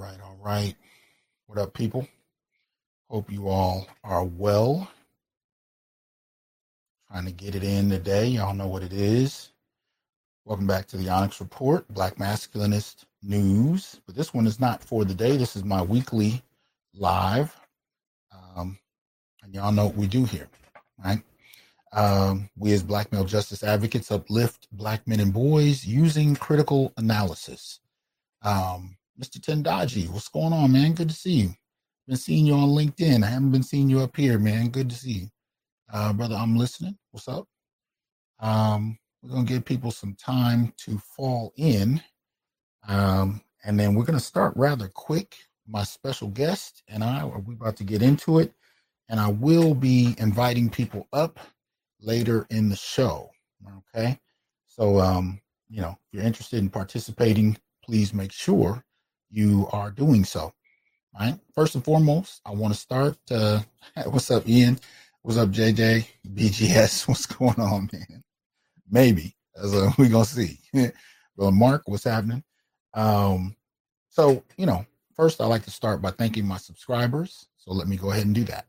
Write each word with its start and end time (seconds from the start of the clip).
All 0.00 0.38
right. 0.44 0.76
What 1.48 1.58
up, 1.58 1.74
people? 1.74 2.06
Hope 3.10 3.32
you 3.32 3.48
all 3.48 3.88
are 4.04 4.22
well. 4.22 4.88
Trying 7.10 7.24
to 7.24 7.32
get 7.32 7.56
it 7.56 7.64
in 7.64 7.90
today. 7.90 8.28
Y'all 8.28 8.54
know 8.54 8.68
what 8.68 8.84
it 8.84 8.92
is. 8.92 9.50
Welcome 10.44 10.68
back 10.68 10.86
to 10.88 10.96
the 10.96 11.08
Onyx 11.08 11.40
Report, 11.40 11.88
Black 11.88 12.14
Masculinist 12.14 13.06
News. 13.24 14.00
But 14.06 14.14
this 14.14 14.32
one 14.32 14.46
is 14.46 14.60
not 14.60 14.84
for 14.84 15.04
the 15.04 15.14
day. 15.14 15.36
This 15.36 15.56
is 15.56 15.64
my 15.64 15.82
weekly 15.82 16.42
live. 16.94 17.56
Um, 18.32 18.78
and 19.42 19.52
y'all 19.52 19.72
know 19.72 19.86
what 19.86 19.96
we 19.96 20.06
do 20.06 20.24
here, 20.24 20.48
right? 21.04 21.22
Um, 21.92 22.48
we 22.56 22.72
as 22.72 22.84
black 22.84 23.10
male 23.10 23.24
justice 23.24 23.64
advocates 23.64 24.12
uplift 24.12 24.68
black 24.70 25.08
men 25.08 25.18
and 25.18 25.32
boys 25.32 25.84
using 25.84 26.36
critical 26.36 26.92
analysis. 26.96 27.80
Um, 28.42 28.97
Mr. 29.20 29.40
Tendaji, 29.40 30.08
what's 30.10 30.28
going 30.28 30.52
on, 30.52 30.70
man? 30.70 30.92
Good 30.92 31.08
to 31.08 31.14
see 31.14 31.32
you. 31.32 31.54
Been 32.06 32.16
seeing 32.16 32.46
you 32.46 32.54
on 32.54 32.68
LinkedIn. 32.68 33.24
I 33.24 33.26
haven't 33.26 33.50
been 33.50 33.64
seeing 33.64 33.90
you 33.90 34.00
up 34.00 34.16
here, 34.16 34.38
man. 34.38 34.68
Good 34.68 34.88
to 34.90 34.96
see 34.96 35.10
you. 35.10 35.28
Uh, 35.92 36.12
brother, 36.12 36.36
I'm 36.36 36.56
listening. 36.56 36.96
What's 37.10 37.26
up? 37.26 37.48
Um, 38.38 38.96
we're 39.20 39.30
gonna 39.30 39.44
give 39.44 39.64
people 39.64 39.90
some 39.90 40.14
time 40.14 40.72
to 40.84 40.98
fall 40.98 41.52
in. 41.56 42.00
Um, 42.86 43.42
and 43.64 43.78
then 43.78 43.94
we're 43.94 44.04
gonna 44.04 44.20
start 44.20 44.52
rather 44.56 44.86
quick. 44.86 45.34
My 45.66 45.82
special 45.82 46.28
guest 46.28 46.84
and 46.86 47.02
I 47.02 47.22
are 47.22 47.40
we 47.40 47.54
about 47.54 47.76
to 47.78 47.84
get 47.84 48.02
into 48.02 48.38
it, 48.38 48.52
and 49.08 49.18
I 49.18 49.28
will 49.28 49.74
be 49.74 50.14
inviting 50.18 50.70
people 50.70 51.08
up 51.12 51.40
later 52.00 52.46
in 52.50 52.68
the 52.68 52.76
show. 52.76 53.30
Okay. 53.94 54.16
So 54.66 55.00
um, 55.00 55.40
you 55.68 55.80
know, 55.80 55.90
if 55.90 56.12
you're 56.12 56.22
interested 56.22 56.60
in 56.60 56.70
participating, 56.70 57.58
please 57.84 58.14
make 58.14 58.32
sure 58.32 58.84
you 59.30 59.68
are 59.72 59.90
doing 59.90 60.24
so. 60.24 60.52
Right. 61.18 61.38
First 61.54 61.74
and 61.74 61.84
foremost, 61.84 62.40
I 62.44 62.52
want 62.52 62.74
to 62.74 62.78
start. 62.78 63.16
Uh, 63.30 63.60
what's 64.06 64.30
up, 64.30 64.48
Ian? 64.48 64.78
What's 65.22 65.38
up, 65.38 65.50
JJ? 65.50 66.06
BGS? 66.34 67.08
What's 67.08 67.26
going 67.26 67.58
on, 67.58 67.90
man? 67.92 68.22
Maybe. 68.90 69.34
As 69.56 69.74
uh, 69.74 69.90
we 69.98 70.08
gonna 70.08 70.24
see. 70.24 70.60
well, 71.36 71.50
Mark, 71.50 71.82
what's 71.86 72.04
happening? 72.04 72.44
Um, 72.94 73.56
so 74.08 74.44
you 74.56 74.66
know, 74.66 74.86
first 75.16 75.40
I 75.40 75.46
like 75.46 75.64
to 75.64 75.70
start 75.70 76.00
by 76.00 76.10
thanking 76.12 76.46
my 76.46 76.58
subscribers. 76.58 77.48
So 77.56 77.72
let 77.72 77.88
me 77.88 77.96
go 77.96 78.12
ahead 78.12 78.26
and 78.26 78.34
do 78.34 78.44
that. 78.44 78.66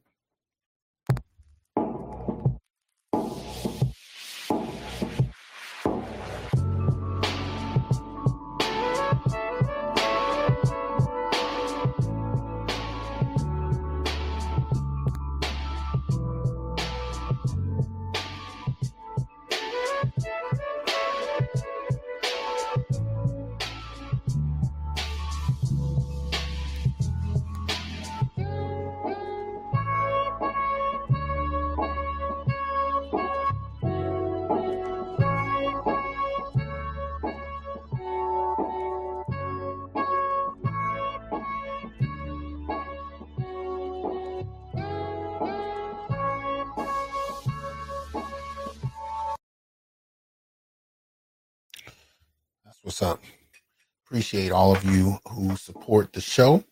Appreciate 54.29 54.51
all 54.51 54.75
of 54.75 54.83
you 54.83 55.17
who 55.27 55.55
support 55.55 56.13
the 56.13 56.21
show. 56.21 56.63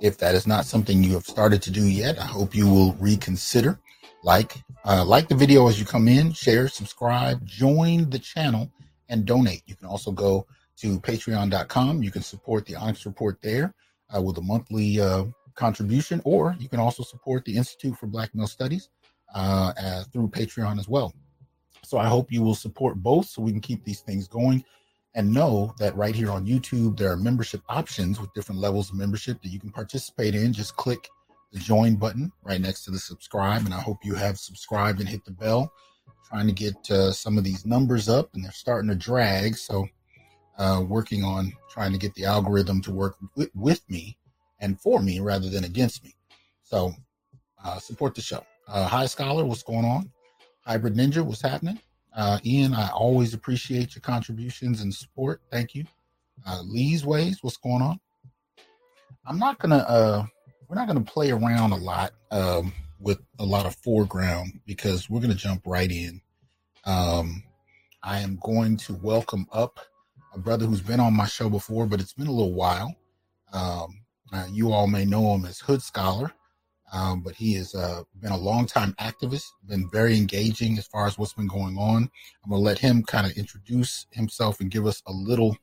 If 0.00 0.16
that 0.18 0.36
is 0.36 0.46
not 0.46 0.64
something 0.64 1.02
you 1.02 1.14
have 1.14 1.26
started 1.26 1.60
to 1.62 1.72
do 1.72 1.84
yet, 1.88 2.20
I 2.20 2.24
hope 2.24 2.54
you 2.54 2.68
will 2.68 2.92
reconsider. 3.00 3.80
Like, 4.22 4.54
uh, 4.84 5.04
like 5.04 5.26
the 5.26 5.34
video 5.34 5.66
as 5.66 5.80
you 5.80 5.84
come 5.84 6.06
in, 6.06 6.32
share, 6.32 6.68
subscribe, 6.68 7.44
join 7.44 8.10
the 8.10 8.18
channel, 8.20 8.70
and 9.08 9.24
donate. 9.24 9.62
You 9.66 9.74
can 9.74 9.88
also 9.88 10.12
go 10.12 10.46
to 10.76 11.00
patreon.com. 11.00 12.00
You 12.00 12.12
can 12.12 12.22
support 12.22 12.64
the 12.64 12.76
Onyx 12.76 13.04
Report 13.04 13.42
there 13.42 13.74
uh, 14.16 14.22
with 14.22 14.38
a 14.38 14.42
monthly 14.42 15.00
uh, 15.00 15.24
contribution, 15.56 16.22
or 16.24 16.54
you 16.60 16.68
can 16.68 16.78
also 16.78 17.02
support 17.02 17.44
the 17.44 17.56
Institute 17.56 17.96
for 17.98 18.06
Black 18.06 18.32
Male 18.36 18.46
Studies 18.46 18.88
uh, 19.34 19.72
as, 19.76 20.06
through 20.06 20.28
Patreon 20.28 20.78
as 20.78 20.88
well. 20.88 21.12
So 21.82 21.98
I 21.98 22.06
hope 22.06 22.30
you 22.30 22.42
will 22.42 22.54
support 22.54 22.94
both 23.02 23.26
so 23.26 23.42
we 23.42 23.50
can 23.50 23.60
keep 23.60 23.84
these 23.84 24.00
things 24.00 24.28
going 24.28 24.64
and 25.14 25.32
know 25.32 25.74
that 25.78 25.96
right 25.96 26.14
here 26.14 26.30
on 26.30 26.46
YouTube, 26.46 26.96
there 26.96 27.10
are 27.10 27.16
membership 27.16 27.62
options 27.68 28.20
with 28.20 28.32
different 28.32 28.60
levels 28.60 28.90
of 28.90 28.96
membership 28.96 29.42
that 29.42 29.48
you 29.48 29.58
can 29.58 29.70
participate 29.70 30.34
in. 30.34 30.52
Just 30.52 30.76
click 30.76 31.08
the 31.52 31.58
join 31.58 31.96
button 31.96 32.30
right 32.42 32.60
next 32.60 32.84
to 32.84 32.90
the 32.90 32.98
subscribe. 32.98 33.64
And 33.64 33.74
I 33.74 33.80
hope 33.80 33.98
you 34.04 34.14
have 34.14 34.38
subscribed 34.38 35.00
and 35.00 35.08
hit 35.08 35.24
the 35.24 35.32
bell. 35.32 35.72
Trying 36.28 36.46
to 36.46 36.52
get 36.52 36.90
uh, 36.92 37.10
some 37.10 37.38
of 37.38 37.42
these 37.42 37.66
numbers 37.66 38.08
up, 38.08 38.30
and 38.34 38.44
they're 38.44 38.52
starting 38.52 38.88
to 38.88 38.94
drag. 38.94 39.56
So, 39.56 39.88
uh, 40.58 40.84
working 40.86 41.24
on 41.24 41.52
trying 41.68 41.90
to 41.90 41.98
get 41.98 42.14
the 42.14 42.24
algorithm 42.24 42.80
to 42.82 42.92
work 42.92 43.16
with, 43.34 43.50
with 43.54 43.82
me 43.90 44.16
and 44.60 44.80
for 44.80 45.00
me 45.00 45.18
rather 45.18 45.48
than 45.50 45.64
against 45.64 46.04
me. 46.04 46.14
So, 46.62 46.92
uh, 47.64 47.80
support 47.80 48.14
the 48.14 48.20
show. 48.20 48.44
Uh, 48.68 48.86
Hi, 48.86 49.06
Scholar, 49.06 49.44
what's 49.44 49.64
going 49.64 49.84
on? 49.84 50.12
Hybrid 50.64 50.94
Ninja, 50.94 51.24
what's 51.24 51.42
happening? 51.42 51.80
Uh, 52.14 52.38
Ian, 52.44 52.74
I 52.74 52.88
always 52.90 53.34
appreciate 53.34 53.94
your 53.94 54.02
contributions 54.02 54.80
and 54.80 54.94
support. 54.94 55.40
Thank 55.50 55.74
you. 55.74 55.84
Uh, 56.46 56.62
Lee's 56.64 57.04
Ways, 57.04 57.38
what's 57.42 57.56
going 57.56 57.82
on? 57.82 58.00
I'm 59.26 59.38
not 59.38 59.58
gonna. 59.58 59.78
Uh, 59.78 60.26
we're 60.68 60.76
not 60.76 60.86
gonna 60.86 61.02
play 61.02 61.30
around 61.30 61.72
a 61.72 61.76
lot 61.76 62.12
um, 62.30 62.72
with 62.98 63.20
a 63.38 63.44
lot 63.44 63.66
of 63.66 63.76
foreground 63.76 64.60
because 64.66 65.08
we're 65.10 65.20
gonna 65.20 65.34
jump 65.34 65.62
right 65.66 65.90
in. 65.90 66.20
Um, 66.84 67.42
I 68.02 68.20
am 68.20 68.38
going 68.42 68.76
to 68.78 68.94
welcome 68.94 69.46
up 69.52 69.78
a 70.34 70.38
brother 70.38 70.64
who's 70.64 70.80
been 70.80 71.00
on 71.00 71.14
my 71.14 71.26
show 71.26 71.50
before, 71.50 71.86
but 71.86 72.00
it's 72.00 72.14
been 72.14 72.28
a 72.28 72.32
little 72.32 72.54
while. 72.54 72.94
Um, 73.52 74.00
uh, 74.32 74.46
you 74.50 74.72
all 74.72 74.86
may 74.86 75.04
know 75.04 75.34
him 75.34 75.44
as 75.44 75.60
Hood 75.60 75.82
Scholar 75.82 76.32
um, 76.92 77.20
but 77.20 77.34
he 77.34 77.54
has 77.54 77.74
uh, 77.74 78.02
been 78.20 78.32
a 78.32 78.36
longtime 78.36 78.94
activist, 78.94 79.46
been 79.66 79.88
very 79.90 80.16
engaging 80.16 80.76
as 80.78 80.86
far 80.86 81.06
as 81.06 81.16
what's 81.16 81.34
been 81.34 81.46
going 81.46 81.76
on. 81.78 82.10
I'm 82.44 82.50
going 82.50 82.60
to 82.60 82.64
let 82.64 82.78
him 82.78 83.02
kind 83.04 83.26
of 83.26 83.36
introduce 83.36 84.06
himself 84.10 84.60
and 84.60 84.70
give 84.70 84.86
us 84.86 85.02
a 85.06 85.12
little 85.12 85.56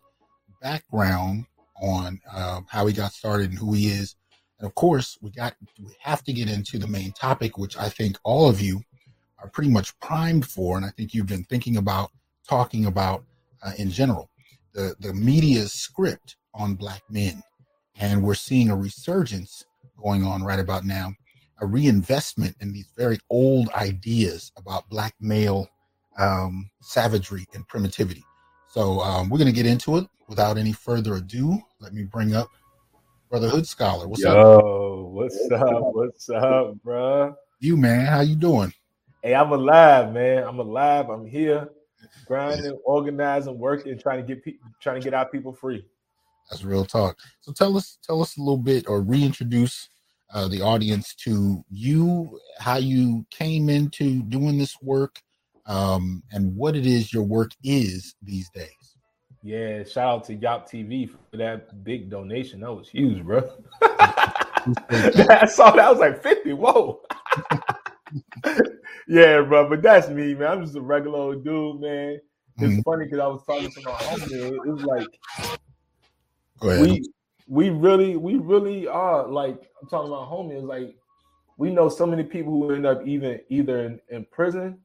background 0.61 1.45
on 1.81 2.19
uh, 2.33 2.61
how 2.69 2.87
he 2.87 2.93
got 2.93 3.11
started 3.11 3.49
and 3.49 3.59
who 3.59 3.73
he 3.73 3.87
is. 3.87 4.15
And 4.59 4.67
of 4.67 4.75
course, 4.75 5.17
we 5.21 5.29
got 5.31 5.53
we 5.79 5.95
have 6.01 6.23
to 6.23 6.33
get 6.33 6.49
into 6.49 6.79
the 6.79 6.87
main 6.87 7.11
topic, 7.11 7.57
which 7.57 7.77
I 7.77 7.89
think 7.89 8.17
all 8.23 8.49
of 8.49 8.59
you 8.59 8.81
are 9.39 9.49
pretty 9.49 9.69
much 9.69 9.97
primed 9.99 10.47
for, 10.47 10.77
and 10.77 10.85
I 10.85 10.89
think 10.89 11.13
you've 11.13 11.27
been 11.27 11.43
thinking 11.43 11.77
about 11.77 12.11
talking 12.47 12.85
about 12.85 13.23
uh, 13.61 13.73
in 13.77 13.91
general. 13.91 14.29
The 14.73 14.95
the 14.99 15.13
media's 15.13 15.73
script 15.73 16.37
on 16.55 16.73
black 16.73 17.03
men, 17.09 17.43
and 17.97 18.23
we're 18.23 18.33
seeing 18.33 18.71
a 18.71 18.75
resurgence 18.75 19.63
going 19.97 20.23
on 20.23 20.43
right 20.43 20.59
about 20.59 20.85
now 20.85 21.11
a 21.59 21.65
reinvestment 21.65 22.55
in 22.61 22.71
these 22.71 22.91
very 22.95 23.17
old 23.29 23.69
ideas 23.69 24.51
about 24.57 24.89
black 24.89 25.13
male 25.19 25.67
um, 26.17 26.69
savagery 26.81 27.47
and 27.53 27.67
primitivity. 27.67 28.23
So 28.69 28.99
um, 28.99 29.29
we're 29.29 29.37
going 29.37 29.49
to 29.49 29.55
get 29.55 29.65
into 29.65 29.97
it 29.97 30.07
without 30.27 30.57
any 30.57 30.73
further 30.73 31.15
ado. 31.15 31.57
Let 31.79 31.93
me 31.93 32.03
bring 32.03 32.35
up 32.35 32.49
Brotherhood 33.29 33.67
Scholar. 33.67 34.07
What's 34.07 34.23
Yo, 34.23 34.31
up? 34.31 34.63
Yo, 34.63 35.09
what's 35.13 35.51
up? 35.51 35.93
What's 35.93 36.29
up, 36.29 36.75
bro? 36.83 37.35
You 37.59 37.75
man, 37.75 38.05
how 38.05 38.21
you 38.21 38.35
doing? 38.35 38.71
Hey, 39.23 39.33
I'm 39.33 39.51
alive, 39.51 40.13
man. 40.13 40.43
I'm 40.43 40.59
alive. 40.59 41.09
I'm 41.09 41.25
here, 41.25 41.69
grinding, 42.25 42.77
organizing, 42.85 43.57
working, 43.57 43.97
trying 43.97 44.25
to 44.25 44.27
get 44.27 44.43
people, 44.43 44.69
trying 44.79 45.01
to 45.01 45.03
get 45.03 45.13
our 45.13 45.27
people 45.27 45.53
free. 45.53 45.83
That's 46.49 46.63
real 46.63 46.85
talk. 46.85 47.17
So 47.41 47.51
tell 47.51 47.75
us, 47.77 47.97
tell 48.03 48.21
us 48.21 48.37
a 48.37 48.41
little 48.41 48.57
bit, 48.57 48.87
or 48.87 49.01
reintroduce 49.01 49.89
uh, 50.33 50.47
the 50.47 50.61
audience 50.61 51.13
to 51.15 51.63
you, 51.69 52.39
how 52.59 52.77
you 52.77 53.25
came 53.29 53.69
into 53.69 54.23
doing 54.23 54.57
this 54.57 54.75
work, 54.81 55.21
um, 55.65 56.23
and 56.31 56.55
what 56.55 56.75
it 56.75 56.85
is 56.85 57.13
your 57.13 57.23
work 57.23 57.51
is 57.63 58.15
these 58.21 58.49
days. 58.51 58.97
Yeah, 59.43 59.83
shout 59.83 60.07
out 60.07 60.23
to 60.25 60.35
Yop 60.35 60.69
TV 60.69 61.09
for 61.09 61.37
that 61.37 61.83
big 61.83 62.09
donation. 62.09 62.61
That 62.61 62.73
was 62.73 62.89
huge, 62.89 63.23
bro. 63.23 63.49
I 63.81 65.45
saw 65.47 65.71
that. 65.71 65.85
I 65.85 65.91
was 65.91 65.99
like 65.99 66.21
50. 66.21 66.53
Whoa. 66.53 67.01
yeah, 69.07 69.41
bro. 69.41 69.69
But 69.69 69.81
that's 69.81 70.09
me, 70.09 70.33
man. 70.33 70.51
I'm 70.51 70.63
just 70.63 70.75
a 70.75 70.81
regular 70.81 71.19
old 71.19 71.45
dude, 71.45 71.79
man. 71.79 72.19
It's 72.59 72.73
mm-hmm. 72.73 72.81
funny 72.81 73.05
because 73.05 73.19
I 73.19 73.27
was 73.27 73.43
talking 73.45 73.71
to 73.71 73.81
my 73.83 73.91
homie. 73.91 74.65
It 74.65 74.73
was 74.73 74.83
like 74.83 75.07
we 76.61 77.03
we 77.47 77.69
really, 77.69 78.17
we 78.17 78.35
really 78.35 78.87
are 78.87 79.27
like 79.27 79.69
I'm 79.81 79.87
talking 79.87 80.11
about 80.11 80.29
homies. 80.29 80.63
Like 80.63 80.95
we 81.57 81.71
know 81.71 81.89
so 81.89 82.05
many 82.05 82.23
people 82.23 82.53
who 82.53 82.73
end 82.73 82.85
up 82.85 83.05
even 83.05 83.39
either 83.49 83.85
in, 83.85 83.99
in 84.09 84.25
prison 84.31 84.79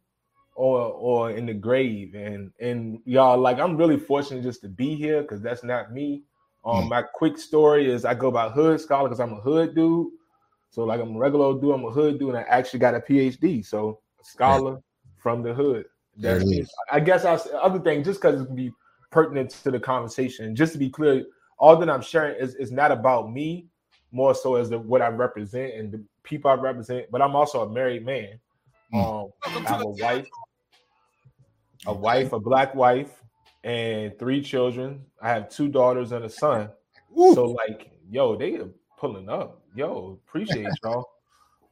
or 0.54 0.80
or 0.80 1.30
in 1.30 1.46
the 1.46 1.54
grave. 1.54 2.14
And 2.14 2.52
and 2.60 3.00
y'all, 3.04 3.38
like 3.38 3.58
I'm 3.58 3.76
really 3.76 3.98
fortunate 3.98 4.42
just 4.42 4.62
to 4.62 4.69
be 4.69 4.94
here 4.94 5.22
because 5.22 5.40
that's 5.40 5.64
not 5.64 5.92
me. 5.92 6.22
Um, 6.64 6.84
mm. 6.84 6.88
my 6.90 7.02
quick 7.02 7.38
story 7.38 7.90
is 7.90 8.04
I 8.04 8.14
go 8.14 8.30
by 8.30 8.48
hood 8.48 8.80
scholar 8.80 9.08
because 9.08 9.20
I'm 9.20 9.32
a 9.32 9.40
hood 9.40 9.74
dude. 9.74 10.08
So 10.70 10.84
like 10.84 11.00
I'm 11.00 11.16
a 11.16 11.19
regular 11.19 11.60
dude, 11.60 11.74
I'm 11.74 11.84
a 11.84 11.90
hood 11.90 12.19
dude, 12.19 12.30
and 12.30 12.38
I 12.38 12.42
actually 12.42 12.78
got 12.80 12.94
a 12.94 13.00
PhD. 13.00 13.64
So 13.64 14.00
a 14.20 14.24
scholar 14.24 14.80
from 15.16 15.42
the 15.42 15.52
hood. 15.52 15.86
That's 16.16 16.44
I 16.90 17.00
guess 17.00 17.24
I 17.24 17.34
other 17.56 17.80
thing 17.80 18.04
just 18.04 18.20
because 18.20 18.40
it 18.40 18.46
can 18.46 18.56
be 18.56 18.72
pertinent 19.10 19.50
to 19.50 19.70
the 19.70 19.80
conversation. 19.80 20.54
Just 20.54 20.72
to 20.72 20.78
be 20.78 20.90
clear, 20.90 21.24
all 21.58 21.76
that 21.76 21.88
I'm 21.88 22.02
sharing 22.02 22.37
is, 22.40 22.54
is 22.54 22.72
not 22.72 22.90
about 22.90 23.32
me, 23.32 23.69
more 24.10 24.34
so 24.34 24.56
as 24.56 24.70
the 24.70 24.78
what 24.78 25.02
I 25.02 25.08
represent 25.08 25.75
and 25.75 25.93
the 25.93 26.04
people 26.22 26.50
I 26.50 26.54
represent. 26.54 27.10
But 27.10 27.22
I'm 27.22 27.34
also 27.34 27.62
a 27.62 27.70
married 27.70 28.04
man. 28.04 28.38
Mm. 28.93 29.25
Um, 29.25 29.64
I 29.66 29.70
have 29.70 29.82
a 29.82 29.88
wife, 29.88 30.28
a 31.87 31.93
wife, 31.94 32.32
a 32.32 32.40
black 32.40 32.75
wife, 32.75 33.22
and 33.64 34.19
three 34.19 34.43
children. 34.43 35.04
I 35.20 35.28
have 35.28 35.49
two 35.49 35.69
daughters 35.69 36.12
and 36.12 36.25
a 36.25 36.31
son. 36.31 36.70
Ooh. 37.19 37.34
So 37.34 37.44
like, 37.46 37.90
yo, 38.10 38.37
they 38.37 38.56
are 38.56 38.69
pulling 38.98 39.28
up. 39.28 39.62
Yo, 39.75 40.19
appreciate 40.26 40.69
y'all. 40.84 41.08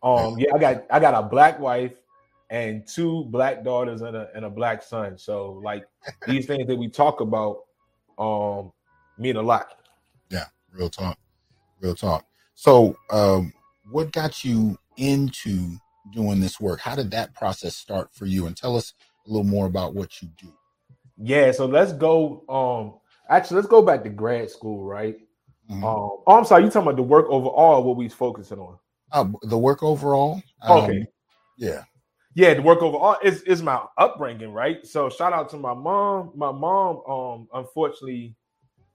Um, 0.02 0.38
yeah, 0.38 0.54
I 0.54 0.58
got 0.58 0.84
I 0.90 0.98
got 0.98 1.14
a 1.14 1.22
black 1.22 1.58
wife 1.60 2.00
and 2.48 2.86
two 2.86 3.24
black 3.26 3.62
daughters 3.62 4.02
and 4.02 4.16
a, 4.16 4.28
and 4.34 4.44
a 4.44 4.50
black 4.50 4.82
son. 4.82 5.18
So 5.18 5.60
like 5.62 5.84
these 6.26 6.46
things 6.46 6.66
that 6.66 6.76
we 6.76 6.88
talk 6.88 7.20
about 7.20 7.64
um 8.18 8.72
mean 9.20 9.36
a 9.36 9.42
lot. 9.42 9.68
Yeah, 10.30 10.46
real 10.72 10.90
talk. 10.90 11.18
Real 11.80 11.94
talk. 11.94 12.24
So 12.54 12.96
um 13.10 13.52
what 13.90 14.12
got 14.12 14.44
you 14.44 14.78
into 14.96 15.76
doing 16.12 16.40
this 16.40 16.60
work? 16.60 16.80
How 16.80 16.96
did 16.96 17.10
that 17.12 17.34
process 17.34 17.76
start 17.76 18.12
for 18.12 18.26
you? 18.26 18.46
And 18.46 18.56
tell 18.56 18.76
us 18.76 18.94
a 19.26 19.30
little 19.30 19.44
more 19.44 19.66
about 19.66 19.94
what 19.94 20.22
you 20.22 20.28
do. 20.36 20.52
Yeah, 21.16 21.52
so 21.52 21.66
let's 21.66 21.92
go 21.92 22.44
um 22.48 23.00
actually 23.28 23.56
let's 23.56 23.68
go 23.68 23.82
back 23.82 24.02
to 24.04 24.10
grad 24.10 24.50
school, 24.50 24.84
right? 24.84 25.16
Mm-hmm. 25.70 25.84
Um, 25.84 26.10
oh, 26.26 26.36
I'm 26.36 26.44
sorry, 26.44 26.64
you 26.64 26.70
talking 26.70 26.88
about 26.88 26.96
the 26.96 27.02
work 27.02 27.26
overall, 27.28 27.84
what 27.84 27.96
we 27.96 28.08
focusing 28.08 28.58
on? 28.58 28.78
Uh, 29.12 29.26
the 29.42 29.58
work 29.58 29.82
overall. 29.82 30.42
Um, 30.62 30.78
okay. 30.82 31.06
Yeah 31.56 31.84
yeah, 32.34 32.54
the 32.54 32.62
work 32.62 32.80
overall 32.80 33.16
is 33.22 33.42
is 33.42 33.62
my 33.62 33.80
upbringing, 33.98 34.52
right? 34.52 34.86
So 34.86 35.10
shout 35.10 35.32
out 35.32 35.50
to 35.50 35.56
my 35.56 35.74
mom. 35.74 36.32
My 36.36 36.52
mom, 36.52 37.02
um, 37.08 37.48
unfortunately, 37.52 38.36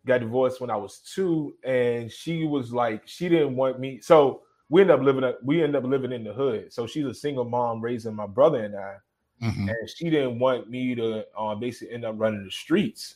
got 0.06 0.22
divorced 0.22 0.62
when 0.62 0.70
I 0.70 0.76
was 0.76 1.00
two, 1.00 1.56
and 1.64 2.12
she 2.12 2.46
was 2.46 2.72
like, 2.72 3.04
she 3.06 3.30
didn't 3.30 3.56
want 3.56 3.80
me. 3.80 4.00
So 4.02 4.42
we 4.70 4.82
end 4.82 4.92
up 4.92 5.02
living, 5.02 5.32
we 5.44 5.64
end 5.64 5.76
up 5.76 5.84
living 5.84 6.12
in 6.12 6.24
the 6.24 6.34
hood. 6.34 6.74
So 6.74 6.88
she's 6.88 7.06
a 7.06 7.14
single 7.14 7.46
mom 7.46 7.82
raising 7.82 8.16
my 8.16 8.28
brother 8.28 8.64
and 8.64 8.76
I, 8.76 8.96
mm-hmm. 9.44 9.70
and 9.70 9.90
she 9.96 10.10
didn't 10.10 10.40
want 10.40 10.70
me 10.70 10.96
to 10.96 11.26
uh, 11.38 11.56
basically 11.56 11.94
end 11.94 12.06
up 12.06 12.16
running 12.18 12.44
the 12.44 12.52
streets. 12.52 13.16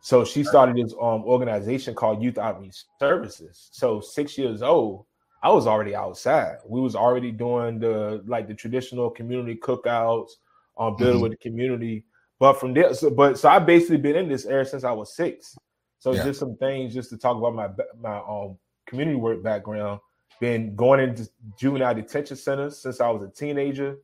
So 0.00 0.24
she 0.24 0.44
started 0.44 0.76
this 0.76 0.92
um 0.92 1.24
organization 1.24 1.92
called 1.94 2.22
Youth 2.22 2.38
Outreach 2.38 2.84
Services. 3.00 3.68
So 3.72 4.00
six 4.00 4.38
years 4.38 4.62
old, 4.62 5.04
I 5.42 5.50
was 5.50 5.66
already 5.66 5.96
outside. 5.96 6.58
We 6.64 6.80
was 6.80 6.94
already 6.94 7.32
doing 7.32 7.80
the 7.80 8.22
like 8.26 8.46
the 8.46 8.54
traditional 8.54 9.10
community 9.10 9.56
cookouts, 9.56 10.30
um, 10.78 10.94
building 10.96 11.14
mm-hmm. 11.14 11.22
with 11.22 11.32
the 11.32 11.38
community. 11.38 12.04
But 12.38 12.60
from 12.60 12.74
there, 12.74 12.94
so, 12.94 13.10
but 13.10 13.38
so 13.38 13.48
I 13.48 13.58
basically 13.58 13.96
been 13.96 14.14
in 14.14 14.28
this 14.28 14.46
ever 14.46 14.64
since 14.64 14.84
I 14.84 14.92
was 14.92 15.16
six. 15.16 15.56
So 15.98 16.12
yeah. 16.12 16.24
just 16.24 16.38
some 16.38 16.56
things 16.56 16.94
just 16.94 17.10
to 17.10 17.18
talk 17.18 17.36
about 17.36 17.54
my 17.54 17.68
my 18.00 18.18
um 18.18 18.56
community 18.86 19.16
work 19.16 19.42
background. 19.42 20.00
Been 20.40 20.76
going 20.76 21.00
into 21.00 21.28
juvenile 21.58 21.94
detention 21.94 22.36
centers 22.36 22.78
since 22.78 23.00
I 23.00 23.08
was 23.08 23.22
a 23.22 23.30
teenager. 23.30 23.98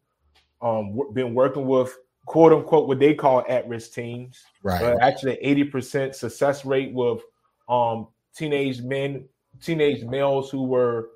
Um, 0.63 0.99
been 1.13 1.35
working 1.35 1.67
with 1.67 1.95
quote 2.25 2.53
unquote 2.53 2.89
what 2.89 2.99
they 2.99 3.15
call 3.15 3.45
at 3.49 3.69
risk 3.69 3.93
teams. 3.93 4.43
Right. 4.63 4.81
But 4.81 5.03
actually, 5.03 5.35
eighty 5.35 5.65
percent 5.65 6.15
success 6.15 6.65
rate 6.65 6.93
with 6.93 7.23
um 7.69 8.09
teenage 8.35 8.81
men, 8.81 9.29
teenage 9.61 10.05
males 10.05 10.51
who 10.51 10.65
were 10.65 11.11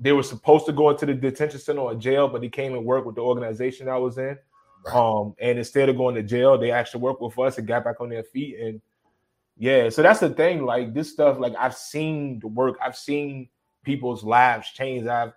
they 0.00 0.12
were 0.12 0.22
supposed 0.22 0.66
to 0.66 0.72
go 0.72 0.90
into 0.90 1.06
the 1.06 1.14
detention 1.14 1.60
center 1.60 1.80
or 1.80 1.94
jail, 1.94 2.28
but 2.28 2.40
they 2.40 2.48
came 2.48 2.74
and 2.74 2.84
worked 2.84 3.06
with 3.06 3.16
the 3.16 3.22
organization 3.22 3.88
I 3.88 3.96
was 3.96 4.18
in. 4.18 4.38
Right. 4.86 4.94
Um, 4.94 5.34
and 5.40 5.58
instead 5.58 5.88
of 5.88 5.96
going 5.96 6.14
to 6.14 6.22
jail, 6.22 6.56
they 6.56 6.70
actually 6.70 7.00
worked 7.00 7.20
with 7.20 7.36
us 7.38 7.58
and 7.58 7.66
got 7.66 7.84
back 7.84 8.00
on 8.00 8.08
their 8.08 8.22
feet. 8.22 8.58
And 8.60 8.80
yeah, 9.58 9.88
so 9.88 10.02
that's 10.02 10.20
the 10.20 10.30
thing. 10.30 10.64
Like 10.64 10.94
this 10.94 11.10
stuff, 11.10 11.38
like 11.38 11.54
I've 11.58 11.76
seen 11.76 12.38
the 12.38 12.48
work, 12.48 12.78
I've 12.82 12.96
seen 12.96 13.48
people's 13.84 14.22
lives 14.22 14.70
change. 14.70 15.06
I've 15.06 15.32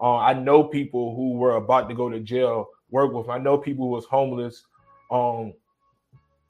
uh, 0.00 0.16
I 0.16 0.34
know 0.34 0.64
people 0.64 1.14
who 1.14 1.34
were 1.34 1.56
about 1.56 1.88
to 1.88 1.94
go 1.94 2.08
to 2.08 2.20
jail 2.20 2.68
work 2.90 3.12
with. 3.12 3.28
I 3.28 3.38
know 3.38 3.58
people 3.58 3.86
who 3.86 3.92
was 3.92 4.06
homeless. 4.06 4.64
Um, 5.10 5.52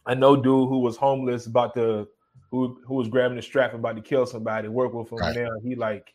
I 0.06 0.14
know 0.14 0.36
dude 0.36 0.68
who 0.68 0.78
was 0.78 0.96
homeless 0.96 1.46
about 1.46 1.74
to 1.74 2.08
who 2.50 2.80
who 2.86 2.94
was 2.94 3.08
grabbing 3.08 3.36
the 3.36 3.42
strap 3.42 3.74
about 3.74 3.96
to 3.96 4.02
kill 4.02 4.26
somebody. 4.26 4.68
Work 4.68 4.94
with 4.94 5.12
him 5.12 5.18
right. 5.18 5.36
now. 5.36 5.50
He 5.62 5.74
like 5.74 6.14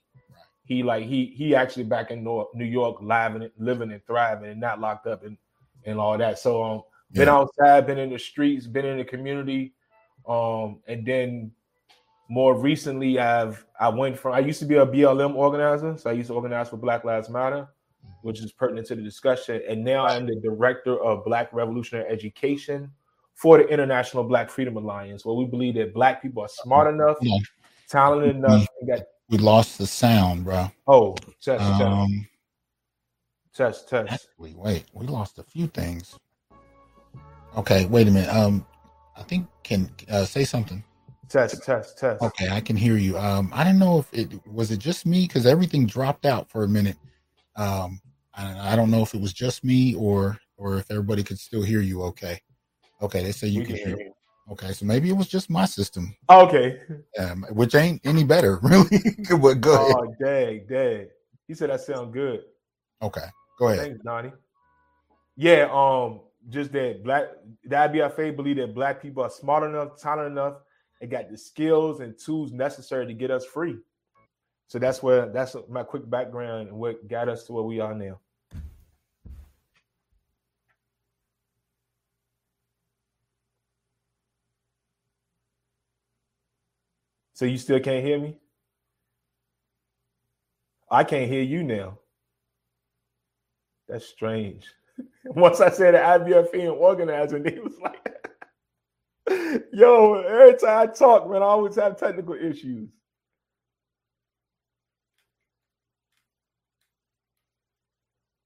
he 0.65 0.81
like 0.81 1.05
he 1.05 1.33
he 1.37 1.55
actually 1.55 1.83
back 1.83 2.11
in 2.11 2.23
New 2.23 2.65
York, 2.65 2.97
living, 3.01 3.49
living 3.57 3.91
and 3.91 4.05
thriving, 4.05 4.49
and 4.49 4.59
not 4.59 4.79
locked 4.79 5.07
up 5.07 5.23
and 5.23 5.37
and 5.85 5.99
all 5.99 6.17
that. 6.17 6.39
So 6.39 6.63
um, 6.63 6.81
yeah. 7.11 7.21
been 7.21 7.29
outside, 7.29 7.85
been 7.85 7.99
in 7.99 8.09
the 8.09 8.19
streets, 8.19 8.65
been 8.65 8.85
in 8.85 8.97
the 8.97 9.05
community, 9.05 9.73
um, 10.27 10.79
and 10.87 11.05
then 11.05 11.51
more 12.29 12.57
recently, 12.57 13.19
I've 13.19 13.65
I 13.79 13.89
went 13.89 14.17
from 14.17 14.33
I 14.33 14.39
used 14.39 14.59
to 14.59 14.65
be 14.65 14.75
a 14.75 14.85
BLM 14.85 15.35
organizer, 15.35 15.97
so 15.97 16.09
I 16.09 16.13
used 16.13 16.27
to 16.27 16.33
organize 16.33 16.69
for 16.69 16.77
Black 16.77 17.03
Lives 17.03 17.29
Matter, 17.29 17.67
which 18.21 18.41
is 18.41 18.51
pertinent 18.51 18.87
to 18.87 18.95
the 18.95 19.01
discussion, 19.01 19.61
and 19.67 19.83
now 19.83 20.05
I'm 20.05 20.25
the 20.25 20.39
director 20.41 21.01
of 21.03 21.23
Black 21.25 21.51
Revolutionary 21.53 22.09
Education 22.09 22.91
for 23.35 23.57
the 23.57 23.67
International 23.67 24.23
Black 24.23 24.49
Freedom 24.49 24.77
Alliance, 24.77 25.25
where 25.25 25.35
we 25.35 25.45
believe 25.45 25.75
that 25.75 25.93
Black 25.93 26.21
people 26.21 26.41
are 26.41 26.49
smart 26.49 26.93
enough, 26.93 27.17
talented 27.89 28.35
enough, 28.35 28.65
and 28.79 28.89
got 28.89 29.05
we 29.29 29.37
lost 29.37 29.77
the 29.77 29.87
sound, 29.87 30.45
bro. 30.45 30.71
Oh, 30.87 31.15
test, 31.41 31.63
um, 31.63 32.27
test, 33.53 33.89
test, 33.89 34.07
test. 34.09 34.27
Wait, 34.37 34.55
wait, 34.55 34.85
we 34.93 35.07
lost 35.07 35.39
a 35.39 35.43
few 35.43 35.67
things. 35.67 36.17
Okay, 37.57 37.85
wait 37.85 38.07
a 38.07 38.11
minute. 38.11 38.29
Um, 38.33 38.65
I 39.17 39.23
think 39.23 39.47
can 39.63 39.89
uh, 40.09 40.25
say 40.25 40.43
something. 40.43 40.83
Test, 41.29 41.63
test, 41.63 41.97
test. 41.97 42.21
Okay, 42.21 42.49
I 42.49 42.61
can 42.61 42.75
hear 42.75 42.97
you. 42.97 43.17
Um, 43.17 43.49
I 43.53 43.63
don't 43.63 43.79
know 43.79 43.99
if 43.99 44.13
it 44.13 44.39
was 44.47 44.71
it 44.71 44.77
just 44.77 45.05
me 45.05 45.25
because 45.27 45.45
everything 45.45 45.87
dropped 45.87 46.25
out 46.25 46.49
for 46.49 46.63
a 46.63 46.67
minute. 46.67 46.97
Um, 47.55 47.99
I, 48.33 48.73
I, 48.73 48.75
don't 48.75 48.91
know 48.91 49.01
if 49.01 49.15
it 49.15 49.21
was 49.21 49.33
just 49.33 49.63
me 49.63 49.95
or 49.95 50.37
or 50.57 50.77
if 50.77 50.91
everybody 50.91 51.23
could 51.23 51.39
still 51.39 51.63
hear 51.63 51.81
you. 51.81 52.03
Okay, 52.03 52.39
okay, 53.01 53.23
they 53.23 53.31
say 53.31 53.47
you 53.47 53.61
we 53.61 53.65
can 53.65 53.75
hear. 53.75 53.97
hear 53.97 54.11
Okay, 54.51 54.73
so 54.73 54.85
maybe 54.85 55.09
it 55.09 55.17
was 55.17 55.27
just 55.27 55.49
my 55.49 55.65
system. 55.65 56.15
Okay. 56.29 56.79
Um, 57.17 57.45
which 57.49 57.73
ain't 57.73 57.99
any 58.05 58.23
better, 58.23 58.59
really. 58.63 58.99
but 59.41 59.55
go 59.55 59.73
ahead. 59.73 59.95
Oh, 59.97 60.15
dang, 60.23 60.65
dang. 60.69 61.07
He 61.47 61.55
said 61.55 61.71
that 61.71 61.81
sound 61.81 62.13
good. 62.13 62.41
Okay, 63.01 63.25
go 63.57 63.69
ahead. 63.69 63.79
Thanks, 63.79 64.03
Donnie. 64.03 64.31
Yeah, 65.35 65.67
um, 65.71 66.21
just 66.49 66.71
that 66.73 67.03
black 67.03 67.25
the 67.63 67.75
IBFA 67.75 68.35
believe 68.35 68.57
that 68.57 68.75
black 68.75 69.01
people 69.01 69.23
are 69.23 69.29
smart 69.29 69.63
enough, 69.63 69.99
talented 69.99 70.31
enough, 70.31 70.57
and 71.01 71.09
got 71.09 71.29
the 71.29 71.37
skills 71.37 71.99
and 71.99 72.17
tools 72.17 72.51
necessary 72.51 73.05
to 73.07 73.13
get 73.13 73.31
us 73.31 73.45
free. 73.45 73.77
So 74.67 74.79
that's 74.79 75.01
where 75.03 75.27
that's 75.27 75.55
my 75.69 75.83
quick 75.83 76.09
background 76.09 76.69
and 76.69 76.77
what 76.77 77.07
got 77.07 77.29
us 77.29 77.45
to 77.45 77.53
where 77.53 77.63
we 77.63 77.79
are 77.79 77.93
now. 77.93 78.19
So 87.33 87.45
you 87.45 87.57
still 87.57 87.81
can't 87.81 88.03
hear 88.03 88.17
me? 88.17 88.37
I 90.89 91.03
can't 91.03 91.29
hear 91.29 91.41
you 91.41 91.63
now. 91.63 91.99
That's 93.87 94.05
strange. 94.05 94.65
Once 95.25 95.61
I 95.61 95.69
said 95.71 95.93
the 95.95 95.99
IBFA 95.99 96.73
organizer, 96.73 97.37
and 97.37 97.49
he 97.49 97.59
was 97.59 97.73
like, 97.81 98.15
yo, 99.73 100.15
every 100.21 100.57
time 100.57 100.89
I 100.89 100.91
talk, 100.91 101.29
man, 101.29 101.41
I 101.41 101.45
always 101.47 101.75
have 101.75 101.97
technical 101.99 102.35
issues. 102.35 102.89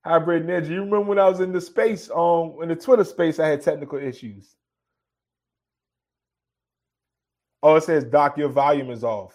Hybrid 0.05 0.45
Ninja, 0.47 0.69
you 0.69 0.77
remember 0.81 1.01
when 1.01 1.19
I 1.19 1.29
was 1.29 1.41
in 1.41 1.53
the 1.53 1.61
space, 1.61 2.09
um, 2.15 2.55
in 2.63 2.69
the 2.69 2.75
Twitter 2.75 3.03
space, 3.05 3.39
I 3.39 3.49
had 3.49 3.61
technical 3.61 3.99
issues. 3.99 4.55
Oh, 7.63 7.75
it 7.75 7.83
says, 7.83 8.05
Doc, 8.05 8.37
your 8.37 8.49
volume 8.49 8.91
is 8.91 9.03
off. 9.03 9.33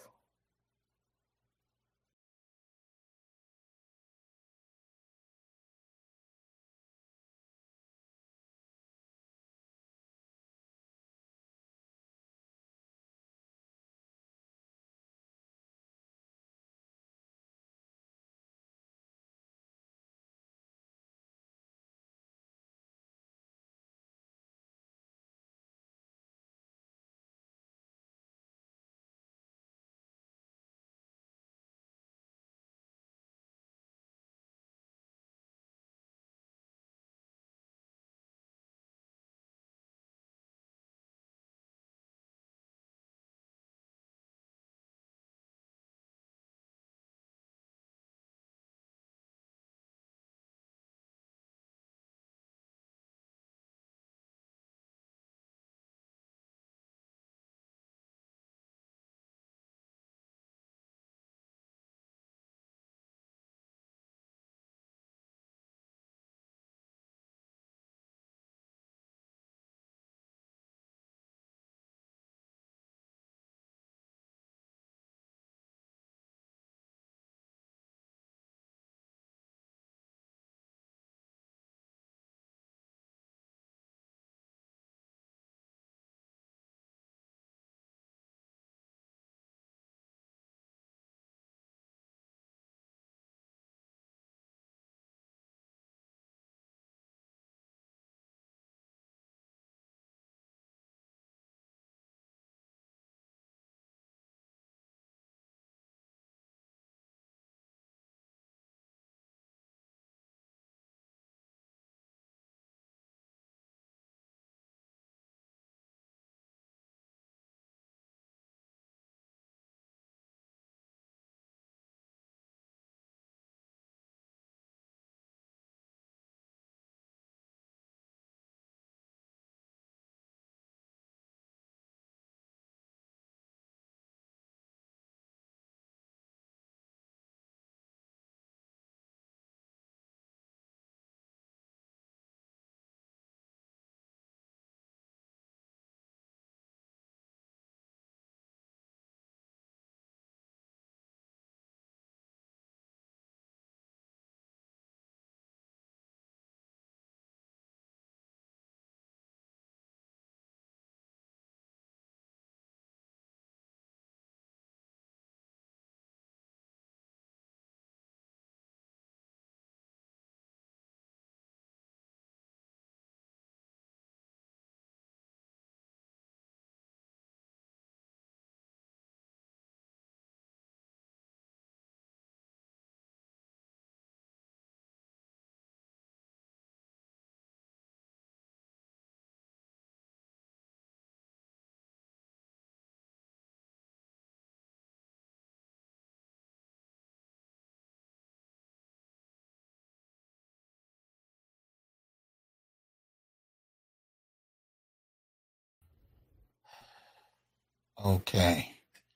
Okay. 208.05 208.71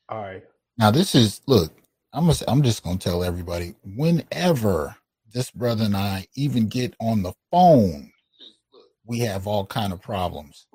All 0.09 0.21
right. 0.21 0.43
Now 0.79 0.89
this 0.89 1.13
is 1.13 1.41
look. 1.45 1.71
I'm 2.11 2.25
gonna, 2.25 2.37
I'm 2.47 2.63
just 2.63 2.83
gonna 2.83 2.97
tell 2.97 3.23
everybody. 3.23 3.75
Whenever 3.95 4.95
this 5.31 5.51
brother 5.51 5.85
and 5.85 5.95
I 5.95 6.25
even 6.35 6.67
get 6.67 6.95
on 6.99 7.21
the 7.21 7.33
phone, 7.51 8.11
we 9.05 9.19
have 9.19 9.45
all 9.45 9.67
kind 9.67 9.93
of 9.93 10.01
problems. 10.01 10.65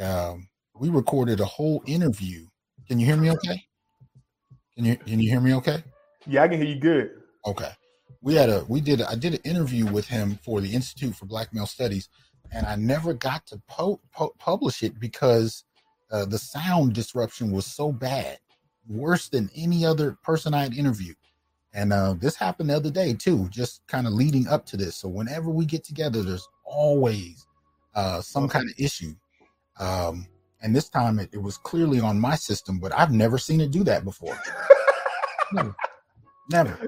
Um, 0.00 0.48
we 0.74 0.88
recorded 0.88 1.38
a 1.38 1.44
whole 1.44 1.84
interview. 1.86 2.46
Can 2.88 2.98
you 2.98 3.06
hear 3.06 3.16
me? 3.16 3.30
Okay. 3.30 3.62
Can 4.74 4.84
you 4.84 4.96
can 4.96 5.20
you 5.20 5.30
hear 5.30 5.40
me? 5.40 5.54
Okay. 5.54 5.84
Yeah, 6.26 6.42
I 6.42 6.48
can 6.48 6.58
hear 6.58 6.74
you 6.74 6.80
good. 6.80 7.10
Okay. 7.46 7.70
We 8.20 8.34
had 8.34 8.50
a 8.50 8.64
we 8.66 8.80
did 8.80 9.00
I 9.02 9.14
did 9.14 9.34
an 9.34 9.40
interview 9.44 9.86
with 9.86 10.08
him 10.08 10.40
for 10.44 10.60
the 10.60 10.74
Institute 10.74 11.14
for 11.14 11.26
Black 11.26 11.54
Male 11.54 11.66
Studies, 11.66 12.08
and 12.50 12.66
I 12.66 12.74
never 12.74 13.14
got 13.14 13.46
to 13.48 13.62
po- 13.68 14.00
po- 14.12 14.34
publish 14.40 14.82
it 14.82 14.98
because 14.98 15.62
uh, 16.14 16.24
the 16.24 16.38
sound 16.38 16.92
disruption 16.92 17.50
was 17.50 17.66
so 17.66 17.90
bad, 17.90 18.38
worse 18.88 19.28
than 19.28 19.50
any 19.56 19.84
other 19.84 20.16
person 20.22 20.54
I 20.54 20.62
had 20.62 20.74
interviewed. 20.74 21.16
And 21.72 21.92
uh, 21.92 22.14
this 22.16 22.36
happened 22.36 22.70
the 22.70 22.76
other 22.76 22.90
day 22.90 23.14
too, 23.14 23.48
just 23.50 23.84
kind 23.88 24.06
of 24.06 24.12
leading 24.12 24.46
up 24.46 24.64
to 24.66 24.76
this. 24.76 24.94
So 24.94 25.08
whenever 25.08 25.50
we 25.50 25.66
get 25.66 25.82
together, 25.82 26.22
there's 26.22 26.48
always 26.64 27.48
uh, 27.96 28.20
some 28.20 28.48
kind 28.48 28.70
of 28.70 28.76
issue. 28.78 29.12
Um, 29.80 30.28
and 30.62 30.74
this 30.74 30.88
time 30.88 31.18
it, 31.18 31.30
it 31.32 31.42
was 31.42 31.56
clearly 31.58 31.98
on 31.98 32.20
my 32.20 32.36
system, 32.36 32.78
but 32.78 32.96
I've 32.96 33.10
never 33.10 33.36
seen 33.36 33.60
it 33.60 33.72
do 33.72 33.82
that 33.82 34.04
before. 34.04 34.38
never. 35.52 35.74
never. 36.48 36.78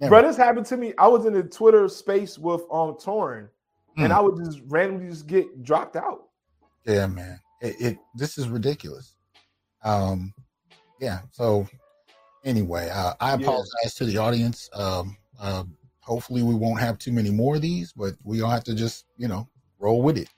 Never. 0.00 0.10
Bro, 0.10 0.22
this 0.22 0.36
happened 0.36 0.66
to 0.66 0.76
me. 0.76 0.92
I 0.98 1.06
was 1.06 1.24
in 1.24 1.32
the 1.32 1.44
Twitter 1.44 1.88
space 1.88 2.36
with 2.36 2.62
um 2.72 2.96
Torn, 3.00 3.48
and 3.96 4.12
Mm. 4.12 4.16
I 4.16 4.20
would 4.20 4.44
just 4.44 4.60
randomly 4.66 5.08
just 5.08 5.28
get 5.28 5.62
dropped 5.62 5.94
out. 5.94 6.30
Yeah, 6.84 7.06
man. 7.06 7.38
It, 7.60 7.76
it 7.80 7.98
this 8.14 8.38
is 8.38 8.48
ridiculous. 8.48 9.14
Um, 9.82 10.34
yeah. 11.00 11.20
So 11.30 11.66
anyway, 12.44 12.90
uh, 12.92 13.14
I 13.20 13.34
Yeah. 13.34 13.46
apologize 13.46 13.94
to 13.96 14.04
the 14.04 14.18
audience. 14.18 14.68
Um, 14.72 15.16
uh, 15.40 15.64
hopefully 16.00 16.42
we 16.42 16.54
won't 16.54 16.80
have 16.80 16.98
too 16.98 17.12
many 17.12 17.30
more 17.30 17.56
of 17.56 17.62
these, 17.62 17.92
but 17.92 18.14
we 18.22 18.42
all 18.42 18.50
have 18.50 18.64
to 18.64 18.74
just 18.74 19.06
you 19.16 19.28
know 19.28 19.48
roll 19.78 20.02
with 20.02 20.18
it. 20.18 20.28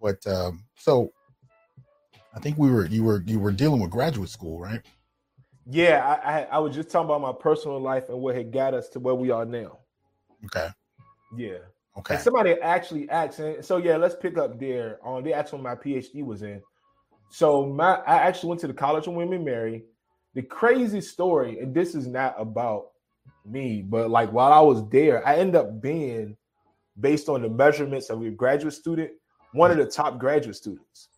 But 0.00 0.24
um, 0.26 0.64
so 0.76 1.12
I 2.34 2.40
think 2.40 2.58
we 2.58 2.70
were 2.70 2.86
you 2.86 3.04
were 3.04 3.22
you 3.26 3.38
were 3.40 3.52
dealing 3.52 3.80
with 3.80 3.90
graduate 3.90 4.28
school, 4.30 4.60
right? 4.60 4.82
Yeah, 5.70 6.04
I, 6.06 6.40
I 6.40 6.42
I 6.44 6.58
was 6.58 6.74
just 6.74 6.90
talking 6.90 7.06
about 7.06 7.20
my 7.20 7.32
personal 7.32 7.80
life 7.80 8.08
and 8.08 8.20
what 8.20 8.34
had 8.34 8.52
got 8.52 8.74
us 8.74 8.88
to 8.90 9.00
where 9.00 9.14
we 9.14 9.30
are 9.30 9.44
now. 9.44 9.80
Okay. 10.46 10.68
Yeah. 11.36 11.58
Okay. 11.98 12.14
And 12.14 12.22
somebody 12.22 12.52
actually 12.62 13.08
asked, 13.10 13.40
and 13.40 13.64
so 13.64 13.78
yeah, 13.78 13.96
let's 13.96 14.14
pick 14.14 14.38
up 14.38 14.58
there. 14.60 14.98
On 15.02 15.22
they 15.24 15.32
asked 15.32 15.52
when 15.52 15.62
my 15.62 15.74
PhD 15.74 16.24
was 16.24 16.42
in. 16.42 16.62
So 17.30 17.66
my 17.66 17.96
I 18.06 18.18
actually 18.18 18.50
went 18.50 18.60
to 18.62 18.68
the 18.68 18.74
College 18.74 19.06
of 19.06 19.14
William 19.14 19.32
and 19.32 19.44
Mary. 19.44 19.84
The 20.34 20.42
crazy 20.42 21.00
story, 21.00 21.58
and 21.58 21.74
this 21.74 21.94
is 21.94 22.06
not 22.06 22.36
about 22.38 22.88
me, 23.44 23.82
but 23.82 24.10
like 24.10 24.32
while 24.32 24.52
I 24.52 24.60
was 24.60 24.88
there, 24.90 25.26
I 25.26 25.36
ended 25.36 25.56
up 25.56 25.80
being 25.80 26.36
based 27.00 27.28
on 27.28 27.42
the 27.42 27.48
measurements 27.48 28.10
of 28.10 28.22
a 28.22 28.30
graduate 28.30 28.74
student, 28.74 29.10
one 29.52 29.70
of 29.70 29.76
the 29.78 29.86
top 29.86 30.18
graduate 30.18 30.56
students 30.56 31.08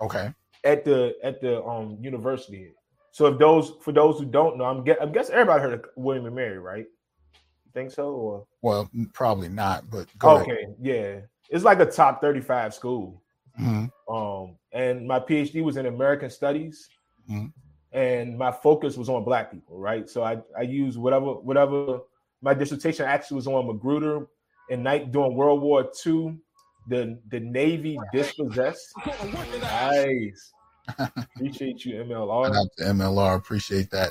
Okay. 0.00 0.32
at 0.64 0.84
the 0.84 1.14
at 1.24 1.40
the 1.40 1.62
um 1.64 1.98
university. 2.00 2.72
So 3.10 3.26
if 3.26 3.38
those 3.38 3.72
for 3.80 3.90
those 3.92 4.18
who 4.18 4.26
don't 4.26 4.56
know, 4.56 4.64
I'm 4.64 4.84
guess 4.84 4.98
I 5.00 5.06
guess 5.06 5.30
everybody 5.30 5.62
heard 5.62 5.72
of 5.74 5.84
William 5.96 6.26
and 6.26 6.36
Mary, 6.36 6.58
right? 6.58 6.86
You 7.78 7.84
think 7.84 7.92
so? 7.94 8.10
Or 8.10 8.46
Well, 8.62 8.90
probably 9.12 9.48
not, 9.48 9.88
but 9.88 10.06
go 10.18 10.36
ahead. 10.36 10.42
okay, 10.48 10.66
yeah, 10.80 11.20
it's 11.48 11.64
like 11.64 11.78
a 11.78 11.86
top 11.86 12.20
35 12.20 12.74
school. 12.74 13.22
Mhm. 13.60 13.90
Um, 14.08 14.56
and 14.72 15.06
my 15.06 15.20
PhD 15.20 15.62
was 15.62 15.76
in 15.76 15.86
American 15.86 16.28
Studies, 16.30 16.88
Mhm. 17.30 17.52
and 17.92 18.36
my 18.36 18.50
focus 18.50 18.96
was 18.96 19.08
on 19.08 19.22
Black 19.24 19.52
people, 19.52 19.78
right? 19.78 20.08
So 20.08 20.22
I 20.24 20.42
I 20.56 20.62
used 20.62 20.98
whatever 20.98 21.34
whatever 21.34 22.00
my 22.40 22.52
dissertation 22.54 23.06
actually 23.06 23.36
was 23.36 23.46
on 23.46 23.66
Magruder 23.68 24.26
and 24.70 24.82
night 24.82 25.12
during 25.12 25.34
World 25.36 25.62
War 25.62 25.88
II, 26.04 26.36
the 26.88 27.16
the 27.28 27.38
Navy 27.40 27.96
dispossessed. 28.12 28.92
Nice, 29.62 30.52
appreciate 31.36 31.84
you, 31.84 32.02
MLR. 32.02 32.46
out 32.56 32.68
to 32.78 32.84
MLR. 32.84 33.36
Appreciate 33.36 33.90
that. 33.90 34.10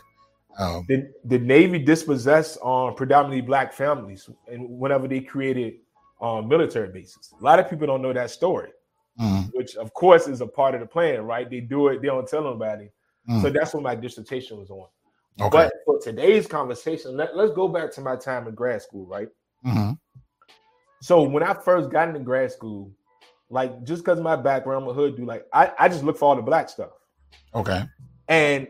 Um, 0.59 0.85
The, 0.87 1.11
the 1.25 1.39
Navy 1.39 1.79
dispossessed 1.79 2.57
um, 2.63 2.95
predominantly 2.95 3.41
black 3.41 3.73
families, 3.73 4.29
and 4.51 4.67
whenever 4.79 5.07
they 5.07 5.19
created 5.21 5.75
um, 6.21 6.47
military 6.47 6.89
bases, 6.89 7.33
a 7.39 7.43
lot 7.43 7.59
of 7.59 7.69
people 7.69 7.85
don't 7.87 8.01
know 8.01 8.13
that 8.13 8.31
story. 8.31 8.71
mm, 9.19 9.49
which 9.53 9.75
of 9.75 9.93
course 9.93 10.27
is 10.27 10.41
a 10.41 10.47
part 10.47 10.73
of 10.75 10.81
the 10.81 10.87
plan, 10.87 11.21
right? 11.25 11.49
They 11.49 11.59
do 11.59 11.87
it, 11.89 12.01
they 12.01 12.07
don't 12.07 12.27
tell 12.27 12.43
nobody. 12.43 12.89
Mm. 13.29 13.41
So 13.41 13.49
that's 13.49 13.73
what 13.73 13.83
my 13.83 13.95
dissertation 13.95 14.57
was 14.59 14.69
on. 14.69 14.87
okay. 15.41 15.49
But 15.49 15.73
for 15.85 15.99
today's 15.99 16.47
conversation, 16.47 17.15
let, 17.17 17.35
let's 17.35 17.53
go 17.53 17.67
back 17.67 17.91
to 17.93 18.01
my 18.01 18.15
time 18.15 18.47
in 18.47 18.55
grad 18.55 18.81
school, 18.81 19.05
right? 19.05 19.27
Mhm. 19.65 19.97
So 21.01 21.21
when 21.23 21.43
I 21.43 21.53
first 21.53 21.89
got 21.91 22.07
into 22.07 22.19
grad 22.21 22.51
school, 22.51 22.91
like 23.49 23.83
just 23.83 24.03
because 24.03 24.19
my 24.19 24.35
background, 24.35 24.87
a 24.89 24.93
hood 24.93 25.15
dude, 25.17 25.27
like 25.27 25.45
I, 25.53 25.71
I 25.77 25.89
just 25.89 26.03
look 26.03 26.17
for 26.17 26.25
all 26.29 26.35
the 26.35 26.41
black 26.41 26.69
stuff. 26.69 26.89
Okay. 27.53 27.83
And 28.27 28.67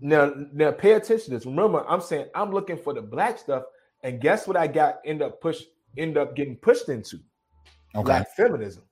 now, 0.00 0.32
now 0.52 0.70
pay 0.72 0.92
attention 0.92 1.26
to 1.26 1.30
this. 1.30 1.46
Remember, 1.46 1.84
I'm 1.88 2.00
saying 2.00 2.26
I'm 2.34 2.50
looking 2.52 2.76
for 2.76 2.92
the 2.92 3.02
black 3.02 3.38
stuff, 3.38 3.64
and 4.02 4.20
guess 4.20 4.46
what 4.46 4.56
I 4.56 4.66
got 4.66 4.98
end 5.04 5.22
up 5.22 5.40
push 5.40 5.62
end 5.96 6.18
up 6.18 6.36
getting 6.36 6.56
pushed 6.56 6.88
into? 6.88 7.16
Okay. 7.94 8.04
Black 8.04 8.26
feminism. 8.36 8.84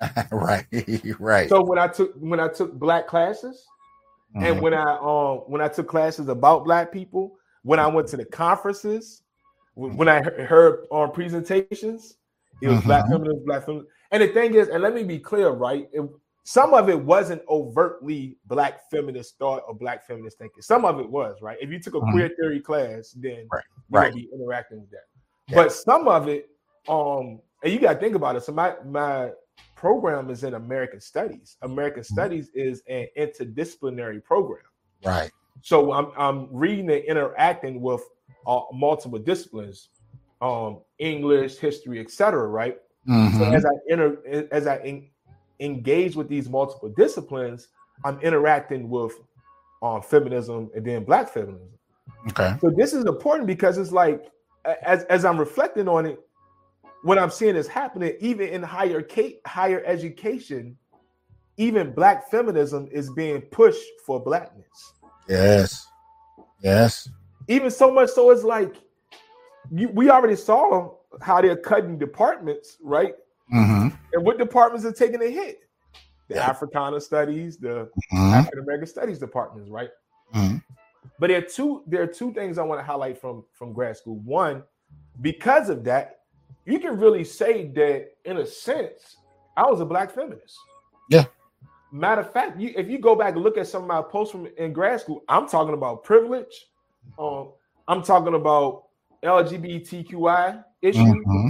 right. 0.32 0.66
right. 1.18 1.48
So 1.48 1.62
when 1.62 1.78
I 1.78 1.88
took 1.88 2.12
when 2.16 2.40
I 2.40 2.48
took 2.48 2.74
black 2.74 3.06
classes, 3.06 3.64
And 4.34 4.56
Mhm. 4.56 4.60
when 4.62 4.74
I 4.74 4.96
um 4.98 5.38
when 5.46 5.60
I 5.60 5.68
took 5.68 5.88
classes 5.88 6.28
about 6.28 6.64
black 6.64 6.90
people, 6.92 7.36
when 7.62 7.78
I 7.78 7.86
went 7.86 8.08
to 8.08 8.16
the 8.16 8.24
conferences, 8.24 9.22
when 9.74 9.96
when 9.96 10.08
I 10.08 10.22
heard 10.22 10.86
on 10.90 11.12
presentations, 11.12 12.16
it 12.60 12.68
was 12.68 12.82
black 12.84 13.04
Mhm. 13.04 13.12
feminists, 13.12 13.44
black 13.44 13.64
feminists. 13.66 13.92
And 14.10 14.22
the 14.22 14.28
thing 14.28 14.54
is, 14.54 14.68
and 14.68 14.82
let 14.82 14.94
me 14.94 15.02
be 15.04 15.18
clear, 15.18 15.50
right? 15.50 15.88
It, 15.92 16.02
some 16.44 16.74
of 16.74 16.88
it 16.88 16.98
wasn't 16.98 17.40
overtly 17.48 18.36
black 18.46 18.90
feminist 18.90 19.38
thought 19.38 19.62
or 19.68 19.74
black 19.74 20.04
feminist 20.06 20.38
thinking. 20.38 20.60
Some 20.62 20.84
of 20.84 20.98
it 20.98 21.08
was, 21.08 21.40
right? 21.40 21.56
If 21.60 21.70
you 21.70 21.78
took 21.78 21.94
a 21.94 22.00
Mhm. 22.00 22.10
queer 22.12 22.28
theory 22.40 22.60
class, 22.60 23.10
then 23.12 23.46
Right, 23.52 23.64
you're 23.90 24.02
right. 24.02 24.14
be 24.14 24.28
interacting 24.34 24.80
with 24.80 24.90
that. 24.90 25.04
Yeah. 25.48 25.56
But 25.62 25.72
some 25.72 26.08
of 26.08 26.28
it, 26.28 26.50
um, 26.88 27.40
and 27.62 27.72
you 27.72 27.78
gotta 27.78 27.98
think 28.00 28.16
about 28.16 28.34
it. 28.36 28.42
So 28.42 28.52
my 28.52 28.74
my 28.84 29.32
program 29.76 30.30
is 30.30 30.42
in 30.44 30.54
American 30.54 31.00
Studies. 31.00 31.56
American 31.62 32.02
Mm-hmm. 32.02 32.14
Studies 32.14 32.48
is 32.54 32.82
an 32.88 33.06
interdisciplinary 33.16 34.22
program. 34.24 34.62
right. 35.04 35.30
So 35.60 35.92
I'm 35.92 36.10
I'm 36.16 36.48
reading 36.52 36.90
and 36.90 37.04
interacting 37.04 37.80
with 37.80 38.02
uh, 38.46 38.62
multiple 38.72 39.18
disciplines, 39.20 39.90
um, 40.40 40.80
English, 40.98 41.58
history, 41.58 42.00
etc. 42.00 42.48
Right. 42.48 42.80
So 43.06 43.12
Mhm. 43.12 43.54
as 43.54 43.64
I 43.64 43.70
enter, 43.90 44.48
as 44.52 44.66
I 44.66 44.78
en- 44.78 45.10
engage 45.60 46.16
with 46.16 46.28
these 46.28 46.48
multiple 46.48 46.88
disciplines, 46.88 47.68
I'm 48.04 48.18
interacting 48.20 48.88
with 48.88 49.12
um, 49.82 50.02
feminism 50.02 50.70
and 50.74 50.84
then 50.84 51.04
Black 51.04 51.28
feminism. 51.28 51.68
Okay. 52.28 52.54
So 52.60 52.70
this 52.76 52.92
is 52.92 53.04
important 53.04 53.46
because 53.46 53.78
it's 53.78 53.92
like 53.92 54.30
as 54.82 55.04
as 55.04 55.24
I'm 55.24 55.38
reflecting 55.38 55.88
on 55.88 56.06
it, 56.06 56.20
what 57.02 57.18
I'm 57.18 57.30
seeing 57.30 57.56
is 57.56 57.66
happening 57.66 58.16
even 58.20 58.48
in 58.48 58.62
higher 58.62 59.06
higher 59.46 59.82
education. 59.84 60.76
Even 61.58 61.92
Black 61.92 62.30
feminism 62.30 62.88
is 62.90 63.10
being 63.10 63.40
pushed 63.42 63.84
for 64.06 64.18
blackness. 64.22 64.94
Yes. 65.28 65.86
Yes. 66.62 67.08
even 67.48 67.70
so 67.70 67.92
much 67.92 68.08
so 68.10 68.30
it's 68.30 68.44
like 68.44 68.76
you, 69.70 69.88
we 69.88 70.10
already 70.10 70.36
saw 70.36 70.94
how 71.20 71.40
they're 71.40 71.56
cutting 71.56 71.98
departments, 71.98 72.78
right? 72.82 73.14
hmm 73.50 73.88
And 74.12 74.24
what 74.24 74.38
departments 74.38 74.84
are 74.86 74.92
taking 74.92 75.22
a 75.22 75.30
hit? 75.30 75.60
The 76.28 76.36
Yeah. 76.36 76.48
Africana 76.48 77.00
studies, 77.00 77.58
the 77.58 77.90
hmm 78.10 78.32
African 78.32 78.60
American 78.60 78.86
studies 78.86 79.18
departments, 79.18 79.70
right? 79.70 79.90
hmm 80.32 80.56
But 81.18 81.28
there 81.28 81.38
are 81.38 81.42
two 81.46 81.82
there 81.86 82.02
are 82.02 82.06
two 82.06 82.32
things 82.32 82.58
I 82.58 82.62
want 82.62 82.80
to 82.80 82.84
highlight 82.84 83.18
from 83.18 83.44
from 83.52 83.72
grad 83.72 83.96
school. 83.96 84.18
One, 84.20 84.62
because 85.20 85.68
of 85.68 85.84
that, 85.84 86.20
you 86.64 86.78
can 86.78 86.98
really 86.98 87.24
say 87.24 87.68
that 87.68 88.10
in 88.24 88.38
a 88.38 88.46
sense, 88.46 89.16
I 89.56 89.68
was 89.70 89.80
a 89.80 89.84
black 89.84 90.10
feminist. 90.14 90.58
Yeah. 91.10 91.24
Matter 91.92 92.22
of 92.22 92.32
fact, 92.32 92.58
you, 92.58 92.72
if 92.74 92.88
you 92.88 92.98
go 92.98 93.14
back 93.14 93.34
and 93.34 93.42
look 93.42 93.58
at 93.58 93.66
some 93.66 93.82
of 93.82 93.88
my 93.88 94.00
posts 94.00 94.32
from 94.32 94.46
in 94.56 94.72
grad 94.72 95.00
school, 95.00 95.22
I'm 95.28 95.46
talking 95.46 95.74
about 95.74 96.04
privilege. 96.04 96.66
Um, 97.18 97.52
I'm 97.86 98.02
talking 98.02 98.34
about 98.34 98.84
LGBTQI 99.22 100.64
issues. 100.80 101.04
hmm 101.04 101.48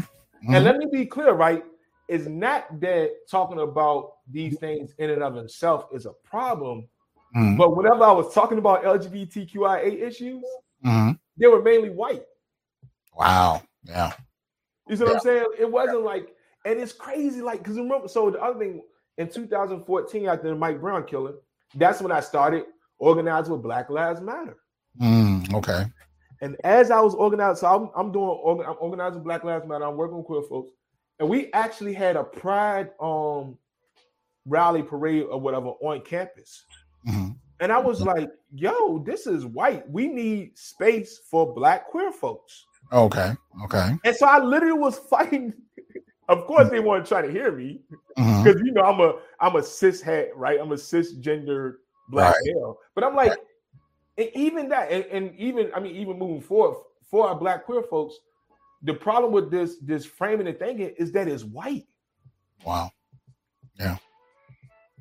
And 0.48 0.64
let 0.64 0.77
me 0.79 0.87
be 0.90 1.07
clear, 1.07 1.33
right? 1.33 1.64
It's 2.12 2.27
not 2.27 2.81
that 2.81 3.11
talking 3.31 3.59
about 3.59 4.16
these 4.31 4.59
things 4.59 4.92
in 4.98 5.09
and 5.09 5.22
of 5.22 5.37
itself 5.37 5.87
is 5.92 6.05
a 6.05 6.12
problem, 6.25 6.88
hmm 7.33 7.57
but 7.57 7.75
whenever 7.75 8.05
I 8.05 8.12
was 8.12 8.35
talking 8.35 8.59
about 8.59 8.85
LGBTQIA 8.85 10.03
issues, 10.03 10.44
hmm 10.85 11.12
they 11.38 11.46
were 11.46 11.62
mainly 11.62 11.88
white. 11.88 12.25
Wow. 13.16 13.62
Yeah. 13.85 14.12
You 14.88 14.96
see 14.96 15.05
what 15.05 15.14
I'm 15.14 15.20
saying? 15.20 15.46
It 15.59 15.70
wasn't 15.70 16.03
like, 16.03 16.35
and 16.66 16.79
it's 16.79 16.92
crazy, 16.92 17.40
like, 17.40 17.62
because 17.62 17.77
remember, 17.77 18.09
so 18.09 18.31
the 18.31 18.42
other 18.42 18.59
thing 18.59 18.83
in 19.16 19.29
2014, 19.29 20.27
after 20.27 20.48
the 20.48 20.55
Mike 20.55 20.81
Brown 20.81 21.05
killing, 21.05 21.37
that's 21.75 22.03
when 22.03 22.12
I 22.12 22.20
started 22.20 22.64
organize 22.98 23.48
with 23.48 23.62
Black 23.62 23.88
Lives 23.88 24.20
Matter. 24.20 24.59
Mm, 25.01 25.55
okay. 25.55 25.87
And 26.42 26.57
as 26.64 26.90
I 26.90 27.01
was 27.01 27.14
organized, 27.14 27.61
so 27.61 27.68
I'm, 27.68 27.90
I'm 27.96 28.12
doing 28.12 28.64
I'm 28.66 28.77
organizing 28.81 29.22
Black 29.22 29.44
Lives 29.44 29.66
Matter. 29.66 29.85
I'm 29.85 29.96
working 29.96 30.18
with 30.18 30.27
queer 30.27 30.42
folks, 30.42 30.72
and 31.22 31.30
we 31.30 31.52
actually 31.52 31.94
had 31.94 32.16
a 32.16 32.24
Pride 32.24 32.90
um 33.00 33.56
rally 34.44 34.82
parade 34.82 35.22
or 35.22 35.40
whatever 35.40 35.68
on 35.68 36.00
campus. 36.00 36.64
hmm 37.06 37.28
And 37.61 37.70
I 37.70 37.78
was 37.78 38.00
like, 38.00 38.28
yo, 38.52 38.98
this 38.98 39.28
is 39.28 39.46
white. 39.46 39.88
We 39.88 40.08
need 40.08 40.58
space 40.58 41.20
for 41.30 41.54
black 41.54 41.87
queer 41.87 42.11
folks. 42.11 42.66
Okay. 42.92 43.35
Okay. 43.64 43.96
And 44.04 44.16
so 44.16 44.26
I 44.26 44.40
literally 44.40 44.80
was 44.80 44.98
fighting. 44.98 45.54
of 46.28 46.44
course, 46.46 46.68
they 46.70 46.80
weren't 46.80 47.06
trying 47.06 47.26
to 47.26 47.30
hear 47.30 47.52
me 47.52 47.82
because 48.16 48.61
you 48.64 48.72
know 48.72 48.82
I'm 48.82 48.98
a 49.00 49.20
I'm 49.38 49.54
a 49.54 49.62
cis 49.62 50.02
het, 50.02 50.37
right? 50.37 50.58
I'm 50.61 50.72
a 50.72 50.76
cisgender 50.76 51.74
black 52.08 52.35
Right. 52.35 52.42
male. 52.46 52.78
But 52.96 53.04
I'm 53.04 53.14
like, 53.14 53.38
and 54.18 54.28
even 54.35 54.68
that, 54.70 54.90
and, 54.90 55.04
and 55.04 55.37
even 55.37 55.70
I 55.72 55.78
mean, 55.78 55.94
even 55.94 56.18
moving 56.18 56.40
forward 56.40 56.82
for 57.08 57.28
our 57.28 57.37
black 57.37 57.64
queer 57.64 57.85
folks, 57.85 58.16
the 58.82 58.94
problem 58.94 59.32
with 59.32 59.50
this 59.50 59.76
this 59.82 60.04
framing 60.04 60.46
and 60.46 60.58
thinking 60.58 60.92
is 60.98 61.12
that 61.12 61.28
it's 61.28 61.44
white. 61.44 61.86
Wow. 62.64 62.90
Yeah. 63.78 63.96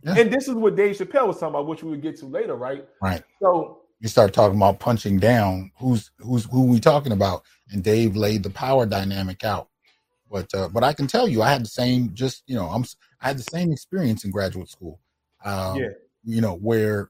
Yeah. 0.04 0.16
And 0.18 0.32
this 0.32 0.48
is 0.48 0.56
what 0.56 0.76
Dave 0.76 0.98
Chappelle 0.98 1.28
was 1.28 1.38
talking 1.40 1.50
about, 1.50 1.68
which 1.68 1.84
we 1.84 1.92
would 1.92 2.02
get 2.02 2.18
to 2.20 2.26
later, 2.26 2.56
right? 2.56 2.88
Right. 3.02 3.24
So 3.42 3.82
You 4.00 4.08
start 4.08 4.34
talking 4.34 4.58
about 4.58 4.80
punching 4.80 5.20
down. 5.20 5.72
Who's 5.78 6.12
who's 6.20 6.46
who 6.46 6.66
we 6.66 6.80
talking 6.80 7.12
about? 7.12 7.44
And 7.72 7.84
Dave 7.84 8.16
laid 8.16 8.44
the 8.44 8.50
power 8.50 8.86
dynamic 8.86 9.44
out. 9.44 9.70
But 10.32 10.52
uh, 10.56 10.70
but 10.70 10.84
I 10.84 10.94
can 10.94 11.08
tell 11.08 11.28
you, 11.28 11.42
I 11.42 11.52
had 11.52 11.64
the 11.64 11.70
same. 11.70 12.14
Just 12.14 12.44
you 12.48 12.56
know, 12.56 12.66
I'm 12.68 12.84
I 13.22 13.28
had 13.28 13.38
the 13.38 13.44
same 13.44 13.72
experience 13.72 14.24
in 14.26 14.32
graduate 14.32 14.70
school. 14.70 15.00
Um, 15.46 15.78
Yeah. 15.78 15.90
You 16.24 16.42
know, 16.42 16.56
where 16.56 17.10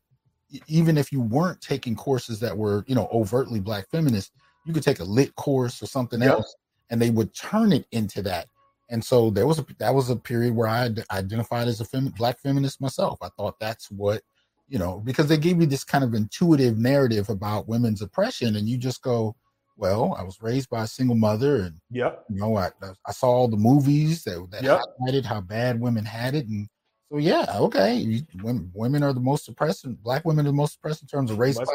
even 0.67 0.97
if 0.97 1.11
you 1.13 1.21
weren't 1.21 1.61
taking 1.61 1.95
courses 1.95 2.39
that 2.41 2.57
were 2.57 2.83
you 2.87 2.95
know 2.95 3.07
overtly 3.13 3.59
black 3.61 3.89
feminist, 3.89 4.31
you 4.65 4.73
could 4.73 4.83
take 4.83 4.99
a 4.99 5.03
lit 5.05 5.33
course 5.35 5.81
or 5.81 5.85
something 5.85 6.21
Yep. 6.21 6.31
else, 6.31 6.55
and 6.91 7.01
they 7.01 7.09
would 7.09 7.33
turn 7.33 7.71
it 7.71 7.87
into 7.91 8.21
that. 8.21 8.47
And 8.89 9.03
so 9.03 9.29
there 9.29 9.47
was 9.47 9.57
a 9.57 9.65
that 9.79 9.95
was 9.95 10.09
a 10.09 10.15
period 10.17 10.53
where 10.53 10.67
I 10.67 10.89
identified 11.11 11.69
as 11.69 11.79
a 11.79 11.85
femi- 11.85 12.15
black 12.15 12.39
feminist 12.39 12.81
myself. 12.81 13.19
I 13.21 13.29
thought 13.29 13.57
that's 13.59 13.89
what 13.89 14.21
you 14.67 14.77
know 14.77 14.99
because 14.99 15.27
they 15.27 15.37
gave 15.37 15.59
you 15.61 15.65
this 15.65 15.85
kind 15.85 16.03
of 16.03 16.13
intuitive 16.13 16.77
narrative 16.77 17.29
about 17.29 17.69
women's 17.69 18.01
oppression, 18.01 18.57
and 18.57 18.67
you 18.67 18.77
just 18.77 19.01
go, 19.01 19.35
well, 19.77 20.15
I 20.19 20.23
was 20.23 20.41
raised 20.41 20.69
by 20.69 20.83
a 20.83 20.87
single 20.87 21.15
mother, 21.15 21.61
and 21.61 21.75
yep. 21.89 22.25
you 22.29 22.41
know, 22.41 22.57
I 22.57 22.69
I 23.07 23.13
saw 23.13 23.27
all 23.27 23.47
the 23.47 23.55
movies 23.55 24.25
that 24.25 24.45
that 24.51 24.61
Yep. 24.61 24.81
highlighted 24.99 25.25
how 25.25 25.39
bad 25.39 25.79
women 25.79 26.03
had 26.03 26.35
it, 26.35 26.47
and 26.47 26.67
so 27.09 27.17
yeah, 27.17 27.45
okay, 27.59 27.95
you, 27.95 28.23
women, 28.43 28.71
women 28.73 29.03
are 29.03 29.13
the 29.13 29.21
most 29.21 29.47
oppressed, 29.47 29.85
and 29.85 30.01
black 30.03 30.25
women 30.25 30.45
are 30.45 30.49
the 30.49 30.53
most 30.53 30.75
oppressed 30.75 31.01
in 31.01 31.07
terms 31.07 31.31
of 31.31 31.39
race, 31.39 31.55
class, 31.55 31.69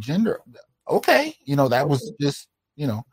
gender. 0.00 0.40
Okay, 0.88 1.36
you 1.44 1.54
know 1.54 1.68
that 1.68 1.88
was 1.88 2.12
just 2.20 2.48
you 2.74 2.86
know, 2.86 3.04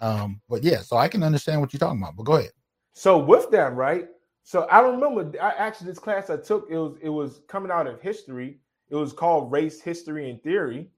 um, 0.00 0.40
but 0.48 0.62
yeah, 0.62 0.80
so 0.80 0.96
I 0.96 1.08
can 1.08 1.22
understand 1.22 1.60
what 1.60 1.72
you're 1.72 1.78
talking 1.78 2.00
about. 2.00 2.16
But 2.16 2.24
go 2.24 2.36
ahead. 2.36 2.52
So 2.92 3.18
with 3.18 3.50
that, 3.50 3.74
right? 3.74 4.08
So 4.44 4.62
I 4.62 4.80
remember 4.80 5.30
I 5.42 5.50
actually 5.50 5.88
this 5.88 5.98
class 5.98 6.30
I 6.30 6.36
took, 6.36 6.68
it 6.70 6.76
was 6.78 6.96
it 7.02 7.08
was 7.10 7.40
coming 7.48 7.70
out 7.70 7.86
of 7.86 8.00
history. 8.00 8.58
It 8.90 8.94
was 8.96 9.12
called 9.12 9.52
Race, 9.52 9.80
History, 9.80 10.30
and 10.30 10.42
Theory. 10.42 10.88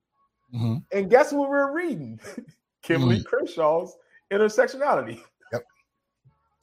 Mhm. 0.55 0.85
And 0.93 1.11
guess 1.11 1.33
what 1.33 1.51
we 1.51 1.57
were 1.57 1.73
reading? 1.73 2.21
Kimberlé 2.85 3.23
Crenshaw's 3.25 3.97
intersectionality. 4.31 5.21
Yep. 5.53 5.65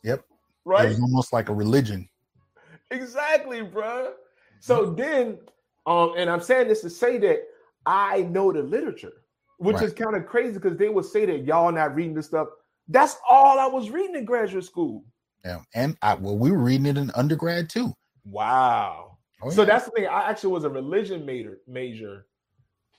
Yep. 0.03 0.19
It 0.19 0.25
Right? 0.65 0.89
was 0.89 0.99
almost 0.99 1.33
like 1.33 1.49
a 1.49 1.53
religion. 1.53 2.07
Exactly, 2.91 3.61
bruh. 3.61 4.11
So 4.59 4.91
then, 4.91 5.39
um, 5.85 6.13
and 6.17 6.29
I'm 6.29 6.41
saying 6.41 6.67
this 6.69 6.81
to 6.81 6.89
say 6.89 7.17
that 7.19 7.43
I 7.85 8.23
know 8.23 8.51
the 8.51 8.63
literature, 8.63 9.13
which 9.57 9.75
Right. 9.75 9.85
is 9.85 9.93
kind 9.93 10.15
of 10.15 10.25
crazy 10.25 10.53
because 10.53 10.77
they 10.77 10.89
would 10.89 11.05
say 11.05 11.25
that 11.25 11.43
y'all 11.43 11.71
not 11.71 11.95
reading 11.95 12.13
this 12.13 12.27
stuff. 12.27 12.47
That's 12.87 13.17
all 13.29 13.59
I 13.59 13.67
was 13.67 13.89
reading 13.89 14.15
in 14.15 14.25
graduate 14.25 14.63
school. 14.63 15.03
Yeah, 15.43 15.61
and 15.73 15.97
I 16.01 16.15
well, 16.15 16.37
we 16.37 16.51
were 16.51 16.57
reading 16.57 16.85
it 16.85 16.97
in 16.97 17.11
undergrad 17.15 17.69
too. 17.69 17.93
Wow. 18.25 19.17
Oh, 19.41 19.49
so 19.49 19.65
that's 19.65 19.85
the 19.85 19.91
thing. 19.91 20.07
I 20.07 20.29
actually 20.29 20.53
was 20.53 20.63
a 20.63 20.69
religion 20.69 21.25
major 21.25 21.59
major. 21.67 22.25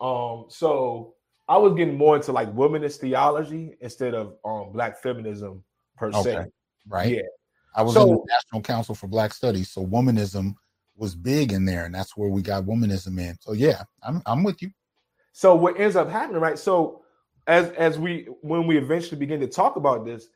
Um, 0.01 0.47
so 0.49 1.15
I 1.49 1.57
was 1.57 1.75
getting 1.75 1.97
more 1.97 2.17
into 2.17 2.33
like 2.33 2.55
womanist 2.55 3.01
theology 3.01 3.77
instead 3.81 4.15
of 4.15 4.37
um 4.45 4.73
black 4.73 5.03
feminism 5.03 5.65
per 5.97 6.13
se. 6.13 6.47
Right. 6.87 7.17
Yeah. 7.17 7.23
I 7.75 7.83
was 7.83 7.97
in 7.97 8.09
the 8.09 8.25
National 8.29 8.63
Council 8.63 8.95
for 8.95 9.07
Black 9.07 9.33
Studies, 9.33 9.71
so 9.71 9.85
womanism 9.85 10.55
was 10.97 11.15
big 11.15 11.53
in 11.53 11.65
there, 11.65 11.85
and 11.85 11.95
that's 11.95 12.17
where 12.17 12.29
we 12.29 12.43
got 12.43 12.65
womanism 12.65 13.21
in. 13.21 13.37
So 13.41 13.53
yeah, 13.53 13.83
I'm 14.03 14.23
I'm 14.27 14.43
with 14.43 14.63
you. 14.63 14.71
So 15.39 15.55
what 15.55 15.79
ends 15.79 15.95
up 15.95 16.11
happening, 16.11 16.41
right? 16.41 16.59
So 16.59 17.03
as 17.47 17.71
as 17.75 17.97
we 17.97 18.27
when 18.41 18.67
we 18.67 18.77
eventually 18.77 19.21
begin 19.21 19.39
to 19.39 19.47
talk 19.47 19.77
about 19.77 20.05
this, 20.05 20.27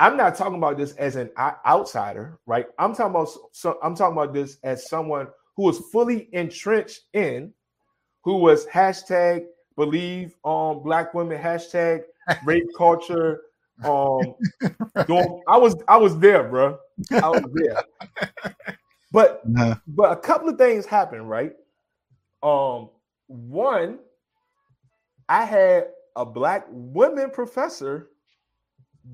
I'm 0.00 0.16
not 0.16 0.34
talking 0.34 0.56
about 0.58 0.76
this 0.76 0.94
as 0.94 1.14
an 1.14 1.30
outsider, 1.64 2.40
right? 2.44 2.66
I'm 2.76 2.92
talking 2.92 3.12
about 3.14 3.28
so 3.52 3.78
I'm 3.84 3.94
talking 3.94 4.18
about 4.18 4.34
this 4.34 4.58
as 4.64 4.88
someone 4.88 5.28
who 5.54 5.62
was 5.62 5.78
fully 5.92 6.28
entrenched 6.32 7.02
in, 7.12 7.52
who 8.24 8.38
was 8.38 8.66
hashtag 8.66 9.44
believe 9.76 10.34
on 10.42 10.82
black 10.82 11.14
women, 11.14 11.40
hashtag 11.40 12.02
rape 12.44 12.66
culture. 12.76 13.42
Um, 13.84 14.34
doing- 15.06 15.40
I 15.46 15.56
was 15.56 15.76
I 15.86 15.96
was 15.98 16.18
there, 16.18 16.42
bro. 16.48 16.80
I 17.12 17.28
was 17.28 17.44
there. 17.54 17.84
But 19.12 19.40
but 19.86 20.10
a 20.10 20.16
couple 20.16 20.48
of 20.48 20.58
things 20.58 20.84
happened, 20.84 21.30
right? 21.30 21.52
Um, 22.42 22.90
one, 23.28 24.00
I 25.28 25.44
had 25.44 25.88
a 26.16 26.24
black 26.24 26.66
women 26.70 27.30
professor 27.30 28.10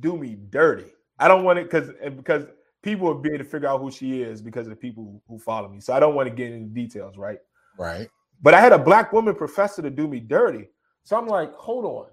do 0.00 0.16
me 0.16 0.37
dirty. 0.50 0.92
I 1.18 1.29
don't 1.29 1.44
want 1.44 1.59
it 1.59 1.64
because 1.70 1.90
because 2.16 2.46
people 2.83 3.07
will 3.07 3.14
be 3.20 3.31
able 3.31 3.38
to 3.38 3.44
figure 3.44 3.68
out 3.68 3.81
who 3.81 3.90
she 3.90 4.22
is 4.22 4.42
because 4.42 4.66
of 4.66 4.70
the 4.70 4.77
people 4.77 5.22
who, 5.27 5.38
follow 5.38 5.68
me. 5.68 5.81
So 5.81 5.92
I 5.94 6.00
don't 6.00 6.14
want 6.14 6.29
to 6.29 6.35
get 6.35 6.53
into 6.53 6.68
details, 6.68 7.16
right? 7.16 7.38
right. 7.79 8.09
But 8.42 8.53
I 8.53 8.61
had 8.61 8.72
a 8.72 8.79
black 8.79 9.12
woman 9.12 9.35
professor 9.35 9.81
to 9.81 9.90
do 9.90 10.07
me 10.07 10.20
dirty. 10.20 10.68
So 11.03 11.16
I'm 11.16 11.27
like, 11.27 11.55
hold 11.55 11.85
on. 11.85 12.07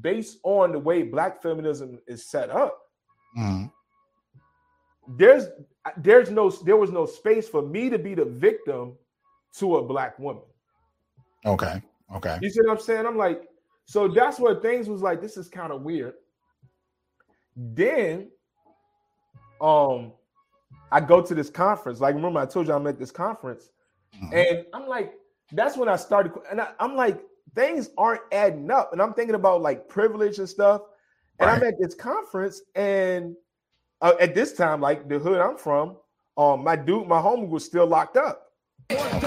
Based 0.00 0.38
on 0.44 0.72
the 0.72 0.78
way 0.78 1.02
black 1.02 1.42
feminism 1.42 1.98
is 2.06 2.26
set 2.26 2.50
up, 2.50 2.78
Mhm. 3.36 3.70
there's 5.08 5.48
there's 5.98 6.30
no 6.30 6.50
there 6.50 6.76
was 6.76 6.90
no 6.90 7.06
space 7.06 7.48
for 7.48 7.62
me 7.62 7.88
to 7.90 7.98
be 7.98 8.14
the 8.14 8.24
victim 8.24 8.96
to 9.58 9.76
a 9.76 9.82
black 9.82 10.18
woman. 10.18 10.42
Okay. 11.44 11.80
Okay. 12.14 12.38
You 12.40 12.50
see 12.50 12.60
what 12.62 12.78
I'm 12.78 12.80
saying? 12.80 13.06
I'm 13.06 13.16
like, 13.16 13.42
so 13.84 14.08
that's 14.08 14.38
where 14.38 14.54
things 14.56 14.88
was 14.88 15.02
like, 15.02 15.20
this 15.20 15.36
is 15.36 15.48
kind 15.48 15.72
of 15.72 15.82
weird. 15.82 16.14
Then 17.56 18.30
um 19.60 20.12
I 20.92 21.00
go 21.00 21.20
to 21.20 21.34
this 21.34 21.50
conference. 21.50 22.00
Like, 22.00 22.14
remember, 22.14 22.38
I 22.40 22.46
told 22.46 22.68
you 22.68 22.74
I'm 22.74 22.86
at 22.86 22.98
this 22.98 23.10
conference, 23.10 23.70
Mhm. 24.14 24.32
and 24.32 24.66
I'm 24.72 24.86
like, 24.86 25.14
that's 25.52 25.76
when 25.76 25.88
I 25.88 25.96
started, 25.96 26.32
and 26.50 26.60
I, 26.60 26.68
am 26.80 26.94
like, 26.94 27.20
things 27.54 27.90
aren't 27.98 28.22
adding 28.32 28.70
up. 28.70 28.92
And 28.92 29.02
I'm 29.02 29.12
thinking 29.14 29.34
about 29.34 29.62
like 29.62 29.88
privilege 29.88 30.38
and 30.38 30.48
stuff. 30.48 30.82
And 31.38 31.50
I'm 31.50 31.62
at 31.64 31.74
this 31.78 31.94
conference, 31.94 32.62
and 32.74 33.36
uh, 34.00 34.14
at 34.20 34.34
this 34.34 34.54
time, 34.54 34.80
like 34.80 35.08
the 35.08 35.18
hood 35.18 35.40
I'm 35.40 35.56
from, 35.56 35.96
um, 36.36 36.64
my 36.64 36.76
dude, 36.76 37.08
my 37.08 37.20
homie 37.20 37.48
was 37.48 37.64
still 37.64 37.86
locked 37.86 38.16
up. 38.16 38.52
All 38.90 39.20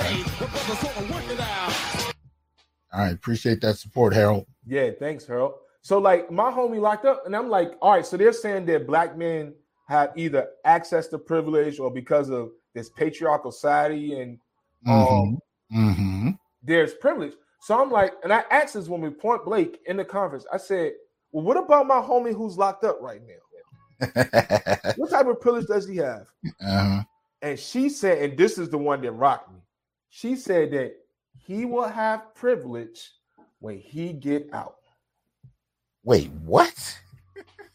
right. 2.94 3.14
Appreciate 3.14 3.62
that 3.62 3.78
support, 3.78 4.14
Harold. 4.14 4.46
Yeah, 4.66 4.90
thanks, 4.98 5.26
Harold. 5.26 5.54
So 5.82 6.00
like 6.00 6.30
my 6.32 6.52
homie 6.52 6.82
locked 6.82 7.06
up, 7.06 7.26
and 7.26 7.36
I'm 7.36 7.50
like, 7.50 7.74
all 7.82 7.92
right, 7.94 8.06
so 8.06 8.18
they're 8.18 8.34
saying 8.34 8.66
that 8.68 8.88
black 8.88 9.18
men 9.18 9.54
have 9.88 10.12
either 10.16 10.50
access 10.66 11.08
to 11.08 11.18
privilege 11.18 11.80
or 11.80 11.92
because 11.92 12.30
of 12.30 12.52
this 12.76 12.90
patriarchal 12.90 13.52
society 13.52 14.20
and 14.20 14.40
hmm 14.86 14.92
um 14.92 15.40
hmm 15.72 16.30
there's 16.64 16.94
privilege. 16.94 17.34
So 17.62 17.82
I'm 17.82 17.92
like, 17.92 18.14
and 18.24 18.32
I 18.32 18.44
asked 18.52 18.74
this 18.74 18.88
woman 18.88 19.14
point 19.14 19.46
Blake 19.46 19.80
in 19.86 19.98
the 19.98 20.06
conference. 20.06 20.46
I 20.52 20.58
said, 20.58 20.94
Well, 21.32 21.44
what 21.44 21.58
about 21.58 21.88
my 21.88 22.00
homie 22.02 22.34
who's 22.36 22.58
locked 22.58 22.84
up 22.84 23.00
right 23.02 23.22
now? 23.26 23.34
What 24.96 25.10
type 25.12 25.28
of 25.28 25.40
privilege 25.42 25.68
does 25.68 25.88
he 25.88 25.98
have? 25.98 26.28
uh-huh. 26.62 27.04
And 27.42 27.58
she 27.58 27.90
said, 27.90 28.22
and 28.22 28.38
this 28.38 28.58
is 28.58 28.70
the 28.70 28.78
one 28.78 29.02
that 29.02 29.12
rocked 29.12 29.52
me. 29.52 29.60
She 30.10 30.36
said 30.36 30.72
that 30.72 30.96
he 31.50 31.66
will 31.66 31.88
have 31.88 32.36
privilege 32.36 33.10
when 33.58 33.80
he 33.80 34.14
get 34.14 34.48
out. 34.54 34.76
Wait, 36.04 36.30
what? 36.46 37.00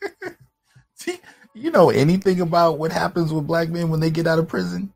See, 0.94 1.18
you 1.54 1.72
know 1.72 1.90
anything 1.90 2.40
about 2.40 2.78
what 2.78 2.92
happens 2.92 3.32
with 3.32 3.48
black 3.48 3.70
men 3.70 3.88
when 3.88 3.98
they 3.98 4.10
get 4.10 4.28
out 4.28 4.38
of 4.38 4.46
prison? 4.46 4.92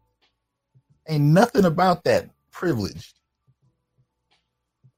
Ain't 1.08 1.24
nothing 1.24 1.64
about 1.64 2.04
that 2.04 2.30
privileged. 2.52 3.14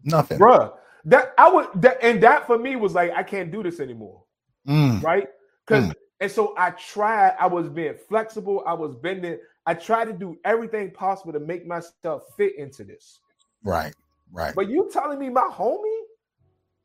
Nothing. 0.04 0.38
Bruh, 0.40 0.74
that 1.06 1.32
I 1.38 1.50
would 1.50 1.68
that 1.76 2.04
and 2.04 2.22
that 2.22 2.46
for 2.46 2.58
me 2.58 2.76
was 2.76 2.92
like, 2.92 3.12
I 3.12 3.22
can't 3.22 3.50
do 3.50 3.62
this 3.62 3.80
anymore. 3.80 4.22
Mm, 4.68 5.02
right? 5.02 5.28
Because 5.66 5.86
Mm. 5.86 5.94
and 6.20 6.30
so 6.30 6.52
I 6.58 6.72
tried, 6.72 7.34
I 7.40 7.46
was 7.46 7.70
being 7.70 7.94
flexible, 8.10 8.62
I 8.66 8.74
was 8.74 8.94
bending, 8.94 9.38
I 9.64 9.72
tried 9.72 10.04
to 10.08 10.12
do 10.12 10.38
everything 10.44 10.90
possible 10.90 11.32
to 11.32 11.40
make 11.40 11.66
myself 11.66 12.24
fit 12.36 12.58
into 12.58 12.84
this. 12.84 13.20
Right, 13.64 13.94
right. 14.32 14.54
But 14.54 14.68
you 14.68 14.88
telling 14.92 15.18
me 15.18 15.28
my 15.28 15.48
homie, 15.52 16.02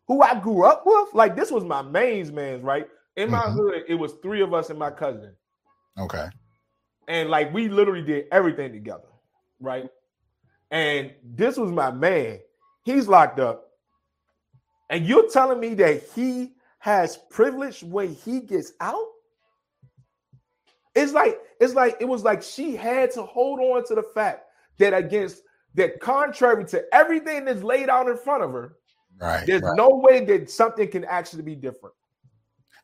who 0.08 0.22
I 0.22 0.40
grew 0.40 0.66
up 0.66 0.84
with, 0.86 1.14
like 1.14 1.36
this 1.36 1.52
was 1.52 1.64
my 1.64 1.82
mains 1.82 2.32
man's, 2.32 2.64
right? 2.64 2.88
In 3.16 3.32
my 3.32 3.40
mm-hmm. 3.40 3.58
hood, 3.58 3.84
it 3.88 3.96
was 3.96 4.14
three 4.22 4.42
of 4.42 4.54
us 4.54 4.70
and 4.70 4.78
my 4.78 4.92
cousin. 4.92 5.34
Okay. 5.98 6.28
And 7.08 7.30
like 7.30 7.54
we 7.54 7.70
literally 7.70 8.04
did 8.04 8.26
everything 8.32 8.74
together, 8.74 9.08
right? 9.60 9.90
And 10.72 11.14
this 11.24 11.58
was 11.58 11.72
my 11.72 11.92
man. 11.92 12.40
He's 12.84 13.08
locked 13.08 13.40
up. 13.40 13.70
And 14.90 15.06
you're 15.06 15.30
telling 15.30 15.60
me 15.60 15.74
that 15.76 16.04
he 16.16 16.56
has 16.86 17.18
privilege 17.32 17.82
when 17.82 18.14
he 18.14 18.42
gets 18.42 18.72
out? 18.80 19.08
It's 20.94 21.14
like 21.14 21.40
it's 21.60 21.74
like 21.74 21.98
it 22.00 22.06
was 22.06 22.24
like 22.24 22.44
she 22.44 22.76
had 22.76 23.12
to 23.14 23.24
hold 23.24 23.60
on 23.60 23.86
to 23.88 23.96
the 23.96 24.04
fact 24.04 24.46
that 24.78 24.94
against 24.94 25.42
that 25.76 26.00
contrary 26.00 26.66
to 26.66 26.84
everything 26.94 27.46
that's 27.46 27.64
laid 27.64 27.90
out 27.90 28.08
in 28.08 28.18
front 28.18 28.44
of 28.44 28.52
her, 28.52 28.76
right? 29.22 29.46
There's 29.46 29.62
right. 29.62 29.76
no 29.76 29.90
way 29.90 30.24
that 30.26 30.50
something 30.50 30.90
can 30.90 31.06
actually 31.06 31.44
be 31.44 31.56
different. 31.56 31.96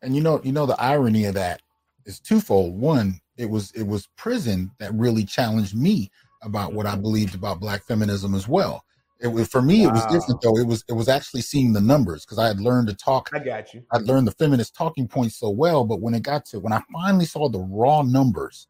And 0.01 0.15
you 0.15 0.21
know, 0.21 0.41
you 0.43 0.51
know, 0.51 0.65
the 0.65 0.81
irony 0.81 1.25
of 1.25 1.33
that 1.35 1.61
is 2.05 2.19
twofold. 2.19 2.79
One, 2.79 3.19
it 3.37 3.49
was 3.49 3.71
it 3.71 3.83
was 3.83 4.07
prison 4.17 4.71
that 4.79 4.93
really 4.93 5.25
challenged 5.25 5.75
me 5.75 6.11
about 6.43 6.73
what 6.73 6.85
I 6.85 6.93
mm-hmm. 6.93 7.01
believed 7.01 7.35
about 7.35 7.59
black 7.59 7.83
feminism 7.83 8.35
as 8.35 8.47
well. 8.47 8.83
It 9.19 9.27
was 9.27 9.47
for 9.47 9.61
me, 9.61 9.85
wow. 9.85 9.91
it 9.91 9.93
was 9.93 10.05
different 10.07 10.41
though. 10.41 10.57
It 10.57 10.65
was 10.65 10.83
it 10.89 10.93
was 10.93 11.07
actually 11.07 11.41
seeing 11.41 11.73
the 11.73 11.81
numbers 11.81 12.25
because 12.25 12.39
I 12.39 12.47
had 12.47 12.59
learned 12.59 12.87
to 12.87 12.95
talk. 12.95 13.29
I 13.33 13.39
got 13.39 13.73
you. 13.73 13.83
I'd 13.91 14.01
learned 14.01 14.27
the 14.27 14.31
feminist 14.31 14.75
talking 14.75 15.07
points 15.07 15.37
so 15.37 15.49
well, 15.49 15.85
but 15.85 16.01
when 16.01 16.13
it 16.13 16.23
got 16.23 16.45
to 16.45 16.59
when 16.59 16.73
I 16.73 16.81
finally 16.91 17.25
saw 17.25 17.47
the 17.47 17.59
raw 17.59 18.01
numbers 18.01 18.67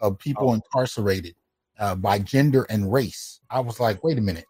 of 0.00 0.18
people 0.18 0.50
oh. 0.50 0.54
incarcerated 0.54 1.34
uh, 1.78 1.94
by 1.94 2.18
gender 2.18 2.66
and 2.70 2.92
race, 2.92 3.40
I 3.50 3.60
was 3.60 3.80
like, 3.80 4.02
wait 4.04 4.18
a 4.18 4.22
minute, 4.22 4.46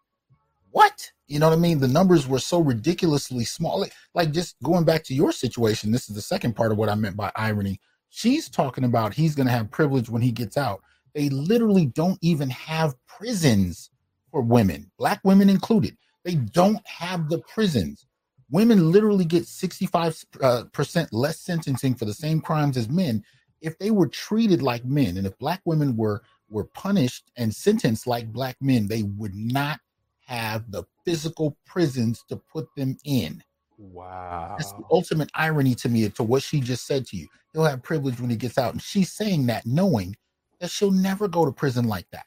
what? 0.71 1.11
You 1.27 1.39
know 1.39 1.49
what 1.49 1.57
I 1.57 1.61
mean? 1.61 1.79
The 1.79 1.89
numbers 1.89 2.27
were 2.27 2.39
so 2.39 2.61
ridiculously 2.61 3.45
small. 3.45 3.81
Like, 3.81 3.93
like 4.15 4.33
just 4.33 4.57
going 4.63 4.85
back 4.85 5.05
to 5.05 5.15
your 5.15 5.33
situation, 5.33 5.93
this 5.93 6.09
is 6.09 6.17
the 6.17 6.23
second 6.23 6.55
part 6.55 6.73
of 6.73 6.79
what 6.79 6.89
I 6.89 6.95
meant 6.95 7.17
by 7.17 7.31
irony. 7.37 7.81
She's 8.11 8.49
talking 8.49 8.85
about 8.85 9.15
he's 9.15 9.35
going 9.35 9.47
to 9.47 9.53
have 9.53 9.71
privilege 9.71 10.11
when 10.11 10.23
he 10.23 10.33
gets 10.33 10.57
out. 10.57 10.81
They 11.15 11.29
literally 11.29 11.87
don't 11.87 12.19
even 12.23 12.51
have 12.51 12.95
prisons 13.07 13.91
for 14.31 14.41
women, 14.41 14.91
black 14.99 15.21
women 15.23 15.49
included. 15.49 15.97
They 16.25 16.35
don't 16.35 16.85
have 16.87 17.29
the 17.29 17.39
prisons. 17.39 18.07
Women 18.51 18.91
literally 18.91 19.25
get 19.25 19.47
65 19.47 20.25
uh, 20.43 20.65
percent 20.73 21.13
less 21.13 21.39
sentencing 21.39 21.95
for 21.95 22.05
the 22.05 22.15
same 22.15 22.41
crimes 22.41 22.77
as 22.77 22.89
men 22.89 23.23
if 23.61 23.79
they 23.79 23.91
were 23.91 24.09
treated 24.09 24.61
like 24.61 24.85
men. 24.85 25.17
And 25.17 25.27
if 25.27 25.39
black 25.39 25.63
women 25.65 25.97
were 25.97 26.23
were 26.49 26.65
punished 26.65 27.31
and 27.37 27.55
sentenced 27.55 28.07
like 28.07 28.33
black 28.33 28.57
men, 28.61 28.87
they 28.87 29.03
would 29.03 29.35
not 29.35 29.81
have 30.27 30.71
the 30.71 30.85
physical 31.05 31.57
prisons 31.67 32.25
to 32.29 32.37
put 32.37 32.67
them 32.77 32.97
in. 33.05 33.43
Wow. 33.79 34.55
That's 34.59 34.73
the 34.73 34.85
ultimate 34.91 35.31
irony 35.35 35.75
to 35.77 35.89
me 35.89 36.09
to 36.09 36.23
what 36.23 36.43
she 36.43 36.61
just 36.61 36.87
said 36.87 37.07
to 37.07 37.17
you. 37.17 37.27
He'll 37.53 37.65
have 37.65 37.83
privilege 37.83 38.21
when 38.21 38.31
he 38.31 38.37
gets 38.37 38.59
out. 38.59 38.73
And 38.73 38.83
she's 38.83 39.13
saying 39.13 39.47
that 39.47 39.67
knowing 39.67 40.17
that 40.61 40.71
she'll 40.71 40.91
never 40.91 41.29
go 41.29 41.45
to 41.45 41.53
prison 41.53 41.89
like 41.89 42.07
that. 42.11 42.27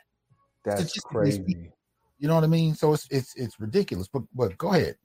That's 0.63 0.99
crazy. 0.99 1.71
You 2.19 2.27
know 2.27 2.36
what 2.36 2.43
I 2.43 2.47
mean? 2.47 2.75
So 2.75 2.93
it's 2.93 3.08
it's 3.10 3.36
it's 3.36 3.60
ridiculous. 3.60 4.08
But 4.08 4.23
but 4.34 4.58
go 4.58 4.73
ahead. 4.73 4.97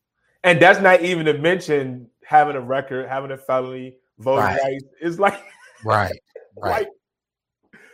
And 0.44 0.60
that's 0.60 0.80
not 0.80 1.02
even 1.02 1.26
to 1.26 1.34
mention 1.34 2.08
having 2.24 2.56
a 2.56 2.60
record, 2.60 3.08
having 3.08 3.30
a 3.30 3.38
felony, 3.38 3.96
voting 4.18 4.44
right. 4.44 4.60
rights. 4.62 4.84
It's 5.00 5.18
like 5.18 5.40
right, 5.84 6.18
right, 6.56 6.86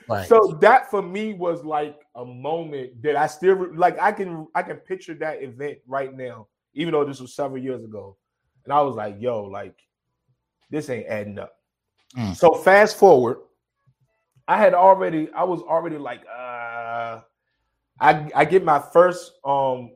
right. 0.09 0.29
So 0.29 0.59
that 0.61 0.91
for 0.91 1.03
me 1.03 1.35
was 1.35 1.65
like 1.65 1.99
a 2.15 2.25
moment 2.25 3.03
that 3.03 3.17
I 3.17 3.27
still 3.27 3.75
like. 3.75 3.99
I 4.01 4.13
can 4.13 4.47
I 4.55 4.63
can 4.63 4.77
picture 4.77 5.15
that 5.15 5.43
event 5.43 5.79
right 5.87 6.15
now, 6.15 6.49
even 6.75 6.93
though 6.93 7.05
this 7.05 7.21
was 7.21 7.35
several 7.35 7.63
years 7.63 7.85
ago, 7.85 8.17
and 8.65 8.73
I 8.73 8.81
was 8.83 8.97
like, 8.97 9.17
yo, 9.19 9.45
like 9.45 9.75
this 10.71 10.91
ain't 10.91 11.07
adding 11.07 11.39
up. 11.39 11.55
Mm. 12.17 12.37
So 12.37 12.53
fast 12.53 12.97
forward, 12.97 13.39
I 14.47 14.57
had 14.57 14.75
already 14.75 15.31
I 15.33 15.45
was 15.45 15.61
already 15.63 15.99
like, 15.99 16.23
uh 16.27 17.21
I 18.01 18.31
I 18.35 18.45
get 18.45 18.65
my 18.65 18.79
first 18.79 19.33
um 19.45 19.93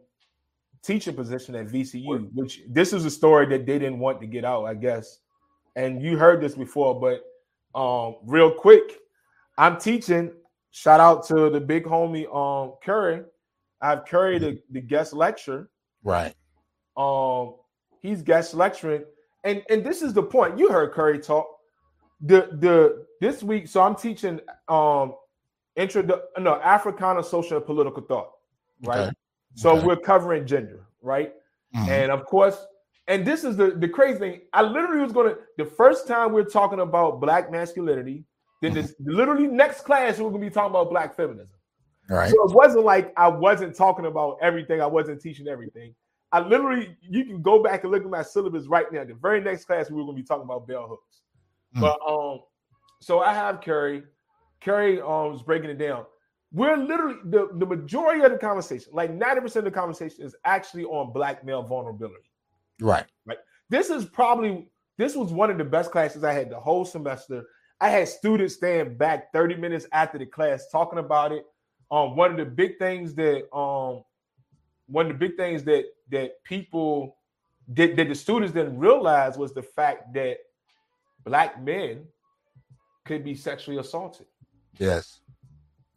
teacher 0.83 1.13
position 1.13 1.55
at 1.55 1.67
VCU, 1.67 2.29
which 2.35 2.63
this 2.69 2.93
is 2.93 3.05
a 3.05 3.11
story 3.11 3.47
that 3.47 3.67
they 3.67 3.79
didn't 3.79 3.99
want 3.99 4.21
to 4.21 4.27
get 4.27 4.45
out, 4.45 4.65
I 4.65 4.75
guess. 4.75 5.21
And 5.77 6.03
you 6.03 6.19
heard 6.19 6.41
this 6.41 6.55
before, 6.55 7.01
but 7.01 7.25
um 7.79 8.17
real 8.25 8.51
quick, 8.51 8.99
I'm 9.63 9.79
teaching. 9.79 10.33
Shout 10.73 10.99
out 10.99 11.25
to 11.29 11.49
the 11.49 11.61
big 11.61 11.85
homie 11.85 12.27
um 12.35 12.75
Curry. 12.83 13.23
I 13.81 13.91
have 13.91 14.05
Curry 14.07 14.41
the, 14.41 14.61
the 14.71 14.81
guest 14.81 15.13
lecture. 15.13 15.71
Right. 16.03 16.35
Um 16.97 17.55
he's 18.01 18.23
guest 18.23 18.55
lecturing. 18.55 19.05
And 19.45 19.63
and 19.71 19.85
this 19.85 20.03
is 20.03 20.13
the 20.15 20.23
point. 20.23 20.59
You 20.59 20.73
heard 20.73 20.93
Curry 20.93 21.21
talk. 21.21 21.47
The 22.23 22.49
the 22.59 23.07
this 23.21 23.45
week, 23.45 23.69
so 23.69 23.83
I'm 23.83 23.95
teaching 23.95 24.41
um 24.67 25.15
intro 25.77 26.03
no 26.39 26.61
Africana 26.61 27.23
social 27.23 27.59
and 27.59 27.67
political 27.67 28.03
thought, 28.03 28.33
right? 28.83 28.99
Okay. 28.99 29.13
So 29.55 29.77
okay. 29.77 29.87
we're 29.87 29.97
covering 29.97 30.45
gender, 30.45 30.87
right? 31.03 31.35
Mm-hmm. 31.77 31.89
And 31.89 32.11
of 32.11 32.25
course, 32.27 32.67
and 33.07 33.25
this 33.25 33.45
is 33.45 33.57
the 33.57 33.71
the 33.71 33.89
crazy 33.89 34.19
thing. 34.19 34.41
I 34.53 34.63
literally 34.63 35.03
was 35.03 35.13
gonna 35.13 35.37
the 35.57 35.67
first 35.67 36.09
time 36.09 36.33
we're 36.33 36.45
talking 36.45 36.81
about 36.81 37.21
black 37.21 37.51
masculinity, 37.53 38.25
then 38.63 38.73
this 38.73 38.95
literally 39.01 39.49
next 39.49 39.83
class 39.83 40.19
we're 40.19 40.31
gonna 40.31 40.41
be 40.41 40.49
talking 40.49 40.71
about 40.71 40.89
black 40.89 41.15
feminism. 41.15 41.51
Right. 42.09 42.31
So 42.31 42.49
it 42.49 42.55
wasn't 42.55 42.85
like 42.85 43.13
I 43.17 43.29
wasn't 43.29 43.77
talking 43.77 44.07
about 44.07 44.39
everything. 44.41 44.81
I 44.81 44.87
wasn't 44.87 45.21
teaching 45.21 45.49
everything. 45.49 45.95
I 46.31 46.41
literally, 46.41 46.97
you 47.03 47.27
can 47.27 47.43
go 47.43 47.63
back 47.63 47.83
and 47.83 47.93
look 47.93 48.05
at 48.05 48.09
my 48.09 48.23
syllabus 48.23 48.67
right 48.67 48.91
now. 48.91 49.05
The 49.05 49.15
very 49.15 49.43
next 49.43 49.67
class 49.67 49.91
we 49.91 49.97
were 49.97 50.05
gonna 50.05 50.17
be 50.17 50.23
talking 50.23 50.45
about 50.45 50.67
bell 50.67 50.87
hooks. 50.89 51.21
Mm-hmm. 51.77 51.81
But 51.81 51.99
um, 52.09 52.41
so 53.01 53.21
I 53.21 53.35
have 53.35 53.61
Curry 53.61 54.05
Kerry 54.61 55.01
um, 55.01 55.33
was 55.33 55.43
breaking 55.43 55.71
it 55.71 55.79
down. 55.79 56.07
We're 56.53 56.77
literally 56.77 57.17
the, 57.25 57.49
the 57.55 57.67
majority 57.67 58.23
of 58.23 58.31
the 58.31 58.39
conversation, 58.39 58.93
like 58.93 59.11
90% 59.11 59.57
of 59.57 59.65
the 59.65 59.71
conversation, 59.71 60.25
is 60.25 60.37
actually 60.45 60.85
on 60.85 61.13
black 61.13 61.45
male 61.45 61.63
vulnerability. 61.63 62.31
Right. 62.81 63.07
Right. 63.25 63.39
This 63.71 63.91
is 63.91 64.05
probably 64.05 64.69
this 64.99 65.17
was 65.17 65.33
one 65.33 65.51
of 65.51 65.59
the 65.59 65.65
best 65.65 65.91
classes 65.91 66.23
I 66.23 66.33
had 66.33 66.51
the 66.51 66.61
whole 66.61 66.85
semester. 66.85 67.43
I 67.83 67.89
had 67.89 68.07
students 68.07 68.55
staying 68.55 68.97
back 68.97 69.33
30 69.33 69.57
minutes 69.57 69.89
after 69.91 70.17
the 70.17 70.25
class 70.25 70.69
talking 70.71 71.01
about 71.01 71.33
it. 71.33 71.45
Um, 71.91 72.15
one 72.15 72.31
of 72.31 72.37
the 72.37 72.45
big 72.45 72.79
things 72.79 73.13
that 73.17 73.53
um 73.55 74.05
one 74.87 75.07
of 75.07 75.13
the 75.13 75.19
big 75.19 75.37
things 75.37 75.65
that 75.65 75.87
that 76.11 76.45
people 76.45 77.17
did 77.75 77.97
that 77.97 78.09
the 78.09 78.15
students 78.15 78.55
didn't 78.55 78.79
realize 78.79 79.37
was 79.37 79.53
the 79.53 79.65
fact 79.65 80.15
that 80.15 80.37
black 81.25 81.61
men 81.61 82.05
could 83.05 83.25
be 83.25 83.35
sexually 83.35 83.79
assaulted. 83.79 84.27
Yes. 84.79 85.19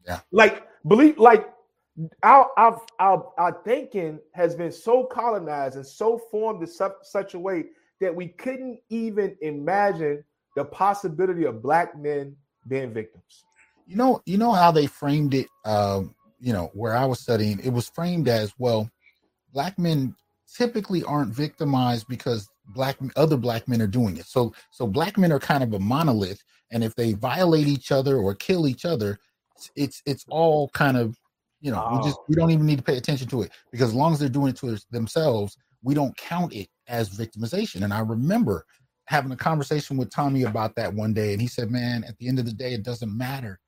Yeah. 0.07 0.21
Like 0.31 0.67
believe 0.87 1.19
like 1.19 1.53
our 2.23 2.49
our 2.57 2.81
our, 2.99 3.31
our 3.37 3.61
thinking 3.63 4.19
has 4.33 4.55
been 4.55 4.71
so 4.71 5.03
colonized 5.03 5.75
and 5.75 5.85
so 5.85 6.19
formed 6.31 6.61
in 6.61 6.67
su- 6.67 6.89
such 7.03 7.35
a 7.35 7.39
way 7.39 7.65
that 8.01 8.13
we 8.13 8.29
couldn't 8.29 8.79
even 8.89 9.37
imagine 9.41 10.23
the 10.55 10.65
possibility 10.65 11.45
of 11.45 11.61
black 11.61 11.97
men 11.97 12.35
being 12.67 12.93
victims. 12.93 13.43
You 13.87 13.95
know, 13.97 14.21
you 14.25 14.37
know 14.37 14.51
how 14.51 14.71
they 14.71 14.87
framed 14.87 15.33
it. 15.33 15.47
Um, 15.63 16.15
you 16.39 16.53
know, 16.53 16.69
where 16.73 16.95
I 16.95 17.05
was 17.05 17.19
studying, 17.19 17.59
it 17.59 17.71
was 17.71 17.89
framed 17.89 18.27
as 18.27 18.53
well. 18.57 18.89
Black 19.53 19.79
men 19.79 20.15
typically 20.53 21.03
aren't 21.03 21.33
victimized 21.33 22.07
because 22.07 22.49
black 22.67 22.97
other 23.15 23.37
black 23.37 23.67
men 23.67 23.81
are 23.81 23.87
doing 23.87 24.17
it. 24.17 24.25
So, 24.25 24.53
so 24.71 24.85
black 24.85 25.17
men 25.17 25.31
are 25.31 25.39
kind 25.39 25.63
of 25.63 25.73
a 25.73 25.79
monolith, 25.79 26.43
and 26.71 26.83
if 26.83 26.95
they 26.95 27.13
violate 27.13 27.67
each 27.67 27.91
other 27.91 28.17
or 28.17 28.35
kill 28.35 28.67
each 28.67 28.85
other 28.85 29.19
it's 29.75 30.01
it's 30.05 30.25
all 30.29 30.69
kind 30.69 30.97
of 30.97 31.17
you 31.61 31.71
know 31.71 31.83
oh. 31.85 31.97
we 31.97 32.03
just 32.03 32.19
we 32.27 32.35
don't 32.35 32.51
even 32.51 32.65
need 32.65 32.77
to 32.77 32.83
pay 32.83 32.97
attention 32.97 33.27
to 33.27 33.41
it 33.41 33.51
because 33.71 33.89
as 33.89 33.95
long 33.95 34.13
as 34.13 34.19
they're 34.19 34.29
doing 34.29 34.49
it 34.49 34.57
to 34.57 34.77
themselves 34.91 35.57
we 35.83 35.93
don't 35.93 36.15
count 36.17 36.53
it 36.53 36.69
as 36.87 37.09
victimization 37.09 37.83
and 37.83 37.93
i 37.93 37.99
remember 37.99 38.65
having 39.07 39.31
a 39.31 39.35
conversation 39.35 39.97
with 39.97 40.09
tommy 40.09 40.43
about 40.43 40.75
that 40.75 40.93
one 40.93 41.13
day 41.13 41.33
and 41.33 41.41
he 41.41 41.47
said 41.47 41.69
man 41.69 42.03
at 42.05 42.17
the 42.17 42.27
end 42.27 42.39
of 42.39 42.45
the 42.45 42.53
day 42.53 42.73
it 42.73 42.83
doesn't 42.83 43.15
matter. 43.15 43.59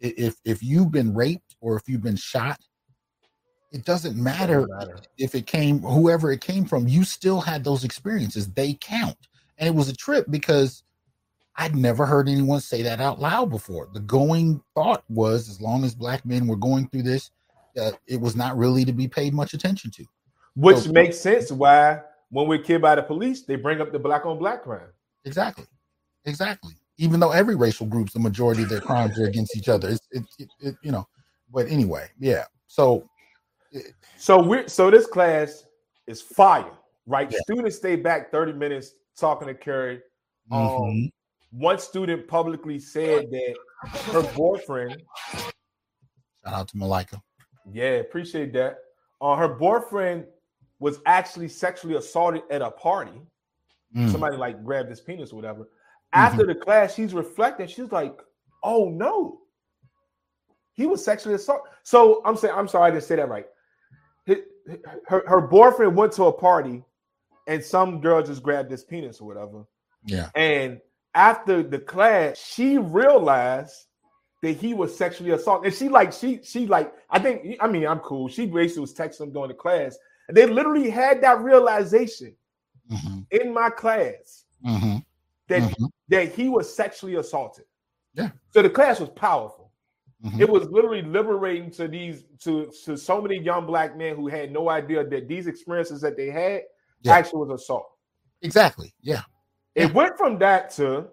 If 0.00 0.36
if 0.44 0.62
you've 0.62 0.90
been 0.90 1.14
raped 1.14 1.56
or 1.60 1.76
if 1.76 1.88
you've 1.88 2.02
been 2.02 2.16
shot 2.16 2.58
it 3.72 3.84
doesn't 3.84 4.16
matter, 4.16 4.60
it 4.60 4.68
doesn't 4.68 4.88
matter. 4.88 5.02
if 5.18 5.34
it 5.34 5.46
came 5.46 5.80
whoever 5.80 6.32
it 6.32 6.40
came 6.40 6.64
from. 6.64 6.88
You 6.88 7.04
still 7.04 7.40
had 7.40 7.64
those 7.64 7.84
experiences. 7.84 8.48
They 8.52 8.74
count. 8.74 9.16
And 9.58 9.68
it 9.68 9.74
was 9.74 9.88
a 9.88 9.96
trip 9.96 10.26
because 10.30 10.82
I'd 11.56 11.74
never 11.74 12.06
heard 12.06 12.28
anyone 12.28 12.60
say 12.60 12.82
that 12.82 13.00
out 13.00 13.20
loud 13.20 13.50
before. 13.50 13.88
The 13.92 14.00
going 14.00 14.62
thought 14.74 15.04
was 15.08 15.48
as 15.48 15.60
long 15.60 15.84
as 15.84 15.94
black 15.94 16.24
men 16.24 16.46
were 16.46 16.56
going 16.56 16.88
through 16.88 17.02
this, 17.02 17.30
uh, 17.80 17.92
it 18.06 18.20
was 18.20 18.36
not 18.36 18.56
really 18.56 18.84
to 18.84 18.92
be 18.92 19.08
paid 19.08 19.34
much 19.34 19.54
attention 19.54 19.90
to. 19.92 20.04
Which 20.54 20.78
so, 20.78 20.92
makes 20.92 21.18
sense 21.18 21.50
why 21.50 22.00
when 22.30 22.48
we're 22.48 22.58
killed 22.62 22.82
by 22.82 22.94
the 22.94 23.02
police, 23.02 23.42
they 23.42 23.56
bring 23.56 23.80
up 23.80 23.92
the 23.92 23.98
black 23.98 24.26
on 24.26 24.38
black 24.38 24.62
crime. 24.62 24.88
Exactly. 25.24 25.64
Exactly. 26.24 26.74
Even 26.98 27.20
though 27.20 27.30
every 27.32 27.54
racial 27.56 27.86
groups, 27.86 28.12
the 28.12 28.18
majority 28.18 28.62
of 28.62 28.68
their 28.68 28.80
crimes 28.80 29.18
are 29.18 29.26
against 29.26 29.56
each 29.56 29.68
other. 29.68 29.90
It's, 29.90 30.06
it, 30.10 30.24
it, 30.38 30.48
it, 30.60 30.74
you 30.82 30.90
know, 30.92 31.06
but 31.52 31.68
anyway, 31.68 32.08
yeah. 32.18 32.44
So 32.66 33.08
So 34.16 34.42
we're 34.42 34.66
so 34.68 34.90
this 34.90 35.06
class 35.06 35.64
is 36.06 36.20
fire, 36.22 36.72
right? 37.06 37.30
Yeah. 37.30 37.38
Students 37.42 37.76
stay 37.76 37.96
back 37.96 38.32
30 38.32 38.52
minutes 38.54 38.92
talking 39.16 39.48
to 39.48 39.54
Curry. 39.54 40.00
Um, 40.50 40.68
Mhm. 40.68 41.10
one 41.50 41.78
student 41.78 42.26
publicly 42.28 42.78
said 42.78 43.30
that 43.30 43.56
her 44.12 44.22
boyfriend, 44.34 44.96
Shout 46.44 46.54
out 46.54 46.68
to 46.68 46.76
Malika. 46.76 47.20
yeah, 47.72 47.98
appreciate 48.00 48.52
that. 48.54 48.78
Uh, 49.20 49.34
her 49.36 49.48
boyfriend 49.48 50.26
was 50.78 51.00
actually 51.06 51.48
sexually 51.48 51.96
assaulted 51.96 52.42
at 52.50 52.62
a 52.62 52.70
party. 52.70 53.20
Mm. 53.96 54.10
Somebody 54.10 54.36
like 54.36 54.64
grabbed 54.64 54.90
his 54.90 55.00
penis 55.00 55.32
or 55.32 55.36
whatever. 55.36 55.68
After 56.12 56.44
the 56.46 56.54
class, 56.54 56.94
she's 56.94 57.14
reflecting. 57.14 57.66
She's 57.66 57.92
like, 57.92 58.18
"Oh 58.62 58.88
no, 58.88 59.38
he 60.74 60.86
was 60.86 61.04
sexually 61.04 61.34
assaulted." 61.34 61.72
So 61.82 62.22
I'm 62.24 62.36
saying, 62.36 62.54
I'm 62.56 62.68
sorry, 62.68 62.88
I 62.88 62.90
didn't 62.90 63.04
say 63.04 63.16
that 63.16 63.28
right. 63.28 63.46
Hi- 64.28 64.36
Her, 65.06 65.22
her 65.26 65.40
boyfriend 65.40 65.96
went 65.96 66.12
to 66.12 66.24
a 66.24 66.32
party, 66.32 66.82
and 67.46 67.62
some 67.62 68.00
girl 68.00 68.22
just 68.22 68.42
grabbed 68.42 68.70
his 68.70 68.84
penis 68.84 69.20
or 69.20 69.26
whatever. 69.28 69.64
Yeah. 70.04 70.30
And 70.34 70.80
after 71.14 71.62
the 71.62 71.78
class, 71.78 72.38
she 72.38 72.78
realized 72.78 73.74
that 74.42 74.56
he 74.56 74.74
was 74.74 74.96
sexually 74.96 75.30
assaulted. 75.30 75.66
And 75.66 75.74
she 75.74 75.88
like 75.88 76.12
she 76.12 76.40
she 76.42 76.66
like 76.66 76.92
I 77.10 77.18
think 77.18 77.56
I 77.60 77.66
mean 77.68 77.86
I'm 77.86 78.00
cool. 78.00 78.28
She 78.28 78.46
basically 78.46 78.82
was 78.82 78.94
texting 78.94 79.22
him 79.22 79.32
during 79.32 79.48
the 79.48 79.54
class, 79.54 79.96
they 80.32 80.46
literally 80.46 80.90
had 80.90 81.20
that 81.22 81.40
realization 81.40 82.34
hmm 82.90 83.20
in 83.30 83.52
my 83.52 83.68
class 83.70 84.44
hmm 84.64 84.96
that 85.48 85.62
Mhm. 85.62 85.90
that 86.08 86.32
he 86.32 86.48
was 86.48 86.72
sexually 86.74 87.16
assaulted. 87.16 87.64
Yeah. 88.14 88.30
So 88.50 88.62
the 88.62 88.70
class 88.70 89.00
was 89.00 89.10
powerful. 89.10 89.70
Mhm. 90.24 90.40
It 90.40 90.48
was 90.48 90.68
literally 90.70 91.02
liberating 91.02 91.70
to 91.72 91.88
these 91.88 92.24
to 92.40 92.66
to 92.84 92.96
so 92.96 93.20
many 93.20 93.38
young 93.38 93.66
black 93.66 93.96
men 93.96 94.16
who 94.16 94.28
had 94.28 94.50
no 94.52 94.68
idea 94.70 95.04
that 95.04 95.28
these 95.28 95.46
experiences 95.46 96.00
that 96.00 96.16
they 96.16 96.30
had 96.30 96.62
Yeah. 97.02 97.14
actually 97.14 97.46
was 97.46 97.60
assault. 97.60 97.88
Exactly. 98.42 98.94
Yeah. 99.02 99.22
It 99.74 99.92
went 99.92 100.16
from 100.16 100.38
that 100.38 100.70
to 100.76 101.08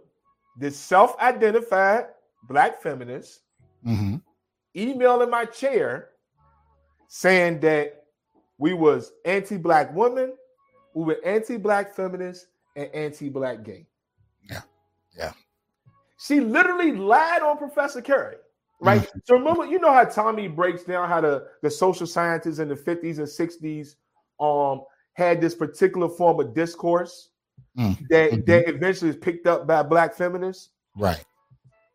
this 0.57 0.77
self-identified 0.77 2.05
black 2.43 2.81
feminist 2.81 3.41
hmm 3.83 4.17
emailing 4.75 5.29
my 5.29 5.45
chair 5.45 6.09
saying 7.07 7.59
that 7.59 8.02
we 8.63 8.73
was 8.73 9.11
anti-black 9.25 9.93
women, 9.93 10.33
we 10.93 11.03
were 11.03 11.19
anti-black 11.25 11.93
feminists, 11.93 12.47
and 12.77 12.87
anti-black 12.93 13.61
gay. 13.63 13.85
Yeah. 14.49 14.61
Yeah. 15.17 15.33
She 16.17 16.39
literally 16.39 16.93
lied 16.93 17.41
on 17.41 17.57
Professor 17.57 18.01
Curry. 18.01 18.37
Right. 18.79 19.01
Mm-hmm. 19.01 19.19
So 19.25 19.35
remember, 19.35 19.65
you 19.65 19.79
know 19.79 19.91
how 19.91 20.05
Tommy 20.05 20.47
breaks 20.47 20.85
down 20.85 21.09
how 21.09 21.19
the, 21.19 21.45
the 21.61 21.69
social 21.69 22.07
scientists 22.07 22.59
in 22.59 22.69
the 22.69 22.75
50s 22.75 23.17
and 23.17 23.27
60s 23.27 23.95
um 24.39 24.85
had 25.11 25.41
this 25.41 25.55
particular 25.55 26.07
form 26.07 26.39
of 26.39 26.53
discourse 26.55 27.29
Mm. 27.77 27.97
that, 28.09 28.31
Mhm. 28.31 28.45
that 28.45 28.69
eventually 28.69 29.09
is 29.09 29.17
picked 29.17 29.45
up 29.45 29.67
by 29.67 29.81
black 29.83 30.13
feminists 30.15 30.69
Right. 30.95 31.23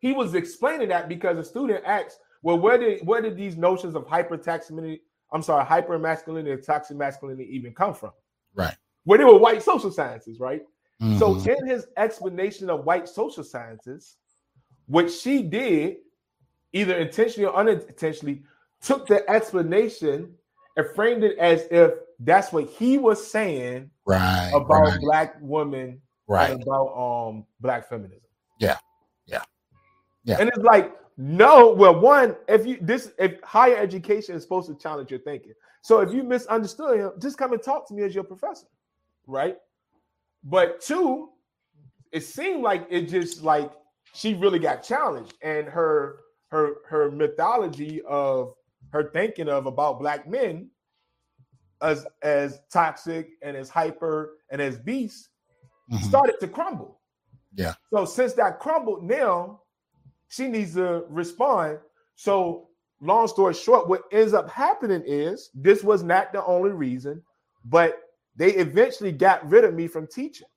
he 0.01 0.13
was 0.13 0.35
explaining 0.35 0.89
that 0.91 1.09
because 1.09 1.39
a 1.39 1.45
student 1.45 1.83
asked, 1.85 2.19
"Well, 2.43 2.59
where 2.59 2.77
did 2.79 3.07
where 3.07 3.23
did 3.23 3.37
these 3.37 3.57
notions 3.57 3.95
of 3.95 4.05
hypertaxonomy, 4.07 5.01
I'm 5.33 5.43
sorry, 5.43 5.65
hyper 5.65 5.99
masculinity 5.99 6.53
and 6.53 6.63
toxic 6.63 6.97
masculinity 6.97 7.49
even 7.55 7.75
come 7.75 7.95
from?" 7.95 8.13
Right. 8.55 8.77
Where 9.05 9.19
they 9.19 9.25
were 9.25 9.39
white 9.39 9.63
social 9.63 9.91
sciences, 9.91 10.41
right? 10.41 10.63
So 11.19 11.37
Mhm. 11.37 11.59
in 11.61 11.67
his 11.69 11.87
explanation 11.97 12.69
of 12.69 12.85
white 12.85 13.09
social 13.09 13.45
sciences, 13.45 14.17
what 14.87 15.09
she 15.11 15.43
did, 15.45 15.99
either 16.73 16.97
intentionally 16.97 17.47
or 17.47 17.55
unintentionally, 17.55 18.43
took 18.81 19.07
the 19.07 19.29
explanation 19.31 20.37
and 20.77 20.87
framed 20.97 21.23
it 21.23 21.39
as 21.39 21.69
if 21.71 21.93
that's 22.21 22.53
what 22.53 22.65
he 22.67 22.99
was 22.99 23.25
saying 23.25 23.91
right. 24.07 24.51
about 24.53 24.83
right. 24.83 25.01
black 25.01 25.37
women 25.41 26.03
Right. 26.27 26.51
and 26.51 26.63
about 26.63 26.89
um 26.97 27.47
black 27.61 27.89
feminism. 27.89 28.29
Yeah. 28.59 28.79
Yeah. 29.27 29.45
Yeah. 30.25 30.39
And 30.41 30.49
it's 30.49 30.59
like, 30.59 30.93
no, 31.19 31.75
well, 31.75 31.99
one, 31.99 32.37
if 32.49 32.65
you 32.65 32.79
this 32.81 33.13
if 33.19 33.43
higher 33.43 33.77
education 33.77 34.37
is 34.37 34.43
supposed 34.45 34.69
to 34.69 34.77
challenge 34.77 35.11
your 35.11 35.21
thinking. 35.21 35.53
So 35.83 35.99
if 36.01 36.13
you 36.13 36.23
misunderstood 36.23 37.01
him, 37.01 37.11
just 37.21 37.37
come 37.37 37.53
and 37.53 37.63
talk 37.63 37.89
to 37.89 37.95
me 37.95 38.05
as 38.05 38.15
your 38.15 38.23
professor, 38.25 38.69
right? 39.27 39.57
But 40.45 40.81
two, 40.81 41.31
it 42.13 42.21
seemed 42.21 42.63
like 42.63 42.87
it 42.89 43.09
just 43.09 43.43
like 43.43 43.73
she 44.15 44.35
really 44.35 44.61
got 44.61 44.85
challenged 44.85 45.35
and 45.43 45.67
her 45.67 46.21
her 46.51 46.77
her 46.87 47.11
mythology 47.11 48.01
of 48.03 48.55
her 48.91 49.11
thinking 49.13 49.49
of 49.49 49.67
about 49.67 49.99
black 49.99 50.29
men 50.29 50.71
as 51.83 52.07
as 52.23 52.61
toxic 52.73 53.31
and 53.43 53.57
as 53.57 53.69
hyper 53.69 54.39
and 54.51 54.63
as 54.63 54.79
beasts 54.79 55.31
Mhm. 55.93 56.01
started 56.05 56.39
to 56.41 56.47
crumble. 56.49 57.01
Yeah. 57.55 57.75
So 57.91 58.05
since 58.05 58.35
that 58.35 58.61
crumbled, 58.61 59.03
now 59.03 59.63
she 60.29 60.49
needs 60.49 60.75
to 60.75 61.05
respond. 61.09 61.79
So 62.17 62.69
long 63.01 63.29
story 63.29 63.55
short, 63.55 63.89
what 63.89 64.03
ends 64.13 64.35
up 64.35 64.51
happening 64.51 65.03
is 65.07 65.51
this 65.55 65.83
was 65.83 66.03
not 66.03 66.33
the 66.33 66.45
only 66.45 66.71
reason, 66.71 67.23
but 67.65 68.01
they 68.37 68.53
eventually 68.55 69.13
got 69.13 69.49
rid 69.49 69.65
of 69.65 69.75
me 69.75 69.89
from 69.89 70.07
teaching. 70.07 70.49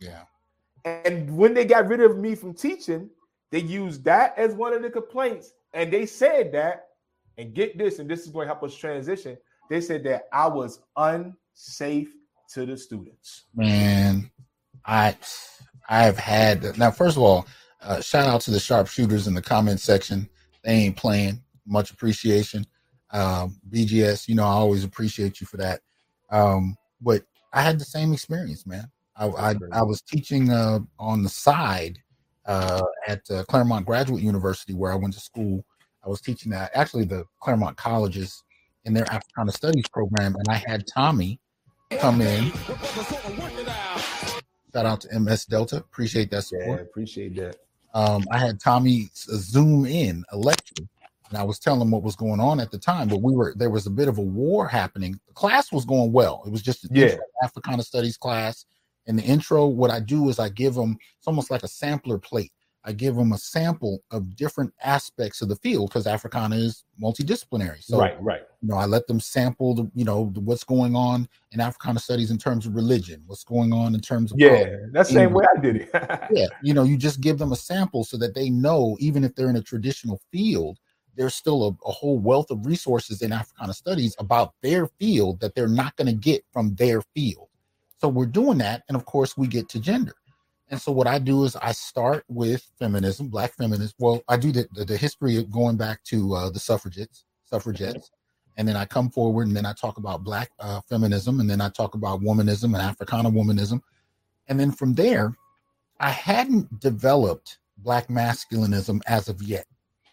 Yeah. 0.00 0.22
And 0.84 1.36
when 1.36 1.54
they 1.54 1.64
got 1.64 1.88
rid 1.88 2.00
of 2.00 2.18
me 2.18 2.34
from 2.34 2.54
teaching, 2.54 3.08
they 3.50 3.60
used 3.60 4.04
that 4.04 4.36
as 4.36 4.54
one 4.54 4.72
of 4.72 4.82
the 4.82 4.90
complaints. 4.90 5.52
And 5.72 5.92
they 5.92 6.06
said 6.06 6.52
that, 6.52 6.88
and 7.38 7.54
get 7.54 7.78
this, 7.78 7.98
and 7.98 8.08
this 8.08 8.20
is 8.20 8.30
going 8.30 8.46
to 8.46 8.54
help 8.54 8.62
us 8.62 8.76
transition. 8.76 9.36
They 9.70 9.80
said 9.80 10.04
that 10.04 10.28
I 10.32 10.46
was 10.46 10.80
unsafe 10.96 12.12
to 12.52 12.66
the 12.66 12.76
students. 12.76 13.44
Man, 13.54 14.30
I 14.84 15.16
I've 15.88 16.18
had 16.18 16.78
now. 16.78 16.90
First 16.90 17.16
of 17.16 17.22
all, 17.22 17.46
uh, 17.84 18.00
shout 18.00 18.26
out 18.26 18.40
to 18.42 18.50
the 18.50 18.60
sharpshooters 18.60 19.26
in 19.26 19.34
the 19.34 19.42
comment 19.42 19.80
section. 19.80 20.28
They 20.62 20.72
ain't 20.72 20.96
playing. 20.96 21.42
Much 21.66 21.90
appreciation. 21.90 22.66
Um, 23.10 23.60
BGS, 23.70 24.28
you 24.28 24.34
know 24.34 24.44
I 24.44 24.52
always 24.52 24.84
appreciate 24.84 25.40
you 25.40 25.46
for 25.46 25.56
that. 25.58 25.80
Um, 26.30 26.76
but 27.00 27.22
I 27.52 27.62
had 27.62 27.78
the 27.78 27.84
same 27.84 28.12
experience, 28.12 28.66
man. 28.66 28.90
I 29.16 29.26
I, 29.28 29.54
I 29.72 29.82
was 29.82 30.02
teaching 30.02 30.50
uh, 30.50 30.80
on 30.98 31.22
the 31.22 31.28
side 31.28 31.98
uh, 32.46 32.82
at 33.06 33.22
uh, 33.30 33.44
Claremont 33.44 33.86
Graduate 33.86 34.22
University 34.22 34.74
where 34.74 34.92
I 34.92 34.96
went 34.96 35.14
to 35.14 35.20
school. 35.20 35.64
I 36.04 36.08
was 36.08 36.20
teaching 36.20 36.50
that 36.52 36.70
actually 36.74 37.04
the 37.04 37.24
Claremont 37.40 37.76
colleges 37.76 38.42
in 38.84 38.92
their 38.92 39.10
Africana 39.10 39.52
Studies 39.52 39.88
program, 39.92 40.34
and 40.36 40.46
I 40.48 40.62
had 40.66 40.86
Tommy 40.86 41.40
come 41.92 42.20
in. 42.20 42.52
Shout 44.74 44.86
out 44.86 45.00
to 45.02 45.20
MS 45.20 45.46
Delta. 45.46 45.76
Appreciate 45.76 46.30
that 46.30 46.42
support. 46.42 46.82
appreciate 46.82 47.36
that. 47.36 47.56
Um, 47.94 48.24
I 48.30 48.38
had 48.38 48.60
Tommy 48.60 49.08
zoom 49.14 49.86
in 49.86 50.24
a 50.32 50.36
lecture, 50.36 50.74
and 51.28 51.38
I 51.38 51.44
was 51.44 51.58
telling 51.58 51.80
him 51.80 51.92
what 51.92 52.02
was 52.02 52.16
going 52.16 52.40
on 52.40 52.58
at 52.60 52.70
the 52.70 52.78
time. 52.78 53.08
But 53.08 53.22
we 53.22 53.34
were 53.34 53.54
there 53.56 53.70
was 53.70 53.86
a 53.86 53.90
bit 53.90 54.08
of 54.08 54.18
a 54.18 54.22
war 54.22 54.66
happening. 54.66 55.18
The 55.28 55.34
class 55.34 55.72
was 55.72 55.84
going 55.84 56.12
well. 56.12 56.42
It 56.44 56.50
was 56.50 56.62
just 56.62 56.84
an 56.84 56.90
Yeah. 56.92 57.16
Africana 57.42 57.82
Studies 57.82 58.16
class. 58.16 58.66
In 59.06 59.16
the 59.16 59.22
intro, 59.22 59.66
what 59.66 59.90
I 59.90 60.00
do 60.00 60.28
is 60.28 60.38
I 60.38 60.48
give 60.48 60.74
them 60.74 60.96
it's 61.18 61.26
almost 61.26 61.50
like 61.50 61.62
a 61.62 61.68
sampler 61.68 62.18
plate. 62.18 62.52
I 62.86 62.92
give 62.92 63.16
them 63.16 63.32
a 63.32 63.38
sample 63.38 64.02
of 64.10 64.36
different 64.36 64.72
aspects 64.82 65.40
of 65.40 65.48
the 65.48 65.56
field 65.56 65.88
because 65.88 66.06
Africana 66.06 66.56
is 66.56 66.84
multidisciplinary. 67.02 67.82
So 67.82 67.98
right, 67.98 68.20
right. 68.22 68.42
you 68.60 68.68
know, 68.68 68.76
I 68.76 68.84
let 68.84 69.06
them 69.06 69.20
sample 69.20 69.74
the, 69.74 69.90
you 69.94 70.04
know, 70.04 70.30
the, 70.34 70.40
what's 70.40 70.64
going 70.64 70.94
on 70.94 71.26
in 71.52 71.60
Africana 71.60 71.98
studies 71.98 72.30
in 72.30 72.36
terms 72.36 72.66
of 72.66 72.74
religion, 72.74 73.22
what's 73.26 73.44
going 73.44 73.72
on 73.72 73.94
in 73.94 74.00
terms 74.00 74.32
of 74.32 74.38
Yeah, 74.38 74.76
that's 74.92 75.08
the 75.08 75.14
same 75.14 75.32
way 75.32 75.46
I 75.56 75.60
did 75.60 75.76
it. 75.76 75.90
yeah, 76.30 76.46
you 76.62 76.74
know, 76.74 76.82
you 76.82 76.98
just 76.98 77.22
give 77.22 77.38
them 77.38 77.52
a 77.52 77.56
sample 77.56 78.04
so 78.04 78.18
that 78.18 78.34
they 78.34 78.50
know, 78.50 78.98
even 79.00 79.24
if 79.24 79.34
they're 79.34 79.50
in 79.50 79.56
a 79.56 79.62
traditional 79.62 80.20
field, 80.30 80.78
there's 81.16 81.34
still 81.34 81.68
a, 81.68 81.88
a 81.88 81.92
whole 81.92 82.18
wealth 82.18 82.50
of 82.50 82.66
resources 82.66 83.22
in 83.22 83.32
Africana 83.32 83.72
studies 83.72 84.14
about 84.18 84.52
their 84.62 84.88
field 84.98 85.40
that 85.40 85.54
they're 85.54 85.68
not 85.68 85.96
going 85.96 86.08
to 86.08 86.12
get 86.12 86.44
from 86.52 86.74
their 86.74 87.00
field. 87.14 87.48
So 87.98 88.08
we're 88.08 88.26
doing 88.26 88.58
that, 88.58 88.82
and 88.88 88.96
of 88.96 89.06
course, 89.06 89.38
we 89.38 89.46
get 89.46 89.70
to 89.70 89.80
gender. 89.80 90.14
And 90.70 90.80
so 90.80 90.92
what 90.92 91.06
I 91.06 91.18
do 91.18 91.44
is 91.44 91.56
I 91.56 91.72
start 91.72 92.24
with 92.28 92.66
feminism, 92.78 93.28
black 93.28 93.54
feminism. 93.54 93.94
Well, 93.98 94.22
I 94.28 94.36
do 94.36 94.50
the, 94.50 94.66
the, 94.72 94.84
the 94.84 94.96
history 94.96 95.36
of 95.36 95.50
going 95.50 95.76
back 95.76 96.02
to 96.04 96.34
uh, 96.34 96.50
the 96.50 96.58
suffragettes, 96.58 97.24
suffragettes, 97.44 98.10
and 98.56 98.66
then 98.66 98.76
I 98.76 98.84
come 98.84 99.10
forward 99.10 99.46
and 99.46 99.56
then 99.56 99.66
I 99.66 99.72
talk 99.72 99.98
about 99.98 100.24
black 100.24 100.50
uh, 100.58 100.80
feminism, 100.88 101.40
and 101.40 101.48
then 101.48 101.60
I 101.60 101.68
talk 101.68 101.94
about 101.94 102.20
womanism 102.22 102.64
and 102.64 102.76
Africana 102.76 103.30
womanism, 103.30 103.80
and 104.48 104.58
then 104.58 104.72
from 104.72 104.94
there, 104.94 105.36
I 106.00 106.10
hadn't 106.10 106.80
developed 106.80 107.58
black 107.78 108.08
masculinism 108.08 109.00
as 109.06 109.28
of 109.28 109.42
yet. 109.42 109.66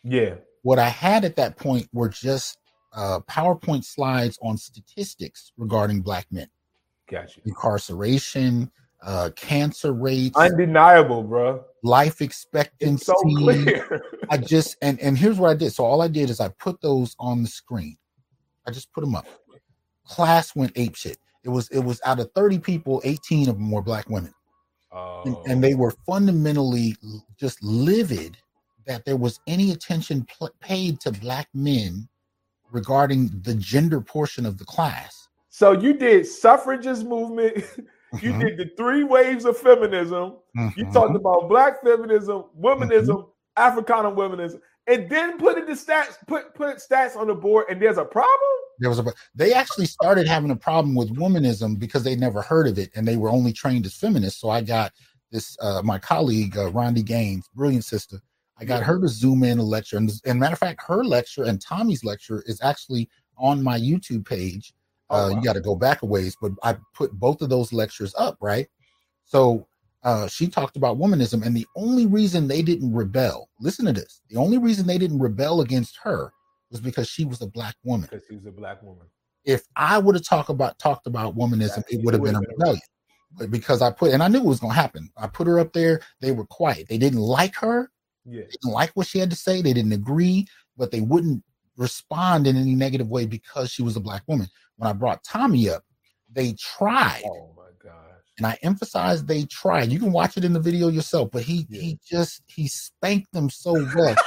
yeah, 0.04 0.36
What 0.64 0.80
I 0.80 0.90
had 0.90 1.26
at 1.26 1.36
that 1.38 1.58
point 1.58 1.88
were 1.94 2.10
just 2.10 2.58
uh, 2.94 3.20
PowerPoint 3.22 3.86
slides 3.86 4.38
on 4.42 4.58
statistics 4.58 5.52
regarding 5.58 6.02
black 6.02 6.28
men, 6.32 6.50
got 7.10 7.36
you. 7.38 7.44
incarceration, 7.46 8.72
uh, 9.04 9.30
cancer 9.36 9.94
rates, 9.94 10.38
Undeniable, 10.38 11.24
bro. 11.24 11.64
life 11.84 12.14
It's 12.14 12.22
expectancy. 12.22 13.06
so 13.06 13.14
clear. 13.38 14.02
I 14.30 14.38
just 14.38 14.78
and 14.82 15.00
and 15.00 15.18
here's 15.18 15.38
what 15.38 15.50
I 15.50 15.56
did. 15.56 15.74
So 15.74 15.84
all 15.86 16.02
I 16.02 16.08
did 16.08 16.30
is 16.30 16.40
I 16.40 16.50
put 16.50 16.80
those 16.82 17.16
on 17.20 17.42
the 17.42 17.48
screen, 17.50 17.98
I 18.68 18.72
just 18.72 18.92
put 18.94 19.02
them 19.02 19.16
up. 19.16 19.26
Class 20.06 20.56
went 20.56 20.74
ape 20.76 20.96
shit. 20.96 21.18
It 21.44 21.50
was 21.50 21.68
it 21.70 21.80
was 21.80 22.00
out 22.06 22.20
of 22.20 22.30
30 22.36 22.60
people, 22.60 23.02
18 23.04 23.50
of 23.50 23.56
them 23.56 23.72
were 23.72 23.82
black 23.82 24.10
women. 24.10 24.34
Oh. 24.92 25.24
And, 25.26 25.38
and 25.48 25.64
they 25.64 25.74
were 25.74 25.94
fundamentally 26.06 26.96
just 27.40 27.64
livid 27.64 28.38
that 28.86 29.06
there 29.06 29.16
was 29.16 29.40
any 29.48 29.72
attention 29.72 30.26
pl- 30.26 30.52
paid 30.60 31.00
to 31.02 31.12
black 31.12 31.48
men 31.54 32.08
regarding 32.72 33.30
the 33.44 33.56
gender 33.56 34.02
portion 34.02 34.46
of 34.46 34.58
the 34.58 34.66
class. 34.66 35.28
so 35.50 35.72
you 35.72 35.94
did 35.94 36.26
suffragist 36.28 37.04
movement. 37.06 37.64
you 38.20 38.34
Mhm, 38.34 38.40
did 38.40 38.58
the 38.58 38.72
three 38.78 39.04
waves 39.04 39.46
of 39.46 39.58
feminism. 39.58 40.38
You 40.76 40.86
mhm. 40.86 40.94
talked 40.94 41.16
about 41.16 41.50
black 41.50 41.84
feminism, 41.84 42.46
womanism, 42.60 43.30
Africana 43.58 44.12
womanism, 44.12 44.60
and 44.88 45.10
then 45.10 45.38
put 45.38 45.58
it 45.58 45.68
the 45.68 45.74
stats, 45.74 46.18
put 46.28 46.54
put 46.56 46.78
stats 46.78 47.16
on 47.16 47.28
the 47.28 47.36
board, 47.36 47.66
and 47.70 47.82
there's 47.82 47.98
a 47.98 48.06
problem. 48.06 48.52
there 48.80 48.90
was 48.90 49.00
a 49.00 49.06
they 49.36 49.54
actually 49.54 49.86
started 49.86 50.28
having 50.28 50.52
a 50.52 50.56
problem 50.56 50.96
with 50.96 51.16
womanism 51.16 51.78
because 51.78 52.04
they 52.04 52.16
never 52.16 52.42
heard 52.42 52.68
of 52.68 52.78
it 52.78 52.90
and 52.96 53.08
they 53.08 53.16
were 53.16 53.30
only 53.30 53.54
trained 53.54 53.86
as 53.86 53.96
feminists 53.96 54.42
so 54.42 54.50
i 54.50 54.60
got 54.60 54.92
this 55.32 55.56
uh 55.62 55.82
my 55.84 55.98
colleague 56.00 56.58
uh, 56.58 56.70
rondi 56.72 57.06
gaines 57.06 57.48
brilliant 57.56 57.86
sister 57.86 58.20
i 58.58 58.66
got 58.66 58.84
her 58.84 59.00
to 59.00 59.08
zoom 59.08 59.44
in 59.44 59.60
a 59.60 59.64
lecture 59.64 59.98
and, 59.98 60.12
and 60.26 60.40
matter 60.40 60.54
of 60.54 60.60
fact 60.60 60.82
her 60.86 61.04
lecture 61.04 61.44
and 61.44 61.62
tommy's 61.62 62.04
lecture 62.04 62.44
is 62.48 62.60
actually 62.62 63.08
on 63.38 63.62
my 63.64 63.80
youtube 63.80 64.26
page 64.26 64.74
Oh, 65.12 65.16
uh 65.16 65.30
wow. 65.30 65.36
you 65.36 65.44
got 65.44 65.54
to 65.54 65.62
go 65.62 65.76
back 65.76 66.02
a 66.02 66.06
ways 66.06 66.36
but 66.42 66.54
i 66.64 66.76
put 66.96 67.12
both 67.14 67.42
of 67.42 67.50
those 67.50 67.72
lectures 67.72 68.16
up 68.18 68.38
right 68.42 68.68
so 69.26 69.68
uh, 70.04 70.28
she 70.28 70.48
talked 70.48 70.78
about 70.78 70.98
womanism, 70.98 71.46
and 71.46 71.56
the 71.56 71.68
only 71.76 72.08
reason 72.08 72.48
they 72.48 72.64
didn't 72.64 72.92
rebel, 72.92 73.50
listen 73.60 73.86
to 73.86 73.94
this, 73.94 74.22
the 74.30 74.38
only 74.38 74.58
reason 74.58 74.88
they 74.88 74.98
didn't 74.98 75.20
rebel 75.20 75.62
against 75.62 75.96
her 76.02 76.34
was 76.72 76.80
because 76.80 77.08
she 77.08 77.26
was 77.26 77.42
a 77.42 77.48
black 77.48 77.76
woman 77.84 78.08
Because 78.10 78.26
she's 78.28 78.46
a 78.46 78.52
black 78.52 78.82
woman. 78.82 79.06
if 79.46 79.64
I 79.76 79.98
would 80.00 80.16
have 80.16 80.26
talked 80.26 80.50
about 80.50 80.80
talked 80.80 81.06
about 81.06 81.36
womanism, 81.38 81.84
it 81.90 82.04
would 82.04 82.14
have 82.14 82.24
been 82.24 82.36
a 82.36 82.40
would've 82.40 82.50
been 82.50 82.52
a 82.52 82.58
rebellion. 82.58 82.82
But 83.38 83.52
because 83.52 83.82
I 83.82 83.92
put 83.92 84.12
and 84.12 84.24
I 84.24 84.28
knew 84.28 84.40
it 84.40 84.46
was 84.46 84.60
gonna 84.60 84.74
happen, 84.74 85.10
I 85.18 85.28
put 85.28 85.48
her 85.48 85.60
up 85.60 85.74
there. 85.74 86.02
They 86.20 86.32
were 86.32 86.46
quiet. 86.46 86.88
They 86.88 86.98
didn't 86.98 87.20
like 87.20 87.56
her. 87.58 87.92
Yeah. 88.26 88.42
They 88.42 88.48
didn't 88.48 88.74
like 88.74 88.92
what 88.92 89.08
she 89.08 89.20
had 89.20 89.30
to 89.30 89.36
say. 89.36 89.62
They 89.62 89.74
didn't 89.74 89.94
agree, 89.94 90.48
but 90.78 90.92
they 90.92 91.02
wouldn't 91.02 91.44
respond 91.78 92.48
in 92.48 92.58
any 92.58 92.76
negative 92.76 93.08
way 93.10 93.26
because 93.26 93.72
she 93.72 93.84
was 93.84 93.96
a 93.96 94.00
black 94.02 94.24
woman. 94.28 94.48
When 94.78 94.90
I 94.90 94.94
brought 94.94 95.24
Tommy 95.24 95.70
up, 95.70 95.84
they 96.32 96.54
tried, 96.54 97.24
Oh 97.26 97.54
my 97.56 97.70
gosh. 97.84 97.94
and 98.38 98.46
I 98.48 98.58
emphasize 98.64 99.24
they 99.24 99.44
tried. 99.46 99.92
You 99.92 100.00
can 100.00 100.12
watch 100.12 100.38
it 100.38 100.46
in 100.46 100.54
the 100.54 100.60
video 100.60 100.88
yourself, 100.90 101.30
but 101.32 101.44
he 101.44 101.66
Yeah. 101.70 101.82
he 101.82 102.00
just 102.06 102.42
he 102.48 102.68
spanked 102.68 103.32
them 103.34 103.50
so 103.50 103.74
well. 103.96 104.16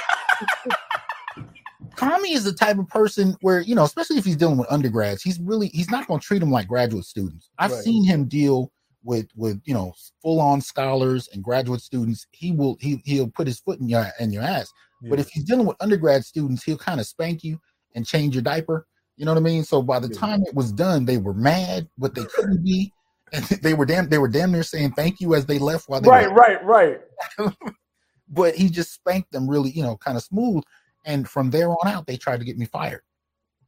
Tommy 1.97 2.33
is 2.33 2.43
the 2.43 2.51
type 2.53 2.77
of 2.77 2.87
person 2.89 3.35
where, 3.41 3.61
you 3.61 3.73
know, 3.73 3.83
especially 3.83 4.17
if 4.17 4.25
he's 4.25 4.35
dealing 4.35 4.57
with 4.57 4.71
undergrads, 4.71 5.21
he's 5.23 5.39
really 5.39 5.67
he's 5.69 5.89
not 5.89 6.07
going 6.07 6.19
to 6.19 6.25
treat 6.25 6.39
them 6.39 6.51
like 6.51 6.67
graduate 6.67 7.05
students. 7.05 7.49
I've 7.57 7.71
Right. 7.71 7.83
seen 7.83 8.03
him 8.03 8.25
deal 8.25 8.71
with 9.03 9.27
with 9.35 9.61
you 9.65 9.73
know 9.73 9.93
full-on 10.21 10.59
scholars 10.61 11.29
and 11.33 11.43
graduate 11.43 11.81
students. 11.81 12.27
He 12.31 12.51
will 12.51 12.77
he 12.81 13.01
he'll 13.05 13.29
put 13.29 13.47
his 13.47 13.59
foot 13.59 13.79
in 13.79 13.87
your 13.87 14.07
in 14.19 14.31
your 14.31 14.43
ass. 14.43 14.71
But 15.09 15.19
if 15.19 15.29
he's 15.29 15.43
dealing 15.43 15.65
with 15.65 15.77
undergrad 15.79 16.25
students, 16.25 16.63
he'll 16.63 16.77
kind 16.77 16.99
of 16.99 17.05
spank 17.05 17.43
you 17.43 17.59
and 17.93 18.05
change 18.05 18.35
your 18.35 18.41
diaper. 18.41 18.87
You 19.17 19.25
know 19.25 19.31
what 19.31 19.39
I 19.39 19.43
mean? 19.43 19.63
So 19.63 19.81
by 19.81 19.99
the 19.99 20.09
Yeah. 20.09 20.19
time 20.19 20.43
it 20.43 20.53
was 20.53 20.71
done, 20.71 21.05
they 21.05 21.17
were 21.17 21.33
mad, 21.33 21.87
but 21.97 22.15
they 22.15 22.25
couldn't 22.25 22.63
be. 22.63 22.91
And 23.31 23.43
they 23.61 23.73
were 23.73 23.85
damn 23.85 24.09
they 24.09 24.17
were 24.17 24.27
damn 24.27 24.51
near 24.51 24.63
saying 24.63 24.91
thank 24.91 25.19
you 25.19 25.35
as 25.35 25.45
they 25.45 25.59
left 25.59 25.87
while 25.87 26.01
they 26.01 26.09
right, 26.09 26.29
were 26.29 26.35
right, 26.35 26.63
right. 26.65 27.01
but 28.29 28.55
he 28.55 28.69
just 28.69 28.93
spanked 28.93 29.31
them 29.31 29.49
really, 29.49 29.71
you 29.71 29.83
know, 29.83 29.97
kind 29.97 30.17
of 30.17 30.23
smooth. 30.23 30.63
And 31.05 31.29
from 31.29 31.51
there 31.51 31.69
on 31.69 31.87
out, 31.87 32.07
they 32.07 32.17
tried 32.17 32.39
to 32.39 32.45
get 32.45 32.57
me 32.57 32.65
fired. 32.65 33.01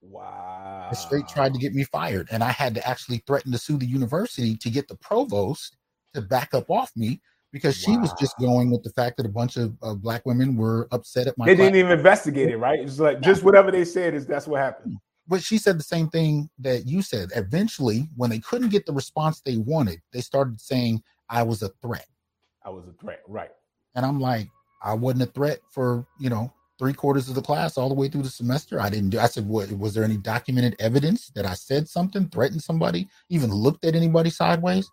Wow. 0.02 0.88
They 0.90 0.96
straight 0.96 1.28
tried 1.28 1.54
to 1.54 1.60
get 1.60 1.74
me 1.74 1.84
fired. 1.84 2.28
And 2.32 2.44
I 2.44 2.52
had 2.52 2.76
to 2.76 2.88
actually 2.88 3.24
threaten 3.28 3.52
to 3.52 3.58
sue 3.58 3.78
the 3.78 3.86
university 3.86 4.56
to 4.58 4.70
get 4.70 4.88
the 4.88 4.96
provost 4.96 5.78
to 6.14 6.22
back 6.22 6.54
up 6.54 6.70
off 6.70 6.92
me 6.96 7.22
because 7.52 7.76
she 7.76 7.98
was 7.98 8.14
just 8.20 8.38
going 8.40 8.70
with 8.70 8.84
the 8.84 8.90
fact 8.92 9.18
that 9.18 9.26
a 9.26 9.30
bunch 9.30 9.58
of, 9.58 9.76
of 9.82 10.02
black 10.02 10.26
women 10.26 10.56
were 10.56 10.88
upset 10.92 11.28
at 11.28 11.38
my 11.38 11.46
They 11.46 11.56
didn't 11.56 11.76
even 11.76 11.92
investigate 11.92 12.50
it, 12.50 12.58
right? 12.58 12.80
It's 12.80 13.00
like 13.00 13.22
just 13.22 13.44
whatever 13.44 13.72
they 13.72 13.86
said 13.86 14.14
is 14.14 14.26
that's 14.26 14.48
what 14.48 14.60
happened. 14.60 14.98
But 15.28 15.44
she 15.44 15.58
said 15.58 15.78
the 15.78 15.84
same 15.84 16.10
thing 16.10 16.50
that 16.60 16.88
you 16.88 17.02
said. 17.02 17.30
Eventually, 17.36 18.10
when 18.16 18.30
they 18.30 18.40
couldn't 18.40 18.70
get 18.70 18.86
the 18.86 18.94
response 18.94 19.42
they 19.42 19.58
wanted, 19.58 20.02
they 20.14 20.22
started 20.22 20.60
saying 20.62 21.04
I 21.30 21.44
was 21.44 21.64
a 21.64 21.70
threat. 21.82 22.08
I 22.66 22.70
was 22.70 22.88
a 22.88 22.94
threat, 22.94 23.22
right? 23.28 23.52
And 23.96 24.06
I'm 24.06 24.20
like, 24.20 24.48
I 24.82 24.94
wasn't 24.94 25.24
a 25.24 25.32
threat 25.32 25.60
for, 25.72 26.06
you 26.20 26.30
know, 26.30 26.54
three 26.80 26.94
quarters 26.94 27.28
of 27.28 27.36
the 27.36 27.42
class 27.42 27.78
all 27.78 27.90
the 27.90 27.96
way 27.96 28.08
through 28.08 28.22
the 28.22 28.30
semester. 28.30 28.80
I 28.80 28.90
didn't 28.90 29.10
do 29.10 29.20
I 29.20 29.28
said, 29.28 29.48
what 29.48 29.72
was 29.72 29.94
there 29.94 30.04
any 30.04 30.18
documented 30.18 30.76
evidence 30.80 31.32
that 31.36 31.46
I 31.46 31.56
said 31.56 31.90
something, 31.90 32.30
threatened 32.30 32.62
somebody, 32.62 33.08
even 33.30 33.52
looked 33.52 33.84
at 33.86 33.96
anybody 33.96 34.30
sideways? 34.30 34.90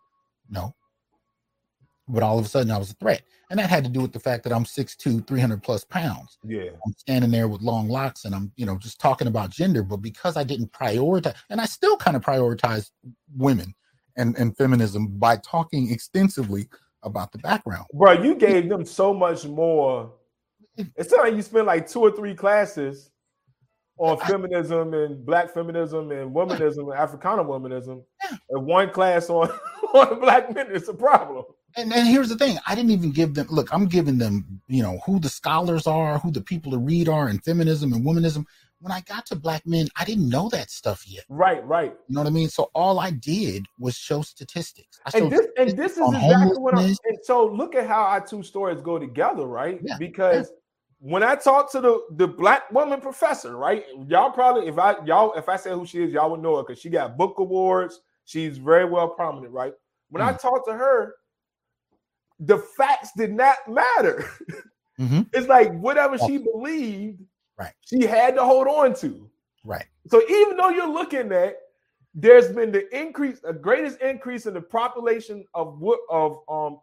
No. 0.49 0.75
But 2.09 2.23
all 2.23 2.39
of 2.39 2.45
a 2.45 2.49
sudden 2.49 2.71
I 2.71 2.79
was 2.79 2.91
a 2.91 2.95
threat. 2.95 3.23
And 3.51 3.59
that 3.59 3.71
had 3.71 3.85
to 3.85 3.91
do 3.91 4.01
with 4.01 4.13
the 4.13 4.21
fact 4.21 4.43
that 4.45 4.53
I'm 4.53 4.65
6'2, 4.65 5.27
300 5.27 5.63
plus 5.63 5.85
pounds. 5.85 6.39
Yeah. 6.45 6.71
I'm 6.85 6.93
standing 6.97 7.31
there 7.31 7.49
with 7.49 7.63
long 7.63 7.89
locks 7.89 8.25
and 8.25 8.35
I'm, 8.35 8.53
you 8.57 8.67
know, 8.67 8.77
just 8.79 9.01
talking 9.01 9.29
about 9.29 9.51
gender. 9.51 9.83
But 9.83 9.99
because 9.99 10.37
I 10.37 10.45
didn't 10.45 10.73
prioritize, 10.73 11.35
and 11.51 11.61
I 11.61 11.67
still 11.67 11.97
kind 11.97 12.17
of 12.17 12.23
prioritize 12.23 12.91
women 13.37 13.75
and, 14.17 14.37
and 14.39 14.57
feminism 14.57 15.07
by 15.19 15.37
talking 15.39 15.91
extensively 15.91 16.69
about 17.03 17.33
the 17.33 17.39
background. 17.39 17.87
Bro, 17.93 18.23
you 18.23 18.35
gave 18.35 18.69
them 18.69 18.85
so 18.85 19.13
much 19.15 19.45
more. 19.45 20.13
It's 20.97 21.13
not 21.13 21.25
like 21.25 21.35
you 21.35 21.43
spent 21.43 21.67
like 21.67 21.89
two 21.89 22.01
or 22.01 22.11
three 22.11 22.35
classes 22.35 23.11
on 23.99 24.19
I- 24.21 24.27
feminism 24.27 24.93
and 24.95 25.25
black 25.25 25.53
feminism 25.55 26.11
and 26.11 26.35
womanism 26.35 26.91
and 26.91 26.95
Africana 26.95 27.45
womanism, 27.45 28.03
Yeah. 28.25 28.37
and 28.51 28.67
one 28.67 28.91
class 28.91 29.31
on 29.31 29.49
on 29.95 30.19
black 30.21 30.53
men. 30.55 30.67
It's 30.71 30.89
a 30.89 30.95
problem. 30.95 31.45
And 31.77 31.93
here's 31.93 32.29
the 32.29 32.37
thing: 32.37 32.59
I 32.67 32.75
didn't 32.75 32.93
even 32.93 33.11
give 33.11 33.35
them. 33.35 33.47
Look, 33.51 33.73
I'm 33.73 33.87
giving 33.87 34.19
them, 34.19 34.61
you 34.69 34.83
know, 34.83 34.99
who 35.05 35.19
the 35.19 35.29
scholars 35.29 35.87
are, 35.87 36.19
who 36.19 36.31
the 36.31 36.41
people 36.41 36.71
to 36.73 36.79
read 36.79 37.09
are, 37.09 37.29
and 37.29 37.43
feminism 37.45 37.93
and 37.93 38.05
womanism. 38.05 38.45
When 38.81 38.93
I 38.93 39.01
got 39.01 39.25
to 39.27 39.37
black 39.37 39.67
men, 39.67 39.89
I 39.97 40.05
didn't 40.05 40.29
know 40.29 40.51
that 40.51 40.71
stuff 40.71 41.05
yet. 41.09 41.25
Right, 41.31 41.65
right. 41.67 41.95
You 42.07 42.15
know 42.15 42.21
what 42.21 42.27
I 42.27 42.31
mean? 42.31 42.51
So 42.51 42.71
all 42.75 43.01
I 43.01 43.13
did 43.13 43.65
was 43.79 43.97
show 43.97 44.21
statistics. 44.21 45.01
I 45.07 45.19
And 45.19 45.33
this 45.33 45.47
and 45.57 45.71
this 45.71 45.93
is 45.93 46.15
exactly 46.15 46.59
what 46.59 46.77
I'm. 46.77 46.85
And 46.85 47.19
so 47.23 47.47
look 47.47 47.75
at 47.75 47.87
how 47.87 48.03
our 48.03 48.25
two 48.25 48.43
stories 48.43 48.81
go 48.81 48.99
together, 48.99 49.47
right? 49.47 49.81
Yeah, 49.83 49.97
Because 49.99 50.53
when 50.99 51.23
I 51.23 51.35
talk 51.35 51.73
to 51.73 51.81
the 51.81 52.01
the 52.13 52.29
black 52.29 52.71
woman 52.71 53.01
professor, 53.01 53.57
right? 53.57 53.85
Y'all 54.07 54.31
probably 54.31 54.69
if 54.69 54.79
I 54.79 55.03
y'all 55.05 55.33
if 55.35 55.49
I 55.49 55.57
say 55.57 55.71
who 55.71 55.87
she 55.87 56.03
is, 56.03 56.13
y'all 56.13 56.31
would 56.31 56.41
know 56.41 56.59
her 56.59 56.63
because 56.63 56.81
she 56.81 56.89
got 56.89 57.17
book 57.17 57.39
awards. 57.39 58.01
She's 58.27 58.59
very 58.59 58.85
well 58.85 59.09
prominent, 59.09 59.53
right? 59.53 59.73
When 60.11 60.23
I 60.23 60.33
mm. 60.33 60.41
talk 60.41 60.65
to 60.67 60.73
her, 60.73 61.15
the 62.47 62.59
facts 62.77 63.11
did 63.17 63.33
not 63.33 63.57
matter. 63.69 64.25
Mhm. 65.01 65.27
It's 65.33 65.49
like 65.49 65.73
whatever 65.81 66.17
she 66.17 66.39
believed, 66.39 67.21
Right. 67.59 67.73
She 67.81 68.07
had 68.07 68.37
to 68.37 68.45
hold 68.45 68.69
on 68.69 68.95
to. 68.97 69.29
right. 69.65 69.87
So 70.07 70.23
even 70.31 70.57
though 70.57 70.69
you're 70.69 70.87
looking 70.89 71.33
at, 71.33 71.57
there's 72.15 72.53
been 72.53 72.71
the 72.71 72.87
increase, 72.97 73.41
the 73.41 73.53
greatest 73.53 74.01
increase 74.01 74.47
in 74.47 74.55
the 74.55 74.61
population 74.61 75.45
of 75.53 75.81
what 75.81 75.99
of 76.11 76.39
um 76.49 76.79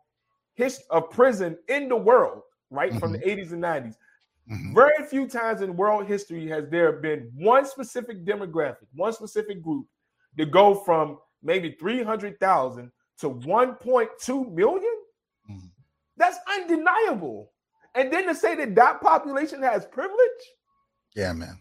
his 0.55 0.83
of 0.89 1.09
prison 1.09 1.57
in 1.69 1.87
the 1.87 1.95
world, 1.95 2.41
right 2.69 2.93
from 2.99 3.13
the 3.13 3.19
80s 3.19 3.53
and 3.53 3.61
90s. 3.63 3.95
Mhm. 4.51 4.73
Very 4.75 5.05
few 5.07 5.25
times 5.25 5.61
in 5.61 5.77
world 5.77 6.05
history 6.05 6.45
has 6.47 6.67
there 6.69 6.91
been 6.91 7.31
one 7.33 7.65
specific 7.65 8.25
demographic, 8.25 8.87
one 8.93 9.13
specific 9.13 9.61
group 9.63 9.85
to 10.37 10.45
go 10.45 10.73
from 10.75 11.17
maybe 11.43 11.77
300,000 11.79 12.91
to 13.19 13.29
1.2 13.29 14.51
million. 14.53 14.95
That's 16.17 16.37
undeniable. 16.57 17.51
And 17.95 18.11
then 18.11 18.27
to 18.27 18.35
say 18.35 18.55
that 18.55 18.75
that 18.75 19.01
population 19.01 19.61
has 19.63 19.85
privilege, 19.85 20.17
Yeah, 21.15 21.33
man. 21.33 21.59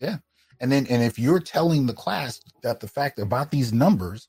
Yeah. 0.00 0.18
And 0.60 0.70
then 0.70 0.86
and 0.88 1.02
if 1.02 1.18
you're 1.18 1.40
telling 1.40 1.86
the 1.86 1.92
class 1.92 2.40
that 2.62 2.78
the 2.78 2.86
fact 2.86 3.18
about 3.18 3.50
these 3.50 3.72
numbers, 3.72 4.28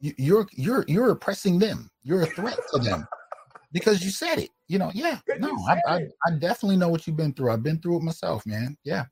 you, 0.00 0.12
you're 0.18 0.46
you're 0.52 0.84
you're 0.88 1.10
oppressing 1.10 1.58
them. 1.58 1.90
You're 2.02 2.22
a 2.22 2.26
threat 2.26 2.58
to 2.72 2.80
them 2.80 3.06
because 3.72 4.02
you 4.04 4.10
said 4.10 4.38
it. 4.38 4.50
You 4.66 4.78
know, 4.78 4.90
yeah. 4.94 5.20
No, 5.38 5.56
I, 5.68 5.80
I. 5.86 6.08
I 6.26 6.30
definitely 6.38 6.76
know 6.76 6.88
what 6.88 7.06
you've 7.06 7.16
been 7.16 7.34
through. 7.34 7.50
I've 7.52 7.62
been 7.62 7.80
through 7.80 7.98
it 7.98 8.02
myself, 8.02 8.44
man. 8.46 8.76
Yeah. 8.82 9.04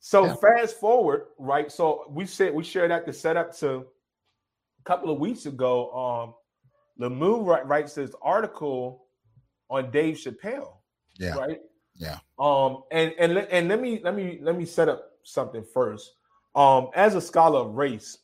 So 0.00 0.26
Yeah. 0.26 0.34
fast 0.36 0.78
forward, 0.78 1.28
right? 1.38 1.72
So 1.72 2.04
we 2.10 2.26
said 2.26 2.52
we 2.52 2.62
shared 2.62 2.90
that 2.90 3.06
the 3.06 3.12
setup 3.12 3.56
to 3.58 3.86
a 4.80 4.82
couple 4.84 5.10
of 5.10 5.18
weeks 5.18 5.46
ago. 5.46 5.90
Um, 5.92 6.34
Lemieux 7.00 7.42
wri- 7.44 7.66
writes 7.66 7.94
this 7.94 8.12
article 8.22 9.05
on 9.70 9.90
Dave 9.90 10.16
Chappelle, 10.16 10.74
Yeah. 11.18 11.34
right? 11.36 11.60
Yeah. 11.94 12.18
Um, 12.38 12.82
and 12.90 13.14
and 13.18 13.34
let, 13.34 13.50
and 13.50 13.68
let 13.68 13.80
me 13.80 14.00
let 14.02 14.14
me 14.14 14.38
let 14.42 14.56
me 14.56 14.64
set 14.66 14.88
up 14.88 15.12
something 15.22 15.64
first. 15.64 16.12
Um, 16.54 16.88
as 16.94 17.14
a 17.14 17.20
scholar 17.20 17.60
of 17.60 17.74
race, 17.74 18.18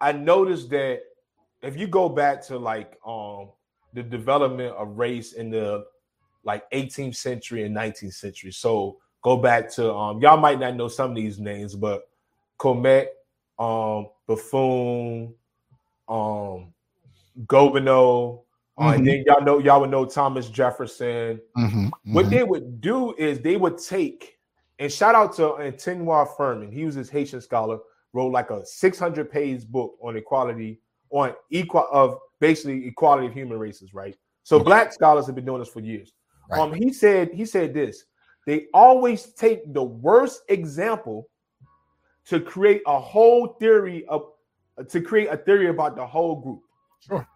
I 0.00 0.12
noticed 0.12 0.70
that 0.70 1.00
if 1.62 1.76
you 1.76 1.86
go 1.86 2.08
back 2.08 2.42
to 2.46 2.58
like 2.58 2.98
um 3.06 3.50
the 3.94 4.02
development 4.02 4.74
of 4.76 4.98
race 4.98 5.34
in 5.34 5.50
the 5.50 5.84
like 6.44 6.68
18th 6.72 7.14
century 7.16 7.64
and 7.64 7.76
19th 7.76 8.14
century, 8.14 8.52
so 8.52 8.98
go 9.22 9.36
back 9.36 9.70
to 9.74 9.92
um 9.92 10.20
y'all 10.20 10.38
might 10.38 10.58
not 10.58 10.74
know 10.74 10.88
some 10.88 11.10
of 11.10 11.16
these 11.16 11.38
names, 11.38 11.76
but 11.76 12.08
Comet, 12.58 13.12
um, 13.58 14.06
Buffon, 14.26 15.34
um, 16.08 16.72
Gobineau, 17.46 18.42
uh, 18.78 18.90
and 18.90 19.02
Mhm. 19.02 19.06
then 19.06 19.24
y'all 19.26 19.44
know 19.44 19.58
y'all 19.58 19.80
would 19.80 19.90
know 19.90 20.04
Thomas 20.04 20.48
Jefferson. 20.48 21.40
Mhm, 21.56 21.90
What 22.12 22.26
mhm. 22.26 22.30
they 22.30 22.42
would 22.44 22.80
do 22.80 23.14
is 23.16 23.40
they 23.40 23.56
would 23.56 23.78
take 23.78 24.38
and 24.78 24.90
shout 24.92 25.14
out 25.14 25.32
to 25.36 25.54
Antoine 25.58 26.26
Firmin. 26.36 26.72
He 26.72 26.84
was 26.84 26.96
this 26.96 27.08
Haitian 27.08 27.40
scholar, 27.40 27.78
wrote 28.12 28.32
like 28.32 28.50
a 28.50 28.64
600 28.66 29.30
page 29.30 29.66
book 29.68 29.96
on 30.02 30.16
equality, 30.16 30.80
on 31.10 31.34
equal 31.50 31.86
of 31.92 32.18
basically 32.40 32.86
equality 32.88 33.28
of 33.28 33.32
human 33.32 33.58
races, 33.58 33.94
right? 33.94 34.16
So 34.42 34.56
Okay. 34.56 34.64
black 34.64 34.92
scholars 34.92 35.26
have 35.26 35.36
been 35.36 35.44
doing 35.44 35.60
this 35.60 35.68
for 35.68 35.80
years. 35.80 36.12
Right. 36.50 36.60
Um, 36.60 36.72
he 36.72 36.92
said 36.92 37.32
he 37.32 37.44
said 37.44 37.74
this. 37.74 38.04
They 38.46 38.66
always 38.74 39.32
take 39.34 39.72
the 39.72 39.84
worst 39.84 40.42
example 40.48 41.28
to 42.26 42.40
create 42.40 42.82
a 42.86 42.98
whole 42.98 43.48
theory 43.60 44.04
of 44.06 44.32
to 44.88 45.00
create 45.00 45.28
a 45.28 45.36
theory 45.36 45.68
about 45.68 45.94
the 45.96 46.06
whole 46.06 46.40
group. 46.40 46.62
Sure. 47.00 47.28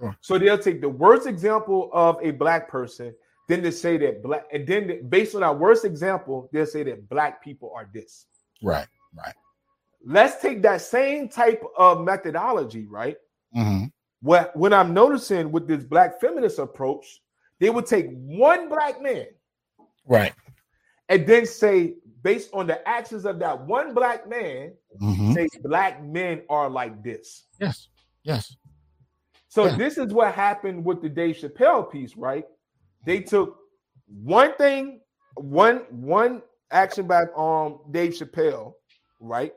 Sure. 0.00 0.16
So 0.20 0.38
they'll 0.38 0.58
take 0.58 0.80
the 0.80 0.88
worst 0.88 1.26
example 1.26 1.90
of 1.92 2.18
a 2.22 2.30
black 2.30 2.68
person, 2.68 3.14
then 3.48 3.62
they 3.62 3.70
say 3.70 3.96
that 3.98 4.22
black, 4.22 4.44
and 4.52 4.66
then 4.66 5.08
based 5.08 5.34
on 5.34 5.40
that 5.40 5.58
worst 5.58 5.84
example, 5.84 6.48
they'll 6.52 6.66
say 6.66 6.82
that 6.84 7.08
black 7.08 7.42
people 7.42 7.72
are 7.74 7.88
this. 7.92 8.26
Right. 8.62 8.86
Right. 9.16 9.34
Let's 10.04 10.40
take 10.40 10.62
that 10.62 10.80
same 10.82 11.28
type 11.28 11.62
of 11.76 12.04
methodology, 12.04 12.86
right? 12.86 13.16
hmm 13.52 13.84
What 14.20 14.54
when 14.56 14.72
I'm 14.72 14.92
noticing 14.94 15.50
with 15.50 15.66
this 15.66 15.82
black 15.84 16.20
feminist 16.20 16.58
approach, 16.58 17.20
they 17.58 17.70
would 17.70 17.86
take 17.86 18.06
one 18.12 18.68
black 18.68 19.02
man 19.02 19.26
Right. 20.06 20.32
and 21.08 21.26
then 21.26 21.44
say, 21.46 21.94
based 22.22 22.50
on 22.52 22.66
the 22.66 22.86
actions 22.88 23.24
of 23.24 23.38
that 23.40 23.66
one 23.66 23.94
black 23.94 24.28
man, 24.28 24.72
hmm 25.00 25.32
say 25.32 25.48
black 25.62 26.02
men 26.04 26.42
are 26.48 26.68
like 26.70 27.02
this. 27.02 27.46
Yes. 27.60 27.88
Yes. 28.22 28.56
So 29.58 29.64
Yeah. 29.64 29.76
this 29.76 29.98
is 29.98 30.14
what 30.14 30.34
happened 30.34 30.84
with 30.84 31.02
the 31.02 31.08
Dave 31.08 31.34
Chappelle 31.34 31.90
piece, 31.90 32.16
right? 32.16 32.44
They 33.04 33.18
took 33.18 33.58
one 34.06 34.54
thing, 34.54 35.00
one 35.34 35.78
one 35.90 36.42
action 36.70 37.08
by 37.08 37.24
um 37.36 37.80
Dave 37.90 38.12
Chappelle, 38.12 38.74
right? 39.18 39.52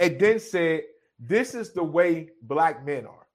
And 0.00 0.18
then 0.18 0.40
said, 0.40 0.82
"This 1.20 1.54
is 1.54 1.72
the 1.72 1.84
way 1.84 2.30
black 2.42 2.84
men 2.84 3.06
are." 3.06 3.28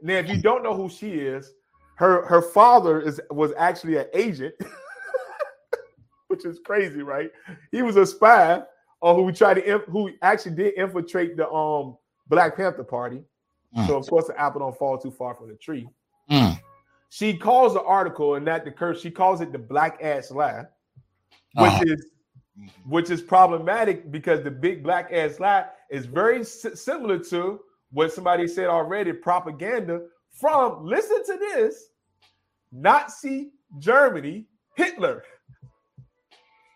Now, 0.00 0.14
if 0.14 0.28
you 0.28 0.42
don't 0.42 0.64
know 0.64 0.74
who 0.74 0.88
she 0.88 1.20
is, 1.20 1.54
her 1.98 2.26
her 2.26 2.42
father 2.42 3.00
is 3.00 3.20
was 3.30 3.52
actually 3.56 3.98
an 3.98 4.08
agent, 4.12 4.56
which 6.26 6.44
is 6.44 6.58
crazy, 6.66 7.02
right? 7.02 7.30
He 7.70 7.82
was 7.82 7.94
a 7.94 8.04
spy, 8.04 8.64
or 9.00 9.14
who 9.14 9.30
tried 9.30 9.54
to 9.54 9.78
who 9.86 10.10
actually 10.20 10.56
did 10.56 10.74
infiltrate 10.74 11.36
the 11.36 11.48
um 11.48 11.96
Black 12.26 12.56
Panther 12.56 12.82
Party. 12.82 13.22
Mm. 13.76 13.86
So 13.86 13.96
of 13.96 14.06
course 14.06 14.26
the 14.26 14.40
apple 14.40 14.60
don't 14.60 14.76
fall 14.78 14.98
too 14.98 15.10
far 15.10 15.34
from 15.34 15.48
the 15.48 15.54
tree. 15.56 15.88
Mm. 16.30 16.58
She 17.10 17.36
calls 17.36 17.74
the 17.74 17.82
article 17.82 18.34
and 18.36 18.46
that 18.46 18.64
the 18.64 18.70
curse. 18.70 19.00
She 19.00 19.10
calls 19.10 19.40
it 19.40 19.52
the 19.52 19.58
black 19.58 20.02
ass 20.02 20.30
lie, 20.30 20.64
which 21.54 21.70
Uh-huh. 21.70 21.84
is 21.86 22.06
which 22.86 23.10
is 23.10 23.20
problematic 23.20 24.12
because 24.12 24.44
the 24.44 24.50
big 24.50 24.82
black 24.84 25.12
ass 25.12 25.40
lie 25.40 25.66
is 25.90 26.06
very 26.06 26.40
s- 26.40 26.66
similar 26.80 27.18
to 27.18 27.60
what 27.90 28.12
somebody 28.12 28.46
said 28.46 28.66
already. 28.68 29.12
Propaganda 29.12 30.02
from 30.30 30.84
listen 30.84 31.24
to 31.26 31.36
this 31.36 31.88
Nazi 32.70 33.50
Germany, 33.78 34.46
Hitler, 34.76 35.24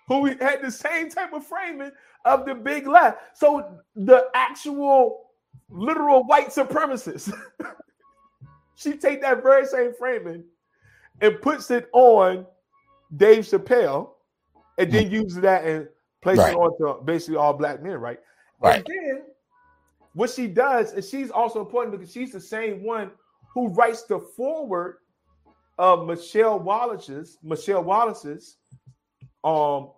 who 0.08 0.26
had 0.26 0.62
the 0.62 0.70
same 0.70 1.10
type 1.10 1.32
of 1.32 1.46
framing 1.46 1.92
of 2.24 2.44
the 2.46 2.54
big 2.54 2.86
lie. 2.86 3.14
So 3.34 3.78
the 3.94 4.28
actual 4.34 5.27
literal 5.70 6.24
white 6.24 6.48
supremacists. 6.48 7.32
she 8.76 8.94
take 8.96 9.20
that 9.22 9.42
very 9.42 9.66
same 9.66 9.92
framing 9.98 10.44
and 11.20 11.40
puts 11.40 11.70
it 11.70 11.88
on 11.92 12.46
Dave 13.16 13.44
Chappelle, 13.44 14.10
and 14.78 14.92
then 14.92 15.10
uses 15.10 15.40
that 15.40 15.64
and 15.64 15.88
places 16.20 16.44
Right. 16.44 16.52
it 16.52 16.56
onto 16.56 17.04
basically 17.04 17.36
all 17.36 17.52
black 17.52 17.82
men, 17.82 17.96
right? 17.98 18.20
Right. 18.60 18.76
And 18.76 18.86
then 18.86 19.22
what 20.14 20.30
she 20.30 20.46
does 20.46 20.92
is 20.92 21.08
she's 21.08 21.30
also 21.30 21.60
important 21.60 21.98
because 21.98 22.12
she's 22.12 22.32
the 22.32 22.40
same 22.40 22.82
one 22.84 23.10
who 23.52 23.68
writes 23.68 24.02
the 24.04 24.18
forward 24.18 24.98
of 25.78 26.06
Michele 26.06 26.58
Wallace's 26.58 27.38
Michele 27.42 27.82
Wallace's 27.82 28.56
um 29.44 29.90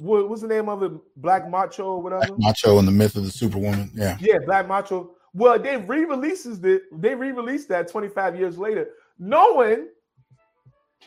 what, 0.00 0.28
what's 0.28 0.42
the 0.42 0.48
name 0.48 0.68
of 0.68 0.82
it? 0.82 0.92
Black 1.16 1.48
Macho 1.48 1.84
or 1.84 2.02
whatever. 2.02 2.34
Macho 2.38 2.78
and 2.78 2.86
the 2.86 2.92
myth 2.92 3.16
of 3.16 3.24
the 3.24 3.30
superwoman. 3.30 3.90
Yeah. 3.94 4.16
Yeah, 4.20 4.38
Black 4.44 4.68
Macho. 4.68 5.12
Well, 5.34 5.58
they 5.58 5.76
re-releases 5.76 6.62
it. 6.64 6.82
They 6.92 7.14
re-released 7.14 7.68
that 7.68 7.88
25 7.88 8.38
years 8.38 8.58
later, 8.58 8.88
knowing 9.18 9.88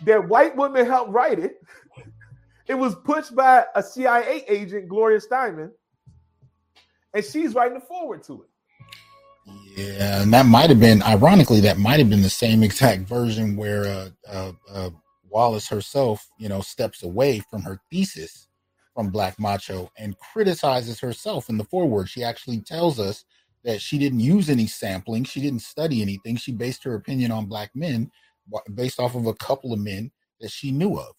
that 0.03 0.27
white 0.27 0.55
women 0.55 0.85
helped 0.85 1.11
write 1.11 1.39
it. 1.39 1.61
It 2.67 2.75
was 2.75 2.93
pushed 2.93 3.35
by 3.35 3.65
a 3.73 3.81
CIA 3.81 4.45
agent, 4.47 4.87
Gloria 4.87 5.19
Steinem, 5.19 5.71
and 7.15 7.25
she's 7.25 7.55
writing 7.55 7.79
the 7.79 7.85
forward 7.85 8.21
to 8.25 8.43
it. 8.43 8.49
Yeah, 9.75 10.21
and 10.21 10.31
that 10.33 10.45
might 10.45 10.69
have 10.69 10.79
been, 10.79 11.01
ironically, 11.01 11.61
that 11.61 11.79
might 11.79 11.97
have 11.97 12.11
been 12.11 12.21
the 12.21 12.29
same 12.29 12.61
exact 12.61 13.07
version 13.07 13.55
where 13.55 13.85
uh, 13.85 14.09
uh, 14.27 14.51
uh, 14.71 14.89
Wallace 15.27 15.67
herself, 15.67 16.29
you 16.37 16.47
know, 16.47 16.61
steps 16.61 17.01
away 17.01 17.39
from 17.49 17.63
her 17.63 17.79
thesis 17.89 18.48
from 18.99 19.11
Black 19.11 19.39
Macho 19.39 19.89
and 19.97 20.19
criticizes 20.19 20.99
herself 20.99 21.47
in 21.47 21.57
the 21.57 21.63
foreword. 21.63 22.09
She 22.09 22.21
actually 22.21 22.59
tells 22.59 22.99
us 22.99 23.23
that 23.63 23.81
she 23.81 23.97
didn't 23.97 24.19
use 24.19 24.49
any 24.49 24.67
sampling, 24.67 25.23
she 25.23 25.39
didn't 25.39 25.61
study 25.61 26.01
anything. 26.01 26.35
She 26.35 26.51
based 26.51 26.83
her 26.83 26.95
opinion 26.95 27.31
on 27.31 27.45
black 27.45 27.71
men 27.73 28.11
based 28.75 28.99
off 28.99 29.15
of 29.15 29.25
a 29.25 29.33
couple 29.35 29.71
of 29.71 29.79
men 29.79 30.11
that 30.41 30.51
she 30.51 30.73
knew 30.73 30.99
of. 30.99 31.15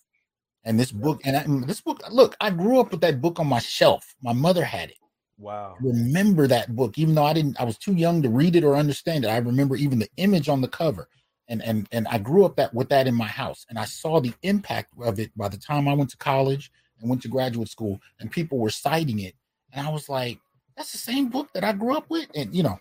And 0.65 0.79
this 0.79 0.93
book, 0.93 1.23
and 1.25 1.39
I, 1.39 1.67
this 1.67 1.81
book, 1.81 2.03
look, 2.11 2.37
I 2.43 2.51
grew 2.51 2.81
up 2.81 2.91
with 2.91 3.01
that 3.01 3.23
book 3.23 3.41
on 3.41 3.47
my 3.47 3.61
shelf. 3.61 4.15
My 4.23 4.35
mother 4.35 4.65
had 4.65 4.91
it 4.91 4.91
Wow. 5.39 5.81
remember 5.81 6.47
that 6.47 6.75
book, 6.77 6.99
even 6.99 7.15
though 7.15 7.25
I 7.25 7.33
didn't, 7.33 7.61
I 7.61 7.65
was 7.65 7.79
too 7.79 7.95
young 7.95 8.23
to 8.23 8.29
read 8.29 8.57
it 8.57 8.65
or 8.65 8.77
understand 8.77 9.25
it. 9.25 9.29
I 9.29 9.39
remember 9.39 9.77
even 9.77 9.99
the 9.99 10.11
image 10.19 10.49
on 10.49 10.61
the 10.61 10.69
cover, 10.69 11.09
and 11.49 11.63
and 11.65 11.89
and 11.93 12.07
I 12.09 12.19
grew 12.19 12.45
up 12.45 12.57
that 12.57 12.75
with 12.75 12.89
that 12.91 13.07
in 13.07 13.15
my 13.15 13.27
house, 13.27 13.67
and 13.69 13.79
I 13.79 13.87
saw 13.87 14.21
the 14.21 14.35
impact 14.43 14.93
of 15.03 15.21
it 15.21 15.37
by 15.37 15.49
the 15.49 15.59
time 15.59 15.89
I 15.89 15.95
went 15.95 16.11
to 16.11 16.17
college 16.19 16.71
and 17.01 17.09
went 17.09 17.23
to 17.23 17.29
graduate 17.29 17.69
school, 17.69 18.01
and 18.19 18.31
people 18.31 18.59
were 18.59 18.71
citing 18.71 19.21
it, 19.21 19.35
and 19.73 19.87
I 19.87 19.91
was 19.91 20.09
like, 20.09 20.39
that's 20.77 20.93
the 20.93 20.99
same 20.99 21.29
book 21.29 21.49
that 21.55 21.65
I 21.65 21.73
grew 21.73 21.97
up 21.97 22.09
with, 22.09 22.29
and 22.35 22.55
you 22.55 22.63
know, 22.63 22.79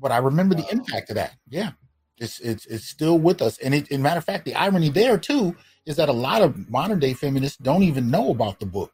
but 0.00 0.12
I 0.12 0.18
remember 0.18 0.54
the 0.54 0.70
impact 0.70 1.10
of 1.10 1.16
that. 1.16 1.34
Yeah, 1.48 1.72
it's 2.18 2.40
it's 2.40 2.66
it's 2.66 2.86
still 2.86 3.18
with 3.18 3.42
us, 3.42 3.58
and 3.58 3.74
it, 3.74 3.88
in 3.88 4.02
matter 4.02 4.18
of 4.18 4.24
fact, 4.24 4.44
the 4.44 4.54
irony 4.54 4.90
there 4.90 5.18
too 5.18 5.56
is 5.86 5.96
that 5.96 6.08
a 6.08 6.12
lot 6.12 6.42
of 6.42 6.68
modern 6.70 6.98
day 6.98 7.14
feminists 7.14 7.56
don't 7.58 7.82
even 7.82 8.10
know 8.10 8.30
about 8.30 8.60
the 8.60 8.66
book 8.66 8.92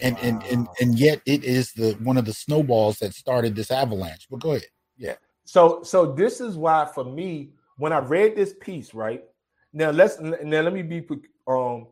and 0.00 0.18
and 0.20 0.42
and 0.44 0.68
and 0.80 0.98
yet 0.98 1.20
it 1.26 1.44
is 1.44 1.72
the 1.72 1.92
one 2.02 2.16
of 2.16 2.24
the 2.24 2.32
snowballs 2.32 2.98
that 2.98 3.14
started 3.14 3.54
this 3.54 3.70
avalanche. 3.70 4.26
But 4.30 4.40
go 4.40 4.52
ahead. 4.52 4.66
Yeah. 4.96 5.16
So, 5.44 5.82
so 5.82 6.12
this 6.12 6.40
is 6.40 6.56
why 6.56 6.88
for 6.94 7.04
me, 7.04 7.50
when 7.76 7.92
I 7.92 7.98
read 7.98 8.36
this 8.36 8.54
piece, 8.60 8.94
right 8.94 9.24
now, 9.72 9.90
let's 9.90 10.20
now 10.20 10.60
let 10.62 10.72
me 10.72 10.82
be 10.82 11.04
um, 11.46 11.88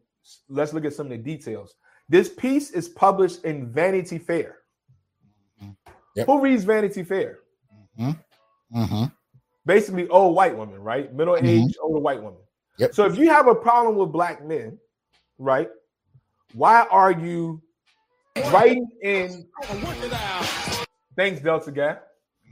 let's 0.49 0.73
look 0.73 0.85
at 0.85 0.95
some 0.95 1.07
of 1.07 1.11
the 1.11 1.19
details. 1.19 1.75
This 2.09 2.29
piece 2.29 2.71
is 2.71 2.89
published 2.89 3.45
in 3.45 3.71
Vanity 3.71 4.19
Fair. 4.19 4.59
Yep. 6.17 6.27
Who 6.27 6.41
reads 6.41 6.65
Vanity 6.65 7.05
Fair? 7.05 7.39
Mm-hmm. 7.99 9.05
Basically, 9.67 10.09
old 10.09 10.35
white 10.35 10.57
women, 10.57 10.81
right? 10.81 11.13
Middle 11.15 11.37
aged, 11.37 11.77
older 11.83 12.01
white 12.01 12.23
women. 12.23 12.41
Yep. 12.79 12.95
So 12.95 13.05
if 13.07 13.17
you 13.17 13.29
have 13.29 13.47
a 13.47 13.55
problem 13.55 13.97
with 13.97 14.11
black 14.11 14.45
men, 14.45 14.79
right? 15.39 15.69
Why 16.55 16.87
are 16.91 17.13
you 17.13 17.63
writing 18.51 18.89
in? 19.03 19.47
Thanks, 21.17 21.41
Delta 21.41 21.71
guy. 21.71 21.99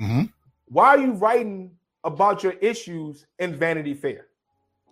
Mm-hmm. 0.00 0.24
Why 0.66 0.88
are 0.88 0.98
you 0.98 1.12
writing 1.12 1.72
about 2.04 2.42
your 2.42 2.52
issues 2.52 3.26
in 3.38 3.56
Vanity 3.56 3.94
Fair? 3.94 4.26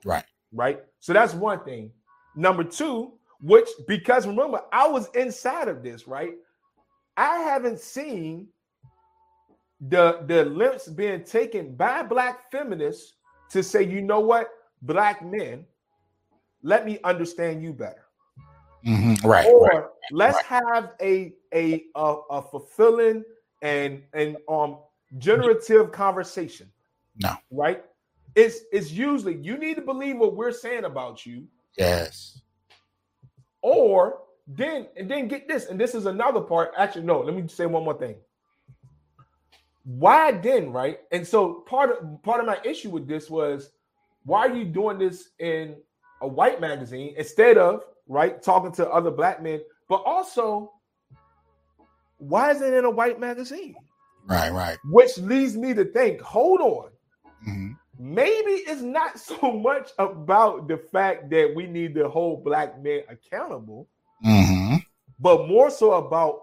Right. 0.04 0.24
Right. 0.52 0.82
So 1.00 1.12
that's 1.12 1.34
one 1.34 1.60
thing. 1.64 1.92
Number 2.37 2.64
two, 2.64 3.14
which 3.41 3.68
because 3.89 4.26
remember, 4.26 4.62
I 4.72 4.87
was 4.87 5.09
inside 5.14 5.68
of 5.68 5.82
this, 5.82 6.07
right? 6.07 6.34
I 7.16 7.39
haven't 7.39 7.80
seen 7.80 8.49
the 9.80 10.22
the 10.26 10.45
lengths 10.45 10.89
being 10.89 11.24
taken 11.24 11.74
by 11.74 12.03
black 12.03 12.51
feminists 12.51 13.14
to 13.51 13.62
say, 13.62 13.82
you 13.82 14.03
know 14.03 14.20
what, 14.20 14.49
black 14.82 15.24
men, 15.24 15.64
let 16.62 16.84
me 16.84 16.99
understand 17.05 17.62
you 17.62 17.72
better. 17.72 18.03
Mm-hmm. 18.87 19.26
Right. 19.26 19.47
or 19.47 19.66
right. 19.66 19.84
let's 20.12 20.37
right. 20.51 20.64
have 20.64 20.93
a, 21.01 21.32
a 21.53 21.84
a 21.97 22.14
a 22.30 22.43
fulfilling 22.43 23.24
and 23.62 24.03
and 24.12 24.37
um 24.49 24.78
generative 25.18 25.91
conversation. 25.93 26.70
No. 27.22 27.34
Right? 27.51 27.82
It's 28.34 28.61
it's 28.72 28.93
usually 28.93 29.37
you 29.37 29.57
need 29.57 29.76
to 29.76 29.82
believe 29.82 30.18
what 30.18 30.37
we're 30.37 30.53
saying 30.53 30.84
about 30.84 31.26
you, 31.26 31.47
Yes. 31.76 32.40
or 33.62 34.20
then 34.46 34.86
and 34.96 35.10
then 35.10 35.26
get 35.26 35.48
this, 35.48 35.66
and 35.66 35.78
this 35.80 35.94
is 35.94 36.06
another 36.06 36.40
part. 36.40 36.72
Actually, 36.78 37.04
no, 37.04 37.20
let 37.20 37.34
me 37.34 37.48
say 37.48 37.66
one 37.66 37.84
more 37.84 37.98
thing. 37.98 38.14
Why 39.84 40.32
then, 40.32 40.72
right? 40.72 41.00
And 41.10 41.26
so 41.26 41.64
part 41.66 41.90
of 41.90 42.22
part 42.22 42.40
of 42.40 42.46
my 42.46 42.58
issue 42.64 42.90
with 42.90 43.08
this 43.08 43.28
was 43.28 43.70
why 44.24 44.46
are 44.46 44.54
you 44.54 44.64
doing 44.64 44.98
this 44.98 45.30
in 45.40 45.76
a 46.22 46.28
white 46.28 46.60
magazine 46.60 47.14
instead 47.18 47.58
of 47.58 47.82
right 48.08 48.40
talking 48.40 48.72
to 48.72 48.88
other 48.88 49.10
black 49.10 49.42
men, 49.42 49.60
but 49.88 50.02
also 50.06 50.72
why 52.18 52.52
is 52.52 52.62
it 52.62 52.72
in 52.72 52.84
a 52.84 52.90
white 52.90 53.18
magazine? 53.18 53.74
Right, 54.26 54.52
right. 54.52 54.78
Which 54.84 55.18
leads 55.18 55.56
me 55.56 55.74
to 55.74 55.84
think, 55.84 56.20
hold 56.20 56.60
on. 56.60 56.90
Mm-hmm. 57.48 57.72
Maybe 57.99 58.51
it's 58.53 58.82
not 58.82 59.18
so 59.30 59.53
much 59.53 59.90
about 59.99 60.68
the 60.68 60.76
fact 60.76 61.30
that 61.30 61.53
we 61.55 61.66
need 61.66 61.94
to 61.94 62.09
hold 62.09 62.44
black 62.44 62.82
men 62.82 63.03
accountable, 63.09 63.88
Mm-hmm. 64.24 64.76
but 65.20 65.47
more 65.47 65.68
so 65.70 65.92
about 65.94 66.40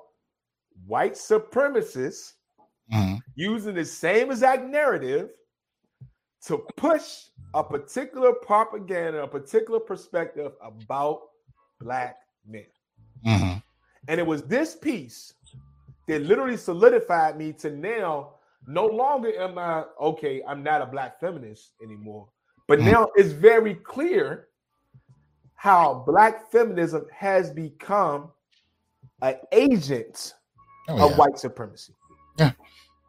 white 0.85 1.13
supremacists 1.13 2.33
Mm-hmm. 2.93 3.15
using 3.35 3.73
the 3.73 3.85
same 3.85 4.29
exact 4.29 4.65
narrative 4.65 5.29
to 6.45 6.57
push 6.75 7.01
a 7.53 7.63
particular 7.63 8.33
propaganda, 8.33 9.23
a 9.23 9.27
particular 9.27 9.79
perspective 9.79 10.51
about 10.61 11.21
black 11.79 12.17
men. 12.45 12.65
Mm-hmm. 13.25 13.57
And 14.09 14.19
it 14.19 14.27
was 14.27 14.43
this 14.43 14.75
piece 14.75 15.33
that 16.07 16.23
literally 16.23 16.57
solidified 16.57 17.37
me 17.37 17.53
to 17.53 17.71
now 17.71 18.33
no 18.67 18.85
longer 18.85 19.37
am 19.39 19.57
I 19.57 19.85
okay, 19.99 20.41
I'm 20.47 20.63
not 20.63 20.81
a 20.81 20.85
black 20.85 21.19
feminist 21.19 21.73
anymore. 21.81 22.29
But 22.67 22.79
Mhm. 22.79 22.91
now 22.91 23.07
it's 23.15 23.31
very 23.31 23.75
clear 23.75 24.47
how 25.55 26.03
black 26.05 26.51
feminism 26.51 27.07
has 27.11 27.51
become 27.51 28.31
an 29.21 29.35
agent 29.51 30.33
Oh, 30.89 31.11
of 31.11 31.17
white 31.17 31.37
supremacy. 31.37 31.93
Yeah. 32.37 32.51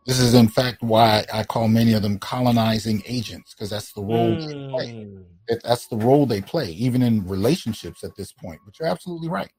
This 0.07 0.21
is, 0.21 0.35
in 0.35 0.49
fact, 0.49 0.83
why 0.83 1.25
I 1.33 1.43
call 1.45 1.67
many 1.67 1.95
of 1.95 2.03
them 2.03 2.19
colonizing 2.19 3.03
agents, 3.07 3.55
because 3.55 3.71
that's 3.71 3.93
the 3.93 4.03
role 4.03 4.37
they 4.37 4.55
play. 4.71 4.87
Mm. 4.87 5.25
That's 5.63 5.89
the 5.89 5.97
role 5.97 6.27
they 6.27 6.41
play, 6.41 6.71
even 6.73 7.03
in 7.03 7.27
relationships 7.27 8.05
at 8.05 8.15
this 8.15 8.31
point. 8.33 8.61
But 8.65 8.79
you're 8.79 8.89
absolutely 8.89 9.29
right. 9.29 9.51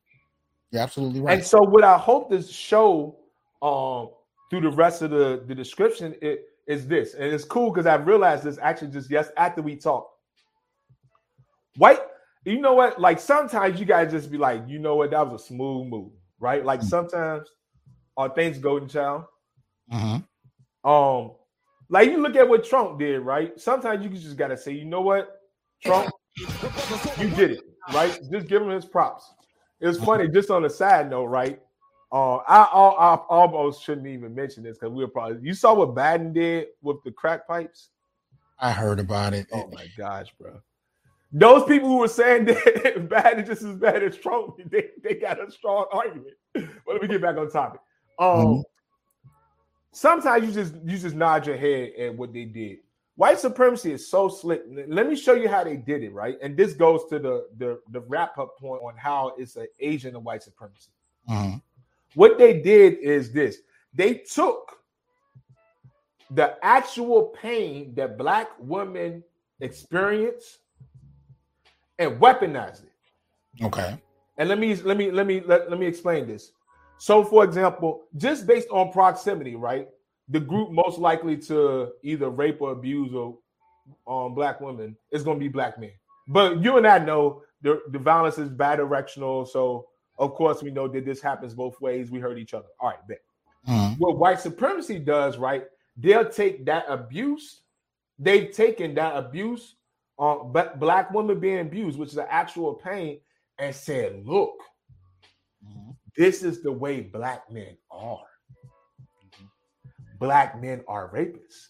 You're 0.72 0.82
absolutely 0.82 1.20
right. 1.22 1.34
And 1.34 1.46
so 1.46 1.62
what 1.62 1.84
I 1.84 1.98
hope 1.98 2.30
this 2.30 2.50
show 2.50 3.18
um 3.62 4.12
through 4.50 4.62
the 4.62 4.72
rest 4.72 5.02
of 5.02 5.12
the, 5.12 5.44
the 5.48 5.56
description 5.56 6.16
it, 6.22 6.46
is 6.68 6.88
this. 6.88 7.14
And 7.14 7.24
it's 7.26 7.46
cool 7.46 7.72
because 7.72 7.86
I 7.86 7.96
realized 7.96 8.44
this 8.44 8.58
actually 8.62 8.92
just 8.92 9.10
yes 9.10 9.30
after 9.38 9.62
we 9.62 9.76
talked. 9.76 10.12
White, 11.78 12.00
you 12.46 12.60
know 12.62 12.74
what? 12.74 13.00
Like 13.00 13.20
sometimes 13.20 13.80
you 13.80 13.86
guys 13.86 14.12
just 14.12 14.32
be 14.32 14.38
like, 14.38 14.64
you 14.68 14.80
know 14.80 14.96
what, 14.96 15.12
that 15.12 15.28
was 15.28 15.42
a 15.42 15.46
smooth 15.46 15.88
move, 15.88 16.12
right? 16.40 16.64
Like 16.64 16.82
Mm. 16.82 16.86
sometimes 16.86 17.50
are 18.18 18.30
things 18.30 18.58
golden 18.58 18.88
child. 18.88 19.26
Mhm. 19.92 20.26
Um, 20.84 21.32
like 21.90 22.10
you 22.10 22.18
look 22.18 22.36
at 22.36 22.48
what 22.48 22.64
Trump 22.64 23.00
did, 23.00 23.20
right? 23.20 23.60
Sometimes 23.60 24.04
you 24.04 24.10
just 24.10 24.38
gotta 24.38 24.58
say, 24.58 24.72
you 24.72 24.86
know 24.86 25.02
what, 25.02 25.42
Trump, 25.84 26.10
you 27.20 27.30
did 27.30 27.52
it, 27.52 27.64
right? 27.94 28.18
Just 28.32 28.48
give 28.48 28.62
him 28.62 28.70
his 28.70 28.86
props. 28.86 29.34
It's 29.82 30.04
funny, 30.04 30.28
just 30.30 30.50
on 30.50 30.66
a 30.66 30.70
side 30.70 31.10
note, 31.10 31.26
right? 31.26 31.62
Uh, 32.12 32.38
I, 32.38 32.62
I, 32.64 33.16
I 33.16 33.16
almost 33.30 33.84
shouldn't 33.84 34.08
even 34.08 34.34
mention 34.34 34.64
this 34.64 34.78
because 34.78 34.94
we 34.94 35.04
were 35.04 35.10
probably 35.10 35.40
you 35.42 35.54
saw 35.54 35.74
what 35.74 35.96
Biden 35.96 36.34
did 36.34 36.68
with 36.82 36.98
the 37.04 37.12
crack 37.12 37.48
pipes. 37.48 37.90
I 38.60 38.72
heard 38.72 39.00
about 39.00 39.34
it. 39.34 39.48
Oh 39.52 39.68
my 39.74 39.88
gosh, 39.98 40.28
bro. 40.40 40.62
Those 41.34 41.66
people 41.66 41.90
who 41.90 41.98
were 41.98 42.08
saying 42.08 42.46
that 42.46 43.10
Biden 43.10 43.42
is 43.42 43.48
just 43.50 43.64
as 43.64 43.76
bad 43.78 44.02
as 44.04 44.16
Trump, 44.18 44.56
they, 44.72 44.90
they 45.04 45.16
got 45.16 45.46
a 45.46 45.52
strong 45.52 45.86
argument. 45.92 46.36
But 46.54 46.66
let 46.88 47.02
me 47.02 47.08
get 47.10 47.22
back 47.22 47.38
on 47.38 47.50
topic. 47.50 47.82
Um, 48.20 48.28
Mhm. 48.30 48.64
sometimes 49.92 50.46
you 50.46 50.52
just 50.54 50.76
you 50.86 50.98
just 50.98 51.16
nod 51.16 51.46
your 51.48 51.58
head 51.58 51.92
at 52.00 52.16
what 52.16 52.32
they 52.34 52.46
did. 52.46 52.78
White 53.18 53.40
supremacy 53.40 53.94
is 53.94 54.10
so 54.10 54.28
slick. 54.30 54.64
Let 54.88 55.08
me 55.08 55.16
show 55.16 55.34
you 55.34 55.48
how 55.50 55.64
they 55.64 55.78
did 55.78 56.04
it, 56.04 56.12
right? 56.14 56.38
And 56.42 56.56
this 56.56 56.74
goes 56.74 57.06
to 57.10 57.20
the 57.20 57.48
the, 57.58 57.80
the 57.92 58.02
wrap 58.02 58.38
up 58.38 58.58
point 58.58 58.82
on 58.84 58.96
how 58.98 59.34
it's 59.38 59.56
an 59.56 59.68
agent 59.80 60.16
of 60.16 60.24
white 60.24 60.44
supremacy. 60.44 60.92
Mhm. 61.30 61.62
What 62.16 62.38
they 62.38 62.60
did 62.60 62.98
is 63.00 63.32
this: 63.32 63.60
they 63.94 64.16
took 64.16 64.78
the 66.32 66.58
actual 66.64 67.34
pain 67.42 67.94
that 67.96 68.18
black 68.18 68.50
women 68.60 69.24
experience 69.62 70.58
and 72.00 72.20
weaponized 72.20 72.84
it. 72.84 73.64
Okay. 73.64 73.98
And 74.38 74.50
let 74.50 74.60
me 74.60 74.76
let 74.76 74.98
me 74.98 75.12
let 75.12 75.26
me 75.26 75.42
let, 75.46 75.70
let 75.70 75.80
me 75.80 75.86
explain 75.86 76.28
this. 76.28 76.52
So, 76.98 77.24
for 77.24 77.44
example, 77.44 78.04
just 78.18 78.48
based 78.48 78.70
on 78.70 78.92
proximity, 78.92 79.56
right? 79.56 79.90
The 80.30 80.40
group 80.40 80.72
most 80.72 80.98
likely 80.98 81.38
to 81.38 81.92
either 82.04 82.30
rape 82.30 82.62
or 82.62 82.72
abuse 82.72 83.14
or 83.14 83.38
um, 84.08 84.34
black 84.34 84.60
women 84.62 84.96
is 85.12 85.24
going 85.24 85.38
to 85.38 85.44
be 85.44 85.50
black 85.50 85.80
men. 85.80 85.92
But 86.28 86.62
you 86.62 86.78
and 86.78 86.88
I 86.88 86.98
know 86.98 87.44
the, 87.62 87.82
the 87.92 88.00
violence 88.00 88.38
is 88.38 88.50
bidirectional. 88.50 89.48
So, 89.48 89.88
of 90.18 90.34
course, 90.34 90.62
we 90.64 90.72
know 90.72 90.88
that 90.88 91.06
this 91.06 91.22
happens 91.22 91.54
both 91.54 91.80
ways. 91.82 92.12
We 92.12 92.20
hurt 92.20 92.38
each 92.38 92.54
other. 92.54 92.68
All 92.80 92.90
right, 92.90 93.08
bet. 93.08 93.22
Mhm. 93.68 94.00
What 94.00 94.18
white 94.18 94.40
supremacy 94.40 95.00
does, 95.00 95.38
right? 95.38 95.66
They'll 95.98 96.30
take 96.30 96.66
that 96.66 96.86
abuse. 96.88 97.62
They've 98.20 98.52
taken 98.52 98.94
that 98.96 99.16
abuse 99.18 99.76
on 100.18 100.52
but 100.52 100.80
black 100.80 101.12
women 101.12 101.40
being 101.40 101.60
abused, 101.60 102.00
which 102.00 102.10
is 102.10 102.18
an 102.18 102.28
actual 102.30 102.76
pain, 102.76 103.20
and 103.60 103.76
said, 103.76 104.26
look, 104.26 104.56
Mhm. 105.66 105.96
this 106.16 106.44
is 106.44 106.62
the 106.62 106.72
way 106.72 107.02
black 107.02 107.50
men 107.52 107.78
are. 107.92 108.28
Black 110.20 110.62
men 110.62 110.84
are 110.88 111.12
rapists. 111.14 111.68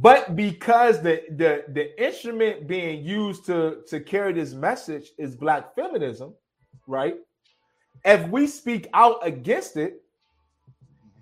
But 0.00 0.34
because 0.34 1.02
the, 1.02 1.22
the, 1.30 1.64
the 1.68 2.04
instrument 2.04 2.66
being 2.66 3.04
used 3.04 3.44
to, 3.46 3.82
to 3.88 4.00
carry 4.00 4.32
this 4.32 4.52
message 4.52 5.12
is 5.18 5.36
black 5.36 5.74
feminism, 5.74 6.34
right? 6.86 7.16
If 8.04 8.28
we 8.28 8.46
speak 8.46 8.88
out 8.94 9.18
against 9.26 9.76
it, 9.76 10.02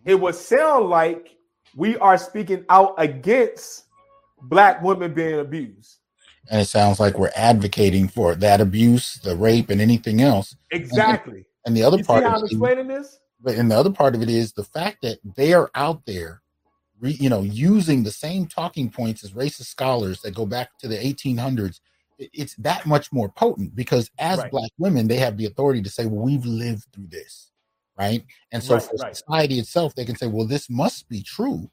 it 0.04 0.18
would 0.20 0.34
sound 0.34 0.88
like 0.88 1.36
we 1.76 1.96
are 1.98 2.18
speaking 2.18 2.64
out 2.68 2.94
against 2.98 3.84
black 4.42 4.82
women 4.82 5.14
being 5.14 5.38
abused. 5.40 5.98
And 6.50 6.60
it 6.60 6.66
sounds 6.66 6.98
like 6.98 7.18
we're 7.18 7.30
advocating 7.36 8.08
for 8.08 8.34
that 8.34 8.60
abuse, 8.60 9.14
the 9.22 9.36
rape, 9.36 9.70
and 9.70 9.80
anything 9.80 10.20
else. 10.20 10.56
Exactly. 10.72 11.46
And 11.64 11.76
the 11.76 11.84
other 11.84 11.98
You 11.98 12.02
see 12.02 12.06
part 12.08 12.24
how 12.24 12.30
of 12.30 12.36
I'm 12.38 12.44
it, 12.44 12.46
explaining 12.46 12.88
this? 12.88 13.20
but 13.40 13.54
and 13.56 13.70
the 13.70 13.76
other 13.76 13.90
part 13.90 14.14
of 14.14 14.22
it 14.22 14.28
is 14.28 14.52
the 14.52 14.64
fact 14.64 15.02
that 15.02 15.18
they 15.36 15.52
are 15.52 15.70
out 15.74 16.04
there, 16.06 16.42
re, 17.00 17.12
you 17.12 17.28
know, 17.28 17.42
using 17.42 18.02
the 18.02 18.10
same 18.10 18.46
talking 18.46 18.90
points 18.90 19.22
as 19.24 19.32
racist 19.32 19.66
scholars 19.66 20.20
that 20.22 20.34
go 20.34 20.46
back 20.46 20.76
to 20.78 20.88
the 20.88 20.96
1800s. 20.96 21.80
It- 22.23 22.31
It's 22.33 22.55
that 22.57 22.87
much 22.87 23.12
more 23.12 23.29
potent 23.29 23.75
because 23.75 24.11
as 24.18 24.39
Right. 24.41 24.51
black 24.51 24.70
women, 24.79 25.09
they 25.09 25.16
have 25.18 25.37
the 25.37 25.47
authority 25.47 25.83
to 25.83 25.91
say, 25.91 26.07
"Well, 26.07 26.25
we've 26.25 26.45
lived 26.47 26.87
through 26.93 27.09
this." 27.09 27.53
right? 27.99 28.25
And 28.53 28.62
so 28.62 28.75
Right, 28.75 28.83
for 28.83 28.97
right. 28.99 29.16
society 29.16 29.59
itself, 29.59 29.95
they 29.95 30.05
can 30.05 30.16
say, 30.16 30.27
well, 30.27 30.47
this 30.47 30.70
must 30.70 31.09
be 31.09 31.23
true 31.23 31.70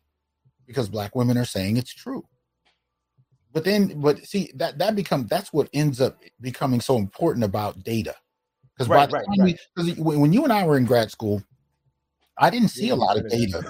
because 0.67 0.89
black 0.89 1.15
women 1.15 1.37
are 1.37 1.45
saying 1.45 1.77
it's 1.77 1.93
true. 1.93 2.25
But 3.51 3.63
then, 3.63 3.99
but 3.99 4.19
see 4.25 4.51
that 4.55 4.77
that 4.77 4.95
become 4.95 5.25
that's 5.27 5.51
what 5.51 5.69
ends 5.73 5.99
up 5.99 6.21
becoming 6.39 6.81
so 6.81 6.97
important 6.97 7.43
about 7.43 7.83
data. 7.83 8.15
Because 8.75 8.87
Right, 8.87 8.97
by 8.97 9.05
the 9.07 9.13
right, 9.13 9.25
time 9.25 9.55
because 9.75 9.97
when 9.97 10.31
you 10.31 10.43
and 10.43 10.53
I 10.53 10.65
were 10.65 10.77
in 10.77 10.85
grad 10.85 11.09
school, 11.09 11.41
I 12.37 12.49
didn't 12.49 12.69
see 12.69 12.89
a 12.89 12.95
lot 12.95 13.17
of 13.17 13.25
of 13.25 13.31
data. 13.31 13.63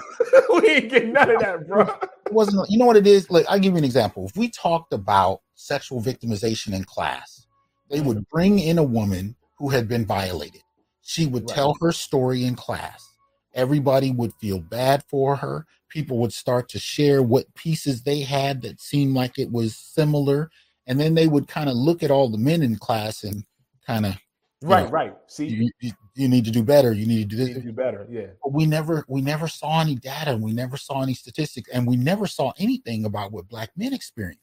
we 0.62 0.68
ain't 0.68 0.90
getting 0.90 1.12
none 1.12 1.30
of 1.30 1.38
that, 1.40 1.66
bro. 1.68 1.86
It 1.86 2.32
wasn't, 2.32 2.66
you 2.68 2.78
know 2.78 2.86
what 2.86 2.96
it 2.96 3.06
is? 3.06 3.30
Like, 3.30 3.46
I'll 3.48 3.58
give 3.58 3.72
you 3.72 3.78
an 3.78 3.84
example. 3.84 4.26
If 4.26 4.36
we 4.36 4.50
talked 4.50 4.92
about 4.92 5.40
sexual 5.60 6.00
victimization 6.00 6.72
in 6.74 6.84
class, 6.84 7.46
they 7.90 8.00
would 8.00 8.26
bring 8.28 8.58
in 8.58 8.78
a 8.78 8.82
woman 8.84 9.36
who 9.58 9.68
had 9.68 9.88
been 9.88 10.06
violated. 10.06 10.62
She 11.02 11.26
would 11.26 11.44
Right. 11.48 11.54
tell 11.54 11.76
her 11.80 11.92
story 11.92 12.44
in 12.44 12.54
class. 12.54 13.06
Everybody 13.54 14.10
would 14.10 14.32
feel 14.40 14.60
bad 14.60 15.02
for 15.08 15.36
her. 15.36 15.66
People 15.88 16.18
would 16.18 16.32
start 16.32 16.68
to 16.70 16.78
share 16.78 17.22
what 17.22 17.52
pieces 17.54 18.02
they 18.02 18.20
had 18.20 18.62
that 18.62 18.80
seemed 18.80 19.14
like 19.14 19.38
it 19.38 19.50
was 19.50 19.76
similar. 19.76 20.50
And 20.86 20.98
then 21.00 21.14
they 21.14 21.26
would 21.26 21.48
kind 21.48 21.68
of 21.68 21.76
look 21.76 22.02
at 22.02 22.10
all 22.10 22.28
the 22.28 22.38
men 22.38 22.62
in 22.62 22.76
class 22.76 23.24
and 23.24 23.44
kind 23.86 24.06
of, 24.06 24.16
Right, 24.62 24.84
Yeah. 24.84 24.90
right. 24.92 25.16
See, 25.26 25.46
you 25.46 25.70
you, 25.80 25.92
you, 26.14 26.28
need 26.28 26.44
to 26.44 26.50
do 26.50 26.62
better. 26.62 26.92
You 26.92 27.06
need 27.06 27.30
to 27.30 27.36
do 27.36 27.54
to 27.54 27.60
do 27.60 27.72
better. 27.72 28.06
Yeah. 28.10 28.26
but 28.42 28.52
we 28.52 28.66
never 28.66 29.04
we 29.08 29.22
never 29.22 29.48
saw 29.48 29.80
any 29.80 29.94
data 29.94 30.36
we 30.36 30.52
never 30.52 30.76
saw 30.76 31.02
any 31.02 31.14
statistics 31.14 31.70
and 31.72 31.86
we 31.86 31.96
never 31.96 32.26
saw 32.26 32.52
anything 32.58 33.06
about 33.06 33.32
what 33.32 33.48
black 33.48 33.70
men 33.74 33.94
experience 33.94 34.42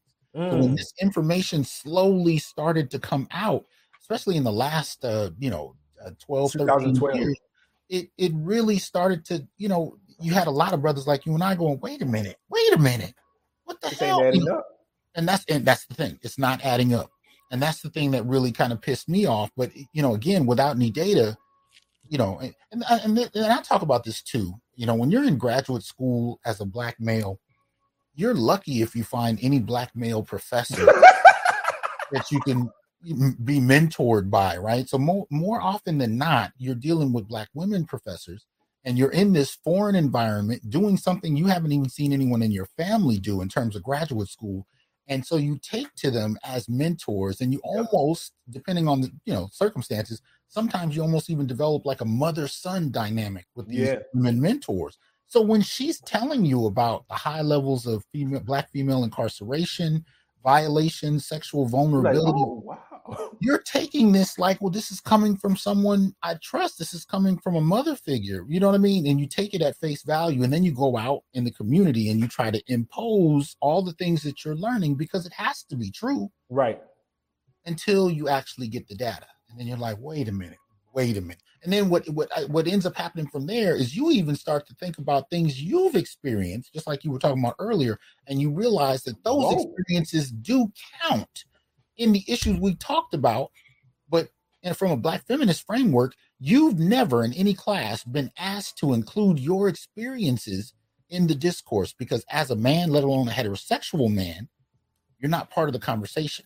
so 0.50 0.56
when 0.58 0.70
Mm. 0.70 0.78
this 0.78 0.94
information 1.02 1.64
slowly 1.64 2.38
started 2.38 2.90
to 2.92 3.00
come 3.00 3.28
out 3.32 3.66
especially 4.00 4.38
in 4.38 4.44
the 4.44 4.52
last 4.52 5.04
uh 5.06 5.30
you 5.40 5.50
know 5.50 5.76
uh, 6.06 6.12
12 6.20 6.52
13 6.54 6.94
2012. 6.94 7.20
years 7.20 7.40
it 7.90 8.10
it 8.18 8.32
really 8.36 8.78
started 8.78 9.26
to 9.26 9.46
you 9.58 9.68
know 9.68 9.98
you 10.20 10.34
had 10.34 10.48
a 10.48 10.52
lot 10.52 10.74
of 10.74 10.82
brothers 10.82 11.08
like 11.08 11.26
you 11.26 11.34
and 11.34 11.44
i 11.44 11.56
going 11.56 11.80
wait 11.82 12.02
a 12.02 12.06
minute 12.06 12.38
wait 12.50 12.74
a 12.74 12.78
minute 12.78 13.14
what 13.66 13.80
the 13.82 13.90
This 13.90 14.00
hell 14.00 14.20
ain't 14.20 14.28
adding 14.36 14.50
up. 14.50 14.66
and 15.16 15.28
that's 15.28 15.46
and 15.46 15.66
that's 15.66 15.86
the 15.86 15.94
thing 15.96 16.20
it's 16.22 16.38
not 16.38 16.64
adding 16.64 16.94
up 16.94 17.10
And 17.52 17.62
that's 17.62 17.82
the 17.82 17.90
thing 17.90 18.12
that 18.12 18.26
really 18.26 18.52
kind 18.52 18.74
of 18.74 18.82
pissed 18.82 19.08
me 19.08 19.26
off. 19.26 19.50
But 19.56 19.72
you 19.94 20.02
know, 20.02 20.14
again, 20.16 20.46
without 20.46 20.76
any 20.76 20.92
data, 20.92 21.38
you 22.10 22.18
know, 22.18 22.40
and 22.42 22.54
and, 22.72 22.84
and, 22.90 23.18
and 23.34 23.46
I 23.54 23.62
talk 23.62 23.82
about 23.84 24.04
this 24.04 24.22
too. 24.22 24.54
You 24.76 24.86
know, 24.86 24.96
when 24.96 25.12
you're 25.12 25.24
in 25.24 25.38
graduate 25.38 25.84
school 25.84 26.40
as 26.46 26.60
a 26.60 26.66
black 26.66 27.00
male, 27.00 27.40
you're 28.18 28.34
lucky 28.34 28.82
if 28.82 28.96
you 28.96 29.04
find 29.04 29.40
any 29.42 29.60
black 29.60 29.96
male 29.96 30.24
professor 30.24 30.86
that 32.12 32.32
you 32.32 32.42
can 32.42 32.70
be 33.46 33.60
mentored 33.60 34.30
by, 34.30 34.58
right? 34.58 34.90
So 34.90 34.98
more 34.98 35.28
more 35.30 35.62
often 35.62 36.00
than 36.00 36.18
not, 36.18 36.52
you're 36.58 36.76
dealing 36.76 37.14
with 37.14 37.28
black 37.28 37.48
women 37.54 37.86
professors 37.86 38.46
and 38.84 38.98
you're 38.98 39.12
in 39.12 39.34
this 39.34 39.52
foreign 39.64 39.96
environment 39.96 40.68
doing 40.70 40.98
something 40.98 41.38
you 41.38 41.46
haven't 41.46 41.72
even 41.72 41.90
seen 41.90 42.12
anyone 42.12 42.42
in 42.42 42.52
your 42.52 42.68
family 42.78 43.20
do 43.20 43.42
in 43.42 43.50
terms 43.50 43.76
of 43.76 43.84
graduate 43.84 44.30
school. 44.30 44.66
And 45.08 45.26
so 45.26 45.38
you 45.38 45.60
take 45.62 45.94
to 45.98 46.12
them 46.12 46.38
as 46.44 46.68
mentors 46.68 47.40
and 47.40 47.54
you 47.54 47.62
almost 47.64 48.34
depending 48.50 48.88
on 48.88 49.02
the, 49.02 49.12
you 49.26 49.34
know, 49.34 49.48
circumstances, 49.52 50.22
sometimes 50.48 50.96
you 50.96 51.04
almost 51.04 51.30
even 51.30 51.46
develop 51.46 51.86
like 51.86 52.02
a 52.02 52.06
mother-son 52.06 52.92
dynamic 52.92 53.46
with 53.56 53.68
these 53.68 53.88
yeah. 53.88 54.00
women 54.14 54.42
mentors. 54.42 54.98
So 55.28 55.42
when 55.42 55.62
she's 55.62 56.00
telling 56.02 56.46
you 56.46 56.66
about 56.66 57.08
the 57.10 57.16
high 57.16 57.42
levels 57.42 57.86
of 57.86 58.04
female 58.12 58.40
black 58.40 58.72
female 58.72 59.04
incarceration, 59.04 60.06
violation, 60.44 61.20
sexual 61.20 61.68
vulnerability, 61.68 62.26
like, 62.26 62.36
oh, 62.36 62.62
wow 62.64 62.80
you're 63.40 63.60
taking 63.60 64.12
this 64.12 64.38
like, 64.38 64.62
well, 64.62 64.72
this 64.72 64.92
is 64.92 65.00
coming 65.00 65.38
from 65.38 65.56
someone 65.56 66.14
I 66.24 66.36
trust. 66.42 66.78
This 66.78 66.94
is 66.94 67.06
coming 67.06 67.38
from 67.38 67.56
a 67.56 67.62
mother 67.62 67.96
figure. 67.96 68.46
You 68.48 68.60
know 68.60 68.68
what 68.68 68.76
I 68.76 68.80
mean? 68.80 69.08
And 69.08 69.20
you 69.20 69.28
take 69.28 69.54
it 69.54 69.62
at 69.62 69.78
face 69.78 70.04
value, 70.04 70.44
and 70.44 70.52
then 70.52 70.64
you 70.64 70.72
go 70.72 70.98
out 70.98 71.24
in 71.34 71.44
the 71.44 71.52
community 71.52 72.10
and 72.10 72.20
you 72.20 72.28
try 72.28 72.52
to 72.52 72.62
impose 72.68 73.56
all 73.62 73.82
the 73.82 73.94
things 73.94 74.24
that 74.24 74.44
you're 74.44 74.56
learning 74.56 74.96
because 74.96 75.26
it 75.26 75.34
has 75.34 75.64
to 75.64 75.76
be 75.76 75.92
true. 75.92 76.30
Right. 76.50 76.82
Until 77.66 78.10
you 78.10 78.30
actually 78.30 78.68
get 78.68 78.88
the 78.88 78.96
data. 78.96 79.28
And 79.50 79.60
then 79.60 79.68
you're 79.68 79.78
like, 79.78 79.98
wait 80.00 80.28
a 80.28 80.32
minute, 80.32 80.60
wait 80.94 81.18
a 81.18 81.22
minute. 81.22 81.42
And 81.68 81.74
then 81.74 81.90
what 81.90 82.08
what 82.08 82.30
uh, 82.34 82.48
what 82.48 82.66
ends 82.66 82.86
up 82.86 82.96
happening 82.96 83.28
from 83.28 83.46
there 83.46 83.76
is 83.76 83.94
you 83.94 84.10
even 84.10 84.38
start 84.38 84.66
to 84.68 84.74
think 84.76 85.00
about 85.00 85.30
things 85.30 85.62
you've 85.62 85.98
experienced, 85.98 86.74
just 86.74 86.88
like 86.88 87.04
you 87.04 87.12
were 87.12 87.20
talking 87.20 87.44
about 87.44 87.58
earlier, 87.60 88.00
and 88.26 88.40
you 88.40 88.52
realize 88.52 89.04
that 89.04 89.22
those 89.26 89.44
Whoa. 89.44 89.74
experiences 89.76 90.32
do 90.32 90.72
count 91.02 91.44
in 91.98 92.14
the 92.14 92.24
issues 92.26 92.58
we 92.58 92.76
talked 92.76 93.14
about, 93.14 93.52
but 94.08 94.30
and 94.64 94.78
from 94.78 94.92
a 94.92 94.96
black 94.96 95.28
feminist 95.28 95.68
framework, 95.68 96.16
you've 96.40 96.80
never 96.80 97.26
in 97.26 97.34
any 97.34 97.54
class 97.54 98.02
been 98.06 98.32
asked 98.38 98.78
to 98.78 98.94
include 98.94 99.38
your 99.38 99.68
experiences 99.68 100.72
in 101.10 101.28
the 101.28 101.36
discourse 101.36 101.92
because 101.92 102.24
as 102.32 102.50
a 102.50 102.56
man, 102.56 102.92
let 102.92 103.04
alone 103.04 103.28
a 103.28 103.32
heterosexual 103.32 104.10
man, 104.10 104.48
you're 105.20 105.30
not 105.30 105.50
part 105.50 105.68
of 105.68 105.74
the 105.74 105.80
conversation. 105.80 106.46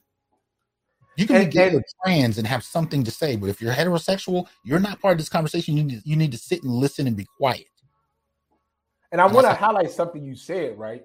You 1.17 1.27
can 1.27 1.37
and, 1.37 1.45
be 1.45 1.51
gay 1.51 1.75
or 1.75 1.83
trans 2.03 2.37
and 2.37 2.47
have 2.47 2.63
something 2.63 3.03
to 3.03 3.11
say, 3.11 3.35
but 3.35 3.49
if 3.49 3.61
you're 3.61 3.73
heterosexual, 3.73 4.47
you're 4.63 4.79
not 4.79 4.99
part 5.01 5.13
of 5.13 5.17
this 5.17 5.29
conversation. 5.29 5.75
You 5.75 5.83
need 5.83 6.01
to, 6.03 6.09
you 6.09 6.15
need 6.15 6.31
to 6.31 6.37
sit 6.37 6.63
and 6.63 6.71
listen 6.71 7.05
and 7.07 7.17
be 7.17 7.27
quiet. 7.37 7.67
And 9.11 9.19
I 9.19 9.25
want 9.25 9.45
to 9.45 9.53
highlight 9.53 9.91
something 9.91 10.23
you 10.23 10.35
said, 10.35 10.77
right? 10.77 11.03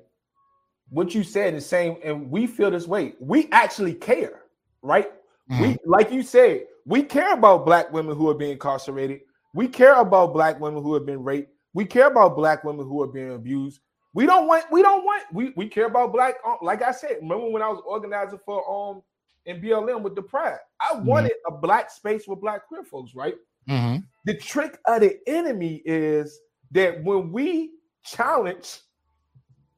what 0.90 1.14
you 1.14 1.22
said 1.22 1.54
is 1.54 1.66
same, 1.66 1.96
and 2.04 2.30
we 2.30 2.46
feel 2.46 2.70
this 2.70 2.86
way. 2.86 3.14
We 3.18 3.48
actually 3.50 3.94
care, 3.94 4.42
right? 4.82 5.11
Mm-hmm. 5.50 5.62
We 5.62 5.76
like 5.84 6.12
you 6.12 6.22
said, 6.22 6.64
we 6.84 7.02
care 7.02 7.32
about 7.32 7.66
black 7.66 7.92
women 7.92 8.16
who 8.16 8.28
are 8.30 8.34
being 8.34 8.52
incarcerated. 8.52 9.20
We 9.54 9.68
care 9.68 9.94
about 9.94 10.32
black 10.32 10.61
women 10.61 10.82
who 10.82 10.94
have 10.94 11.07
been 11.07 11.22
raped. 11.22 11.50
We 11.74 11.84
care 11.84 12.07
about 12.09 12.36
black 12.36 12.64
women 12.64 12.86
who 12.86 13.02
are 13.02 13.07
being 13.07 13.32
abused. 13.32 13.80
We 14.14 14.26
don't 14.26 14.46
want, 14.46 14.64
we 14.70 14.82
don't 14.82 15.04
want, 15.04 15.24
we, 15.32 15.52
we 15.57 15.68
care 15.68 15.86
about 15.86 16.12
black, 16.12 16.36
um, 16.46 16.57
like 16.62 16.82
I 16.82 16.90
said, 16.90 17.16
remember 17.20 17.50
when 17.50 17.61
I 17.61 17.68
was 17.68 17.82
organizing 17.84 18.38
for 18.46 18.64
um 18.70 19.02
in 19.47 19.61
BLM 19.61 20.03
with 20.03 20.14
the 20.14 20.22
pride? 20.22 20.59
I 20.80 20.94
mm-hmm. 20.94 21.07
wanted 21.07 21.32
a 21.47 21.53
black 21.53 21.90
space 21.90 22.26
with 22.26 22.40
black 22.40 22.66
queer 22.68 22.84
folks, 22.84 23.14
right? 23.14 23.34
Mm-hmm. 23.68 24.01
The 24.24 24.34
trick 24.36 24.78
of 24.86 25.01
the 25.01 25.18
enemy 25.26 25.82
is 25.84 26.38
that 26.72 27.03
when 27.03 27.32
we 27.32 27.72
challenge 28.05 28.80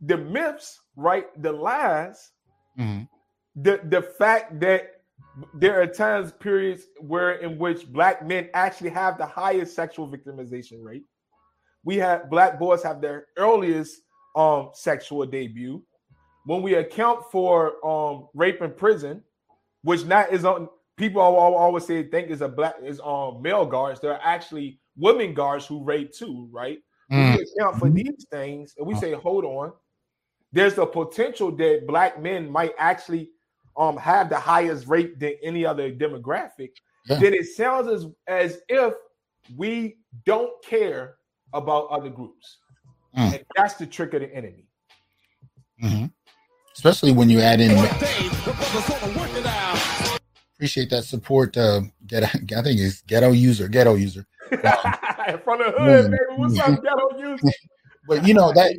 the 0.00 0.16
myths 0.16 0.80
right? 0.98 1.26
The 1.42 1.52
lies, 1.52 2.32
mm-hmm. 2.78 3.04
the 3.56 3.80
the 3.84 4.02
fact 4.02 4.60
that 4.60 4.90
there 5.54 5.80
are 5.80 5.86
times 5.86 6.32
periods 6.32 6.82
where 7.00 7.34
in 7.34 7.56
which 7.58 7.86
black 7.86 8.26
men 8.26 8.50
actually 8.52 8.90
have 8.90 9.16
the 9.16 9.26
highest 9.26 9.74
sexual 9.74 10.08
victimization 10.08 10.82
rate. 10.82 11.04
We 11.84 11.96
have 11.98 12.28
black 12.28 12.58
boys 12.58 12.82
have 12.82 13.00
their 13.00 13.26
earliest 13.38 14.02
um 14.36 14.70
sexual 14.74 15.24
debut. 15.24 15.82
When 16.44 16.62
we 16.62 16.74
account 16.74 17.20
for 17.30 17.86
um 17.86 18.28
rape 18.34 18.60
in 18.60 18.72
prison, 18.72 19.22
which 19.88 20.04
not 20.04 20.30
is 20.30 20.44
on 20.44 20.68
people 20.98 21.22
always 21.22 21.86
say 21.86 22.02
think 22.02 22.28
is 22.28 22.42
a 22.42 22.48
black 22.48 22.74
is 22.84 23.00
um 23.00 23.40
male 23.40 23.64
guards. 23.64 24.00
There 24.00 24.12
are 24.12 24.20
actually 24.22 24.80
women 24.98 25.32
guards 25.32 25.64
who 25.64 25.82
rape 25.82 26.12
too, 26.12 26.46
right? 26.52 26.80
Mm. 27.10 27.38
We 27.38 27.46
account 27.56 27.78
for 27.78 27.88
these 27.88 28.26
things 28.30 28.74
and 28.76 28.86
we 28.86 28.94
say, 28.96 29.12
hold 29.14 29.46
on, 29.46 29.72
there's 30.52 30.76
a 30.76 30.84
potential 30.84 31.50
that 31.52 31.86
black 31.86 32.20
men 32.20 32.50
might 32.50 32.74
actually 32.76 33.30
um 33.78 33.96
have 33.96 34.28
the 34.28 34.38
highest 34.38 34.86
rate 34.88 35.18
than 35.18 35.36
any 35.42 35.64
other 35.64 35.90
demographic, 35.90 36.72
yeah. 37.06 37.18
then 37.18 37.32
it 37.32 37.46
sounds 37.46 37.88
as 37.88 38.04
as 38.26 38.60
if 38.68 38.92
we 39.56 39.96
don't 40.26 40.52
care 40.62 41.14
about 41.54 41.88
other 41.88 42.10
groups. 42.10 42.58
Mm. 43.16 43.36
And 43.36 43.44
that's 43.56 43.76
the 43.76 43.86
trick 43.86 44.12
of 44.12 44.20
the 44.20 44.34
enemy. 44.34 44.66
Mm-hmm. 45.82 46.06
Especially 46.74 47.12
when 47.12 47.30
you 47.30 47.40
add 47.40 47.60
in. 47.60 47.70
Appreciate 50.58 50.90
that 50.90 51.04
support. 51.04 51.56
Uh, 51.56 51.82
get 52.06 52.24
I 52.34 52.62
think 52.62 52.80
it's 52.80 53.02
ghetto 53.02 53.32
user, 53.32 53.68
ghetto 53.68 53.94
user. 53.94 54.26
Um, 55.30 55.40
From 55.40 55.58
the 55.58 55.70
hood, 55.76 56.10
baby. 56.10 56.22
What's 56.36 56.58
up, 56.58 56.82
ghetto 56.82 57.18
user? 57.18 57.52
But 58.08 58.26
you 58.26 58.32
know 58.32 58.50
that 58.54 58.72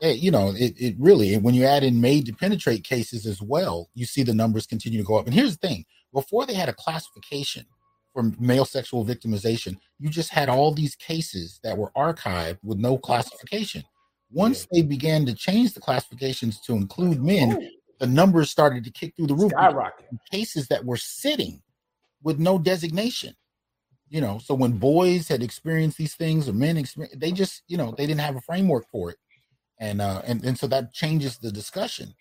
you 0.00 0.30
know, 0.30 0.52
it, 0.56 0.74
it 0.78 0.94
really, 0.98 1.36
when 1.36 1.54
you 1.54 1.64
add 1.64 1.82
in 1.82 2.00
made 2.00 2.26
to 2.26 2.32
penetrate 2.32 2.84
cases 2.84 3.26
as 3.26 3.42
well, 3.42 3.88
you 3.94 4.06
see 4.06 4.22
the 4.22 4.34
numbers 4.34 4.66
continue 4.66 4.98
to 4.98 5.04
go 5.04 5.16
up. 5.16 5.26
And 5.26 5.34
here's 5.34 5.56
the 5.56 5.66
thing 5.66 5.84
before 6.12 6.46
they 6.46 6.54
had 6.54 6.68
a 6.68 6.74
classification 6.74 7.66
for 8.12 8.32
male 8.38 8.64
sexual 8.64 9.04
victimization, 9.04 9.76
you 9.98 10.08
just 10.08 10.30
had 10.30 10.48
all 10.48 10.72
these 10.72 10.94
cases 10.96 11.60
that 11.62 11.76
were 11.76 11.90
archived 11.96 12.58
with 12.62 12.78
no 12.78 12.96
classification. 12.96 13.82
Once 14.30 14.66
they 14.72 14.82
began 14.82 15.24
to 15.26 15.34
change 15.34 15.72
the 15.72 15.80
classifications 15.80 16.60
to 16.60 16.74
include 16.74 17.22
men, 17.22 17.70
the 17.98 18.06
numbers 18.06 18.50
started 18.50 18.84
to 18.84 18.90
kick 18.90 19.14
through 19.16 19.26
the 19.28 19.34
roof. 19.34 19.52
Cases 20.30 20.68
that 20.68 20.84
were 20.84 20.96
sitting 20.96 21.62
with 22.22 22.38
no 22.38 22.58
designation. 22.58 23.34
You 24.08 24.22
know, 24.22 24.38
so 24.38 24.54
when 24.54 24.72
boys 24.72 25.28
had 25.28 25.42
experienced 25.42 25.98
these 25.98 26.14
things 26.14 26.48
or 26.48 26.54
men, 26.54 26.78
experience, 26.78 27.14
they 27.18 27.30
just, 27.30 27.62
you 27.68 27.76
know, 27.76 27.94
they 27.96 28.06
didn't 28.06 28.20
have 28.22 28.36
a 28.36 28.40
framework 28.40 28.86
for 28.90 29.10
it 29.10 29.16
and 29.80 30.00
uh 30.00 30.22
and, 30.26 30.44
and 30.44 30.58
so 30.58 30.66
that 30.66 30.92
changes 30.92 31.38
the 31.38 31.50
discussion 31.50 32.14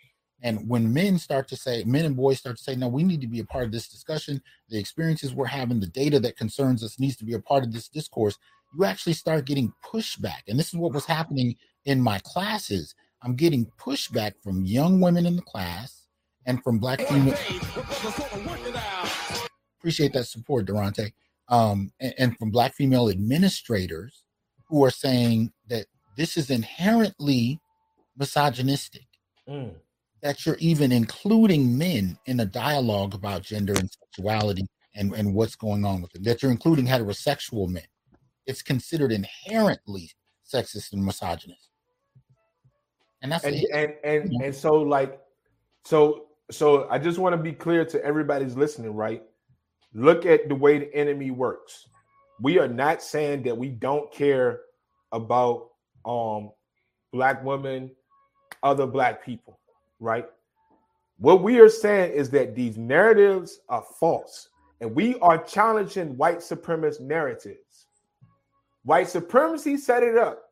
and 0.44 0.68
when 0.70 0.94
men 0.94 1.18
start 1.18 1.48
to 1.48 1.56
say 1.56 1.84
men 1.86 2.06
and 2.06 2.16
boys 2.16 2.40
start 2.40 2.58
to 2.58 2.64
say 2.64 2.76
no 2.76 2.88
we 2.88 3.04
need 3.04 3.22
to 3.22 3.28
be 3.28 3.40
a 3.40 3.46
part 3.46 3.66
of 3.66 3.72
this 3.72 3.88
discussion 3.88 4.42
the 4.70 4.78
experiences 4.78 5.34
we're 5.34 5.46
having 5.46 5.80
the 5.80 5.88
data 5.88 6.20
that 6.20 6.38
concerns 6.38 6.84
us 6.84 7.00
needs 7.00 7.16
to 7.16 7.26
be 7.26 7.34
a 7.34 7.40
part 7.40 7.64
of 7.64 7.72
this 7.72 7.88
discourse 7.88 8.38
you 8.78 8.86
actually 8.86 9.14
start 9.14 9.46
getting 9.46 9.74
pushback 9.84 10.42
and 10.48 10.60
this 10.60 10.68
is 10.68 10.76
what 10.76 10.94
was 10.94 11.06
happening 11.06 11.56
in 11.86 12.02
my 12.02 12.20
classes 12.24 12.96
i'm 13.24 13.36
getting 13.36 13.66
pushback 13.80 14.34
from 14.44 14.66
young 14.66 15.00
women 15.00 15.26
in 15.26 15.36
the 15.36 15.42
class 15.42 16.04
and 16.46 16.64
from 16.64 16.80
black 16.80 17.02
female 17.02 17.36
appreciate 19.80 20.14
that 20.14 20.26
support 20.26 20.66
durante 20.66 21.14
um, 21.50 21.92
and, 22.00 22.14
and 22.18 22.38
from 22.38 22.52
black 22.52 22.74
female 22.74 23.10
administrators 23.10 24.24
who 24.68 24.84
are 24.84 24.92
saying 24.92 25.52
that 25.70 25.86
this 26.18 26.38
is 26.38 26.50
inherently 26.50 27.60
misogynistic. 28.18 29.06
Mm. 29.48 29.76
That 30.22 30.46
you're 30.46 30.58
even 30.58 30.92
including 30.92 31.78
men 31.78 32.18
in 32.26 32.40
a 32.40 32.46
dialogue 32.46 33.14
about 33.14 33.44
gender 33.44 33.74
and 33.74 33.90
sexuality 33.90 34.66
and, 34.96 35.14
and 35.14 35.34
what's 35.34 35.56
going 35.56 35.86
on 35.86 36.02
with 36.02 36.16
it. 36.16 36.24
That 36.24 36.42
you're 36.42 36.52
including 36.52 36.88
heterosexual 36.88 37.70
men. 37.70 37.84
It's 38.46 38.62
considered 38.62 39.12
inherently 39.12 40.12
sexist 40.52 40.92
and 40.94 41.06
misogynist. 41.06 41.67
And 43.28 43.34
that's 43.34 43.44
and 43.44 43.56
it. 43.56 43.70
and 43.74 43.94
and, 44.06 44.42
and 44.42 44.56
so 44.56 44.76
like 44.76 45.20
so 45.84 46.28
so 46.50 46.88
I 46.90 46.98
just 46.98 47.20
want 47.20 47.34
to 47.34 47.38
be 47.38 47.52
clear 47.52 47.84
to 47.84 48.02
everybody's 48.06 48.56
listening, 48.56 48.94
right? 48.94 49.22
Look 49.94 50.26
at 50.26 50.48
the 50.48 50.56
way 50.56 50.80
the 50.80 50.96
enemy 50.96 51.32
works. 51.32 51.90
We 52.42 52.58
are 52.58 52.70
not 52.70 53.02
saying 53.04 53.44
that 53.44 53.58
we 53.58 53.68
don't 53.68 54.10
care 54.14 54.62
about 55.12 55.72
um 56.06 56.52
black 57.12 57.44
women, 57.44 57.92
other 58.64 58.88
black 58.88 59.26
people, 59.26 59.60
right? 60.00 60.26
What 61.18 61.44
we 61.44 61.60
are 61.60 61.68
saying 61.68 62.14
is 62.14 62.30
that 62.30 62.56
these 62.56 62.78
narratives 62.78 63.60
are 63.68 63.84
false, 64.00 64.48
and 64.80 64.96
we 64.96 65.20
are 65.20 65.38
challenging 65.38 66.16
white 66.16 66.40
supremacist 66.40 67.02
narratives. 67.02 67.88
White 68.86 69.10
supremacy 69.10 69.76
set 69.76 70.02
it 70.02 70.18
up 70.18 70.47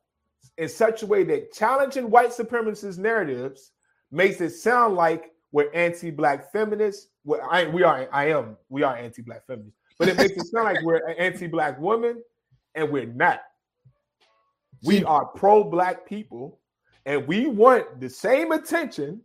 in 0.58 0.70
such 0.70 1.04
a 1.04 1.06
way 1.06 1.24
that 1.24 1.54
challenging 1.54 2.10
white 2.10 2.30
supremacist 2.30 2.98
narratives 2.98 3.72
makes 4.12 4.40
it 4.42 4.52
sound 4.52 4.96
like 4.96 5.32
we're 5.52 5.72
anti-black 5.74 6.52
feminists. 6.52 7.08
Well, 7.24 7.42
I 7.50 7.66
we 7.68 7.84
are 7.84 8.08
I 8.12 8.30
am 8.30 8.58
we 8.70 8.84
are 8.84 8.96
anti-black 8.96 9.46
feminists, 9.48 9.78
but 9.98 10.08
it 10.08 10.18
makes 10.18 10.32
it 10.32 10.48
sound 10.48 10.66
like 10.66 10.84
we're 10.84 11.08
anti-black 11.18 11.80
women, 11.80 12.22
and 12.76 12.90
we're 12.92 13.06
not. 13.06 13.42
We 14.84 15.04
are 15.04 15.26
pro-black 15.26 16.06
people, 16.06 16.60
and 17.06 17.28
we 17.28 17.48
want 17.48 18.00
the 18.00 18.10
same 18.10 18.52
attention 18.52 19.22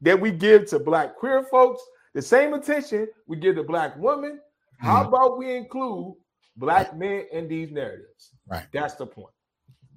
that 0.00 0.18
we 0.18 0.30
give 0.30 0.66
to 0.70 0.78
black 0.78 1.16
queer 1.16 1.42
folks, 1.44 1.82
the 2.14 2.22
same 2.22 2.54
attention 2.54 3.08
we 3.26 3.36
give 3.36 3.56
to 3.56 3.62
black 3.62 3.96
women. 3.98 4.40
How 4.78 5.02
mm. 5.02 5.08
about 5.08 5.36
we 5.36 5.54
include 5.54 6.14
black 6.56 6.96
men 6.96 7.26
in 7.32 7.48
these 7.48 7.70
narratives? 7.70 8.30
Right. 8.48 8.66
That's 8.72 8.94
the 8.94 9.06
point. 9.06 9.34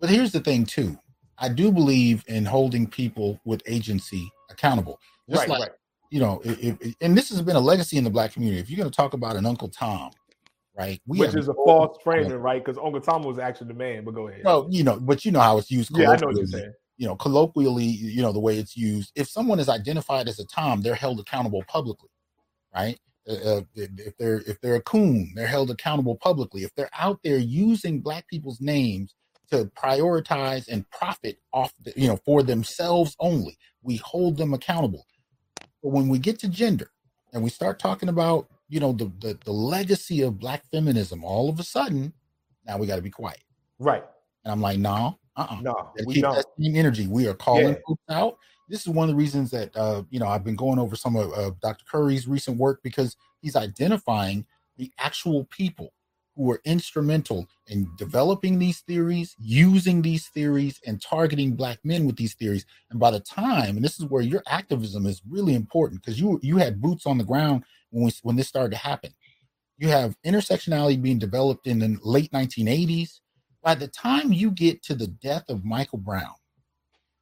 But 0.03 0.09
here's 0.09 0.33
the 0.33 0.41
thing, 0.41 0.65
too. 0.65 0.99
I 1.37 1.47
do 1.47 1.71
believe 1.71 2.25
in 2.27 2.43
holding 2.43 2.87
people 2.87 3.39
with 3.45 3.63
agency 3.65 4.29
accountable. 4.49 4.99
Just 5.29 5.39
right, 5.39 5.49
like, 5.49 5.61
right. 5.61 5.71
you 6.09 6.19
know, 6.19 6.41
if, 6.43 6.81
if, 6.81 6.95
and 6.99 7.17
this 7.17 7.29
has 7.29 7.41
been 7.41 7.55
a 7.55 7.61
legacy 7.61 7.95
in 7.95 8.03
the 8.03 8.09
black 8.09 8.33
community. 8.33 8.59
If 8.59 8.69
you're 8.69 8.75
going 8.75 8.89
to 8.89 8.93
talk 8.93 9.13
about 9.13 9.37
an 9.37 9.45
Uncle 9.45 9.69
Tom, 9.69 10.11
right? 10.77 11.01
We 11.07 11.19
Which 11.19 11.35
is 11.35 11.47
a 11.47 11.53
false 11.53 11.99
framing, 12.03 12.33
right? 12.33 12.61
Because 12.61 12.77
Uncle 12.77 12.99
Tom 12.99 13.23
was 13.23 13.39
actually 13.39 13.69
the 13.69 13.75
man. 13.75 14.03
But 14.03 14.15
go 14.15 14.27
ahead. 14.27 14.41
Well, 14.43 14.67
you 14.69 14.83
know, 14.83 14.99
but 14.99 15.23
you 15.23 15.31
know 15.31 15.39
how 15.39 15.57
it's 15.57 15.71
used. 15.71 15.97
Yeah, 15.97 16.11
I 16.11 16.17
know 16.17 16.27
what 16.27 16.35
you're 16.35 16.47
saying. 16.47 16.73
You 16.97 17.07
know, 17.07 17.15
colloquially, 17.15 17.85
you 17.85 18.21
know, 18.21 18.33
the 18.33 18.41
way 18.41 18.57
it's 18.57 18.75
used. 18.75 19.13
If 19.15 19.29
someone 19.29 19.61
is 19.61 19.69
identified 19.69 20.27
as 20.27 20.37
a 20.37 20.45
Tom, 20.47 20.81
they're 20.81 20.95
held 20.95 21.21
accountable 21.21 21.63
publicly, 21.69 22.09
right? 22.75 22.99
Uh, 23.25 23.35
uh 23.35 23.61
if 23.75 24.17
they're 24.17 24.41
if 24.45 24.59
they're 24.59 24.75
a 24.75 24.81
coon, 24.81 25.31
they're 25.33 25.47
held 25.47 25.71
accountable 25.71 26.17
publicly. 26.17 26.63
If 26.63 26.75
they're 26.75 26.89
out 26.99 27.21
there 27.23 27.37
using 27.37 28.01
black 28.01 28.27
people's 28.27 28.59
names 28.59 29.15
to 29.53 29.65
prioritize 29.77 30.67
and 30.67 30.89
profit 30.89 31.39
off, 31.53 31.73
the, 31.83 31.93
you 31.95 32.07
know, 32.07 32.17
for 32.25 32.43
themselves 32.43 33.15
only, 33.19 33.57
we 33.81 33.97
hold 33.97 34.37
them 34.37 34.53
accountable. 34.53 35.05
But 35.81 35.89
when 35.89 36.09
we 36.09 36.19
get 36.19 36.39
to 36.39 36.47
gender 36.47 36.91
and 37.33 37.43
we 37.43 37.49
start 37.49 37.79
talking 37.79 38.09
about 38.09 38.47
you 38.69 38.79
know 38.79 38.93
the, 38.93 39.11
the 39.19 39.37
the, 39.43 39.51
legacy 39.51 40.21
of 40.21 40.39
black 40.39 40.63
feminism 40.71 41.23
all 41.23 41.49
of 41.49 41.59
a 41.59 41.63
sudden 41.63 42.13
now 42.65 42.77
we 42.77 42.87
got 42.87 42.95
to 42.95 43.01
be 43.01 43.09
quiet 43.09 43.43
right 43.79 44.03
and 44.45 44.51
i'm 44.51 44.61
like 44.61 44.79
no 44.79 45.17
uh-uh. 45.35 45.59
no 45.61 45.91
we 46.05 46.15
keep 46.15 46.23
don't. 46.23 46.35
that 46.35 46.45
same 46.59 46.75
energy 46.75 47.07
we 47.07 47.27
are 47.27 47.33
calling 47.33 47.75
yeah. 48.09 48.17
out 48.17 48.37
this 48.69 48.81
is 48.81 48.87
one 48.87 49.09
of 49.09 49.13
the 49.13 49.19
reasons 49.19 49.51
that 49.51 49.75
uh 49.75 50.03
you 50.09 50.19
know 50.19 50.27
i've 50.27 50.43
been 50.43 50.55
going 50.55 50.79
over 50.79 50.95
some 50.95 51.15
of 51.15 51.31
uh, 51.33 51.51
dr 51.61 51.83
curry's 51.89 52.27
recent 52.27 52.57
work 52.57 52.79
because 52.83 53.17
he's 53.41 53.55
identifying 53.55 54.45
the 54.77 54.91
actual 54.99 55.45
people 55.45 55.93
who 56.35 56.43
were 56.43 56.61
instrumental 56.65 57.47
in 57.67 57.89
developing 57.97 58.57
these 58.57 58.79
theories, 58.81 59.35
using 59.39 60.01
these 60.01 60.27
theories, 60.27 60.79
and 60.85 61.01
targeting 61.01 61.55
black 61.55 61.79
men 61.83 62.05
with 62.05 62.15
these 62.15 62.33
theories. 62.33 62.65
And 62.89 62.99
by 62.99 63.11
the 63.11 63.19
time, 63.19 63.75
and 63.75 63.85
this 63.85 63.99
is 63.99 64.05
where 64.05 64.21
your 64.21 64.43
activism 64.47 65.05
is 65.05 65.21
really 65.29 65.53
important 65.53 66.01
because 66.01 66.19
you 66.19 66.39
you 66.41 66.57
had 66.57 66.81
boots 66.81 67.05
on 67.05 67.17
the 67.17 67.23
ground 67.23 67.63
when 67.91 68.05
we, 68.05 68.11
when 68.23 68.35
this 68.35 68.47
started 68.47 68.71
to 68.71 68.77
happen. 68.77 69.13
You 69.77 69.89
have 69.89 70.15
intersectionality 70.25 71.01
being 71.01 71.19
developed 71.19 71.67
in 71.67 71.79
the 71.79 71.97
late 72.03 72.31
1980s. 72.31 73.19
By 73.61 73.75
the 73.75 73.87
time 73.87 74.33
you 74.33 74.51
get 74.51 74.83
to 74.83 74.95
the 74.95 75.07
death 75.07 75.49
of 75.49 75.63
Michael 75.63 75.99
Brown, 75.99 76.35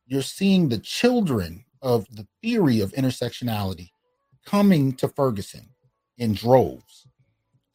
you're 0.07 0.21
seeing 0.21 0.69
the 0.69 0.79
children 0.79 1.65
of 1.81 2.05
the 2.15 2.27
theory 2.41 2.79
of 2.81 2.91
intersectionality 2.93 3.89
coming 4.45 4.93
to 4.93 5.07
Ferguson 5.07 5.69
in 6.17 6.33
droves 6.33 7.07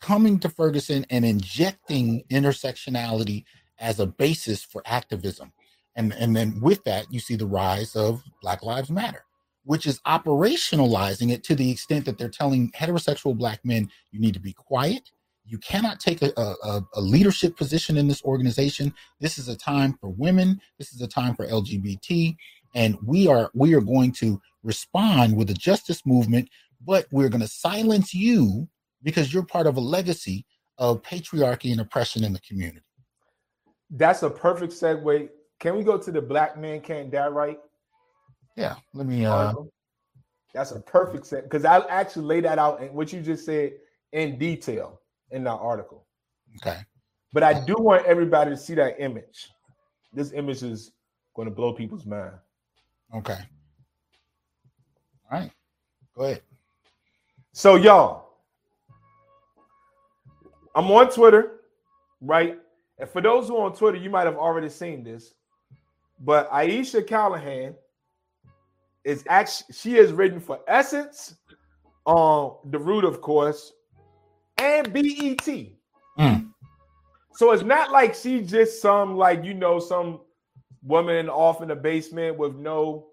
coming 0.06 0.38
to 0.38 0.48
Ferguson 0.48 1.04
and 1.10 1.24
injecting 1.24 2.22
intersectionality 2.30 3.42
as 3.80 3.98
a 3.98 4.06
basis 4.06 4.62
for 4.62 4.80
activism. 4.86 5.52
And, 5.96 6.12
and 6.12 6.36
then 6.36 6.60
with 6.60 6.84
that, 6.84 7.12
you 7.12 7.18
see 7.18 7.34
the 7.34 7.46
rise 7.46 7.96
of 7.96 8.22
Black 8.40 8.62
Lives 8.62 8.88
Matter, 8.88 9.24
which 9.64 9.84
is 9.84 9.98
operationalizing 10.06 11.32
it 11.32 11.42
to 11.44 11.56
the 11.56 11.68
extent 11.72 12.04
that 12.04 12.18
they're 12.18 12.28
telling 12.28 12.70
heterosexual 12.70 13.36
Black 13.36 13.64
men, 13.64 13.90
you 14.12 14.20
need 14.20 14.34
to 14.34 14.40
be 14.40 14.52
quiet. 14.52 15.10
You 15.44 15.58
cannot 15.58 15.98
take 15.98 16.22
a, 16.22 16.30
a, 16.36 16.82
a 16.94 17.00
leadership 17.00 17.56
position 17.56 17.96
in 17.96 18.06
this 18.06 18.22
organization. 18.22 18.94
This 19.18 19.38
is 19.38 19.48
a 19.48 19.56
time 19.56 19.98
for 20.00 20.10
women. 20.10 20.60
This 20.78 20.92
is 20.92 21.00
a 21.00 21.08
time 21.08 21.34
for 21.34 21.48
LGBT. 21.48 22.36
And 22.76 22.96
we 23.04 23.26
are 23.26 23.50
we 23.54 23.74
are 23.74 23.80
going 23.80 24.12
to 24.12 24.40
respond 24.62 25.36
with 25.36 25.50
a 25.50 25.54
justice 25.54 26.06
movement, 26.06 26.48
but 26.86 27.06
we're 27.10 27.28
going 27.28 27.40
to 27.40 27.48
silence 27.48 28.14
you 28.14 28.68
because 29.06 29.32
you're 29.32 29.44
part 29.44 29.68
of 29.68 29.76
a 29.76 29.80
legacy 29.80 30.44
of 30.78 31.00
patriarchy 31.00 31.70
and 31.70 31.80
oppression 31.80 32.24
in 32.24 32.32
the 32.32 32.40
community. 32.40 32.82
That's 33.88 34.24
a 34.24 34.28
perfect 34.28 34.72
segue. 34.72 35.28
Can 35.60 35.76
we 35.76 35.84
go 35.84 35.96
to 35.96 36.10
the 36.10 36.20
Black 36.20 36.58
Man 36.58 36.80
Can't 36.80 37.08
Die 37.10 37.28
Right? 37.28 37.60
Yeah, 38.56 38.74
let 38.94 39.06
me. 39.06 39.24
uh 39.24 39.54
That's 40.52 40.72
a 40.72 40.80
perfect 40.80 41.24
set 41.24 41.44
because 41.44 41.64
I 41.64 41.78
actually 41.86 42.24
lay 42.24 42.40
that 42.40 42.58
out 42.58 42.82
and 42.82 42.92
what 42.92 43.12
you 43.12 43.20
just 43.20 43.46
said 43.46 43.74
in 44.12 44.38
detail 44.38 45.00
in 45.30 45.44
that 45.44 45.52
article. 45.52 46.04
Okay. 46.56 46.80
But 47.32 47.44
I 47.44 47.64
do 47.64 47.76
want 47.78 48.06
everybody 48.06 48.50
to 48.50 48.56
see 48.56 48.74
that 48.74 48.96
image. 48.98 49.50
This 50.12 50.32
image 50.32 50.64
is 50.64 50.90
going 51.36 51.46
to 51.46 51.54
blow 51.54 51.72
people's 51.72 52.06
mind. 52.06 52.32
Okay. 53.14 53.38
All 55.30 55.40
right. 55.40 55.50
Go 56.16 56.24
ahead. 56.24 56.42
So, 57.52 57.76
y'all, 57.76 58.25
I'm 60.76 60.90
on 60.90 61.10
Twitter, 61.10 61.60
right? 62.20 62.58
And 62.98 63.08
for 63.08 63.22
those 63.22 63.48
who 63.48 63.56
are 63.56 63.64
on 63.64 63.74
Twitter, 63.74 63.96
you 63.96 64.10
might 64.10 64.26
have 64.26 64.36
already 64.36 64.68
seen 64.68 65.02
this, 65.02 65.34
but 66.20 66.50
Aisha 66.50 67.04
Callahan 67.04 67.74
is 69.04 69.24
actually 69.28 69.74
she 69.74 69.96
is 69.96 70.12
written 70.12 70.38
for 70.38 70.60
Essence, 70.68 71.34
um, 72.06 72.56
the 72.66 72.78
root, 72.78 73.04
of 73.04 73.20
course, 73.22 73.72
and 74.58 74.92
BET. 74.92 75.48
Mm. 76.18 76.50
So 77.34 77.52
it's 77.52 77.62
not 77.62 77.90
like 77.90 78.14
she's 78.14 78.50
just 78.50 78.82
some 78.82 79.16
like 79.16 79.44
you 79.44 79.54
know 79.54 79.78
some 79.78 80.20
woman 80.82 81.28
off 81.28 81.62
in 81.62 81.68
the 81.68 81.76
basement 81.76 82.36
with 82.36 82.54
no 82.56 83.06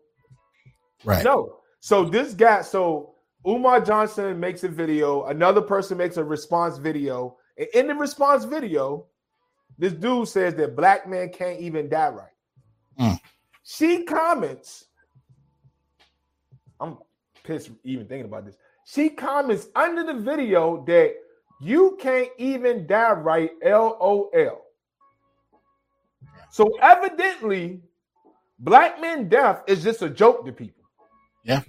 right. 1.05 1.24
No. 1.24 1.59
So 1.80 2.05
this 2.05 2.34
guy, 2.34 2.61
so 2.61 3.16
Umar 3.47 3.82
Johnson 3.82 4.39
makes 4.39 4.64
a 4.64 4.70
video, 4.70 5.26
another 5.26 5.61
person 5.61 5.97
makes 5.97 6.18
a 6.18 6.24
response 6.24 6.78
video, 6.78 7.38
in 7.58 7.88
the 7.88 7.95
response 7.95 8.45
video, 8.45 9.06
this 9.78 9.93
dude 9.93 10.28
says 10.28 10.56
that 10.56 10.76
black 10.76 11.08
men 11.08 11.30
can't 11.30 11.60
even 11.60 11.89
die 11.89 12.10
right. 12.10 12.28
Mm. 12.99 13.20
She 13.64 14.04
comments, 14.04 14.86
I'm 16.80 16.97
pissed 17.43 17.72
even 17.84 18.08
thinking 18.08 18.26
about 18.26 18.45
this. 18.45 18.56
She 18.86 19.10
comments 19.10 19.68
under 19.76 20.04
the 20.04 20.14
video 20.14 20.84
that 20.86 21.16
you 21.62 21.97
can't 21.99 22.30
even 22.38 22.86
die 22.86 23.14
right, 23.14 23.51
LOL. 23.64 24.62
So 26.51 26.78
evidently, 26.82 27.82
black 28.60 28.99
men 29.01 29.30
death 29.30 29.64
is 29.68 29.84
just 29.84 30.01
a 30.01 30.10
joke 30.10 30.45
to 30.45 30.51
people. 30.51 30.84
Yeah. 31.43 31.62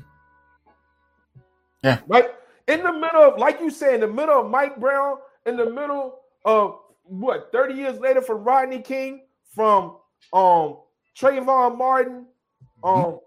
Yeah. 1.83 2.01
Right? 2.07 2.31
In 2.67 2.83
the 2.83 2.93
middle 2.93 3.23
of, 3.23 3.39
like 3.39 3.61
you 3.61 3.71
say, 3.71 3.95
in 3.95 4.01
the 4.01 4.09
middle 4.09 4.41
of 4.41 4.51
Mike 4.51 4.81
Brown 4.81 5.19
in 5.47 5.57
the 5.57 5.67
middle 5.67 6.21
of 6.45 6.79
what 7.05 7.51
30 7.53 7.75
years 7.75 7.99
later 8.01 8.23
from 8.23 8.45
Rodney 8.45 8.81
King, 8.81 9.23
from 9.55 9.97
um 10.33 10.79
Trayvon 11.17 11.77
Martin, 11.79 12.27
um 12.83 13.19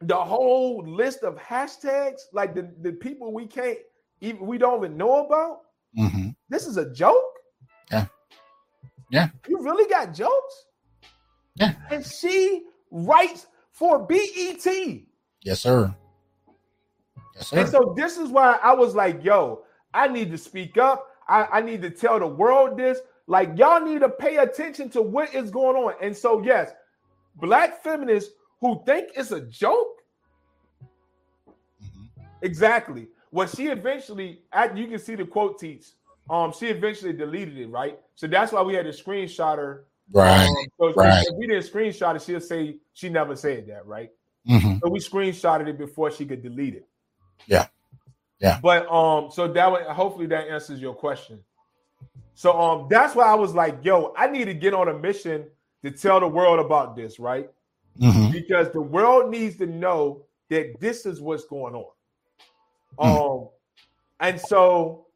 the 0.00 0.16
whole 0.16 0.84
list 0.86 1.22
of 1.22 1.36
hashtags, 1.36 2.20
like 2.32 2.54
the, 2.54 2.70
the 2.82 2.92
people 2.92 3.32
we 3.32 3.46
can't 3.46 3.78
even 4.20 4.46
we 4.46 4.58
don't 4.58 4.78
even 4.78 4.96
know 4.96 5.24
about. 5.24 5.60
Mm-hmm. 5.98 6.28
This 6.48 6.66
is 6.66 6.76
a 6.76 6.92
joke. 6.92 7.22
Yeah. 7.90 8.06
Yeah. 9.10 9.28
You 9.48 9.62
really 9.62 9.88
got 9.88 10.14
jokes? 10.14 10.66
Yeah. 11.54 11.74
And 11.90 12.04
she 12.04 12.64
writes 12.90 13.46
for 13.72 14.06
BET. 14.06 14.66
Yes, 15.42 15.60
sir. 15.60 15.94
Yes, 17.34 17.48
sir. 17.48 17.58
And 17.58 17.68
so 17.68 17.94
this 17.96 18.16
is 18.16 18.28
why 18.30 18.58
I 18.62 18.74
was 18.74 18.94
like, 18.94 19.24
yo, 19.24 19.62
I 19.94 20.08
need 20.08 20.30
to 20.32 20.38
speak 20.38 20.76
up. 20.76 21.06
I, 21.28 21.46
I 21.52 21.60
need 21.60 21.82
to 21.82 21.90
tell 21.90 22.18
the 22.18 22.26
world 22.26 22.76
this. 22.76 23.00
Like, 23.26 23.58
y'all 23.58 23.84
need 23.84 24.00
to 24.00 24.08
pay 24.08 24.36
attention 24.36 24.88
to 24.90 25.02
what 25.02 25.34
is 25.34 25.50
going 25.50 25.76
on. 25.76 25.94
And 26.00 26.16
so, 26.16 26.42
yes, 26.42 26.70
black 27.36 27.82
feminists 27.82 28.32
who 28.60 28.82
think 28.86 29.10
it's 29.16 29.32
a 29.32 29.40
joke. 29.40 30.02
Mm-hmm. 31.82 32.24
Exactly. 32.42 33.08
Well, 33.32 33.48
she 33.48 33.66
eventually, 33.66 34.42
you 34.74 34.86
can 34.86 34.98
see 34.98 35.16
the 35.16 35.24
quote 35.24 35.60
tweets. 35.60 35.92
Um, 36.30 36.52
she 36.52 36.66
eventually 36.66 37.12
deleted 37.12 37.58
it, 37.58 37.68
right? 37.68 37.98
So 38.14 38.26
that's 38.26 38.52
why 38.52 38.62
we 38.62 38.74
had 38.74 38.84
to 38.86 38.92
screenshot 38.92 39.56
her. 39.56 39.84
Right. 40.12 40.46
Um, 40.46 40.54
so 40.78 40.92
right. 40.94 41.24
if 41.26 41.36
we 41.36 41.46
didn't 41.46 41.64
screenshot 41.64 42.16
it, 42.16 42.22
she'll 42.22 42.40
say 42.40 42.76
she 42.94 43.08
never 43.08 43.36
said 43.36 43.66
that, 43.66 43.86
right? 43.86 44.10
Mm-hmm. 44.48 44.78
So 44.82 44.88
we 44.88 45.00
screenshotted 45.00 45.68
it 45.68 45.78
before 45.78 46.10
she 46.10 46.24
could 46.24 46.42
delete 46.42 46.74
it. 46.74 46.86
Yeah. 47.46 47.66
Yeah. 48.40 48.58
But 48.62 48.90
um, 48.90 49.30
so 49.30 49.48
that 49.48 49.70
would 49.70 49.82
hopefully 49.84 50.26
that 50.26 50.48
answers 50.48 50.80
your 50.80 50.94
question. 50.94 51.40
So 52.34 52.58
um, 52.60 52.86
that's 52.90 53.14
why 53.14 53.24
I 53.24 53.34
was 53.34 53.54
like, 53.54 53.78
yo, 53.82 54.12
I 54.16 54.26
need 54.28 54.44
to 54.44 54.54
get 54.54 54.74
on 54.74 54.88
a 54.88 54.98
mission 54.98 55.46
to 55.82 55.90
tell 55.90 56.20
the 56.20 56.28
world 56.28 56.58
about 56.58 56.94
this, 56.94 57.18
right? 57.18 57.50
Mm-hmm. 57.98 58.30
Because 58.30 58.70
the 58.72 58.80
world 58.80 59.30
needs 59.30 59.56
to 59.56 59.66
know 59.66 60.26
that 60.50 60.78
this 60.78 61.06
is 61.06 61.20
what's 61.20 61.46
going 61.46 61.74
on. 61.74 61.92
Mm. 62.98 63.42
Um, 63.44 63.48
and 64.20 64.40
so 64.40 65.06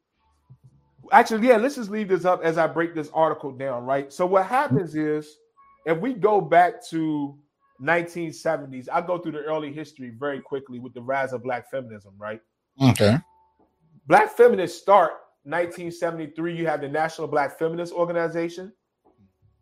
actually, 1.11 1.47
yeah, 1.47 1.57
let's 1.57 1.75
just 1.75 1.91
leave 1.91 2.07
this 2.07 2.25
up 2.25 2.43
as 2.43 2.57
I 2.57 2.67
break 2.67 2.95
this 2.95 3.09
article 3.13 3.51
down, 3.51 3.85
right? 3.85 4.11
So 4.11 4.25
what 4.25 4.45
happens 4.45 4.95
is 4.95 5.37
if 5.85 5.99
we 5.99 6.13
go 6.13 6.41
back 6.41 6.85
to 6.89 7.37
1970s, 7.81 8.87
I 8.91 9.01
go 9.01 9.17
through 9.17 9.33
the 9.33 9.43
early 9.43 9.73
history 9.73 10.09
very 10.09 10.41
quickly 10.41 10.79
with 10.79 10.93
the 10.93 11.01
rise 11.01 11.33
of 11.33 11.43
black 11.43 11.69
feminism, 11.69 12.13
right? 12.17 12.41
Okay. 12.79 13.17
Black 14.07 14.35
feminists 14.35 14.79
start 14.79 15.11
1973. 15.43 16.55
You 16.55 16.67
have 16.67 16.81
the 16.81 16.89
National 16.89 17.27
Black 17.27 17.57
Feminist 17.57 17.93
Organization. 17.93 18.71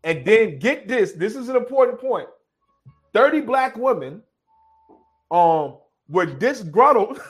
And 0.04 0.24
then 0.24 0.58
get 0.58 0.88
this, 0.88 1.12
this 1.12 1.36
is 1.36 1.48
an 1.48 1.56
important 1.56 2.00
point. 2.00 2.28
30 3.12 3.40
black 3.42 3.76
women 3.76 4.22
um 5.30 5.78
were 6.08 6.26
disgruntled. 6.26 7.20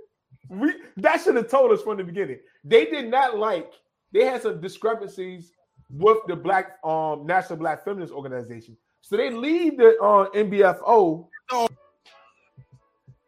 we 0.48 0.74
that 0.96 1.20
should 1.20 1.36
have 1.36 1.48
told 1.50 1.72
us 1.72 1.82
from 1.82 1.96
the 1.96 2.04
beginning. 2.04 2.38
They 2.62 2.86
did 2.86 3.10
not 3.10 3.38
like, 3.38 3.72
they 4.12 4.24
had 4.24 4.42
some 4.42 4.60
discrepancies 4.60 5.52
with 5.90 6.18
the 6.26 6.36
black 6.36 6.78
um 6.84 7.26
National 7.26 7.58
Black 7.58 7.84
Feminist 7.84 8.12
Organization. 8.12 8.76
So 9.00 9.16
they 9.18 9.30
leave 9.30 9.76
the 9.76 9.98
uh, 10.00 10.30
NBFO 10.30 11.26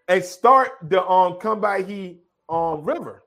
and 0.08 0.24
start 0.24 0.72
the 0.82 1.02
um 1.02 1.34
Combahee 1.34 2.18
um 2.48 2.84
River. 2.84 3.24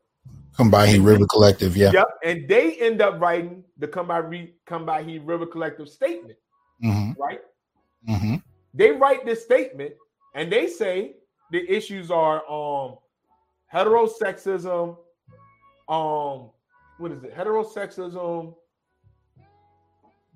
Combahee 0.57 1.03
River 1.03 1.25
Collective, 1.27 1.77
yeah. 1.77 1.91
Yep. 1.93 2.07
And 2.23 2.47
they 2.47 2.73
end 2.75 3.01
up 3.01 3.21
writing 3.21 3.63
the 3.77 3.87
Combahee, 3.87 4.53
Combahee 4.67 5.21
River 5.23 5.45
Collective 5.45 5.87
statement. 5.87 6.37
Mm-hmm. 6.83 7.21
Right? 7.21 7.41
Mm-hmm. 8.09 8.35
They 8.73 8.91
write 8.91 9.25
this 9.25 9.43
statement 9.43 9.93
and 10.35 10.51
they 10.51 10.67
say 10.67 11.15
the 11.51 11.69
issues 11.69 12.11
are 12.11 12.49
um 12.49 12.97
heterosexism, 13.73 14.97
um, 15.87 16.49
what 16.97 17.11
is 17.11 17.23
it? 17.23 17.35
Heterosexism, 17.35 18.55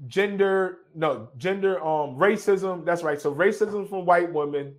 gender, 0.08 0.80
no, 0.96 1.30
gender, 1.38 1.84
um, 1.84 2.16
racism. 2.16 2.86
That's 2.86 3.04
right. 3.04 3.20
So 3.20 3.34
racism 3.34 3.90
from 3.90 4.06
white 4.06 4.32
women, 4.32 4.76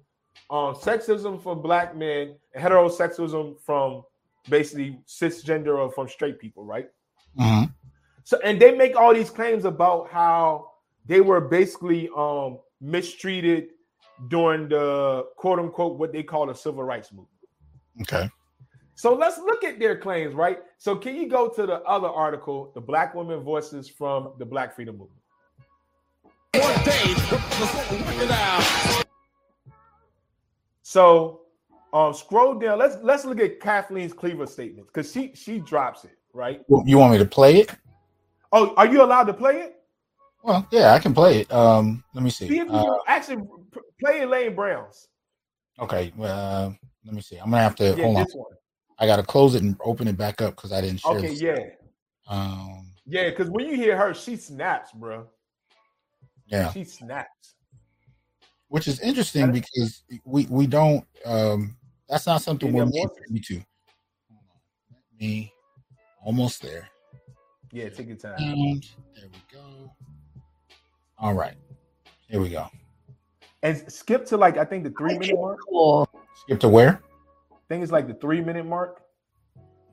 um, 0.51 0.75
sexism 0.75 1.43
from 1.43 1.63
black 1.63 1.97
men, 1.97 2.37
and 2.55 2.65
heterosexism 2.65 3.61
from 3.61 4.03
basically 4.49 4.99
cisgender 5.07 5.79
or 5.79 5.91
from 5.91 6.09
straight 6.09 6.39
people, 6.39 6.65
right? 6.65 6.89
Mm-hmm. 7.39 7.71
So 8.25 8.39
and 8.45 8.61
they 8.61 8.75
make 8.75 8.97
all 8.97 9.15
these 9.15 9.31
claims 9.31 9.65
about 9.65 10.11
how 10.11 10.73
they 11.07 11.21
were 11.21 11.41
basically 11.41 12.09
um 12.17 12.59
mistreated 12.81 13.69
during 14.29 14.69
the 14.69 15.27
quote 15.37 15.59
unquote 15.59 15.99
what 15.99 16.13
they 16.13 16.23
call 16.23 16.47
the 16.47 16.55
civil 16.55 16.85
rights 16.85 17.13
movement. 17.13 17.29
Okay. 18.03 18.29
So 18.97 19.13
let's 19.15 19.39
look 19.39 19.65
at 19.65 19.81
their 19.81 19.99
claims, 19.99 20.35
right? 20.35 20.61
So 20.79 20.95
can 20.95 21.17
you 21.17 21.29
go 21.29 21.49
to 21.49 21.67
the 21.67 21.83
other 21.83 22.09
article, 22.09 22.71
the 22.75 22.81
Black 22.81 23.15
Women 23.15 23.41
Voices 23.41 23.89
from 23.89 24.35
the 24.39 24.45
Black 24.45 24.75
Freedom 24.75 24.97
Movement? 24.97 25.21
So 30.85 31.41
um 31.95 32.13
scroll 32.13 32.55
down. 32.55 32.79
Let's 32.79 32.99
let's 33.03 33.25
look 33.25 33.41
at 33.41 33.59
Kathleen's 33.59 34.13
Cleaver 34.13 34.47
statement 34.47 34.87
because 34.87 35.11
she 35.11 35.33
she 35.35 35.59
drops 35.59 36.05
it, 36.05 36.19
right? 36.35 36.61
You 36.69 36.99
want 36.99 37.13
me 37.13 37.19
to 37.19 37.25
play 37.25 37.61
it? 37.61 37.75
Oh, 38.53 38.75
are 38.77 38.87
you 38.87 39.03
allowed 39.03 39.25
to 39.25 39.35
play 39.35 39.63
it? 39.63 39.77
Well, 40.43 40.69
yeah, 40.71 40.93
I 40.93 40.99
can 40.99 41.15
play 41.15 41.41
it. 41.41 41.53
Um, 41.53 42.05
let 42.13 42.23
me 42.23 42.29
see. 42.29 42.49
see 42.49 42.61
uh, 42.61 42.85
actually 43.09 43.43
play 43.99 44.21
Elaine 44.21 44.55
Brown's. 44.55 45.09
Okay, 45.81 46.13
uh, 46.21 46.71
let 47.07 47.15
me 47.15 47.23
see. 47.23 47.39
I'm 47.39 47.51
gonna 47.51 47.63
have 47.63 47.77
to 47.77 47.95
yeah, 47.97 48.05
hold 48.05 48.17
on. 48.19 48.27
One. 48.35 48.53
I 48.99 49.07
gotta 49.07 49.23
close 49.23 49.55
it 49.55 49.63
and 49.63 49.77
open 49.83 50.07
it 50.07 50.19
back 50.19 50.43
up 50.43 50.55
because 50.55 50.71
I 50.71 50.83
didn't 50.83 51.01
share. 51.01 51.13
Okay, 51.13 51.33
yeah. 51.33 51.65
Um, 52.29 52.93
yeah, 53.07 53.31
because 53.31 53.49
when 53.49 53.67
you 53.67 53.75
hear 53.75 53.97
her, 53.97 54.13
she 54.13 54.37
snaps, 54.37 54.93
bro. 54.93 55.27
Yeah, 56.47 56.71
she 56.73 56.85
snaps. 56.85 57.55
Which 58.69 58.89
is 58.89 59.01
interesting 59.01 59.53
because 59.53 60.03
we 60.25 60.47
we 60.47 60.67
don't. 60.67 61.07
Um, 61.25 61.77
that's 62.09 62.27
not 62.27 62.43
something 62.43 62.73
we're 62.73 62.87
me 62.87 63.41
to. 63.47 63.63
Me, 65.21 65.53
almost 66.25 66.61
there. 66.63 66.89
Yeah, 67.73 67.89
take 67.89 68.09
your 68.09 68.17
time. 68.17 68.35
And 68.39 68.85
there 69.15 69.29
we 69.33 69.39
go. 69.53 69.93
All 71.19 71.35
right, 71.35 71.55
here 72.29 72.41
we 72.41 72.49
go. 72.49 72.69
And 73.63 73.91
skip 73.91 74.27
to 74.27 74.37
like 74.37 74.59
I 74.59 74.65
think 74.65 74.85
the 74.85 74.91
three 74.91 75.19
minute 75.19 75.39
mark. 75.41 75.59
Cool. 75.69 76.09
Skip 76.43 76.61
to 76.61 76.69
where? 76.69 77.01
I 77.51 77.57
think 77.69 77.83
it's 77.83 77.93
like 77.93 78.07
the 78.07 78.15
three 78.15 78.41
minute 78.41 78.67
mark. 78.67 79.01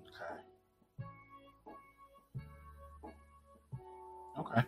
Okay. 0.10 0.36
Okay. 4.40 4.62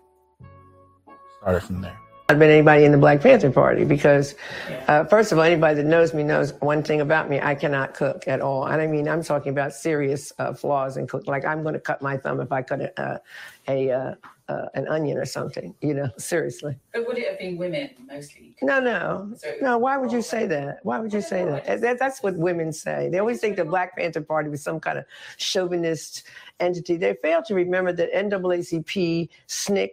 Started 1.42 1.62
from 1.62 1.82
there. 1.82 1.98
I've 2.34 2.40
been 2.40 2.50
anybody 2.50 2.84
in 2.84 2.92
the 2.92 2.98
Black 2.98 3.22
Panther 3.22 3.52
Party 3.52 3.86
because, 3.86 4.34
uh, 4.88 5.04
first 5.04 5.32
of 5.32 5.38
all, 5.38 5.44
anybody 5.44 5.76
that 5.76 5.86
knows 5.86 6.16
me 6.16 6.24
knows 6.24 6.52
one 6.62 6.82
thing 6.82 7.00
about 7.00 7.30
me: 7.30 7.40
I 7.40 7.54
cannot 7.54 7.94
cook 7.94 8.28
at 8.28 8.42
all. 8.42 8.66
And 8.66 8.82
I 8.82 8.88
mean, 8.88 9.08
I'm 9.08 9.22
talking 9.22 9.52
about 9.52 9.72
serious 9.72 10.34
uh, 10.40 10.52
flaws 10.52 10.98
in 10.98 11.06
cooking. 11.06 11.32
Like 11.32 11.46
I'm 11.46 11.62
going 11.62 11.76
to 11.76 11.80
cut 11.80 12.02
my 12.02 12.18
thumb 12.18 12.42
if 12.42 12.52
I 12.52 12.64
cut 12.64 12.82
a, 12.82 13.00
uh, 13.00 13.18
a 13.68 13.92
uh, 13.92 14.16
uh, 14.50 14.66
an 14.74 14.88
onion 14.88 15.20
or 15.20 15.26
something, 15.26 15.76
you 15.82 15.94
know, 15.94 16.10
seriously. 16.18 16.76
But 16.92 17.06
would 17.06 17.20
it 17.20 17.30
have 17.30 17.38
been 17.38 17.56
women 17.56 17.92
mostly? 18.08 18.56
No, 18.64 18.80
no, 18.80 19.32
so 19.38 19.54
no. 19.62 19.78
Why 19.78 19.98
would 19.98 20.12
you 20.12 20.24
say 20.24 20.48
that? 20.48 20.80
Why 20.82 20.98
would 20.98 21.14
you 21.14 21.22
say 21.22 21.46
that? 21.46 21.82
that? 21.82 22.00
That's 22.00 22.24
what 22.24 22.36
women 22.36 22.74
say. 22.74 23.10
They 23.12 23.20
always 23.20 23.42
think 23.42 23.58
the 23.58 23.66
Black 23.66 23.96
Panther 23.96 24.22
Party 24.22 24.50
was 24.50 24.64
some 24.64 24.80
kind 24.80 24.98
of 24.98 25.06
chauvinist 25.38 26.24
entity. 26.60 26.98
They 26.98 27.14
fail 27.22 27.44
to 27.44 27.54
remember 27.54 27.94
that 27.94 28.12
NAACP, 28.12 29.30
SNCC, 29.48 29.90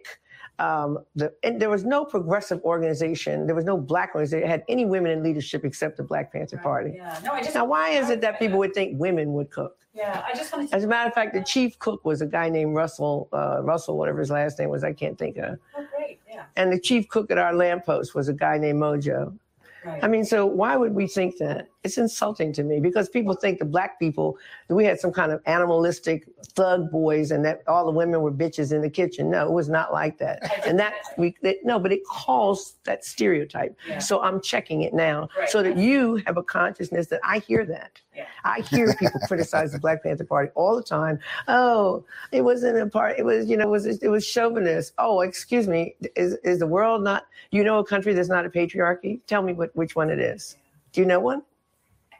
um, 0.61 0.99
the, 1.15 1.33
and 1.43 1.59
there 1.59 1.71
was 1.71 1.85
no 1.85 2.05
progressive 2.05 2.61
organization. 2.61 3.47
There 3.47 3.55
was 3.55 3.65
no 3.65 3.77
black 3.77 4.09
organization 4.13 4.41
that 4.41 4.49
had 4.49 4.63
any 4.69 4.85
women 4.85 5.11
in 5.11 5.23
leadership 5.23 5.65
except 5.65 5.97
the 5.97 6.03
Black 6.03 6.31
Panther 6.31 6.57
right. 6.57 6.63
Party. 6.63 6.93
Yeah. 6.95 7.19
No, 7.25 7.31
I 7.31 7.41
just. 7.41 7.55
Now, 7.55 7.65
why 7.65 7.89
is 7.89 8.11
it 8.11 8.21
that 8.21 8.37
people 8.37 8.59
would 8.59 8.75
think 8.75 8.99
women 8.99 9.33
would 9.33 9.49
cook? 9.49 9.77
Yeah, 9.95 10.23
I 10.23 10.35
just 10.35 10.53
wanted. 10.53 10.71
As 10.71 10.83
a 10.83 10.87
matter 10.87 11.07
of 11.07 11.15
fact, 11.15 11.33
the 11.33 11.43
chief 11.43 11.79
cook 11.79 12.05
was 12.05 12.21
a 12.21 12.27
guy 12.27 12.47
named 12.47 12.75
Russell. 12.75 13.27
Uh, 13.33 13.61
Russell, 13.63 13.97
whatever 13.97 14.19
his 14.19 14.29
last 14.29 14.59
name 14.59 14.69
was, 14.69 14.83
I 14.83 14.93
can't 14.93 15.17
think 15.17 15.37
of. 15.37 15.57
Oh, 15.75 15.85
great! 15.97 16.19
Yeah. 16.29 16.43
And 16.55 16.71
the 16.71 16.79
chief 16.79 17.09
cook 17.09 17.31
at 17.31 17.39
our 17.39 17.53
lamppost 17.55 18.13
was 18.13 18.29
a 18.29 18.33
guy 18.33 18.59
named 18.59 18.79
Mojo. 18.79 19.35
Right. 19.83 20.03
I 20.03 20.07
mean, 20.07 20.25
so 20.25 20.45
why 20.45 20.77
would 20.77 20.93
we 20.93 21.07
think 21.07 21.37
that? 21.37 21.69
It's 21.83 21.97
insulting 21.97 22.53
to 22.53 22.63
me 22.63 22.79
because 22.79 23.09
people 23.09 23.33
think 23.33 23.59
the 23.59 23.65
black 23.65 23.97
people 23.97 24.37
we 24.69 24.85
had 24.85 24.99
some 24.99 25.11
kind 25.11 25.31
of 25.31 25.41
animalistic 25.47 26.27
thug 26.55 26.91
boys 26.91 27.31
and 27.31 27.43
that 27.45 27.63
all 27.67 27.85
the 27.85 27.91
women 27.91 28.21
were 28.21 28.31
bitches 28.31 28.71
in 28.71 28.81
the 28.81 28.89
kitchen. 28.89 29.31
No, 29.31 29.45
it 29.45 29.51
was 29.51 29.67
not 29.67 29.91
like 29.91 30.17
that. 30.19 30.65
And 30.65 30.79
that 30.79 30.93
we 31.17 31.35
that, 31.41 31.57
no, 31.63 31.79
but 31.79 31.91
it 31.91 32.05
calls 32.05 32.75
that 32.83 33.03
stereotype. 33.03 33.75
Yeah. 33.87 33.99
So 33.99 34.21
I'm 34.21 34.41
checking 34.41 34.83
it 34.83 34.93
now 34.93 35.29
right. 35.37 35.49
so 35.49 35.63
that 35.63 35.77
you 35.77 36.21
have 36.27 36.37
a 36.37 36.43
consciousness 36.43 37.07
that 37.07 37.19
I 37.23 37.39
hear 37.39 37.65
that. 37.65 37.99
Yeah. 38.15 38.25
I 38.43 38.61
hear 38.61 38.93
people 38.95 39.19
criticize 39.27 39.71
the 39.71 39.79
Black 39.79 40.03
Panther 40.03 40.25
Party 40.25 40.51
all 40.55 40.75
the 40.75 40.83
time. 40.83 41.19
Oh, 41.47 42.03
it 42.31 42.41
wasn't 42.41 42.77
a 42.77 42.87
part. 42.87 43.17
It 43.17 43.25
was, 43.25 43.49
you 43.49 43.57
know, 43.57 43.67
it 43.67 43.71
was 43.71 43.85
it 43.85 44.09
was 44.09 44.25
chauvinist. 44.25 44.93
Oh, 44.97 45.21
excuse 45.21 45.67
me. 45.67 45.95
Is 46.15 46.35
is 46.43 46.59
the 46.59 46.67
world 46.67 47.03
not? 47.03 47.25
You 47.51 47.63
know, 47.63 47.79
a 47.79 47.85
country 47.85 48.13
that's 48.13 48.29
not 48.29 48.45
a 48.45 48.49
patriarchy? 48.49 49.19
Tell 49.27 49.41
me 49.41 49.53
what 49.53 49.75
which 49.75 49.95
one 49.95 50.09
it 50.09 50.19
is. 50.19 50.57
Do 50.91 51.01
you 51.01 51.07
know 51.07 51.19
one? 51.19 51.41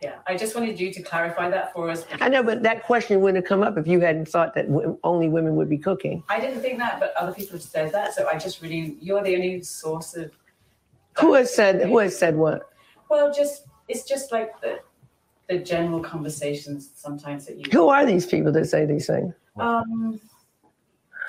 Yeah, 0.02 0.16
I 0.26 0.36
just 0.36 0.56
wanted 0.56 0.80
you 0.80 0.92
to 0.94 1.02
clarify 1.04 1.48
that 1.52 1.72
for 1.74 1.88
us. 1.88 2.06
I 2.20 2.28
know, 2.28 2.42
but 2.42 2.64
that 2.64 2.84
question 2.84 3.22
wouldn't 3.22 3.44
have 3.44 3.48
come 3.48 3.62
up 3.62 3.78
if 3.78 3.86
you 3.86 4.00
hadn't 4.00 4.28
thought 4.28 4.56
that 4.56 4.68
w- 4.68 4.98
only 5.04 5.30
women 5.30 5.56
would 5.58 5.70
be 5.70 5.78
cooking. 5.78 6.24
I 6.28 6.40
didn't 6.40 6.62
think 6.62 6.80
that, 6.80 7.00
but 7.00 7.14
other 7.16 7.32
people 7.32 7.54
have 7.54 7.62
said 7.62 7.92
that. 7.92 8.16
So 8.16 8.28
I 8.28 8.40
just 8.40 8.64
really, 8.64 8.98
you're 9.00 9.22
the 9.22 9.36
only 9.36 9.62
source 9.62 10.16
of. 10.16 10.32
Who 11.20 11.36
has 11.36 11.54
said? 11.54 11.88
Who 11.88 12.00
has 12.00 12.18
said 12.18 12.36
what? 12.36 12.70
Well, 13.10 13.32
just 13.32 13.68
it's 13.88 14.04
just 14.04 14.32
like 14.32 14.60
the 14.62 14.80
the 15.48 15.60
general 15.60 16.00
conversations 16.00 16.90
sometimes 16.96 17.46
that 17.46 17.58
you. 17.58 17.66
Who 17.72 17.90
are 17.90 18.04
these 18.04 18.26
people 18.26 18.52
that 18.54 18.66
say 18.66 18.86
these 18.86 19.06
things? 19.06 19.36
Um, 19.60 20.20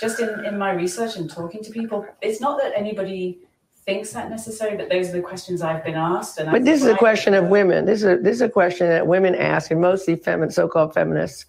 just 0.00 0.18
in 0.20 0.46
in 0.46 0.56
my 0.56 0.72
research 0.72 1.16
and 1.16 1.28
talking 1.28 1.62
to 1.62 1.70
people, 1.70 2.06
it's 2.22 2.40
not 2.40 2.58
that 2.62 2.72
anybody 2.74 3.40
thinks 3.84 4.12
that 4.12 4.30
necessary, 4.30 4.76
but 4.76 4.88
those 4.88 5.08
are 5.08 5.12
the 5.12 5.20
questions 5.20 5.60
I've 5.60 5.84
been 5.84 5.96
asked. 5.96 6.38
And 6.38 6.50
but 6.50 6.64
this 6.64 6.82
is 6.82 6.86
a 6.86 6.96
question 6.96 7.34
of 7.34 7.48
women. 7.48 7.84
This 7.84 8.02
is 8.02 8.04
a, 8.04 8.16
this 8.16 8.36
is 8.36 8.40
a 8.40 8.48
question 8.48 8.88
that 8.88 9.06
women 9.06 9.34
ask, 9.34 9.70
and 9.72 9.80
mostly 9.80 10.14
feminine, 10.14 10.50
so-called 10.50 10.94
feminists 10.94 11.46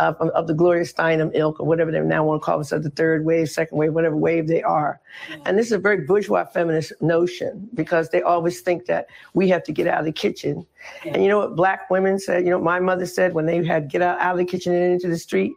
uh, 0.00 0.12
of, 0.18 0.28
of, 0.30 0.46
the 0.48 0.54
Gloria 0.54 0.84
Steinem 0.84 1.30
ilk, 1.34 1.60
or 1.60 1.66
whatever 1.66 1.92
they 1.92 2.00
now 2.00 2.24
want 2.24 2.42
to 2.42 2.44
call 2.44 2.58
themselves, 2.58 2.84
the 2.84 2.90
third 2.90 3.24
wave, 3.24 3.48
second 3.48 3.78
wave, 3.78 3.92
whatever 3.92 4.16
wave 4.16 4.48
they 4.48 4.62
are. 4.62 5.00
Yeah. 5.30 5.36
And 5.46 5.56
this 5.56 5.66
is 5.66 5.72
a 5.72 5.78
very 5.78 5.98
bourgeois 5.98 6.44
feminist 6.44 6.92
notion 7.00 7.68
because 7.74 8.08
they 8.08 8.20
always 8.20 8.60
think 8.60 8.86
that 8.86 9.06
we 9.34 9.48
have 9.50 9.62
to 9.64 9.72
get 9.72 9.86
out 9.86 10.00
of 10.00 10.04
the 10.04 10.12
kitchen. 10.12 10.66
Yeah. 11.04 11.14
And 11.14 11.22
you 11.22 11.28
know 11.28 11.38
what 11.38 11.54
black 11.54 11.88
women 11.88 12.18
said? 12.18 12.44
You 12.44 12.50
know, 12.50 12.60
my 12.60 12.80
mother 12.80 13.06
said 13.06 13.32
when 13.32 13.46
they 13.46 13.64
had 13.64 13.88
get 13.88 14.02
out, 14.02 14.18
out 14.18 14.32
of 14.32 14.38
the 14.38 14.44
kitchen 14.44 14.74
and 14.74 14.94
into 14.94 15.08
the 15.08 15.18
street. 15.18 15.52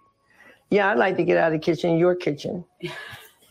Yeah, 0.69 0.91
I'd 0.91 0.99
like 0.99 1.17
to 1.17 1.23
get 1.23 1.37
out 1.37 1.51
of 1.51 1.59
the 1.59 1.65
kitchen, 1.65 1.97
your 1.97 2.15
kitchen. 2.15 2.63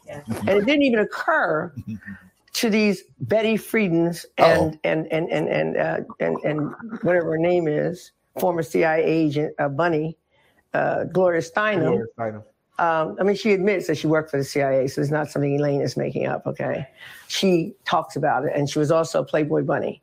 Yeah. 0.07 0.22
And 0.26 0.49
it 0.49 0.64
didn't 0.64 0.85
even 0.85 1.01
occur 1.01 1.70
to 2.59 2.68
these 2.70 3.04
Betty 3.20 3.56
Friedens 3.56 4.26
and 4.36 4.78
and 4.82 5.06
and 5.12 5.30
and 5.30 5.48
and, 5.48 5.76
uh, 5.76 6.00
and 6.18 6.36
and 6.44 6.74
whatever 7.02 7.30
her 7.30 7.38
name 7.38 7.68
is, 7.68 8.11
former 8.40 8.64
CIA 8.64 9.04
agent 9.04 9.54
uh, 9.61 9.68
Bunny, 9.68 10.18
uh, 10.74 11.04
Gloria 11.04 11.40
Steinem. 11.40 11.80
Gloria 11.80 12.06
Steinem. 12.18 12.42
Um, 12.80 13.16
I 13.20 13.24
mean, 13.24 13.36
she 13.36 13.52
admits 13.52 13.86
that 13.86 13.98
she 13.98 14.09
worked 14.09 14.30
for 14.30 14.38
the 14.38 14.44
CIA, 14.44 14.88
so 14.88 15.00
it's 15.00 15.11
not 15.11 15.28
something 15.28 15.54
Elaine 15.54 15.82
is 15.82 15.96
making 15.96 16.26
up. 16.26 16.46
Okay, 16.48 16.86
she 17.28 17.74
talks 17.84 18.16
about 18.16 18.44
it, 18.44 18.52
and 18.56 18.68
she 18.68 18.80
was 18.80 18.90
also 18.90 19.20
a 19.20 19.24
Playboy 19.24 19.62
Bunny. 19.62 20.02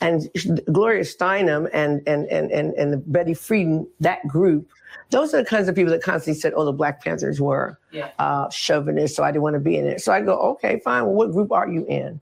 And 0.00 0.28
Gloria 0.72 1.04
Steinem 1.04 1.70
and 1.72 2.02
and 2.08 2.26
and 2.26 2.50
and 2.50 2.74
and 2.74 2.92
the 2.92 2.96
Betty 2.96 3.34
Friedan, 3.34 3.86
that 4.00 4.26
group, 4.26 4.68
those 5.14 5.32
are 5.32 5.38
the 5.38 5.44
kinds 5.48 5.68
of 5.68 5.74
people 5.74 5.92
that 5.92 6.02
constantly 6.02 6.38
said, 6.40 6.52
"Oh, 6.56 6.64
the 6.64 6.72
Black 6.72 7.02
Panthers 7.04 7.40
were 7.40 7.78
Yeah. 7.92 8.08
uh, 8.18 8.50
chauvinists, 8.50 9.16
so 9.16 9.22
I 9.22 9.30
didn't 9.30 9.42
want 9.42 9.54
to 9.54 9.60
be 9.60 9.76
in 9.76 9.86
it." 9.86 10.00
So 10.00 10.12
I 10.12 10.20
go, 10.20 10.34
"Okay, 10.52 10.80
fine. 10.80 11.04
Well, 11.04 11.14
what 11.14 11.32
group 11.32 11.52
are 11.52 11.68
you 11.68 11.84
in?" 11.88 12.20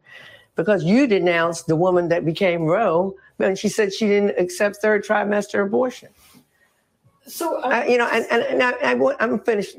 Because 0.54 0.84
you 0.84 1.06
denounced 1.06 1.66
the 1.66 1.76
woman 1.76 2.08
that 2.08 2.24
became 2.24 2.66
Roe, 2.66 3.14
and 3.38 3.58
she 3.58 3.68
said 3.68 3.92
she 3.92 4.06
didn't 4.06 4.38
accept 4.38 4.76
third 4.76 5.04
trimester 5.04 5.64
abortion. 5.64 6.10
So 7.26 7.60
uh, 7.62 7.68
I, 7.68 7.86
you 7.86 7.98
know, 7.98 8.08
and, 8.12 8.26
and, 8.30 8.42
and 8.42 8.62
I, 8.62 8.72
I, 8.82 8.94
wa- 8.94 9.14
I'm 9.20 9.38
finished 9.40 9.76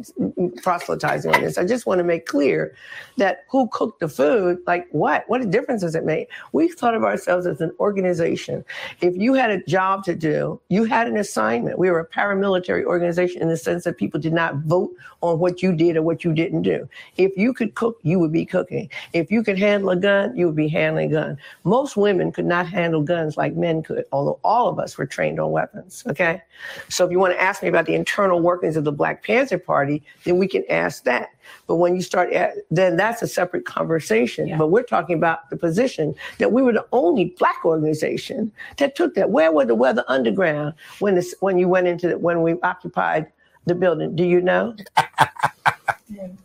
proselytizing 0.61 1.33
on 1.35 1.41
this. 1.41 1.57
I 1.57 1.65
just 1.65 1.85
want 1.85 1.99
to 1.99 2.03
make 2.03 2.25
clear 2.25 2.73
that 3.17 3.43
who 3.49 3.67
cooked 3.67 3.99
the 3.99 4.07
food, 4.07 4.59
like 4.65 4.87
what? 4.91 5.25
What 5.27 5.49
difference 5.49 5.81
does 5.81 5.93
it 5.93 6.05
make? 6.05 6.29
We 6.53 6.69
thought 6.69 6.95
of 6.95 7.03
ourselves 7.03 7.45
as 7.45 7.59
an 7.59 7.71
organization. 7.79 8.63
If 9.01 9.17
you 9.17 9.33
had 9.33 9.49
a 9.49 9.61
job 9.65 10.05
to 10.05 10.15
do, 10.15 10.61
you 10.69 10.85
had 10.85 11.07
an 11.07 11.17
assignment. 11.17 11.77
We 11.77 11.91
were 11.91 11.99
a 11.99 12.07
paramilitary 12.07 12.85
organization 12.85 13.41
in 13.41 13.49
the 13.49 13.57
sense 13.57 13.83
that 13.83 13.97
people 13.97 14.21
did 14.21 14.33
not 14.33 14.55
vote 14.59 14.91
on 15.21 15.39
what 15.39 15.61
you 15.61 15.73
did 15.73 15.97
or 15.97 16.01
what 16.01 16.23
you 16.23 16.33
didn't 16.33 16.61
do. 16.61 16.87
If 17.17 17.35
you 17.35 17.53
could 17.53 17.75
cook, 17.75 17.99
you 18.03 18.19
would 18.19 18.31
be 18.31 18.45
cooking. 18.45 18.89
If 19.11 19.31
you 19.31 19.43
could 19.43 19.59
handle 19.59 19.89
a 19.89 19.97
gun, 19.97 20.35
you 20.35 20.45
would 20.45 20.55
be 20.55 20.69
handling 20.69 21.11
a 21.11 21.13
gun. 21.13 21.37
Most 21.65 21.97
women 21.97 22.31
could 22.31 22.45
not 22.45 22.67
handle 22.67 23.01
guns 23.01 23.35
like 23.35 23.55
men 23.55 23.83
could, 23.83 24.05
although 24.13 24.39
all 24.43 24.69
of 24.69 24.79
us 24.79 24.97
were 24.97 25.05
trained 25.05 25.39
on 25.39 25.51
weapons. 25.51 26.03
Okay. 26.07 26.41
So 26.89 27.05
if 27.05 27.11
you 27.11 27.19
want 27.19 27.32
to 27.33 27.41
ask 27.41 27.61
me 27.61 27.69
about 27.69 27.85
the 27.85 27.95
internal 27.95 28.39
workings 28.39 28.75
of 28.75 28.83
the 28.83 28.91
Black 28.91 29.23
Panther 29.23 29.57
Party, 29.57 30.03
then 30.23 30.37
we 30.37 30.47
can 30.47 30.63
ask 30.69 31.03
that. 31.03 31.29
But 31.67 31.75
when 31.75 31.95
you 31.95 32.01
start, 32.01 32.31
at, 32.33 32.53
then 32.71 32.97
that's 32.97 33.21
a 33.21 33.27
separate 33.27 33.65
conversation. 33.65 34.47
Yeah. 34.47 34.57
But 34.57 34.67
we're 34.67 34.83
talking 34.83 35.15
about 35.17 35.49
the 35.49 35.57
position 35.57 36.15
that 36.37 36.51
we 36.51 36.61
were 36.61 36.73
the 36.73 36.85
only 36.91 37.35
Black 37.37 37.65
organization 37.65 38.51
that 38.77 38.95
took 38.95 39.15
that. 39.15 39.29
Where 39.29 39.51
were 39.51 39.65
the 39.65 39.75
Weather 39.75 40.05
Underground 40.07 40.73
when 40.99 41.15
this, 41.15 41.35
when 41.39 41.57
you 41.57 41.67
went 41.67 41.87
into 41.87 42.07
the, 42.07 42.17
when 42.17 42.41
we 42.41 42.55
occupied 42.61 43.27
the 43.65 43.75
building? 43.75 44.15
Do 44.15 44.23
you 44.23 44.41
know? 44.41 44.75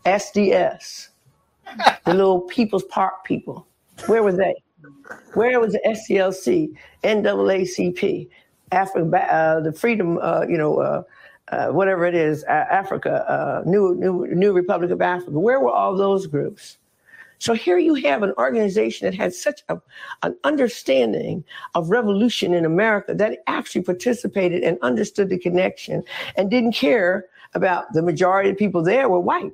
SDS, 0.06 1.08
the 2.04 2.14
little 2.14 2.40
People's 2.42 2.84
Park 2.84 3.24
people. 3.24 3.66
Where 4.06 4.22
were 4.22 4.32
they? 4.32 4.54
Where 5.34 5.60
was 5.60 5.72
the 5.72 5.80
SCLC, 5.86 6.74
NAACP, 7.02 8.28
Africa, 8.72 9.32
uh, 9.32 9.60
the 9.60 9.72
Freedom, 9.72 10.18
uh, 10.18 10.44
you 10.48 10.58
know, 10.58 10.78
uh, 10.78 11.02
uh, 11.48 11.68
whatever 11.68 12.04
it 12.04 12.14
is, 12.14 12.44
Africa, 12.44 13.24
uh, 13.30 13.62
New, 13.64 13.94
New, 13.94 14.26
New 14.26 14.52
Republic 14.52 14.90
of 14.90 15.00
Africa? 15.00 15.38
Where 15.38 15.60
were 15.60 15.70
all 15.70 15.96
those 15.96 16.26
groups? 16.26 16.78
So 17.38 17.54
here 17.54 17.78
you 17.78 17.94
have 17.94 18.22
an 18.22 18.32
organization 18.36 19.06
that 19.06 19.14
had 19.14 19.32
such 19.32 19.62
a, 19.68 19.80
an 20.22 20.36
understanding 20.44 21.44
of 21.74 21.90
revolution 21.90 22.52
in 22.52 22.64
America 22.64 23.14
that 23.14 23.38
actually 23.46 23.82
participated 23.82 24.62
and 24.62 24.76
understood 24.82 25.28
the 25.28 25.38
connection 25.38 26.02
and 26.36 26.50
didn't 26.50 26.72
care 26.72 27.26
about 27.54 27.92
the 27.92 28.02
majority 28.02 28.50
of 28.50 28.56
people 28.56 28.82
there 28.82 29.08
were 29.08 29.20
white. 29.20 29.52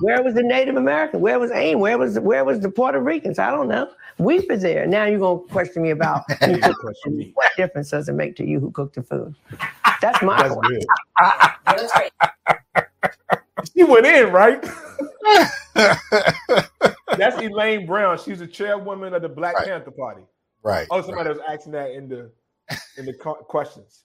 Where 0.00 0.22
was 0.22 0.34
the 0.34 0.42
Native 0.42 0.76
American? 0.76 1.20
Where 1.20 1.38
was 1.38 1.52
AIM? 1.52 1.78
Where 1.78 1.96
was 1.96 2.18
where 2.18 2.44
was 2.44 2.60
the 2.60 2.70
Puerto 2.70 3.00
Ricans? 3.00 3.38
I 3.38 3.50
don't 3.50 3.68
know. 3.68 3.88
We 4.18 4.46
were 4.48 4.56
there. 4.56 4.86
Now 4.86 5.04
you're 5.06 5.18
gonna 5.18 5.40
question 5.48 5.82
me 5.82 5.90
about 5.90 6.22
who 6.44 6.52
Yeah, 6.52 6.72
question 6.80 7.16
me. 7.16 7.32
what 7.34 7.50
difference 7.56 7.90
does 7.90 8.08
it 8.08 8.12
make 8.14 8.36
to 8.36 8.44
you 8.44 8.60
who 8.60 8.70
cooked 8.70 8.94
the 8.94 9.02
food? 9.02 9.34
That's 10.00 10.22
my 10.22 10.42
That's 10.42 10.54
point. 10.54 10.66
good. 10.68 10.84
That's 11.66 11.92
great. 11.92 12.12
She 13.76 13.82
went 13.84 14.06
in, 14.06 14.30
right? 14.32 14.62
That's 17.16 17.36
Elaine 17.42 17.86
Brown. 17.86 18.18
She's 18.18 18.38
the 18.40 18.46
chairwoman 18.46 19.14
of 19.14 19.22
the 19.22 19.28
Black 19.28 19.54
Right. 19.56 19.66
Panther 19.66 19.90
Party. 19.90 20.22
right. 20.62 20.86
Oh, 20.90 21.00
somebody 21.02 21.30
was 21.30 21.38
asking 21.48 21.72
that 21.72 21.90
in 21.92 22.08
the 22.08 22.30
in 22.98 23.06
the 23.06 23.12
questions. 23.14 24.04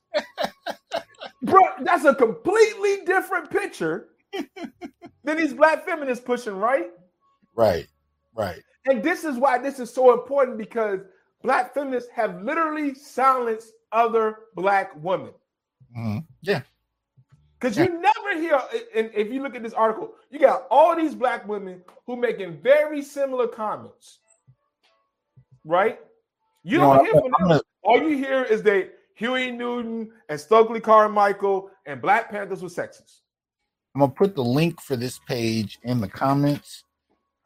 Bro, 1.43 1.61
that's 1.83 2.05
a 2.05 2.13
completely 2.15 3.05
different 3.05 3.49
picture 3.49 4.09
than 5.23 5.37
these 5.37 5.53
black 5.53 5.85
feminists 5.85 6.23
pushing, 6.23 6.55
right? 6.55 6.89
Right. 7.55 7.87
Right. 8.35 8.61
And 8.85 9.03
this 9.03 9.23
is 9.23 9.37
why 9.37 9.57
this 9.57 9.79
is 9.79 9.93
so 9.93 10.13
important 10.13 10.57
because 10.57 11.01
black 11.43 11.73
feminists 11.73 12.09
have 12.13 12.41
literally 12.41 12.95
silenced 12.95 13.73
other 13.91 14.37
black 14.55 14.91
women. 15.01 15.33
Mhm. 15.95 16.25
Yeah. 16.41 16.61
Because 17.59 17.77
you 17.77 17.99
never 17.99 18.39
hear, 18.39 18.61
and 18.95 19.11
if 19.13 19.33
you 19.33 19.43
look 19.43 19.53
at 19.53 19.63
this 19.63 19.73
article, 19.73 20.15
you 20.29 20.39
got 20.39 20.65
all 20.71 20.95
these 20.95 21.13
black 21.13 21.45
women 21.45 21.83
who 22.05 22.15
making 22.15 22.61
very 22.61 23.01
similar 23.01 23.47
comments, 23.47 24.19
right? 25.65 25.99
You 26.63 26.77
don't 26.77 27.05
hear 27.05 27.19
from 27.19 27.49
them. 27.49 27.61
All 27.81 28.01
you 28.01 28.15
hear 28.17 28.43
is 28.43 28.63
that 28.63 28.93
Huey 29.15 29.51
Newton 29.51 30.13
and 30.29 30.39
Stokely 30.39 30.79
Carmichael 30.79 31.69
and 31.85 32.01
Black 32.01 32.29
Panthers 32.29 32.61
were 32.61 32.69
sexist. 32.69 33.19
I'm 33.93 33.99
gonna 34.01 34.13
put 34.13 34.35
the 34.35 34.43
link 34.43 34.79
for 34.79 34.95
this 34.95 35.19
page 35.27 35.79
in 35.83 35.99
the 35.99 36.07
comments, 36.07 36.85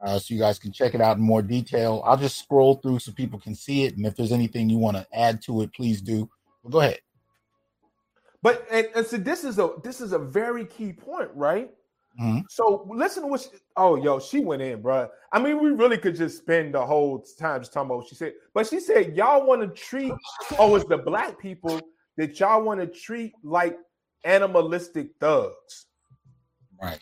uh, 0.03 0.19
so 0.19 0.33
you 0.33 0.39
guys 0.39 0.59
can 0.59 0.71
check 0.71 0.93
it 0.93 1.01
out 1.01 1.17
in 1.17 1.23
more 1.23 1.41
detail. 1.41 2.01
I'll 2.05 2.17
just 2.17 2.37
scroll 2.37 2.75
through 2.75 2.99
so 2.99 3.11
people 3.13 3.39
can 3.39 3.55
see 3.55 3.83
it, 3.83 3.95
and 3.95 4.05
if 4.05 4.15
there's 4.15 4.33
anything 4.33 4.69
you 4.69 4.77
want 4.77 4.97
to 4.97 5.07
add 5.13 5.41
to 5.43 5.61
it, 5.61 5.73
please 5.73 6.01
do. 6.01 6.29
Well, 6.61 6.71
go 6.71 6.79
ahead. 6.81 6.99
But 8.41 8.67
and, 8.69 8.87
and 8.95 9.07
so 9.07 9.17
this 9.17 9.45
is 9.45 9.57
a 9.59 9.71
this 9.83 10.01
is 10.01 10.11
a 10.11 10.19
very 10.19 10.65
key 10.65 10.91
point, 10.91 11.29
right? 11.33 11.71
Mhm. 12.21 12.43
So 12.49 12.87
listen 12.93 13.23
to 13.23 13.27
what. 13.27 13.41
She, 13.41 13.47
oh, 13.77 13.95
yo, 13.95 14.19
she 14.19 14.41
went 14.41 14.61
in, 14.61 14.81
bro. 14.81 15.09
I 15.31 15.39
mean, 15.39 15.63
we 15.63 15.71
really 15.71 15.97
could 15.97 16.15
just 16.15 16.37
spend 16.37 16.75
the 16.75 16.85
whole 16.85 17.25
time 17.39 17.61
just 17.61 17.73
talking 17.73 17.87
about 17.87 17.99
what 17.99 18.07
she 18.07 18.15
said. 18.15 18.33
But 18.53 18.67
she 18.67 18.81
said 18.81 19.15
y'all 19.15 19.45
want 19.45 19.61
to 19.61 19.67
treat, 19.67 20.13
oh, 20.59 20.75
it's 20.75 20.85
the 20.85 20.97
black 20.97 21.39
people 21.39 21.79
that 22.17 22.39
y'all 22.39 22.61
want 22.61 22.81
to 22.81 22.87
treat 22.87 23.33
like 23.43 23.79
animalistic 24.25 25.11
thugs. 25.19 25.85
Right. 26.81 26.99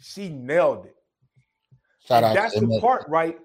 She 0.00 0.30
nailed 0.30 0.86
it. 0.86 0.96
Shout 2.10 2.24
And 2.24 2.36
out. 2.38 2.42
that's 2.42 2.58
the 2.58 2.80
part, 2.80 3.04
right? 3.08 3.38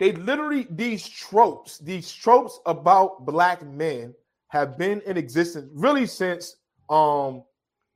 They 0.00 0.12
literally 0.12 0.66
these 0.70 1.08
tropes, 1.08 1.78
these 1.78 2.12
tropes 2.12 2.58
about 2.66 3.24
black 3.24 3.64
men 3.64 4.14
have 4.48 4.76
been 4.76 5.00
in 5.02 5.16
existence 5.16 5.70
really 5.72 6.06
since 6.06 6.56
um 6.90 7.44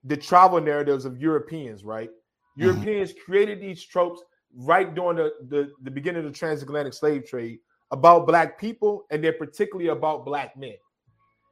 the 0.05 0.17
travel 0.17 0.61
narratives 0.61 1.05
of 1.05 1.21
Europeans, 1.21 1.85
right? 1.85 2.11
Mhm. 2.11 2.63
Europeans 2.63 3.13
created 3.25 3.61
these 3.61 3.83
tropes 3.83 4.23
right 4.55 4.95
during 4.95 5.17
the, 5.17 5.33
the, 5.49 5.73
the 5.83 5.91
beginning 5.91 6.25
of 6.25 6.33
the 6.33 6.39
transatlantic 6.39 6.95
slave 6.95 7.27
trade 7.27 7.59
about 7.91 8.27
black 8.27 8.59
people 8.59 9.05
and 9.11 9.23
they're 9.23 9.33
particularly 9.33 9.89
about 9.89 10.25
black 10.25 10.57
men. 10.57 10.77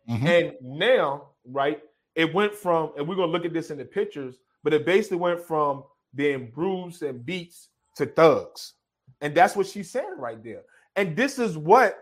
Mhm. 0.08 0.24
And 0.24 0.54
now, 0.62 1.30
right, 1.44 1.82
it 2.14 2.32
went 2.32 2.54
from, 2.54 2.92
and 2.96 3.06
we're 3.08 3.16
gonna 3.16 3.32
look 3.32 3.44
at 3.44 3.52
this 3.52 3.70
in 3.72 3.78
the 3.78 3.84
pictures, 3.84 4.38
but 4.62 4.72
it 4.72 4.86
basically 4.86 5.18
went 5.18 5.40
from 5.40 5.82
being 6.14 6.50
bruised 6.50 7.02
and 7.02 7.26
beats 7.26 7.70
to 7.96 8.06
thugs. 8.06 8.74
And 9.20 9.34
that's 9.34 9.56
what 9.56 9.66
she's 9.66 9.90
saying 9.90 10.16
right 10.18 10.42
there. 10.42 10.62
And 10.96 11.16
this 11.16 11.38
is 11.38 11.56
what 11.56 11.96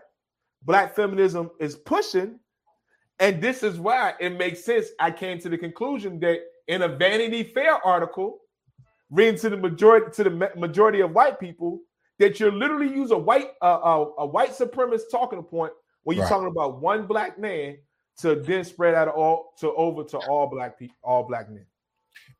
black 0.63 0.95
feminism 0.95 1.51
is 1.59 1.75
pushing. 1.75 2.39
And 3.19 3.41
this 3.41 3.63
is 3.63 3.79
why 3.79 4.13
it 4.19 4.37
makes 4.37 4.63
sense. 4.63 4.87
I 4.99 5.11
came 5.11 5.39
to 5.39 5.49
the 5.49 5.57
conclusion 5.57 6.19
that 6.19 6.39
in 6.67 6.81
a 6.81 6.87
Vanity 6.87 7.43
Fair 7.43 7.75
article, 7.85 8.39
reading 9.09 9.39
to 9.39 9.49
the 9.49 9.57
majority 9.57 10.07
to 10.11 10.23
the 10.29 10.51
majority 10.57 10.99
of 11.01 11.11
white 11.11 11.39
people, 11.39 11.79
that 12.19 12.39
you're 12.39 12.51
literally 12.51 12.89
use 12.93 13.11
a 13.11 13.17
white 13.17 13.51
uh, 13.61 13.79
uh, 13.81 14.05
a 14.19 14.25
white 14.25 14.51
supremacist 14.51 15.11
talking 15.11 15.41
point 15.43 15.71
when 16.03 16.17
you're 16.17 16.25
Right. 16.25 16.29
talking 16.29 16.47
about 16.47 16.81
one 16.81 17.07
black 17.07 17.39
man 17.39 17.77
to 18.17 18.35
then 18.35 18.63
spread 18.63 18.95
out 18.95 19.07
all 19.07 19.53
to 19.59 19.71
over 19.73 20.03
to 20.03 20.17
all 20.17 20.47
black 20.47 20.77
people, 20.77 20.95
all 21.03 21.23
black 21.23 21.49
men. 21.49 21.65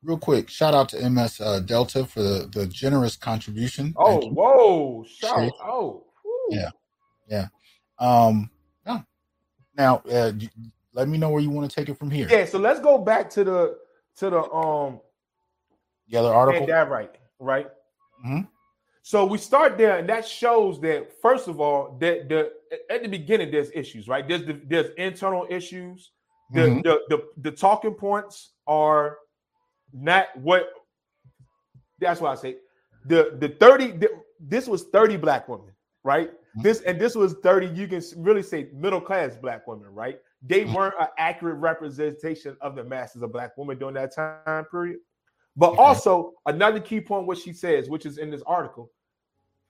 Real 0.05 0.19
quick, 0.19 0.49
shout 0.49 0.75
out 0.75 0.89
to 0.89 1.09
MS 1.09 1.41
uh, 1.41 1.61
Delta 1.61 2.05
for 2.05 2.21
the, 2.21 2.47
the 2.53 2.67
generous 2.67 3.15
contribution. 3.15 3.91
Oh, 3.97 4.21
whoa! 4.29 5.03
Shout 5.07 5.45
Shit. 5.45 5.53
out! 5.63 6.03
Whew. 6.23 6.61
Yeah. 7.27 7.47
Um, 7.97 8.51
no. 8.85 9.03
Now, 9.75 10.03
uh, 10.11 10.31
let 10.93 11.07
me 11.07 11.17
know 11.17 11.29
where 11.31 11.41
you 11.41 11.49
want 11.49 11.67
to 11.69 11.75
take 11.75 11.89
it 11.89 11.97
from 11.97 12.11
here. 12.11 12.27
Yeah, 12.29 12.45
so 12.45 12.59
let's 12.59 12.79
go 12.79 12.99
back 12.99 13.31
to 13.31 13.43
the 13.43 13.77
to 14.17 14.29
the 14.29 14.43
um 14.51 14.99
The 16.07 16.17
other 16.17 16.31
article. 16.33 16.67
that 16.67 16.87
right, 16.87 17.15
right? 17.39 17.67
Mhm. 18.23 18.47
So 19.01 19.25
we 19.25 19.39
start 19.39 19.75
there, 19.77 19.97
and 19.97 20.07
that 20.09 20.27
shows 20.27 20.79
that 20.81 21.19
first 21.19 21.47
of 21.47 21.59
all, 21.59 21.97
that 21.99 22.29
the 22.29 22.51
at 22.91 23.01
the 23.01 23.09
beginning 23.09 23.49
there's 23.49 23.71
issues, 23.73 24.07
right? 24.07 24.27
There's 24.27 24.45
the, 24.45 24.61
there's 24.67 24.91
internal 24.97 25.47
issues. 25.49 26.11
The, 26.51 26.61
Mhm. 26.61 26.83
the 26.83 26.99
the 27.09 27.27
the 27.49 27.51
talking 27.51 27.95
points 27.95 28.51
are 28.67 29.17
not 29.95 30.27
what. 30.35 30.69
That's 31.99 32.19
why 32.21 32.31
I 32.31 32.35
say 32.35 32.57
the 33.05 33.37
the 33.39 33.49
30 33.49 33.91
the, 33.93 34.09
this 34.39 34.67
was 34.67 34.83
30 34.85 35.17
black 35.17 35.47
women, 35.47 35.71
right? 36.03 36.31
Mhm. 36.57 36.63
This 36.63 36.81
and 36.81 36.99
this 36.99 37.15
was 37.15 37.35
30, 37.43 37.67
you 37.67 37.87
can 37.87 38.01
really 38.17 38.43
say 38.43 38.69
middle 38.73 39.01
class 39.01 39.35
black 39.37 39.65
women, 39.67 39.87
right? 39.93 40.19
They 40.41 40.65
Mhm. 40.65 40.73
weren't 40.73 40.95
an 40.99 41.07
accurate 41.17 41.57
representation 41.57 42.57
of 42.61 42.75
the 42.75 42.83
masses 42.83 43.21
of 43.21 43.31
black 43.31 43.57
women 43.57 43.77
during 43.79 43.95
that 43.95 44.13
time 44.13 44.65
period. 44.65 44.99
But 45.55 45.77
also 45.77 46.33
another 46.45 46.81
key 46.81 46.99
point, 46.99 47.27
what 47.27 47.37
she 47.37 47.53
says, 47.53 47.89
which 47.89 48.05
is 48.05 48.17
in 48.17 48.29
this 48.29 48.41
article. 48.45 48.91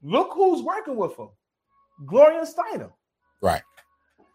Look 0.01 0.33
who's 0.33 0.61
working 0.63 0.95
with 0.95 1.15
them. 1.15 1.29
Gloria 2.05 2.43
Steinem. 2.43 2.91
Right. 3.41 3.61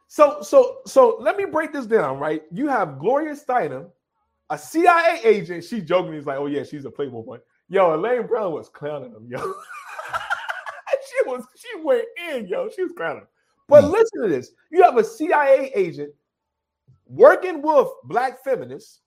So, 0.07 0.43
so, 0.43 0.79
so 0.87 1.17
let 1.21 1.37
me 1.37 1.45
break 1.45 1.73
this 1.73 1.87
down, 1.87 2.19
right? 2.19 2.43
You 2.53 2.69
have 2.69 2.99
Gloria 2.99 3.35
Steinem, 3.35 3.91
a 4.51 4.59
CIA 4.59 5.21
agent. 5.25 5.65
She 5.65 5.81
jokingly 5.81 6.19
is 6.19 6.27
like, 6.27 6.39
"Oh 6.39 6.47
yeah, 6.47 6.63
she's 6.65 6.85
a 6.85 6.91
Playboy 6.91 7.23
boy." 7.23 7.39
Yo, 7.69 7.95
Elaine 7.95 8.27
Brown 8.27 8.53
was 8.53 8.69
clowning 8.69 9.13
him, 9.13 9.27
yo. 9.29 9.39
she 11.09 11.29
was, 11.29 11.45
she 11.57 11.81
went 11.83 12.05
in, 12.31 12.47
yo. 12.47 12.69
She 12.69 12.83
was 12.83 12.93
clowning. 12.97 13.23
him. 13.23 13.29
But 13.69 13.85
Hmm. 13.85 13.91
listen 13.91 14.23
to 14.23 14.29
this: 14.29 14.53
you 14.71 14.83
have 14.83 14.97
a 14.97 15.05
CIA 15.05 15.71
agent 15.75 16.13
working 17.07 17.63
with 17.63 17.89
black 18.05 18.43
feminists. 18.45 19.01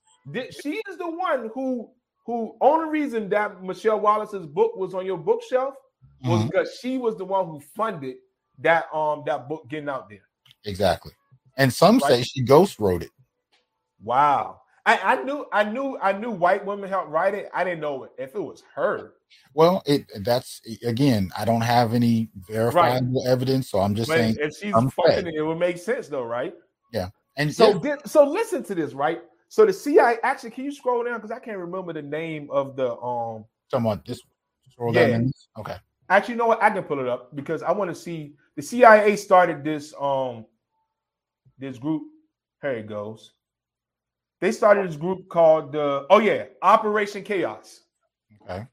She 0.62 0.80
is 0.88 0.96
the 0.96 1.10
one 1.10 1.50
who, 1.52 1.90
who 2.24 2.56
only 2.62 2.88
reason 2.88 3.28
that 3.28 3.62
Michele 3.62 4.00
Wallace's 4.00 4.46
book 4.46 4.74
was 4.76 4.94
on 4.94 5.04
your 5.04 5.18
bookshelf 5.18 5.74
was 6.22 6.40
Mhm. 6.40 6.46
because 6.50 6.78
she 6.80 6.96
was 6.96 7.16
the 7.16 7.24
one 7.24 7.46
who 7.46 7.60
funded 7.60 8.16
that 8.60 8.86
um 8.94 9.22
that 9.26 9.48
book 9.48 9.66
getting 9.68 9.90
out 9.90 10.08
there. 10.08 10.22
Exactly. 10.64 11.12
And 11.58 11.70
some 11.72 12.00
say 12.00 12.22
she 12.22 12.42
ghost 12.42 12.78
wrote 12.78 13.02
it. 13.02 13.10
Wow. 14.02 14.62
I, 14.86 14.98
I 14.98 15.22
knew 15.22 15.46
I 15.52 15.64
knew 15.64 15.98
I 16.00 16.12
knew 16.12 16.30
white 16.30 16.64
women 16.64 16.88
helped 16.90 17.10
write 17.10 17.34
it. 17.34 17.48
I 17.54 17.64
didn't 17.64 17.80
know 17.80 18.08
if 18.18 18.34
it 18.34 18.40
was 18.40 18.62
her. 18.74 19.14
Well, 19.54 19.82
it 19.86 20.10
that's 20.22 20.60
again, 20.84 21.30
I 21.36 21.44
don't 21.44 21.62
have 21.62 21.94
any 21.94 22.28
verifiable 22.36 23.26
evidence, 23.26 23.70
so 23.70 23.80
I'm 23.80 23.94
just 23.94 24.08
But 24.10 24.18
saying. 24.18 24.36
if 24.40 24.56
she's 24.56 24.74
I'm 24.74 24.90
fucking 24.90 25.26
it, 25.26 25.34
it 25.34 25.42
would 25.42 25.58
make 25.58 25.78
sense 25.78 26.08
though, 26.08 26.24
right? 26.24 26.54
Yeah. 26.92 27.08
And 27.36 27.52
So 27.52 27.72
so 27.72 27.78
then, 27.78 27.98
so 28.06 28.24
listen 28.24 28.62
to 28.64 28.74
this, 28.74 28.92
right? 28.92 29.22
So 29.48 29.64
the 29.64 29.72
CIA 29.72 30.18
actually 30.22 30.50
can 30.50 30.64
you 30.64 30.72
scroll 30.72 31.02
down 31.04 31.14
because 31.14 31.30
I 31.30 31.38
can't 31.38 31.58
remember 31.58 31.92
the 31.92 32.02
name 32.02 32.48
of 32.50 32.76
the 32.76 32.96
um 32.98 33.46
someone 33.70 34.02
this. 34.06 34.20
Scroll. 34.70 34.94
Yeah. 34.94 35.18
this? 35.18 35.48
Okay. 35.58 35.76
actually 36.10 36.34
you 36.34 36.38
know 36.38 36.48
what 36.48 36.62
I 36.62 36.68
can 36.70 36.82
pull 36.82 37.00
it 37.00 37.08
up 37.08 37.34
because 37.34 37.62
I 37.62 37.72
want 37.72 37.90
to 37.90 37.94
see 37.94 38.34
the 38.56 38.62
CIA 38.62 39.16
started 39.16 39.64
this 39.64 39.94
um 39.98 40.44
this 41.58 41.78
group. 41.78 42.02
Here 42.60 42.72
it 42.72 42.86
goes. 42.86 43.32
They 44.44 44.52
started 44.52 44.86
this 44.86 44.96
group 44.96 45.26
called 45.30 45.72
the 45.72 46.04
oh 46.10 46.18
yeah, 46.18 46.44
Operation 46.60 47.24
Chaos. 47.24 47.80
Okay. 48.42 48.66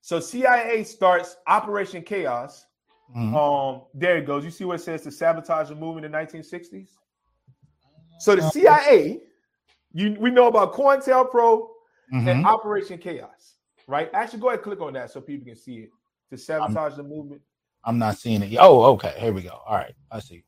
So 0.00 0.20
CIA 0.20 0.84
starts 0.84 1.36
Operation 1.46 2.02
Chaos. 2.02 2.64
Mhm. 3.14 3.34
Um, 3.34 3.82
there 3.92 4.16
it 4.16 4.24
goes. 4.24 4.42
You 4.42 4.50
see 4.50 4.64
what 4.64 4.76
it 4.80 4.82
says 4.82 5.02
to 5.02 5.10
sabotage 5.10 5.68
the 5.68 5.74
movement 5.74 6.06
in 6.06 6.12
the 6.12 6.16
1960s. 6.16 6.92
So 8.20 8.34
the 8.34 8.40
Uh, 8.42 8.50
CIA, 8.52 9.20
you 9.92 10.16
we 10.18 10.30
know 10.30 10.46
about 10.46 10.72
COINTELPRO 10.72 11.68
Mhm. 12.14 12.28
and 12.28 12.46
Operation 12.46 12.96
Chaos, 12.96 13.56
right? 13.86 14.08
Actually, 14.14 14.40
go 14.40 14.48
ahead 14.48 14.60
and 14.60 14.64
click 14.64 14.80
on 14.80 14.94
that 14.94 15.10
so 15.10 15.20
people 15.20 15.44
can 15.44 15.56
see 15.56 15.80
it 15.80 15.90
to 16.30 16.38
sabotage 16.38 16.96
the 16.96 17.02
movement. 17.02 17.42
I'm 17.84 17.98
not 17.98 18.16
seeing 18.16 18.42
it. 18.42 18.56
Oh, 18.58 18.84
okay. 18.94 19.14
Here 19.20 19.34
we 19.34 19.42
go. 19.42 19.60
All 19.66 19.76
right. 19.76 19.94
I 20.10 20.20
see. 20.20 20.42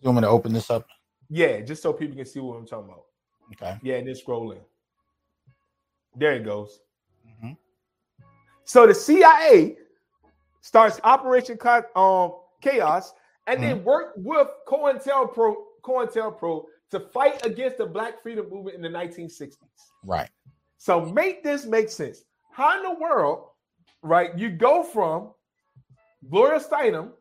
You 0.00 0.08
want 0.08 0.16
me 0.16 0.22
to 0.22 0.28
open 0.28 0.52
this 0.52 0.70
up? 0.70 0.88
Yeah, 1.28 1.60
just 1.60 1.84
so 1.84 1.92
people 1.92 2.16
can 2.16 2.26
see 2.26 2.40
what 2.40 2.56
I'm 2.56 2.66
talking 2.66 2.90
about. 2.90 3.04
Okay. 3.52 3.78
Yeah, 3.82 3.96
and 3.96 4.08
then 4.08 4.14
scrolling. 4.14 4.60
There 6.16 6.32
it 6.32 6.44
goes. 6.44 6.80
Mhm. 7.26 7.56
So 8.64 8.86
the 8.86 8.94
CIA 8.94 9.76
starts 10.60 11.00
Operation 11.04 11.58
um, 11.94 12.34
Chaos 12.60 13.12
and 13.46 13.62
then 13.62 13.84
work 13.84 14.14
with 14.16 14.48
COINTELPRO, 14.66 15.54
COINTELPRO 15.82 16.64
to 16.90 17.00
fight 17.00 17.44
against 17.44 17.78
the 17.78 17.86
Black 17.86 18.22
Freedom 18.22 18.48
Movement 18.48 18.76
in 18.76 18.82
the 18.82 18.88
1960s. 18.88 19.56
Right. 20.04 20.30
So 20.78 21.04
make 21.04 21.42
this 21.42 21.66
make 21.66 21.90
sense. 21.90 22.24
How 22.52 22.76
in 22.76 22.82
the 22.84 22.98
world, 22.98 23.48
right? 24.02 24.36
You 24.38 24.50
go 24.50 24.82
from 24.82 25.32
Gloria 26.30 26.60
Steinem 26.60 27.12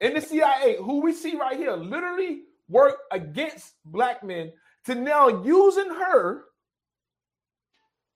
in 0.00 0.14
the 0.14 0.20
CIA, 0.20 0.76
who 0.78 1.00
we 1.00 1.12
see 1.12 1.36
right 1.36 1.56
here, 1.56 1.72
literally 1.72 2.42
work 2.68 2.98
against 3.10 3.74
black 3.84 4.22
men, 4.22 4.52
to 4.86 4.94
now 4.94 5.42
using 5.42 5.88
her 5.88 6.44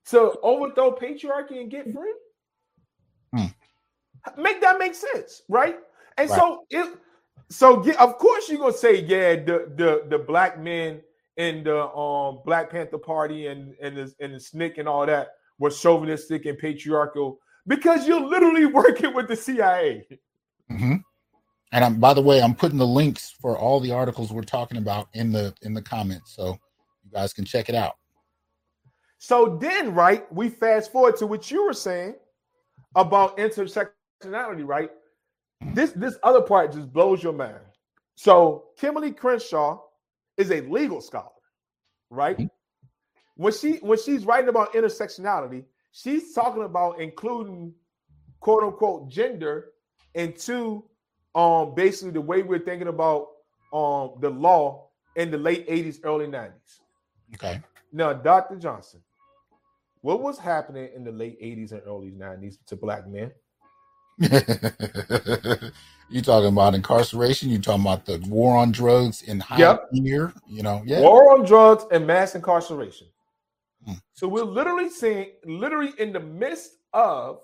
to 0.07 0.33
overthrow 0.43 0.93
patriarchy 0.93 1.61
and 1.61 1.71
get 1.71 1.93
free. 1.93 2.15
Hmm. 3.35 3.47
Make 4.41 4.61
that 4.61 4.79
make 4.79 4.95
sense, 4.95 5.43
right? 5.49 5.79
And 6.19 6.31
so 6.31 6.65
it 6.71 6.99
so 7.49 7.85
yeah, 7.85 8.03
of 8.03 8.19
course 8.19 8.49
you're 8.49 8.59
gonna 8.59 8.73
say, 8.73 9.01
yeah, 9.01 9.37
the 9.37 9.73
the 9.77 10.05
the 10.09 10.19
black 10.19 10.59
men 10.59 11.01
in 11.37 11.65
the 11.65 11.87
um 11.89 12.41
Black 12.45 12.71
Panther 12.71 12.99
Party 12.99 13.47
and 13.47 13.75
and 13.81 13.97
the 13.97 14.15
and 14.21 14.35
the 14.35 14.39
SNCC 14.39 14.79
and 14.79 14.89
all 14.89 15.07
that 15.07 15.29
were 15.59 15.71
chauvinistic 15.71 16.47
and 16.47 16.59
patriarchal 16.59 17.39
because 17.67 18.07
you're 18.07 18.21
literally 18.21 18.67
working 18.81 19.15
with 19.15 19.29
the 19.29 19.37
CIA. 19.37 20.07
hmm 20.69 20.97
And 21.73 21.85
I'm, 21.85 21.99
by 21.99 22.15
the 22.15 22.23
way, 22.23 22.43
I'm 22.43 22.55
putting 22.55 22.78
the 22.78 22.86
links 22.86 23.35
for 23.40 23.57
all 23.59 23.81
the 23.81 23.93
articles 23.93 24.32
we're 24.32 24.43
talking 24.43 24.78
about 24.78 25.09
in 25.15 25.32
the 25.32 25.55
in 25.62 25.74
the 25.74 25.82
comments, 25.82 26.35
so 26.36 26.59
you 27.05 27.11
guys 27.12 27.32
can 27.32 27.44
check 27.44 27.69
it 27.69 27.74
out. 27.74 27.94
So 29.19 29.57
then, 29.61 29.94
right, 29.94 30.31
we 30.32 30.49
fast 30.51 30.93
forward 30.93 31.16
to 31.16 31.27
what 31.27 31.51
you 31.51 31.65
were 31.65 31.73
saying 31.73 32.16
about 32.94 33.39
intersectionality, 33.39 34.66
right? 34.66 34.90
This 35.74 35.93
this 35.93 36.19
other 36.23 36.43
part 36.43 36.73
just 36.73 36.93
blows 36.93 37.23
your 37.23 37.32
mind. 37.32 37.61
So 38.16 38.66
Kimberlé 38.78 39.16
Crenshaw 39.16 39.81
is 40.36 40.51
a 40.51 40.61
legal 40.62 41.01
scholar, 41.01 41.31
right? 42.11 42.36
Mhm. 42.39 42.51
When 43.36 43.53
she 43.53 43.77
when 43.77 43.99
she's 43.99 44.27
writing 44.27 44.49
about 44.51 44.74
intersectionality, 44.74 45.65
she's 45.93 46.35
talking 46.35 46.65
about 46.65 47.01
including 47.01 47.74
quote 48.40 48.62
unquote 48.65 49.09
gender 49.09 49.73
into 50.15 50.85
um 51.35 51.75
basically 51.75 52.13
the 52.13 52.21
way 52.21 52.43
we're 52.43 52.59
thinking 52.59 52.89
about 52.89 53.29
um 53.73 54.13
the 54.21 54.31
law 54.31 54.89
in 55.17 55.31
the 55.31 55.39
late 55.39 55.69
80s, 55.69 55.99
early 56.05 56.27
90s. 56.27 56.81
Okay. 57.35 57.61
Now, 57.93 58.13
Dr. 58.13 58.57
Johnson, 58.57 59.01
what 60.01 60.23
was 60.23 60.39
happening 60.39 60.89
in 60.95 61.05
the 61.05 61.13
late 61.13 61.41
80s 61.41 61.73
and 61.73 61.83
early 61.87 62.11
90s 62.11 62.57
to 62.67 62.77
black 62.77 63.07
men? 63.07 63.31
you 66.09 66.23
talking 66.23 66.49
about 66.49 66.75
incarceration? 66.75 67.51
You 67.51 67.59
talking 67.59 67.83
about 67.83 68.05
the 68.07 68.19
war 68.29 68.57
on 68.57 68.73
drugs 68.73 69.23
in 69.23 69.41
high 69.41 69.59
Yep. 69.59 69.93
gear? 69.93 70.33
You 70.47 70.63
know, 70.63 70.83
yeah. 70.85 71.01
War 71.01 71.33
on 71.37 71.45
drugs 71.45 71.85
and 71.91 72.07
mass 72.07 72.35
incarceration. 72.35 73.09
Hmm. 73.85 73.95
So 74.13 74.29
we're 74.29 74.45
literally 74.45 74.91
seeing, 74.91 75.33
literally 75.45 75.93
in 75.99 76.13
the 76.13 76.21
midst 76.21 76.77
of 76.93 77.41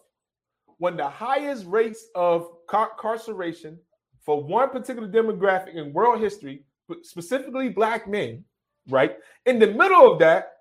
when 0.78 0.96
the 0.96 1.08
highest 1.08 1.66
rates 1.66 2.06
of 2.14 2.48
car- 2.66 2.92
incarceration 2.92 3.78
for 4.24 4.42
one 4.42 4.70
particular 4.70 5.08
demographic 5.08 5.74
in 5.74 5.92
world 5.92 6.20
history, 6.20 6.64
specifically 7.02 7.68
black 7.68 8.08
men, 8.08 8.44
right? 8.88 9.16
In 9.46 9.58
the 9.58 9.66
middle 9.66 10.12
of 10.12 10.18
that, 10.20 10.52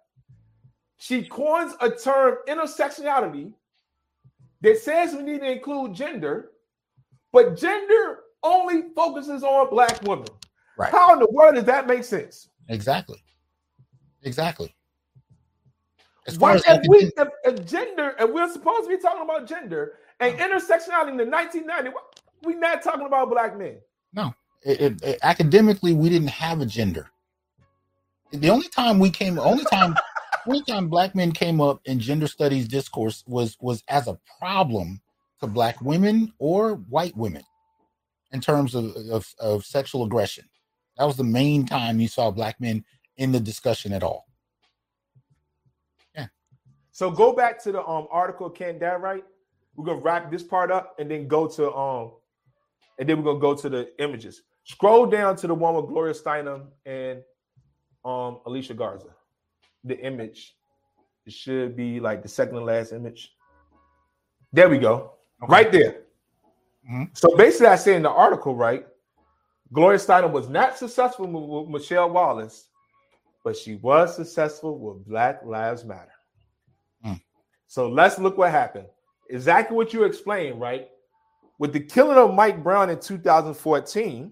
she 0.97 1.23
coins 1.23 1.73
a 1.79 1.89
term 1.89 2.37
intersectionality 2.47 3.53
that 4.61 4.77
says 4.79 5.13
we 5.13 5.21
need 5.21 5.41
to 5.41 5.51
include 5.51 5.93
gender, 5.93 6.51
but 7.31 7.55
gender 7.55 8.19
only 8.43 8.85
focuses 8.95 9.43
on 9.43 9.69
black 9.69 10.01
women. 10.03 10.27
Right. 10.77 10.91
How 10.91 11.13
in 11.13 11.19
the 11.19 11.29
world 11.31 11.55
does 11.55 11.65
that 11.65 11.87
make 11.87 12.03
sense? 12.03 12.49
Exactly. 12.69 13.17
Exactly. 14.23 14.73
As 16.25 16.35
far 16.35 16.51
Why, 16.51 16.55
as 16.55 16.63
if, 16.67 16.81
we, 16.87 17.11
if, 17.17 17.27
if 17.45 17.65
gender, 17.65 18.15
and 18.19 18.33
we're 18.33 18.51
supposed 18.51 18.83
to 18.83 18.89
be 18.89 19.01
talking 19.01 19.23
about 19.23 19.47
gender 19.47 19.93
and 20.19 20.37
intersectionality 20.39 21.09
in 21.09 21.17
the 21.17 21.25
1990s, 21.25 21.93
we're 22.43 22.57
not 22.59 22.81
talking 22.81 23.05
about 23.05 23.29
black 23.29 23.57
men. 23.57 23.77
it, 24.63 24.81
it- 24.81 25.01
it- 25.03 25.19
academically 25.23 25.93
we 25.93 26.09
didn't 26.09 26.29
have 26.29 26.61
a 26.61 26.65
gender 26.65 27.09
the 28.31 28.49
only 28.49 28.67
time 28.69 28.99
we 28.99 29.09
came 29.09 29.39
only 29.39 29.63
time 29.65 29.95
only 30.47 30.61
time 30.63 30.87
black 30.89 31.15
men 31.15 31.31
came 31.31 31.61
up 31.61 31.79
in 31.85 31.99
gender 31.99 32.27
studies 32.27 32.67
discourse 32.67 33.23
was 33.27 33.57
was 33.61 33.83
as 33.87 34.07
a 34.07 34.17
problem 34.39 34.99
to 35.39 35.47
black 35.47 35.79
women 35.81 36.33
or 36.39 36.75
white 36.89 37.15
women 37.15 37.43
in 38.31 38.41
terms 38.41 38.75
of, 38.75 38.95
of, 39.11 39.33
of 39.39 39.65
sexual 39.65 40.03
aggression 40.03 40.43
that 40.97 41.05
was 41.05 41.15
the 41.15 41.23
main 41.23 41.65
time 41.65 41.99
you 41.99 42.07
saw 42.07 42.29
black 42.31 42.59
men 42.59 42.83
in 43.17 43.31
the 43.31 43.39
discussion 43.39 43.93
at 43.93 44.03
all 44.03 44.25
Yeah. 46.15 46.27
So 46.91 47.11
go 47.11 47.31
back 47.33 47.61
to 47.63 47.71
the 47.71 47.85
um 47.87 48.07
article, 48.11 48.49
Can't 48.49 48.79
That 48.79 48.99
Right? 49.01 49.23
We're 49.77 49.85
gonna 49.85 50.01
wrap 50.01 50.31
this 50.31 50.43
part 50.43 50.71
up 50.71 50.95
and 50.99 51.09
then 51.09 51.27
go 51.27 51.47
to 51.47 51.73
um 51.73 52.11
and 52.99 53.07
then 53.07 53.17
we're 53.17 53.31
gonna 53.31 53.39
go 53.39 53.55
to 53.55 53.69
the 53.69 53.89
images. 54.03 54.41
Scroll 54.63 55.05
down 55.05 55.35
to 55.37 55.47
the 55.47 55.53
one 55.53 55.75
with 55.75 55.87
Gloria 55.87 56.13
Steinem 56.13 56.65
and 56.85 57.21
um 58.03 58.39
Alicia 58.45 58.73
Garza. 58.73 59.09
The 59.83 59.97
image. 59.99 60.55
It 61.25 61.33
should 61.33 61.75
be 61.75 61.99
like 61.99 62.23
the 62.23 62.27
second 62.27 62.55
to 62.55 62.63
last 62.63 62.91
image. 62.91 63.33
There 64.51 64.67
we 64.67 64.79
go. 64.79 65.13
Okay. 65.43 65.51
Right 65.51 65.71
there. 65.71 66.01
Mhm. 66.89 67.15
So 67.15 67.35
basically, 67.37 67.67
I 67.67 67.75
say 67.75 67.95
in 67.95 68.01
the 68.01 68.09
article, 68.09 68.55
right? 68.55 68.87
Gloria 69.73 69.99
Steinem 69.99 70.31
was 70.31 70.49
not 70.49 70.77
successful 70.77 71.27
with, 71.27 71.43
with 71.43 71.69
Michele 71.69 72.09
Wallace, 72.09 72.69
but 73.43 73.55
she 73.55 73.75
was 73.75 74.15
successful 74.15 74.79
with 74.79 75.05
Black 75.05 75.43
Lives 75.45 75.83
Matter. 75.83 76.13
Mm. 77.05 77.21
So 77.67 77.89
let's 77.89 78.17
look 78.17 78.37
what 78.37 78.51
happened. 78.51 78.87
Exactly 79.29 79.75
what 79.75 79.93
you 79.93 80.03
explained, 80.03 80.59
right? 80.59 80.89
With 81.59 81.73
the 81.73 81.79
killing 81.79 82.17
of 82.17 82.33
Mike 82.33 82.63
Brown 82.63 82.89
in 82.89 82.99
2014, 82.99 84.31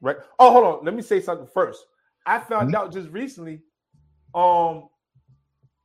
right? 0.00 0.16
Oh, 0.38 0.50
hold 0.52 0.64
on. 0.64 0.84
Let 0.84 0.94
me 0.94 1.02
say 1.02 1.20
something 1.20 1.46
first. 1.46 1.84
I 2.26 2.38
found 2.40 2.72
Mhm. 2.72 2.76
out 2.76 2.92
just 2.92 3.08
recently, 3.10 3.62
um, 4.34 4.88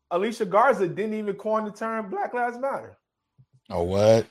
Alicia 0.09 0.45
Garza 0.45 0.87
didn't 0.87 1.13
even 1.13 1.35
coin 1.35 1.65
the 1.65 1.71
term 1.71 2.09
Black 2.09 2.33
Lives 2.33 2.57
Matter. 2.57 2.97
Oh, 3.69 3.83
what? 3.83 4.25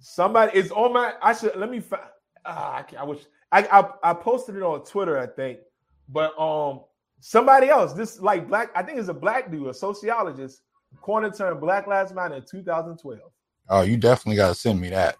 Somebody 0.00 0.58
is 0.58 0.72
on 0.72 0.92
my. 0.92 1.14
I 1.22 1.32
should 1.32 1.54
let 1.56 1.70
me. 1.70 1.80
Find, 1.80 2.02
ah, 2.44 2.84
I, 2.90 2.96
I 2.96 3.04
wish 3.04 3.24
I, 3.52 3.62
I 3.64 4.10
I 4.10 4.14
posted 4.14 4.56
it 4.56 4.62
on 4.62 4.84
Twitter, 4.84 5.16
I 5.18 5.26
think, 5.26 5.60
but 6.08 6.36
um, 6.40 6.80
somebody 7.20 7.68
else. 7.68 7.92
This 7.92 8.20
like 8.20 8.48
black. 8.48 8.70
I 8.74 8.82
think 8.82 8.98
it's 8.98 9.08
a 9.08 9.14
black 9.14 9.50
dude, 9.52 9.68
a 9.68 9.74
sociologist, 9.74 10.62
coined 11.02 11.26
the 11.26 11.30
term 11.30 11.60
Black 11.60 11.86
Lives 11.86 12.12
Matter 12.12 12.34
in 12.36 12.44
2012. 12.44 13.20
Oh, 13.68 13.82
you 13.82 13.96
definitely 13.96 14.36
got 14.36 14.48
to 14.48 14.54
send 14.54 14.80
me 14.80 14.90
that. 14.90 15.16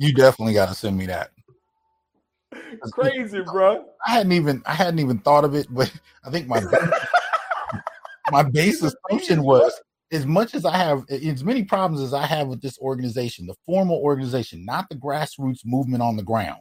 you 0.00 0.12
definitely 0.12 0.54
got 0.54 0.68
to 0.68 0.74
send 0.74 0.96
me 0.96 1.06
that. 1.06 1.30
Crazy, 2.92 3.42
bro. 3.42 3.84
I 4.06 4.12
hadn't 4.12 4.32
even 4.32 4.62
I 4.66 4.74
hadn't 4.74 4.98
even 5.00 5.18
thought 5.18 5.44
of 5.44 5.54
it, 5.54 5.66
but 5.70 5.92
I 6.24 6.30
think 6.30 6.46
my 6.46 6.62
my 8.30 8.42
base 8.42 8.82
assumption 8.82 9.42
was 9.42 9.72
as 10.12 10.26
much 10.26 10.54
as 10.54 10.64
I 10.64 10.76
have 10.76 11.04
as 11.10 11.44
many 11.44 11.64
problems 11.64 12.02
as 12.02 12.14
I 12.14 12.26
have 12.26 12.48
with 12.48 12.62
this 12.62 12.78
organization, 12.78 13.46
the 13.46 13.56
formal 13.66 13.96
organization, 13.96 14.64
not 14.64 14.88
the 14.88 14.96
grassroots 14.96 15.64
movement 15.64 16.02
on 16.02 16.16
the 16.16 16.22
ground, 16.22 16.60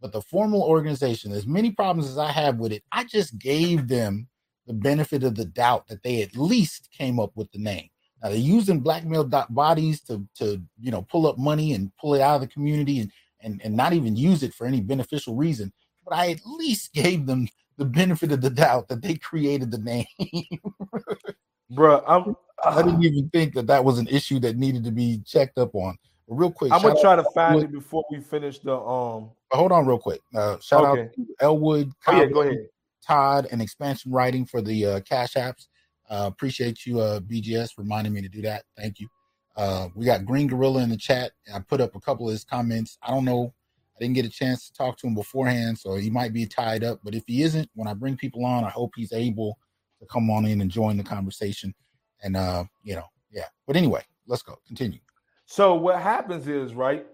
but 0.00 0.12
the 0.12 0.22
formal 0.22 0.62
organization, 0.62 1.32
as 1.32 1.46
many 1.46 1.70
problems 1.70 2.10
as 2.10 2.18
I 2.18 2.30
have 2.30 2.58
with 2.58 2.72
it, 2.72 2.82
I 2.92 3.04
just 3.04 3.38
gave 3.38 3.88
them 3.88 4.28
the 4.66 4.74
benefit 4.74 5.24
of 5.24 5.34
the 5.34 5.44
doubt 5.44 5.86
that 5.88 6.02
they 6.02 6.22
at 6.22 6.36
least 6.36 6.88
came 6.96 7.18
up 7.18 7.32
with 7.34 7.50
the 7.52 7.58
name. 7.58 7.88
Now 8.22 8.28
they're 8.28 8.38
using 8.38 8.80
blackmail 8.80 9.24
dot 9.24 9.52
bodies 9.54 10.00
to 10.02 10.26
to 10.36 10.60
you 10.80 10.90
know 10.90 11.02
pull 11.02 11.26
up 11.26 11.38
money 11.38 11.72
and 11.74 11.90
pull 12.00 12.14
it 12.14 12.20
out 12.20 12.36
of 12.36 12.40
the 12.42 12.46
community 12.46 13.00
and 13.00 13.10
and, 13.40 13.60
and 13.64 13.76
not 13.76 13.92
even 13.92 14.14
use 14.14 14.42
it 14.44 14.54
for 14.54 14.66
any 14.66 14.80
beneficial 14.80 15.34
reason. 15.34 15.72
But 16.06 16.14
I 16.16 16.30
at 16.30 16.40
least 16.46 16.92
gave 16.94 17.26
them 17.26 17.48
the 17.78 17.84
benefit 17.84 18.30
of 18.32 18.40
the 18.40 18.50
doubt 18.50 18.88
that 18.88 19.02
they 19.02 19.14
created 19.14 19.70
the 19.70 19.78
name. 19.78 20.06
Bro, 21.70 22.04
I'm 22.06 22.36
I 22.64 22.82
didn't 22.82 23.02
even 23.02 23.28
think 23.30 23.54
that 23.54 23.66
that 23.66 23.84
was 23.84 23.98
an 23.98 24.06
issue 24.08 24.38
that 24.40 24.56
needed 24.56 24.84
to 24.84 24.92
be 24.92 25.20
checked 25.26 25.58
up 25.58 25.74
on. 25.74 25.96
But 26.28 26.34
real 26.36 26.52
quick, 26.52 26.72
I'm 26.72 26.82
gonna 26.82 27.00
try 27.00 27.16
to 27.16 27.24
find 27.24 27.54
Elwood- 27.54 27.64
it 27.64 27.72
before 27.72 28.04
we 28.10 28.20
finish 28.20 28.58
the 28.60 28.76
um. 28.76 29.30
hold 29.50 29.72
on, 29.72 29.86
real 29.86 29.98
quick. 29.98 30.20
Uh, 30.34 30.58
shout 30.60 30.84
Okay. 30.84 31.02
out 31.02 31.12
to 31.14 31.26
Elwood, 31.40 31.90
Oh 32.06 32.12
yeah, 32.12 32.26
go 32.26 32.42
ahead. 32.42 32.68
Todd, 33.04 33.48
and 33.50 33.60
Expansion 33.60 34.12
Writing 34.12 34.46
for 34.46 34.60
the 34.62 34.86
uh, 34.86 35.00
Cash 35.00 35.34
Apps. 35.34 35.66
Uh, 36.12 36.26
appreciate 36.26 36.84
you, 36.84 37.00
uh, 37.00 37.20
BGS, 37.20 37.70
reminding 37.78 38.12
me 38.12 38.20
to 38.20 38.28
do 38.28 38.42
that. 38.42 38.64
Thank 38.76 39.00
you. 39.00 39.08
Uh, 39.56 39.88
we 39.94 40.04
got 40.04 40.26
Green 40.26 40.46
Gorilla 40.46 40.82
in 40.82 40.90
the 40.90 40.96
chat. 40.96 41.32
I 41.54 41.58
put 41.60 41.80
up 41.80 41.96
a 41.96 42.00
couple 42.00 42.28
of 42.28 42.32
his 42.32 42.44
comments. 42.44 42.98
I 43.02 43.10
don't 43.10 43.24
know. 43.24 43.54
I 43.96 44.00
didn't 44.04 44.14
get 44.16 44.26
a 44.26 44.30
chance 44.30 44.66
to 44.68 44.74
talk 44.74 44.98
to 44.98 45.06
him 45.06 45.14
beforehand, 45.14 45.78
so 45.78 45.94
he 45.94 46.10
might 46.10 46.34
be 46.34 46.44
tied 46.44 46.84
up. 46.84 47.00
But 47.02 47.14
if 47.14 47.24
he 47.26 47.42
isn't, 47.42 47.70
when 47.74 47.88
I 47.88 47.94
bring 47.94 48.16
people 48.18 48.44
on, 48.44 48.62
I 48.62 48.68
hope 48.68 48.92
he's 48.94 49.12
able 49.14 49.58
to 50.00 50.06
come 50.06 50.28
on 50.30 50.44
in 50.44 50.60
and 50.60 50.70
join 50.70 50.98
the 50.98 51.02
conversation. 51.02 51.74
And 52.22 52.36
uh, 52.36 52.64
you 52.82 52.94
know, 52.94 53.06
yeah. 53.30 53.46
But 53.66 53.76
anyway, 53.76 54.02
let's 54.26 54.42
go. 54.42 54.58
Continue. 54.66 55.00
So 55.46 55.74
what 55.74 55.98
happens 55.98 56.46
is 56.46 56.74
right, 56.74 57.06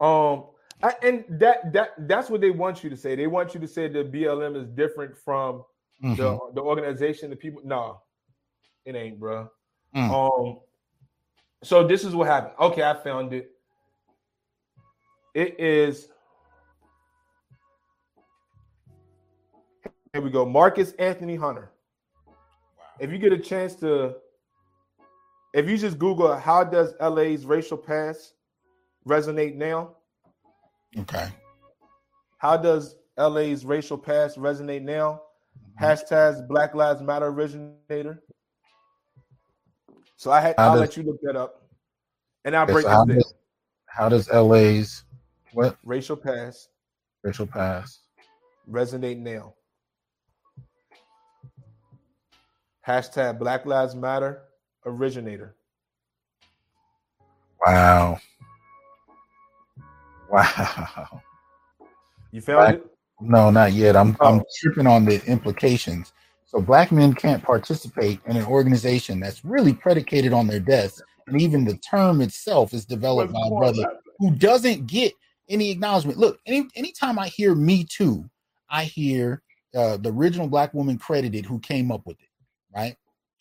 um, 0.00 0.44
I, 0.82 0.94
and 1.02 1.24
that 1.28 1.72
that 1.74 1.90
that's 2.08 2.30
what 2.30 2.40
they 2.40 2.50
want 2.50 2.82
you 2.82 2.88
to 2.88 2.96
say. 2.96 3.14
They 3.14 3.26
want 3.26 3.52
you 3.52 3.60
to 3.60 3.68
say 3.68 3.88
that 3.88 4.10
BLM 4.10 4.56
is 4.56 4.68
different 4.68 5.16
from 5.18 5.64
Mhm. 6.02 6.16
the 6.16 6.38
the 6.54 6.62
organization, 6.62 7.28
the 7.28 7.36
people. 7.36 7.60
No, 7.64 8.00
it 8.88 8.96
ain't, 8.96 9.20
bro. 9.20 9.50
Mm. 9.94 10.10
Um, 10.10 10.60
so 11.62 11.86
this 11.86 12.04
is 12.04 12.14
what 12.14 12.26
happened. 12.26 12.54
Okay, 12.58 12.82
I 12.82 12.94
found 12.94 13.34
it. 13.34 13.50
It 15.34 15.60
is. 15.60 16.08
Here 20.12 20.22
we 20.22 20.30
go. 20.30 20.46
Marcus 20.46 20.92
Anthony 20.92 21.36
Hunter. 21.36 21.70
If 22.98 23.12
you 23.12 23.18
get 23.18 23.32
a 23.32 23.38
chance 23.38 23.74
to, 23.76 24.16
if 25.52 25.68
you 25.68 25.76
just 25.76 25.98
Google 25.98 26.34
how 26.34 26.64
does 26.64 26.94
LA's 26.98 27.44
racial 27.44 27.76
past 27.76 28.32
resonate 29.06 29.54
now? 29.54 29.96
Okay. 30.98 31.28
How 32.38 32.56
does 32.56 32.96
LA's 33.18 33.66
racial 33.66 33.98
past 33.98 34.38
resonate 34.38 34.82
now? 34.82 35.20
Hashtags 35.80 36.46
Black 36.48 36.74
Lives 36.74 37.02
Matter 37.02 37.26
originator. 37.26 38.22
So 40.18 40.32
I 40.32 40.40
had 40.40 40.56
How 40.58 40.64
I'll 40.64 40.72
does- 40.72 40.80
let 40.80 40.96
you 40.96 41.04
look 41.04 41.20
that 41.22 41.36
up. 41.36 41.62
And 42.44 42.56
I'll 42.56 42.64
Okay, 42.64 42.72
break 42.72 42.84
so 42.84 42.90
how 42.90 43.04
this 43.04 43.22
does, 43.24 43.34
how 43.86 44.08
does 44.08 44.28
LA's 44.30 45.04
what 45.52 45.78
Racial 45.84 46.16
past 46.16 46.70
racial 47.22 47.46
pass? 47.46 48.00
resonate 48.68 49.18
now. 49.18 49.54
Hashtag 52.86 53.38
Black 53.38 53.64
Lives 53.64 53.94
Matter 53.94 54.42
originator. 54.84 55.54
Wow. 57.64 58.18
Wow. 60.30 61.22
You 62.32 62.40
found 62.40 62.58
Black- 62.58 62.74
it? 62.76 62.86
No, 63.20 63.50
not 63.50 63.72
yet. 63.72 63.96
I'm 63.96 64.16
I'm 64.20 64.40
Oh. 64.40 64.44
tripping 64.60 64.86
on 64.86 65.04
the 65.04 65.24
implications. 65.26 66.12
So 66.48 66.62
black 66.62 66.90
men 66.90 67.12
can't 67.12 67.42
participate 67.42 68.20
in 68.26 68.38
an 68.38 68.46
organization 68.46 69.20
that's 69.20 69.44
really 69.44 69.74
predicated 69.74 70.32
on 70.32 70.46
their 70.46 70.60
deaths, 70.60 71.02
and 71.26 71.38
even 71.42 71.66
the 71.66 71.76
term 71.76 72.22
itself 72.22 72.72
is 72.72 72.86
developed 72.86 73.34
by 73.34 73.40
a 73.46 73.50
brother 73.50 73.84
who 74.18 74.34
doesn't 74.34 74.86
get 74.86 75.12
any 75.50 75.70
acknowledgement. 75.70 76.16
Look, 76.16 76.40
any 76.46 76.66
anytime 76.74 77.18
I 77.18 77.28
hear 77.28 77.54
"Me 77.54 77.84
Too," 77.84 78.24
I 78.70 78.84
hear 78.84 79.42
uh, 79.76 79.98
the 79.98 80.10
original 80.10 80.48
black 80.48 80.72
woman 80.72 80.96
credited 80.96 81.44
who 81.44 81.58
came 81.58 81.92
up 81.92 82.06
with 82.06 82.18
it. 82.18 82.30
Right? 82.74 82.96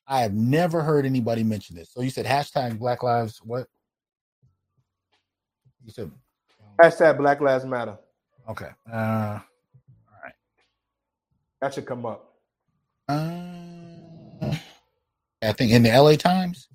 I 0.05 0.19
have 0.19 0.33
never 0.33 0.81
heard 0.81 1.05
anybody 1.05 1.45
mention 1.45 1.77
this. 1.77 1.89
So 1.93 2.01
you 2.01 2.09
said 2.09 2.25
hashtag 2.25 2.77
Black 2.77 3.03
Lives 3.03 3.39
what? 3.41 3.67
You 5.85 5.93
said 5.93 6.11
Hashtag 6.81 7.17
Black 7.19 7.39
Lives 7.39 7.63
Matter. 7.63 7.97
okay. 8.49 8.71
Uh, 8.91 9.39
That 11.61 11.73
should 11.73 11.85
come 11.85 12.05
up. 12.05 12.26
Uh, 13.09 14.55
I 15.41 15.53
think 15.53 15.71
in 15.71 15.83
the 15.83 15.89
LA 15.89 16.15
Times. 16.15 16.67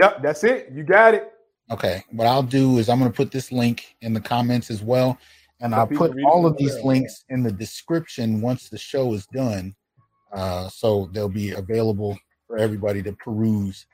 Yep, 0.00 0.22
that's 0.22 0.44
it. 0.44 0.70
You 0.72 0.82
got 0.82 1.14
it. 1.14 1.32
Okay, 1.70 2.02
what 2.10 2.26
I'll 2.26 2.42
do 2.42 2.78
is 2.78 2.88
I'm 2.88 2.98
going 2.98 3.10
to 3.10 3.16
put 3.16 3.30
this 3.30 3.52
link 3.52 3.96
in 4.02 4.12
the 4.12 4.20
comments 4.20 4.70
as 4.70 4.82
well, 4.82 5.18
and 5.60 5.72
So 5.72 5.78
I'll 5.78 5.86
put 5.86 6.14
all 6.24 6.44
of 6.44 6.56
these 6.56 6.78
links 6.82 7.24
in 7.28 7.42
the 7.42 7.52
description 7.52 8.40
once 8.40 8.68
the 8.68 8.78
show 8.78 9.14
is 9.14 9.26
done, 9.28 9.74
uh, 10.32 10.68
so 10.68 11.08
they'll 11.12 11.28
be 11.28 11.52
available 11.52 12.18
for 12.46 12.58
everybody 12.58 13.02
to 13.04 13.12
peruse 13.12 13.86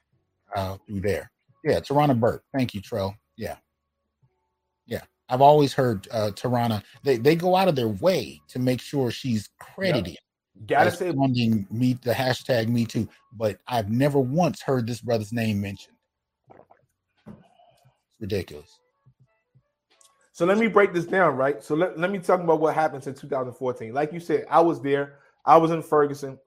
uh, 0.57 0.77
through 0.87 1.01
there. 1.01 1.31
Yeah, 1.63 1.81
Tarana 1.81 2.19
Burke. 2.19 2.43
Thank 2.57 2.75
you, 2.75 2.81
Trell. 2.81 3.15
Yeah, 3.37 3.57
yeah. 4.87 5.03
I've 5.29 5.43
always 5.43 5.75
heard 5.75 6.09
uh, 6.11 6.31
Tarana. 6.35 6.83
They 7.05 7.17
they 7.19 7.37
go 7.37 7.55
out 7.55 7.69
of 7.69 7.77
their 7.77 7.89
way 7.89 8.41
to 8.49 8.59
make 8.59 8.81
sure 8.81 9.11
she's 9.11 9.51
credited 9.61 10.17
Gotta 10.67 10.91
say 10.91 11.13
funding 11.13 11.67
me 11.71 11.95
the 12.03 12.13
hashtag 12.13 12.69
Me 12.69 12.85
Too, 12.85 13.09
but 13.33 13.59
I've 13.67 13.91
never 13.91 14.19
once 14.19 14.61
heard 14.61 14.87
this 14.87 15.01
brother's 15.01 15.33
name 15.33 15.61
mentioned. 15.61 15.97
It's 17.27 18.21
ridiculous. 18.21 18.79
So 20.33 20.47
let 20.47 20.59
me 20.59 20.69
break 20.69 20.93
this 20.93 21.05
down, 21.05 21.37
right? 21.37 21.63
So 21.63 21.75
let, 21.75 21.99
let 21.99 22.11
me 22.11 22.19
talk 22.19 22.41
about 22.41 22.61
what 22.61 22.75
happened 22.75 23.07
in 23.07 23.15
2014. 23.15 23.93
Like 23.93 24.13
you 24.13 24.21
said, 24.21 24.47
I 24.49 24.61
was 24.61 24.81
there. 24.81 25.19
I 25.45 25.57
was 25.57 25.71
in 25.71 25.83
Ferguson. 25.83 26.39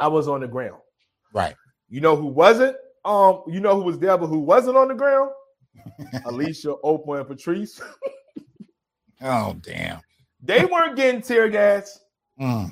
I 0.00 0.08
was 0.08 0.28
on 0.28 0.40
the 0.40 0.48
ground. 0.48 0.80
Right. 1.34 1.54
You 1.88 2.00
know 2.00 2.16
who 2.16 2.26
wasn't? 2.26 2.76
Um, 3.04 3.42
you 3.46 3.60
know 3.60 3.74
who 3.74 3.82
was 3.82 3.98
there, 3.98 4.16
but 4.16 4.28
who 4.28 4.38
wasn't 4.38 4.76
on 4.76 4.88
the 4.88 4.94
ground? 4.94 5.30
Alicia, 6.24 6.76
Opal, 6.82 7.14
and 7.14 7.26
Patrice. 7.26 7.80
Oh 9.20 9.56
damn. 9.62 10.00
They 10.42 10.64
weren't 10.64 10.96
getting 10.96 11.20
tear 11.20 11.48
gas. 11.48 11.98
Mm. 12.40 12.70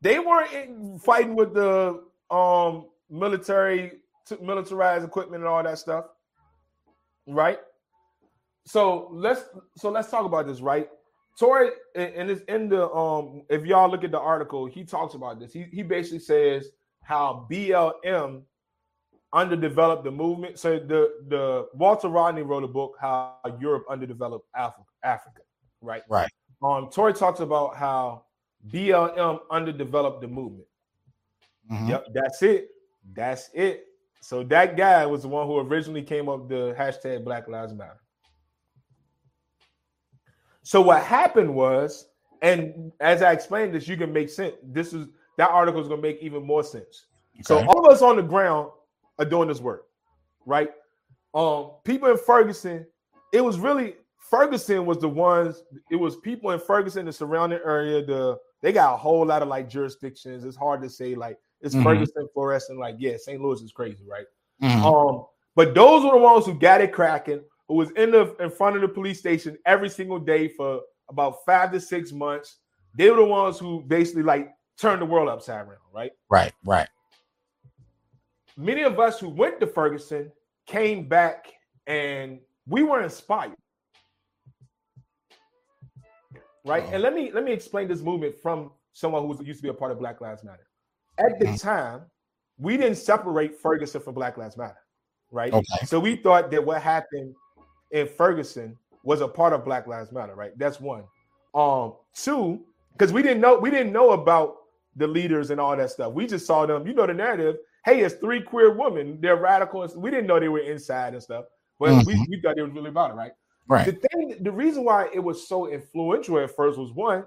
They 0.00 0.18
weren't 0.18 0.52
in- 0.52 0.98
fighting 0.98 1.34
with 1.34 1.54
the 1.54 2.02
um 2.30 2.86
military 3.10 4.00
militarized 4.40 5.04
equipment 5.04 5.42
and 5.42 5.48
all 5.48 5.62
that 5.62 5.78
stuff. 5.78 6.06
Right? 7.26 7.58
So 8.66 9.08
let's 9.12 9.44
so 9.76 9.90
let's 9.90 10.10
talk 10.10 10.24
about 10.24 10.46
this, 10.46 10.60
right? 10.60 10.88
Tory 11.38 11.70
and 11.94 12.14
and 12.14 12.30
it's 12.30 12.42
in 12.42 12.68
the 12.68 12.90
um 12.90 13.42
if 13.48 13.64
y'all 13.64 13.90
look 13.90 14.04
at 14.04 14.10
the 14.10 14.20
article, 14.20 14.66
he 14.66 14.84
talks 14.84 15.14
about 15.14 15.40
this. 15.40 15.52
He 15.52 15.64
he 15.72 15.82
basically 15.82 16.18
says 16.20 16.68
how 17.02 17.46
BLM 17.50 18.42
underdeveloped 19.32 20.04
the 20.04 20.10
movement. 20.10 20.58
So 20.58 20.78
the 20.78 21.14
the 21.28 21.68
Walter 21.74 22.08
Rodney 22.08 22.42
wrote 22.42 22.64
a 22.64 22.68
book 22.68 22.96
how 23.00 23.36
Europe 23.60 23.84
underdeveloped 23.88 24.46
Africa, 24.54 24.88
Africa, 25.02 25.40
right? 25.80 26.02
Right. 26.08 26.30
Um, 26.62 26.90
Tori 26.92 27.14
talks 27.14 27.40
about 27.40 27.76
how 27.76 28.24
BLM 28.66 29.40
underdeveloped 29.50 30.20
the 30.20 30.28
movement. 30.28 30.66
Mhm. 31.70 31.88
Yep, 31.88 32.06
that's 32.12 32.42
it. 32.42 32.70
That's 33.14 33.50
it. 33.54 33.86
So 34.20 34.42
that 34.44 34.76
guy 34.76 35.06
was 35.06 35.22
the 35.22 35.28
one 35.28 35.46
who 35.46 35.58
originally 35.58 36.02
came 36.02 36.28
up 36.28 36.48
the 36.48 36.74
hashtag 36.78 37.24
Black 37.24 37.48
Lives 37.48 37.72
Matter. 37.72 38.00
So 40.62 40.80
what 40.80 41.02
happened 41.02 41.54
was, 41.54 42.08
and 42.42 42.92
as 43.00 43.22
I 43.22 43.32
explained 43.32 43.74
this, 43.74 43.88
you 43.88 43.96
can 43.96 44.12
make 44.12 44.28
sense. 44.28 44.54
This 44.62 44.92
is 44.92 45.06
that 45.36 45.50
article 45.50 45.80
is 45.80 45.88
going 45.88 46.02
to 46.02 46.06
make 46.06 46.20
even 46.20 46.44
more 46.44 46.62
sense. 46.62 47.06
So 47.42 47.64
all 47.66 47.86
of 47.86 47.92
us 47.92 48.02
on 48.02 48.16
the 48.16 48.22
ground 48.22 48.70
are 49.18 49.24
doing 49.24 49.48
this 49.48 49.60
work, 49.60 49.86
right? 50.44 50.70
Um, 51.34 51.70
people 51.84 52.10
in 52.10 52.18
Ferguson, 52.18 52.84
it 53.32 53.40
was 53.40 53.58
really 53.58 53.94
Ferguson 54.28 54.84
was 54.84 54.98
the 54.98 55.08
ones. 55.08 55.62
It 55.90 55.96
was 55.96 56.16
people 56.16 56.50
in 56.50 56.60
Ferguson, 56.60 57.06
the 57.06 57.12
surrounding 57.12 57.60
area. 57.64 58.04
The 58.04 58.38
they 58.60 58.72
got 58.72 58.94
a 58.94 58.96
whole 58.96 59.24
lot 59.24 59.42
of 59.42 59.48
like 59.48 59.68
jurisdictions. 59.68 60.44
It's 60.44 60.56
hard 60.56 60.82
to 60.82 60.90
say 60.90 61.14
like 61.14 61.38
it's 61.60 61.74
Mhm. 61.74 61.82
Ferguson, 61.82 62.28
Florissant. 62.34 62.78
Like 62.78 62.96
yeah, 62.98 63.16
St. 63.16 63.40
Louis 63.40 63.60
is 63.60 63.72
crazy, 63.72 64.04
right? 64.06 64.26
Mhm. 64.62 64.84
Um, 64.84 65.26
but 65.54 65.74
those 65.74 66.04
were 66.04 66.12
the 66.12 66.18
ones 66.18 66.46
who 66.46 66.54
got 66.54 66.80
it 66.80 66.92
cracking, 66.92 67.42
who 67.68 67.74
was 67.74 67.90
in 67.92 68.10
the 68.10 68.34
in 68.42 68.50
front 68.50 68.76
of 68.76 68.82
the 68.82 68.88
police 68.88 69.18
station 69.18 69.58
every 69.66 69.88
single 69.88 70.18
day 70.18 70.48
for 70.48 70.82
about 71.08 71.44
five 71.44 71.72
to 71.72 71.80
six 71.80 72.12
months. 72.12 72.58
They 72.94 73.10
were 73.10 73.16
the 73.16 73.24
ones 73.24 73.58
who 73.58 73.82
basically 73.82 74.22
like 74.22 74.50
turned 74.76 75.02
the 75.02 75.06
world 75.06 75.28
upside 75.28 75.66
down, 75.66 75.76
right? 75.92 76.12
Right. 76.28 76.52
Right. 76.64 76.88
Many 78.56 78.82
of 78.82 78.98
us 78.98 79.20
who 79.20 79.28
went 79.28 79.60
to 79.60 79.66
Ferguson 79.66 80.32
came 80.66 81.08
back 81.08 81.52
and 81.86 82.40
we 82.66 82.82
were 82.82 83.02
inspired. 83.02 83.56
Right. 86.64 86.82
Uh-oh. 86.82 86.94
And 86.94 87.02
let 87.02 87.14
me 87.14 87.30
let 87.32 87.44
me 87.44 87.52
explain 87.52 87.88
this 87.88 88.00
movement 88.00 88.34
from 88.40 88.70
someone 88.92 89.22
who 89.22 89.28
was, 89.28 89.40
used 89.40 89.60
to 89.60 89.62
be 89.62 89.68
a 89.68 89.74
part 89.74 89.92
of 89.92 89.98
Black 89.98 90.20
Lives 90.20 90.44
Matter. 90.44 90.66
At 91.18 91.38
the 91.38 91.56
time, 91.58 92.02
we 92.58 92.76
didn't 92.76 92.96
separate 92.96 93.60
Ferguson 93.60 94.00
from 94.00 94.14
Black 94.14 94.36
Lives 94.36 94.56
Matter. 94.56 94.78
Right. 95.30 95.52
Okay. 95.52 95.86
So 95.86 96.00
we 96.00 96.16
thought 96.16 96.50
that 96.50 96.64
what 96.64 96.82
happened 96.82 97.34
in 97.90 98.08
Ferguson 98.08 98.76
was 99.02 99.20
a 99.20 99.28
part 99.28 99.52
of 99.52 99.64
Black 99.64 99.86
Lives 99.86 100.12
Matter, 100.12 100.34
right? 100.34 100.56
That's 100.58 100.80
one. 100.80 101.04
Um, 101.54 101.94
two, 102.14 102.64
because 102.92 103.12
we 103.12 103.22
didn't 103.22 103.40
know 103.40 103.58
we 103.58 103.70
didn't 103.70 103.92
know 103.92 104.10
about 104.10 104.56
the 104.96 105.06
leaders 105.06 105.50
and 105.50 105.60
all 105.60 105.76
that 105.76 105.90
stuff. 105.90 106.12
We 106.12 106.26
just 106.26 106.46
saw 106.46 106.66
them, 106.66 106.86
you 106.86 106.94
know, 106.94 107.06
the 107.06 107.14
narrative. 107.14 107.56
Hey, 107.84 108.00
it's 108.00 108.16
three 108.16 108.42
queer 108.42 108.72
women. 108.72 109.18
They're 109.20 109.36
radicals. 109.36 109.96
We 109.96 110.10
didn't 110.10 110.26
know 110.26 110.40
they 110.40 110.48
were 110.48 110.58
inside 110.58 111.14
and 111.14 111.22
stuff, 111.22 111.44
but 111.78 112.04
we, 112.04 112.14
Mhm. 112.14 112.28
we 112.28 112.40
thought 112.40 112.56
they 112.56 112.62
was 112.62 112.72
really 112.72 112.90
about 112.90 113.12
it, 113.12 113.14
right? 113.14 113.32
Right. 113.68 113.86
The 113.86 113.92
thing, 113.92 114.36
the 114.42 114.50
reason 114.52 114.84
why 114.84 115.08
it 115.12 115.20
was 115.20 115.46
so 115.46 115.68
influential 115.70 116.38
at 116.38 116.54
first 116.56 116.78
was 116.78 116.90
one. 116.92 117.24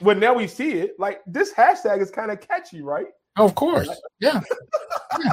Well, 0.00 0.16
now 0.16 0.34
we 0.34 0.46
see 0.46 0.72
it. 0.72 0.94
Like 0.98 1.20
this 1.26 1.52
hashtag 1.54 2.00
is 2.02 2.10
kind 2.10 2.30
of 2.30 2.40
catchy, 2.40 2.82
right? 2.82 3.06
Of 3.36 3.54
course. 3.54 3.88
Yeah. 4.20 4.40
yeah. 5.24 5.32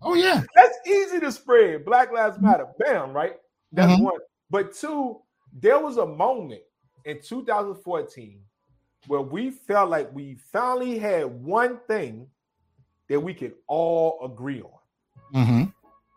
Oh 0.00 0.14
yeah. 0.14 0.42
That's 0.54 0.78
easy 0.86 1.20
to 1.20 1.30
spread. 1.30 1.84
Black 1.84 2.12
Lives 2.12 2.40
Matter. 2.40 2.66
Bam, 2.78 3.12
right? 3.12 3.36
That's 3.72 3.92
Mhm. 3.92 4.04
one. 4.04 4.20
But 4.50 4.74
two, 4.74 5.20
there 5.52 5.78
was 5.78 5.98
a 5.98 6.06
moment 6.06 6.62
in 7.04 7.20
2014 7.20 8.40
where 9.06 9.20
we 9.20 9.50
felt 9.50 9.90
like 9.90 10.12
we 10.14 10.36
finally 10.52 10.98
had 10.98 11.24
one 11.44 11.78
thing 11.88 12.26
that 13.08 13.20
we 13.20 13.34
could 13.34 13.54
all 13.66 14.18
agree 14.24 14.62
on. 14.62 15.44
hmm 15.46 15.64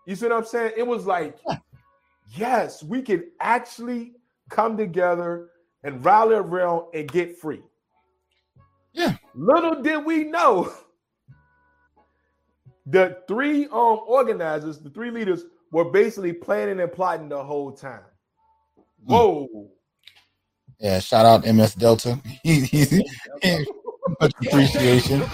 You 0.06 0.16
see 0.16 0.28
what 0.28 0.38
I'm 0.38 0.46
saying? 0.46 0.74
It 0.78 0.86
was 0.88 1.06
like, 1.06 1.38
Yeah. 1.50 1.58
Yes, 2.36 2.84
we 2.84 3.02
could 3.02 3.26
actually 3.40 4.14
come 4.50 4.78
together 4.78 5.50
and 5.84 6.04
rally 6.04 6.36
around 6.36 6.86
and 6.94 7.12
get 7.12 7.38
free. 7.38 7.62
Yeah. 8.94 9.16
Little 9.36 9.82
did 9.82 10.06
we 10.06 10.26
know 10.26 10.74
the 12.86 13.18
three 13.28 13.66
um 13.66 14.02
organizers, 14.08 14.80
the 14.80 14.90
three 14.90 15.12
leaders, 15.12 15.46
were 15.72 15.86
basically 15.86 16.34
planning 16.34 16.80
and 16.82 16.92
plotting 16.92 17.30
the 17.30 17.42
whole 17.44 17.72
time. 17.72 18.04
Hmm. 19.08 19.14
Whoa. 19.14 19.70
Yeah. 20.80 21.00
Shout 21.00 21.26
out 21.26 21.46
MS 21.46 21.76
Delta. 21.76 22.20
He- 22.44 22.62
he- 22.62 22.86
he- 23.42 23.68
much 24.20 24.34
appreciation. 24.46 25.20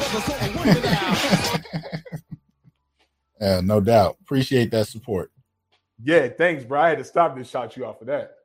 yeah, 3.42 3.62
no 3.64 3.80
doubt. 3.82 4.18
Appreciate 4.22 4.70
that 4.72 4.88
support. 4.88 5.32
Yeah, 6.04 6.28
thanks, 6.30 6.64
bro. 6.64 6.82
I 6.82 6.90
had 6.90 6.98
to 7.00 7.04
stop 7.04 7.36
this, 7.36 7.50
shout 7.50 7.76
you 7.76 7.86
off 7.86 8.00
for 8.00 8.06
that. 8.06 8.36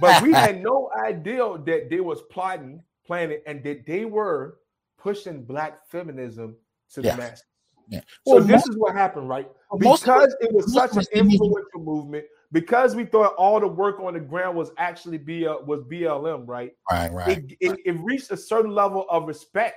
But 0.00 0.22
we 0.22 0.32
had 0.32 0.62
no 0.62 0.90
idea 1.04 1.42
that 1.66 1.88
they 1.90 2.00
was 2.00 2.22
plotting, 2.30 2.82
planning, 3.06 3.40
and 3.46 3.62
that 3.64 3.86
they 3.86 4.04
were 4.04 4.58
pushing 4.98 5.44
black 5.44 5.86
feminism 5.88 6.56
to 6.94 7.02
Yeah. 7.02 7.16
the 7.16 7.22
masses. 7.22 7.44
Yeah. 7.88 8.00
So 8.26 8.36
Well, 8.36 8.44
this 8.44 8.66
is 8.66 8.76
what 8.78 8.94
happened, 8.94 9.28
right? 9.28 9.50
most 9.74 10.04
Because 10.04 10.34
it 10.40 10.52
was 10.52 10.72
such 10.72 10.92
an 10.92 10.98
us 11.00 11.08
didn't 11.08 11.32
even- 11.32 11.46
influential 11.46 11.80
movement, 11.80 12.24
because 12.52 12.94
we 12.94 13.04
thought 13.04 13.34
all 13.34 13.58
the 13.60 13.66
work 13.68 13.98
on 14.00 14.14
the 14.14 14.20
ground 14.20 14.56
was 14.56 14.70
actually 14.78 15.18
BL 15.18 15.64
was 15.66 15.82
BLM, 15.82 16.46
right? 16.46 16.72
Right. 16.90 17.12
Right. 17.12 17.38
It, 17.38 17.56
it, 17.60 17.78
it 17.84 17.92
reached 18.00 18.30
a 18.30 18.36
certain 18.36 18.70
level 18.70 19.04
of 19.10 19.26
respect 19.26 19.76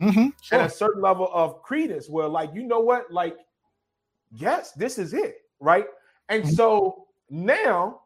hmm 0.00 0.28
and 0.50 0.62
a 0.62 0.70
certain 0.70 1.02
level 1.02 1.28
of 1.34 1.62
credence 1.62 2.08
where 2.08 2.26
like 2.26 2.50
you 2.54 2.62
know 2.62 2.80
what 2.80 3.12
like 3.12 3.36
yes 4.32 4.72
this 4.72 4.96
is 4.98 5.12
it 5.12 5.36
right 5.60 5.84
and 6.28 6.48
so 6.48 7.06
now 7.30 8.00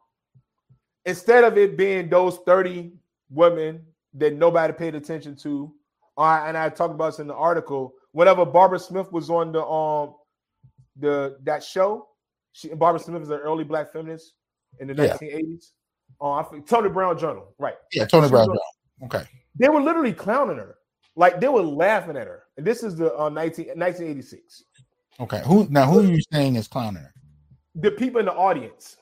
instead 1.05 1.43
of 1.43 1.57
it 1.57 1.77
being 1.77 2.09
those 2.09 2.37
30 2.45 2.91
women 3.29 3.81
that 4.13 4.33
nobody 4.33 4.73
paid 4.73 4.95
attention 4.95 5.35
to 5.35 5.73
uh, 6.17 6.43
and 6.45 6.57
i 6.57 6.69
talked 6.69 6.93
about 6.93 7.07
this 7.11 7.19
in 7.19 7.27
the 7.27 7.33
article 7.35 7.93
whenever 8.11 8.45
barbara 8.45 8.79
smith 8.79 9.11
was 9.11 9.29
on 9.29 9.51
the 9.51 9.63
um 9.65 10.13
the 10.97 11.37
that 11.43 11.63
show 11.63 12.07
she 12.53 12.69
barbara 12.69 12.99
smith 12.99 13.21
is 13.21 13.29
an 13.29 13.39
early 13.39 13.63
black 13.63 13.91
feminist 13.91 14.33
in 14.79 14.87
the 14.87 14.93
Yeah. 14.93 15.15
1980s 15.17 15.71
uh, 16.21 16.31
I 16.31 16.43
think 16.43 16.67
Tony 16.67 16.89
Brown 16.89 17.17
Journal, 17.17 17.53
right? 17.59 17.75
Yeah. 17.91 18.05
Tony 18.05 18.27
She 18.27 18.31
Brown. 18.31 18.47
Brown. 18.47 18.59
Okay. 19.03 19.23
They 19.59 19.69
were 19.69 19.81
literally 19.81 20.13
clowning 20.13 20.57
her. 20.57 20.77
Like 21.15 21.39
they 21.39 21.47
were 21.47 21.61
laughing 21.61 22.17
at 22.17 22.27
her. 22.27 22.43
And 22.57 22.65
this 22.65 22.83
is 22.83 22.95
the 22.95 23.15
uh, 23.17 23.29
19, 23.29 23.67
1986. 23.75 24.63
Okay. 25.19 25.41
Who 25.45 25.67
now? 25.69 25.85
Who 25.89 25.99
are 25.99 26.03
you 26.03 26.21
saying 26.31 26.55
is 26.55 26.67
clowning 26.67 27.01
her? 27.03 27.13
The 27.77 27.91
people 27.91 28.19
in 28.19 28.25
the 28.25 28.33
audience. 28.33 28.97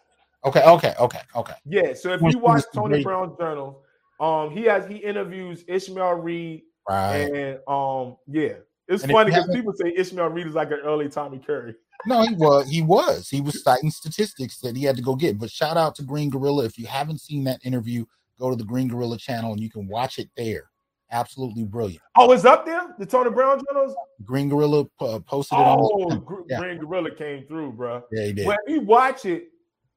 Okay. 0.46 0.64
Okay. 0.64 0.94
Okay. 1.00 1.22
Okay. 1.36 1.54
Yeah. 1.66 1.94
So 1.94 2.14
if 2.14 2.22
you 2.22 2.38
watch 2.38 2.64
Tony? 2.74 3.04
Brown's 3.04 3.38
journal, 3.38 3.82
um, 4.20 4.52
he 4.52 4.64
has 4.64 4.88
he 4.88 4.98
interviews 4.98 5.64
Ishmael 5.68 6.14
Reed 6.16 6.64
Right. 6.88 7.32
and 7.34 7.60
um, 7.68 8.18
yeah. 8.28 8.54
It's 8.88 9.02
And 9.04 9.12
funny 9.12 9.32
because 9.32 9.50
people 9.52 9.74
say 9.74 9.94
Ishmael 9.96 10.28
Reed 10.30 10.46
is 10.46 10.54
like 10.54 10.70
an 10.72 10.80
early 10.84 11.10
Tommy 11.10 11.40
Curry. 11.40 11.76
No, 12.08 12.22
he 12.22 12.36
was. 12.36 12.70
He 12.70 12.84
was. 12.84 13.30
He 13.30 13.42
was 13.42 13.64
citing 13.64 13.90
statistics 13.90 14.60
that 14.60 14.76
he 14.76 14.84
had 14.84 14.96
to 14.98 15.02
go 15.02 15.16
get. 15.16 15.40
But 15.40 15.50
shout 15.50 15.76
out 15.76 15.96
to 15.96 16.04
Green 16.04 16.30
Gorilla. 16.30 16.66
If 16.66 16.78
you 16.78 16.86
haven't 16.86 17.20
seen 17.22 17.46
that 17.46 17.66
interview, 17.66 18.06
go 18.38 18.50
to 18.52 18.56
the 18.56 18.66
Green 18.66 18.90
Gorilla 18.90 19.18
channel 19.18 19.54
and 19.54 19.62
you 19.62 19.72
can 19.72 19.88
watch 19.88 20.20
it 20.20 20.30
there. 20.38 20.70
Absolutely 21.12 21.64
brilliant. 21.64 22.02
Oh, 22.18 22.32
it's 22.32 22.46
up 22.46 22.66
there? 22.66 22.96
The 22.98 23.06
Tony 23.06 23.30
Brown 23.30 23.62
journals? 23.70 23.96
Green 24.24 24.50
Gorilla 24.50 24.86
uh, 25.00 25.20
posted 25.20 25.58
it 25.60 25.62
on. 25.62 25.80
Oh. 25.82 26.16
Gr- 26.18 26.42
Yeah. 26.50 26.60
Green 26.60 26.78
Gorilla 26.80 27.12
came 27.12 27.46
through, 27.48 27.74
bro. 27.74 28.04
Yeah, 28.12 28.26
he 28.26 28.34
did. 28.34 28.48
When 28.48 28.58
you 28.68 28.82
watch 28.82 29.26
it, 29.26 29.50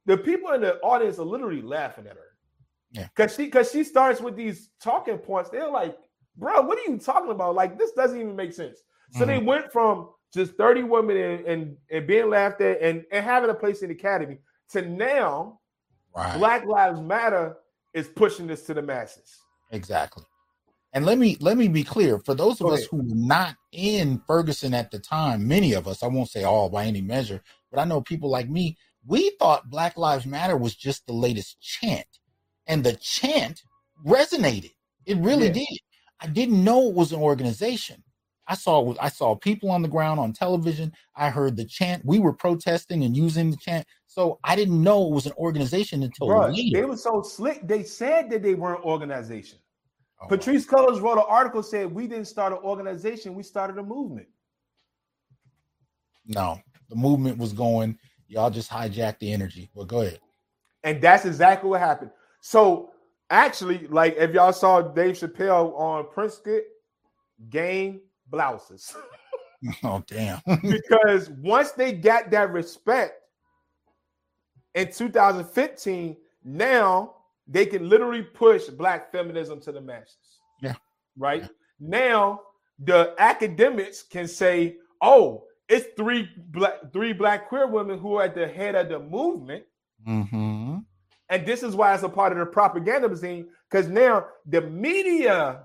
the 0.06 0.16
people 0.16 0.52
in 0.52 0.60
the 0.60 0.76
audience 0.80 1.18
are 1.18 1.24
literally 1.24 1.62
laughing 1.62 2.06
at 2.06 2.14
her. 2.14 2.22
Yeah. 2.92 3.08
Cause 3.16 3.34
she 3.34 3.48
cause 3.48 3.70
she 3.70 3.84
starts 3.84 4.20
with 4.20 4.36
these 4.36 4.70
talking 4.82 5.18
points. 5.18 5.50
They're 5.50 5.68
like, 5.70 5.96
bro, 6.36 6.62
what 6.62 6.78
are 6.78 6.90
you 6.90 6.98
talking 6.98 7.30
about? 7.30 7.54
Like, 7.54 7.78
this 7.78 7.92
doesn't 7.92 8.18
even 8.20 8.36
make 8.36 8.52
sense. 8.52 8.78
So 9.12 9.20
Mm-hmm. 9.20 9.26
they 9.28 9.38
went 9.38 9.72
from 9.72 10.10
just 10.34 10.54
30 10.56 10.82
women 10.84 11.16
and, 11.16 11.46
and, 11.46 11.76
and 11.90 12.06
being 12.06 12.28
laughed 12.28 12.60
at 12.60 12.80
and, 12.82 13.04
and 13.10 13.24
having 13.24 13.48
a 13.50 13.54
place 13.54 13.80
in 13.82 13.88
the 13.88 13.94
academy 13.94 14.38
to 14.70 14.82
now 14.82 15.60
Right. 16.16 16.36
Black 16.38 16.64
Lives 16.64 17.00
Matter 17.00 17.56
is 17.94 18.08
pushing 18.08 18.46
this 18.46 18.64
to 18.64 18.74
the 18.74 18.82
masses. 18.82 19.36
Exactly. 19.70 20.24
And 20.92 21.04
let 21.04 21.18
me 21.18 21.36
let 21.40 21.56
me 21.58 21.68
be 21.68 21.84
clear 21.84 22.18
for 22.18 22.34
those 22.34 22.60
of 22.60 22.66
Go 22.66 22.72
us 22.72 22.80
ahead. 22.80 22.88
who 22.90 22.96
were 22.98 23.14
not 23.14 23.56
in 23.72 24.22
Ferguson 24.26 24.74
at 24.74 24.90
the 24.90 24.98
time, 24.98 25.46
many 25.46 25.74
of 25.74 25.86
us, 25.86 26.02
I 26.02 26.06
won't 26.06 26.30
say 26.30 26.44
all 26.44 26.70
by 26.70 26.84
any 26.84 27.02
measure, 27.02 27.42
but 27.70 27.78
I 27.80 27.84
know 27.84 28.00
people 28.00 28.30
like 28.30 28.48
me, 28.48 28.76
we 29.06 29.30
thought 29.38 29.70
Black 29.70 29.96
Lives 29.96 30.26
Matter 30.26 30.56
was 30.56 30.74
just 30.74 31.06
the 31.06 31.12
latest 31.12 31.60
chant. 31.60 32.06
And 32.66 32.84
the 32.84 32.94
chant 32.96 33.62
resonated. 34.04 34.72
It 35.06 35.16
really 35.18 35.46
Yeah. 35.46 35.52
did. 35.54 35.78
I 36.20 36.26
didn't 36.26 36.62
know 36.64 36.88
it 36.88 36.94
was 36.94 37.12
an 37.12 37.20
organization. 37.20 38.02
I 38.46 38.54
saw 38.54 38.94
I 38.98 39.10
saw 39.10 39.34
people 39.36 39.70
on 39.70 39.82
the 39.82 39.88
ground 39.88 40.18
on 40.20 40.32
television. 40.32 40.92
I 41.14 41.28
heard 41.28 41.56
the 41.56 41.66
chant. 41.66 42.04
We 42.04 42.18
were 42.18 42.32
protesting 42.32 43.04
and 43.04 43.14
using 43.16 43.50
the 43.50 43.58
chant. 43.58 43.86
So 44.06 44.38
I 44.42 44.56
didn't 44.56 44.82
know 44.82 45.06
it 45.06 45.12
was 45.12 45.26
an 45.26 45.32
organization 45.36 46.02
until 46.02 46.28
Bro, 46.28 46.52
later. 46.52 46.78
they 46.78 46.84
were 46.84 46.96
so 46.96 47.20
slick. 47.22 47.66
They 47.68 47.82
said 47.82 48.30
that 48.30 48.42
they 48.42 48.54
weren't 48.54 48.84
organization. 48.84 49.58
Oh, 50.20 50.24
wow. 50.24 50.36
Patrisse 50.36 50.66
Cullors 50.66 51.00
wrote 51.00 51.18
an 51.18 51.24
article 51.28 51.62
said 51.62 51.92
we 51.92 52.06
didn't 52.06 52.26
start 52.26 52.52
an 52.52 52.58
organization, 52.58 53.34
we 53.34 53.42
started 53.42 53.78
a 53.78 53.82
movement. 53.82 54.28
No, 56.26 56.60
the 56.88 56.96
movement 56.96 57.38
was 57.38 57.52
going. 57.52 57.98
Y'all 58.26 58.50
just 58.50 58.70
hijacked 58.70 59.20
the 59.20 59.32
energy. 59.32 59.70
Well, 59.74 59.86
go 59.86 60.02
ahead. 60.02 60.20
And 60.84 61.00
that's 61.00 61.24
exactly 61.24 61.70
what 61.70 61.80
happened. 61.80 62.10
So 62.40 62.90
actually, 63.30 63.86
like 63.88 64.16
if 64.18 64.32
y'all 64.32 64.52
saw 64.52 64.82
Dave 64.82 65.14
Chappelle 65.14 65.78
on 65.78 66.06
Prince 66.12 66.40
game 67.50 68.00
blouses. 68.26 68.94
Oh 69.82 70.04
damn. 70.06 70.40
because 70.62 71.30
once 71.30 71.72
they 71.72 71.90
got 71.90 72.30
that 72.30 72.52
respect 72.52 73.14
in 74.76 74.92
2015, 74.92 76.16
now 76.44 77.16
they 77.48 77.66
can 77.66 77.88
literally 77.88 78.22
push 78.22 78.66
black 78.66 79.10
feminism 79.10 79.60
to 79.62 79.72
the 79.72 79.80
masses. 79.80 80.16
Yeah. 80.62 80.74
Right? 81.16 81.42
Yeah. 81.42 81.48
Now 81.80 82.40
the 82.78 83.14
academics 83.18 84.02
can 84.02 84.28
say, 84.28 84.76
"Oh, 85.00 85.44
it's 85.68 85.86
three 85.96 86.28
black 86.48 86.92
three 86.92 87.12
black 87.12 87.48
queer 87.48 87.66
women 87.66 87.98
who 87.98 88.16
are 88.16 88.24
at 88.24 88.34
the 88.34 88.46
head 88.46 88.74
of 88.74 88.88
the 88.88 89.00
movement." 89.00 89.64
Mm-hmm. 90.06 90.78
And 91.30 91.46
this 91.46 91.62
is 91.62 91.74
why 91.74 91.94
it's 91.94 92.02
a 92.02 92.08
part 92.08 92.32
of 92.32 92.38
the 92.38 92.46
propaganda 92.46 93.08
machine 93.08 93.48
because 93.70 93.88
now 93.88 94.26
the 94.46 94.62
media 94.62 95.64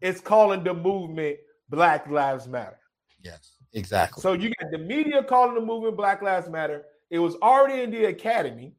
is 0.00 0.20
calling 0.20 0.64
the 0.64 0.74
movement 0.74 1.38
Black 1.68 2.08
Lives 2.08 2.48
Matter. 2.48 2.78
Yes, 3.22 3.52
exactly. 3.72 4.20
So 4.20 4.32
you 4.32 4.52
got 4.60 4.70
the 4.70 4.78
media 4.78 5.22
calling 5.22 5.54
the 5.54 5.60
movement 5.60 5.96
Black 5.96 6.22
Lives 6.22 6.48
Matter. 6.48 6.84
It 7.10 7.18
was 7.18 7.36
already 7.36 7.82
in 7.82 7.90
the 7.90 8.06
academy, 8.06 8.74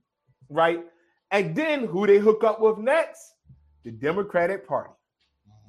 right? 0.49 0.83
And 1.31 1.55
then 1.55 1.85
who 1.85 2.07
they 2.07 2.19
hook 2.19 2.43
up 2.43 2.59
with 2.61 2.77
next? 2.77 3.33
The 3.83 3.91
Democratic 3.91 4.67
Party. 4.67 4.91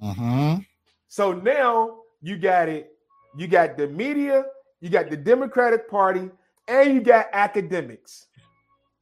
mm-hmm. 0.02 0.60
So 1.08 1.32
now 1.32 2.00
you 2.20 2.36
got 2.36 2.68
it. 2.68 2.92
You 3.36 3.46
got 3.48 3.76
the 3.76 3.86
media, 3.88 4.44
you 4.80 4.88
got 4.90 5.10
the 5.10 5.16
Democratic 5.16 5.90
Party, 5.90 6.30
and 6.66 6.94
you 6.94 7.00
got 7.00 7.26
academics 7.32 8.26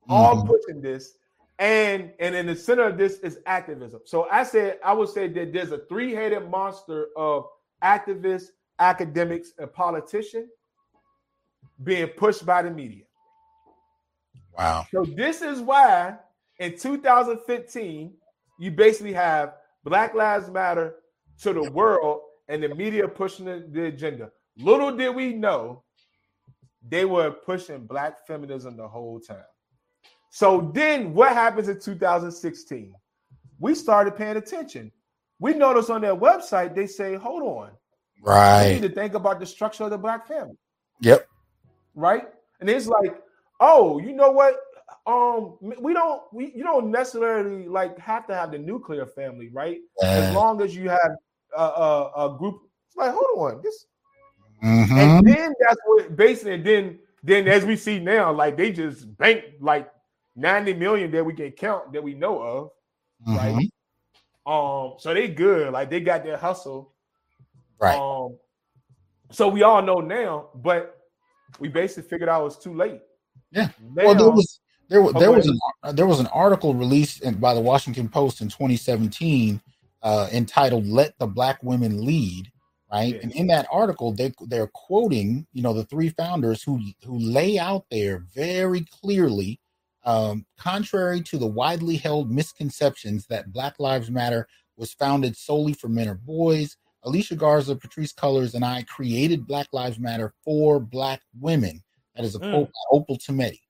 all 0.08 0.36
Mhm. 0.36 0.46
pushing 0.46 0.80
this. 0.80 1.16
And 1.58 2.12
and 2.20 2.34
in 2.34 2.46
the 2.46 2.54
center 2.54 2.84
of 2.84 2.98
this 2.98 3.18
is 3.20 3.40
activism. 3.46 4.02
So 4.04 4.28
I 4.30 4.42
said 4.44 4.78
I 4.84 4.92
would 4.92 5.08
say 5.08 5.28
that 5.28 5.52
there's 5.52 5.72
a 5.72 5.78
three-headed 5.88 6.48
monster 6.50 7.08
of 7.16 7.48
activists, 7.82 8.48
academics, 8.78 9.52
and 9.58 9.72
politicians 9.72 10.50
being 11.82 12.08
pushed 12.08 12.44
by 12.46 12.62
the 12.62 12.70
media. 12.70 13.04
Wow. 14.56 14.86
So 14.90 15.04
this 15.04 15.42
is 15.42 15.60
why 15.60 16.18
in 16.58 16.76
2015 16.76 18.14
you 18.58 18.70
basically 18.70 19.12
have 19.12 19.54
Black 19.84 20.14
Lives 20.14 20.48
Matter 20.50 20.96
to 21.42 21.52
the 21.52 21.70
world 21.70 22.20
and 22.48 22.62
the 22.62 22.74
media 22.74 23.06
pushing 23.06 23.44
the, 23.44 23.66
the 23.70 23.84
agenda. 23.86 24.30
Little 24.58 24.96
did 24.96 25.14
we 25.14 25.34
know 25.34 25.82
they 26.88 27.04
were 27.04 27.30
pushing 27.30 27.84
black 27.86 28.26
feminism 28.26 28.76
the 28.76 28.88
whole 28.88 29.20
time. 29.20 29.44
So 30.30 30.70
then 30.74 31.12
what 31.12 31.32
happens 31.32 31.68
in 31.68 31.80
2016? 31.80 32.94
We 33.58 33.74
started 33.74 34.16
paying 34.16 34.36
attention. 34.36 34.92
We 35.38 35.52
noticed 35.54 35.90
on 35.90 36.00
their 36.00 36.16
website 36.16 36.74
they 36.74 36.86
say, 36.86 37.14
hold 37.14 37.42
on, 37.42 37.70
Right. 38.22 38.68
we 38.68 38.72
need 38.80 38.88
to 38.88 38.94
think 38.94 39.14
about 39.14 39.40
the 39.40 39.46
structure 39.46 39.84
of 39.84 39.90
the 39.90 39.98
black 39.98 40.26
family 40.26 40.56
Yep. 41.02 41.26
right? 41.94 42.28
And 42.60 42.70
it's 42.70 42.86
like, 42.86 43.20
oh, 43.60 43.98
you 43.98 44.14
know 44.14 44.30
what? 44.30 44.56
Um, 45.06 45.56
we 45.60 45.92
don't 45.92 46.22
we 46.32 46.52
you 46.54 46.62
don't 46.62 46.90
necessarily 46.90 47.68
like 47.68 47.98
have 47.98 48.26
to 48.28 48.34
have 48.34 48.52
the 48.52 48.58
nuclear 48.58 49.06
family, 49.06 49.48
right? 49.48 49.78
As 50.02 50.34
long 50.34 50.60
as 50.62 50.76
you 50.76 50.88
have 50.88 51.16
a, 51.56 51.62
a, 51.62 52.12
a 52.16 52.38
group. 52.38 52.62
Like, 52.96 53.12
hold 53.12 53.52
on, 53.52 53.62
this, 53.62 53.86
Mhm. 54.62 54.90
and 54.90 55.26
then 55.26 55.52
that's 55.60 55.80
what 55.84 56.16
basically, 56.16 56.54
and 56.54 56.64
then 56.64 56.98
then 57.22 57.46
as 57.46 57.64
we 57.64 57.76
see 57.76 57.98
now, 57.98 58.32
like 58.32 58.56
they 58.56 58.72
just 58.72 59.16
bank 59.18 59.44
like 59.60 59.90
ninety 60.34 60.72
million 60.72 61.10
that 61.10 61.24
we 61.24 61.34
can 61.34 61.50
count 61.50 61.92
that 61.92 62.02
we 62.02 62.14
know 62.14 62.40
of, 62.40 62.70
right? 63.26 63.54
Mhm. 63.54 63.70
Um, 64.46 64.94
so 64.98 65.12
they 65.12 65.28
good, 65.28 65.72
like 65.72 65.90
they 65.90 66.00
got 66.00 66.24
their 66.24 66.36
hustle, 66.38 66.94
Right. 67.78 67.98
Um, 67.98 68.38
so 69.30 69.48
we 69.48 69.62
all 69.62 69.82
know 69.82 69.96
now, 70.00 70.48
but 70.54 70.98
we 71.58 71.68
basically 71.68 72.08
figured 72.08 72.28
out 72.28 72.42
it 72.42 72.44
was 72.44 72.58
too 72.58 72.74
late. 72.74 73.00
Yeah. 73.50 73.68
Now, 73.94 74.06
well, 74.06 74.14
there 74.14 74.30
was 74.30 74.60
there 74.88 75.02
was 75.02 75.14
there 75.14 75.32
was 75.32 75.46
an 75.46 75.58
there 75.96 76.06
was 76.06 76.20
an 76.20 76.26
article 76.28 76.74
released 76.74 77.22
in, 77.22 77.34
by 77.34 77.54
the 77.54 77.60
Washington 77.60 78.08
Post 78.08 78.40
in 78.40 78.48
2017 78.48 79.60
uh, 80.02 80.28
entitled 80.32 80.86
"Let 80.86 81.18
the 81.18 81.26
Black 81.26 81.62
Women 81.62 82.04
Lead." 82.04 82.50
Right, 82.92 83.14
Yeah. 83.14 83.20
and 83.22 83.32
in 83.32 83.48
that 83.48 83.66
article, 83.72 84.12
they 84.12 84.32
they're 84.42 84.68
quoting 84.68 85.46
you 85.52 85.62
know 85.62 85.72
the 85.72 85.84
three 85.84 86.10
founders 86.10 86.62
who 86.62 86.80
who 87.04 87.18
lay 87.18 87.58
out 87.58 87.84
there 87.90 88.24
very 88.32 88.86
clearly, 89.02 89.58
um, 90.04 90.46
contrary 90.56 91.20
to 91.22 91.36
the 91.36 91.46
widely 91.48 91.96
held 91.96 92.30
misconceptions 92.30 93.26
that 93.26 93.52
Black 93.52 93.80
Lives 93.80 94.08
Matter 94.08 94.46
was 94.76 94.92
founded 94.92 95.36
solely 95.36 95.72
for 95.72 95.88
men 95.88 96.08
or 96.08 96.14
boys. 96.14 96.76
Alicia 97.02 97.34
Garza, 97.36 97.74
Patrisse 97.74 98.14
Cullors, 98.14 98.54
and 98.54 98.64
I 98.64 98.82
created 98.84 99.46
Black 99.46 99.66
Lives 99.72 99.98
Matter 99.98 100.32
for 100.44 100.78
Black 100.78 101.22
women. 101.40 101.82
That 102.14 102.24
is 102.24 102.34
a 102.36 102.38
Mm. 102.40 102.50
quote 102.50 102.68
by 102.68 102.96
Opal 102.96 103.16
Tometi. 103.18 103.60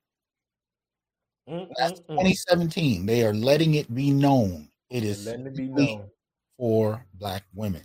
Mm, 1.48 1.68
That's 1.76 2.00
mm, 2.00 2.06
mm. 2.06 2.18
2017. 2.18 3.06
They 3.06 3.24
are 3.24 3.34
letting 3.34 3.74
it 3.74 3.94
be 3.94 4.10
known. 4.10 4.68
It 4.90 5.04
is 5.04 5.26
letting 5.26 5.46
it 5.46 5.56
be 5.56 5.68
known. 5.68 6.08
for 6.58 7.04
black 7.14 7.44
women. 7.54 7.82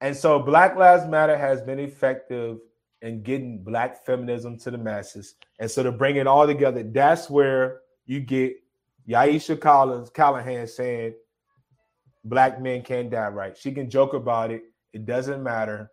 And 0.00 0.16
so 0.16 0.38
Black 0.38 0.76
Lives 0.76 1.06
Matter 1.06 1.36
has 1.36 1.60
been 1.60 1.78
effective 1.78 2.58
in 3.02 3.22
getting 3.22 3.62
black 3.62 4.04
feminism 4.04 4.58
to 4.58 4.70
the 4.70 4.78
masses. 4.78 5.34
And 5.58 5.70
so 5.70 5.82
to 5.82 5.92
bring 5.92 6.16
it 6.16 6.26
all 6.26 6.46
together, 6.46 6.82
that's 6.82 7.28
where 7.28 7.80
you 8.06 8.20
get 8.20 8.56
Yaisha 9.08 9.60
Collins, 9.60 10.10
Callahan 10.10 10.66
saying 10.66 11.14
black 12.24 12.60
men 12.60 12.82
can't 12.82 13.10
die 13.10 13.28
right. 13.28 13.56
She 13.56 13.72
can 13.72 13.90
joke 13.90 14.14
about 14.14 14.50
it. 14.50 14.64
It 14.92 15.06
doesn't 15.06 15.42
matter. 15.42 15.90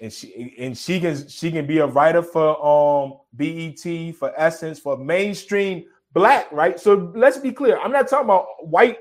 And 0.00 0.12
she 0.12 0.54
and 0.58 0.76
she 0.76 1.00
can 1.00 1.26
she 1.28 1.50
can 1.50 1.66
be 1.66 1.78
a 1.78 1.86
writer 1.86 2.22
for 2.22 2.64
um 2.64 3.14
BET, 3.34 4.14
for 4.16 4.32
Essence, 4.36 4.78
for 4.78 4.96
mainstream 4.98 5.84
black, 6.16 6.50
right? 6.50 6.80
So 6.80 7.12
let's 7.14 7.36
be 7.36 7.52
clear. 7.52 7.78
I'm 7.78 7.92
not 7.92 8.08
talking 8.08 8.24
about 8.24 8.46
white 8.66 9.00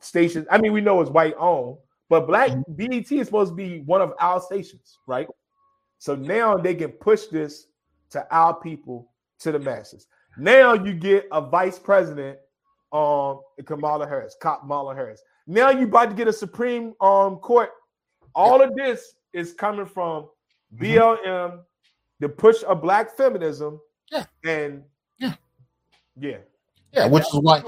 stations. 0.00 0.48
I 0.50 0.58
mean, 0.58 0.72
we 0.72 0.80
know 0.80 1.00
it's 1.00 1.10
white 1.10 1.34
owned, 1.38 1.78
but 2.08 2.26
black 2.26 2.50
BET 2.76 3.10
is 3.12 3.26
supposed 3.26 3.52
to 3.52 3.54
be 3.54 3.82
one 3.82 4.02
of 4.02 4.12
our 4.18 4.40
stations, 4.40 4.98
right? 5.06 5.28
So 5.98 6.16
now 6.16 6.56
they 6.56 6.74
can 6.74 6.90
push 6.90 7.26
this 7.26 7.68
to 8.10 8.26
our 8.34 8.52
people, 8.58 9.12
to 9.38 9.52
the 9.52 9.60
masses. 9.60 10.08
Now 10.36 10.74
you 10.74 10.92
get 10.92 11.28
a 11.30 11.40
vice 11.40 11.78
president, 11.78 12.36
um, 12.92 13.42
Kamala 13.64 14.06
Harris, 14.06 14.36
cop 14.40 14.62
Kamala 14.62 14.92
Harris. 14.92 15.22
Now 15.46 15.70
you 15.70 15.84
about 15.84 16.10
to 16.10 16.16
get 16.16 16.26
a 16.26 16.32
Supreme 16.32 16.94
um 17.00 17.36
Court. 17.36 17.70
All 18.34 18.60
of 18.60 18.74
this 18.74 19.14
is 19.32 19.52
coming 19.54 19.86
from. 19.86 20.28
BLM, 20.78 21.60
the 22.18 22.28
push 22.28 22.64
of 22.64 22.82
black 22.82 23.16
feminism, 23.16 23.80
Yeah. 24.10 24.24
and 24.44 24.82
Yeah. 25.18 25.34
yeah, 26.16 26.38
Yeah, 26.96 27.06
which 27.06 27.24
is 27.24 27.40
why, 27.42 27.62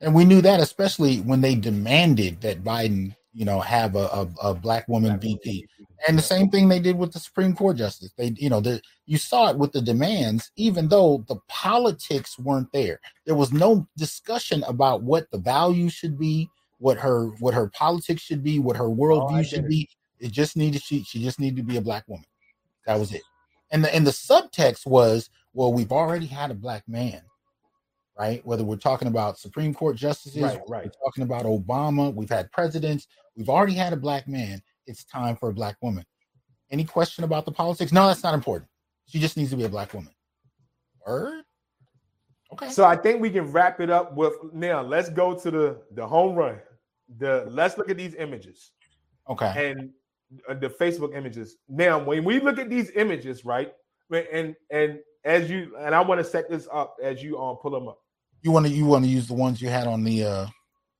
and 0.00 0.14
we 0.14 0.24
knew 0.24 0.42
that 0.42 0.60
especially 0.60 1.18
when 1.20 1.40
they 1.40 1.54
demanded 1.54 2.40
that 2.42 2.62
Biden, 2.62 3.14
you 3.32 3.44
know, 3.44 3.60
have 3.60 3.96
a, 3.96 3.98
a, 3.98 4.28
a 4.42 4.54
black 4.54 4.86
woman 4.88 5.18
VP. 5.18 5.66
And 6.06 6.16
the 6.16 6.22
same 6.22 6.48
thing 6.48 6.68
they 6.68 6.78
did 6.78 6.96
with 6.96 7.12
the 7.12 7.18
Supreme 7.18 7.54
Court 7.54 7.76
justice. 7.76 8.12
They, 8.16 8.34
you 8.36 8.50
know, 8.50 8.60
the, 8.60 8.80
you 9.06 9.18
saw 9.18 9.50
it 9.50 9.58
with 9.58 9.72
the 9.72 9.80
demands, 9.80 10.52
even 10.56 10.88
though 10.88 11.24
the 11.26 11.36
politics 11.48 12.38
weren't 12.38 12.70
there. 12.72 13.00
There 13.26 13.34
was 13.34 13.52
no 13.52 13.88
discussion 13.96 14.62
about 14.64 15.02
what 15.02 15.30
the 15.32 15.38
value 15.38 15.88
should 15.88 16.18
be, 16.18 16.48
what 16.78 16.98
her 16.98 17.28
what 17.40 17.54
her 17.54 17.68
politics 17.70 18.22
should 18.22 18.44
be, 18.44 18.58
what 18.58 18.76
her 18.76 18.88
worldview 18.88 19.44
should 19.44 19.66
be. 19.66 19.88
It 20.20 20.30
just 20.30 20.56
needed 20.56 20.82
she 20.82 21.02
she 21.02 21.22
just 21.22 21.40
needed 21.40 21.56
to 21.56 21.62
be 21.62 21.78
a 21.78 21.82
black 21.82 22.06
woman. 22.06 22.26
That 22.86 22.98
was 22.98 23.12
it. 23.12 23.22
And 23.70 23.82
the 23.82 23.94
and 23.94 24.06
the 24.06 24.12
subtext 24.12 24.86
was, 24.86 25.30
well, 25.52 25.72
we've 25.72 25.92
already 25.92 26.26
had 26.26 26.50
a 26.50 26.54
black 26.54 26.86
man, 26.88 27.20
right? 28.18 28.44
Whether 28.44 28.64
we're 28.64 28.76
talking 28.76 29.08
about 29.08 29.38
Supreme 29.38 29.72
Court 29.72 29.96
justices, 29.96 30.42
Right, 30.42 30.60
right. 30.68 30.84
we're 30.84 31.04
talking 31.06 31.22
about 31.22 31.44
Obama, 31.44 32.12
we've 32.14 32.28
had 32.28 32.50
presidents, 32.52 33.06
we've 33.36 33.48
already 33.48 33.74
had 33.74 33.92
a 33.92 33.96
black 33.96 34.26
man. 34.26 34.60
It's 34.86 35.04
time 35.04 35.36
for 35.36 35.50
a 35.50 35.52
black 35.52 35.76
woman. 35.82 36.04
Any 36.70 36.84
question 36.84 37.24
about 37.24 37.44
the 37.44 37.52
politics? 37.52 37.92
No, 37.92 38.06
that's 38.06 38.22
not 38.22 38.34
important. 38.34 38.68
She 39.06 39.18
just 39.20 39.36
needs 39.36 39.50
to 39.50 39.56
be 39.56 39.64
a 39.64 39.68
black 39.68 39.94
woman. 39.94 40.12
Word. 41.06 41.44
Okay. 42.52 42.70
So 42.70 42.84
I 42.84 42.96
think 42.96 43.20
we 43.20 43.30
can 43.30 43.50
wrap 43.52 43.80
it 43.80 43.90
up 43.90 44.14
with 44.14 44.34
now. 44.52 44.82
Let's 44.82 45.08
go 45.10 45.34
to 45.38 45.50
the 45.50 45.80
the 45.92 46.06
home 46.06 46.34
run. 46.34 46.58
The 47.18 47.46
let's 47.48 47.78
look 47.78 47.88
at 47.90 47.96
these 47.96 48.14
images 48.14 48.72
Okay. 49.28 49.70
and 49.70 49.90
uh, 50.48 50.54
the 50.54 50.68
Facebook 50.68 51.14
images. 51.16 51.56
Now, 51.68 51.98
when 51.98 52.24
we 52.24 52.40
look 52.40 52.58
at 52.58 52.68
these 52.68 52.90
images, 52.90 53.44
right, 53.44 53.72
and 54.10 54.54
and 54.70 54.98
as 55.24 55.50
you 55.50 55.74
and 55.78 55.94
I 55.94 56.00
want 56.00 56.18
to 56.18 56.24
set 56.24 56.50
this 56.50 56.68
up 56.72 56.96
as 57.02 57.22
you 57.22 57.38
um 57.40 57.56
pull 57.56 57.70
them 57.70 57.88
up. 57.88 57.98
You 58.42 58.50
want 58.52 58.66
to 58.66 58.72
you 58.72 58.86
want 58.86 59.04
to 59.04 59.10
use 59.10 59.26
the 59.26 59.34
ones 59.34 59.60
you 59.60 59.68
had 59.68 59.86
on 59.86 60.04
the 60.04 60.24
uh 60.24 60.46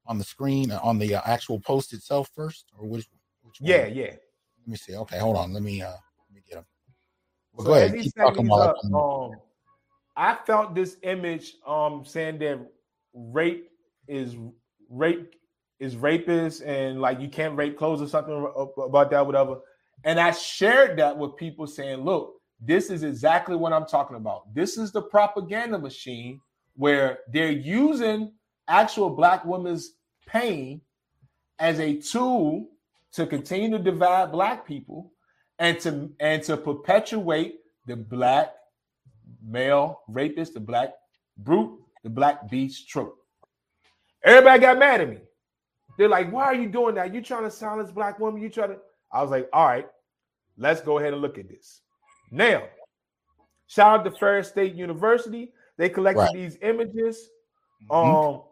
on 0.07 0.19
the 0.19 0.25
screen 0.25 0.71
uh, 0.71 0.81
on 0.83 0.99
the 0.99 1.15
uh, 1.17 1.23
actual 1.25 1.61
post 1.61 1.93
itself 1.93 2.31
first, 2.35 2.67
or 2.79 2.87
which? 2.87 3.07
which 3.43 3.61
one? 3.61 3.71
Yeah, 3.71 3.87
yeah. 3.87 4.11
Let 4.11 4.67
me 4.67 4.77
see. 4.77 4.97
Okay, 4.97 5.19
hold 5.19 5.37
on. 5.37 5.53
Let 5.53 5.63
me 5.63 5.83
uh 5.83 5.91
let 5.91 6.35
me 6.35 6.43
get 6.47 6.57
them. 6.57 6.67
Well, 7.53 7.67
go 7.67 7.75
ahead. 7.75 7.99
Keep 7.99 8.15
talking 8.17 8.51
up, 8.51 8.77
come- 8.83 8.95
um, 8.95 9.41
I 10.17 10.37
felt 10.47 10.75
this 10.75 10.97
image 11.03 11.55
um 11.67 12.05
saying 12.05 12.39
that 12.41 12.59
rape 13.15 13.71
is 14.09 14.37
rape 14.89 15.35
is 15.81 15.97
rapist 15.97 16.63
and 16.63 17.01
like 17.01 17.21
you 17.21 17.29
can't 17.29 17.57
rape 17.57 17.79
clothes 17.79 18.03
or 18.03 18.09
something 18.09 18.51
about 18.85 19.11
that, 19.11 19.25
whatever. 19.25 19.61
And 20.05 20.19
I 20.19 20.33
shared 20.33 20.99
that 20.99 21.17
with 21.17 21.37
people 21.37 21.67
saying, 21.67 22.05
look, 22.05 22.35
this 22.61 22.91
is 22.91 23.05
exactly 23.05 23.57
what 23.57 23.73
I'm 23.73 23.87
talking 23.87 24.17
about. 24.17 24.53
This 24.55 24.77
is 24.77 24.91
the 24.91 25.03
propaganda 25.03 25.79
machine 25.79 26.41
where 26.79 27.19
they're 27.33 27.51
using 27.51 28.33
actual 28.69 29.11
black 29.11 29.45
women's 29.45 29.95
pain 30.27 30.81
as 31.59 31.81
a 31.81 31.97
tool 31.97 32.69
to 33.13 33.27
continue 33.27 33.77
to 33.77 33.83
divide 33.83 34.31
black 34.31 34.65
people 34.65 35.13
and 35.59 35.81
to 35.81 36.09
and 36.21 36.41
to 36.45 36.57
perpetuate 36.57 37.57
the 37.87 37.97
black 37.97 38.55
male 39.43 40.03
rapist, 40.07 40.55
the 40.55 40.61
black 40.61 40.95
brute, 41.37 41.81
the 42.05 42.11
black 42.11 42.49
beast 42.49 42.89
trope. 42.89 43.19
Everybody 44.23 44.61
got 44.61 44.79
mad 44.79 45.01
at 45.01 45.11
me. 45.11 45.19
They're 45.99 46.09
like, 46.09 46.31
why 46.31 46.45
are 46.45 46.55
you 46.55 46.69
doing 46.69 46.95
that? 46.95 47.13
You 47.13 47.21
trying 47.21 47.43
to 47.43 47.51
silence 47.51 47.91
black 47.91 48.21
women? 48.21 48.41
You 48.41 48.51
trying 48.51 48.71
to. 48.71 48.77
I 49.13 49.21
was 49.21 49.33
like, 49.33 49.49
all 49.53 49.67
right, 49.67 49.89
let's 50.57 50.81
go 50.81 50.99
ahead 50.99 51.13
and 51.13 51.23
look 51.23 51.39
at 51.39 51.49
this. 51.49 51.81
Now, 52.31 52.63
shout 53.67 53.99
out 53.99 54.05
to 54.05 54.17
Ferris 54.17 54.49
State 54.49 54.77
University. 54.77 55.51
They 55.79 55.89
collected 55.89 56.21
Right. 56.21 56.35
these 56.35 56.59
images. 56.61 57.31
Mhm. 57.89 57.95
Um, 57.95 58.43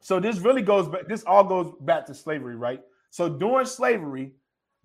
so 0.00 0.18
this 0.18 0.38
really 0.38 0.62
goes 0.62 0.88
back, 0.88 1.06
this 1.06 1.22
all 1.24 1.44
goes 1.44 1.72
back 1.80 2.06
to 2.06 2.14
slavery, 2.14 2.56
right? 2.56 2.82
So 3.10 3.28
during 3.28 3.66
slavery, 3.66 4.34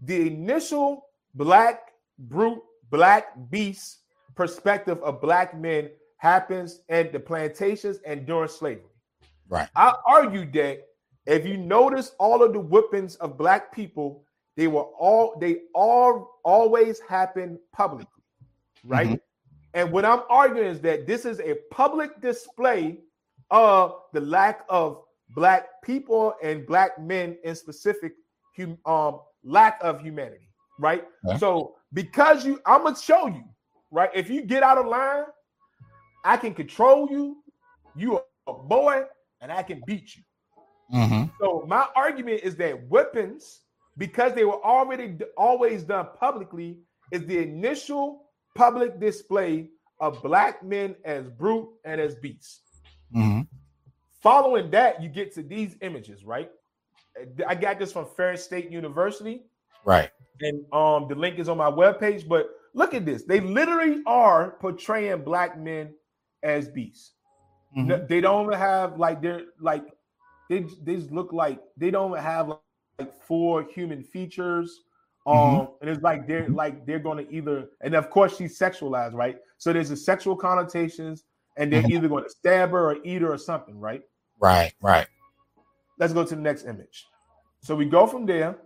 the 0.01 0.27
initial 0.27 1.09
black 1.33 1.93
brute, 2.19 2.61
black 2.91 3.33
beast 3.49 4.01
perspective 4.35 5.01
of 5.01 5.21
black 5.21 5.57
men 5.57 5.89
happens 6.17 6.81
at 6.89 7.11
the 7.13 7.19
plantations 7.19 7.99
and 8.05 8.25
during 8.25 8.49
slavery. 8.49 8.91
Right. 9.47 9.69
I 9.75 9.93
argue 10.05 10.49
that 10.51 10.87
if 11.25 11.45
you 11.45 11.57
notice 11.57 12.13
all 12.19 12.43
of 12.43 12.51
the 12.53 12.59
whippings 12.59 13.15
of 13.17 13.37
black 13.37 13.71
people, 13.73 14.25
they 14.57 14.67
were 14.67 14.83
all 14.83 15.37
they 15.39 15.61
all 15.73 16.39
always 16.43 16.99
happen 16.99 17.59
publicly, 17.71 18.23
right? 18.83 19.21
And 19.76 19.91
what 19.91 20.06
I'm 20.06 20.22
arguing 20.30 20.68
is 20.68 20.80
that 20.81 21.06
this 21.06 21.26
is 21.26 21.39
a 21.41 21.56
public 21.69 22.22
display 22.22 22.99
of 23.52 23.95
the 24.14 24.22
lack 24.22 24.65
of 24.69 25.03
black 25.35 25.81
people 25.84 26.34
and 26.41 26.65
black 26.65 26.99
men 26.99 27.38
in 27.43 27.56
specific 27.56 28.14
hum, 28.57 28.77
um 28.85 29.19
lack 29.43 29.77
of 29.84 30.02
humanity, 30.02 30.47
right? 30.80 31.06
Yeah. 31.27 31.38
So 31.38 31.76
because 31.93 32.45
you 32.45 32.60
I'm 32.65 32.84
gonna 32.84 32.95
show 32.95 33.27
you, 33.27 33.43
right? 33.91 34.10
If 34.15 34.30
you 34.30 34.41
get 34.43 34.64
out 34.64 34.77
of 34.77 34.88
line, 34.88 35.26
I 36.23 36.38
can 36.38 36.53
control 36.53 37.07
you, 37.11 37.43
you 37.95 38.15
are 38.15 38.23
a 38.47 38.53
boy, 38.53 39.03
and 39.41 39.52
I 39.52 39.61
can 39.61 39.84
beat 39.85 40.15
you. 40.15 40.23
Mhm. 40.93 41.31
So 41.39 41.65
my 41.68 41.88
argument 41.95 42.41
is 42.43 42.56
that 42.57 42.88
weapons, 42.88 43.61
because 43.97 44.34
they 44.34 44.45
were 44.45 44.64
already 44.64 45.10
d- 45.10 45.26
always 45.38 45.84
done 45.84 46.07
publicly, 46.18 46.80
is 47.11 47.26
the 47.26 47.39
initial 47.39 48.24
public 48.56 48.99
display 48.99 49.69
of 49.99 50.22
black 50.23 50.64
men 50.64 50.95
as 51.06 51.30
brute 51.30 51.69
and 51.84 52.02
as 52.02 52.15
beasts. 52.15 52.61
Mhm. 53.14 53.48
Following 54.22 54.72
that, 54.72 55.02
you 55.02 55.10
get 55.10 55.34
to 55.36 55.44
these 55.44 55.77
images, 55.82 56.26
right? 56.26 56.52
I 57.48 57.56
got 57.56 57.80
this 57.80 57.94
from 57.94 58.07
Ferris 58.07 58.44
State 58.44 58.72
University, 58.72 59.45
Right. 59.86 60.10
and 60.41 60.65
um 60.73 61.07
the 61.07 61.15
link 61.15 61.38
is 61.40 61.48
on 61.48 61.57
my 61.57 61.69
webpage. 61.69 62.27
But 62.27 62.49
look 62.73 62.94
at 62.94 63.06
this: 63.06 63.23
they 63.23 63.40
literally 63.40 64.02
are 64.06 64.52
portraying 64.60 65.23
black 65.23 65.57
men 65.57 65.94
as 66.44 66.68
beasts. 66.68 67.14
Mhm. 67.77 67.86
No, 67.86 68.06
they 68.06 68.19
don't 68.22 68.53
have 68.53 68.99
like 68.99 69.22
they're 69.22 69.45
like 69.60 69.86
they 70.49 70.61
they 70.84 70.95
just 70.95 71.11
look 71.11 71.32
like 71.32 71.61
they 71.77 71.91
don't 71.91 72.18
have 72.18 72.49
like 72.99 73.14
four 73.23 73.64
human 73.64 74.03
features. 74.03 74.82
Um, 75.27 75.35
Mhm. 75.35 75.69
and 75.81 75.89
it's 75.89 76.02
like 76.03 76.27
they're 76.27 76.49
like 76.49 76.85
they're 76.85 76.99
going 76.99 77.26
to 77.26 77.34
either, 77.34 77.69
and 77.81 77.95
of 77.95 78.10
course 78.10 78.38
she's 78.38 78.57
sexualized, 78.60 79.14
right? 79.14 79.38
So 79.57 79.73
there's 79.73 79.89
a 79.89 79.97
sexual 79.97 80.35
connotations, 80.35 81.23
and 81.57 81.72
they're 81.72 81.81
Mhm. 81.81 81.89
either 81.91 82.07
going 82.07 82.23
to 82.26 82.30
stab 82.30 82.69
her 82.72 82.91
or 82.91 82.97
eat 83.03 83.22
her 83.23 83.34
or 83.34 83.38
something, 83.38 83.80
right? 83.80 84.03
Right. 84.39 84.73
Right. 84.81 85.07
Let's 85.97 86.14
go 86.14 86.23
to 86.23 86.35
the 86.35 86.41
next 86.41 86.65
image. 86.65 87.07
So 87.61 87.76
we 87.76 87.85
go 87.85 88.06
from 88.06 88.26
there. 88.26 88.57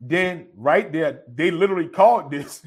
Then 0.00 0.48
right 0.54 0.92
there, 0.92 1.24
they 1.26 1.50
literally 1.50 1.88
called 1.88 2.30
this 2.30 2.62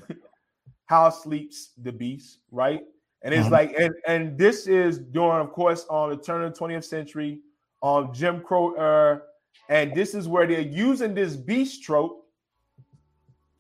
"How 0.88 1.10
Sleeps 1.10 1.72
the 1.78 1.92
Beast," 1.94 2.40
right? 2.52 2.84
And 3.22 3.34
it's 3.34 3.48
Mhm. 3.48 3.52
like, 3.52 3.74
and 3.80 3.94
and 4.08 4.38
this 4.38 4.68
is 4.68 4.98
during, 4.98 5.46
of 5.48 5.54
course, 5.54 5.86
on 5.90 6.10
the 6.10 6.18
turn 6.18 6.44
of 6.44 6.52
the 6.54 6.58
20th 6.60 6.86
century, 6.86 7.42
on 7.82 8.14
Jim 8.14 8.42
Crow 8.42 8.74
era, 8.74 9.22
and 9.70 9.94
this 9.94 10.14
is 10.14 10.28
where 10.28 10.46
they're 10.48 10.60
using 10.60 11.14
this 11.14 11.36
beast 11.38 11.84
trope 11.84 12.26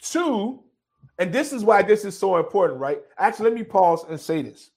to, 0.02 0.64
and 1.18 1.34
this 1.34 1.52
is 1.54 1.64
why 1.64 1.82
this 1.82 2.06
is 2.06 2.18
so 2.18 2.38
important, 2.38 2.80
right? 2.80 3.02
Actually, 3.18 3.52
let 3.52 3.60
me 3.60 3.64
pause 3.64 4.06
and 4.10 4.20
say 4.20 4.42
this. 4.42 4.72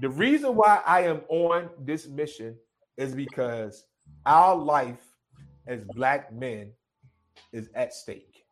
The 0.00 0.08
reason 0.08 0.56
why 0.56 0.80
I 0.86 1.02
am 1.02 1.20
on 1.28 1.68
this 1.78 2.08
mission 2.08 2.56
is 2.96 3.14
because 3.14 3.84
our 4.26 4.56
life 4.56 5.02
as 5.66 5.84
black 5.84 6.32
men 6.32 6.72
is 7.52 7.68
at 7.74 7.92
stake. 7.94 8.44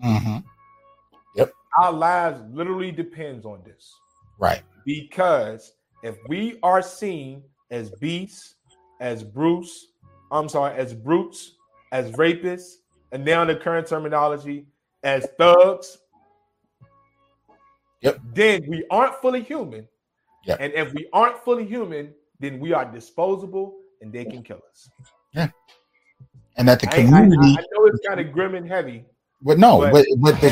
hmm 0.00 0.38
Our 1.78 1.92
lives 1.92 2.40
literally 2.52 2.92
depends 2.92 3.44
on 3.44 3.62
this. 3.64 3.92
Right. 4.38 4.62
Because 4.86 5.72
if 6.02 6.16
we 6.28 6.58
are 6.62 6.82
seen 6.82 7.42
as 7.70 7.90
beasts, 7.90 8.54
as 9.00 9.24
Bruce, 9.24 9.88
I'm 10.30 10.48
sorry, 10.48 10.74
as 10.76 10.94
brutes, 10.94 11.56
as 11.92 12.12
rapists, 12.12 12.76
and 13.14 13.24
now 13.24 13.42
in 13.42 13.48
the 13.48 13.54
current 13.54 13.86
terminology, 13.86 14.66
as 15.04 15.26
thugs, 15.38 15.98
Yep. 18.02 18.20
then 18.34 18.64
we 18.68 18.84
aren't 18.90 19.14
fully 19.22 19.40
human. 19.42 19.88
Yep. 20.44 20.58
And 20.60 20.72
if 20.74 20.92
we 20.92 21.08
aren't 21.12 21.38
fully 21.38 21.64
human, 21.64 22.12
then 22.40 22.58
we 22.60 22.74
are 22.74 22.84
disposable 22.84 23.76
and 24.02 24.12
they 24.12 24.24
can 24.26 24.42
kill 24.42 24.60
us. 24.70 24.90
Yeah. 25.32 25.48
And 26.56 26.68
that 26.68 26.80
the 26.80 26.88
I, 26.88 26.92
I- 26.92 26.94
community, 26.96 27.54
I, 27.56 27.60
I 27.60 27.64
know 27.72 27.86
it's 27.86 28.06
kind 28.06 28.20
of 28.20 28.30
grim 28.32 28.54
and 28.56 28.68
heavy. 28.68 29.06
but 29.40 29.58
no, 29.58 29.80
but- 29.80 29.92
but 29.92 30.06
but 30.20 30.40
the 30.40 30.50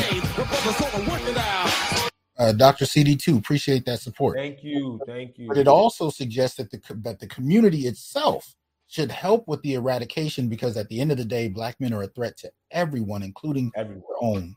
uh, 2.39 2.51
Dr. 2.53 2.85
CD2 2.85 3.37
appreciate 3.37 3.85
that 3.85 3.99
support. 3.99 4.35
Thank 4.37 4.63
you. 4.63 4.99
Thank 5.05 5.37
you. 5.37 5.47
But 5.49 5.57
it 5.57 5.67
also 5.67 6.09
suggests 6.09 6.57
that 6.57 6.71
the 6.71 6.81
that 7.03 7.19
the 7.19 7.27
community 7.27 7.81
itself 7.87 8.55
should 8.93 9.09
help 9.09 9.47
with 9.47 9.59
the 9.63 9.73
eradication 9.73 10.47
because 10.47 10.77
at 10.77 10.87
the 10.87 11.01
end 11.01 11.11
of 11.11 11.17
the 11.17 11.25
day, 11.25 11.47
black 11.47 11.75
men 11.79 11.93
are 11.93 12.03
a 12.03 12.07
threat 12.09 12.37
to 12.37 12.51
everyone, 12.69 13.23
including 13.23 13.71
everywhere. 13.75 14.03
their 14.07 14.29
own. 14.29 14.55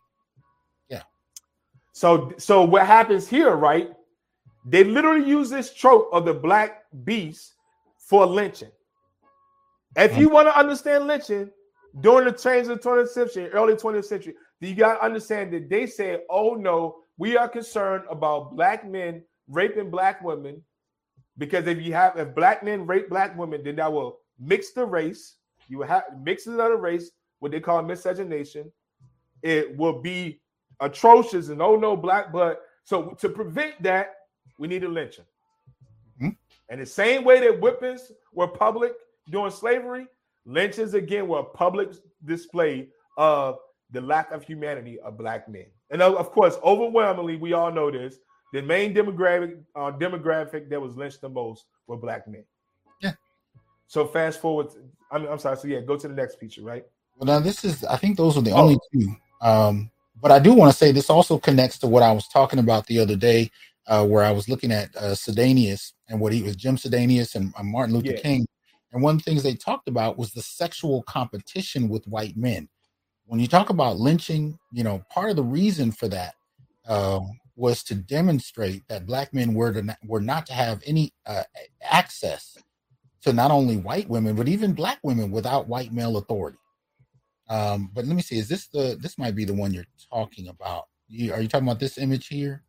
Yeah. 0.91 1.05
So, 1.95 2.35
so 2.37 2.63
what 2.63 2.87
happens 2.87 3.27
here, 3.27 3.57
right? 3.57 3.89
They 4.67 4.85
literally 4.85 5.27
use 5.27 5.49
this 5.49 5.73
trope 5.73 6.11
of 6.13 6.27
the 6.27 6.35
black 6.35 6.83
beast 7.03 7.55
for 7.97 8.27
lynching. 8.27 8.73
If 9.97 10.19
you 10.19 10.27
mm-hmm. 10.27 10.35
want 10.35 10.49
to 10.49 10.59
understand 10.59 11.07
lynching 11.07 11.51
during 12.03 12.27
the 12.27 12.33
change 12.33 12.69
of 12.69 12.83
the 12.83 12.87
20th 12.87 13.09
century, 13.09 13.49
early 13.53 13.73
20th 13.73 14.05
century, 14.05 14.35
you 14.61 14.75
got 14.75 14.97
to 14.97 15.03
understand 15.03 15.51
that 15.55 15.71
they 15.71 15.87
said, 15.87 16.21
"Oh 16.29 16.53
no, 16.53 16.97
we 17.17 17.39
are 17.39 17.49
concerned 17.49 18.05
about 18.11 18.55
black 18.55 18.87
men 18.87 19.23
raping 19.49 19.91
black 19.91 20.23
women 20.23 20.63
because 21.39 21.67
if 21.67 21.81
you 21.81 21.95
have 21.95 22.19
if 22.19 22.35
black 22.35 22.63
men 22.63 22.87
rape 22.87 23.09
black 23.09 23.35
women, 23.39 23.63
then 23.65 23.77
that 23.77 23.91
will 23.91 24.19
mix 24.39 24.73
the 24.73 24.85
race. 24.85 25.37
You 25.69 25.79
will 25.79 25.87
have 25.87 26.05
mix 26.23 26.45
the 26.45 26.77
race, 26.77 27.11
what 27.41 27.53
they 27.53 27.61
call 27.61 27.83
miscegenation. 27.83 28.71
It 29.43 29.77
will 29.77 30.01
be 30.01 30.41
atrocious 30.81 31.49
and 31.49 31.61
oh 31.63 31.77
no, 31.77 31.97
black 31.97 32.33
blood. 32.33 32.57
So 32.85 33.11
to 33.21 33.29
prevent 33.29 33.83
that, 33.83 34.15
we 34.59 34.69
need 34.69 34.85
a 34.85 34.89
lynching. 34.89 35.25
Mhm. 36.21 36.37
And 36.69 36.81
the 36.81 36.87
same 36.87 37.25
way 37.25 37.41
that 37.41 37.61
whippings 37.61 38.13
were 38.33 38.49
public 38.49 38.93
during 39.31 39.51
slavery, 39.51 40.07
lynchings 40.45 40.95
again 40.95 41.29
were 41.29 41.41
a 41.41 41.45
public 41.45 41.91
display 42.25 42.89
of 43.17 43.59
the 43.91 44.01
lack 44.01 44.31
of 44.33 44.43
humanity 44.43 44.99
of 45.01 45.17
black 45.19 45.49
men. 45.49 45.67
And 45.91 46.03
of, 46.03 46.17
of 46.17 46.31
course, 46.31 46.59
overwhelmingly, 46.65 47.37
we 47.37 47.53
all 47.53 47.71
know 47.71 47.91
this. 47.91 48.19
The 48.53 48.63
main 48.63 48.95
demographic 48.95 49.63
uh, 49.75 49.93
demographic 49.93 50.69
that 50.71 50.81
was 50.81 50.97
lynched 50.97 51.21
the 51.21 51.29
most 51.29 51.67
were 51.87 51.97
black 51.97 52.27
men. 52.27 52.45
So 53.87 54.07
fast 54.07 54.41
forward. 54.41 54.69
I'm, 55.11 55.27
I'm 55.27 55.39
sorry. 55.39 55.57
So 55.57 55.69
yeah, 55.69 55.81
go 55.81 55.97
to 55.97 56.09
the 56.09 56.15
next 56.15 56.41
picture, 56.41 56.63
right? 56.63 56.85
Well, 57.17 57.27
now 57.27 57.41
this 57.41 57.65
is, 57.65 57.85
I 57.85 57.97
think 57.97 58.17
those 58.17 58.37
are 58.37 58.43
the 58.43 58.53
Oh. 58.53 58.63
only 58.63 58.79
two. 58.93 59.15
Um, 59.41 59.91
but 60.21 60.31
I 60.31 60.39
do 60.39 60.55
want 60.55 60.73
to 60.73 60.77
say 60.77 60.93
this 60.93 61.11
also 61.11 61.39
connects 61.39 61.79
to 61.79 61.87
what 61.87 62.03
I 62.03 62.13
was 62.13 62.27
talking 62.29 62.59
about 62.59 62.87
the 62.87 62.99
other 62.99 63.17
day, 63.17 63.51
uh, 63.87 64.05
where 64.07 64.25
I 64.25 64.31
was 64.33 64.49
looking 64.49 64.73
at 64.73 64.95
uh, 64.97 65.13
Sidanius 65.15 65.93
and 66.09 66.21
what 66.21 66.33
he 66.33 66.43
was 66.43 66.57
Jim 66.57 66.77
Sidanius 66.77 67.35
and 67.35 67.53
uh, 67.57 67.63
Martin 67.63 67.95
Luther 67.95 68.13
Yeah. 68.13 68.21
King. 68.21 68.47
And 68.93 69.03
one 69.03 69.17
of 69.17 69.25
the 69.25 69.31
things 69.31 69.43
they 69.43 69.55
talked 69.55 69.89
about 69.89 70.19
was 70.19 70.33
the 70.33 70.43
sexual 70.43 71.03
competition 71.03 71.89
with 71.89 72.07
white 72.07 72.37
men. 72.37 72.69
When 73.27 73.41
you 73.41 73.47
talk 73.47 73.71
about 73.71 73.99
lynching, 73.99 74.59
you 74.73 74.85
know, 74.85 75.05
part 75.11 75.31
of 75.31 75.37
the 75.37 75.43
reason 75.43 75.93
for 75.93 76.09
that 76.09 76.35
uh, 76.89 77.21
was 77.57 77.83
to 77.85 77.95
demonstrate 77.95 78.87
that 78.89 79.07
black 79.07 79.35
men 79.35 79.53
were 79.55 79.73
to 79.73 79.83
not, 79.83 79.99
were 80.05 80.21
not 80.21 80.47
to 80.47 80.53
have 80.53 80.83
any 80.87 81.13
uh, 81.27 81.43
access 81.83 82.57
to 83.27 83.33
not 83.33 83.51
only 83.51 83.77
white 83.77 84.09
women 84.09 84.37
but 84.37 84.49
even 84.49 84.73
black 84.73 84.99
women 85.03 85.31
without 85.31 85.69
white 85.69 85.93
male 85.93 86.17
authority. 86.17 86.59
Um, 87.49 87.91
but 87.93 88.07
let 88.07 88.17
me 88.17 88.23
see, 88.23 88.39
is 88.39 88.49
this 88.49 88.69
the 88.69 88.97
this 89.01 89.19
might 89.19 89.35
be 89.35 89.45
the 89.45 89.55
one 89.55 89.73
you're 89.73 89.87
talking 90.11 90.49
about? 90.49 90.85
You, 91.09 91.33
are 91.33 91.41
you 91.41 91.49
talking 91.49 91.67
about 91.67 91.81
this 91.81 91.99
image 91.99 92.29
here? 92.29 92.63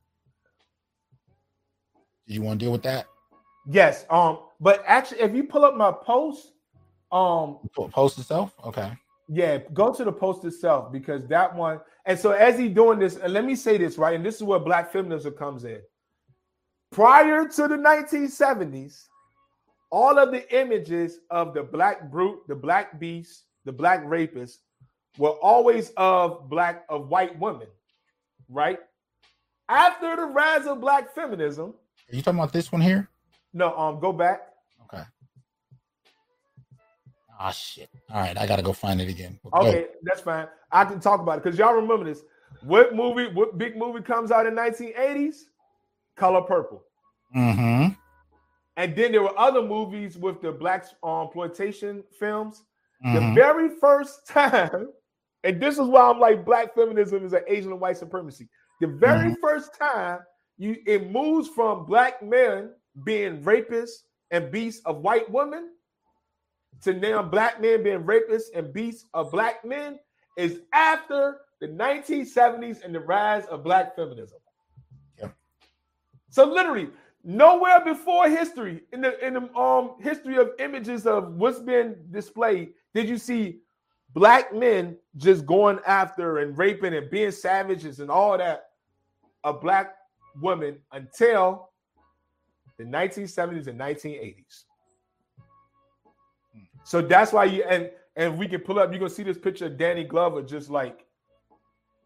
Do 2.28 2.34
you 2.34 2.42
want 2.42 2.60
to 2.60 2.66
deal 2.66 2.72
with 2.72 2.84
that? 2.84 3.08
Yes. 3.70 4.06
Um, 4.10 4.40
but 4.60 4.84
actually, 4.86 5.22
if 5.22 5.34
you 5.34 5.44
pull 5.44 5.66
up 5.66 5.76
my 5.76 5.92
post, 5.92 6.52
um, 7.12 7.60
post 7.92 8.20
itself, 8.20 8.54
okay. 8.66 8.92
Yeah, 9.30 9.60
go 9.74 9.94
to 9.94 10.04
the 10.04 10.12
post 10.12 10.46
itself 10.46 10.92
because 10.92 11.26
that 11.28 11.54
one. 11.56 11.82
And 12.06 12.18
so 12.18 12.32
as 12.32 12.58
he 12.58 12.70
doing 12.70 13.00
this, 13.00 13.18
and 13.18 13.34
let 13.34 13.46
me 13.46 13.56
say 13.56 13.78
this 13.78 13.98
right, 13.98 14.16
and 14.16 14.26
this 14.26 14.36
is 14.36 14.44
where 14.44 14.60
black 14.60 14.92
feminism 14.92 15.34
comes 15.34 15.66
in. 15.66 15.82
Prior 16.92 17.48
to 17.48 17.68
the 17.68 17.76
1970s, 17.76 19.08
all 19.90 20.18
of 20.18 20.32
the 20.32 20.60
images 20.60 21.20
of 21.30 21.54
the 21.54 21.64
black 21.64 22.12
brute, 22.12 22.40
the 22.48 22.56
black 22.56 23.00
beast, 23.00 23.44
the 23.66 23.72
black 23.72 24.02
rapist 24.06 24.60
were 25.18 25.32
always 25.32 25.92
of 25.98 26.50
black 26.50 26.86
of 26.90 27.10
white 27.10 27.38
women, 27.40 27.68
right? 28.50 28.80
After 29.70 30.16
the 30.16 30.26
rise 30.26 30.66
of 30.66 30.80
black 30.80 31.14
feminism, 31.14 31.74
are 32.12 32.16
you 32.16 32.22
talking 32.22 32.40
about 32.40 32.54
this 32.54 32.72
one 32.72 32.82
here? 32.82 33.10
No, 33.54 33.78
um, 33.78 34.00
go 34.00 34.14
back. 34.14 34.42
Okay. 34.86 35.04
Ah, 37.40 37.52
shit. 37.52 37.90
All 38.10 38.22
right, 38.22 38.38
I 38.38 38.48
gotta 38.48 38.62
go 38.62 38.74
find 38.74 39.02
it 39.02 39.10
again. 39.10 39.40
Okay, 39.54 39.88
that's 40.04 40.22
fine. 40.22 40.48
I 40.72 40.86
can 40.86 41.00
talk 41.00 41.20
about 41.20 41.40
it 41.40 41.44
because 41.44 41.60
y'all 41.60 41.74
remember 41.74 42.06
this. 42.06 42.22
What 42.64 42.96
movie? 42.96 43.28
What 43.28 43.58
big 43.58 43.78
movie 43.78 44.02
comes 44.02 44.32
out 44.32 44.46
in 44.46 44.56
1980s? 44.56 45.44
Color 46.16 46.42
Purple. 46.42 46.84
Mm-hmm. 47.36 47.94
And 48.78 48.95
then 48.95 49.12
there 49.12 49.24
were 49.24 49.38
other 49.38 49.62
movies 49.62 50.18
with 50.18 50.41
the 50.41 50.52
black 50.52 50.86
um, 51.04 51.26
exploitation 51.26 52.04
films. 52.18 52.64
Mm-hmm. 53.06 53.16
The 53.16 53.36
very 53.36 53.70
first 53.82 54.28
time, 54.28 54.90
and 55.44 55.62
this 55.62 55.78
is 55.78 55.88
why 55.88 56.10
I'm 56.10 56.20
like 56.20 56.45
black 56.45 56.76
feminism 56.76 57.26
is 57.26 57.34
an 57.34 57.41
Asian 57.48 57.72
and 57.72 57.82
white 57.82 57.98
supremacy. 57.98 58.48
The 58.80 58.88
very 58.88 59.32
mm-hmm. 59.32 59.41
first 59.41 59.78
time 59.78 60.20
you 60.58 60.78
it 60.86 61.12
moves 61.12 61.48
from 61.49 61.86
black 61.86 62.24
men 62.24 62.72
being 63.04 63.44
rapists 63.44 64.04
and 64.32 64.52
beasts 64.52 64.82
of 64.86 65.02
white 65.02 65.30
women 65.30 65.72
to 66.84 66.94
now 66.94 67.22
black 67.22 67.62
men 67.62 67.84
being 67.84 68.04
rapists 68.04 68.45
and 68.56 68.74
beasts 68.74 69.06
of 69.14 69.32
black 69.32 69.64
men 69.64 69.99
is 70.38 70.60
after 70.74 71.40
the 71.62 71.68
1970s 71.68 72.84
and 72.84 72.94
the 72.94 72.99
rise 72.99 73.45
of 73.45 73.64
black 73.64 73.95
feminism. 73.95 74.38
Yep. 75.20 75.36
So 76.30 76.45
literally, 76.45 76.90
nowhere 77.23 77.84
before 77.84 78.30
history 78.30 78.81
in 78.94 79.02
the 79.02 79.26
in 79.26 79.34
the 79.34 79.53
um 79.57 79.95
history 79.99 80.38
of 80.38 80.52
images 80.60 81.06
of 81.06 81.34
what's 81.34 81.60
been 81.60 81.95
displayed 82.11 82.73
did 82.94 83.10
you 83.10 83.18
see 83.18 83.60
black 84.14 84.53
men 84.53 84.95
just 85.18 85.45
going 85.45 85.80
after 85.85 86.39
and 86.39 86.57
raping 86.57 86.94
and 86.94 87.10
being 87.10 87.31
savages 87.31 87.99
and 87.99 88.10
all 88.10 88.38
that 88.38 88.69
a 89.44 89.53
black 89.53 89.95
woman 90.41 90.77
until 90.91 91.69
the 92.77 92.84
1970s 92.84 93.68
and 93.68 93.80
1980s. 93.80 94.64
So 96.84 97.02
that's 97.02 97.34
why 97.34 97.45
you 97.45 97.64
and 97.64 97.89
and 98.15 98.38
we 98.38 98.48
can 98.48 98.61
pull 98.61 98.80
up. 98.80 98.91
You're 98.91 98.99
gonna 98.99 99.10
see 99.10 99.23
this 99.23 99.38
picture 99.38 99.65
of 99.65 99.77
Danny 99.77 100.03
Glover 100.03 100.41
just 100.41 100.69
like, 100.69 101.06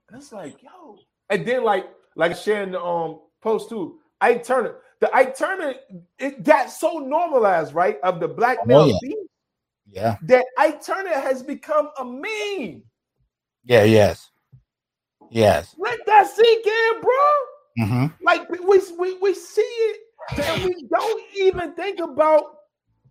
and 0.09 0.17
it's 0.19 0.31
like, 0.31 0.61
yo, 0.63 0.97
and 1.29 1.45
then 1.45 1.63
like 1.63 1.88
like 2.15 2.35
sharing 2.35 2.71
the 2.71 2.81
um 2.81 3.19
post 3.41 3.69
too. 3.69 3.99
Ike 4.19 4.43
Turner, 4.43 4.75
the 5.02 5.14
Ike 5.15 5.36
Turner, 5.36 5.73
it 6.19 6.44
got 6.44 6.69
so 6.69 6.99
normalized, 6.99 7.73
right? 7.73 7.99
Of 8.03 8.19
the 8.19 8.28
black 8.28 8.60
oh, 8.61 8.65
male 8.65 8.80
oh, 8.80 8.99
yeah. 9.02 9.15
yeah. 9.91 10.15
That 10.23 10.45
Ike 10.57 10.86
Turner 10.86 11.19
has 11.19 11.44
become 11.44 11.90
a 11.99 12.06
meme. 12.06 12.84
Yeah, 13.65 13.84
yes. 13.84 14.30
Yes. 15.32 15.76
Let 15.78 16.06
that 16.06 16.28
sink 16.28 16.65
in, 16.65 17.02
bro. 17.02 17.14
Mm-hmm. 17.80 18.26
Like 18.26 18.49
we, 18.49 18.80
we 18.99 19.18
we 19.19 19.34
see 19.34 19.61
it, 19.61 19.98
and 20.44 20.65
we 20.65 20.88
don't 20.90 21.23
even 21.38 21.73
think 21.73 21.99
about 21.99 22.57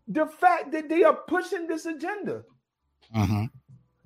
the 0.06 0.26
fact 0.26 0.70
that 0.72 0.88
they 0.88 1.02
are 1.02 1.14
pushing 1.14 1.66
this 1.66 1.86
agenda. 1.86 2.44
Mm-hmm. 3.16 3.44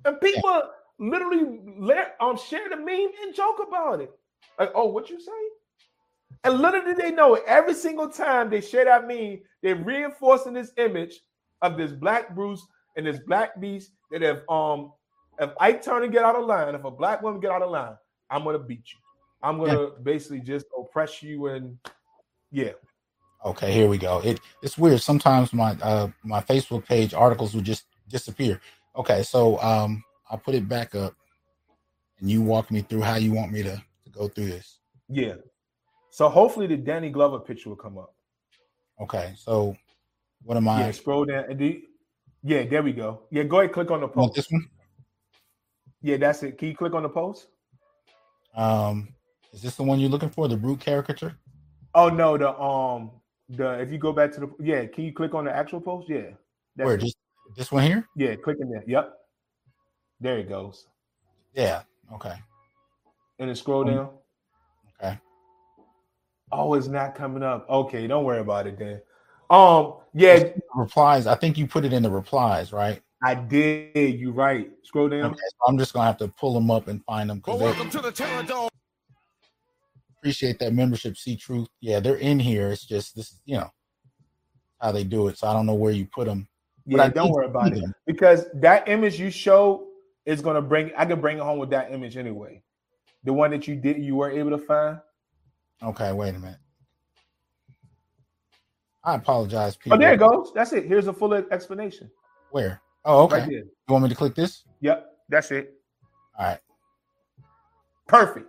And 0.05 0.21
people 0.21 0.49
yeah. 0.49 0.61
literally 0.97 1.59
let, 1.77 2.15
um, 2.19 2.37
share 2.37 2.69
the 2.69 2.77
meme 2.77 3.11
and 3.23 3.35
joke 3.35 3.59
about 3.67 4.01
it. 4.01 4.11
Like, 4.57 4.71
oh, 4.73 4.85
what 4.85 5.09
you 5.09 5.19
say? 5.19 5.31
And 6.45 6.59
little 6.59 6.81
did 6.83 6.97
they 6.97 7.09
know, 7.11 7.33
every 7.47 7.73
single 7.73 8.07
time 8.07 8.51
they 8.51 8.61
share 8.61 8.85
that 8.85 9.07
meme, 9.07 9.39
they're 9.63 9.75
reinforcing 9.75 10.53
this 10.53 10.71
image 10.77 11.19
of 11.63 11.75
this 11.75 11.91
black 11.91 12.35
Bruce 12.35 12.63
and 12.95 13.07
this 13.07 13.19
black 13.25 13.59
beast 13.59 13.91
that 14.11 14.21
if 14.21 14.47
um 14.47 14.91
if 15.39 15.49
Ike 15.59 15.83
Turner 15.83 16.07
get 16.07 16.23
out 16.23 16.35
of 16.35 16.45
line, 16.45 16.75
if 16.75 16.83
a 16.83 16.91
black 16.91 17.23
woman 17.23 17.41
get 17.41 17.49
out 17.49 17.63
of 17.63 17.71
line, 17.71 17.95
I'm 18.29 18.43
gonna 18.43 18.59
beat 18.59 18.83
you. 18.93 18.99
I'm 19.41 19.57
gonna 19.57 19.81
yeah. 19.81 19.89
basically 20.03 20.39
just 20.39 20.67
oppress 20.77 21.23
you 21.23 21.47
and 21.47 21.79
yeah. 22.51 22.73
Okay, 23.43 23.71
here 23.71 23.89
we 23.89 23.97
go. 23.97 24.21
It 24.23 24.39
it's 24.61 24.77
weird. 24.77 25.01
Sometimes 25.01 25.51
my 25.51 25.71
uh 25.81 26.09
my 26.23 26.41
Facebook 26.41 26.85
page 26.85 27.15
articles 27.15 27.55
will 27.55 27.61
just 27.61 27.85
disappear. 28.07 28.61
Okay, 28.95 29.23
so 29.23 29.59
um 29.61 30.03
I'll 30.29 30.37
put 30.37 30.53
it 30.53 30.69
back 30.69 30.93
up 30.93 31.15
and 32.19 32.29
you 32.29 32.43
walk 32.43 32.69
me 32.69 32.81
through 32.81 33.01
how 33.01 33.15
you 33.15 33.33
want 33.33 33.51
me 33.51 33.63
to, 33.63 33.75
to 34.03 34.11
go 34.11 34.27
through 34.27 34.47
this. 34.47 34.77
Yeah. 35.09 35.35
So 36.15 36.29
hopefully 36.29 36.67
the 36.67 36.77
Danny 36.77 37.09
Glover 37.09 37.41
picture 37.41 37.67
will 37.67 37.75
come 37.75 37.97
up. 37.97 38.15
Okay, 39.01 39.33
so 39.35 39.75
what 40.43 40.55
am 40.55 40.69
I? 40.69 40.85
Yeah, 40.85 40.91
scroll 40.91 41.25
down. 41.25 41.59
You, 41.59 41.81
yeah, 42.41 42.63
there 42.63 42.83
we 42.83 42.93
go. 42.93 43.23
Yeah, 43.31 43.43
go 43.43 43.59
ahead, 43.59 43.73
click 43.73 43.91
on 43.91 43.99
the 43.99 44.07
post. 44.07 44.33
this 44.33 44.49
one? 44.49 44.65
Yeah, 46.01 46.15
that's 46.15 46.41
it. 46.43 46.57
Can 46.57 46.69
you 46.69 46.73
click 46.73 46.93
on 46.93 47.03
the 47.03 47.09
post? 47.09 47.47
Um, 48.55 49.09
is 49.51 49.61
this 49.61 49.75
the 49.75 49.83
one 49.83 49.99
you're 49.99 50.09
looking 50.09 50.29
for? 50.29 50.47
The 50.47 50.55
brute 50.55 50.79
caricature? 50.79 51.35
Oh 51.93 52.07
no, 52.07 52.37
the 52.37 52.57
um 52.57 53.11
the 53.49 53.81
if 53.81 53.91
you 53.91 53.97
go 53.97 54.13
back 54.13 54.31
to 54.35 54.39
the 54.39 54.49
yeah, 54.61 54.85
can 54.85 55.03
you 55.03 55.11
click 55.11 55.33
on 55.33 55.43
the 55.43 55.53
actual 55.53 55.81
post? 55.81 56.07
Yeah. 56.09 56.29
Where 56.77 56.95
just 56.95 57.17
this 57.57 57.73
one 57.73 57.83
here? 57.83 58.07
Yeah, 58.15 58.35
click 58.35 58.55
in 58.61 58.69
there. 58.69 58.85
Yep. 58.87 59.13
There 60.21 60.37
it 60.37 60.47
goes. 60.47 60.87
Yeah. 61.53 61.81
Okay. 62.13 62.35
And 63.37 63.49
then 63.49 63.55
scroll 63.57 63.83
down. 63.83 64.11
Okay. 65.03 65.19
Oh, 66.51 66.73
it's 66.75 66.87
not 66.87 67.15
coming 67.15 67.43
up. 67.43 67.69
Okay, 67.69 68.07
don't 68.07 68.23
worry 68.23 68.39
about 68.39 68.67
it 68.67 68.77
then. 68.77 69.01
Um, 69.49 69.95
yeah. 70.13 70.51
Replies. 70.75 71.27
I 71.27 71.35
think 71.35 71.57
you 71.57 71.67
put 71.67 71.85
it 71.85 71.93
in 71.93 72.03
the 72.03 72.11
replies, 72.11 72.71
right? 72.71 73.01
I 73.23 73.35
did. 73.35 74.19
You 74.19 74.31
right. 74.31 74.71
Scroll 74.83 75.09
down. 75.09 75.25
Okay, 75.25 75.35
so 75.35 75.67
I'm 75.67 75.77
just 75.77 75.93
gonna 75.93 76.05
have 76.05 76.17
to 76.17 76.27
pull 76.27 76.53
them 76.53 76.69
up 76.69 76.87
and 76.87 77.03
find 77.05 77.29
them. 77.29 77.41
Well, 77.45 77.57
welcome 77.57 77.89
to 77.89 78.01
the 78.01 78.11
Terror 78.11 78.43
Dome 78.43 78.69
appreciate 80.25 80.57
that 80.57 80.73
membership. 80.73 81.15
See 81.17 81.35
truth. 81.35 81.67
Yeah, 81.81 81.99
they're 81.99 82.15
in 82.15 82.39
here. 82.39 82.71
It's 82.71 82.83
just 82.83 83.15
this, 83.15 83.39
you 83.45 83.57
know, 83.57 83.69
how 84.81 84.91
they 84.91 85.03
do 85.03 85.27
it. 85.27 85.37
So 85.37 85.47
I 85.47 85.53
don't 85.53 85.67
know 85.67 85.75
where 85.75 85.91
you 85.91 86.07
put 86.07 86.25
them. 86.25 86.47
Yeah, 86.87 87.09
don't 87.09 87.29
worry 87.29 87.45
about 87.45 87.77
it 87.77 87.83
because 88.07 88.47
that 88.55 88.87
image 88.87 89.19
you 89.19 89.29
show 89.29 89.87
is 90.25 90.41
gonna 90.41 90.63
bring. 90.63 90.91
I 90.97 91.05
can 91.05 91.21
bring 91.21 91.37
it 91.37 91.43
home 91.43 91.59
with 91.59 91.69
that 91.69 91.91
image 91.91 92.17
anyway. 92.17 92.63
The 93.23 93.33
one 93.33 93.51
that 93.51 93.67
you 93.67 93.75
did, 93.75 94.03
you 94.03 94.15
were 94.15 94.31
able 94.31 94.49
to 94.49 94.57
find. 94.57 94.99
Okay, 95.83 96.11
wait 96.13 96.35
a 96.35 96.39
minute. 96.39 96.57
I 99.03 99.15
apologize. 99.15 99.75
People. 99.75 99.97
Oh, 99.97 100.01
there 100.01 100.13
it 100.13 100.17
goes. 100.17 100.51
That's 100.53 100.73
it. 100.73 100.85
Here's 100.85 101.07
a 101.07 101.13
full 101.13 101.33
explanation. 101.33 102.09
Where? 102.51 102.81
Oh, 103.03 103.23
okay. 103.25 103.41
Right 103.41 103.49
you 103.51 103.69
want 103.87 104.03
me 104.03 104.09
to 104.09 104.15
click 104.15 104.33
this? 104.33 104.63
Yep, 104.81 105.05
that's 105.29 105.51
it. 105.51 105.73
All 106.37 106.45
right. 106.45 106.59
Perfect. 108.07 108.47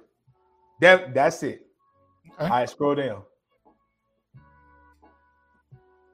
That 0.81 1.15
that's 1.15 1.43
it. 1.43 1.67
Okay. 2.35 2.45
All 2.45 2.49
right, 2.49 2.69
scroll 2.69 2.95
down. 2.95 3.23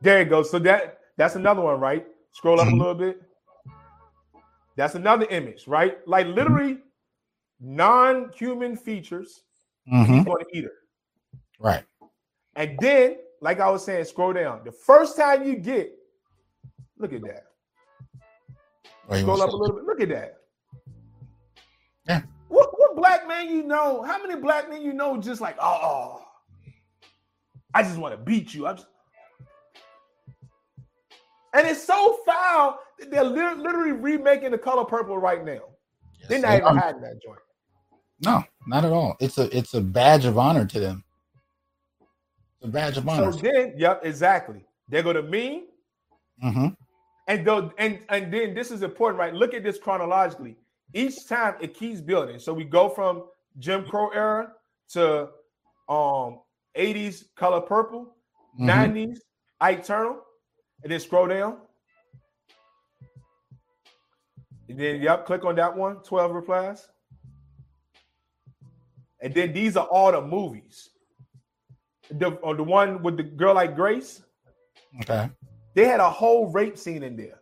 There 0.01 0.21
you 0.21 0.25
go. 0.25 0.43
So 0.43 0.59
that 0.61 0.99
that's 1.17 1.37
another 1.37 1.63
one, 1.63 1.79
right? 1.79 2.07
Scroll 2.33 2.61
up 2.61 2.67
mm-hmm. 2.67 2.77
a 2.77 2.79
little 2.79 2.95
bit. 2.95 3.23
That's 4.77 4.95
another 4.95 5.27
image, 5.27 5.69
right? 5.69 5.99
Like 6.09 6.27
literally 6.27 6.79
non-human 7.61 8.77
features. 8.77 9.43
Mm-hmm. 9.93 10.13
He's 10.13 10.25
going 10.25 10.45
to 10.45 10.57
eat 10.57 10.65
her. 10.65 10.73
Right. 11.63 11.85
And 12.57 12.77
then, 12.81 13.17
like 13.41 13.61
I 13.61 13.71
was 13.71 13.85
saying, 13.85 14.05
scroll 14.05 14.33
down. 14.33 14.63
The 14.65 14.73
first 14.73 15.17
time 15.17 15.45
you 15.45 15.57
get, 15.57 15.93
look 16.99 17.13
at 17.13 17.23
that. 17.23 17.45
scroll 19.19 19.41
up 19.41 19.51
a 19.51 19.57
little 19.57 19.77
bit. 19.77 19.85
Look 19.85 20.01
at 20.01 20.09
that. 20.11 20.39
Yeah 22.07 22.23
What, 22.49 22.71
what 22.79 22.97
black 22.97 23.29
man 23.29 23.49
you 23.49 23.63
know? 23.63 24.03
How 24.03 24.21
many 24.21 24.41
black 24.41 24.69
men 24.69 24.83
you 24.83 24.93
know 24.93 25.17
just 25.19 25.41
like, 25.41 25.57
oh, 25.61 25.79
oh 25.83 26.25
I 27.75 27.83
just 27.83 27.97
want 27.97 28.13
to 28.15 28.19
beat 28.23 28.53
you. 28.53 28.67
I 28.67 28.75
just... 28.75 28.87
And 31.55 31.67
it's 31.67 31.85
so 31.85 32.19
foul 32.27 32.81
that 32.99 33.11
they're 33.11 33.25
literally 33.25 33.93
remaking 33.93 34.51
the 34.51 34.59
color 34.59 34.85
purple 34.85 35.19
right 35.19 35.45
now. 35.45 35.61
Yes, 36.19 36.29
they're 36.29 36.41
not 36.41 36.59
even 36.59 36.77
hiding 36.77 37.03
that 37.03 37.23
joint. 37.23 37.39
No, 38.25 38.45
not 38.67 38.85
at 38.85 38.93
all. 38.93 39.17
It's 39.21 39.39
a 39.39 39.55
it's 39.57 39.75
a 39.75 39.81
badge 39.81 40.25
of 40.25 40.39
honor 40.39 40.65
to 40.65 40.81
them. 40.81 41.05
A 42.63 42.69
badge 42.69 42.97
of 42.97 43.09
honor. 43.09 43.33
So 43.33 43.39
then, 43.39 43.75
yep, 43.77 44.01
exactly. 44.05 44.65
They 44.89 45.03
go 45.03 45.13
to 45.13 45.23
me, 45.23 45.65
hmm 46.41 46.69
and 47.29 47.47
though, 47.47 47.73
and 47.79 48.01
and 48.09 48.33
then 48.33 48.53
this 48.55 48.71
is 48.71 48.83
important, 48.83 49.19
right? 49.19 49.33
Look 49.33 49.55
at 49.55 49.63
this 49.63 49.79
chronologically. 49.79 50.57
Each 50.93 51.27
time 51.27 51.55
it 51.61 51.75
keeps 51.75 52.01
building. 52.01 52.39
So 52.39 52.53
we 52.53 52.65
go 52.65 52.89
from 52.89 53.25
Jim 53.59 53.85
Crow 53.87 54.09
era 54.11 54.53
to 54.91 55.31
um 55.89 56.41
80s 56.77 57.25
color 57.37 57.61
purple, 57.61 58.17
Mhm. 58.59 58.67
90s 58.67 59.21
Ike 59.61 59.85
Turner, 59.85 60.17
and 60.83 60.91
then 60.93 61.01
scroll 61.01 61.29
down. 61.29 61.59
And 64.69 64.79
then, 64.79 65.03
yep, 65.03 65.27
click 65.27 65.45
on 65.45 65.55
that 65.57 65.77
one, 65.77 65.97
12 66.03 66.33
replies. 66.33 66.89
And 69.21 69.35
then 69.35 69.53
these 69.53 69.77
are 69.77 69.87
all 69.87 70.11
the 70.13 70.21
movies. 70.21 70.91
The, 72.19 72.31
or 72.43 72.55
the 72.55 72.63
one 72.63 73.03
with 73.03 73.17
the 73.17 73.23
girl 73.23 73.55
like 73.55 73.75
Grace, 73.75 74.23
Okay. 75.01 75.31
they 75.75 75.87
had 75.87 76.01
a 76.01 76.11
whole 76.11 76.51
rape 76.51 76.77
scene 76.77 77.03
in 77.03 77.17
there. 77.17 77.41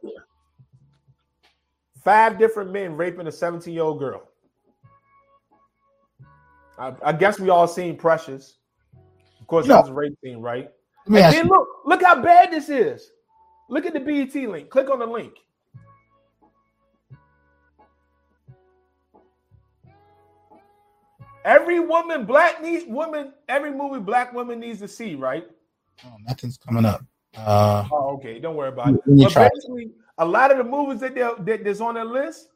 Five 2.05 2.39
different 2.39 2.71
men 2.71 2.97
raping 2.97 3.27
a 3.27 3.33
17 3.33 3.73
year 3.75 3.83
old 3.83 3.99
girl. 3.99 4.23
I, 6.79 6.95
I 7.05 7.13
guess 7.13 7.39
we 7.39 7.51
all 7.51 7.69
seen 7.69 7.97
Precious. 7.97 8.57
Of 9.41 9.47
course, 9.47 9.67
that 9.67 9.81
was 9.81 9.91
a 9.91 9.93
rape 9.93 10.17
scene, 10.25 10.39
right? 10.39 10.71
And 11.07 11.15
then 11.17 11.49
look, 11.49 11.69
look 11.85 12.03
how 12.03 12.23
bad 12.23 12.51
this 12.51 12.69
is. 12.69 13.11
Look 13.69 13.85
at 13.85 13.93
the 13.93 14.01
BET 14.01 14.35
link. 14.35 14.71
Click 14.71 14.89
on 14.91 14.99
the 15.01 15.07
link. 15.07 15.35
Every 21.45 21.81
woman, 21.81 22.27
black 22.27 22.63
needs 22.63 22.85
woman, 22.87 23.33
every 23.49 23.71
movie 23.73 24.01
black 24.01 24.33
woman 24.33 24.61
needs 24.61 24.81
to 24.81 24.89
see, 24.89 25.15
right? 25.15 25.47
Oh, 26.05 26.17
nothing's 26.27 26.57
coming 26.59 26.85
up. 26.85 27.03
Uh, 27.37 27.87
Oh, 27.93 28.15
okay. 28.17 28.39
Don't 28.39 28.57
worry 28.57 28.69
about 28.69 28.89
it. 28.95 29.01
But 29.07 29.35
basically, 29.35 29.93
a 30.19 30.25
lot 30.25 30.51
of 30.51 30.59
the 30.59 30.65
movies 30.65 31.01
that 31.01 31.15
they're 31.15 31.35
that 31.35 31.65
that's 31.65 31.81
on 31.81 31.95
their 31.95 32.05
list 32.05 32.49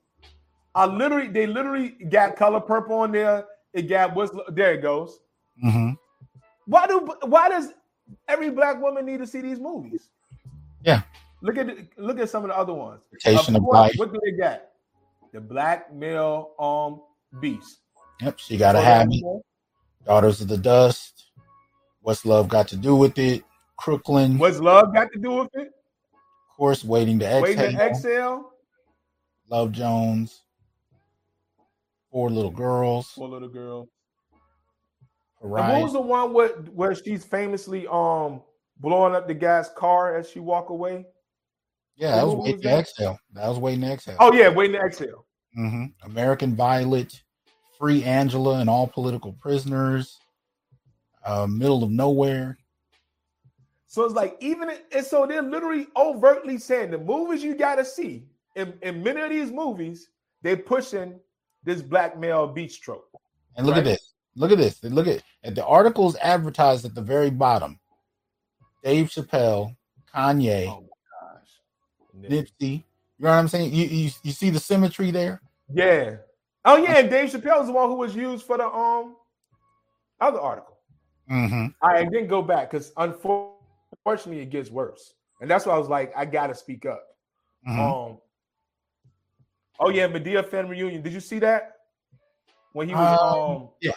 are 0.75 0.87
literally 0.87 1.29
they 1.29 1.47
literally 1.47 1.91
got 2.11 2.37
color 2.37 2.61
purple 2.61 2.97
on 2.97 3.13
there. 3.13 3.47
It 3.73 3.83
got 3.83 4.15
what's 4.15 4.33
there 4.49 4.75
it 4.75 4.83
goes. 4.83 5.19
hmm 5.61 5.91
Why 6.67 6.87
do 6.87 7.09
why 7.23 7.49
does 7.49 7.73
every 8.29 8.51
black 8.51 8.81
woman 8.81 9.07
need 9.07 9.19
to 9.19 9.27
see 9.27 9.41
these 9.41 9.61
movies? 9.61 10.09
Yeah. 10.83 11.03
Look 11.41 11.57
at 11.59 11.69
look 11.97 12.19
at 12.19 12.29
some 12.29 12.45
of 12.45 12.51
the 12.51 12.57
other 12.57 12.73
ones. 12.75 13.01
Course. 13.61 13.97
What 13.97 14.13
do 14.13 14.21
they 14.25 14.33
got? 14.33 14.65
The 15.33 15.41
black 15.41 15.93
male 15.93 16.53
um 16.59 17.03
beast. 17.41 17.79
Yep. 18.21 18.39
She 18.39 18.57
got 18.57 18.73
to 18.73 18.79
So 18.79 18.85
have 18.85 19.07
that's 19.11 19.23
it. 19.23 19.43
Daughters 20.07 20.41
of 20.41 20.49
the 20.49 20.59
Dust. 20.59 21.27
What's 22.03 22.25
love 22.27 22.49
got 22.49 22.69
to 22.69 22.77
do 22.77 22.95
with 22.95 23.19
it? 23.19 23.45
Crooklyn. 23.77 24.39
What's 24.39 24.61
love 24.61 24.95
got 24.95 25.11
to 25.13 25.19
do 25.19 25.33
with 25.33 25.49
it? 25.55 25.69
Of 25.69 26.57
course, 26.57 26.85
waiting 26.85 27.19
to 27.21 27.41
Waiting 27.41 27.59
exhale. 27.65 27.79
to 27.79 27.85
exhale. 27.85 28.51
Love 29.51 29.73
Jones. 29.73 30.43
Four 32.13 32.31
little 32.31 32.51
girls. 32.51 33.13
Poor 33.17 33.29
little 33.29 33.49
girl. 33.49 33.89
And 35.43 35.51
Horizon. 35.51 35.73
what 35.75 35.83
was 35.83 35.93
the 35.95 36.01
one 36.01 36.33
where 36.33 36.49
where 36.49 36.95
she's 36.95 37.25
famously 37.25 37.87
um 37.89 38.43
blowing 38.79 39.15
up 39.15 39.27
the 39.27 39.35
guy's 39.35 39.69
car 39.71 40.17
as 40.17 40.31
she 40.31 40.39
walk 40.41 40.71
away? 40.71 41.07
Yeah, 41.97 42.17
that 42.17 42.25
was 42.27 42.37
was 42.37 42.45
waiting 42.45 42.61
to 42.63 42.69
that? 42.69 42.79
exhale. 42.81 43.19
That 43.33 43.49
was 43.49 43.59
waiting 43.59 43.81
to 43.83 43.93
exhale. 43.93 44.17
Oh 44.21 44.33
yeah, 44.33 44.49
waiting 44.49 44.77
to 44.81 44.87
exhale. 44.87 45.27
Mm-hmm. 45.59 46.11
American 46.11 46.55
Violet, 46.55 47.21
Free 47.85 48.03
Angela 48.03 48.61
and 48.61 48.71
all 48.71 48.87
political 48.87 49.35
prisoners, 49.35 50.19
uh, 51.23 51.47
Middle 51.47 51.85
of 51.85 51.91
Nowhere. 51.91 52.57
So 53.89 54.05
it's 54.05 54.15
like 54.15 54.39
even 54.41 54.71
and 54.91 55.05
so 55.05 55.27
they're 55.27 55.43
literally 55.43 55.89
overtly 55.95 56.57
saying 56.57 56.93
the 56.93 56.99
movies 56.99 57.45
you 57.45 57.55
gotta 57.55 57.85
see 57.85 58.25
in, 58.57 58.73
in 58.81 59.03
many 59.03 59.21
of 59.21 59.29
these 59.29 59.53
movies 59.53 60.09
they're 60.41 60.57
pushing 60.57 61.21
this 61.63 61.83
black 61.83 62.19
male 62.19 62.47
beach 62.47 62.81
trope. 62.81 63.07
And 63.55 63.67
look 63.67 63.77
at 63.77 63.85
this. 63.85 64.15
Look 64.35 64.51
at 64.51 64.57
this. 64.57 64.83
Look 64.83 65.07
at, 65.07 65.23
at 65.43 65.55
the 65.55 65.67
articles 65.67 66.17
advertised 66.23 66.87
at 66.87 66.95
the 66.95 67.03
very 67.03 67.29
bottom. 67.29 67.79
Dave 68.83 69.11
Chappelle, 69.11 69.77
Kanye, 70.15 70.69
Oh. 70.69 70.89
Nipsey. 72.19 72.49
You 72.61 72.83
know 73.19 73.29
what 73.29 73.33
I'm 73.33 73.49
saying? 73.49 73.75
You, 73.75 73.85
you 73.85 74.11
you 74.23 74.33
see 74.33 74.49
the 74.49 74.59
symmetry 74.59 75.11
there? 75.11 75.43
Yeah. 75.71 76.17
Oh 76.65 76.77
yeah, 76.77 76.99
and 76.99 77.11
Dave 77.11 77.31
Chappelle 77.31 77.61
is 77.61 77.67
the 77.67 77.73
one 77.73 77.89
who 77.89 77.97
was 77.97 78.15
used 78.17 78.45
for 78.45 78.57
the 78.57 78.67
um 78.67 79.17
other 80.21 80.41
article. 80.41 80.79
Mm-hmm. 81.31 81.67
Right, 81.87 82.05
and 82.05 82.15
then 82.15 82.27
go 82.27 82.43
back 82.43 82.71
because 82.71 82.93
unfortunately 82.97 84.43
it 84.43 84.51
gets 84.51 84.71
worse. 84.71 85.15
And 85.41 85.51
that's 85.51 85.67
why 85.67 85.75
I 85.75 85.79
was 85.79 85.89
like, 85.89 86.13
I 86.17 86.25
gotta 86.25 86.55
speak 86.55 86.87
up. 86.87 87.05
Mm-hmm. 87.69 87.81
Um 87.81 88.19
oh 89.81 89.91
yeah, 89.91 90.09
Madea 90.09 90.47
fan 90.47 90.69
reunion. 90.69 91.03
Did 91.03 91.13
you 91.13 91.21
see 91.21 91.39
that? 91.41 91.73
When 92.73 92.89
he 92.89 92.95
was 92.95 93.19
Um, 93.21 93.53
um 93.53 93.69
yeah, 93.81 93.93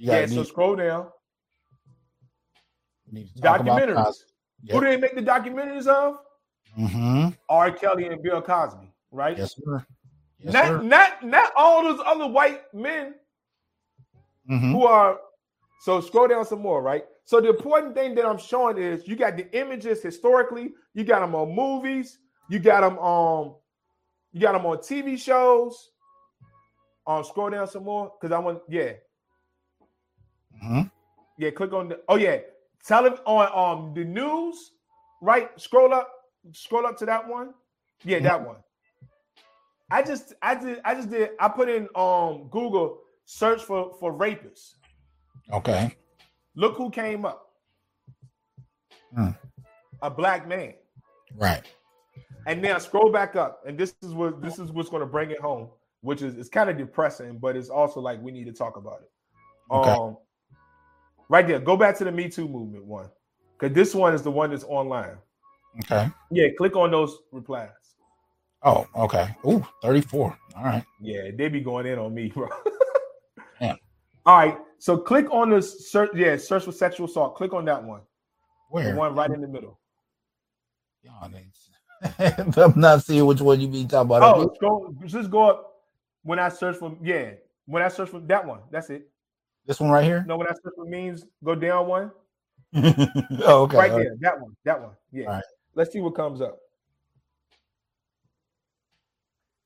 yeah, 0.00 0.26
so 0.26 0.44
scroll 0.44 0.76
down. 0.76 1.08
need 3.12 3.28
to 3.36 3.42
talk 3.42 3.60
about 3.60 3.80
Documentaries. 3.80 4.04
Cosby. 4.04 4.24
Who 4.72 4.80
did 4.80 4.90
they 4.92 4.96
make 4.96 5.14
the 5.14 5.22
documentaries 5.22 5.86
of? 5.86 6.18
Mm-hmm. 6.78 7.28
R. 7.48 7.70
Kelly 7.72 8.06
and 8.06 8.22
Bill 8.22 8.40
Cosby, 8.40 8.89
right? 9.10 9.36
Yes, 9.38 9.54
sir. 9.56 9.86
Yes, 10.42 10.54
not 10.54 10.66
sir. 10.66 10.82
not 10.82 11.22
not 11.24 11.52
all 11.56 11.82
those 11.82 12.00
other 12.06 12.26
white 12.26 12.62
men 12.74 13.14
Mhm. 14.50 14.72
who 14.72 14.84
are 14.86 15.18
so 15.82 16.00
scroll 16.00 16.28
down 16.28 16.44
some 16.44 16.60
more, 16.60 16.82
right? 16.82 17.04
So 17.24 17.40
the 17.40 17.50
important 17.50 17.94
thing 17.94 18.14
that 18.16 18.26
I'm 18.26 18.38
showing 18.38 18.78
is 18.78 19.06
you 19.06 19.16
got 19.16 19.36
the 19.36 19.50
images 19.56 20.02
historically, 20.02 20.72
you 20.94 21.04
got 21.04 21.20
them 21.20 21.34
on 21.34 21.54
movies, 21.54 22.18
you 22.48 22.58
got 22.58 22.80
them 22.80 22.98
on 22.98 23.54
you 24.32 24.40
got 24.40 24.52
them 24.52 24.66
on 24.66 24.78
TV 24.78 25.16
shows. 25.16 25.90
Um, 27.06 27.24
scroll 27.24 27.50
down 27.50 27.66
some 27.66 27.84
more 27.84 28.12
because 28.20 28.32
I 28.34 28.38
want 28.38 28.62
yeah, 28.68 28.92
Mhm. 30.62 30.90
yeah, 31.38 31.50
click 31.50 31.72
on 31.72 31.88
the 31.88 32.00
oh 32.08 32.16
yeah, 32.16 32.38
tell 32.84 33.04
him 33.06 33.14
on 33.26 33.48
um 33.78 33.94
the 33.94 34.04
news, 34.04 34.72
right? 35.20 35.50
Scroll 35.60 35.92
up, 35.94 36.10
scroll 36.52 36.86
up 36.86 36.96
to 36.98 37.06
that 37.06 37.26
one. 37.26 37.54
Yeah, 38.04 38.16
Mm-hmm. 38.18 38.24
that 38.26 38.46
one. 38.46 38.56
I 39.90 40.02
just 40.02 40.34
I 40.42 40.54
did 40.54 40.80
I 40.84 40.94
just 40.94 41.10
did 41.10 41.30
I 41.40 41.48
put 41.48 41.68
in 41.68 41.88
um 41.94 42.48
Google 42.50 42.98
search 43.24 43.62
for 43.62 43.94
for 43.98 44.12
rapists. 44.12 44.74
Okay. 45.52 45.96
Look 46.54 46.76
who 46.76 46.90
came 46.90 47.24
up. 47.24 47.50
Hmm. 49.14 49.30
A 50.02 50.10
black 50.10 50.46
man. 50.48 50.74
Right. 51.36 51.62
And 52.46 52.62
now 52.62 52.78
scroll 52.78 53.12
back 53.12 53.36
up, 53.36 53.62
and 53.66 53.76
this 53.78 53.94
is 54.02 54.14
what 54.14 54.40
this 54.40 54.58
is 54.58 54.72
what's 54.72 54.88
going 54.88 55.00
to 55.00 55.06
bring 55.06 55.30
it 55.30 55.40
home, 55.40 55.68
which 56.00 56.22
is 56.22 56.36
it's 56.36 56.48
kind 56.48 56.70
of 56.70 56.78
depressing, 56.78 57.38
but 57.38 57.56
it's 57.56 57.68
also 57.68 58.00
like 58.00 58.20
we 58.22 58.32
need 58.32 58.46
to 58.46 58.52
talk 58.52 58.76
about 58.76 59.00
it. 59.02 59.10
Okay. 59.70 59.90
Um, 59.90 60.16
right 61.28 61.46
there, 61.46 61.60
go 61.60 61.76
back 61.76 61.96
to 61.98 62.04
the 62.04 62.12
Me 62.12 62.28
Too 62.28 62.48
movement 62.48 62.86
one, 62.86 63.10
because 63.58 63.74
this 63.74 63.94
one 63.94 64.14
is 64.14 64.22
the 64.22 64.30
one 64.30 64.50
that's 64.50 64.64
online. 64.64 65.18
Okay. 65.84 66.10
Yeah, 66.30 66.48
click 66.56 66.76
on 66.76 66.90
those 66.90 67.18
replies. 67.30 67.68
Oh, 68.62 68.86
okay. 68.94 69.34
Ooh, 69.46 69.66
34. 69.82 70.38
All 70.56 70.64
right. 70.64 70.84
Yeah, 71.00 71.30
they 71.34 71.48
be 71.48 71.60
going 71.60 71.86
in 71.86 71.98
on 71.98 72.14
me, 72.14 72.28
bro. 72.28 72.48
Yeah. 73.60 73.74
All 74.24 74.38
right, 74.38 74.58
so 74.78 74.96
click 74.96 75.26
on 75.30 75.50
the 75.50 75.60
search. 75.60 76.10
Yeah, 76.14 76.36
search 76.36 76.64
for 76.64 76.72
sexual 76.72 77.06
assault. 77.06 77.36
Click 77.36 77.52
on 77.52 77.64
that 77.66 77.82
one, 77.82 78.00
Where? 78.70 78.92
the 78.92 78.98
one 78.98 79.14
right 79.14 79.30
in 79.30 79.40
the 79.40 79.48
middle. 79.48 79.78
Y'all 81.02 81.30
I'm 82.56 82.80
not 82.80 83.02
seeing 83.02 83.26
which 83.26 83.40
one 83.40 83.60
you 83.60 83.68
be 83.68 83.84
talking 83.84 84.06
about. 84.06 84.22
Oh, 84.22 84.54
go 84.60 84.94
just 85.04 85.30
go 85.30 85.50
up. 85.50 85.66
When 86.22 86.38
I 86.38 86.48
search 86.48 86.76
for 86.76 86.96
yeah, 87.02 87.32
when 87.66 87.82
I 87.82 87.88
search 87.88 88.08
for 88.08 88.20
that 88.20 88.46
one, 88.46 88.60
that's 88.70 88.88
it. 88.90 89.08
This 89.66 89.80
one 89.80 89.90
right 89.90 90.04
here? 90.04 90.24
No, 90.26 90.36
when 90.36 90.46
I 90.46 90.52
search 90.52 90.74
for 90.76 90.86
memes, 90.86 91.26
go 91.44 91.54
down 91.54 91.86
one. 91.86 92.10
oh, 92.74 93.62
okay. 93.62 93.76
right 93.76 93.90
all 93.90 93.98
there, 93.98 94.16
that 94.20 94.40
one, 94.40 94.56
that 94.64 94.80
one. 94.80 94.92
Yeah. 95.12 95.26
All 95.26 95.32
right. 95.34 95.44
Let's 95.74 95.92
see 95.92 96.00
what 96.00 96.14
comes 96.14 96.40
up. 96.40 96.58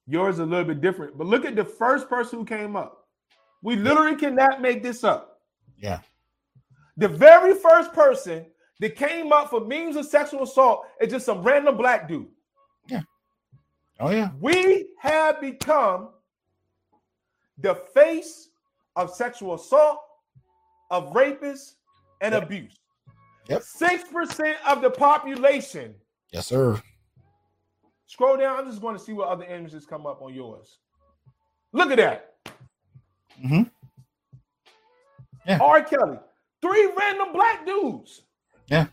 Yours 0.07 0.37
is 0.37 0.41
a 0.41 0.45
little 0.45 0.65
bit 0.67 0.81
different, 0.81 1.17
but 1.17 1.27
look 1.27 1.45
at 1.45 1.57
the 1.57 1.65
first 1.65 2.09
person 2.09 2.41
who 2.41 2.45
came 2.45 2.77
up. 2.77 3.07
We 3.63 3.77
literally 3.77 4.17
cannot 4.17 4.61
make 4.61 4.83
this 4.83 5.03
up. 5.05 5.41
Yeah. 5.79 6.01
The 6.97 7.09
very 7.09 7.55
first 7.55 7.93
person 7.93 8.47
that 8.81 8.97
came 8.97 9.33
up 9.33 9.51
for 9.51 9.61
memes 9.65 9.97
of 9.97 10.05
sexual 10.05 10.43
assault 10.43 10.85
is 11.01 11.11
just 11.11 11.25
some 11.27 11.43
random 11.43 11.77
black 11.77 12.07
dude. 12.07 12.27
Yeah. 12.89 13.01
Oh, 13.99 14.11
yeah. 14.11 14.31
We 14.41 14.89
have 14.99 15.41
become 15.41 16.11
the 17.59 17.75
face 17.95 18.51
of 18.97 19.11
sexual 19.15 19.55
assault, 19.55 20.01
of 20.91 21.13
rapists, 21.13 21.75
and 22.21 22.35
Yep. 22.35 22.43
abuse. 22.43 22.77
Yep. 23.49 23.63
Six 23.63 24.05
percent 24.11 24.57
of 24.67 24.83
the 24.83 24.91
population. 24.91 25.95
Yes, 26.33 26.47
sir. 26.49 26.81
Scroll 28.15 28.37
down. 28.37 28.57
I'm 28.61 28.69
just 28.71 28.81
going 28.81 28.97
to 28.97 29.03
see 29.03 29.13
what 29.13 29.27
other 29.27 29.43
images 29.45 29.87
come 29.87 30.07
up 30.07 30.23
on 30.23 30.33
yours. 30.33 30.79
Look 31.73 31.91
at 31.91 31.97
that. 31.97 32.35
Mm-hmm. 33.45 33.63
Yeah. 35.49 35.59
R. 35.61 35.83
Kelly, 35.83 36.21
three 36.63 36.93
random 36.97 37.33
black 37.33 37.67
dudes. 37.67 38.23
Yeah. 38.69 38.87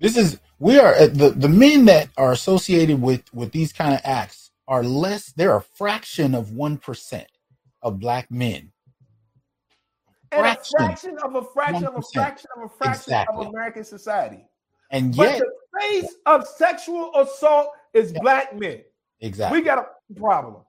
This 0.00 0.16
is 0.16 0.40
we 0.58 0.80
are 0.80 0.94
uh, 0.96 1.06
the 1.06 1.30
the 1.30 1.48
men 1.48 1.84
that 1.84 2.08
are 2.16 2.32
associated 2.32 3.00
with 3.00 3.22
with 3.32 3.52
these 3.52 3.72
kind 3.72 3.94
of 3.94 4.00
acts 4.02 4.50
are 4.66 4.82
less. 4.82 5.26
They're 5.36 5.54
a 5.54 5.62
fraction 5.62 6.34
of 6.34 6.50
one 6.50 6.76
percent 6.76 7.28
of 7.82 8.00
black 8.00 8.32
men, 8.32 8.72
And 10.32 10.40
Fraction. 10.40 10.74
a 10.76 10.86
fraction 10.88 11.18
of 11.22 11.36
a 11.36 11.44
fraction 11.44 11.84
of 11.86 11.94
a 11.96 12.02
fraction 12.12 12.50
of 12.56 12.64
a 12.64 12.68
fraction 12.68 13.12
Exactly. 13.12 13.46
of 13.46 13.52
American 13.52 13.84
society. 13.84 14.44
and 14.90 15.16
But 15.16 15.22
yet 15.22 15.38
the 15.38 15.52
face 15.80 16.14
of 16.26 16.48
sexual 16.48 17.12
assault 17.14 17.68
is 17.98 18.12
Yeah. 18.12 18.20
black 18.20 18.54
men. 18.54 18.82
exactly 19.20 19.58
We 19.58 19.64
got 19.64 19.78
a 19.78 20.14
problem. 20.14 20.62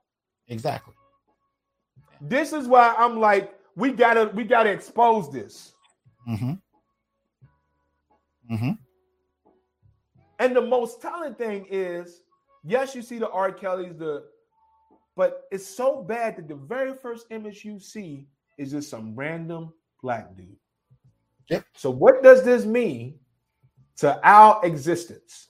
exactly. 0.48 0.94
This 2.22 2.52
is 2.54 2.68
why 2.68 2.94
I'm 2.98 3.20
like, 3.20 3.54
we 3.76 3.92
gotta 3.92 4.32
we 4.34 4.44
gotta 4.44 4.70
expose 4.70 5.32
this. 5.32 5.74
Mm-hmm. 6.28 6.54
Mm-hmm. 8.54 8.72
And 10.40 10.56
the 10.56 10.62
most 10.62 11.02
telling 11.02 11.36
thing 11.36 11.66
is, 11.70 12.22
yes, 12.64 12.96
you 12.96 13.02
see 13.02 13.20
the 13.20 13.30
R. 13.30 13.52
Kelly's, 13.52 13.96
the 13.98 14.26
but 15.16 15.44
it's 15.52 15.66
so 15.68 16.02
bad 16.02 16.38
that 16.38 16.48
the 16.48 16.56
very 16.56 16.94
first 16.94 17.28
image 17.30 17.66
you 17.66 17.80
see 17.80 18.28
is 18.58 18.72
just 18.72 18.90
some 18.90 19.14
random 19.16 19.74
black 20.02 20.36
dude. 20.36 20.56
Yep. 21.50 21.66
So 21.76 21.90
what 21.90 22.24
does 22.24 22.44
this 22.44 22.66
mean 22.66 23.20
to 23.98 24.20
our 24.24 24.66
existence? 24.66 25.49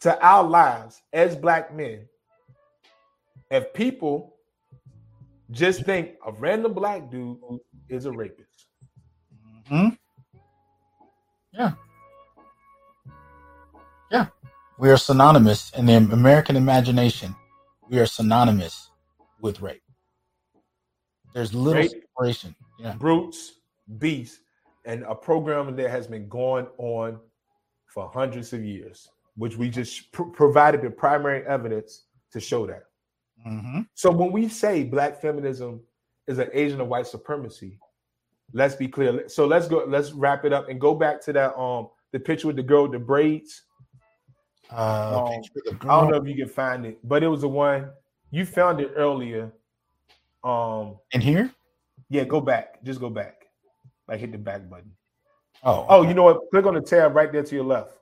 To 0.00 0.18
our 0.24 0.42
lives 0.44 1.02
as 1.12 1.36
black 1.36 1.74
men? 1.74 2.06
If 3.50 3.72
people 3.74 4.36
just 5.50 5.84
think 5.84 6.12
a 6.24 6.32
random 6.32 6.72
black 6.72 7.10
dude 7.10 7.38
is 7.88 8.06
a 8.06 8.12
rapist. 8.12 8.66
hmm 9.68 9.88
Yeah. 11.52 11.72
Yeah. 14.10 14.26
We 14.78 14.90
are 14.90 14.96
synonymous 14.96 15.70
in 15.76 15.86
the 15.86 15.94
American 15.96 16.56
imagination. 16.56 17.34
We 17.88 17.98
are 17.98 18.06
synonymous 18.06 18.90
with 19.40 19.60
rape. 19.60 19.82
There's 21.34 21.52
little 21.54 21.82
Rape. 21.82 21.90
separation. 21.90 22.54
Yeah. 22.78 22.94
brutes, 22.94 23.60
beasts, 23.98 24.40
and 24.86 25.04
a 25.04 25.14
program 25.14 25.76
that 25.76 25.90
has 25.90 26.06
been 26.06 26.28
going 26.28 26.66
on 26.78 27.18
for 27.86 28.10
hundreds 28.12 28.52
of 28.52 28.64
years, 28.64 29.08
which 29.40 29.56
we 29.56 29.70
just 29.70 30.12
pr- 30.12 30.24
provided 30.24 30.82
the 30.82 30.90
primary 30.90 31.46
evidence 31.46 32.04
to 32.30 32.38
show 32.38 32.66
that. 32.66 32.84
Mm-hmm. 33.46 33.80
So 33.94 34.10
when 34.10 34.32
we 34.32 34.48
say 34.48 34.84
black 34.84 35.20
feminism 35.20 35.80
is 36.26 36.38
an 36.38 36.50
agent 36.52 36.82
of 36.82 36.88
white 36.88 37.06
supremacy, 37.06 37.78
let's 38.52 38.74
be 38.74 38.86
clear. 38.86 39.28
So 39.30 39.46
let's 39.46 39.66
go. 39.66 39.82
Let's 39.88 40.12
wrap 40.12 40.44
it 40.44 40.52
up 40.52 40.68
and 40.68 40.78
go 40.78 40.94
back 40.94 41.22
to 41.22 41.32
that 41.32 41.56
um 41.58 41.88
the 42.12 42.20
picture 42.20 42.48
with 42.48 42.56
the 42.56 42.62
girl 42.62 42.82
with 42.82 42.92
the 42.92 42.98
braids. 42.98 43.62
Uh, 44.70 45.24
Um, 45.24 45.42
the 45.54 45.76
I 45.88 46.00
don't 46.00 46.10
know 46.10 46.18
if 46.18 46.28
you 46.28 46.36
can 46.36 46.48
find 46.52 46.84
it, 46.84 46.98
but 47.02 47.22
it 47.22 47.28
was 47.28 47.40
the 47.40 47.48
one 47.48 47.90
you 48.30 48.44
found 48.44 48.78
it 48.80 48.92
earlier. 48.94 49.50
Um, 50.44 50.98
in 51.12 51.20
here. 51.22 51.50
yeah, 52.10 52.24
go 52.24 52.40
back. 52.40 52.82
Just 52.84 53.00
go 53.00 53.08
back. 53.10 53.46
Like 54.06 54.20
hit 54.20 54.32
the 54.32 54.38
back 54.38 54.68
button. 54.68 54.92
Oh, 55.62 55.86
Oh, 55.88 55.98
okay. 56.00 56.08
you 56.08 56.14
know 56.14 56.24
what? 56.24 56.40
Click 56.50 56.66
on 56.66 56.74
the 56.74 56.80
tab 56.82 57.14
right 57.16 57.32
there 57.32 57.42
to 57.42 57.54
your 57.54 57.64
left. 57.64 57.96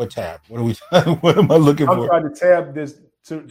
What 0.00 0.10
tab? 0.10 0.40
What 0.48 0.60
are 0.60 0.64
we? 0.64 0.72
what 1.20 1.36
am 1.36 1.50
I 1.52 1.56
looking 1.56 1.84
for? 1.84 1.92
I'm 1.92 1.98
for? 2.00 2.06
trying 2.06 2.32
to 2.32 2.34
tab 2.34 2.74
this 2.74 3.00
to 3.26 3.46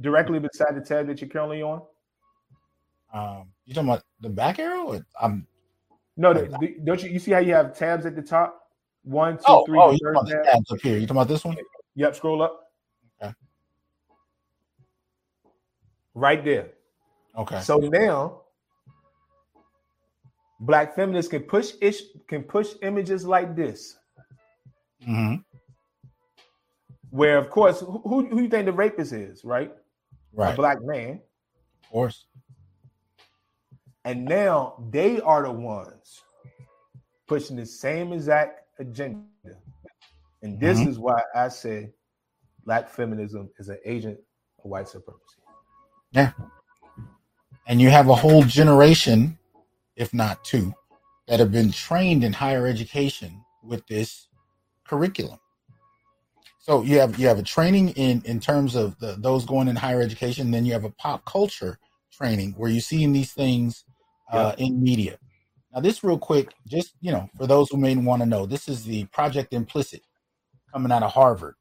directly 0.00 0.40
beside 0.40 0.74
the 0.74 0.80
tab 0.80 1.06
that 1.06 1.20
you're 1.20 1.30
currently 1.30 1.62
on. 1.62 1.82
Um, 3.12 3.46
you 3.64 3.74
talking 3.74 3.90
about 3.90 4.02
the 4.20 4.28
back 4.28 4.58
arrow? 4.58 4.86
Or 4.88 5.06
I'm. 5.22 5.46
No, 6.16 6.34
the, 6.34 6.48
the- 6.58 6.76
don't 6.84 7.00
you? 7.00 7.10
You 7.10 7.20
see 7.20 7.30
how 7.30 7.38
you 7.38 7.54
have 7.54 7.78
tabs 7.78 8.06
at 8.06 8.16
the 8.16 8.22
top? 8.22 8.60
One, 9.04 9.36
two, 9.36 9.44
Oh, 9.46 9.64
three. 9.66 9.78
oh, 9.78 9.92
you 9.92 9.98
third 10.02 10.14
talking 10.14 10.32
about 10.32 10.42
the 10.42 10.44
tab. 10.50 10.54
tabs 10.54 10.72
up 10.72 10.80
here? 10.80 10.94
You 10.98 11.06
talking 11.06 11.16
about 11.18 11.28
this 11.28 11.44
one? 11.44 11.56
Yep, 11.94 12.16
scroll 12.16 12.42
up. 12.42 12.60
Okay. 13.22 13.32
Right 16.14 16.44
there. 16.44 16.70
Okay. 17.38 17.60
So 17.60 17.76
now, 17.78 18.40
black 20.58 20.96
feminists 20.96 21.30
can 21.30 21.42
push 21.42 21.72
ish 21.80 22.00
can 22.26 22.42
push 22.42 22.70
images 22.82 23.24
like 23.24 23.54
this, 23.54 23.96
hmm 25.04 25.36
where 27.14 27.38
of 27.38 27.48
course, 27.48 27.78
who, 27.78 28.26
who 28.28 28.42
you 28.42 28.48
think 28.48 28.66
the 28.66 28.72
rapist 28.72 29.12
is, 29.12 29.44
right? 29.44 29.72
Right. 30.32 30.52
A 30.52 30.56
black 30.56 30.82
man. 30.82 31.20
Of 31.84 31.90
course. 31.90 32.26
And 34.04 34.24
now 34.24 34.84
they 34.90 35.20
are 35.20 35.44
the 35.44 35.52
ones 35.52 36.24
pushing 37.28 37.54
the 37.54 37.66
same 37.66 38.12
exact 38.12 38.62
agenda. 38.80 39.22
And 40.42 40.58
this 40.58 40.80
Mhm. 40.80 40.88
is 40.88 40.98
why 40.98 41.22
I 41.36 41.46
say 41.48 41.92
black 42.64 42.90
feminism 42.90 43.48
is 43.60 43.68
an 43.68 43.78
agent 43.84 44.18
of 44.58 44.64
white 44.64 44.88
supremacy. 44.88 45.38
Yeah. 46.10 46.32
And 47.68 47.80
you 47.80 47.90
have 47.90 48.08
a 48.08 48.14
whole 48.16 48.42
generation, 48.42 49.38
if 49.94 50.12
not 50.12 50.42
two, 50.42 50.74
that 51.28 51.38
have 51.38 51.52
been 51.52 51.70
trained 51.70 52.24
in 52.24 52.32
higher 52.32 52.66
education 52.66 53.44
with 53.62 53.86
this 53.86 54.26
curriculum. 54.82 55.38
So 56.64 56.80
you 56.80 56.98
have 56.98 57.18
you 57.18 57.26
have 57.26 57.38
a 57.38 57.42
training 57.42 57.90
in 57.90 58.22
in 58.24 58.40
terms 58.40 58.74
of 58.74 58.98
the, 58.98 59.16
those 59.18 59.44
going 59.44 59.68
in 59.68 59.76
higher 59.76 60.00
education. 60.00 60.50
Then 60.50 60.64
you 60.64 60.72
have 60.72 60.84
a 60.84 60.90
pop 60.92 61.22
culture 61.26 61.78
training 62.10 62.54
where 62.56 62.70
you're 62.70 62.80
seeing 62.80 63.12
these 63.12 63.34
things 63.34 63.84
uh, 64.32 64.54
in 64.56 64.82
media. 64.82 65.18
Now, 65.74 65.80
this 65.82 66.02
real 66.02 66.16
quick, 66.16 66.54
just 66.66 66.94
you 67.02 67.12
know, 67.12 67.28
for 67.36 67.46
those 67.46 67.68
who 67.68 67.76
may 67.76 67.94
want 67.96 68.22
to 68.22 68.26
know, 68.26 68.46
this 68.46 68.66
is 68.66 68.82
the 68.82 69.04
Project 69.12 69.52
Implicit 69.52 70.00
coming 70.72 70.90
out 70.90 71.02
of 71.02 71.12
Harvard, 71.12 71.56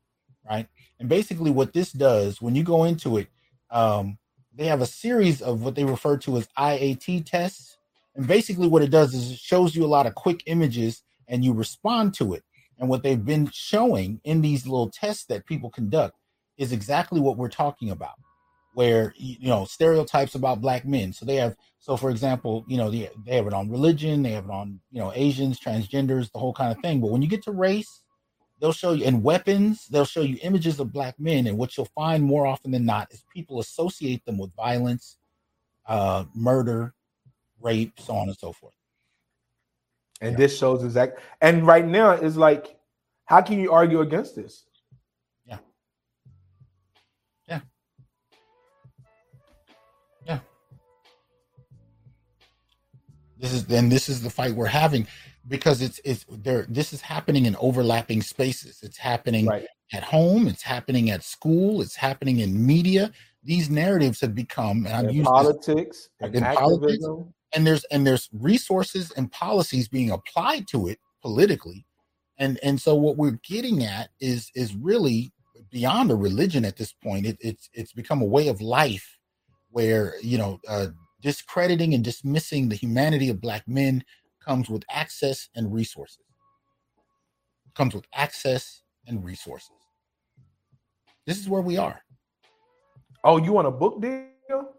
right? 0.50 0.70
And 1.02 1.10
basically, 1.10 1.52
what 1.52 1.74
this 1.74 1.92
does 1.92 2.42
when 2.42 2.56
you 2.56 2.64
go 2.64 2.86
into 2.86 3.18
it, 3.18 3.28
um, 3.72 4.18
they 4.56 4.68
have 4.68 4.80
a 4.80 4.86
series 4.86 5.42
of 5.42 5.64
what 5.64 5.76
they 5.76 5.84
refer 5.84 6.16
to 6.20 6.38
as 6.38 6.48
IAT 6.58 7.26
tests. 7.26 7.76
And 8.16 8.26
basically, 8.26 8.70
what 8.70 8.82
it 8.82 8.90
does 8.90 9.14
is 9.14 9.34
it 9.34 9.38
shows 9.38 9.76
you 9.76 9.84
a 9.84 9.86
lot 9.86 10.06
of 10.06 10.16
quick 10.16 10.44
images 10.46 11.04
and 11.28 11.44
you 11.44 11.52
respond 11.52 12.14
to 12.14 12.36
it. 12.36 12.44
And 12.84 12.90
what 12.90 13.02
they've 13.02 13.24
been 13.24 13.50
showing 13.50 14.20
in 14.26 14.42
these 14.42 14.68
little 14.68 14.90
tests 14.90 15.24
that 15.28 15.46
people 15.46 15.70
conduct 15.70 16.18
is 16.58 16.74
exactly 16.74 17.22
what 17.22 17.38
we're 17.38 17.48
talking 17.48 17.92
about, 17.92 18.16
where, 18.74 19.14
you 19.16 19.48
know, 19.48 19.64
stereotypes 19.64 20.36
about 20.36 20.60
black 20.60 20.86
men. 20.86 21.14
So 21.14 21.26
they 21.26 21.38
have, 21.38 21.56
so 21.80 21.96
for 21.96 22.10
example, 22.10 22.66
you 22.68 22.76
know, 22.76 22.92
they, 22.92 23.10
they 23.26 23.38
have 23.38 23.48
it 23.48 23.54
on 23.54 23.72
religion, 23.72 24.22
they 24.22 24.32
have 24.32 24.44
it 24.44 24.52
on, 24.52 24.82
you 24.92 25.00
know, 25.00 25.14
Asians, 25.16 25.62
transgenders, 25.62 26.30
the 26.34 26.40
whole 26.40 26.52
kind 26.52 26.76
of 26.76 26.82
thing. 26.84 27.00
But 27.00 27.10
when 27.10 27.22
you 27.22 27.30
get 27.30 27.44
to 27.44 27.52
race, 27.52 28.02
they'll 28.60 28.74
show 28.74 28.92
you, 28.92 29.06
and 29.06 29.24
weapons, 29.24 29.88
they'll 29.88 30.04
show 30.04 30.20
you 30.20 30.38
images 30.42 30.78
of 30.82 30.92
black 30.92 31.18
men. 31.18 31.48
And 31.48 31.58
what 31.58 31.78
you'll 31.78 31.88
find 31.96 32.22
more 32.22 32.46
often 32.46 32.72
than 32.72 32.84
not 32.84 33.14
is 33.14 33.24
people 33.34 33.62
associate 33.62 34.26
them 34.26 34.38
with 34.38 34.54
violence, 34.58 35.16
uh, 35.88 36.26
murder, 36.36 36.94
rape, 37.62 37.94
so 37.98 38.14
on 38.14 38.28
and 38.28 38.38
so 38.38 38.52
forth. 38.52 38.74
And 40.24 40.32
Yeah. 40.32 40.38
this 40.38 40.58
shows 40.58 40.84
exact. 40.86 41.20
And 41.42 41.68
right 41.68 41.86
now, 41.86 42.12
it's 42.12 42.38
like, 42.38 42.78
how 43.26 43.42
can 43.42 43.60
you 43.60 43.74
argue 43.74 44.00
against 44.00 44.36
this? 44.38 44.64
Yeah. 45.46 45.58
Yeah. 47.50 47.60
Yeah. 50.26 50.40
This 53.38 53.52
is 53.52 53.66
then 53.66 53.90
this 53.90 54.08
is 54.08 54.22
the 54.24 54.30
fight 54.30 54.54
we're 54.56 54.68
having 54.68 55.06
because 55.50 55.82
it's 55.82 56.00
it's 56.06 56.26
there 56.30 56.66
this 56.70 56.94
is 56.94 57.02
happening 57.02 57.46
in 57.46 57.58
overlapping 57.58 58.22
spaces. 58.22 58.80
It's 58.82 58.98
happening 58.98 59.46
Right. 59.48 59.68
at 59.92 60.04
home, 60.04 60.48
it's 60.48 60.64
happening 60.64 61.10
at 61.10 61.22
school, 61.24 61.82
it's 61.82 61.98
happening 61.98 62.40
in 62.40 62.66
media. 62.66 63.12
These 63.44 63.70
narratives 63.70 64.22
have 64.22 64.34
become 64.34 64.86
and 64.86 64.96
I've 64.96 65.10
In 65.10 65.16
used 65.16 65.26
this 65.26 65.32
politics, 65.44 66.10
and 66.22 66.34
In 66.34 66.44
politics, 66.44 67.04
activism. 67.04 67.34
And 67.54 67.66
there's 67.66 67.84
and 67.86 68.06
there's 68.06 68.30
resources 68.34 69.12
and 69.12 69.32
policies 69.32 69.88
being 69.88 70.12
applied 70.12 70.68
to 70.70 70.88
it 70.88 71.00
politically. 71.22 71.86
And 72.38 72.60
and 72.64 72.80
so 72.82 72.96
what 72.96 73.18
we're 73.18 73.40
getting 73.48 73.84
at 73.84 74.10
is 74.20 74.52
is 74.56 74.76
really 74.76 75.32
beyond 75.72 76.12
a 76.12 76.16
religion 76.16 76.66
at 76.66 76.78
this 76.78 76.94
point. 76.94 77.26
It, 77.26 77.38
it's 77.40 77.70
it's 77.74 77.94
become 77.94 78.22
a 78.22 78.26
way 78.26 78.48
of 78.48 78.62
life 78.62 79.18
where 79.70 80.16
you 80.22 80.38
know 80.38 80.60
uh, 80.68 80.88
discrediting 81.22 81.94
and 81.94 82.04
dismissing 82.04 82.70
the 82.70 82.76
humanity 82.76 83.30
of 83.30 83.42
black 83.42 83.68
men 83.68 84.04
comes 84.44 84.70
with 84.70 84.84
access 84.90 85.50
and 85.56 85.74
resources. 85.74 86.20
Comes 87.76 87.96
with 87.96 88.06
access 88.14 88.84
and 89.08 89.24
resources. 89.24 89.72
This 91.26 91.40
is 91.40 91.48
where 91.48 91.62
we 91.62 91.78
are. 91.78 92.04
Oh, 93.24 93.38
you 93.38 93.54
want 93.54 93.68
a 93.68 93.72
book 93.72 94.02
deal? 94.02 94.74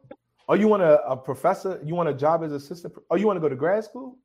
Oh, 0.49 0.55
you 0.55 0.69
want 0.69 0.83
a, 0.83 1.03
a 1.07 1.17
professor? 1.17 1.81
You 1.85 1.95
want 1.95 2.09
a 2.09 2.15
job 2.15 2.45
as 2.45 2.53
assistant? 2.53 2.95
Oh, 3.11 3.17
you 3.17 3.27
want 3.27 3.37
to 3.37 3.41
go 3.41 3.49
to 3.49 3.57
grad 3.57 3.85
school? 3.85 4.19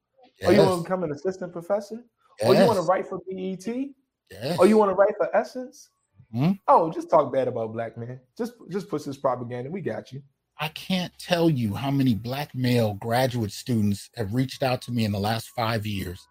Oh, 0.46 0.52
you 0.52 0.60
want 0.60 0.78
to 0.78 0.84
become 0.84 1.04
an 1.04 1.12
assistant 1.12 1.52
professor? 1.52 2.04
Oh, 2.44 2.52
you 2.52 2.66
want 2.66 2.78
to 2.78 2.84
write 2.84 3.08
for 3.08 3.20
BET? 3.30 3.68
yes. 3.68 4.58
Oh, 4.60 4.64
you 4.64 4.78
want 4.78 4.92
to 4.92 4.96
write 4.96 5.16
for 5.18 5.34
Essence? 5.36 5.90
Hmm? 6.32 6.52
Oh, 6.68 6.92
just 6.92 7.10
talk 7.10 7.34
bad 7.34 7.48
about 7.48 7.74
black 7.74 7.98
men. 7.98 8.20
Just 8.38 8.54
just 8.70 8.90
push 8.90 9.04
this 9.04 9.18
propaganda. 9.18 9.70
We 9.70 9.82
got 9.82 10.12
you. 10.12 10.22
I 10.60 10.68
can't 10.70 11.12
tell 11.18 11.50
you 11.50 11.74
how 11.74 11.90
many 11.90 12.14
black 12.14 12.54
male 12.54 12.94
graduate 12.96 13.52
students 13.52 14.10
have 14.16 14.34
reached 14.34 14.62
out 14.62 14.82
to 14.84 14.92
me 14.92 15.06
in 15.06 15.12
the 15.12 15.20
last 15.20 15.50
five 15.50 15.86
years, 15.86 16.28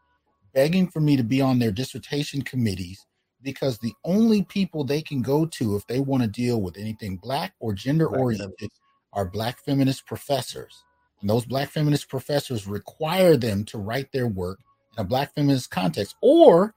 begging 0.55 0.87
for 0.87 1.01
me 1.01 1.17
to 1.17 1.25
be 1.25 1.41
on 1.41 1.59
their 1.59 1.73
dissertation 1.73 2.43
committees 2.43 3.05
because 3.43 3.79
the 3.79 3.95
only 4.05 4.43
people 4.45 4.85
they 4.85 5.01
can 5.01 5.23
go 5.23 5.47
to 5.47 5.77
if 5.77 5.87
they 5.87 6.01
want 6.01 6.23
to 6.23 6.29
deal 6.29 6.61
with 6.61 6.77
anything 6.77 7.17
black 7.17 7.55
or 7.61 7.73
gender 7.73 8.07
oriented 8.07 8.71
are 9.13 9.25
black 9.25 9.59
feminist 9.59 10.07
professors. 10.07 10.85
And 11.21 11.29
those 11.29 11.45
black 11.45 11.71
feminist 11.71 12.09
professors 12.09 12.67
require 12.67 13.37
them 13.37 13.65
to 13.67 13.79
write 13.79 14.13
their 14.13 14.29
work 14.29 14.61
in 14.97 15.03
a 15.03 15.05
black 15.05 15.35
feminist 15.35 15.71
context 15.71 16.15
or 16.23 16.75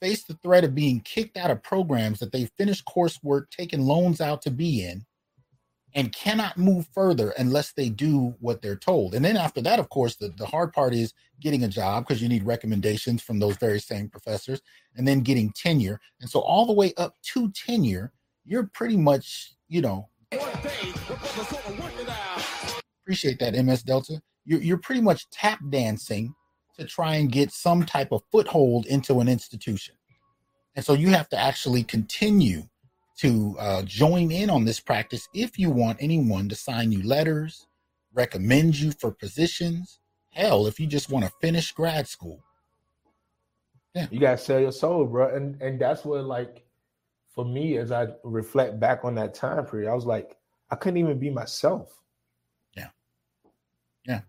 face 0.00 0.24
the 0.24 0.34
threat 0.34 0.64
of 0.64 0.74
being 0.74 1.00
kicked 1.00 1.36
out 1.36 1.50
of 1.50 1.62
programs 1.62 2.18
that 2.18 2.32
they've 2.32 2.50
finished 2.58 2.84
coursework, 2.84 3.50
taken 3.50 3.86
loans 3.86 4.20
out 4.20 4.42
to 4.42 4.50
be 4.50 4.84
in, 4.84 5.04
and 5.94 6.12
cannot 6.12 6.58
move 6.58 6.88
further 6.92 7.30
unless 7.38 7.72
they 7.72 7.88
do 7.88 8.34
what 8.40 8.60
they're 8.60 8.76
told. 8.76 9.14
And 9.14 9.24
then 9.24 9.36
after 9.36 9.60
that, 9.62 9.78
of 9.78 9.88
course, 9.90 10.16
the, 10.16 10.32
the 10.36 10.46
hard 10.46 10.72
part 10.72 10.92
is 10.92 11.14
getting 11.40 11.62
a 11.62 11.68
job 11.68 12.06
because 12.06 12.20
you 12.20 12.28
need 12.28 12.44
recommendations 12.44 13.22
from 13.22 13.38
those 13.38 13.56
very 13.56 13.78
same 13.78 14.08
professors 14.08 14.60
and 14.96 15.06
then 15.06 15.20
getting 15.20 15.52
tenure. 15.52 16.00
And 16.20 16.28
so 16.28 16.40
all 16.40 16.66
the 16.66 16.72
way 16.72 16.92
up 16.96 17.14
to 17.32 17.50
tenure, 17.52 18.12
you're 18.44 18.68
pretty 18.74 18.96
much, 18.96 19.54
you 19.68 19.80
know, 19.80 20.08
appreciate 23.02 23.38
that 23.40 23.54
MS 23.54 23.82
Delta. 23.82 24.20
You're, 24.44 24.60
you're 24.60 24.78
pretty 24.78 25.00
much 25.00 25.28
tap 25.30 25.58
dancing 25.70 26.34
to 26.78 26.84
try 26.84 27.16
and 27.16 27.30
get 27.30 27.50
some 27.52 27.84
type 27.84 28.12
of 28.12 28.22
foothold 28.30 28.86
into 28.86 29.20
an 29.20 29.28
institution. 29.28 29.94
And 30.76 30.84
so 30.84 30.92
you 30.94 31.10
have 31.10 31.28
to 31.30 31.38
actually 31.38 31.82
continue 31.84 32.62
to 33.18 33.56
uh, 33.58 33.82
join 33.82 34.30
in 34.32 34.50
on 34.50 34.64
this 34.64 34.80
practice 34.80 35.28
if 35.34 35.58
you 35.58 35.70
want 35.70 35.98
anyone 36.00 36.48
to 36.48 36.54
sign 36.56 36.90
you 36.90 37.02
letters, 37.02 37.66
recommend 38.12 38.76
you 38.76 38.90
for 38.92 39.12
positions. 39.12 40.00
Hell, 40.30 40.66
if 40.66 40.80
you 40.80 40.86
just 40.86 41.10
want 41.10 41.24
to 41.24 41.32
finish 41.40 41.72
grad 41.72 42.08
school. 42.08 42.42
Yeah. 43.94 44.08
You 44.10 44.18
gotta 44.18 44.38
sell 44.38 44.58
your 44.58 44.72
soul, 44.72 45.04
bro. 45.04 45.34
And 45.34 45.60
and 45.62 45.80
that's 45.80 46.04
what 46.04 46.24
like 46.24 46.64
for 47.28 47.44
me 47.44 47.76
as 47.76 47.92
I 47.92 48.08
reflect 48.24 48.80
back 48.80 49.04
on 49.04 49.14
that 49.14 49.34
time 49.34 49.64
period, 49.66 49.88
I 49.88 49.94
was 49.94 50.06
like, 50.06 50.36
I 50.74 50.76
couldn't 50.76 50.96
even 50.96 51.20
be 51.20 51.30
myself. 51.30 52.02
Yeah. 52.76 52.88
Yeah. 54.04 54.22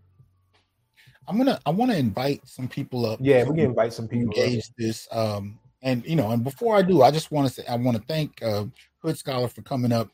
I'm 1.26 1.36
gonna 1.36 1.58
I 1.66 1.70
want 1.70 1.90
to 1.90 1.98
invite 1.98 2.46
some 2.46 2.68
people 2.68 3.04
up. 3.04 3.18
Yeah, 3.20 3.42
we 3.42 3.56
can 3.56 3.64
invite 3.64 3.92
some 3.92 4.06
people 4.06 4.32
to 4.32 4.40
engage 4.40 4.68
up. 4.68 4.76
this. 4.78 5.08
Um 5.10 5.58
and 5.82 6.06
you 6.06 6.14
know, 6.14 6.30
and 6.30 6.44
before 6.44 6.76
I 6.76 6.82
do, 6.82 7.02
I 7.02 7.10
just 7.10 7.32
want 7.32 7.48
to 7.48 7.52
say 7.52 7.66
I 7.66 7.74
want 7.74 7.96
to 7.96 8.02
thank 8.04 8.40
uh, 8.44 8.66
Hood 9.02 9.18
Scholar 9.18 9.48
for 9.48 9.62
coming 9.62 9.90
up. 9.90 10.08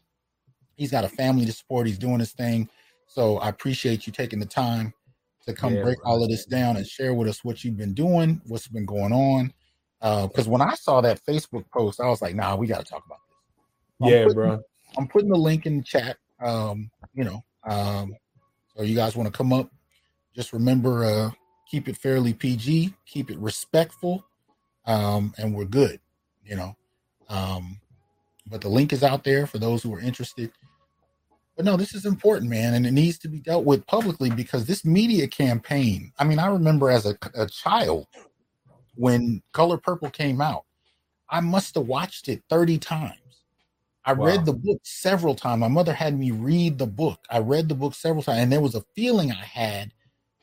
He's 0.77 0.91
got 0.91 1.05
a 1.05 1.09
family 1.11 1.45
to 1.45 1.53
support. 1.53 1.87
He's 1.87 1.99
doing 1.99 2.19
his 2.19 2.33
thing, 2.33 2.67
so 3.07 3.37
I 3.39 3.51
appreciate 3.51 4.07
you 4.07 4.13
taking 4.13 4.39
the 4.39 4.47
time 4.47 4.95
to 5.47 5.53
come 5.53 5.75
yeah, 5.75 5.83
break 5.83 5.99
all 6.07 6.23
of 6.23 6.31
this 6.31 6.47
down 6.47 6.79
and 6.79 6.87
share 6.87 7.13
with 7.13 7.29
us 7.29 7.45
what 7.45 7.63
you've 7.63 7.77
been 7.77 7.93
doing, 7.93 8.41
what's 8.47 8.69
been 8.69 8.87
going 8.87 9.13
on. 9.13 9.53
Because 10.01 10.49
uh, 10.49 10.51
when 10.51 10.63
I 10.63 10.75
saw 10.77 11.03
that 11.03 11.23
Facebook 11.25 11.65
post, 11.71 12.01
I 12.01 12.09
was 12.09 12.23
like, 12.23 12.35
"Nah, 12.35 12.57
we 12.57 12.67
got 12.67 12.85
to 12.85 12.91
talk 12.91 13.05
about 13.05 13.19
this." 13.29 13.33
I'm 14.03 14.09
yeah, 14.09 14.23
putting, 14.25 14.35
bro. 14.35 14.61
I'm 14.99 15.09
putting 15.09 15.31
the 15.31 15.39
link 15.39 15.67
in 15.67 15.79
the 15.79 15.85
chat. 15.85 16.17
Um, 16.43 16.91
you 17.15 17.25
know, 17.25 17.45
um, 17.65 18.15
so 18.77 18.83
you 18.83 18.97
guys 18.97 19.17
want 19.17 19.33
to 19.33 19.37
come 19.37 19.53
up? 19.53 19.71
Just 20.35 20.53
remember, 20.53 21.05
uh, 21.05 21.31
keep 21.71 21.89
it 21.89 21.97
fairly 21.97 22.33
PG, 22.33 22.95
keep 23.07 23.31
it 23.31 23.39
respectful 23.39 24.25
um, 24.87 25.35
and 25.39 25.55
we're 25.55 25.65
good, 25.65 26.01
you 26.45 26.57
know. 26.57 26.77
Um, 27.29 27.81
but 28.47 28.61
the 28.61 28.69
link 28.69 28.93
is 28.93 29.03
out 29.03 29.25
there 29.25 29.47
for 29.47 29.59
those 29.59 29.83
who 29.83 29.95
are 29.95 30.01
interested. 30.01 30.51
But 31.57 31.65
no, 31.65 31.77
this 31.77 31.95
is 31.95 32.07
important, 32.07 32.51
man, 32.51 32.75
and 32.75 32.87
it 32.87 32.93
needs 32.93 33.19
to 33.19 33.29
be 33.29 33.39
dealt 33.39 33.65
with 33.65 33.87
publicly 33.87 34.31
because 34.31 34.67
this 34.67 34.85
media 34.85 35.29
campaign. 35.29 36.13
I 36.19 36.25
mean, 36.25 36.39
I 36.39 36.47
remember 36.47 36.91
as 36.91 37.07
a, 37.07 37.17
a 37.35 37.47
child 37.47 38.07
when 38.95 39.43
Color 39.53 39.79
Purple 39.79 40.11
came 40.11 40.41
out, 40.41 40.65
I 41.29 41.41
must 41.41 41.75
have 41.77 41.87
watched 41.87 42.29
it 42.29 42.43
30 42.51 42.79
times. 42.79 43.15
I 44.05 44.13
wow. 44.15 44.27
read 44.27 44.45
the 44.45 44.53
book 44.53 44.81
several 44.83 45.35
times. 45.35 45.61
My 45.61 45.69
mother 45.69 45.93
had 45.93 46.19
me 46.19 46.33
read 46.33 46.79
the 46.79 46.87
book. 46.87 47.21
I 47.31 47.39
read 47.39 47.69
the 47.69 47.75
book 47.75 47.95
several 47.95 48.23
times, 48.23 48.41
and 48.41 48.53
there 48.53 48.61
was 48.61 48.75
a 48.75 48.85
feeling 48.95 49.31
I 49.31 49.45
had 49.45 49.93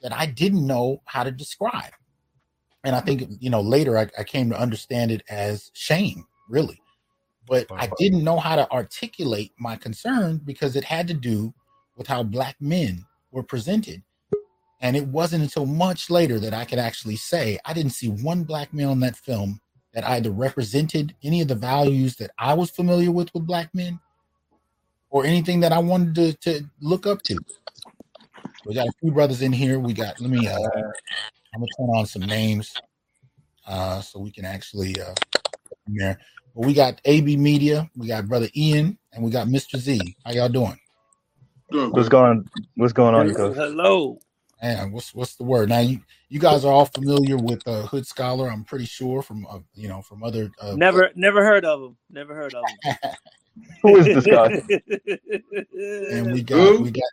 that 0.01 0.13
I 0.13 0.25
didn't 0.25 0.65
know 0.65 1.01
how 1.05 1.23
to 1.23 1.31
describe 1.31 1.91
and 2.83 2.95
I 2.95 3.01
think 3.01 3.23
you 3.39 3.49
know 3.49 3.61
later 3.61 3.97
I, 3.97 4.07
I 4.17 4.23
came 4.23 4.49
to 4.49 4.59
understand 4.59 5.11
it 5.11 5.23
as 5.29 5.71
shame, 5.73 6.25
really. 6.47 6.81
But 7.47 7.67
I 7.71 7.89
didn't 7.97 8.23
know 8.23 8.37
how 8.37 8.55
to 8.55 8.71
articulate 8.71 9.53
my 9.57 9.75
concern 9.75 10.39
because 10.45 10.75
it 10.75 10.83
had 10.83 11.07
to 11.07 11.15
do 11.15 11.53
with 11.97 12.05
how 12.05 12.21
black 12.21 12.55
men 12.59 13.05
were 13.31 13.41
presented. 13.41 14.03
And 14.81 14.95
it 14.95 15.07
wasn't 15.07 15.43
until 15.43 15.65
much 15.65 16.11
later 16.11 16.39
that 16.39 16.53
I 16.53 16.63
could 16.63 16.77
actually 16.77 17.15
say 17.15 17.57
I 17.65 17.73
didn't 17.73 17.93
see 17.93 18.07
one 18.07 18.43
black 18.43 18.71
male 18.71 18.91
in 18.91 18.99
that 18.99 19.17
film 19.17 19.59
that 19.99 20.09
either 20.09 20.31
represented 20.31 21.13
any 21.23 21.41
of 21.41 21.49
the 21.49 21.55
values 21.55 22.15
that 22.15 22.31
I 22.39 22.53
was 22.53 22.69
familiar 22.69 23.11
with 23.11 23.33
with 23.33 23.45
black 23.45 23.69
men 23.75 23.99
or 25.09 25.25
anything 25.25 25.59
that 25.59 25.73
I 25.73 25.79
wanted 25.79 26.15
to, 26.15 26.33
to 26.51 26.65
look 26.79 27.05
up 27.05 27.21
to. 27.23 27.37
We 28.65 28.75
got 28.75 28.87
a 28.87 28.91
few 29.01 29.11
brothers 29.11 29.41
in 29.41 29.51
here. 29.51 29.77
We 29.77 29.93
got, 29.93 30.21
let 30.21 30.29
me, 30.29 30.47
uh, 30.47 30.53
I'm 31.53 31.59
gonna 31.59 31.67
turn 31.77 31.89
on 31.89 32.05
some 32.05 32.21
names 32.21 32.73
uh, 33.67 33.99
so 33.99 34.19
we 34.19 34.31
can 34.31 34.45
actually 34.45 35.01
uh, 35.01 35.15
there. 35.87 36.17
But 36.55 36.65
we 36.65 36.73
got 36.73 37.01
AB 37.03 37.35
Media, 37.35 37.89
we 37.97 38.07
got 38.07 38.25
brother 38.25 38.47
Ian, 38.55 38.97
and 39.11 39.21
we 39.21 39.31
got 39.31 39.47
Mr. 39.47 39.77
Z. 39.77 40.15
How 40.25 40.31
y'all 40.31 40.47
doing? 40.47 40.79
What's 41.71 42.07
going 42.07 42.49
What's 42.75 42.93
going 42.93 43.15
on? 43.15 43.27
Hello. 43.27 44.17
And 44.61 44.91
what's 44.91 45.15
what's 45.15 45.35
the 45.35 45.43
word? 45.43 45.69
Now 45.69 45.79
you 45.79 46.01
you 46.27 46.39
guys 46.39 46.65
are 46.65 46.73
all 46.73 46.85
familiar 46.85 47.37
with 47.37 47.65
uh, 47.65 47.83
Hood 47.83 48.05
Scholar. 48.05 48.49
I'm 48.49 48.65
pretty 48.65 48.85
sure 48.85 49.21
from 49.21 49.45
uh, 49.49 49.59
you 49.73 49.87
know 49.87 50.01
from 50.01 50.23
other. 50.23 50.51
Uh, 50.61 50.75
never 50.75 51.11
never 51.15 51.43
heard 51.43 51.63
of 51.63 51.81
him. 51.81 51.97
Never 52.09 52.35
heard 52.35 52.53
of 52.53 52.63
him. 52.83 52.95
Who 53.81 53.97
is 53.97 54.05
this 54.05 54.25
guy? 54.25 54.61
and 56.11 56.33
we 56.33 56.43
got 56.43 56.79
we 56.81 56.91
got 56.91 57.03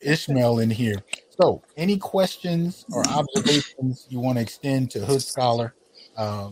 Ishmael 0.00 0.60
in 0.60 0.70
here. 0.70 1.02
So, 1.40 1.62
any 1.76 1.98
questions 1.98 2.84
or 2.92 3.06
observations 3.08 4.06
you 4.08 4.20
want 4.20 4.38
to 4.38 4.42
extend 4.42 4.90
to 4.92 5.04
Hood 5.04 5.22
Scholar, 5.22 5.74
uh, 6.16 6.50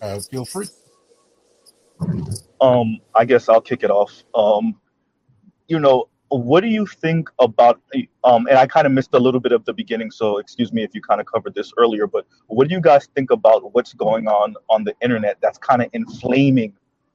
uh, 0.00 0.20
feel 0.20 0.44
free. 0.44 0.66
Um, 2.60 2.98
I 3.14 3.24
guess 3.24 3.48
I'll 3.48 3.60
kick 3.60 3.82
it 3.82 3.90
off. 3.90 4.24
Um, 4.34 4.80
you 5.68 5.78
know, 5.78 6.08
what 6.42 6.62
do 6.62 6.68
you 6.68 6.86
think 6.86 7.30
about? 7.38 7.80
Um, 8.24 8.46
and 8.46 8.58
I 8.58 8.66
kind 8.66 8.86
of 8.86 8.92
missed 8.92 9.10
a 9.12 9.18
little 9.18 9.40
bit 9.40 9.52
of 9.52 9.64
the 9.64 9.72
beginning, 9.72 10.10
so 10.10 10.38
excuse 10.38 10.72
me 10.72 10.82
if 10.82 10.94
you 10.94 11.02
kind 11.02 11.20
of 11.20 11.26
covered 11.26 11.54
this 11.54 11.72
earlier. 11.76 12.06
But 12.06 12.26
what 12.46 12.68
do 12.68 12.74
you 12.74 12.80
guys 12.80 13.06
think 13.14 13.30
about 13.30 13.74
what's 13.74 13.92
going 13.92 14.26
on 14.26 14.54
on 14.70 14.84
the 14.84 14.94
internet 15.02 15.38
that's 15.40 15.58
kind 15.58 15.82
of 15.82 15.88
inflaming 15.92 16.72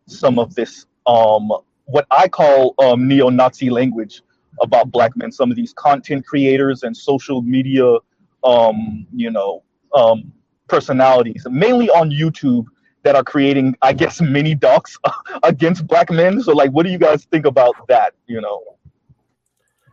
some 0.07 0.39
of 0.39 0.55
this 0.55 0.85
um, 1.07 1.51
what 1.85 2.05
I 2.11 2.27
call 2.27 2.75
um, 2.79 3.07
neo-Nazi 3.07 3.69
language 3.69 4.21
about 4.61 4.91
black 4.91 5.15
men. 5.15 5.31
Some 5.31 5.49
of 5.49 5.57
these 5.57 5.73
content 5.73 6.25
creators 6.25 6.83
and 6.83 6.95
social 6.95 7.41
media, 7.41 7.97
um, 8.43 9.07
you 9.13 9.31
know, 9.31 9.63
um, 9.95 10.31
personalities, 10.67 11.45
mainly 11.49 11.89
on 11.89 12.11
YouTube, 12.11 12.65
that 13.03 13.15
are 13.15 13.23
creating, 13.23 13.75
I 13.81 13.93
guess, 13.93 14.21
mini 14.21 14.55
docs 14.55 14.97
against 15.43 15.87
black 15.87 16.11
men. 16.11 16.41
So, 16.41 16.51
like, 16.51 16.71
what 16.71 16.85
do 16.85 16.91
you 16.91 16.97
guys 16.97 17.25
think 17.25 17.45
about 17.45 17.75
that? 17.87 18.13
You 18.27 18.41
know. 18.41 18.61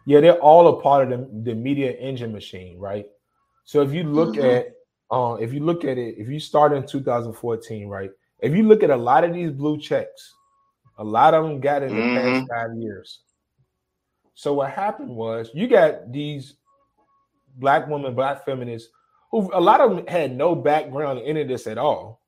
Yeah, 0.06 0.20
they're 0.20 0.40
all 0.40 0.68
a 0.68 0.80
part 0.80 1.10
of 1.10 1.20
the, 1.20 1.50
the 1.50 1.54
media 1.54 1.90
engine 1.92 2.32
machine, 2.32 2.78
right? 2.78 3.06
So 3.64 3.82
if 3.82 3.92
you 3.92 4.04
look 4.04 4.36
mm-hmm. 4.36 4.46
at 4.46 4.72
uh, 5.10 5.34
if 5.34 5.52
you 5.52 5.60
look 5.60 5.84
at 5.84 5.98
it, 5.98 6.16
if 6.18 6.28
you 6.28 6.40
start 6.40 6.72
in 6.72 6.86
2014, 6.86 7.88
right? 7.88 8.10
If 8.40 8.54
you 8.54 8.64
look 8.64 8.82
at 8.82 8.90
a 8.90 8.96
lot 8.96 9.24
of 9.24 9.34
these 9.34 9.50
blue 9.50 9.78
checks, 9.78 10.34
a 10.98 11.04
lot 11.04 11.34
of 11.34 11.44
them 11.44 11.60
got 11.60 11.82
in 11.82 11.94
the 11.94 12.00
mm-hmm. 12.00 12.38
past 12.38 12.50
five 12.50 12.76
years. 12.78 13.20
So 14.34 14.54
what 14.54 14.70
happened 14.70 15.10
was 15.10 15.50
you 15.54 15.68
got 15.68 16.12
these 16.12 16.54
black 17.56 17.88
women, 17.88 18.14
black 18.14 18.44
feminists, 18.44 18.90
who 19.30 19.50
a 19.52 19.60
lot 19.60 19.80
of 19.80 19.90
them 19.90 20.06
had 20.06 20.36
no 20.36 20.54
background 20.54 21.20
in 21.20 21.24
any 21.24 21.42
of 21.42 21.48
this 21.48 21.66
at 21.66 21.78
all. 21.78 22.20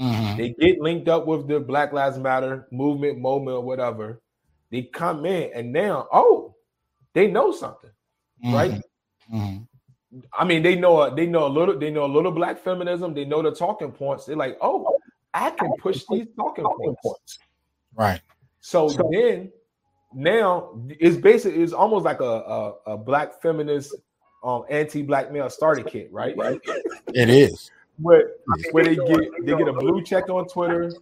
Mm-hmm. 0.00 0.36
They 0.36 0.54
get 0.60 0.80
linked 0.80 1.08
up 1.08 1.26
with 1.26 1.48
the 1.48 1.58
Black 1.58 1.92
Lives 1.92 2.18
Matter 2.18 2.68
movement, 2.70 3.18
moment, 3.18 3.64
whatever. 3.64 4.20
They 4.70 4.82
come 4.82 5.26
in 5.26 5.50
and 5.54 5.72
now, 5.72 6.06
oh, 6.12 6.54
they 7.14 7.26
know 7.26 7.52
something, 7.52 7.90
mm-hmm. 8.44 8.54
right? 8.54 8.82
Mm-hmm. 9.32 9.64
I 10.32 10.44
mean, 10.44 10.62
they 10.62 10.74
know 10.74 11.14
they 11.14 11.26
know 11.26 11.46
a 11.46 11.52
little, 11.52 11.78
they 11.78 11.90
know 11.90 12.04
a 12.04 12.12
little 12.12 12.32
black 12.32 12.58
feminism. 12.58 13.12
They 13.14 13.24
know 13.24 13.42
the 13.42 13.52
talking 13.52 13.92
points. 13.92 14.24
They're 14.24 14.36
like, 14.36 14.56
oh, 14.60 14.98
I 15.34 15.50
can 15.50 15.72
push 15.78 16.04
these 16.10 16.26
talking 16.36 16.64
points. 16.64 17.38
Right. 17.94 18.20
So, 18.60 18.88
so 18.88 19.08
then 19.12 19.52
now 20.14 20.80
it's 20.88 21.16
basically 21.16 21.62
it's 21.62 21.72
almost 21.74 22.04
like 22.04 22.20
a, 22.20 22.24
a, 22.24 22.74
a 22.86 22.96
black 22.96 23.42
feminist 23.42 23.94
um 24.42 24.64
anti-black 24.70 25.30
male 25.32 25.50
starter 25.50 25.82
kit, 25.82 26.10
right? 26.12 26.36
Right. 26.36 26.60
It 27.14 27.28
is. 27.28 27.70
where, 28.00 28.30
where 28.72 28.84
they 28.84 28.96
get 28.96 29.20
they 29.42 29.56
get 29.56 29.68
a 29.68 29.72
blue 29.72 30.02
check 30.02 30.28
on 30.28 30.46
Twitter, 30.48 30.92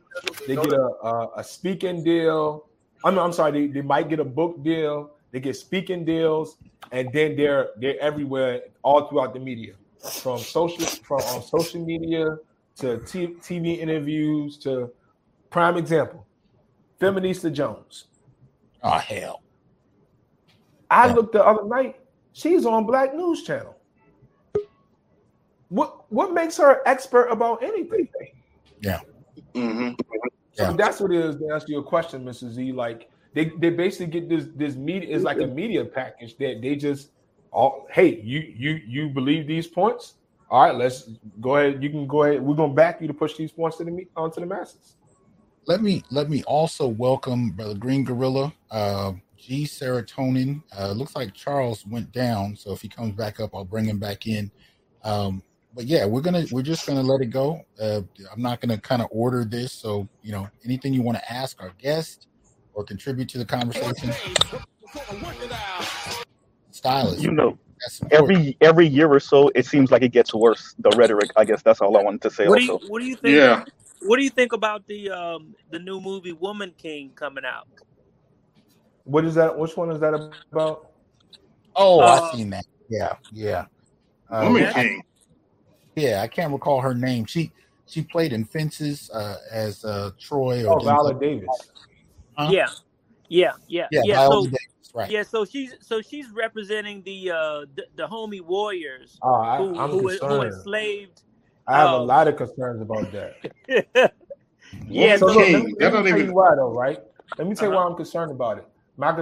they 0.46 0.56
get 0.56 0.72
a 0.72 0.82
a, 1.02 1.30
a 1.36 1.44
speaking 1.44 2.02
deal. 2.02 2.66
I'm 3.04 3.18
I'm 3.18 3.32
sorry, 3.32 3.52
they, 3.52 3.66
they 3.72 3.82
might 3.82 4.08
get 4.08 4.20
a 4.20 4.24
book 4.24 4.62
deal, 4.62 5.10
they 5.36 5.40
get 5.40 5.54
speaking 5.54 6.02
deals, 6.02 6.56
and 6.92 7.12
then 7.12 7.36
they're 7.36 7.68
they're 7.76 8.00
everywhere 8.00 8.62
all 8.82 9.06
throughout 9.06 9.34
the 9.34 9.38
media, 9.38 9.74
from 10.22 10.38
social 10.38 10.86
from 11.06 11.20
on 11.20 11.42
social 11.42 11.84
media 11.84 12.38
to 12.76 13.00
t- 13.00 13.34
TV 13.42 13.78
interviews 13.78 14.56
to 14.56 14.90
prime 15.50 15.76
example, 15.76 16.26
Feminista 16.98 17.52
Jones. 17.52 18.06
Oh 18.82 18.96
hell. 18.96 19.42
I 20.90 21.12
looked 21.12 21.34
the 21.34 21.44
other 21.44 21.66
night. 21.68 22.00
She's 22.32 22.64
on 22.64 22.86
Black 22.86 23.14
News 23.14 23.42
Channel. 23.42 23.76
What 25.68 26.10
what 26.10 26.32
makes 26.32 26.56
her 26.56 26.80
expert 26.86 27.26
about 27.26 27.62
anything? 27.62 28.08
Yeah. 28.80 29.00
hmm 29.54 29.90
So 30.52 30.62
Yeah. 30.62 30.72
that's 30.72 30.98
what 30.98 31.12
it 31.12 31.22
is. 31.22 31.36
To 31.36 31.50
answer 31.52 31.66
your 31.68 31.82
question, 31.82 32.24
Mrs. 32.24 32.52
Z, 32.52 32.72
like 32.72 33.10
they, 33.36 33.52
they 33.58 33.68
basically 33.68 34.06
get 34.06 34.30
this 34.30 34.46
this 34.56 34.76
media 34.76 35.14
is 35.14 35.22
like 35.22 35.38
a 35.40 35.46
media 35.46 35.84
package 35.84 36.38
that 36.38 36.62
they 36.62 36.74
just 36.74 37.10
all 37.52 37.86
hey 37.90 38.18
you 38.24 38.40
you 38.56 38.80
you 38.86 39.10
believe 39.10 39.46
these 39.46 39.66
points 39.66 40.14
all 40.50 40.62
right 40.62 40.74
let's 40.74 41.10
go 41.42 41.56
ahead 41.56 41.82
you 41.82 41.90
can 41.90 42.06
go 42.06 42.22
ahead 42.22 42.40
we're 42.40 42.56
gonna 42.56 42.72
back 42.72 42.98
you 43.00 43.06
to 43.06 43.12
push 43.12 43.36
these 43.36 43.52
points 43.52 43.76
to 43.76 43.84
the 43.84 44.06
onto 44.16 44.40
the 44.40 44.46
masses 44.46 44.96
Let 45.66 45.82
me 45.82 46.02
let 46.10 46.30
me 46.30 46.44
also 46.44 46.88
welcome 46.88 47.50
Brother 47.50 47.74
Green 47.74 48.04
Gorilla, 48.04 48.54
uh, 48.70 49.12
G 49.36 49.64
Serotonin. 49.64 50.62
Uh, 50.76 50.92
looks 50.92 51.14
like 51.14 51.34
Charles 51.34 51.84
went 51.84 52.12
down, 52.12 52.56
so 52.56 52.72
if 52.72 52.80
he 52.80 52.88
comes 52.88 53.12
back 53.12 53.40
up, 53.40 53.50
I'll 53.52 53.64
bring 53.64 53.84
him 53.84 53.98
back 53.98 54.28
in. 54.28 54.50
Um, 55.02 55.42
but 55.74 55.84
yeah, 55.84 56.06
we're 56.06 56.20
gonna 56.20 56.46
we're 56.52 56.62
just 56.62 56.86
gonna 56.86 57.02
let 57.02 57.20
it 57.20 57.30
go. 57.30 57.60
Uh, 57.80 58.02
I'm 58.32 58.40
not 58.40 58.60
gonna 58.60 58.78
kind 58.78 59.02
of 59.02 59.08
order 59.10 59.44
this, 59.44 59.72
so 59.72 60.08
you 60.22 60.32
know 60.32 60.48
anything 60.64 60.94
you 60.94 61.02
want 61.02 61.18
to 61.18 61.32
ask 61.32 61.60
our 61.60 61.72
guest 61.78 62.28
or 62.76 62.84
contribute 62.84 63.28
to 63.30 63.38
the 63.38 63.44
conversation. 63.44 64.12
Stylist, 66.70 67.22
You 67.22 67.32
know, 67.32 67.58
every 68.12 68.56
every 68.60 68.86
year 68.86 69.12
or 69.12 69.18
so, 69.18 69.50
it 69.54 69.66
seems 69.66 69.90
like 69.90 70.02
it 70.02 70.12
gets 70.12 70.32
worse. 70.32 70.74
The 70.78 70.90
rhetoric, 70.90 71.30
I 71.36 71.44
guess 71.44 71.62
that's 71.62 71.80
all 71.80 71.96
I 71.96 72.02
wanted 72.02 72.22
to 72.22 72.30
say. 72.30 72.46
What 72.46 72.58
do 72.58 72.64
you 72.64 72.72
Also, 72.74 72.86
What 72.88 73.00
do 73.00 73.06
you 73.06 73.16
think? 73.16 73.34
Yeah. 73.34 73.64
What 74.02 74.18
do 74.18 74.22
you 74.22 74.30
think 74.30 74.52
about 74.52 74.86
the 74.86 75.10
um 75.10 75.56
the 75.70 75.78
new 75.78 76.00
movie 76.00 76.32
Woman 76.32 76.72
King 76.78 77.10
coming 77.16 77.44
out? 77.44 77.66
what 79.04 79.24
is 79.24 79.36
that 79.36 79.56
which 79.56 79.76
one 79.76 79.90
is 79.90 80.00
that 80.00 80.14
about 80.52 80.90
Oh, 81.76 82.00
Uh, 82.00 82.20
I 82.32 82.36
seen 82.36 82.50
that. 82.50 82.64
Yeah, 82.88 83.14
yeah. 83.32 83.66
Uh, 84.30 84.42
Woman. 84.44 84.72
King. 84.74 85.02
yeah, 85.94 86.22
I 86.22 86.26
can't 86.26 86.52
recall 86.52 86.80
her 86.82 86.94
name. 86.94 87.24
She 87.24 87.52
she 87.86 88.02
played 88.02 88.32
in 88.34 88.44
Fences 88.44 89.08
uh, 89.14 89.36
as 89.50 89.84
uh, 89.84 90.10
Troy 90.20 90.66
or 90.66 90.80
oh 90.80 90.84
Viola 90.84 91.14
Davis 91.18 91.70
Huh? 92.36 92.50
Yeah, 92.50 92.68
yeah, 93.28 93.52
yeah, 93.68 93.88
Yeah, 93.90 94.02
yeah. 94.04 94.14
Viola 94.16 94.36
So 94.36 94.44
Davis, 94.44 94.58
right? 94.94 95.10
yeah, 95.10 95.22
so 95.22 95.44
she's 95.44 95.74
so 95.80 96.02
she's 96.02 96.30
representing 96.30 97.02
the 97.02 97.30
uh 97.30 97.36
the, 97.36 97.66
the 97.94 98.06
Dahomey 98.06 98.40
warriors 98.40 99.18
oh 99.22 99.34
I, 99.34 99.56
who 99.58 99.78
i'm 99.78 99.90
who, 99.90 100.08
who 100.08 100.42
enslaved. 100.42 101.22
i 101.66 101.78
have 101.78 101.90
a 101.90 101.96
Oh. 101.96 102.04
lot 102.04 102.28
of 102.28 102.36
concerns 102.36 102.80
about 102.82 103.12
that 103.12 103.40
yeah, 104.88 105.16
so 105.16 105.28
so 105.28 105.34
look, 105.40 105.52
let 105.52 105.62
me, 105.64 105.74
let 105.80 105.92
me 105.92 105.98
tell 106.10 106.18
even- 106.18 106.26
you 106.26 106.34
why 106.34 106.54
though 106.56 106.72
right 106.72 106.98
let 107.38 107.46
me 107.48 107.54
tell 107.54 107.68
you 107.68 107.74
Uh-huh. 107.74 107.84
why 107.84 107.90
i'm 107.90 107.96
concerned 107.96 108.30
about 108.32 108.58
it 108.58 108.64
my 108.96 109.12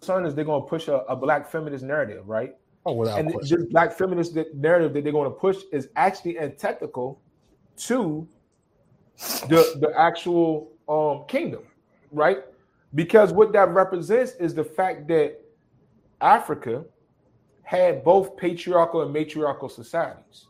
concern 0.00 0.26
is 0.26 0.34
they're 0.34 0.44
going 0.44 0.62
to 0.62 0.68
push 0.68 0.88
a, 0.88 0.96
a 1.08 1.16
black 1.16 1.50
feminist 1.50 1.84
narrative 1.84 2.26
right 2.26 2.54
Oh, 2.86 2.92
without 2.92 3.18
and 3.18 3.32
question. 3.32 3.60
this 3.60 3.66
black 3.70 3.96
feminist 3.96 4.36
narrative 4.54 4.92
that 4.92 5.04
they're 5.04 5.12
going 5.12 5.30
to 5.30 5.38
push 5.38 5.58
is 5.72 5.88
actually 5.96 6.38
antithetical 6.38 7.22
to 7.78 8.28
the 9.48 9.76
the 9.80 9.90
actual 9.96 10.72
um 10.88 11.24
kingdom, 11.26 11.62
right? 12.10 12.38
Because 12.94 13.32
what 13.32 13.52
that 13.52 13.70
represents 13.70 14.32
is 14.32 14.54
the 14.54 14.64
fact 14.64 15.08
that 15.08 15.40
Africa 16.20 16.84
had 17.62 18.04
both 18.04 18.36
patriarchal 18.36 19.02
and 19.02 19.12
matriarchal 19.12 19.68
societies. 19.68 20.46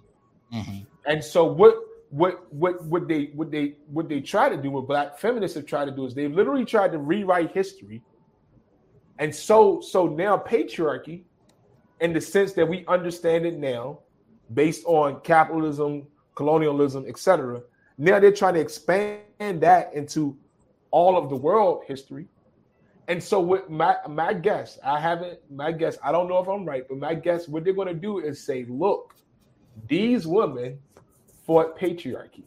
Mhm. 0.53 0.87
And 1.07 1.25
so 1.25 1.45
what 1.45 1.77
what 2.11 2.53
what 2.53 2.85
what 2.85 3.09
they 3.09 3.27
what 3.35 3.51
they 3.51 3.77
what 3.87 4.09
they 4.09 4.21
try 4.21 4.49
to 4.49 4.57
do, 4.57 4.71
what 4.71 4.87
black 4.87 5.19
feminists 5.19 5.57
have 5.57 5.67
tried 5.67 5.87
to 5.87 5.91
do 5.91 6.05
is 6.05 6.15
they've 6.15 6.33
literally 6.33 6.65
tried 6.65 6.93
to 6.93 6.99
rewrite 6.99 7.53
history. 7.53 8.03
And 9.19 9.35
so 9.35 9.81
so 9.81 10.07
now 10.07 10.37
patriarchy, 10.37 11.23
in 12.01 12.13
the 12.13 12.21
sense 12.21 12.53
that 12.53 12.69
we 12.69 12.85
understand 12.87 13.47
it 13.47 13.59
now, 13.59 14.01
based 14.53 14.85
on 14.87 15.21
capitalism, 15.21 16.07
colonialism, 16.35 17.05
etc. 17.07 17.63
Now 17.97 18.19
they're 18.19 18.33
trying 18.33 18.55
to 18.55 18.61
expand 18.61 19.61
that 19.61 19.95
into 19.95 20.37
all 20.91 21.17
of 21.17 21.29
the 21.31 21.37
world 21.37 21.85
history. 21.87 22.29
And 23.09 23.23
so 23.23 23.39
what 23.41 23.71
my 23.71 23.97
my 24.09 24.33
guess, 24.33 24.79
I 24.85 24.99
haven't 24.99 25.39
my 25.51 25.73
guess, 25.73 25.99
I 26.03 26.11
don't 26.13 26.29
know 26.29 26.39
if 26.39 26.49
I'm 26.49 26.65
right, 26.65 26.85
but 26.89 26.99
my 26.99 27.15
guess 27.15 27.49
what 27.49 27.65
they're 27.65 27.75
going 27.75 27.89
to 27.89 27.95
do 27.95 28.19
is 28.19 28.43
say, 28.45 28.65
look, 28.69 29.15
these 29.89 30.27
women 30.27 30.79
fought 31.47 31.79
patriarchy. 31.79 32.45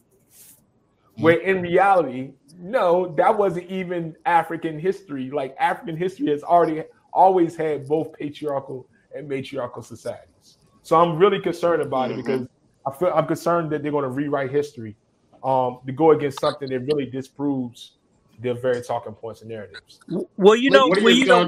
Where 1.19 1.39
in 1.39 1.61
reality, 1.61 2.33
no, 2.59 3.13
that 3.17 3.35
wasn't 3.35 3.69
even 3.71 4.15
African 4.25 4.79
history. 4.79 5.31
Like 5.31 5.55
African 5.59 5.97
history 5.97 6.27
has 6.27 6.43
already 6.43 6.83
always 7.11 7.55
had 7.55 7.87
both 7.87 8.13
patriarchal 8.13 8.87
and 9.15 9.27
matriarchal 9.27 9.81
societies. 9.81 10.57
So 10.83 10.95
I'm 10.99 11.17
really 11.17 11.39
concerned 11.41 11.81
about 11.81 12.11
it 12.11 12.17
Mhm. 12.17 12.17
because 12.17 12.47
I 12.85 12.91
feel 12.91 13.11
I'm 13.13 13.25
concerned 13.25 13.71
that 13.71 13.81
they're 13.81 13.91
going 13.91 14.03
to 14.03 14.09
rewrite 14.09 14.51
history 14.51 14.95
um, 15.43 15.79
to 15.85 15.91
go 15.91 16.11
against 16.11 16.39
something 16.39 16.69
that 16.69 16.79
really 16.81 17.05
disproves 17.05 17.96
their 18.37 18.55
very 18.55 18.81
talking 18.83 19.13
points 19.13 19.41
and 19.41 19.49
narratives. 19.49 20.01
Well, 20.37 20.55
you 20.57 20.71
know, 20.71 20.89
what 20.89 20.99
are 20.99 21.01
when 21.01 21.15
you 21.17 21.25
know, 21.27 21.45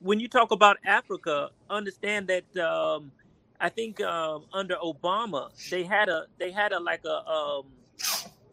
when 0.00 0.20
you 0.20 0.28
talk 0.28 0.52
about 0.52 0.78
Africa, 0.86 1.50
understand 1.70 2.28
that 2.28 2.56
um, 2.64 3.12
I 3.60 3.70
think 3.70 4.00
um, 4.02 4.46
under 4.52 4.76
Obama 4.76 5.50
they 5.70 5.84
had 5.84 6.08
a 6.08 6.24
they 6.38 6.52
had 6.52 6.72
a 6.72 6.80
like 6.80 7.02
a 7.06 7.26
um, 7.30 7.72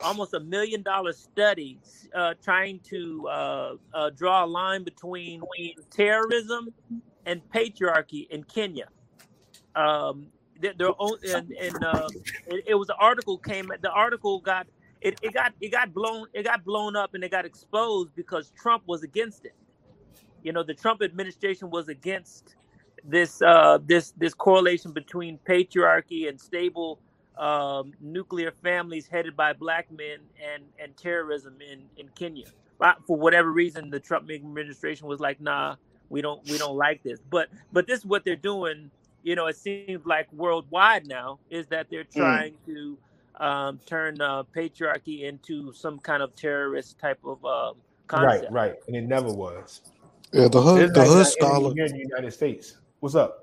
almost 0.02 0.34
a 0.34 0.40
million 0.42 0.84
dollar 0.84 1.14
study 1.14 1.82
uh, 2.16 2.36
trying 2.44 2.82
to 2.90 3.28
uh, 3.30 3.74
uh, 3.94 4.12
draw 4.12 4.46
a 4.46 4.48
line 4.48 4.84
between 4.84 5.48
terrorism 5.92 6.74
and 7.26 7.42
patriarchy 7.54 8.28
in 8.30 8.44
Kenya. 8.46 8.90
Um, 9.76 10.30
there, 10.60 10.74
there, 10.78 10.92
o- 11.00 11.18
and, 11.24 11.54
and 11.62 11.84
uh, 11.84 12.12
it, 12.46 12.64
it 12.70 12.76
was 12.76 12.90
an 12.90 12.96
article 13.00 13.38
came. 13.40 13.72
The 13.82 13.92
article 13.92 14.42
got 14.42 14.68
it, 15.04 15.20
it 15.22 15.34
got 15.34 15.54
it 15.60 15.70
got 15.70 15.94
blown 15.94 16.28
it 16.34 16.44
got 16.44 16.64
blown 16.64 16.96
up 16.96 17.14
and 17.14 17.24
it 17.24 17.32
got 17.32 17.46
exposed 17.46 18.16
because 18.16 18.52
Trump 18.58 18.84
was 18.88 19.04
against 19.04 19.46
it. 19.46 19.54
You 20.44 20.54
know, 20.54 20.64
the 20.64 20.74
Trump 20.74 21.02
administration 21.02 21.70
was 21.70 21.90
against 21.90 22.56
this 23.04 23.42
uh, 23.42 23.80
this 23.86 24.12
this 24.18 24.34
correlation 24.34 24.94
between 24.94 25.40
patriarchy 25.48 26.30
and 26.30 26.40
stable 26.40 27.00
um, 27.38 27.94
nuclear 28.00 28.52
families 28.64 29.08
headed 29.08 29.36
by 29.36 29.54
black 29.54 29.92
men 29.92 30.20
and 30.42 30.64
and 30.80 30.96
terrorism 30.96 31.58
in 31.62 31.84
in 31.98 32.10
Kenya. 32.16 32.46
For 33.08 33.18
whatever 33.18 33.52
reason, 33.52 33.90
the 33.90 34.00
Trump 34.00 34.30
administration 34.30 35.08
was 35.08 35.20
like, 35.20 35.40
"Nah, 35.40 35.76
we 36.10 36.22
don't 36.22 36.44
we 36.50 36.58
don't 36.58 36.76
like 36.76 37.04
this." 37.04 37.20
But 37.30 37.50
but 37.72 37.88
this 37.88 38.00
is 38.00 38.06
what 38.06 38.26
they're 38.26 38.36
doing. 38.36 38.92
You 39.22 39.36
know, 39.36 39.48
it 39.48 39.56
seems 39.56 40.06
like 40.06 40.32
worldwide 40.34 41.08
now 41.08 41.40
is 41.50 41.68
that 41.68 41.88
they're 41.90 42.04
trying 42.04 42.56
to 42.66 42.98
um, 43.40 43.80
turn 43.86 44.20
uh, 44.22 44.44
patriarchy 44.56 45.24
into 45.24 45.74
some 45.74 46.00
kind 46.00 46.22
of 46.22 46.36
terrorist 46.36 47.00
type 47.00 47.20
of 47.24 47.44
um, 47.46 47.76
concept. 48.08 48.52
Right, 48.52 48.72
right. 48.72 48.76
And 48.88 48.96
it 48.96 49.04
never 49.04 49.32
was. 49.32 49.82
Yeah, 50.32 50.48
the 50.48 50.60
It's 50.60 50.68
hood, 50.68 50.94
the 50.94 51.00
not- 51.00 51.08
hood 51.08 51.28
scholar, 51.28 51.74
here 51.74 51.86
in 51.86 51.92
the 51.94 52.00
United 52.00 52.32
States. 52.32 52.78
What's 53.00 53.16
up? 53.16 53.40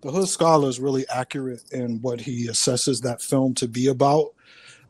the 0.00 0.10
hood 0.10 0.28
scholar 0.28 0.68
is 0.68 0.78
really 0.80 1.06
accurate 1.08 1.62
in 1.72 2.00
what 2.02 2.20
he 2.20 2.46
assesses 2.48 3.00
that 3.02 3.22
film 3.22 3.54
to 3.54 3.66
be 3.66 3.88
about. 3.88 4.34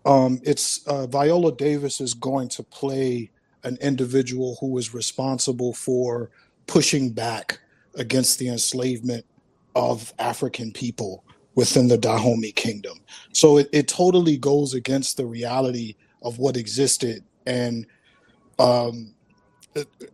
Um, 0.05 0.40
it's 0.43 0.85
uh, 0.89 1.06
Viola 1.06 1.52
Davis 1.52 2.01
is 2.01 2.14
going 2.14 2.48
to 2.48 2.62
play 2.64 3.31
an 3.62 3.78
individual 3.81 4.56
who 4.60 4.76
is 4.76 4.93
responsible 4.93 5.72
for 5.72 6.31
pushing 6.66 7.10
back 7.10 7.60
against 7.94 8.39
the 8.40 8.48
enslavement 8.48 9.24
of 9.76 10.12
African 10.18 10.72
people 10.72 11.24
within 11.55 11.89
the 11.89 11.98
Dahomey 11.98 12.52
kingdom. 12.52 12.98
So 13.32 13.59
it, 13.59 13.68
it 13.72 13.89
totally 13.89 14.36
goes 14.36 14.74
against 14.74 15.16
the 15.16 15.26
reality 15.26 15.97
of 16.22 16.39
what 16.39 16.56
existed 16.56 17.22
and 17.47 17.86
um, 18.59 19.14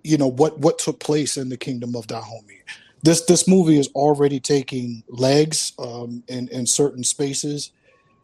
you 0.02 0.16
know 0.16 0.26
what 0.26 0.58
what 0.58 0.78
took 0.78 1.00
place 1.00 1.36
in 1.36 1.48
the 1.48 1.56
kingdom 1.56 1.94
of 1.94 2.06
Dahomey. 2.06 2.62
This 3.02 3.22
this 3.22 3.46
movie 3.46 3.78
is 3.78 3.88
already 3.88 4.40
taking 4.40 5.02
legs 5.08 5.72
um, 5.78 6.22
in 6.28 6.48
in 6.48 6.66
certain 6.66 7.04
spaces, 7.04 7.72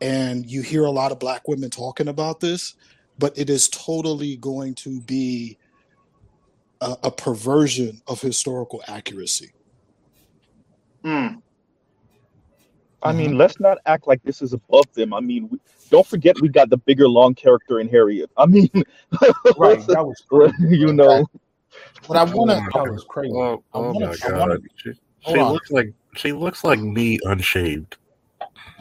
and 0.01 0.47
you 0.47 0.63
hear 0.63 0.85
a 0.85 0.91
lot 0.91 1.13
of 1.13 1.19
black 1.19 1.47
women 1.47 1.71
talking 1.71 2.09
about 2.09 2.41
this, 2.41 2.75
but 3.19 3.37
it 3.39 3.51
is 3.51 3.69
totally 3.69 4.37
going 4.37 4.75
to 4.77 5.01
be 5.03 5.59
a, 6.81 6.97
a 7.05 7.11
perversion 7.11 8.01
of 8.07 8.21
historical 8.21 8.83
accuracy. 8.89 9.53
Mm. 11.05 11.43
I 13.07 13.13
mean, 13.13 13.39
let's 13.39 13.59
not 13.61 13.79
act 13.87 14.07
like 14.07 14.23
this 14.23 14.43
is 14.43 14.53
above 14.53 14.93
them. 14.95 15.15
I 15.15 15.21
mean, 15.21 15.49
we, 15.51 15.59
don't 15.91 16.07
forget 16.07 16.41
we 16.41 16.49
got 16.49 16.69
the 16.71 16.77
bigger 16.79 17.09
long 17.09 17.35
character 17.35 17.81
in 17.81 17.89
Harriet. 17.89 18.31
I 18.37 18.47
mean, 18.47 18.69
Right, 19.57 19.85
that 19.87 20.05
was 20.07 20.23
crazy. 20.29 20.77
you 20.77 20.93
know, 20.93 21.27
But 22.09 22.17
I 22.17 22.25
want 22.25 22.51
to. 22.51 22.57
That 22.75 22.91
was 22.91 23.05
crazy. 23.09 23.33
Oh, 23.35 23.63
I 23.75 23.79
oh 23.79 23.93
wanna- 23.93 24.07
my 24.09 24.17
I 24.27 24.39
wanna- 24.39 24.59
god. 24.59 24.69
She, 24.77 24.93
Hold 25.23 25.37
she 25.37 25.41
on. 25.43 25.53
looks 25.53 25.71
like 25.71 25.93
she 26.17 26.33
looks 26.33 26.63
like 26.65 26.79
me 26.81 27.19
unshaved. 27.25 27.95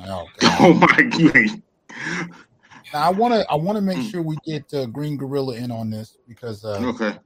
Oh, 0.08 0.26
Oh 0.60 0.74
my 0.74 1.02
god. 1.04 1.62
Now 2.94 3.08
I 3.08 3.10
want 3.10 3.34
to. 3.34 3.46
I 3.50 3.56
want 3.56 3.78
to 3.78 3.82
make 3.82 3.98
Mm. 3.98 4.12
sure 4.12 4.22
we 4.22 4.38
get 4.46 4.72
uh, 4.74 4.86
Green 4.86 5.18
Gorilla 5.18 5.56
in 5.56 5.72
on 5.72 5.90
this 5.90 6.18
because 6.28 6.64
uh, 6.64 6.80
Okay. 6.84 7.18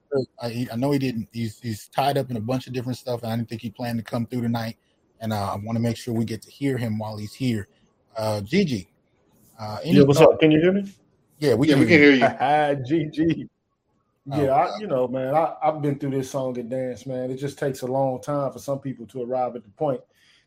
I, 0.41 0.67
I 0.71 0.75
know 0.77 0.91
he 0.91 0.99
didn't. 0.99 1.27
He's 1.33 1.59
he's 1.59 1.87
tied 1.89 2.17
up 2.17 2.29
in 2.31 2.37
a 2.37 2.41
bunch 2.41 2.67
of 2.67 2.73
different 2.73 2.97
stuff, 2.97 3.23
and 3.23 3.31
I 3.31 3.35
didn't 3.35 3.49
think 3.49 3.61
he 3.61 3.69
planned 3.69 3.97
to 3.99 4.03
come 4.03 4.25
through 4.25 4.41
tonight. 4.41 4.77
And 5.21 5.33
uh, 5.33 5.53
I 5.53 5.55
want 5.57 5.75
to 5.75 5.79
make 5.81 5.97
sure 5.97 6.13
we 6.13 6.25
get 6.25 6.41
to 6.43 6.51
hear 6.51 6.77
him 6.77 6.97
while 6.97 7.17
he's 7.17 7.33
here. 7.33 7.67
Uh, 8.17 8.41
Gigi, 8.41 8.89
uh, 9.59 9.79
any 9.83 9.97
Yeah, 9.97 10.03
what's 10.03 10.19
thought- 10.19 10.33
up? 10.35 10.39
Can 10.39 10.51
you 10.51 10.59
hear 10.61 10.71
me? 10.71 10.91
Yeah, 11.39 11.53
we 11.55 11.67
Yeah, 11.67 11.75
can 11.75 11.81
we 11.83 11.87
hear 11.89 12.17
can 12.17 12.19
you. 12.19 12.85
hear 12.87 13.05
you. 13.07 13.09
GG. 13.11 13.49
Oh, 14.31 14.43
Yeah, 14.43 14.51
I, 14.53 14.77
you 14.79 14.87
know, 14.87 15.07
man, 15.07 15.33
I, 15.33 15.55
I've 15.63 15.81
been 15.81 15.97
through 15.97 16.11
this 16.11 16.29
song 16.29 16.57
and 16.59 16.69
dance, 16.69 17.05
man. 17.05 17.31
It 17.31 17.37
just 17.37 17.57
takes 17.57 17.81
a 17.81 17.87
long 17.87 18.21
time 18.21 18.51
for 18.51 18.59
some 18.59 18.79
people 18.79 19.05
to 19.07 19.23
arrive 19.23 19.55
at 19.55 19.63
the 19.63 19.69
point 19.71 20.01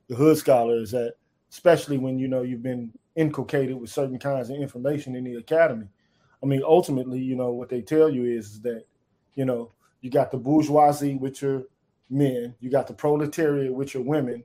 the 0.09 0.15
hood 0.17 0.37
scholar 0.37 0.77
is 0.77 0.93
at, 0.95 1.15
especially 1.51 1.97
when 1.97 2.19
you 2.19 2.29
know 2.29 2.43
you've 2.43 2.63
been 2.63 2.93
inculcated 3.17 3.77
with 3.81 3.89
certain 3.91 4.19
kinds 4.19 4.51
of 4.51 4.57
information 4.57 5.15
in 5.17 5.25
the 5.25 5.37
academy. 5.37 5.87
I 6.43 6.47
mean, 6.47 6.63
ultimately, 6.65 7.19
you 7.21 7.37
know, 7.37 7.53
what 7.53 7.69
they 7.69 7.81
tell 7.83 8.11
you 8.11 8.25
is, 8.25 8.53
is 8.55 8.61
that, 8.63 8.85
you 9.37 9.45
know, 9.45 9.71
you 10.01 10.11
got 10.11 10.31
the 10.31 10.37
bourgeoisie 10.39 11.15
with 11.15 11.41
your 11.41 11.63
men, 12.11 12.55
you 12.61 12.69
got 12.69 12.87
the 12.89 12.95
proletariat 12.95 13.73
with 13.73 13.95
your 13.95 14.03
women, 14.03 14.43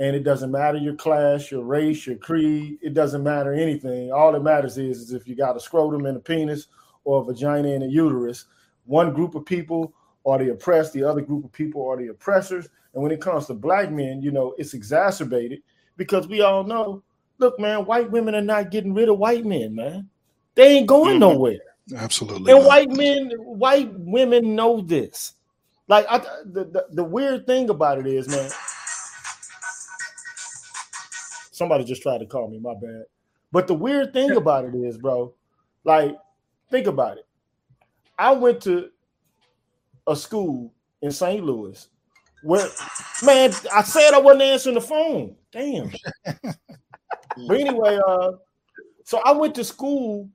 and 0.00 0.16
it 0.16 0.24
doesn't 0.24 0.50
matter 0.50 0.78
your 0.78 0.94
class, 0.94 1.50
your 1.50 1.62
race, 1.62 2.06
your 2.06 2.16
creed, 2.16 2.78
it 2.80 2.94
doesn't 2.94 3.22
matter 3.22 3.52
anything. 3.52 4.10
All 4.10 4.32
that 4.32 4.42
matters 4.42 4.78
is, 4.78 4.98
is 5.02 5.12
if 5.12 5.28
you 5.28 5.36
got 5.36 5.56
a 5.56 5.60
scrotum 5.60 6.06
and 6.06 6.16
a 6.16 6.20
penis 6.20 6.68
or 7.04 7.20
a 7.20 7.24
vagina 7.24 7.68
and 7.68 7.84
a 7.84 7.86
uterus, 7.86 8.46
one 8.86 9.12
group 9.12 9.34
of 9.34 9.44
people 9.44 9.92
are 10.24 10.38
the 10.38 10.52
oppressed, 10.52 10.94
the 10.94 11.04
other 11.04 11.20
group 11.20 11.44
of 11.44 11.52
people 11.52 11.86
are 11.86 11.98
the 11.98 12.08
oppressors. 12.08 12.66
And 12.94 13.02
when 13.02 13.12
it 13.12 13.20
comes 13.20 13.46
to 13.46 13.54
black 13.54 13.90
men, 13.92 14.22
you 14.22 14.30
know, 14.30 14.54
it's 14.56 14.72
exacerbated 14.72 15.62
because 15.98 16.26
we 16.26 16.40
all 16.40 16.64
know, 16.64 17.02
look, 17.36 17.60
man, 17.60 17.84
white 17.84 18.10
women 18.10 18.34
are 18.34 18.40
not 18.40 18.70
getting 18.70 18.94
rid 18.94 19.10
of 19.10 19.18
white 19.18 19.44
men, 19.44 19.74
man. 19.74 20.08
They 20.54 20.78
ain't 20.78 20.86
going 20.86 21.16
Mhm. 21.16 21.20
nowhere. 21.20 21.58
Absolutely. 21.94 22.52
And 22.52 22.62
not. 22.62 22.68
white 22.68 22.90
men, 22.90 23.32
white 23.36 23.92
women 23.98 24.56
know 24.56 24.80
this. 24.80 25.34
Like 25.88 26.06
I, 26.08 26.18
the, 26.46 26.64
the 26.64 26.86
the 26.90 27.04
weird 27.04 27.46
thing 27.46 27.68
about 27.68 27.98
it 27.98 28.06
is, 28.06 28.28
man. 28.28 28.50
Somebody 31.60 31.84
just 31.84 32.00
tried 32.00 32.20
to 32.20 32.24
call 32.26 32.48
me. 32.48 32.58
My 32.58 32.72
bad. 32.72 33.04
But 33.52 33.66
the 33.66 33.74
weird 33.74 34.14
thing 34.14 34.30
about 34.30 34.64
it 34.64 34.74
is, 34.74 34.96
bro. 34.96 35.34
Like, 35.84 36.16
think 36.70 36.86
about 36.86 37.18
it. 37.18 37.26
I 38.18 38.32
went 38.32 38.62
to 38.62 38.88
a 40.06 40.16
school 40.16 40.72
in 41.02 41.10
St. 41.10 41.44
Louis 41.44 41.86
where, 42.42 42.66
man, 43.22 43.52
I 43.74 43.82
said 43.82 44.14
I 44.14 44.20
wasn't 44.20 44.40
answering 44.40 44.76
the 44.76 44.80
phone. 44.80 45.36
Damn. 45.52 45.92
but 46.24 47.60
anyway, 47.60 48.00
uh, 48.08 48.30
so 49.04 49.18
I 49.18 49.32
went 49.32 49.54
to 49.56 49.64
school. 49.64 50.30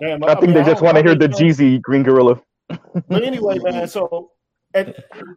Damn, 0.00 0.24
I 0.24 0.34
think 0.34 0.48
mean, 0.48 0.54
they 0.54 0.64
just 0.64 0.82
want 0.82 0.96
to 0.96 1.04
hear 1.04 1.14
the 1.14 1.28
Jeezy 1.28 1.80
Green 1.80 2.02
Gorilla. 2.02 2.42
but 2.66 3.22
anyway, 3.22 3.60
man, 3.60 3.86
so 3.86 4.32
and 4.74 4.92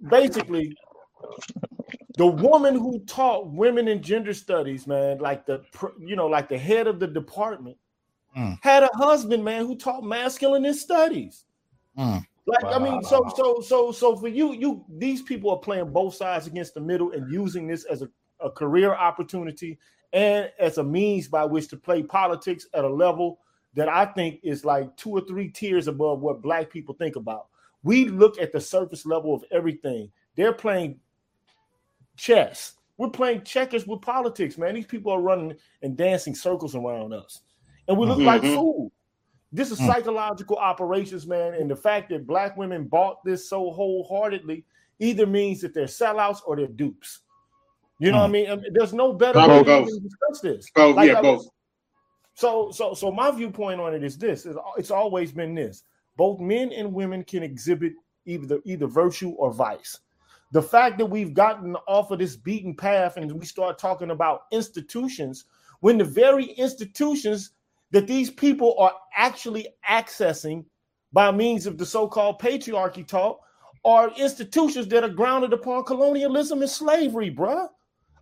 basically 0.10 0.76
the 2.18 2.28
woman 2.28 2.76
who 2.76 3.00
taught 3.06 3.52
women 3.52 3.88
in 3.88 4.02
gender 4.02 4.34
studies, 4.34 4.88
man, 4.88 5.20
like 5.20 5.46
the 5.46 5.64
you 6.00 6.16
know, 6.16 6.28
like 6.28 6.50
the 6.50 6.58
head 6.58 6.88
of 6.88 7.00
the 7.00 7.08
department, 7.08 7.78
Mm. 8.36 8.60
had 8.62 8.84
a 8.84 8.90
husband, 8.94 9.44
man, 9.44 9.66
who 9.66 9.78
taught 9.78 10.04
masculinist 10.04 10.76
studies. 10.76 11.46
Mm. 11.98 12.26
Like, 12.46 12.66
I 12.66 12.78
mean, 12.78 13.02
so 13.04 13.32
so 13.36 13.62
so 13.62 13.92
so 13.92 14.16
for 14.18 14.28
you, 14.28 14.54
you 14.54 14.86
these 14.90 15.22
people 15.22 15.50
are 15.52 15.58
playing 15.58 15.92
both 15.92 16.16
sides 16.16 16.46
against 16.46 16.74
the 16.74 16.82
middle 16.82 17.12
and 17.12 17.32
using 17.32 17.66
this 17.66 17.86
as 17.86 18.02
a, 18.02 18.10
a 18.42 18.52
career 18.52 18.94
opportunity 18.94 19.80
and 20.14 20.52
as 20.60 20.78
a 20.78 20.84
means 20.84 21.28
by 21.28 21.46
which 21.46 21.70
to 21.70 21.78
play 21.78 22.04
politics 22.04 22.68
at 22.74 22.84
a 22.84 22.90
level 22.90 23.40
that 23.74 23.90
I 23.90 24.06
think 24.06 24.42
is 24.44 24.64
like 24.64 24.96
two 24.96 25.12
or 25.12 25.22
three 25.22 25.50
tiers 25.50 25.88
above 25.88 26.20
what 26.20 26.42
black 26.42 26.70
people 26.70 26.94
think 26.96 27.16
about. 27.16 27.48
We 27.84 28.06
look 28.10 28.40
at 28.40 28.52
the 28.52 28.60
surface 28.60 29.06
level 29.06 29.34
of 29.34 29.44
everything. 29.52 30.12
They're 30.36 30.54
playing 30.54 31.00
chess. 32.16 32.74
We're 32.98 33.10
playing 33.10 33.44
checkers 33.44 33.86
with 33.86 34.02
politics, 34.02 34.58
man. 34.58 34.76
These 34.76 34.86
people 34.86 35.12
are 35.12 35.22
running 35.22 35.56
and 35.82 35.98
dancing 35.98 36.34
circles 36.36 36.76
around 36.76 37.14
us. 37.14 37.42
And 37.88 37.98
we 37.98 38.08
look 38.08 38.20
like 38.20 38.42
Mhm. 38.42 38.54
fools. 38.56 38.92
This 39.52 39.72
is 39.72 39.80
Mm. 39.80 39.88
psychological 39.88 40.58
operations, 40.58 41.28
man. 41.28 41.54
And 41.54 41.70
the 41.70 41.76
fact 41.76 42.10
that 42.10 42.26
black 42.26 42.58
women 42.58 42.86
bought 42.86 43.24
this 43.24 43.50
so 43.50 43.72
wholeheartedly 43.72 44.66
either 45.00 45.26
means 45.26 45.62
that 45.62 45.74
they're 45.74 45.86
sellouts 45.86 46.40
or 46.46 46.56
they're 46.56 46.68
dupes. 46.68 47.22
You 48.00 48.12
know 48.12 48.20
what 48.20 48.26
I 48.26 48.32
mean? 48.32 48.50
I 48.50 48.56
mean, 48.56 48.74
There's 48.74 48.94
no 48.94 49.14
better 49.14 49.40
way 49.40 49.64
to 49.64 50.00
discuss 50.00 50.42
this. 50.42 50.70
Both, 50.76 50.96
Like 50.98 51.08
yeah, 51.08 51.22
both. 51.22 51.48
So, 52.34 52.72
so, 52.72 52.94
so 52.94 53.12
my 53.12 53.32
viewpoint 53.32 53.80
on 53.80 53.94
it 53.94 54.04
is 54.04 54.18
this: 54.18 54.46
it's, 54.46 54.58
it's 54.78 54.92
always 54.92 55.32
been 55.32 55.56
this. 55.56 55.84
Both 56.18 56.42
men 56.42 56.74
and 56.74 56.94
women 56.94 57.24
can 57.24 57.44
exhibit 57.44 57.94
either 58.26 58.60
either 58.66 58.88
virtue 58.88 59.30
or 59.32 59.54
vice. 59.54 60.00
The 60.52 60.62
fact 60.62 60.98
that 61.00 61.08
we've 61.08 61.34
gotten 61.34 61.76
off 61.88 62.12
of 62.12 62.20
this 62.20 62.36
beaten 62.36 62.76
path 62.76 63.18
and 63.18 63.32
we 63.32 63.46
start 63.46 63.78
talking 63.78 64.12
about 64.12 64.44
institutions, 64.52 65.46
when 65.82 65.98
the 65.98 66.04
very 66.06 66.46
institutions 66.46 67.52
that 67.92 68.08
these 68.08 68.30
people 68.30 68.76
are 68.78 68.94
actually 69.16 69.68
accessing 69.90 70.66
by 71.14 71.32
means 71.32 71.66
of 71.66 71.78
the 71.78 71.86
so-called 71.86 72.40
patriarchy 72.40 73.06
talk 73.06 73.40
are 73.84 74.12
institutions 74.18 74.88
that 74.88 75.04
are 75.04 75.10
grounded 75.10 75.54
upon 75.54 75.84
colonialism 75.84 76.62
and 76.62 76.70
slavery, 76.70 77.34
bruh. 77.34 77.68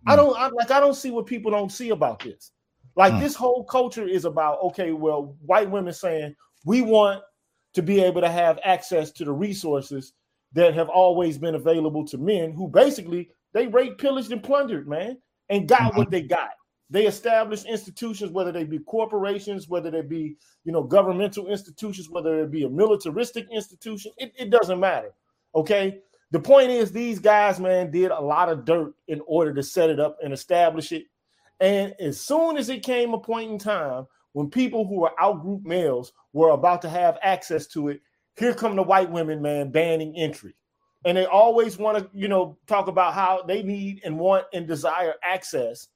I 0.06 0.16
don't 0.16 0.36
I, 0.36 0.48
like. 0.48 0.70
I 0.70 0.80
don't 0.80 0.94
see 0.94 1.10
what 1.10 1.24
people 1.26 1.50
don't 1.50 1.72
see 1.72 1.90
about 1.90 2.20
this. 2.20 2.52
Like 2.94 3.14
Mm. 3.14 3.20
this 3.20 3.34
whole 3.34 3.64
culture 3.64 4.06
is 4.06 4.26
about 4.26 4.62
okay. 4.62 4.92
Well, 4.92 5.34
white 5.46 5.70
women 5.70 5.94
saying 5.94 6.36
we 6.66 6.82
want 6.82 7.22
to 7.72 7.82
be 7.82 8.00
able 8.02 8.20
to 8.20 8.28
have 8.28 8.60
access 8.64 9.10
to 9.12 9.24
the 9.24 9.32
resources 9.32 10.12
that 10.54 10.74
have 10.74 10.88
always 10.88 11.36
been 11.36 11.54
available 11.54 12.06
to 12.06 12.18
men 12.18 12.52
who 12.52 12.68
basically 12.68 13.30
they 13.52 13.66
raped, 13.66 14.00
pillaged, 14.00 14.32
and 14.32 14.42
plundered, 14.42 14.88
man, 14.88 15.18
and 15.48 15.68
got 15.68 15.96
what 15.96 16.10
they 16.10 16.22
got. 16.22 16.50
They 16.90 17.06
established 17.06 17.66
institutions, 17.66 18.30
whether 18.30 18.52
they 18.52 18.64
be 18.64 18.78
corporations, 18.78 19.68
whether 19.68 19.90
they 19.90 20.02
be 20.02 20.36
you 20.64 20.72
know 20.72 20.82
governmental 20.82 21.48
institutions, 21.48 22.08
whether 22.10 22.40
it 22.40 22.50
be 22.50 22.64
a 22.64 22.68
militaristic 22.68 23.46
institution. 23.50 24.12
It, 24.16 24.32
it 24.38 24.50
doesn't 24.50 24.80
matter. 24.80 25.12
Okay. 25.54 26.00
The 26.30 26.40
point 26.40 26.70
is, 26.70 26.90
these 26.90 27.20
guys, 27.20 27.60
man, 27.60 27.92
did 27.92 28.10
a 28.10 28.20
lot 28.20 28.48
of 28.48 28.64
dirt 28.64 28.94
in 29.06 29.20
order 29.26 29.54
to 29.54 29.62
set 29.62 29.88
it 29.88 30.00
up 30.00 30.16
and 30.22 30.32
establish 30.32 30.90
it. 30.90 31.04
And 31.60 31.94
as 32.00 32.18
soon 32.20 32.56
as 32.56 32.68
it 32.68 32.82
came 32.82 33.14
a 33.14 33.18
point 33.18 33.52
in 33.52 33.58
time 33.58 34.06
when 34.32 34.50
people 34.50 34.84
who 34.84 35.00
were 35.00 35.12
outgroup 35.20 35.64
males 35.64 36.12
were 36.32 36.50
about 36.50 36.82
to 36.82 36.88
have 36.88 37.18
access 37.22 37.68
to 37.68 37.88
it, 37.88 38.00
here 38.36 38.54
come 38.54 38.76
the 38.76 38.82
white 38.82 39.10
women, 39.10 39.40
man, 39.42 39.70
banning 39.70 40.16
entry. 40.16 40.54
And 41.04 41.16
they 41.16 41.26
always 41.26 41.76
want 41.76 41.98
to, 41.98 42.18
you 42.18 42.28
know, 42.28 42.56
talk 42.66 42.88
about 42.88 43.14
how 43.14 43.42
they 43.42 43.62
need 43.62 44.00
and 44.04 44.18
want 44.18 44.46
and 44.52 44.66
desire 44.66 45.14
access. 45.22 45.88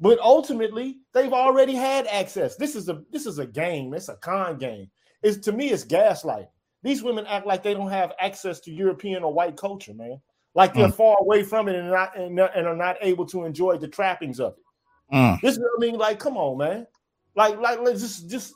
But 0.00 0.18
ultimately, 0.20 0.98
they've 1.12 1.32
already 1.32 1.74
had 1.74 2.06
access. 2.06 2.56
This 2.56 2.74
is 2.74 2.88
a 2.88 3.02
this 3.10 3.26
is 3.26 3.38
a 3.38 3.46
game. 3.46 3.94
It's 3.94 4.08
a 4.08 4.16
con 4.16 4.58
game. 4.58 4.90
It's 5.22 5.36
to 5.38 5.52
me, 5.52 5.70
it's 5.70 5.84
gaslighting. 5.84 6.48
These 6.82 7.02
women 7.02 7.26
act 7.26 7.46
like 7.46 7.62
they 7.62 7.74
don't 7.74 7.90
have 7.90 8.12
access 8.18 8.58
to 8.60 8.72
European 8.72 9.22
or 9.22 9.32
white 9.32 9.56
culture, 9.56 9.94
man. 9.94 10.20
Like 10.54 10.74
they're 10.74 10.90
far 10.90 11.16
away 11.20 11.44
from 11.44 11.68
it 11.68 11.76
and 11.76 11.90
not 11.90 12.16
and, 12.16 12.38
and 12.38 12.66
are 12.66 12.76
not 12.76 12.96
able 13.00 13.24
to 13.26 13.44
enjoy 13.44 13.78
the 13.78 13.88
trappings 13.88 14.40
of 14.40 14.54
it. 14.54 15.14
Mm. 15.14 15.40
This 15.40 15.58
I 15.58 15.78
mean, 15.78 15.96
like, 15.96 16.18
come 16.18 16.36
on, 16.36 16.58
man. 16.58 16.86
Like, 17.34 17.58
like, 17.58 17.80
let's 17.80 18.00
just 18.00 18.28
just 18.28 18.54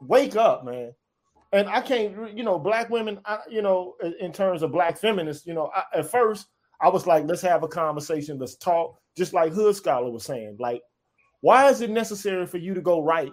wake 0.00 0.36
up, 0.36 0.64
man. 0.64 0.92
And 1.54 1.68
I 1.68 1.80
can't, 1.80 2.36
you 2.36 2.42
know, 2.42 2.58
black 2.58 2.90
women, 2.90 3.20
I, 3.24 3.38
you 3.48 3.62
know, 3.62 3.94
in- 4.18 4.32
terms 4.32 4.62
of 4.62 4.72
black 4.72 4.98
feminists, 4.98 5.46
you 5.46 5.54
know, 5.54 5.70
I, 5.72 6.00
at 6.00 6.10
first 6.10 6.48
I 6.80 6.88
was 6.88 7.06
like, 7.06 7.26
let's 7.26 7.42
have 7.42 7.62
a 7.62 7.68
conversation, 7.68 8.40
let's 8.40 8.56
talk, 8.56 8.98
just 9.16 9.32
like 9.32 9.52
Hood 9.52 9.76
Scholar 9.76 10.10
was 10.10 10.24
saying. 10.24 10.56
Like, 10.58 10.82
why 11.42 11.68
is 11.70 11.80
it 11.80 11.90
necessary 11.90 12.44
for 12.46 12.58
you 12.58 12.74
to 12.74 12.80
go 12.80 13.02
write 13.04 13.32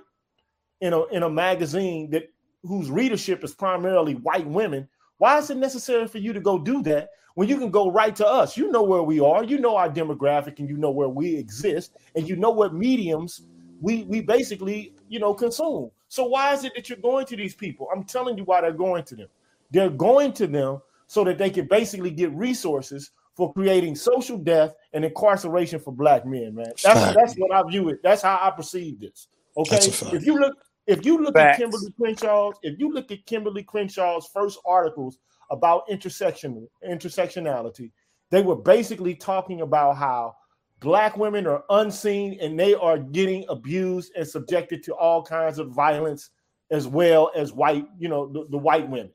in 0.81 0.93
a 0.93 1.03
in 1.05 1.23
a 1.23 1.29
magazine 1.29 2.11
that 2.11 2.25
whose 2.61 2.91
readership 2.91 3.43
is 3.43 3.55
primarily 3.55 4.13
white 4.13 4.45
women? 4.45 4.87
Why 5.17 5.39
is 5.39 5.49
it 5.49 5.57
necessary 5.57 6.07
for 6.07 6.19
you 6.19 6.31
to 6.31 6.39
go 6.41 6.59
do 6.59 6.83
that 6.83 7.09
when 7.33 7.49
you 7.49 7.57
can 7.57 7.71
go 7.71 7.91
right 7.91 8.15
to 8.17 8.27
us? 8.27 8.55
You 8.55 8.69
know 8.69 8.83
where 8.83 9.01
we 9.01 9.19
are, 9.19 9.43
you 9.43 9.59
know 9.59 9.75
our 9.75 9.89
demographic, 9.89 10.59
and 10.59 10.69
you 10.69 10.77
know 10.77 10.91
where 10.91 11.09
we 11.09 11.35
exist, 11.35 11.97
and 12.15 12.29
you 12.29 12.35
know 12.35 12.51
what 12.51 12.75
mediums 12.75 13.41
we 13.79 14.03
we 14.03 14.21
basically 14.21 14.93
you 15.09 15.19
know 15.19 15.33
consume. 15.33 15.89
So 16.11 16.25
why 16.25 16.53
is 16.53 16.65
it 16.65 16.73
that 16.75 16.89
you're 16.89 16.97
going 16.97 17.25
to 17.27 17.37
these 17.37 17.55
people? 17.55 17.87
I'm 17.93 18.03
telling 18.03 18.37
you 18.37 18.43
why 18.43 18.59
they're 18.59 18.73
going 18.73 19.05
to 19.05 19.15
them. 19.15 19.27
They're 19.71 19.89
going 19.89 20.33
to 20.33 20.47
them 20.47 20.81
so 21.07 21.23
that 21.23 21.37
they 21.37 21.49
can 21.49 21.67
basically 21.67 22.11
get 22.11 22.31
resources 22.33 23.11
for 23.11 23.21
for 23.41 23.53
creating 23.53 23.95
social 23.95 24.37
death 24.37 24.75
and 24.93 25.05
incarceration 25.05 25.79
for 25.79 25.91
black 25.91 26.25
men, 26.25 26.53
man. 26.53 26.65
That's 26.83 26.83
Fact. 26.83 27.17
that's 27.17 27.33
what 27.35 27.51
I 27.51 27.67
view 27.69 27.89
it. 27.89 27.99
That's 28.03 28.21
how 28.21 28.39
I 28.39 28.51
perceive 28.51 28.99
this. 28.99 29.29
Okay. 29.57 29.69
That's 29.71 29.87
a 29.87 29.91
fact. 29.91 30.13
If 30.13 30.25
you 30.25 30.37
look 30.37 30.53
if 30.85 31.05
you 31.05 31.17
look 31.17 31.33
Facts. 31.33 31.61
at 31.61 31.69
Kimberlé 31.69 31.93
Crenshaw's, 31.99 32.57
if 32.61 32.79
you 32.79 32.91
look 32.91 33.11
at 33.11 33.25
Kimberlé 33.25 33.65
Crenshaw's 33.65 34.27
first 34.27 34.59
articles 34.65 35.17
about 35.49 35.83
intersection 35.89 36.67
intersectionality, 36.87 37.91
they 38.29 38.41
were 38.41 38.55
basically 38.55 39.15
talking 39.15 39.61
about 39.61 39.95
how 39.95 40.35
black 40.81 41.15
women 41.15 41.47
are 41.47 41.63
unseen 41.69 42.37
and 42.41 42.59
they 42.59 42.73
are 42.73 42.97
getting 42.97 43.45
abused 43.47 44.11
and 44.17 44.27
subjected 44.27 44.83
to 44.83 44.95
all 44.95 45.23
kinds 45.23 45.59
of 45.59 45.69
violence 45.69 46.31
as 46.71 46.87
well 46.87 47.31
as 47.35 47.53
white, 47.53 47.85
you 47.97 48.09
know, 48.09 48.27
the, 48.27 48.47
the 48.49 48.57
white 48.57 48.89
women. 48.89 49.11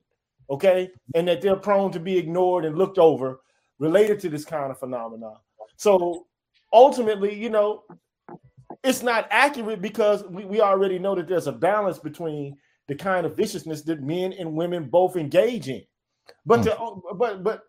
Okay. 0.48 0.90
And 1.14 1.26
that 1.26 1.42
they're 1.42 1.56
prone 1.56 1.90
to 1.92 2.00
be 2.00 2.16
ignored 2.16 2.64
and 2.64 2.78
looked 2.78 2.98
over 2.98 3.40
related 3.78 4.20
to 4.20 4.28
this 4.28 4.44
kind 4.44 4.70
of 4.70 4.78
phenomenon. 4.78 5.36
So 5.76 6.26
ultimately, 6.72 7.34
you 7.34 7.50
know, 7.50 7.82
it's 8.84 9.02
not 9.02 9.26
accurate 9.30 9.82
because 9.82 10.22
we, 10.24 10.44
we 10.44 10.60
already 10.60 10.98
know 10.98 11.16
that 11.16 11.26
there's 11.26 11.48
a 11.48 11.52
balance 11.52 11.98
between 11.98 12.56
the 12.86 12.94
kind 12.94 13.26
of 13.26 13.36
viciousness 13.36 13.82
that 13.82 14.02
men 14.02 14.32
and 14.32 14.54
women 14.54 14.88
both 14.88 15.16
engage 15.16 15.68
in. 15.68 15.82
But 16.44 16.62
to, 16.62 16.70
mm. 16.70 17.00
but 17.18 17.42
but 17.42 17.62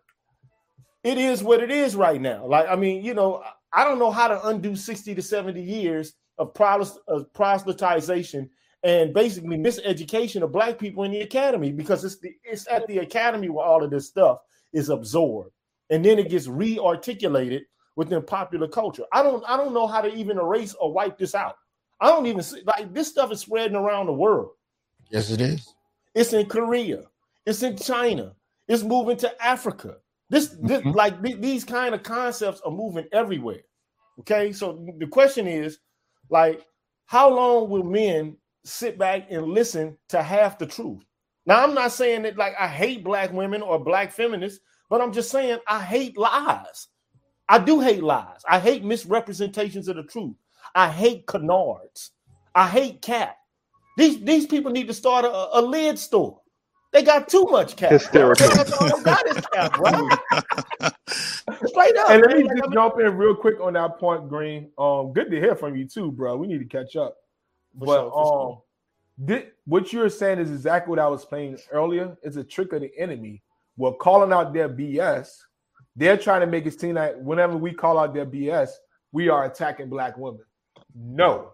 it 1.02 1.18
is 1.18 1.42
what 1.42 1.62
it 1.62 1.70
is 1.70 1.96
right 1.96 2.20
now. 2.20 2.46
Like 2.46 2.68
I 2.68 2.76
mean, 2.76 3.04
you 3.04 3.14
know, 3.14 3.42
I 3.72 3.84
don't 3.84 3.98
know 3.98 4.10
how 4.10 4.28
to 4.28 4.46
undo 4.48 4.74
60 4.76 5.14
to 5.14 5.22
70 5.22 5.60
years 5.60 6.14
of, 6.38 6.54
pros- 6.54 6.98
of 7.08 7.32
proselytization 7.32 8.48
and 8.82 9.12
basically 9.12 9.56
miseducation 9.56 10.42
of 10.42 10.52
black 10.52 10.78
people 10.78 11.04
in 11.04 11.10
the 11.10 11.20
academy 11.20 11.72
because 11.72 12.04
it's 12.04 12.18
the 12.18 12.32
it's 12.44 12.68
at 12.68 12.86
the 12.86 12.98
academy 12.98 13.48
where 13.48 13.66
all 13.66 13.82
of 13.82 13.90
this 13.90 14.06
stuff 14.06 14.38
is 14.72 14.88
absorbed 14.88 15.50
and 15.90 16.04
then 16.04 16.18
it 16.18 16.30
gets 16.30 16.46
re-articulated 16.46 17.62
within 17.96 18.22
popular 18.22 18.68
culture. 18.68 19.04
I 19.12 19.22
don't 19.22 19.44
I 19.48 19.56
don't 19.56 19.74
know 19.74 19.86
how 19.86 20.00
to 20.00 20.14
even 20.14 20.38
erase 20.38 20.74
or 20.74 20.92
wipe 20.92 21.18
this 21.18 21.34
out. 21.34 21.56
I 22.00 22.06
don't 22.06 22.26
even 22.26 22.42
see 22.42 22.62
like 22.64 22.94
this 22.94 23.08
stuff 23.08 23.32
is 23.32 23.40
spreading 23.40 23.76
around 23.76 24.06
the 24.06 24.12
world. 24.12 24.50
Yes, 25.10 25.30
it 25.30 25.40
is. 25.40 25.74
It's 26.14 26.32
in 26.32 26.46
Korea. 26.46 27.02
It's 27.46 27.62
in 27.62 27.76
China. 27.76 28.34
It's 28.68 28.82
moving 28.82 29.16
to 29.18 29.44
Africa. 29.44 29.96
This, 30.30 30.56
this 30.62 30.82
Mhm. 30.82 30.94
like 30.94 31.22
th- 31.22 31.40
these 31.40 31.64
kind 31.64 31.94
of 31.94 32.02
concepts 32.02 32.60
are 32.62 32.70
moving 32.72 33.06
everywhere. 33.12 33.62
Okay, 34.20 34.52
so 34.52 34.84
the 34.98 35.06
question 35.06 35.46
is, 35.46 35.78
like, 36.30 36.66
how 37.06 37.30
long 37.34 37.70
will 37.70 37.84
men 37.84 38.36
sit 38.64 38.98
back 38.98 39.28
and 39.30 39.46
listen 39.46 39.96
to 40.08 40.22
half 40.22 40.58
the 40.58 40.66
truth? 40.66 41.02
Now, 41.46 41.62
I'm 41.64 41.74
not 41.74 41.92
saying 41.92 42.22
that 42.22 42.36
like 42.36 42.54
I 42.58 42.68
hate 42.68 43.04
black 43.04 43.32
women 43.32 43.62
or 43.62 43.78
black 43.82 44.12
feminists, 44.12 44.60
but 44.90 45.00
I'm 45.00 45.12
just 45.12 45.30
saying 45.30 45.58
I 45.66 45.80
hate 45.82 46.18
lies. 46.18 46.88
I 47.48 47.58
do 47.58 47.80
hate 47.80 48.02
lies. 48.02 48.42
I 48.48 48.58
hate 48.58 48.84
misrepresentations 48.84 49.88
of 49.88 49.96
the 49.96 50.02
truth. 50.02 50.34
I 50.74 50.90
hate 50.90 51.26
canards. 51.26 52.10
I 52.54 52.68
hate 52.68 53.00
cat. 53.00 53.36
These 53.96 54.20
these 54.24 54.46
people 54.46 54.70
need 54.72 54.88
to 54.88 54.94
start 54.94 55.24
a, 55.24 55.58
a 55.58 55.62
lid 55.62 55.98
store. 55.98 56.40
They 56.92 57.02
got 57.02 57.28
too 57.28 57.44
much 57.44 57.76
cap. 57.76 57.90
Hysterical. 57.90 58.48
That's 58.48 58.72
all 58.72 58.86
they 58.96 59.02
got 59.04 59.26
is 59.28 59.46
cap, 59.52 59.74
bro. 59.74 60.08
Straight 61.66 61.96
up. 61.98 62.10
And 62.10 62.22
let 62.22 62.36
me 62.38 62.44
Like, 62.44 62.56
just 62.58 62.72
jump 62.72 63.00
in 63.00 63.16
real 63.16 63.34
quick 63.34 63.60
on 63.60 63.74
that 63.74 63.98
point, 63.98 64.28
Green. 64.28 64.70
Um, 64.78 65.12
good 65.12 65.30
to 65.30 65.38
hear 65.38 65.54
from 65.54 65.76
you 65.76 65.86
too, 65.86 66.10
bro. 66.12 66.36
We 66.36 66.46
need 66.46 66.58
to 66.60 66.64
catch 66.64 66.96
up. 66.96 67.16
For 67.78 67.86
but 67.86 68.00
sure, 68.00 68.10
for 68.10 68.62
um, 69.20 69.26
thi- 69.26 69.48
what 69.66 69.92
you're 69.92 70.08
saying 70.08 70.38
is 70.38 70.50
exactly 70.50 70.90
what 70.90 70.98
I 70.98 71.08
was 71.08 71.24
playing 71.24 71.58
earlier. 71.72 72.16
It's 72.22 72.36
a 72.36 72.44
trick 72.44 72.72
of 72.72 72.80
the 72.80 72.90
enemy. 72.98 73.42
We're 73.76 73.92
calling 73.94 74.32
out 74.32 74.52
their 74.54 74.68
BS. 74.68 75.28
They're 75.94 76.16
trying 76.16 76.40
to 76.40 76.46
make 76.46 76.66
it 76.66 76.80
seem 76.80 76.94
like 76.96 77.16
whenever 77.18 77.56
we 77.56 77.72
call 77.72 77.98
out 77.98 78.14
their 78.14 78.26
BS, 78.26 78.70
we 79.12 79.28
are 79.28 79.44
attacking 79.44 79.88
black 79.90 80.16
women. 80.16 80.42
No, 80.94 81.52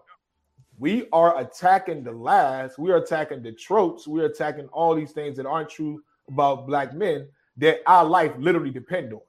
we 0.77 1.07
are 1.13 1.39
attacking 1.39 2.03
the 2.03 2.11
lies. 2.11 2.77
We 2.77 2.91
are 2.91 2.97
attacking 2.97 3.41
the 3.43 3.51
tropes. 3.53 4.07
We 4.07 4.21
are 4.21 4.25
attacking 4.25 4.67
all 4.67 4.95
these 4.95 5.11
things 5.11 5.37
that 5.37 5.45
aren't 5.45 5.69
true 5.69 6.03
about 6.27 6.67
black 6.67 6.93
men 6.93 7.27
that 7.57 7.79
our 7.87 8.03
life 8.03 8.33
literally 8.37 8.71
depend 8.71 9.13
on. 9.13 9.21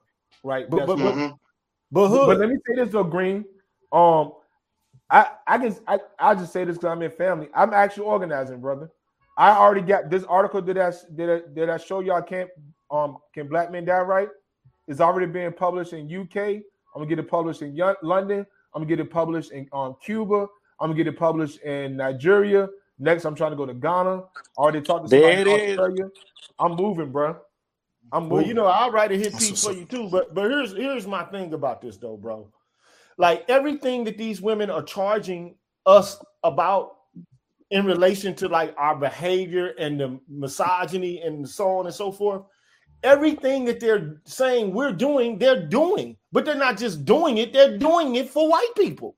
Right? 0.43 0.69
But- 0.69 0.85
but- 0.87 0.97
Mhm. 0.97 1.29
but 1.91 2.09
but 2.09 2.09
hood. 2.09 2.39
let 2.39 2.49
me 2.49 2.57
say 2.67 2.75
this 2.75 2.89
though, 2.91 3.03
Green. 3.03 3.45
Um, 3.91 4.33
I 5.09 5.31
I 5.47 5.57
can 5.57 5.75
I 5.87 5.99
I'll 6.19 6.35
just 6.35 6.51
say 6.51 6.65
this 6.65 6.77
because 6.77 6.91
I'm 6.91 7.01
in 7.01 7.11
family. 7.11 7.49
I'm 7.53 7.73
actually 7.73 8.05
organizing, 8.07 8.59
brother. 8.59 8.91
I 9.37 9.51
already 9.51 9.81
got 9.81 10.09
this 10.09 10.23
article 10.25 10.61
that 10.63 10.77
I 10.77 10.91
did 11.15 11.29
I, 11.29 11.47
did 11.53 11.69
I 11.69 11.77
show 11.77 12.01
y'all 12.01 12.21
can't 12.21 12.49
um 12.91 13.17
can 13.33 13.47
black 13.47 13.71
men 13.71 13.85
die 13.85 13.99
right? 14.01 14.29
It's 14.87 14.99
already 14.99 15.27
being 15.27 15.53
published 15.53 15.93
in 15.93 16.07
UK. 16.13 16.37
I'm 16.37 17.01
gonna 17.01 17.05
get 17.05 17.19
it 17.19 17.29
published 17.29 17.61
in 17.61 17.75
London. 18.01 18.45
I'm 18.73 18.81
gonna 18.81 18.85
get 18.85 18.99
it 18.99 19.09
published 19.09 19.51
in 19.51 19.67
um, 19.71 19.95
Cuba. 20.03 20.47
I'm 20.79 20.89
gonna 20.89 20.97
get 20.97 21.07
it 21.07 21.17
published 21.17 21.61
in 21.61 21.97
Nigeria. 21.97 22.67
Next, 22.99 23.25
I'm 23.25 23.35
trying 23.35 23.51
to 23.51 23.57
go 23.57 23.65
to 23.65 23.73
Ghana. 23.73 24.23
Already 24.57 24.81
talked 24.81 25.09
to 25.09 25.09
somebody 25.09 25.41
in 25.41 25.47
is. 25.47 25.77
Australia. 25.77 26.09
I'm 26.59 26.75
moving, 26.75 27.11
bro. 27.11 27.37
I'm 28.11 28.23
moving. 28.23 28.37
Well, 28.37 28.47
you 28.47 28.53
know, 28.53 28.65
I'll 28.65 28.91
write 28.91 29.11
a 29.11 29.17
hit 29.17 29.33
piece 29.37 29.63
for 29.63 29.73
you 29.73 29.85
too. 29.85 30.09
But 30.09 30.33
but 30.33 30.49
here's 30.49 30.73
here's 30.73 31.07
my 31.07 31.23
thing 31.25 31.53
about 31.53 31.81
this 31.81 31.97
though, 31.97 32.17
bro. 32.17 32.51
Like 33.17 33.45
everything 33.49 34.03
that 34.05 34.17
these 34.17 34.41
women 34.41 34.69
are 34.69 34.83
charging 34.83 35.55
us 35.85 36.23
about 36.43 36.97
in 37.71 37.85
relation 37.85 38.33
to 38.35 38.47
like 38.47 38.73
our 38.77 38.95
behavior 38.95 39.73
and 39.79 39.99
the 39.99 40.19
misogyny 40.29 41.21
and 41.21 41.47
so 41.47 41.77
on 41.77 41.85
and 41.85 41.95
so 41.95 42.11
forth. 42.11 42.43
Everything 43.03 43.65
that 43.65 43.79
they're 43.79 44.21
saying 44.25 44.73
we're 44.73 44.91
doing, 44.91 45.37
they're 45.37 45.67
doing, 45.67 46.17
but 46.31 46.45
they're 46.45 46.55
not 46.55 46.77
just 46.77 47.05
doing 47.05 47.37
it, 47.37 47.53
they're 47.53 47.77
doing 47.77 48.15
it 48.15 48.29
for 48.29 48.49
white 48.49 48.73
people. 48.75 49.15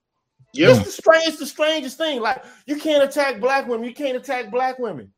Yep. 0.53 0.77
It's 0.77 0.85
the 0.85 0.91
strange, 0.91 1.27
it's 1.27 1.38
the 1.39 1.45
strangest 1.45 1.97
thing. 1.97 2.21
Like 2.21 2.43
you 2.65 2.77
can't 2.77 3.03
attack 3.03 3.39
black 3.39 3.67
women, 3.67 3.85
you 3.88 3.93
can't 3.93 4.17
attack 4.17 4.49
black 4.51 4.80
women. 4.80 5.11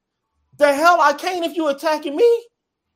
The 0.58 0.74
hell 0.74 1.00
I 1.02 1.14
can't 1.14 1.46
if 1.46 1.56
you're 1.56 1.72
attacking 1.72 2.16
me. 2.16 2.46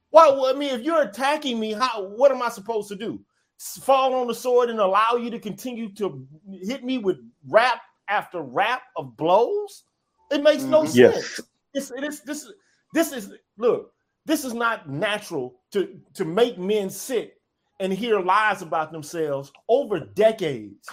Why? 0.09 0.29
well, 0.29 0.45
I 0.45 0.53
mean, 0.53 0.73
if 0.73 0.81
you're 0.81 1.01
attacking 1.01 1.59
me, 1.59 1.73
how? 1.73 2.03
What 2.03 2.31
am 2.31 2.41
I 2.41 2.49
supposed 2.49 2.89
to 2.89 2.95
do? 2.95 3.19
Fall 3.59 4.13
on 4.15 4.27
the 4.27 4.35
sword 4.35 4.69
and 4.69 4.79
allow 4.79 5.15
you 5.15 5.29
to 5.31 5.39
continue 5.39 5.91
to 5.95 6.27
hit 6.63 6.83
me 6.83 6.97
with 6.97 7.17
rap 7.47 7.81
after 8.09 8.41
rap 8.41 8.81
of 8.97 9.15
blows? 9.17 9.83
It 10.31 10.43
makes 10.43 10.63
no 10.63 10.83
Mhm. 10.83 10.87
sense. 10.87 10.95
Yes. 10.95 11.41
This, 11.73 11.91
it 11.91 12.03
is, 12.03 12.21
this, 12.21 12.43
is 12.43 12.53
this 12.93 13.11
is 13.11 13.33
look. 13.57 13.91
This 14.25 14.43
is 14.43 14.53
not 14.53 14.89
natural 14.89 15.61
to 15.71 15.99
to 16.15 16.25
make 16.25 16.57
men 16.57 16.89
sit 16.89 17.39
and 17.79 17.91
hear 17.93 18.19
lies 18.19 18.61
about 18.61 18.91
themselves 18.91 19.51
over 19.69 19.99
decades. 19.99 20.87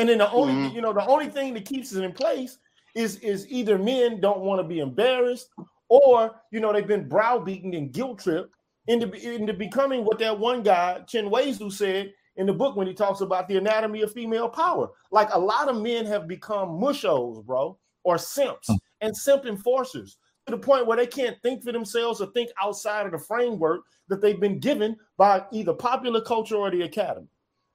And 0.00 0.08
then 0.08 0.18
the 0.18 0.30
only 0.32 0.54
Mhm. 0.54 0.74
you 0.74 0.80
know 0.80 0.94
the 0.94 1.06
only 1.06 1.28
thing 1.28 1.52
that 1.54 1.66
keeps 1.66 1.92
it 1.92 2.02
in 2.02 2.12
place 2.12 2.58
is 2.94 3.16
is 3.18 3.46
either 3.50 3.78
men 3.78 4.18
don't 4.20 4.40
want 4.40 4.58
to 4.58 4.64
be 4.66 4.78
embarrassed 4.80 5.50
or 5.90 6.40
you 6.50 6.58
know 6.58 6.72
they've 6.72 6.86
been 6.86 7.06
browbeaten 7.08 7.74
and 7.74 7.92
guilt 7.92 8.20
tripped 8.20 8.54
into 8.86 9.12
into 9.12 9.52
becoming 9.52 10.02
what 10.04 10.18
that 10.18 10.38
one 10.38 10.62
guy 10.62 11.02
Chinweizu 11.06 11.70
said 11.70 12.14
in 12.36 12.46
the 12.46 12.52
book 12.54 12.76
when 12.76 12.86
he 12.86 12.94
talks 12.94 13.20
about 13.20 13.46
the 13.46 13.58
anatomy 13.58 14.00
of 14.00 14.10
female 14.12 14.48
power. 14.48 14.88
Like 15.10 15.28
a 15.34 15.38
lot 15.38 15.68
of 15.68 15.82
men 15.82 16.06
have 16.06 16.26
become 16.26 16.80
mushos, 16.80 17.44
bro, 17.44 17.76
or 18.02 18.16
simps 18.16 18.70
and 19.02 19.14
simp 19.14 19.44
enforcers 19.44 20.16
to 20.46 20.52
the 20.52 20.58
point 20.58 20.86
where 20.86 20.96
they 20.96 21.06
can't 21.06 21.36
think 21.42 21.62
for 21.62 21.72
themselves 21.72 22.22
or 22.22 22.28
think 22.32 22.50
outside 22.62 23.04
of 23.04 23.12
the 23.12 23.18
framework 23.18 23.82
that 24.08 24.22
they've 24.22 24.40
been 24.40 24.58
given 24.58 24.96
by 25.18 25.44
either 25.52 25.74
popular 25.74 26.22
culture 26.22 26.56
or 26.56 26.70
the 26.70 26.82
academy. 26.82 27.28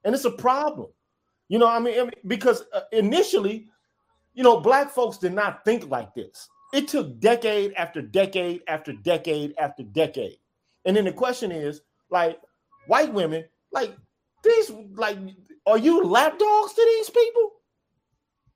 And 0.03 0.15
it's 0.15 0.25
a 0.25 0.31
problem. 0.31 0.89
You 1.47 1.59
know, 1.59 1.67
I 1.67 1.79
mean, 1.79 1.99
I 1.99 2.03
mean, 2.03 2.11
because 2.27 2.63
uh, 2.73 2.81
initially, 2.91 3.67
you 4.33 4.43
know, 4.43 4.59
black 4.59 4.91
folks 4.91 5.17
did 5.17 5.33
not 5.33 5.63
think 5.63 5.89
like 5.89 6.13
this. 6.13 6.49
It 6.73 6.87
took 6.87 7.19
decade 7.19 7.73
after 7.73 8.01
decade 8.01 8.61
after 8.67 8.93
decade 8.93 9.53
after 9.57 9.83
decade. 9.83 10.37
And 10.85 10.97
then 10.97 11.05
the 11.05 11.13
question 11.13 11.51
is, 11.51 11.81
like, 12.09 12.39
white 12.87 13.13
women, 13.13 13.45
like 13.71 13.95
these, 14.43 14.71
like, 14.95 15.17
are 15.65 15.77
you 15.77 16.03
lapdogs 16.03 16.73
to 16.73 16.85
these 16.97 17.09
people? 17.09 17.51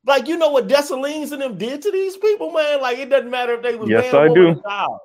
Like, 0.06 0.28
you 0.28 0.38
know 0.38 0.49
what 0.49 0.68
Dessalines 0.68 1.32
and 1.32 1.41
them 1.41 1.57
did 1.57 1.82
to 1.84 1.91
these 1.91 2.18
people, 2.18 2.52
man? 2.52 2.82
Like, 2.82 2.98
it 2.98 3.10
doesn't 3.10 3.30
matter 3.30 3.53
if 3.53 3.61
they 3.61 3.76
was 3.76 3.90
Yes, 3.90 4.11
man, 4.11 4.16
I 4.16 4.28
woman, 4.28 4.36
do. 4.36 4.48
or 4.48 4.61
child. 4.64 4.99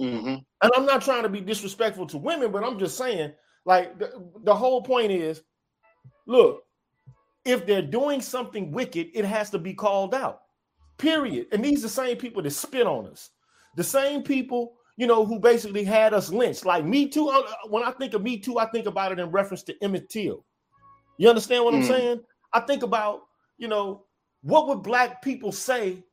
hmm 0.00 0.34
And 0.62 0.72
I'm 0.74 0.86
not 0.86 1.02
trying 1.02 1.22
to 1.22 1.28
be 1.28 1.40
disrespectful 1.40 2.06
to 2.08 2.18
women, 2.18 2.50
but 2.50 2.64
I'm 2.64 2.78
just 2.78 2.98
saying, 2.98 3.32
like, 3.64 3.98
the, 3.98 4.28
the 4.44 4.54
whole 4.54 4.82
point 4.82 5.12
is 5.12 5.42
look, 6.26 6.64
if 7.44 7.66
they're 7.66 7.82
doing 7.82 8.20
something 8.20 8.70
wicked, 8.72 9.08
it 9.14 9.24
has 9.24 9.50
to 9.50 9.58
be 9.58 9.74
called 9.74 10.14
out. 10.14 10.42
Period. 10.98 11.46
And 11.52 11.64
these 11.64 11.80
are 11.80 11.82
the 11.82 11.88
same 11.88 12.16
people 12.16 12.42
that 12.42 12.50
spit 12.50 12.86
on 12.86 13.06
us. 13.06 13.30
The 13.76 13.84
same 13.84 14.22
people, 14.22 14.74
you 14.96 15.06
know, 15.06 15.24
who 15.24 15.38
basically 15.40 15.84
had 15.84 16.14
us 16.14 16.30
lynched. 16.30 16.64
Like 16.64 16.84
Me 16.84 17.08
Too, 17.08 17.28
uh, 17.28 17.42
when 17.68 17.82
I 17.82 17.90
think 17.92 18.14
of 18.14 18.22
Me 18.22 18.38
Too, 18.38 18.58
I 18.58 18.66
think 18.66 18.86
about 18.86 19.12
it 19.12 19.18
in 19.18 19.30
reference 19.30 19.62
to 19.64 19.74
Emmett 19.82 20.08
Till. 20.08 20.44
You 21.18 21.28
understand 21.28 21.64
what 21.64 21.74
I'm 21.74 21.80
Mm. 21.80 21.88
saying? 21.88 22.20
I 22.52 22.60
think 22.60 22.82
about, 22.82 23.22
you 23.58 23.68
know, 23.68 24.04
what 24.42 24.68
would 24.68 24.82
black 24.82 25.22
people 25.22 25.52
say 25.52 26.04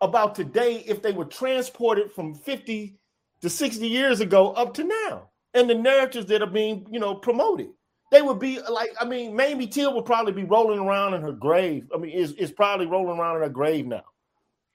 about 0.00 0.34
today 0.34 0.78
if 0.86 1.00
they 1.00 1.12
were 1.12 1.24
transported 1.24 2.12
from 2.12 2.34
50 2.34 2.98
to 3.40 3.48
60 3.48 3.86
years 3.86 4.20
ago 4.20 4.52
up 4.52 4.74
to 4.74 4.84
now? 4.84 5.30
and 5.54 5.70
the 5.70 5.74
narratives 5.74 6.26
that 6.26 6.42
are 6.42 6.50
being, 6.50 6.84
you 6.90 6.98
know, 6.98 7.14
promoted. 7.14 7.68
They 8.10 8.22
would 8.22 8.38
be 8.38 8.60
like, 8.70 8.90
I 9.00 9.04
mean, 9.04 9.34
Mamie 9.34 9.66
Till 9.66 9.94
would 9.94 10.04
probably 10.04 10.32
be 10.32 10.44
rolling 10.44 10.78
around 10.78 11.14
in 11.14 11.22
her 11.22 11.32
grave. 11.32 11.88
I 11.94 11.98
mean, 11.98 12.10
is 12.12 12.32
is 12.32 12.52
probably 12.52 12.86
rolling 12.86 13.18
around 13.18 13.36
in 13.36 13.42
her 13.42 13.48
grave 13.48 13.86
now. 13.86 14.04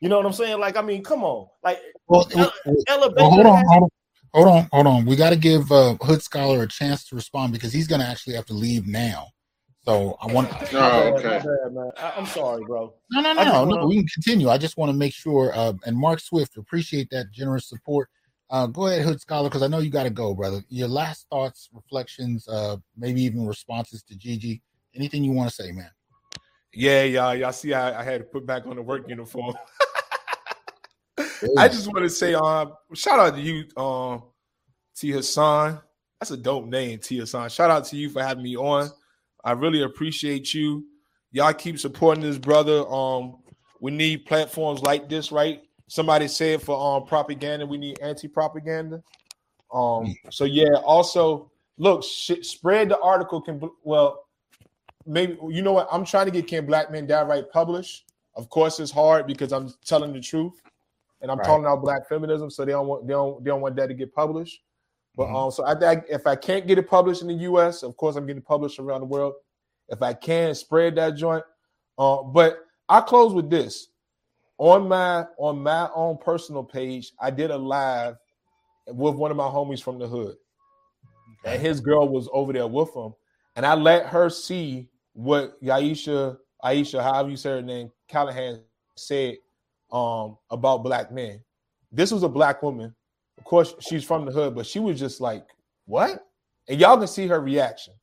You 0.02 0.10
know 0.10 0.18
what 0.18 0.26
I'm 0.26 0.34
saying? 0.34 0.60
Like, 0.60 0.78
I 0.78 0.82
mean, 0.82 1.04
come 1.04 1.24
on, 1.24 1.48
like 1.64 1.80
Well, 2.08 2.28
Ella, 2.36 2.52
well, 2.66 2.76
Ella 2.88 3.14
well, 3.16 3.30
hold 3.32 3.46
on, 3.46 3.66
hold 3.68 3.84
on, 3.84 3.90
hold 4.34 4.48
on, 4.48 4.70
hold 4.72 4.88
on. 4.88 5.06
We 5.06 5.16
got 5.16 5.30
to 5.32 5.36
give 5.36 5.72
uh, 5.72 5.96
Hood 6.02 6.22
Scholar 6.22 6.64
a 6.64 6.68
chance 6.68 7.06
to 7.10 7.16
respond 7.16 7.54
because 7.54 7.72
he's 7.74 7.88
going 7.88 8.02
to 8.02 8.08
actually 8.08 8.36
have 8.36 8.46
to 8.48 8.54
leave 8.54 8.88
now. 8.88 9.28
So 9.84 10.18
I 10.22 10.32
want. 10.32 10.52
My 10.74 10.80
Oh, 10.92 11.14
okay. 11.18 11.40
bad, 11.40 11.74
man. 11.74 11.92
I, 11.98 12.14
I'm 12.18 12.26
sorry, 12.28 12.64
bro. 12.66 12.94
No, 13.12 13.22
no, 13.22 13.34
no, 13.34 13.44
no. 13.44 13.66
wanna- 13.66 13.88
We 13.88 13.96
can 13.98 14.08
continue. 14.08 14.50
I 14.50 14.58
just 14.58 14.78
want 14.78 14.92
to 14.92 14.98
make 14.98 15.14
sure. 15.14 15.52
Uh, 15.54 15.74
and 15.86 15.98
Mark 15.98 16.20
Swift, 16.20 16.58
appreciate 16.58 17.10
that 17.12 17.32
generous 17.32 17.68
support. 17.70 18.10
Uh, 18.50 18.66
go 18.66 18.88
ahead, 18.88 19.04
Hood 19.04 19.22
Scholar, 19.22 19.48
because 19.48 19.62
I 19.62 19.68
know 19.68 19.80
you 19.80 19.92
got 19.92 20.04
to 20.04 20.10
go, 20.10 20.34
brother. 20.34 20.64
Your 20.70 20.88
last 20.88 21.28
thoughts, 21.30 21.70
reflections, 21.72 22.48
uh, 22.48 22.78
maybe 22.98 23.22
even 23.22 23.46
responses 23.46 24.02
to 24.04 24.16
Gigi. 24.16 24.62
Anything 24.96 25.24
you 25.24 25.32
want 25.34 25.50
to 25.50 25.56
say, 25.56 25.72
man? 25.72 25.92
Yeah, 26.74 27.04
y'all. 27.04 27.36
Y'all 27.36 27.52
see, 27.52 27.74
I, 27.74 28.00
I 28.00 28.04
had 28.04 28.22
to 28.22 28.26
put 28.26 28.46
back 28.46 28.66
on 28.66 28.76
the 28.76 28.82
work 28.82 29.08
uniform. 29.08 29.54
I 31.58 31.68
just 31.68 31.88
want 31.88 32.00
to 32.00 32.10
say, 32.10 32.34
um, 32.34 32.74
shout 32.94 33.20
out 33.20 33.36
to 33.36 33.42
you, 33.42 33.66
um, 33.82 34.24
T 34.96 35.12
Hasan. 35.12 35.80
That's 36.20 36.32
a 36.32 36.38
dope 36.38 36.66
name, 36.66 37.00
T 37.00 37.20
Hasan. 37.20 37.50
Shout 37.50 37.70
out 37.70 37.86
to 37.86 37.96
you 37.96 38.10
for 38.10 38.22
having 38.24 38.44
me 38.44 38.58
on. 38.58 38.90
I 39.44 39.52
really 39.52 39.84
appreciate 39.84 40.54
you. 40.54 40.86
Y'all 41.32 41.54
keep 41.54 41.80
supporting 41.80 42.24
this 42.24 42.38
brother. 42.38 42.88
Um, 42.88 43.38
we 43.80 43.92
need 43.92 44.26
platforms 44.26 44.82
like 44.82 45.08
this, 45.08 45.32
right? 45.32 45.62
Somebody 45.90 46.28
said 46.28 46.62
for 46.62 46.80
um 46.80 47.06
propaganda, 47.08 47.66
we 47.66 47.78
need 47.78 48.00
anti-propaganda. 48.00 49.04
Um, 49.74 50.16
so 50.30 50.46
yeah. 50.46 50.76
Also, 50.84 51.52
look, 51.78 52.04
sh- 52.04 52.44
spread 52.44 52.90
the 52.90 53.00
article. 53.00 53.42
Can 53.42 53.60
well, 53.84 54.26
maybe 55.06 55.38
you 55.50 55.62
know 55.64 55.74
what? 55.74 55.88
I'm 55.92 56.06
trying 56.06 56.26
to 56.26 56.32
get 56.32 56.48
Can 56.48 56.66
Black 56.66 56.92
Men 56.92 57.08
Die 57.08 57.24
Right 57.24 57.50
published. 57.52 58.06
Of 58.36 58.50
course, 58.50 58.80
it's 58.80 58.92
hard 58.92 59.26
because 59.28 59.52
I'm 59.52 59.74
telling 59.84 60.14
the 60.14 60.22
truth, 60.22 60.62
and 61.22 61.32
I'm 61.32 61.40
Right. 61.40 61.46
calling 61.46 61.66
out 61.66 61.82
Black 61.82 62.08
feminism, 62.08 62.50
so 62.50 62.66
they 62.66 62.72
don't 62.72 62.88
want 62.88 63.08
they 63.08 63.14
don't 63.14 63.44
they 63.44 63.50
don't 63.50 63.62
want 63.62 63.76
that 63.76 63.88
to 63.88 63.94
get 63.96 64.14
published. 64.14 64.62
But 65.16 65.28
Mhm. 65.28 65.36
um, 65.46 65.52
so 65.52 65.66
I 65.66 65.74
think 65.78 66.06
if 66.08 66.28
I 66.28 66.36
can't 66.36 66.68
get 66.68 66.78
it 66.78 66.88
published 66.88 67.24
in 67.24 67.28
the 67.28 67.34
U.S., 67.34 67.82
of 67.84 67.98
course 67.98 68.16
I'm 68.16 68.28
getting 68.28 68.44
published 68.44 68.78
around 68.80 69.02
the 69.02 69.08
world. 69.08 69.34
If 69.90 70.04
I 70.04 70.14
can 70.14 70.54
spread 70.54 70.96
that 70.96 71.16
joint, 71.16 71.44
uh, 71.98 72.22
but 72.22 72.60
I 72.88 73.02
close 73.02 73.34
with 73.34 73.50
this 73.50 73.89
on 74.60 74.88
my 74.88 75.26
on 75.38 75.64
my 75.64 75.90
own 75.96 76.18
personal 76.18 76.64
page. 76.64 77.14
I 77.20 77.32
did 77.32 77.50
a 77.50 77.58
live 77.58 78.18
with 78.88 79.16
one 79.16 79.32
of 79.32 79.38
my 79.38 79.46
homies 79.46 79.82
from 79.82 79.98
the 79.98 80.08
hood, 80.08 80.36
and 81.46 81.60
his 81.60 81.80
girl 81.80 82.08
was 82.08 82.30
over 82.32 82.54
there 82.54 82.68
with 82.68 82.96
him, 82.96 83.14
and 83.56 83.66
I 83.66 83.74
let 83.74 84.06
her 84.08 84.30
see 84.30 84.90
what 85.14 85.62
Yaisha, 85.64 86.38
Aisha, 86.64 87.02
however 87.02 87.30
you 87.30 87.38
say 87.38 87.52
her 87.52 87.62
name, 87.62 87.92
Callahan 88.08 88.62
said 88.96 89.38
um, 89.92 90.38
about 90.52 90.84
black 90.84 91.12
men. 91.12 91.42
This 91.92 92.12
was 92.12 92.24
a 92.24 92.30
black 92.30 92.62
woman. 92.62 92.94
Of 93.38 93.46
course, 93.46 93.74
she's 93.80 94.04
from 94.04 94.26
the 94.26 94.32
hood, 94.32 94.56
but 94.56 94.66
she 94.66 94.80
was 94.80 95.00
just 95.00 95.22
like, 95.22 95.48
"What?" 95.86 96.28
And 96.68 96.80
y'all 96.80 96.98
can 96.98 97.08
see 97.08 97.28
her 97.28 97.40
reaction. 97.40 97.94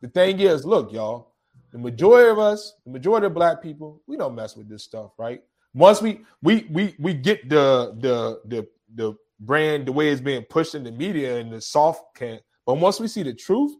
The 0.00 0.08
thing 0.08 0.40
is, 0.40 0.64
look, 0.64 0.92
y'all, 0.92 1.34
the 1.72 1.78
majority 1.78 2.30
of 2.30 2.38
us, 2.38 2.74
the 2.86 2.90
majority 2.90 3.26
of 3.26 3.34
black 3.34 3.62
people, 3.62 4.00
we 4.06 4.16
don't 4.16 4.34
mess 4.34 4.56
with 4.56 4.68
this 4.68 4.82
stuff, 4.82 5.12
right? 5.18 5.42
Once 5.74 6.02
we 6.02 6.20
we 6.42 6.66
we 6.70 6.94
we 6.98 7.14
get 7.14 7.48
the 7.48 7.94
the 8.00 8.40
the 8.46 8.66
the 8.94 9.16
brand 9.40 9.86
the 9.86 9.92
way 9.92 10.10
it's 10.10 10.20
being 10.20 10.42
pushed 10.42 10.74
in 10.74 10.84
the 10.84 10.92
media 10.92 11.38
and 11.38 11.52
the 11.52 11.60
soft 11.60 12.02
can, 12.16 12.40
but 12.66 12.74
once 12.74 13.00
we 13.00 13.08
see 13.08 13.22
the 13.22 13.34
truth, 13.34 13.72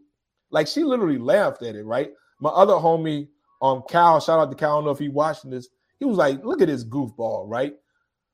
like 0.51 0.67
she 0.67 0.85
literally 0.85 1.19
laughed 1.19 1.63
at 1.63 1.75
it, 1.75 1.85
right? 1.85 2.11
My 2.41 2.51
other 2.51 2.75
homie, 2.75 3.29
um, 3.61 3.83
Cal, 3.89 4.21
shout 4.21 4.39
out 4.39 4.51
to 4.51 4.57
Cal. 4.57 4.71
I 4.71 4.75
don't 4.77 4.85
know 4.85 4.91
if 4.91 4.99
he 4.99 5.09
watching 5.09 5.51
this. 5.51 5.69
He 5.99 6.05
was 6.05 6.17
like, 6.17 6.45
"Look 6.45 6.63
at 6.63 6.69
this 6.69 6.85
goofball, 6.85 7.45
right? 7.49 7.75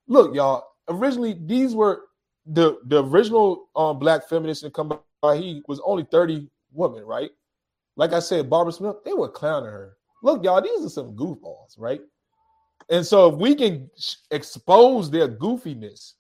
Look, 0.07 0.35
y'all. 0.35 0.65
Originally, 0.89 1.37
these 1.47 1.74
were 1.74 2.03
the 2.47 2.78
the 2.87 3.03
original 3.03 3.69
um 3.74 3.99
black 3.99 4.28
feminists 4.28 4.62
that 4.62 4.73
come 4.73 4.99
by. 5.23 5.37
He 5.37 5.62
was 5.66 5.81
only 5.85 6.05
thirty 6.05 6.49
women, 6.73 7.05
right? 7.05 7.31
Like 7.97 8.12
I 8.12 8.20
said, 8.20 8.51
Barbara 8.51 8.73
Smith, 8.73 8.97
they 9.05 9.15
were 9.15 9.28
clowning 9.28 9.70
her. 9.70 9.97
Look, 10.23 10.45
y'all, 10.45 10.61
these 10.61 10.85
are 10.85 10.91
some 10.91 11.16
goofballs, 11.16 11.78
right? 11.78 12.01
And 12.89 13.05
so 13.05 13.33
if 13.33 13.39
we 13.39 13.55
can 13.55 13.91
expose 14.31 15.11
their 15.11 15.29
goofiness, 15.29 16.15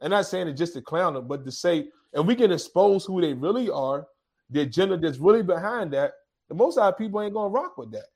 and 0.00 0.10
not 0.10 0.26
saying 0.26 0.48
it 0.48 0.54
just 0.54 0.74
to 0.74 0.82
clown 0.82 1.14
them, 1.14 1.28
but 1.28 1.44
to 1.44 1.52
say, 1.52 1.88
and 2.12 2.26
we 2.26 2.34
can 2.34 2.52
expose 2.52 3.04
who 3.04 3.20
they 3.20 3.32
really 3.32 3.70
are, 3.70 4.06
the 4.50 4.60
agenda 4.60 4.96
that's 4.96 5.18
really 5.18 5.42
behind 5.42 5.92
that, 5.92 6.12
the 6.48 6.54
most 6.54 6.76
of 6.76 6.84
our 6.84 6.92
people 6.92 7.20
ain't 7.22 7.34
gonna 7.34 7.48
rock 7.48 7.78
with 7.78 7.90
that. 7.92 8.06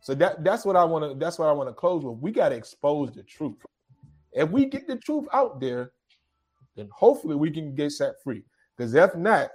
So 0.00 0.14
that 0.14 0.44
that's 0.44 0.64
what 0.64 0.76
I 0.76 0.84
want 0.84 1.12
to 1.12 1.18
that's 1.18 1.38
what 1.38 1.48
I 1.48 1.52
want 1.52 1.68
to 1.68 1.74
close 1.74 2.04
with. 2.04 2.18
We 2.18 2.30
got 2.30 2.50
to 2.50 2.56
expose 2.56 3.12
the 3.12 3.22
truth. 3.22 3.56
If 4.32 4.50
we 4.50 4.66
get 4.66 4.86
the 4.86 4.96
truth 4.96 5.26
out 5.32 5.60
there, 5.60 5.92
then 6.76 6.88
hopefully 6.92 7.36
we 7.36 7.50
can 7.50 7.74
get 7.74 7.92
set 7.92 8.22
free. 8.22 8.42
Because 8.76 8.94
if 8.94 9.14
not, 9.14 9.50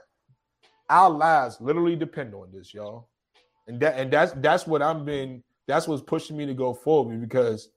our 0.89 1.09
lives 1.09 1.59
literally 1.59 1.95
depend 1.95 2.33
on 2.33 2.49
this, 2.51 2.73
y'all. 2.73 3.09
And 3.67 3.79
that 3.79 3.97
and 3.99 4.11
that's 4.11 4.33
that's 4.37 4.65
what 4.65 4.81
I'm 4.81 5.05
been 5.05 5.43
that's 5.67 5.87
what's 5.87 6.01
pushing 6.01 6.35
me 6.35 6.45
to 6.47 6.53
go 6.53 6.73
forward 6.73 7.21
because 7.21 7.69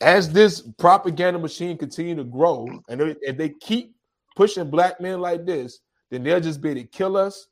as 0.00 0.32
this 0.32 0.62
propaganda 0.78 1.38
machine 1.38 1.76
continue 1.76 2.14
to 2.14 2.24
grow 2.24 2.66
and 2.88 3.00
they- 3.00 3.16
if 3.22 3.36
they 3.36 3.50
keep 3.50 3.94
pushing 4.36 4.70
black 4.70 5.00
men 5.00 5.20
like 5.20 5.44
this, 5.44 5.80
then 6.10 6.22
they'll 6.22 6.40
just 6.40 6.60
be 6.60 6.70
able 6.70 6.80
to 6.80 6.86
kill 6.86 7.16
us 7.16 7.48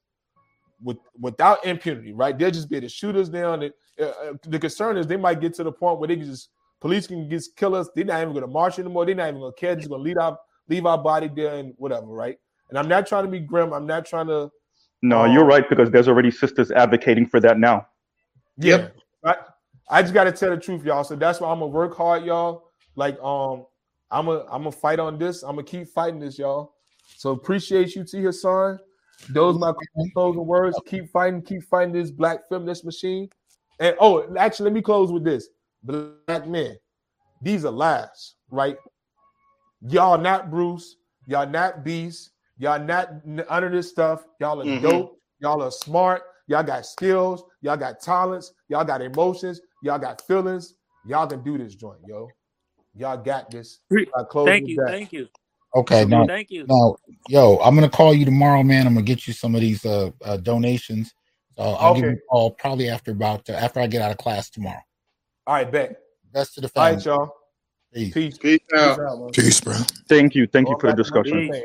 with 0.83 0.99
without 1.21 1.65
impunity, 1.65 2.13
right? 2.13 2.39
They'll 2.39 2.51
just 2.51 2.71
be 2.71 2.77
able 2.77 2.87
to 2.87 2.95
shoot 2.95 3.17
us 3.17 3.29
down. 3.29 3.63
And, 3.65 3.75
uh, 4.01 4.05
uh, 4.05 4.33
the 4.45 4.59
concern 4.59 4.97
is 4.97 5.07
they 5.07 5.17
might 5.17 5.41
get 5.41 5.55
to 5.55 5.65
the 5.65 5.73
point 5.73 5.99
where 5.99 6.09
they 6.09 6.17
can 6.17 6.27
just 6.27 6.51
police 6.81 7.07
can 7.07 7.29
just 7.29 7.57
kill 7.57 7.75
us. 7.75 7.89
They're 7.95 8.05
not 8.05 8.21
even 8.21 8.33
going 8.33 8.47
to 8.47 8.53
march 8.53 8.79
anymore. 8.79 9.05
They're 9.05 9.15
not 9.15 9.29
even 9.29 9.41
going 9.41 9.53
to 9.53 9.59
care. 9.61 9.71
They're 9.71 9.81
just 9.81 9.89
going 9.89 10.03
to 10.03 10.09
leave 10.09 10.19
our 10.19 10.39
leave 10.69 10.87
our 10.87 10.99
body 10.99 11.29
there 11.35 11.57
and 11.57 11.75
whatever, 11.77 12.07
right? 12.07 12.39
And 12.69 12.79
I'm 12.79 12.89
not 12.89 13.07
trying 13.07 13.25
to 13.25 13.31
be 13.31 13.41
grim. 13.41 13.73
I'm 13.73 13.87
not 13.87 14.07
trying 14.07 14.29
to. 14.29 14.51
No, 15.03 15.23
um, 15.25 15.33
you're 15.33 15.45
right 15.45 15.69
because 15.69 15.91
there's 15.91 16.09
already 16.09 16.31
sisters 16.31 16.71
advocating 16.71 17.27
for 17.27 17.41
that 17.41 17.59
now. 17.59 17.87
Yeah. 18.57 18.89
I, 19.25 19.37
I 19.91 20.03
just 20.03 20.15
gotta 20.15 20.33
tell 20.33 20.51
the 20.51 20.57
truth, 20.57 20.85
y'all. 20.85 21.05
So 21.05 21.17
that's 21.17 21.41
why 21.41 21.51
I'm 21.51 21.61
gonna 21.61 21.71
work 21.71 21.97
hard, 21.97 22.25
y'all. 22.25 22.71
Like, 22.95 23.19
um, 23.23 23.67
I'm 24.11 24.27
gonna 24.27 24.45
I'm 24.51 24.63
gonna 24.63 24.73
fight 24.73 24.99
on 24.99 25.19
this. 25.19 25.43
I'm 25.43 25.51
gonna 25.57 25.65
keep 25.65 25.89
fighting 25.89 26.21
this, 26.21 26.39
y'all. 26.39 26.75
So 27.17 27.31
appreciate 27.33 27.95
you, 27.95 28.05
T 28.05 28.23
Hasan. 28.23 28.79
Those 29.31 29.59
my 29.59 29.73
closing 30.15 30.47
words. 30.47 30.79
Keep 30.87 31.11
fighting, 31.11 31.43
keep 31.43 31.63
fighting 31.65 31.93
this 31.93 32.11
black 32.11 32.49
feminist 32.49 32.85
machine. 32.85 33.29
And 33.81 33.97
oh, 34.01 34.35
actually, 34.37 34.65
let 34.65 34.73
me 34.75 34.83
close 34.83 35.13
with 35.13 35.25
this. 35.25 35.49
Black 35.83 36.47
men, 36.47 36.77
these 37.43 37.65
are 37.65 37.73
lies, 37.73 38.35
right? 38.51 38.77
Y'all 39.83 40.19
not 40.19 40.51
Bruce, 40.51 40.97
y'all 41.27 41.49
not 41.49 41.85
Beast, 41.85 42.31
y'all 42.59 42.81
not 42.81 43.11
under 43.49 43.69
this 43.71 43.89
stuff. 43.89 44.25
Y'all 44.41 44.61
are 44.61 44.65
Mhm. 44.65 44.83
dope, 44.83 45.19
y'all 45.39 45.63
are 45.63 45.71
smart, 45.71 46.23
y'all 46.47 46.65
got 46.65 46.85
skills, 46.85 47.45
y'all 47.61 47.77
got 47.77 48.01
talents, 48.01 48.53
y'all 48.69 48.85
got 48.85 49.03
emotions, 49.03 49.61
y'all 49.83 49.99
got 49.99 50.21
feelings. 50.27 50.75
Y'all 51.07 51.27
can 51.27 51.43
do 51.43 51.59
this 51.59 51.75
joint, 51.75 51.99
yo. 52.07 52.29
Y'all 52.95 53.17
got 53.17 53.51
this. 53.51 53.81
I 53.93 54.25
close 54.29 54.47
Thank 54.47 54.69
you, 54.69 54.77
that. 54.77 54.91
thank 54.91 55.13
you. 55.13 55.29
Okay, 55.75 56.05
now, 56.07 56.27
Thank 56.27 56.51
you. 56.51 56.67
now, 56.67 56.97
yo, 57.29 57.59
I'm 57.59 57.75
gonna 57.75 57.89
call 57.91 58.15
you 58.15 58.25
tomorrow, 58.25 58.63
man. 58.63 58.87
I'm 58.87 58.95
gonna 58.95 59.05
get 59.05 59.27
you 59.27 59.33
some 59.33 59.55
of 59.55 59.61
these 59.61 59.85
uh, 59.85 60.11
uh 60.25 60.39
donations. 60.39 61.15
So 61.57 61.65
I'll 61.65 61.95
give 61.95 62.05
you 62.05 62.13
a 62.13 62.29
call 62.31 62.51
probably 62.53 62.89
after 62.89 63.11
about 63.11 63.49
uh, 63.51 63.55
after 63.55 63.81
I 63.81 63.87
get 63.87 64.01
out 64.01 64.11
of 64.11 64.17
class 64.19 64.49
tomorrow. 64.49 64.81
All 65.47 65.55
right, 65.55 65.71
bet. 65.71 66.01
Best 66.33 66.55
to 66.55 66.61
the 66.61 66.71
All 66.77 66.85
family. 66.85 66.97
right, 66.97 67.05
y'all. 67.05 67.33
Peace. 67.93 68.15
Peace. 68.15 68.39
Peace 68.39 68.61
out. 68.77 68.99
man. 68.99 69.31
Peace, 69.33 69.61
bro. 69.61 69.75
Thank 70.09 70.35
you. 70.35 70.47
Thank 70.47 70.69
you 70.69 70.77
for 70.81 70.91
the 70.91 70.97
back 70.97 71.05
to 71.05 71.11
my 71.13 71.23
discussion. 71.23 71.49
man. 71.49 71.63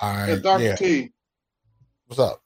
All 0.00 0.26
Hey, 0.26 0.40
Dr. 0.40 0.64
yeah. 0.64 0.76
T, 0.76 1.12
What's 2.06 2.20
up? 2.20 2.40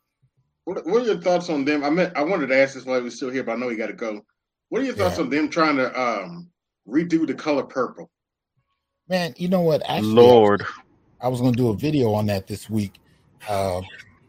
What, 0.64 0.86
what 0.86 1.02
are 1.02 1.06
your 1.06 1.20
thoughts 1.20 1.50
on 1.50 1.64
them? 1.64 1.84
I 1.84 1.90
meant 1.90 2.16
I 2.16 2.22
wanted 2.22 2.48
to 2.48 2.56
ask 2.56 2.74
this 2.74 2.84
while 2.84 2.98
he 2.98 3.04
was 3.04 3.16
still 3.16 3.30
here, 3.30 3.44
but 3.44 3.52
I 3.52 3.56
know 3.56 3.68
he 3.68 3.76
got 3.76 3.88
to 3.88 3.92
go. 3.92 4.20
What 4.68 4.82
are 4.82 4.84
your 4.84 4.94
thoughts 4.94 5.18
Yeah. 5.18 5.24
on 5.24 5.30
them 5.30 5.48
trying 5.48 5.76
to 5.76 6.00
um, 6.00 6.48
redo 6.88 7.26
the 7.26 7.34
color 7.34 7.64
purple? 7.64 8.10
Man, 9.08 9.34
you 9.36 9.48
know 9.48 9.62
what? 9.62 9.82
Actually, 9.88 10.06
Lord. 10.14 10.64
I 11.20 11.28
was 11.28 11.40
going 11.40 11.52
to 11.52 11.58
do 11.58 11.68
a 11.70 11.76
video 11.76 12.12
on 12.14 12.26
that 12.26 12.46
this 12.46 12.70
week. 12.70 13.00
Uh, 13.48 13.82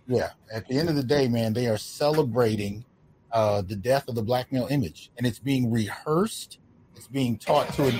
yeah, 0.07 0.31
at 0.53 0.67
the 0.67 0.77
end 0.77 0.89
of 0.89 0.95
the 0.95 1.03
day, 1.03 1.27
man, 1.27 1.53
they 1.53 1.67
are 1.67 1.77
celebrating 1.77 2.83
uh, 3.31 3.61
the 3.61 3.75
death 3.75 4.07
of 4.07 4.15
the 4.15 4.23
black 4.23 4.51
male 4.51 4.67
image, 4.69 5.11
and 5.17 5.27
it's 5.27 5.39
being 5.39 5.71
rehearsed. 5.71 6.59
It's 6.95 7.07
being 7.07 7.37
taught 7.37 7.71
to. 7.75 7.93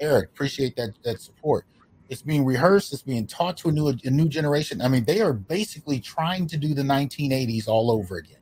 Eric, 0.00 0.30
appreciate 0.30 0.76
that 0.76 0.94
that 1.04 1.20
support. 1.20 1.66
It's 2.08 2.22
being 2.22 2.44
rehearsed. 2.44 2.92
It's 2.92 3.02
being 3.02 3.26
taught 3.26 3.56
to 3.58 3.68
a 3.68 3.72
new 3.72 3.88
a 3.88 4.10
new 4.10 4.28
generation. 4.28 4.80
I 4.80 4.88
mean, 4.88 5.04
they 5.04 5.20
are 5.20 5.32
basically 5.32 6.00
trying 6.00 6.46
to 6.48 6.56
do 6.56 6.74
the 6.74 6.82
1980s 6.82 7.68
all 7.68 7.90
over 7.90 8.16
again. 8.16 8.38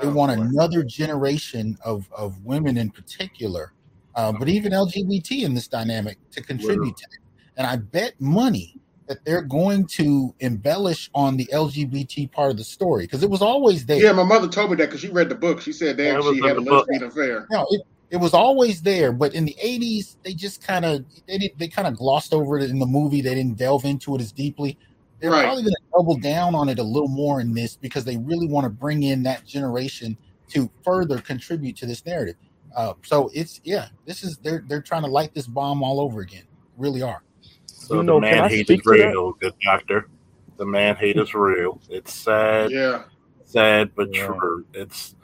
They 0.00 0.08
Oh, 0.08 0.12
want 0.12 0.32
another 0.32 0.84
generation 0.84 1.76
of 1.84 2.08
of 2.12 2.44
women 2.44 2.76
in 2.76 2.90
particular, 2.90 3.72
uh, 4.14 4.32
but 4.32 4.48
even 4.48 4.72
LGBT 4.72 5.42
in 5.44 5.54
this 5.54 5.68
dynamic 5.68 6.18
to 6.32 6.42
contribute 6.42 6.96
to 6.96 7.04
it. 7.04 7.20
And 7.56 7.66
I 7.66 7.76
bet 7.76 8.14
money 8.20 8.74
that 9.08 9.24
they're 9.24 9.42
going 9.42 9.86
to 9.86 10.34
embellish 10.40 11.10
on 11.14 11.36
the 11.36 11.48
LGBT 11.52 12.30
part 12.30 12.50
of 12.50 12.58
the 12.58 12.64
story 12.64 13.04
because 13.04 13.22
it 13.22 13.30
was 13.30 13.40
always 13.42 13.86
there. 13.86 13.98
Yeah, 14.00 14.12
my 14.12 14.22
mother 14.22 14.46
told 14.46 14.70
me 14.70 14.76
that 14.76 14.86
because 14.86 15.00
she 15.00 15.08
read 15.08 15.30
the 15.30 15.34
book. 15.34 15.62
She 15.62 15.72
said 15.72 15.98
Yeah, 15.98 16.12
that 16.20 16.22
she 16.22 16.42
had 16.42 16.52
a 16.52 16.60
the 16.60 16.70
book. 16.70 16.86
lesbian 16.88 17.08
affair. 17.10 17.46
No, 17.50 17.66
it, 17.70 17.82
it 18.10 18.16
was 18.16 18.34
always 18.34 18.82
there, 18.82 19.12
but 19.12 19.34
in 19.34 19.44
the 19.44 19.56
'80s, 19.62 20.16
they 20.24 20.34
just 20.34 20.62
kind 20.66 20.84
of 20.84 21.04
they 21.26 21.38
did, 21.38 21.50
they 21.58 21.68
kind 21.68 21.88
of 21.88 21.96
glossed 21.96 22.32
over 22.32 22.58
it 22.58 22.70
in 22.70 22.78
the 22.78 22.86
movie. 22.86 23.20
They 23.20 23.34
didn't 23.34 23.58
delve 23.58 23.84
into 23.84 24.14
it 24.14 24.20
as 24.20 24.32
deeply. 24.32 24.78
They're 25.20 25.30
Right. 25.30 25.44
probably 25.44 25.62
going 25.64 25.74
to 25.74 25.98
double 25.98 26.16
down 26.18 26.54
on 26.54 26.68
it 26.68 26.78
a 26.78 26.82
little 26.82 27.08
more 27.08 27.40
in 27.40 27.52
this 27.52 27.76
because 27.76 28.04
they 28.04 28.16
really 28.16 28.46
want 28.46 28.64
to 28.64 28.70
bring 28.70 29.02
in 29.02 29.24
that 29.24 29.44
generation 29.44 30.16
to 30.50 30.70
further 30.84 31.18
contribute 31.18 31.76
to 31.78 31.86
this 31.86 32.04
narrative. 32.06 32.36
Uh, 32.76 32.94
so 33.04 33.30
it's 33.34 33.60
yeah, 33.64 33.88
this 34.06 34.22
is 34.22 34.38
they're 34.38 34.64
they're 34.68 34.82
trying 34.82 35.02
to 35.02 35.08
light 35.08 35.34
this 35.34 35.46
bomb 35.46 35.82
all 35.82 36.00
over 36.00 36.20
again. 36.20 36.44
Really 36.76 37.02
are. 37.02 37.22
So 37.66 37.96
You 37.96 38.02
the 38.02 38.04
know, 38.04 38.20
can 38.20 38.22
man 38.22 38.48
hate 38.48 38.60
is 38.60 38.66
speak 38.66 38.84
that? 38.84 38.90
real, 38.90 39.32
good 39.32 39.54
doctor. 39.62 40.08
The 40.56 40.66
man 40.66 40.96
hate 40.96 41.16
is 41.16 41.34
real. 41.34 41.80
It's 41.88 42.12
sad, 42.12 42.70
Yeah. 42.70 43.04
sad 43.44 43.90
but 43.94 44.12
Yeah. 44.12 44.26
true. 44.26 44.64
It's 44.74 45.14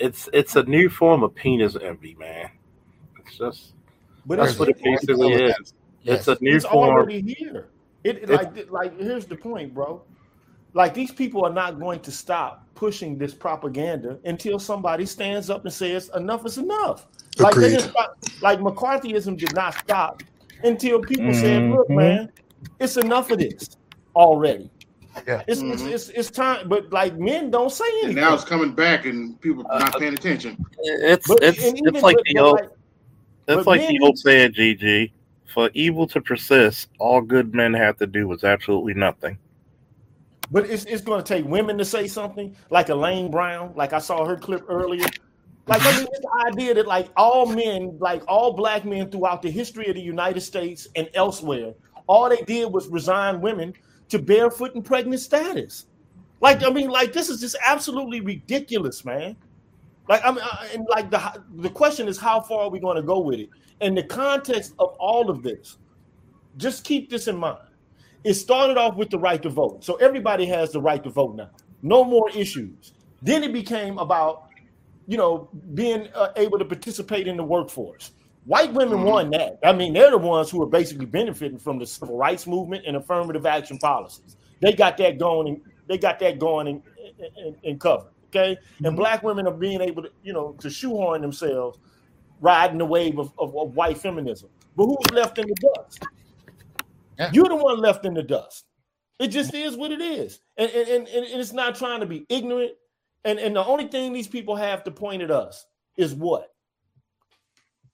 it's 0.00 0.28
it's 0.32 0.56
a 0.56 0.62
new 0.64 0.88
form 0.88 1.22
of 1.22 1.34
penis 1.34 1.76
envy, 1.80 2.14
man. 2.18 2.50
It's 3.18 3.36
just 3.38 3.74
But 4.26 4.38
that's 4.38 4.58
what 4.58 4.68
it 4.68 4.82
basically 4.82 5.14
lot 5.14 5.32
of 5.32 5.38
that. 5.38 5.60
is. 5.60 5.74
It's 6.04 6.28
a 6.28 6.32
Yes. 6.32 6.40
new 6.40 6.56
it's 6.56 6.64
form. 6.64 6.88
already 6.90 7.20
here. 7.20 7.68
It 8.04 8.16
it- 8.16 8.22
It's- 8.30 8.44
like 8.56 8.70
like 8.70 8.98
here's 8.98 9.26
the 9.26 9.36
point, 9.36 9.74
bro. 9.74 10.02
Like 10.72 10.94
these 10.94 11.10
people 11.12 11.44
are 11.44 11.52
not 11.52 11.78
going 11.80 12.00
to 12.00 12.10
stop 12.12 12.64
pushing 12.74 13.18
this 13.18 13.34
propaganda 13.34 14.18
until 14.24 14.58
somebody 14.58 15.04
stands 15.04 15.50
up 15.50 15.64
and 15.64 15.72
says 15.72 16.10
enough 16.14 16.46
is 16.46 16.58
enough. 16.58 17.06
Like 17.38 17.54
they 17.54 17.66
Agreed. 17.66 17.76
didn't 17.78 17.90
stop, 17.90 18.16
like 18.40 18.60
McCarthyism 18.60 19.36
did 19.36 19.54
not 19.54 19.74
stop 19.74 20.22
until 20.62 21.00
people 21.00 21.34
said, 21.34 21.62
mm-hmm. 21.62 21.74
"Look, 21.74 21.90
man, 21.90 22.30
it's 22.78 22.96
enough 22.96 23.30
of 23.30 23.38
this 23.38 23.76
already." 24.14 24.70
Yeah. 25.26 25.42
It's, 25.48 25.60
it's 25.60 25.82
Mhm. 25.82 25.92
it's 25.92 26.08
it's 26.10 26.30
time, 26.30 26.68
but 26.68 26.92
like 26.92 27.18
men 27.18 27.50
don't 27.50 27.70
say 27.70 27.84
And 27.84 28.04
anything. 28.04 28.22
now 28.22 28.34
it's 28.34 28.44
coming 28.44 28.72
back, 28.72 29.06
and 29.06 29.40
people 29.40 29.64
not 29.64 29.98
paying 29.98 30.14
attention. 30.14 30.64
It's 30.78 31.26
But 31.26 31.42
it's 31.42 31.64
and 31.64 31.76
even 31.78 31.94
it's 31.96 32.02
like 32.02 32.16
but, 32.16 32.24
the 32.26 32.38
old 32.38 32.60
like, 32.60 32.70
it's 33.48 33.66
like 33.66 33.80
men 33.80 33.94
the 33.94 34.00
old 34.04 34.18
saying, 34.18 34.52
Gigi. 34.52 35.12
For 35.52 35.68
evil 35.74 36.06
to 36.06 36.20
persist, 36.20 36.90
all 37.00 37.20
good 37.20 37.52
men 37.56 37.74
have 37.74 37.96
to 37.96 38.06
do 38.06 38.32
is 38.32 38.44
absolutely 38.44 38.94
nothing. 38.94 39.36
But 40.52 40.70
it's 40.70 40.84
it's 40.84 41.02
going 41.02 41.20
to 41.22 41.26
take 41.26 41.44
women 41.44 41.76
to 41.78 41.84
say 41.84 42.06
something, 42.06 42.54
like 42.70 42.88
Elaine 42.88 43.32
Brown, 43.32 43.72
like 43.74 43.92
I 43.92 43.98
saw 43.98 44.24
her 44.24 44.36
clip 44.36 44.62
earlier. 44.68 45.06
Like 45.66 45.84
I 45.84 45.96
mean, 45.96 46.06
this 46.12 46.20
idea 46.46 46.74
that 46.74 46.86
like 46.86 47.08
all 47.16 47.46
men, 47.46 47.96
like 47.98 48.22
all 48.28 48.52
black 48.52 48.84
men 48.84 49.10
throughout 49.10 49.42
the 49.42 49.50
history 49.50 49.88
of 49.88 49.96
the 49.96 50.00
United 50.00 50.40
States 50.40 50.86
and 50.94 51.08
elsewhere, 51.14 51.74
all 52.06 52.28
they 52.28 52.42
did 52.42 52.72
was 52.72 52.88
resign 52.88 53.40
women 53.40 53.72
to 54.10 54.18
barefoot 54.18 54.74
and 54.74 54.84
pregnant 54.84 55.20
status. 55.20 55.86
Like 56.40 56.62
I 56.64 56.70
mean, 56.70 56.90
like 56.90 57.12
this 57.12 57.28
is 57.28 57.40
just 57.40 57.56
absolutely 57.64 58.20
ridiculous, 58.20 59.04
man. 59.04 59.36
Like 60.08 60.22
I 60.24 60.30
mean, 60.30 60.40
I- 60.42 60.70
and 60.74 60.86
like 60.88 61.10
the 61.10 61.42
the 61.56 61.70
question 61.70 62.08
is, 62.08 62.18
how 62.18 62.40
far 62.40 62.62
are 62.62 62.70
we 62.70 62.80
going 62.80 62.96
to 62.96 63.02
go 63.02 63.20
with 63.20 63.40
it? 63.40 63.48
And 63.80 63.96
the 63.96 64.02
context 64.02 64.74
of 64.78 64.94
all 64.98 65.30
of 65.30 65.42
this, 65.42 65.78
just 66.56 66.84
keep 66.84 67.10
this 67.10 67.28
in 67.28 67.36
mind. 67.36 67.58
It 68.24 68.34
started 68.34 68.76
off 68.76 68.96
with 68.96 69.08
the 69.10 69.18
right 69.18 69.42
to 69.42 69.48
vote, 69.48 69.82
so 69.84 69.94
everybody 69.96 70.44
has 70.46 70.72
the 70.72 70.80
right 70.80 71.02
to 71.04 71.10
vote 71.10 71.36
now. 71.36 71.50
No 71.82 72.04
more 72.04 72.28
issues. 72.30 72.92
Then 73.22 73.42
it 73.44 73.52
became 73.52 73.98
about, 73.98 74.48
you 75.06 75.16
know, 75.16 75.48
being 75.74 76.08
uh, 76.14 76.28
able 76.36 76.58
to 76.58 76.64
participate 76.64 77.26
in 77.28 77.36
the 77.36 77.44
workforce. 77.44 78.12
White 78.50 78.72
women 78.72 78.98
mm-hmm. 78.98 79.06
won 79.06 79.30
that. 79.30 79.60
I 79.62 79.72
mean, 79.72 79.92
they're 79.92 80.10
the 80.10 80.18
ones 80.18 80.50
who 80.50 80.60
are 80.60 80.66
basically 80.66 81.06
benefiting 81.06 81.56
from 81.56 81.78
the 81.78 81.86
civil 81.86 82.16
rights 82.16 82.48
movement 82.48 82.82
and 82.84 82.96
affirmative 82.96 83.46
action 83.46 83.78
policies. 83.78 84.36
They 84.58 84.72
got 84.72 84.96
that 84.96 85.20
going. 85.20 85.46
And, 85.46 85.60
they 85.86 85.96
got 85.98 86.18
that 86.18 86.40
going 86.40 86.66
and, 86.66 86.82
and, 87.36 87.56
and 87.62 87.80
covered. 87.80 88.10
Okay, 88.26 88.58
and 88.78 88.86
mm-hmm. 88.86 88.96
black 88.96 89.22
women 89.22 89.46
are 89.46 89.54
being 89.54 89.80
able 89.80 90.02
to, 90.02 90.10
you 90.24 90.32
know, 90.32 90.56
to 90.58 90.68
shoehorn 90.68 91.20
themselves, 91.20 91.78
riding 92.40 92.78
the 92.78 92.84
wave 92.84 93.20
of, 93.20 93.32
of, 93.38 93.56
of 93.56 93.76
white 93.76 93.98
feminism. 93.98 94.48
But 94.76 94.86
who's 94.86 95.10
left 95.12 95.38
in 95.38 95.46
the 95.46 95.54
dust? 95.54 96.04
Yeah. 97.20 97.30
You're 97.32 97.50
the 97.50 97.54
one 97.54 97.78
left 97.78 98.04
in 98.04 98.14
the 98.14 98.22
dust. 98.24 98.64
It 99.20 99.28
just 99.28 99.54
is 99.54 99.76
what 99.76 99.92
it 99.92 100.00
is. 100.00 100.40
And, 100.56 100.68
and, 100.72 100.88
and, 100.88 101.06
and 101.06 101.40
it's 101.40 101.52
not 101.52 101.76
trying 101.76 102.00
to 102.00 102.06
be 102.06 102.26
ignorant. 102.28 102.72
And, 103.24 103.38
and 103.38 103.54
the 103.54 103.64
only 103.64 103.86
thing 103.86 104.12
these 104.12 104.26
people 104.26 104.56
have 104.56 104.82
to 104.84 104.90
point 104.90 105.22
at 105.22 105.30
us 105.30 105.66
is 105.96 106.14
what? 106.14 106.49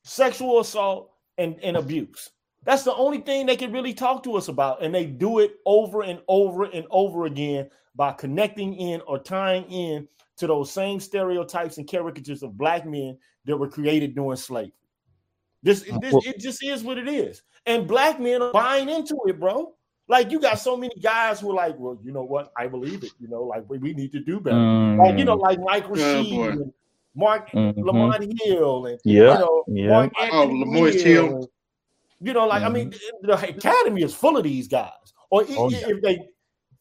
Sexual 0.09 0.61
assault 0.61 1.11
and, 1.37 1.57
and 1.65 1.77
abuse. 1.77 2.31
That's 2.63 2.85
the 2.85 2.95
only 2.95 3.19
thing 3.19 3.45
they 3.45 3.57
can 3.57 3.73
really 3.73 3.93
talk 3.93 4.23
to 4.23 4.37
us 4.37 4.47
about. 4.47 4.81
And 4.81 4.95
they 4.95 5.05
do 5.05 5.41
it 5.41 5.57
over 5.67 6.03
and 6.03 6.21
over 6.29 6.63
and 6.63 6.87
over 6.91 7.27
again 7.27 7.69
by 7.97 8.13
connecting 8.13 8.75
in 8.75 9.01
or 9.09 9.19
tying 9.19 9.65
in 9.65 10.07
to 10.37 10.47
those 10.47 10.71
same 10.71 11.01
stereotypes 11.01 11.79
and 11.79 11.89
caricatures 11.89 12.45
of 12.45 12.57
black 12.57 12.87
men 12.87 13.19
that 13.47 13.57
were 13.57 13.69
created 13.69 14.15
during 14.15 14.37
slavery. 14.37 14.73
This, 15.65 15.81
this 16.01 16.15
it 16.25 16.39
just 16.39 16.65
is 16.65 16.85
what 16.85 16.99
it 16.99 17.09
is. 17.09 17.43
And 17.67 17.89
black 17.89 18.21
men 18.21 18.43
are 18.43 18.53
buying 18.53 18.89
into 18.89 19.19
it, 19.27 19.41
bro. 19.41 19.75
Like 20.07 20.31
you 20.31 20.39
got 20.39 20.61
so 20.61 20.77
many 20.77 20.95
guys 21.03 21.41
who 21.41 21.51
are 21.51 21.55
like, 21.55 21.75
well, 21.79 21.99
you 22.05 22.13
know 22.13 22.23
what? 22.23 22.53
I 22.57 22.69
believe 22.69 23.03
it. 23.03 23.11
You 23.19 23.27
know, 23.27 23.43
like 23.43 23.65
we, 23.69 23.79
we 23.79 23.93
need 23.93 24.13
to 24.13 24.21
do 24.21 24.39
better. 24.39 24.57
Mm. 24.57 24.99
Like 24.99 25.19
you 25.19 25.25
know, 25.25 25.35
like 25.35 25.59
Rashid 25.89 26.31
boy. 26.31 26.49
and 26.51 26.73
Marc 27.17 27.51
Mhm. 27.51 27.75
Lamont 27.85 28.33
Hill 28.43 28.87
and 28.87 29.01
Yeah, 29.05 29.33
you 29.33 29.39
know 29.39 29.65
yeah. 29.69 29.89
Mark 29.89 30.13
Oh, 30.19 30.23
Anthony 30.43 30.65
Lamoist 30.65 31.01
Hill. 31.03 31.27
Hill. 31.27 31.51
You 32.21 32.33
know, 32.33 32.47
like 32.47 32.63
I 32.63 32.69
mean, 32.69 32.95
the 33.23 33.35
academy 33.35 34.03
is 34.03 34.15
full 34.15 34.37
of 34.37 34.45
these 34.45 34.69
guys. 34.69 34.91
Or 35.31 35.45
Oh, 35.57 35.67
i- 35.67 35.69
yeah. 35.73 35.89
if 35.89 36.03
they, 36.03 36.19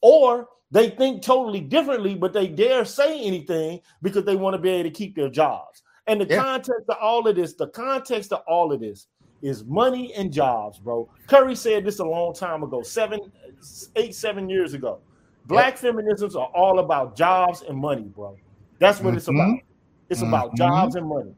or 0.01 0.47
they 0.71 0.89
think 0.89 1.21
totally 1.23 1.61
differently, 1.61 2.15
but 2.15 2.31
they 2.33 2.47
dare 2.47 2.85
say 2.85 3.19
anything 3.21 3.81
because 4.01 4.23
they 4.25 4.35
want 4.35 4.53
to 4.55 4.61
be 4.61 4.69
able 4.69 4.89
to 4.89 4.93
keep 4.95 5.15
their 5.15 5.29
jobs. 5.29 5.83
And 6.07 6.21
the 6.21 6.25
Yeah. 6.27 6.43
context 6.43 6.89
of 6.89 6.97
all 7.01 7.27
of 7.27 7.35
this, 7.35 7.53
the 7.55 7.67
context 7.67 8.31
of 8.31 8.41
all 8.47 8.71
of 8.71 8.79
this 8.79 9.07
is 9.41 9.65
money 9.65 10.13
and 10.13 10.31
jobs, 10.31 10.79
bro. 10.79 11.09
Curry 11.27 11.55
said 11.55 11.83
this 11.85 11.99
a 11.99 12.05
long 12.05 12.33
time 12.33 12.63
ago, 12.63 12.81
seven, 12.81 13.19
eight, 13.95 14.13
seven 14.15 14.49
years 14.49 14.73
ago. 14.73 14.99
Black 15.47 15.77
feminisms 15.77 16.35
are 16.35 16.49
all 16.55 16.79
about 16.79 17.15
jobs 17.15 17.61
and 17.63 17.77
money, 17.77 18.03
bro. 18.15 18.37
That's 18.79 19.01
what 19.01 19.15
it's 19.15 19.27
Mhm. 19.27 19.35
about. 19.35 19.59
It's 20.09 20.21
about 20.21 20.51
Mhm. 20.51 20.57
jobs 20.57 20.95
and 20.95 21.07
money. 21.07 21.33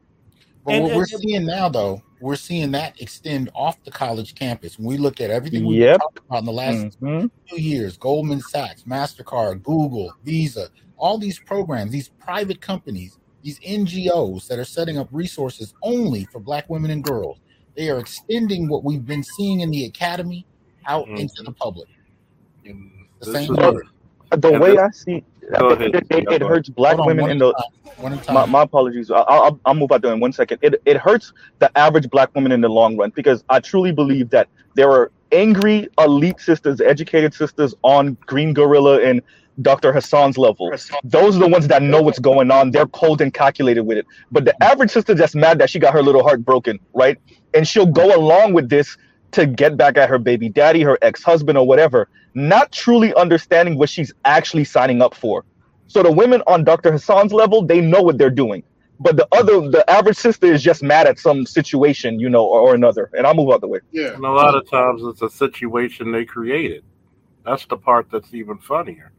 But 0.64 0.74
And- 0.74 0.84
what 0.84 0.94
we're 0.96 1.06
and- 1.12 1.20
seeing 1.22 1.46
now, 1.46 1.68
though, 1.68 2.02
we're 2.20 2.36
seeing 2.36 2.72
that 2.72 3.00
extend 3.00 3.50
off 3.54 3.82
the 3.84 3.90
college 3.90 4.34
campus. 4.34 4.78
When 4.78 4.86
we 4.88 4.96
look 4.98 5.20
at 5.20 5.30
everything 5.30 5.64
we've 5.64 5.80
Yep. 5.80 6.00
talked 6.00 6.18
about 6.26 6.38
in 6.40 6.44
the 6.44 6.52
last 6.52 7.00
Mhm. 7.00 7.30
two 7.48 7.60
years, 7.60 7.96
Goldman 7.96 8.40
Sachs, 8.42 8.82
MasterCard, 8.82 9.62
Google, 9.62 10.12
Visa, 10.24 10.68
all 10.98 11.16
these 11.16 11.38
programs, 11.38 11.92
these 11.92 12.08
private 12.18 12.60
companies, 12.60 13.18
these 13.42 13.58
NGOs 13.62 14.48
that 14.48 14.58
are 14.58 14.64
setting 14.64 14.98
up 14.98 15.08
resources 15.12 15.72
only 15.82 16.24
for 16.24 16.40
Black 16.40 16.68
women 16.68 16.90
and 16.90 17.02
girls, 17.04 17.38
they 17.76 17.88
are 17.88 17.98
extending 17.98 18.68
what 18.68 18.84
we've 18.84 19.06
been 19.06 19.22
seeing 19.22 19.60
in 19.60 19.70
the 19.70 19.84
academy 19.84 20.44
out 20.86 21.06
Mhm. 21.06 21.20
into 21.20 21.42
the 21.44 21.52
public. 21.52 21.88
The 22.64 22.74
this 23.20 23.32
same 23.32 23.52
is 23.52 23.58
way. 23.58 23.72
The 24.30 24.58
way 24.58 24.70
this- 24.72 24.78
I 24.78 24.90
see 24.90 25.24
Go 25.56 25.70
it, 25.70 25.80
ahead. 25.80 25.94
it, 25.94 26.06
it, 26.10 26.32
it 26.32 26.42
hurts 26.42 26.68
black 26.68 26.98
on, 26.98 27.06
women 27.06 27.30
in 27.30 27.38
the 27.38 27.48
a 27.48 27.52
time. 27.52 27.94
One 27.96 28.12
at 28.12 28.22
a 28.22 28.24
time. 28.24 28.34
my, 28.34 28.46
my 28.46 28.62
apologies. 28.62 29.10
I'll, 29.10 29.24
I'll, 29.28 29.60
I'll 29.64 29.74
move 29.74 29.92
out 29.92 30.02
there 30.02 30.12
in 30.12 30.20
one 30.20 30.32
second. 30.32 30.58
It, 30.62 30.80
it 30.84 30.96
hurts 30.96 31.32
the 31.58 31.76
average 31.76 32.10
black 32.10 32.34
woman 32.34 32.52
in 32.52 32.60
the 32.60 32.68
long 32.68 32.96
run 32.96 33.10
because 33.10 33.44
I 33.48 33.60
truly 33.60 33.92
believe 33.92 34.30
that 34.30 34.48
there 34.74 34.90
are 34.90 35.10
angry 35.32 35.88
elite 35.98 36.40
sisters, 36.40 36.80
educated 36.80 37.34
sisters 37.34 37.74
on 37.82 38.16
Green 38.26 38.52
Gorilla 38.52 39.02
and 39.02 39.22
Dr. 39.60 39.92
Hasan's 39.92 40.38
level. 40.38 40.70
Those 41.02 41.36
are 41.36 41.40
the 41.40 41.48
ones 41.48 41.66
that 41.68 41.82
know 41.82 42.00
what's 42.00 42.20
going 42.20 42.50
on. 42.50 42.70
They're 42.70 42.86
cold 42.86 43.20
and 43.20 43.34
calculated 43.34 43.82
with 43.82 43.98
it. 43.98 44.06
But 44.30 44.44
the 44.44 44.62
average 44.62 44.90
sister 44.90 45.14
just 45.14 45.34
mad 45.34 45.58
that 45.58 45.70
she 45.70 45.78
got 45.78 45.92
her 45.94 46.02
little 46.02 46.22
heart 46.22 46.44
broken, 46.44 46.78
right? 46.94 47.18
And 47.54 47.66
she'll 47.66 47.86
go 47.86 48.16
along 48.16 48.52
with 48.52 48.68
this 48.68 48.96
to 49.32 49.46
get 49.46 49.76
back 49.76 49.96
at 49.96 50.08
her 50.08 50.18
baby 50.18 50.48
daddy, 50.48 50.82
her 50.82 50.96
ex-husband, 51.02 51.58
or 51.58 51.66
whatever, 51.66 52.08
not 52.38 52.72
truly 52.72 53.14
understanding 53.14 53.76
what 53.76 53.90
she's 53.90 54.12
actually 54.24 54.64
signing 54.64 55.02
up 55.02 55.14
for. 55.14 55.44
So 55.88 56.02
the 56.02 56.12
women 56.12 56.42
on 56.46 56.64
Dr. 56.64 56.92
Hasan's 56.92 57.32
level, 57.32 57.62
they 57.62 57.80
know 57.80 58.02
what 58.02 58.18
they're 58.18 58.30
doing. 58.30 58.62
But 59.00 59.16
the 59.16 59.28
other, 59.32 59.68
the 59.68 59.88
average 59.88 60.16
sister 60.16 60.46
is 60.46 60.62
just 60.62 60.82
mad 60.82 61.06
at 61.06 61.18
some 61.18 61.46
situation, 61.46 62.18
you 62.18 62.28
know, 62.28 62.44
or, 62.44 62.60
or 62.60 62.74
another. 62.74 63.10
And 63.16 63.26
I'll 63.26 63.34
move 63.34 63.50
out 63.52 63.60
the 63.60 63.68
way. 63.68 63.80
Yeah. 63.92 64.14
And 64.14 64.24
a 64.24 64.30
lot 64.30 64.56
of 64.56 64.68
times 64.68 65.02
it's 65.04 65.22
a 65.22 65.30
situation 65.30 66.12
they 66.12 66.24
created. 66.24 66.84
That's 67.44 67.64
the 67.66 67.76
part 67.76 68.08
that's 68.10 68.34
even 68.34 68.58
funnier. 68.58 69.12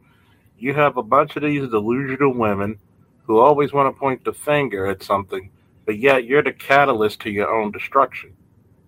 You 0.58 0.74
have 0.74 0.96
a 0.96 1.02
bunch 1.02 1.36
of 1.36 1.42
these 1.42 1.68
delusional 1.68 2.34
women 2.34 2.78
who 3.24 3.38
always 3.38 3.72
want 3.72 3.94
to 3.94 3.98
point 3.98 4.24
the 4.24 4.32
finger 4.32 4.86
at 4.86 5.02
something, 5.02 5.50
but 5.86 5.98
yet 5.98 6.24
you're 6.24 6.42
the 6.42 6.52
catalyst 6.52 7.20
to 7.20 7.30
your 7.30 7.48
own 7.48 7.72
destruction. 7.72 8.34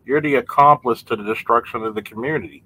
You're 0.05 0.21
the 0.21 0.35
accomplice 0.35 1.03
to 1.05 1.17
the 1.17 1.23
destruction 1.23 1.83
of 1.83 1.95
the 1.95 2.03
community. 2.03 2.63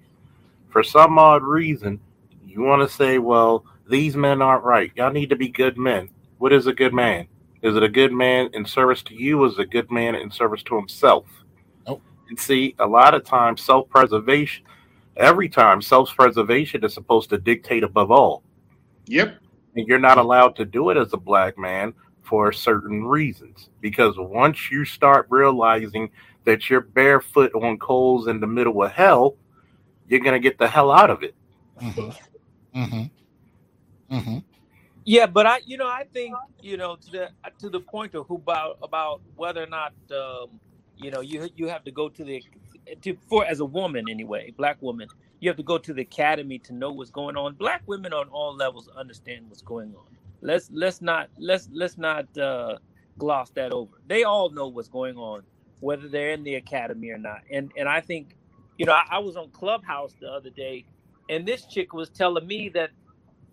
For 0.76 0.82
some 0.82 1.18
odd 1.18 1.42
reason, 1.42 1.98
you 2.46 2.60
want 2.60 2.86
to 2.86 2.94
say, 2.94 3.16
well, 3.16 3.64
these 3.88 4.14
men 4.14 4.42
aren't 4.42 4.62
right. 4.62 4.92
Y'all 4.94 5.10
need 5.10 5.30
to 5.30 5.34
be 5.34 5.48
good 5.48 5.78
men. 5.78 6.10
What 6.36 6.52
is 6.52 6.66
a 6.66 6.72
good 6.74 6.92
man? 6.92 7.28
Is 7.62 7.76
it 7.76 7.82
a 7.82 7.88
good 7.88 8.12
man 8.12 8.50
in 8.52 8.66
service 8.66 9.02
to 9.04 9.14
you? 9.14 9.42
Or 9.42 9.46
is 9.46 9.54
it 9.54 9.62
a 9.62 9.64
good 9.64 9.90
man 9.90 10.14
in 10.14 10.30
service 10.30 10.62
to 10.64 10.76
himself? 10.76 11.24
Nope. 11.88 12.02
And 12.28 12.38
see, 12.38 12.74
a 12.78 12.86
lot 12.86 13.14
of 13.14 13.24
times 13.24 13.62
self 13.62 13.88
preservation 13.88 14.66
every 15.16 15.48
time 15.48 15.80
self-preservation 15.80 16.84
is 16.84 16.92
supposed 16.92 17.30
to 17.30 17.38
dictate 17.38 17.82
above 17.82 18.10
all. 18.10 18.42
Yep. 19.06 19.38
And 19.76 19.88
you're 19.88 19.98
not 19.98 20.18
allowed 20.18 20.56
to 20.56 20.66
do 20.66 20.90
it 20.90 20.98
as 20.98 21.14
a 21.14 21.16
black 21.16 21.56
man 21.56 21.94
for 22.22 22.52
certain 22.52 23.02
reasons. 23.02 23.70
Because 23.80 24.16
once 24.18 24.70
you 24.70 24.84
start 24.84 25.26
realizing 25.30 26.10
that 26.44 26.68
you're 26.68 26.82
barefoot 26.82 27.54
on 27.54 27.78
coals 27.78 28.26
in 28.26 28.40
the 28.40 28.46
middle 28.46 28.82
of 28.82 28.92
hell, 28.92 29.36
you're 30.08 30.20
gonna 30.20 30.40
get 30.40 30.58
the 30.58 30.68
hell 30.68 30.92
out 30.92 31.10
of 31.10 31.22
it. 31.22 31.34
Mm-hmm. 31.82 32.10
Mm-hmm. 32.76 33.18
Mm-hmm. 34.16 34.38
Yeah, 35.04 35.26
but 35.26 35.46
I, 35.46 35.60
you 35.66 35.78
know, 35.78 35.88
I 35.88 36.04
think 36.14 36.34
you 36.60 36.76
know 36.76 36.96
to 36.96 37.10
the 37.10 37.30
to 37.60 37.70
the 37.70 37.80
point 37.80 38.14
of 38.14 38.26
who 38.28 38.36
about 38.36 38.78
about 38.82 39.22
whether 39.36 39.62
or 39.62 39.68
not 39.68 39.94
um, 40.12 40.60
you 40.96 41.10
know 41.10 41.22
you 41.22 41.48
you 41.56 41.68
have 41.68 41.84
to 41.84 41.92
go 41.92 42.08
to 42.08 42.24
the 42.24 42.44
to 43.02 43.16
for 43.28 43.44
as 43.46 43.60
a 43.60 43.64
woman 43.64 44.06
anyway, 44.10 44.52
black 44.56 44.80
woman, 44.82 45.08
you 45.40 45.50
have 45.50 45.56
to 45.58 45.64
go 45.64 45.78
to 45.78 45.94
the 45.94 46.02
academy 46.02 46.60
to 46.60 46.74
know 46.74 46.92
what's 46.92 47.10
going 47.10 47.36
on. 47.36 47.54
Black 47.54 47.82
women 47.86 48.12
on 48.12 48.28
all 48.28 48.56
levels 48.56 48.88
understand 48.96 49.46
what's 49.48 49.62
going 49.62 49.94
on. 49.96 50.06
Let's 50.42 50.70
let's 50.72 51.02
not 51.02 51.30
let's 51.38 51.68
let's 51.72 51.98
not 51.98 52.26
uh, 52.38 52.78
gloss 53.18 53.50
that 53.52 53.72
over. 53.72 53.92
They 54.06 54.24
all 54.24 54.50
know 54.50 54.68
what's 54.68 54.88
going 54.88 55.16
on, 55.16 55.42
whether 55.80 56.08
they're 56.08 56.30
in 56.30 56.44
the 56.44 56.56
academy 56.56 57.10
or 57.10 57.18
not. 57.18 57.40
And 57.50 57.72
and 57.76 57.88
I 57.88 58.02
think, 58.02 58.36
you 58.78 58.86
know, 58.86 58.92
I, 58.92 59.04
I 59.12 59.18
was 59.20 59.36
on 59.36 59.50
Clubhouse 59.50 60.14
the 60.20 60.28
other 60.28 60.50
day, 60.50 60.86
and 61.30 61.46
this 61.46 61.66
chick 61.66 61.92
was 61.94 62.10
telling 62.10 62.46
me 62.46 62.70
that 62.70 62.90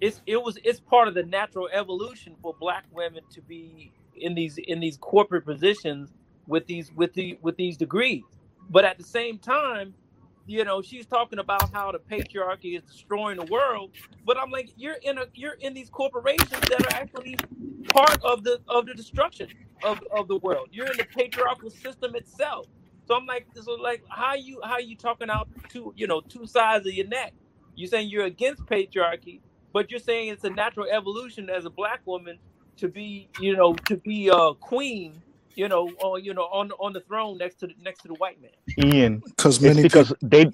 it's 0.02 0.22
it 0.28 0.42
was 0.42 0.58
it's 0.64 0.80
part 0.82 1.08
of 1.08 1.16
the 1.16 1.24
natural 1.24 1.70
evolution 1.74 2.36
for 2.42 2.56
black 2.60 2.86
women 2.92 3.24
to 3.32 3.42
be 3.42 3.94
in 4.16 4.36
these 4.36 4.60
in 4.60 4.80
these 4.80 4.98
corporate 4.98 5.46
positions 5.46 6.14
with 6.48 6.68
these 6.68 6.92
with 6.94 7.14
the 7.14 7.38
with 7.42 7.58
these 7.58 7.78
degrees. 7.78 8.24
But 8.70 8.86
at 8.86 8.98
the 9.00 9.06
same 9.06 9.40
time 9.40 9.96
you 10.48 10.66
know 10.66 10.82
she's 10.82 11.06
talking 11.08 11.40
about 11.40 11.72
how 11.74 11.92
the 11.92 12.00
patriarchy 12.00 12.78
is 12.78 12.84
destroying 12.84 13.38
the 13.38 13.46
world 13.46 13.92
but 14.26 14.38
i'm 14.38 14.52
like 14.52 14.70
you're 14.78 14.98
in 15.04 15.18
a 15.20 15.26
you're 15.36 15.58
in 15.62 15.74
these 15.74 15.90
corporations 15.90 16.50
that 16.70 16.82
are 16.86 16.96
actually 17.02 17.38
part 17.90 18.18
of 18.24 18.44
the 18.44 18.60
of 18.68 18.86
the 18.86 18.94
destruction 18.94 19.48
of, 19.84 20.00
of 20.12 20.28
the 20.28 20.38
world. 20.38 20.70
You're 20.72 20.92
in 20.92 20.98
the 20.98 21.06
patriarchal 21.06 21.72
system 21.72 22.16
itself 22.16 22.68
so 23.08 23.16
i'm 23.16 23.26
like 23.26 23.48
so 23.62 23.74
like 23.74 24.04
how 24.10 24.34
you 24.34 24.60
how 24.64 24.78
you 24.78 24.96
talking 24.96 25.30
out 25.30 25.48
two 25.70 25.94
you 25.96 26.08
know 26.08 26.22
two 26.22 26.46
sides 26.48 26.86
of 26.88 26.94
your 26.94 27.08
neck 27.08 27.34
you're 27.76 27.88
saying 27.88 28.10
you're 28.10 28.26
against 28.26 28.66
patriarchy 28.66 29.40
but 29.74 29.90
you're 29.92 30.00
saying 30.00 30.30
it's 30.30 30.44
a 30.44 30.50
natural 30.50 30.88
evolution 30.92 31.50
as 31.50 31.66
a 31.66 31.70
black 31.70 32.02
woman 32.06 32.38
to 32.78 32.88
be 32.88 33.30
you 33.40 33.56
know 33.56 33.74
to 33.74 33.98
be 33.98 34.30
a 34.30 34.54
queen 34.56 35.22
you 35.56 35.68
know 35.68 35.90
or 36.04 36.20
you 36.20 36.34
know 36.34 36.44
on 36.44 36.72
on 36.80 36.94
the 36.94 37.02
throne 37.02 37.38
next 37.38 37.56
to 37.56 37.68
the, 37.68 37.74
next 37.82 38.02
to 38.02 38.08
the 38.08 38.16
white 38.16 38.42
man 38.42 38.52
Ian, 38.92 39.22
Because 39.26 39.58
it's 39.58 39.64
many 39.64 39.82
because 39.82 40.14
they 40.22 40.52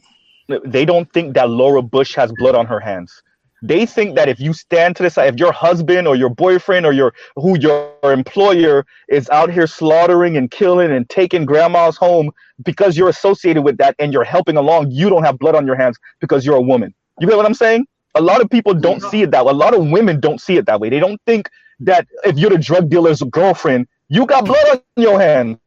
they 0.66 0.86
don't 0.86 1.12
think 1.14 1.36
that 1.36 1.50
Laura 1.50 1.82
Bush 1.82 2.16
has 2.16 2.32
blood 2.38 2.56
on 2.56 2.66
her 2.66 2.80
hands. 2.80 3.22
They 3.62 3.86
think 3.86 4.16
that 4.16 4.30
if 4.30 4.40
you 4.40 4.54
stand 4.54 4.96
to 4.98 5.04
the 5.04 5.10
side, 5.10 5.34
if 5.34 5.40
your 5.40 5.52
husband 5.52 6.08
or 6.08 6.16
your 6.16 6.30
boyfriend 6.30 6.86
or 6.86 6.94
your 6.94 7.14
who 7.36 7.60
your 7.60 7.94
employer 8.04 8.86
is 9.10 9.30
out 9.30 9.52
here 9.52 9.68
slaughtering 9.68 10.38
and 10.38 10.50
killing 10.50 10.92
and 10.92 11.10
taking 11.10 11.46
grandma's 11.46 11.98
home 11.98 12.32
because 12.64 12.98
you're 12.98 13.10
associated 13.10 13.64
with 13.64 13.78
that 13.78 13.96
and 14.00 14.14
you're 14.14 14.24
helping 14.24 14.58
along, 14.58 14.92
you 14.92 15.10
don't 15.10 15.24
have 15.24 15.38
blood 15.40 15.56
on 15.56 15.66
your 15.66 15.76
hands 15.76 15.98
because 16.20 16.46
you're 16.46 16.56
a 16.56 16.62
woman. 16.62 16.94
You 17.20 17.28
get 17.28 17.36
what 17.38 17.46
I'm 17.46 17.54
saying? 17.54 17.86
A 18.16 18.22
lot 18.22 18.42
of 18.42 18.50
people 18.50 18.74
don't 18.74 19.02
see 19.02 19.22
it 19.22 19.32
that 19.32 19.46
way. 19.46 19.52
A 19.52 19.56
lot 19.56 19.74
of 19.74 19.88
women 19.88 20.20
don't 20.20 20.42
see 20.42 20.58
it 20.58 20.66
that 20.66 20.80
way. 20.80 20.90
They 20.90 21.00
don't 21.00 21.22
think 21.26 21.50
that 21.82 22.08
if 22.24 22.38
you're 22.38 22.50
the 22.50 22.58
drug 22.58 22.90
dealer's 22.90 23.22
girlfriend, 23.22 23.88
you 24.08 24.26
got 24.26 24.46
blood 24.46 24.68
on 24.68 25.04
your 25.04 25.20
hands. 25.20 25.58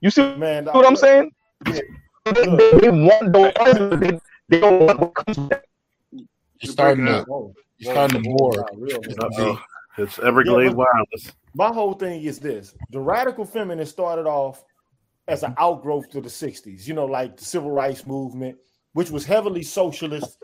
You 0.00 0.10
see 0.10 0.34
Man, 0.36 0.64
what 0.66 0.86
I'm 0.86 0.96
saying? 0.96 1.32
They, 1.64 1.82
they, 2.24 2.32
they 2.32 2.90
want 2.90 3.32
the 3.32 3.98
they, 4.00 4.20
they 4.48 4.60
don't 4.60 4.86
want 4.86 4.98
what 4.98 5.14
comes 5.14 5.38
with 5.38 5.48
that. 5.50 5.64
You're 6.62 6.72
starting 6.72 7.04
breaking 7.04 7.24
to 7.26 7.52
you're 7.78 7.92
starting 7.92 8.22
to 8.22 8.28
whoa, 8.30 8.36
bore. 8.36 8.50
wow, 8.58 8.66
real, 8.76 9.00
man. 9.02 9.16
Uh-oh. 9.20 9.60
It's 9.98 10.18
Everglade 10.20 10.68
Yeah, 10.70 10.72
Wireless. 10.72 11.32
my 11.54 11.68
whole 11.68 11.94
thing 11.94 12.22
is 12.22 12.38
this 12.38 12.74
the 12.90 13.00
radical 13.00 13.44
feminist 13.44 13.92
started 13.92 14.26
off 14.26 14.64
as 15.28 15.42
an 15.42 15.54
outgrowth 15.58 16.08
to 16.10 16.20
the 16.20 16.28
60s 16.28 16.86
you 16.86 16.94
know 16.94 17.04
like 17.04 17.36
the 17.36 17.44
civil 17.44 17.70
rights 17.70 18.06
movement 18.06 18.56
which 18.94 19.10
was 19.10 19.24
heavily 19.24 19.62
socialist 19.62 20.38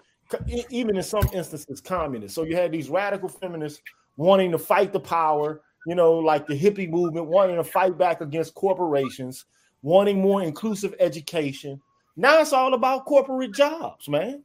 even 0.70 0.96
in 0.96 1.02
some 1.02 1.26
instances 1.32 1.80
communist 1.80 2.34
so 2.34 2.44
you 2.44 2.54
had 2.54 2.70
these 2.72 2.90
radical 2.90 3.28
feminists 3.28 3.80
wanting 4.16 4.50
to 4.50 4.58
fight 4.58 4.92
the 4.92 5.00
power 5.00 5.62
you 5.86 5.94
know 5.94 6.12
like 6.14 6.46
the 6.46 6.58
hippie 6.58 6.88
movement 6.90 7.26
wanting 7.26 7.56
to 7.56 7.64
fight 7.64 7.96
back 7.96 8.20
against 8.20 8.54
corporations 8.54 9.46
wanting 9.82 10.20
more 10.20 10.42
inclusive 10.42 10.94
education 11.00 11.80
now 12.16 12.40
it's 12.40 12.52
all 12.52 12.74
about 12.74 13.04
corporate 13.06 13.52
jobs 13.54 14.08
man 14.08 14.42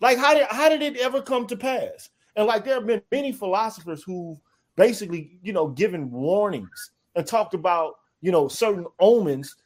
like 0.00 0.18
how 0.18 0.34
did 0.34 0.46
how 0.50 0.68
did 0.68 0.82
it 0.82 0.96
ever 0.96 1.22
come 1.22 1.46
to 1.46 1.56
pass 1.56 2.10
and 2.36 2.46
like 2.46 2.64
there 2.64 2.74
have 2.74 2.86
been 2.86 3.02
many 3.10 3.32
philosophers 3.32 4.02
who 4.02 4.40
basically, 4.76 5.38
you 5.42 5.52
know, 5.52 5.68
given 5.68 6.10
warnings 6.10 6.92
and 7.14 7.26
talked 7.26 7.54
about, 7.54 7.96
you 8.20 8.32
know, 8.32 8.48
certain 8.48 8.86
omens, 8.98 9.56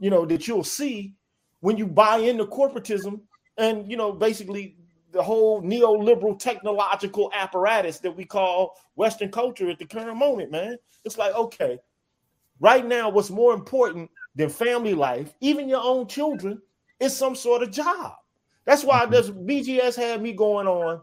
you 0.00 0.10
know, 0.10 0.24
that 0.26 0.48
you'll 0.48 0.64
see 0.64 1.14
when 1.60 1.76
you 1.76 1.86
buy 1.86 2.18
into 2.18 2.44
corporatism 2.46 3.20
and, 3.58 3.88
you 3.90 3.96
know, 3.96 4.12
basically 4.12 4.76
the 5.12 5.22
whole 5.22 5.62
neoliberal 5.62 6.38
technological 6.38 7.30
apparatus 7.34 7.98
that 8.00 8.10
we 8.10 8.24
call 8.24 8.76
Western 8.96 9.30
culture 9.30 9.70
at 9.70 9.78
the 9.78 9.86
current 9.86 10.16
moment, 10.16 10.50
man. 10.50 10.76
It's 11.04 11.16
like, 11.16 11.34
okay, 11.34 11.78
right 12.60 12.84
now, 12.84 13.08
what's 13.08 13.30
more 13.30 13.54
important 13.54 14.10
than 14.34 14.48
family 14.48 14.94
life, 14.94 15.32
even 15.40 15.68
your 15.68 15.82
own 15.82 16.08
children, 16.08 16.60
is 16.98 17.16
some 17.16 17.36
sort 17.36 17.62
of 17.62 17.70
job. 17.70 18.14
That's 18.66 18.84
why 18.84 19.06
this 19.06 19.30
BGS 19.30 19.96
had 19.96 20.20
me 20.20 20.32
going 20.32 20.66
on, 20.66 21.00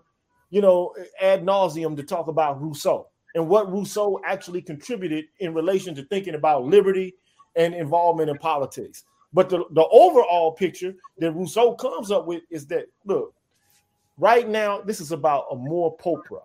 you 0.50 0.62
know, 0.62 0.94
ad 1.20 1.44
nauseum 1.44 1.96
to 1.98 2.04
talk 2.04 2.28
about 2.28 2.62
Rousseau 2.62 3.08
and 3.36 3.48
what 3.48 3.72
Rousseau 3.72 4.22
actually 4.26 4.62
contributed 4.62 5.26
in 5.40 5.54
relation 5.54 5.96
to 5.96 6.04
thinking 6.04 6.36
about 6.36 6.66
liberty 6.66 7.16
and 7.56 7.74
involvement 7.74 8.30
in 8.30 8.38
politics. 8.38 9.04
But 9.32 9.50
the, 9.50 9.64
the 9.72 9.88
overall 9.88 10.52
picture 10.52 10.94
that 11.18 11.32
Rousseau 11.32 11.74
comes 11.74 12.12
up 12.12 12.28
with 12.28 12.44
is 12.52 12.68
that 12.68 12.86
look, 13.06 13.34
right 14.18 14.48
now, 14.48 14.82
this 14.82 15.02
is 15.02 15.12
about 15.12 15.46
amour-propre. 15.52 16.42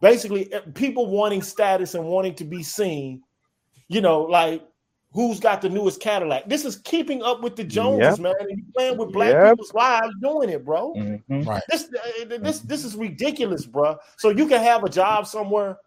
Basically, 0.00 0.52
eh, 0.52 0.60
people 0.74 1.06
wanting 1.06 1.42
status 1.42 1.94
and 1.94 2.04
wanting 2.04 2.34
to 2.34 2.44
be 2.44 2.62
seen, 2.62 3.22
you 3.86 4.00
know, 4.00 4.22
like 4.22 4.64
who's 5.14 5.38
got 5.38 5.60
the 5.60 5.68
newest 5.68 6.00
Cadillac. 6.00 6.48
This 6.48 6.64
is 6.64 6.76
keeping 6.76 7.22
up 7.22 7.42
with 7.42 7.54
the 7.56 7.64
Joneses, 7.64 8.18
Yep. 8.18 8.38
man. 8.38 8.48
And 8.48 8.58
you 8.58 8.64
playing 8.74 8.96
with 8.98 9.12
black 9.12 9.32
Yep. 9.32 9.50
people's 9.50 9.74
lives 9.74 10.14
doing 10.22 10.48
it, 10.48 10.64
bro. 10.64 10.94
Mhm. 10.94 11.46
Right. 11.46 11.62
This 11.70 11.84
uh, 12.22 12.24
this 12.38 12.60
this 12.60 12.84
is 12.84 12.96
ridiculous, 12.96 13.66
bro. 13.66 13.96
So 14.16 14.30
you 14.30 14.46
can 14.46 14.62
have 14.62 14.84
a 14.84 14.88
job 14.88 15.26
somewhere. 15.26 15.78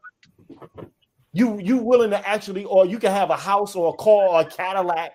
You 1.33 1.59
you 1.59 1.77
willing 1.77 2.11
to 2.11 2.27
actually, 2.27 2.65
or 2.65 2.85
you 2.85 2.99
can 2.99 3.11
have 3.11 3.29
a 3.29 3.35
house 3.35 3.75
or 3.75 3.93
a 3.93 3.97
car 3.97 4.27
or 4.29 4.41
a 4.41 4.45
Cadillac. 4.45 5.13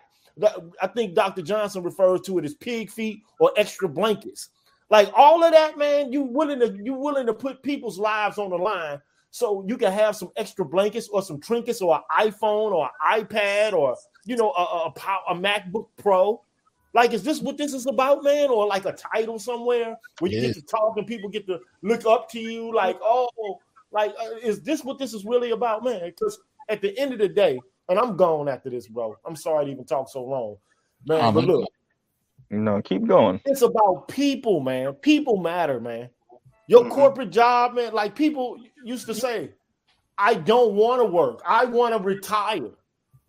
I 0.80 0.86
think 0.88 1.14
Dr. 1.14 1.42
Johnson 1.42 1.82
refers 1.82 2.20
to 2.22 2.38
it 2.38 2.44
as 2.44 2.54
pig 2.54 2.90
feet 2.90 3.22
or 3.38 3.52
extra 3.56 3.88
blankets. 3.88 4.48
Like 4.90 5.10
all 5.14 5.44
of 5.44 5.52
that, 5.52 5.78
man. 5.78 6.12
You 6.12 6.22
willing 6.22 6.58
to 6.60 6.76
you 6.82 6.94
willing 6.94 7.26
to 7.26 7.34
put 7.34 7.62
people's 7.62 7.98
lives 7.98 8.38
on 8.38 8.50
the 8.50 8.56
line 8.58 9.00
so 9.30 9.64
you 9.68 9.76
can 9.76 9.92
have 9.92 10.16
some 10.16 10.30
extra 10.36 10.64
blankets 10.64 11.08
or 11.08 11.22
some 11.22 11.40
trinkets 11.40 11.80
or 11.80 11.96
an 11.96 12.28
iPhone 12.28 12.72
or 12.72 12.90
an 13.02 13.24
iPad 13.24 13.72
or 13.72 13.96
you 14.24 14.36
know 14.36 14.50
a, 14.52 14.62
a, 14.62 14.92
a 15.30 15.34
MacBook 15.34 15.88
Pro. 15.96 16.42
Like, 16.92 17.12
is 17.12 17.22
this 17.22 17.40
what 17.40 17.56
this 17.56 17.72
is 17.72 17.86
about, 17.86 18.24
man? 18.24 18.50
Or 18.50 18.66
like 18.66 18.84
a 18.84 18.92
title 18.92 19.38
somewhere 19.38 19.96
where 20.18 20.30
you 20.30 20.38
It 20.38 20.42
get 20.42 20.54
to 20.56 20.62
talk 20.62 20.96
and 20.96 21.06
people 21.06 21.28
get 21.28 21.46
to 21.46 21.60
look 21.82 22.04
up 22.04 22.28
to 22.30 22.40
you? 22.40 22.74
Like, 22.74 22.98
oh, 23.00 23.60
like, 23.92 24.12
uh, 24.20 24.36
is 24.42 24.60
this 24.62 24.82
what 24.82 24.98
this 24.98 25.14
is 25.14 25.24
really 25.24 25.52
about, 25.52 25.84
man? 25.84 26.02
Because 26.06 26.40
at 26.68 26.82
the 26.82 26.96
end 26.98 27.12
of 27.12 27.20
the 27.20 27.28
day, 27.28 27.60
and 27.88 27.96
I'm 27.98 28.16
gone 28.16 28.48
after 28.48 28.70
this, 28.70 28.88
bro. 28.88 29.16
I'm 29.24 29.36
sorry 29.36 29.66
to 29.66 29.70
even 29.70 29.84
talk 29.84 30.08
so 30.08 30.24
long, 30.24 30.56
man. 31.06 31.24
Um, 31.24 31.34
but 31.34 31.44
look, 31.44 31.68
No, 32.50 32.82
keep 32.82 33.06
going. 33.06 33.40
it's 33.44 33.62
about 33.62 34.08
people, 34.08 34.58
man. 34.58 34.92
People 34.94 35.36
matter, 35.36 35.78
man. 35.80 36.10
Your 36.70 36.84
Mhm. 36.84 36.90
corporate 36.90 37.30
job, 37.30 37.74
man. 37.74 37.92
Like 37.92 38.14
people 38.14 38.56
used 38.84 39.06
to 39.06 39.14
say, 39.14 39.50
I 40.16 40.34
don't 40.34 40.76
want 40.76 41.02
to 41.02 41.04
work. 41.04 41.42
I 41.44 41.64
want 41.64 41.96
to 41.96 42.00
retire. 42.00 42.70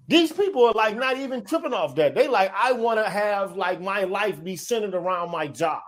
These 0.08 0.32
people 0.32 0.66
are 0.66 0.74
like 0.74 0.96
not 0.96 1.18
even 1.18 1.44
tripping 1.44 1.74
off 1.74 1.96
that. 1.96 2.14
They 2.14 2.28
like, 2.28 2.52
I 2.56 2.72
want 2.74 3.00
to 3.04 3.10
have 3.10 3.58
like 3.58 3.82
my 3.82 4.04
life 4.04 4.44
be 4.44 4.56
centered 4.56 4.94
around 4.94 5.32
my 5.32 5.48
job, 5.48 5.82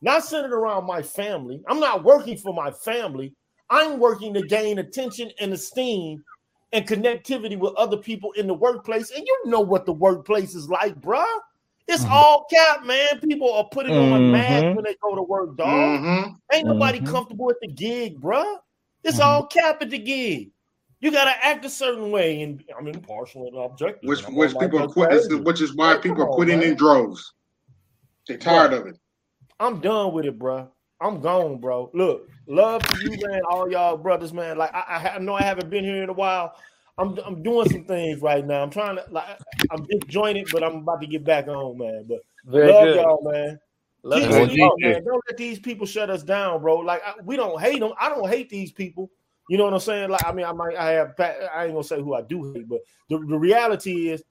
not 0.00 0.24
centered 0.24 0.52
around 0.52 0.86
my 0.86 1.02
family. 1.02 1.60
I'm 1.66 1.80
not 1.80 2.04
working 2.04 2.36
for 2.36 2.54
my 2.54 2.70
family. 2.70 3.34
I'm 3.68 3.98
working 3.98 4.32
to 4.34 4.42
gain 4.42 4.78
attention 4.78 5.32
and 5.40 5.52
esteem 5.52 6.24
and 6.72 6.86
connectivity 6.86 7.58
with 7.58 7.74
other 7.74 7.96
people 7.96 8.30
in 8.32 8.46
the 8.46 8.54
workplace. 8.54 9.10
And 9.10 9.26
you 9.26 9.42
know 9.46 9.60
what 9.60 9.86
the 9.86 9.92
workplace 9.92 10.54
is 10.54 10.68
like, 10.68 11.00
bruh. 11.00 11.26
It's 11.88 12.04
Mhm. 12.04 12.10
all 12.10 12.44
cap, 12.44 12.84
man. 12.84 13.20
People 13.20 13.52
are 13.52 13.64
putting 13.70 13.96
on 13.96 14.12
a 14.12 14.20
mask 14.20 14.64
Mhm. 14.64 14.74
when 14.76 14.84
they 14.84 14.96
go 15.02 15.14
to 15.14 15.22
work, 15.22 15.56
dog. 15.56 15.68
Mhm. 16.00 16.36
Ain't 16.52 16.66
nobody 16.66 17.00
Mhm. 17.00 17.06
comfortable 17.06 17.50
at 17.50 17.56
the 17.60 17.68
gig, 17.68 18.20
bruh. 18.20 18.58
It's 19.04 19.18
Mhm. 19.18 19.24
all 19.24 19.46
cap 19.46 19.82
at 19.82 19.90
the 19.90 19.98
gig. 19.98 20.52
You 21.00 21.10
gotta 21.10 21.34
act 21.44 21.64
a 21.64 21.68
certain 21.68 22.12
way, 22.12 22.42
and 22.42 22.62
I'm 22.78 22.86
impartial 22.86 23.48
and 23.48 23.56
objective. 23.56 24.08
Which 24.08 24.24
and 24.24 24.36
which 24.36 24.56
people 24.56 24.78
are 24.78 24.86
best 24.86 24.94
quitting, 24.94 25.44
which 25.44 25.60
is 25.60 25.74
why 25.74 25.92
Like, 25.94 26.02
people 26.02 26.22
are 26.22 26.28
quitting 26.28 26.60
man. 26.60 26.68
in 26.68 26.76
droves. 26.76 27.34
They're 28.28 28.38
tired 28.38 28.72
of 28.72 28.86
it. 28.86 28.96
I'm 29.58 29.80
done 29.80 30.12
with 30.12 30.26
it, 30.26 30.38
bro. 30.38 30.68
I'm 31.00 31.20
gone, 31.20 31.58
bro. 31.58 31.90
Look, 31.92 32.28
love 32.46 32.86
to 32.86 32.94
you, 32.96 33.16
man. 33.26 33.40
All 33.50 33.68
y'all 33.68 33.96
brothers, 33.96 34.32
man. 34.32 34.56
Like 34.56 34.72
I, 34.72 35.14
I 35.16 35.18
know 35.18 35.34
I 35.34 35.42
haven't 35.42 35.70
been 35.70 35.84
here 35.84 36.04
in 36.04 36.08
a 36.08 36.12
while. 36.12 36.54
I'm 36.98 37.18
I'm 37.24 37.42
doing 37.42 37.68
some 37.68 37.84
things 37.84 38.20
right 38.20 38.46
now. 38.46 38.62
I'm 38.62 38.70
trying 38.70 38.96
to 38.96 39.04
like 39.10 39.38
I'm 39.70 39.86
disjointed, 39.86 40.46
but 40.52 40.62
I'm 40.62 40.76
about 40.76 41.00
to 41.00 41.06
get 41.06 41.24
back 41.24 41.48
on, 41.48 41.78
man. 41.78 42.04
But 42.08 42.20
Very 42.44 42.72
love 42.72 42.84
good. 42.84 42.96
y'all, 42.96 43.22
man. 43.22 43.58
Love 44.02 44.22
Keep 44.22 44.30
you. 44.30 44.64
it 44.64 44.66
up, 44.66 44.74
man. 44.78 45.04
Don't 45.04 45.22
let 45.28 45.36
these 45.36 45.58
people 45.58 45.86
shut 45.86 46.10
us 46.10 46.22
down, 46.22 46.60
bro. 46.60 46.78
Like 46.78 47.02
I, 47.04 47.14
we 47.24 47.36
don't 47.36 47.60
hate 47.60 47.80
them. 47.80 47.92
I 47.98 48.08
don't 48.08 48.28
hate 48.28 48.50
these 48.50 48.72
people. 48.72 49.10
You 49.48 49.58
know 49.58 49.64
what 49.64 49.74
I'm 49.74 49.80
saying? 49.80 50.10
Like 50.10 50.24
I 50.26 50.32
mean, 50.32 50.46
I 50.46 50.52
might 50.52 50.76
I 50.76 50.90
have 50.90 51.14
I 51.18 51.64
ain't 51.64 51.72
gonna 51.72 51.84
say 51.84 52.00
who 52.00 52.14
I 52.14 52.22
do 52.22 52.52
hate, 52.52 52.68
but 52.68 52.80
the, 53.08 53.18
the 53.18 53.38
reality 53.38 54.10
is 54.10 54.22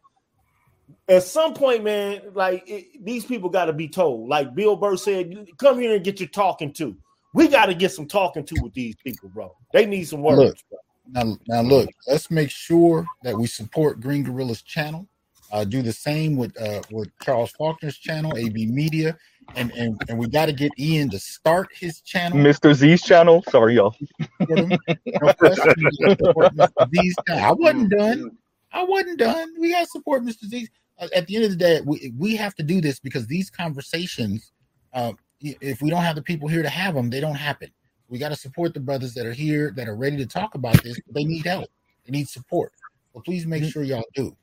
at 1.07 1.23
some 1.23 1.53
point, 1.53 1.83
man, 1.83 2.21
like 2.33 2.63
it, 2.67 3.03
these 3.03 3.25
people 3.25 3.49
got 3.49 3.65
to 3.65 3.73
be 3.73 3.87
told. 3.87 4.29
Like 4.29 4.53
Bill 4.55 4.75
Burr 4.75 4.97
said, 4.97 5.47
come 5.57 5.79
here 5.79 5.95
and 5.95 6.03
get 6.03 6.19
your 6.19 6.29
talking 6.29 6.73
to. 6.73 6.95
We 7.33 7.47
got 7.47 7.67
to 7.67 7.73
get 7.73 7.91
some 7.91 8.07
talking 8.07 8.45
to 8.45 8.55
with 8.61 8.73
these 8.73 8.95
people, 9.03 9.29
bro. 9.29 9.55
They 9.73 9.85
need 9.85 10.03
some 10.03 10.21
words. 10.21 10.39
Look, 10.39 10.57
bro. 10.69 10.79
Now, 11.07 11.37
now 11.47 11.61
look, 11.61 11.89
let's 12.07 12.29
make 12.31 12.49
sure 12.49 13.05
that 13.23 13.37
we 13.37 13.47
support 13.47 13.99
Green 13.99 14.25
Gorilla's 14.25 14.61
channel. 14.61 15.07
Uh, 15.51 15.65
do 15.65 15.81
the 15.81 15.91
same 15.91 16.37
with 16.37 16.59
uh, 16.61 16.81
with 16.91 17.09
Charles 17.21 17.51
Faulkner's 17.51 17.97
channel, 17.97 18.37
AB 18.37 18.67
Media, 18.67 19.17
and 19.55 19.69
and, 19.71 20.01
and 20.07 20.17
we 20.17 20.27
got 20.27 20.45
to 20.45 20.53
get 20.53 20.71
Ian 20.79 21.09
to 21.09 21.19
start 21.19 21.67
his 21.73 21.99
channel. 22.01 22.37
Mr. 22.37 22.73
Z's 22.73 23.01
channel. 23.01 23.43
Sorry, 23.49 23.75
y'all. 23.75 23.93
Support 24.39 24.59
him. 24.59 24.79
No 25.05 25.33
question, 25.33 25.73
we 25.77 26.05
gotta 26.07 26.25
support 26.25 26.55
Mr. 26.55 26.89
Z's 26.95 27.15
channel. 27.27 27.43
I 27.43 27.51
wasn't 27.51 27.89
done. 27.89 28.37
I 28.71 28.83
wasn't 28.83 29.19
done. 29.19 29.53
We 29.59 29.71
got 29.71 29.81
to 29.81 29.87
support 29.87 30.23
Mr. 30.23 30.45
Z. 30.45 30.69
Uh, 30.99 31.07
At 31.13 31.27
the 31.27 31.35
end 31.35 31.45
of 31.45 31.51
the 31.51 31.57
day, 31.57 31.81
we, 31.85 32.13
we 32.17 32.35
have 32.37 32.55
to 32.55 32.63
do 32.63 32.79
this 32.79 32.99
because 32.99 33.27
these 33.27 33.49
conversations, 33.49 34.53
uh, 34.93 35.11
if 35.41 35.81
we 35.81 35.89
don't 35.89 36.03
have 36.03 36.15
the 36.15 36.21
people 36.21 36.47
here 36.47 36.63
to 36.63 36.69
have 36.69 36.95
them, 36.95 37.09
they 37.09 37.19
don't 37.19 37.35
happen. 37.35 37.71
We 38.11 38.19
got 38.19 38.29
to 38.29 38.35
support 38.35 38.73
the 38.73 38.81
brothers 38.81 39.13
that 39.13 39.25
are 39.25 39.31
here 39.31 39.71
that 39.77 39.87
are 39.87 39.95
ready 39.95 40.17
to 40.17 40.25
talk 40.25 40.53
about 40.53 40.83
this. 40.83 40.99
They 41.15 41.23
need 41.23 41.45
help. 41.45 41.69
They 42.05 42.11
need 42.11 42.27
support. 42.27 42.73
So 43.13 43.21
please 43.21 43.47
make 43.47 43.63
sure 43.63 43.83
y'all 43.83 44.03
do. 44.13 44.35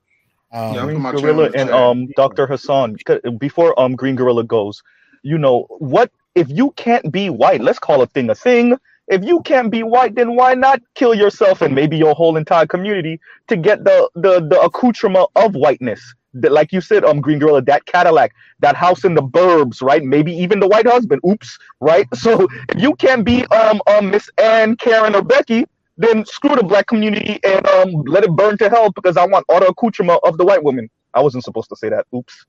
Um, 0.53 0.75
Yeah, 0.75 0.85
Green 0.87 1.03
my 1.03 1.13
Gorilla 1.13 1.51
and 1.55 1.71
um 1.71 2.07
Dr. 2.17 2.47
Hasan. 2.47 2.97
Before 3.39 3.79
um 3.79 3.95
Green 3.95 4.17
Gorilla 4.17 4.43
goes, 4.43 4.83
you 5.23 5.37
know 5.37 5.67
what? 5.69 6.11
If 6.35 6.49
you 6.49 6.71
can't 6.73 7.13
be 7.13 7.29
white, 7.29 7.61
let's 7.61 7.79
call 7.79 8.01
a 8.01 8.07
thing 8.07 8.31
a 8.31 8.35
thing. 8.35 8.75
If 9.09 9.23
you 9.23 9.43
can't 9.43 9.71
be 9.71 9.83
white, 9.83 10.15
then 10.15 10.35
why 10.35 10.55
not 10.55 10.81
kill 10.95 11.15
yourself 11.15 11.61
and 11.61 11.75
maybe 11.75 11.99
your 11.99 12.15
whole 12.15 12.39
entire 12.39 12.67
community 12.67 13.21
to 13.49 13.57
get 13.57 13.85
the 13.85 14.09
the 14.15 14.41
the 14.41 14.59
accoutrement 14.63 15.29
of 15.37 15.55
whiteness? 15.55 16.15
That, 16.35 16.53
like 16.53 16.73
you 16.73 16.81
said, 16.81 17.05
um, 17.05 17.21
Green 17.21 17.39
Gorilla, 17.39 17.63
that 17.63 17.87
Cadillac, 17.87 18.35
that 18.61 18.77
house 18.77 19.05
in 19.05 19.15
the 19.15 19.23
burbs, 19.23 19.83
right? 19.83 20.03
Maybe 20.03 20.33
even 20.33 20.61
the 20.61 20.69
white 20.69 20.87
husband. 20.87 21.21
Oops, 21.27 21.59
right? 21.81 22.07
So 22.15 22.49
if 22.69 22.81
you 22.81 22.95
can't 22.97 23.25
be 23.25 23.47
um 23.47 23.81
um 23.87 24.11
Miss 24.11 24.29
Ann, 24.39 24.77
Karen, 24.77 25.15
or 25.15 25.23
Becky, 25.23 25.65
then 25.97 26.27
screw 26.27 26.55
the 26.57 26.65
black 26.65 26.87
community 26.87 27.41
and 27.45 27.67
um 27.67 28.03
let 28.07 28.25
it 28.25 28.31
burn 28.33 28.59
to 28.59 28.69
hell 28.69 28.91
because 28.91 29.17
I 29.17 29.27
want 29.27 29.47
all 29.49 29.61
the 29.61 29.69
accoutrement 29.69 30.21
of 30.25 30.37
the 30.37 30.45
white 30.45 30.63
woman. 30.63 30.91
I 31.15 31.23
wasn't 31.23 31.45
supposed 31.45 31.71
to 31.71 31.77
say 31.77 31.89
that. 31.89 32.07
Oops. 32.15 32.45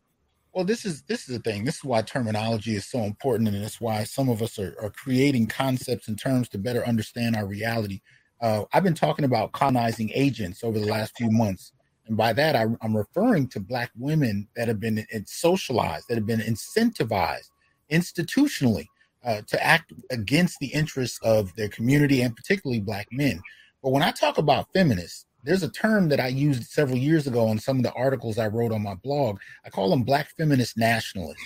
Well, 0.53 0.66
this 0.66 0.83
is 0.83 1.03
this 1.03 1.30
is 1.30 1.38
the 1.38 1.40
thing. 1.40 1.64
This 1.64 1.77
is 1.77 1.83
why 1.83 2.01
terminology 2.01 2.75
is 2.75 2.85
so 2.90 2.99
important, 2.99 3.49
and 3.49 3.64
it's 3.64 3.80
why 3.80 4.03
some 4.03 4.30
of 4.30 4.41
us 4.41 4.58
are, 4.58 4.75
are 4.82 4.90
creating 4.90 5.48
concepts 5.48 6.08
and 6.08 6.19
terms 6.19 6.49
to 6.49 6.58
better 6.58 6.85
understand 6.85 7.35
our 7.35 7.45
reality. 7.45 8.01
Uh, 8.41 8.64
I've 8.74 8.83
been 8.83 8.95
talking 8.95 9.25
about 9.25 9.51
colonizing 9.51 10.11
agents 10.14 10.64
over 10.64 10.80
the 10.80 10.88
last 10.88 11.16
few 11.16 11.30
months, 11.30 11.72
and 12.09 12.17
by 12.17 12.33
that 12.33 12.55
I, 12.55 12.65
I'm 12.81 12.97
referring 12.97 13.47
to 13.49 13.59
black 13.59 13.91
women 13.95 14.47
that 14.55 14.67
have 14.67 14.79
been 14.79 15.05
socialized, 15.25 16.07
that 16.09 16.15
have 16.15 16.25
been 16.25 16.41
incentivized 16.41 17.49
institutionally 17.89 18.88
uh, 19.23 19.41
to 19.47 19.63
act 19.63 19.93
against 20.09 20.57
the 20.59 20.67
interests 20.67 21.19
of 21.21 21.55
their 21.55 21.69
community 21.69 22.21
and 22.21 22.35
particularly 22.35 22.81
black 22.81 23.07
men. 23.11 23.39
But 23.83 23.91
when 23.91 24.03
I 24.03 24.11
talk 24.11 24.38
about 24.38 24.67
feminists, 24.73 25.25
there's 25.43 25.63
a 25.63 25.69
term 25.69 26.09
that 26.09 26.19
I 26.19 26.27
used 26.27 26.63
several 26.63 26.97
years 26.97 27.27
ago 27.27 27.47
on 27.47 27.59
some 27.59 27.77
of 27.77 27.83
the 27.83 27.93
articles 27.93 28.38
I 28.38 28.47
wrote 28.47 28.73
on 28.73 28.83
my 28.83 28.95
blog. 28.95 29.39
I 29.65 29.69
call 29.69 29.89
them 29.89 30.03
black 30.03 30.35
feminist 30.35 30.77
nationalists. 30.77 31.43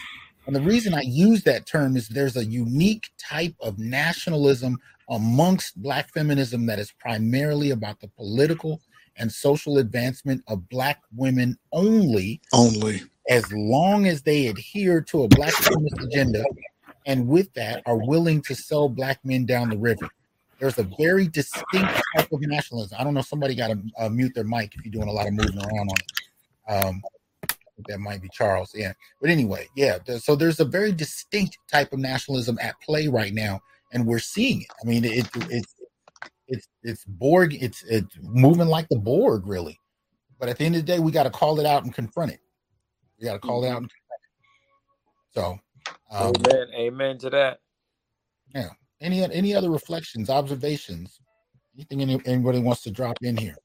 And 0.48 0.56
the 0.56 0.62
reason 0.62 0.94
I 0.94 1.02
use 1.02 1.44
that 1.44 1.68
term 1.68 1.96
is 1.96 2.08
there's 2.08 2.36
a 2.36 2.46
unique 2.46 3.10
type 3.18 3.56
of 3.60 3.78
nationalism 3.78 4.78
amongst 5.10 5.82
black 5.82 6.12
feminism 6.12 6.66
that 6.66 6.80
is 6.80 6.92
primarily 7.00 7.72
about 7.72 8.00
the 8.00 8.08
political 8.08 8.82
and 9.18 9.32
social 9.32 9.78
advancement 9.78 10.44
of 10.48 10.68
black 10.70 11.02
women 11.16 11.58
only, 11.72 12.42
Only. 12.52 13.04
as 13.30 13.52
long 13.54 14.08
as 14.08 14.22
they 14.22 14.48
adhere 14.48 15.02
to 15.02 15.24
a 15.24 15.28
black 15.28 15.54
feminist 15.54 16.02
agenda 16.02 16.44
and 17.06 17.28
with 17.28 17.54
that 17.54 17.84
are 17.86 17.98
willing 17.98 18.42
to 18.44 18.56
sell 18.56 18.90
black 18.90 19.20
men 19.24 19.46
down 19.46 19.70
the 19.70 19.78
river. 19.78 20.08
There's 20.60 20.78
a 20.78 20.88
very 20.98 21.28
distinct 21.28 22.02
type 22.16 22.32
of 22.32 22.42
nationalism. 22.42 22.98
I 23.00 23.04
don't 23.04 23.14
know. 23.14 23.22
Somebody 23.22 23.56
got 23.56 23.68
to 23.68 23.80
uh, 23.98 24.10
mute 24.10 24.34
their 24.34 24.46
mic 24.46 24.74
if 24.76 24.86
you're 24.86 24.94
doing 24.94 25.10
a 25.10 25.12
lot 25.12 25.28
of 25.28 25.34
moving 25.34 25.58
around 25.58 25.90
on 25.90 25.96
it. 25.98 26.72
Um, 26.74 27.02
that 27.88 28.00
might 28.00 28.22
be 28.22 28.30
Charles. 28.32 28.72
Yeah. 28.74 28.94
But 29.20 29.30
anyway, 29.30 29.68
yeah. 29.76 29.98
So 30.20 30.36
there's 30.36 30.60
a 30.62 30.66
very 30.66 30.92
distinct 30.92 31.58
type 31.70 31.92
of 31.92 32.00
nationalism 32.00 32.58
at 32.62 32.80
play 32.80 33.08
right 33.08 33.34
now, 33.34 33.62
and 33.92 34.06
we're 34.06 34.20
seeing 34.20 34.62
it. 34.62 34.68
I 34.82 34.88
mean, 34.88 35.04
it, 35.04 35.28
it's 35.50 35.76
it's 36.48 36.68
it's 36.84 37.06
Borg. 37.06 37.54
It's 37.62 37.84
it's 37.84 38.16
moving 38.22 38.68
like 38.68 38.88
the 38.90 38.98
Borg, 38.98 39.46
really. 39.48 39.80
But 40.40 40.50
at 40.50 40.58
the 40.58 40.66
end 40.66 40.76
of 40.76 40.82
the 40.86 40.92
day, 40.92 41.00
we 41.00 41.12
got 41.12 41.24
to 41.24 41.30
call 41.30 41.60
it 41.60 41.66
out 41.66 41.84
and 41.86 41.94
confront 41.94 42.32
it. 42.32 42.40
We 43.20 43.26
got 43.26 43.34
to 43.34 43.40
call 43.40 43.64
it 43.64 43.70
out 43.70 43.82
and 43.82 43.90
confront 43.90 44.22
it. 45.56 45.60
So, 46.12 46.18
um, 46.18 46.34
Amen. 46.48 46.68
Amen 46.76 47.18
to 47.20 47.30
that. 47.30 47.60
yeah. 48.54 48.70
Any 49.02 49.22
any 49.24 49.54
other 49.54 49.70
reflections, 49.70 50.30
observations, 50.30 51.20
anything 51.76 52.02
any, 52.02 52.20
anybody 52.26 52.60
wants 52.60 52.82
to 52.84 52.92
drop 52.92 53.18
in 53.22 53.36
here? 53.38 53.56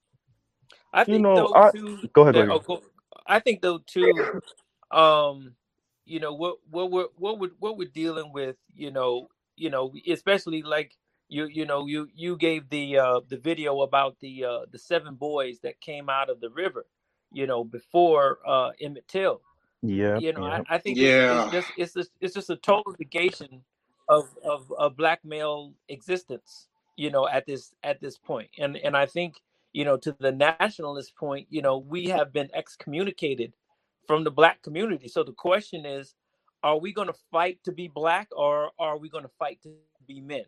I 0.93 1.01
You 1.01 1.05
think 1.07 1.23
know, 1.23 1.35
though 1.37 1.55
I 1.55 1.71
too. 1.71 2.09
go 2.13 2.23
ahead, 2.23 2.35
that- 2.35 2.47
William. 2.49 2.65
oh, 2.69 2.83
I 3.27 3.39
think 3.41 3.61
though 3.63 3.79
too. 3.87 4.41
Um, 4.91 5.55
you 6.07 6.19
know 6.19 6.33
what 6.33 6.57
what 6.71 6.91
we're 6.91 7.09
what 7.17 7.39
we're 7.39 7.51
what 7.59 7.77
we're 7.77 7.89
dealing 7.89 8.33
with. 8.33 8.57
You 8.75 8.91
know, 8.91 9.29
you 9.57 9.69
know, 9.71 9.93
especially 10.09 10.63
like 10.63 10.97
you 11.29 11.47
you 11.47 11.67
know 11.67 11.87
you 11.87 12.09
you 12.15 12.37
gave 12.37 12.69
the 12.71 12.99
uh 12.99 13.21
the 13.29 13.39
video 13.39 13.83
about 13.83 14.19
the 14.21 14.45
uh 14.45 14.61
the 14.73 14.79
seven 14.79 15.17
boys 15.17 15.61
that 15.61 15.81
came 15.81 16.09
out 16.11 16.31
of 16.31 16.41
the 16.41 16.51
river. 16.51 16.87
You 17.33 17.47
know, 17.47 17.65
before 17.65 18.41
uh 18.47 18.73
Emmett 18.81 19.09
Till. 19.09 19.43
Yeah, 19.83 20.21
You 20.21 20.33
know, 20.35 20.43
yeah. 20.43 20.63
I, 20.69 20.77
I 20.77 20.79
think 20.79 21.01
it's, 21.03 21.19
Yeah. 21.19 21.31
it's 21.31 21.47
just 21.51 21.73
it's 21.77 21.95
just 21.95 22.13
it's 22.21 22.35
just 22.35 22.51
a 22.51 22.57
total 22.57 22.95
negation 22.99 23.63
of 24.09 24.31
of 24.45 24.73
of 24.79 24.97
black 24.97 25.25
male 25.25 25.75
existence. 25.89 26.69
You 26.97 27.11
know, 27.11 27.29
at 27.29 27.47
this 27.47 27.75
at 27.85 28.01
this 28.01 28.19
point, 28.19 28.51
and 28.59 28.77
and 28.79 28.97
I 28.97 29.07
think 29.07 29.37
you 29.73 29.85
know 29.85 29.97
to 29.99 30.17
the 30.19 30.33
nationalist 30.33 31.17
point, 31.17 31.49
you 31.51 31.63
know, 31.63 31.79
we 31.79 32.07
have 32.09 32.33
been 32.33 32.51
excommunicated 32.55 33.55
from 34.07 34.25
the 34.25 34.33
black 34.33 34.63
community. 34.63 35.09
So 35.09 35.25
the 35.25 35.33
question 35.33 35.87
is, 35.87 36.15
are 36.65 36.79
we 36.79 36.93
going 36.93 37.09
to 37.09 37.17
fight 37.33 37.61
to 37.65 37.73
be 37.73 37.89
black, 37.89 38.29
or 38.37 38.73
are 38.79 38.99
we 38.99 39.09
going 39.11 39.25
to 39.25 39.33
fight 39.39 39.63
to 39.63 39.71
be 40.07 40.21
men? 40.21 40.45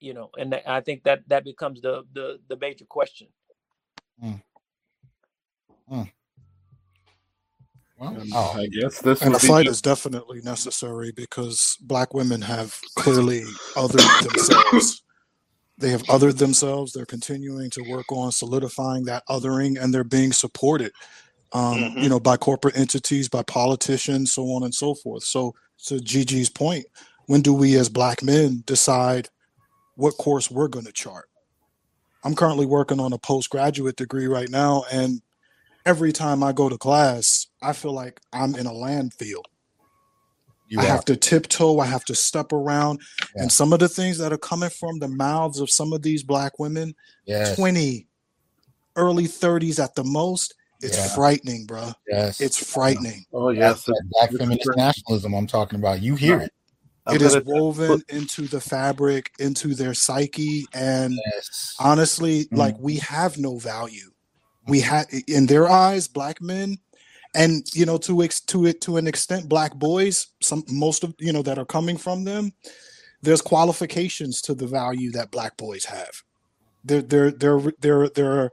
You 0.00 0.14
know, 0.14 0.30
and 0.38 0.52
that- 0.52 0.68
I 0.68 0.80
think 0.80 1.04
that 1.04 1.28
that 1.28 1.44
becomes 1.44 1.80
the 1.82 2.04
the 2.14 2.40
the 2.48 2.56
major 2.56 2.86
question. 2.86 3.28
Well, 7.98 8.14
And 8.18 8.30
oh, 8.34 8.54
I 8.56 8.66
guess 8.66 9.00
this 9.00 9.20
And 9.20 9.32
would 9.32 9.42
the 9.42 9.46
fight 9.46 9.64
the- 9.66 9.72
is 9.72 9.82
definitely 9.82 10.40
necessary 10.42 11.12
because 11.12 11.76
black 11.82 12.14
women 12.14 12.40
have 12.42 12.74
clearly 12.96 13.42
othered 13.74 14.22
themselves. 14.22 15.02
They 15.76 15.90
have 15.90 16.02
othered 16.04 16.38
themselves. 16.38 16.92
They're 16.92 17.06
continuing 17.06 17.68
to 17.70 17.82
work 17.82 18.10
on 18.10 18.32
solidifying 18.32 19.04
that 19.04 19.22
othering, 19.28 19.78
and 19.82 19.92
they're 19.92 20.04
being 20.04 20.32
supported, 20.32 20.92
um, 21.52 21.78
Mhm. 21.78 22.02
you 22.02 22.08
know, 22.08 22.20
by 22.20 22.36
corporate 22.38 22.76
entities, 22.76 23.28
by 23.28 23.42
politicians, 23.42 24.32
so 24.32 24.50
on 24.52 24.62
and 24.62 24.74
so 24.74 24.94
forth. 24.94 25.24
So, 25.24 25.54
to 25.86 25.98
Gigi's 26.00 26.50
point, 26.50 26.86
when 27.26 27.40
do 27.42 27.52
we 27.54 27.76
as 27.76 27.88
black 27.88 28.22
men 28.22 28.62
decide 28.66 29.28
what 30.00 30.16
course 30.16 30.50
we're 30.50 30.68
going 30.68 30.86
to 30.86 30.92
chart? 30.92 31.26
I'm 32.24 32.34
currently 32.34 32.66
working 32.66 33.00
on 33.00 33.12
a 33.12 33.18
postgraduate 33.18 33.96
degree 33.96 34.26
right 34.26 34.48
now, 34.48 34.84
and 34.92 35.22
every 35.86 36.12
time 36.12 36.42
I 36.42 36.52
go 36.52 36.68
to 36.68 36.76
class, 36.78 37.46
I 37.62 37.72
feel 37.72 37.92
like 37.92 38.20
I'm 38.32 38.54
in 38.54 38.66
a 38.66 38.70
landfill. 38.72 39.42
you 40.68 40.78
I 40.80 40.84
are. 40.84 40.88
have 40.88 41.04
to 41.06 41.16
tiptoe, 41.16 41.80
I 41.80 41.86
have 41.86 42.04
to 42.04 42.14
step 42.14 42.52
around. 42.52 43.00
Yeah. 43.34 43.42
And 43.42 43.52
some 43.52 43.72
of 43.72 43.80
the 43.80 43.88
things 43.88 44.18
that 44.18 44.32
are 44.32 44.38
coming 44.38 44.70
from 44.70 45.00
the 45.00 45.08
mouths 45.08 45.58
of 45.58 45.68
some 45.70 45.92
of 45.92 46.02
these 46.02 46.22
black 46.22 46.58
women, 46.60 46.94
Yes. 47.26 47.56
20, 47.56 48.06
early 48.96 49.24
30s 49.26 49.82
at 49.82 49.94
the 49.96 50.04
most, 50.04 50.54
it's 50.80 50.96
Yeah. 50.96 51.08
frightening, 51.08 51.66
bro. 51.66 51.90
Yes. 52.08 52.40
It's 52.40 52.56
frightening. 52.56 53.24
Oh 53.32 53.52
That's 53.52 53.58
yes, 53.58 53.84
that 53.86 54.02
black 54.10 54.30
feminist 54.30 54.70
nationalism 54.76 55.34
I'm 55.34 55.46
talking 55.48 55.78
about. 55.80 56.02
You 56.02 56.14
hear 56.14 56.40
it. 56.40 56.52
I 57.06 57.14
It 57.14 57.22
is 57.22 57.36
woven 57.44 58.02
into 58.08 58.42
the 58.46 58.60
fabric, 58.60 59.32
into 59.38 59.74
their 59.74 59.94
psyche. 59.94 60.66
And 60.72 61.14
Yes. 61.34 61.74
honestly, 61.78 62.44
Mm. 62.46 62.56
like 62.58 62.76
we 62.78 62.96
have 62.96 63.38
no 63.38 63.58
value. 63.58 64.10
We 64.66 64.80
have 64.80 65.06
in 65.26 65.46
their 65.46 65.68
eyes, 65.68 66.06
black 66.08 66.40
men, 66.42 66.78
and 67.34 67.66
you 67.74 67.86
know 67.86 67.96
to 67.98 68.22
ex- 68.22 68.40
to 68.42 68.66
it 68.66 68.80
to 68.82 68.96
an 68.96 69.06
extent 69.06 69.48
black 69.48 69.74
boys 69.76 70.26
some 70.40 70.64
most 70.68 71.04
of 71.04 71.14
you 71.20 71.32
know 71.32 71.42
that 71.42 71.58
are 71.58 71.64
coming 71.64 71.96
from 71.96 72.24
them 72.24 72.52
there's 73.22 73.40
qualifications 73.40 74.42
to 74.42 74.52
the 74.52 74.66
value 74.66 75.12
that 75.12 75.30
black 75.30 75.56
boys 75.56 75.84
have 75.84 76.24
there 76.84 77.00
there 77.02 77.30
there 77.30 77.60
there 77.80 78.08
there 78.08 78.50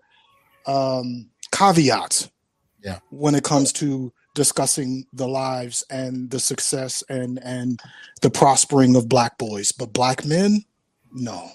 are 0.68 1.02
um 1.02 1.28
caveats 1.52 2.30
Yeah. 2.84 3.00
when 3.10 3.34
it 3.34 3.44
comes 3.44 3.74
to 3.74 4.14
discussing 4.38 5.04
the 5.14 5.28
lives 5.28 5.84
and 5.90 6.30
the 6.30 6.40
success 6.40 7.04
and 7.10 7.40
and 7.44 7.82
the 8.22 8.30
prospering 8.30 8.96
of 8.96 9.10
black 9.10 9.36
boys 9.40 9.72
but 9.72 9.92
black 9.92 10.24
men 10.24 10.64
no. 11.12 11.50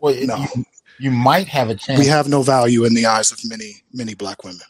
Well, 0.00 0.14
no. 0.24 0.36
you, 0.54 0.64
you 0.98 1.10
might 1.10 1.48
have 1.48 1.70
a 1.70 1.74
chance. 1.74 1.98
we 1.98 2.06
have 2.06 2.28
no 2.28 2.42
value 2.42 2.84
in 2.84 2.94
the 2.94 3.06
eyes 3.06 3.32
of 3.32 3.38
many 3.44 3.82
many 3.92 4.14
black 4.14 4.44
women. 4.44 4.60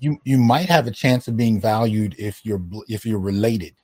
You 0.00 0.18
you 0.24 0.38
might 0.38 0.68
have 0.68 0.86
a 0.86 0.90
chance 0.90 1.28
of 1.28 1.36
being 1.36 1.60
valued 1.60 2.14
if 2.18 2.44
you're 2.44 2.62
if 2.88 3.04
you're 3.04 3.18
related 3.18 3.74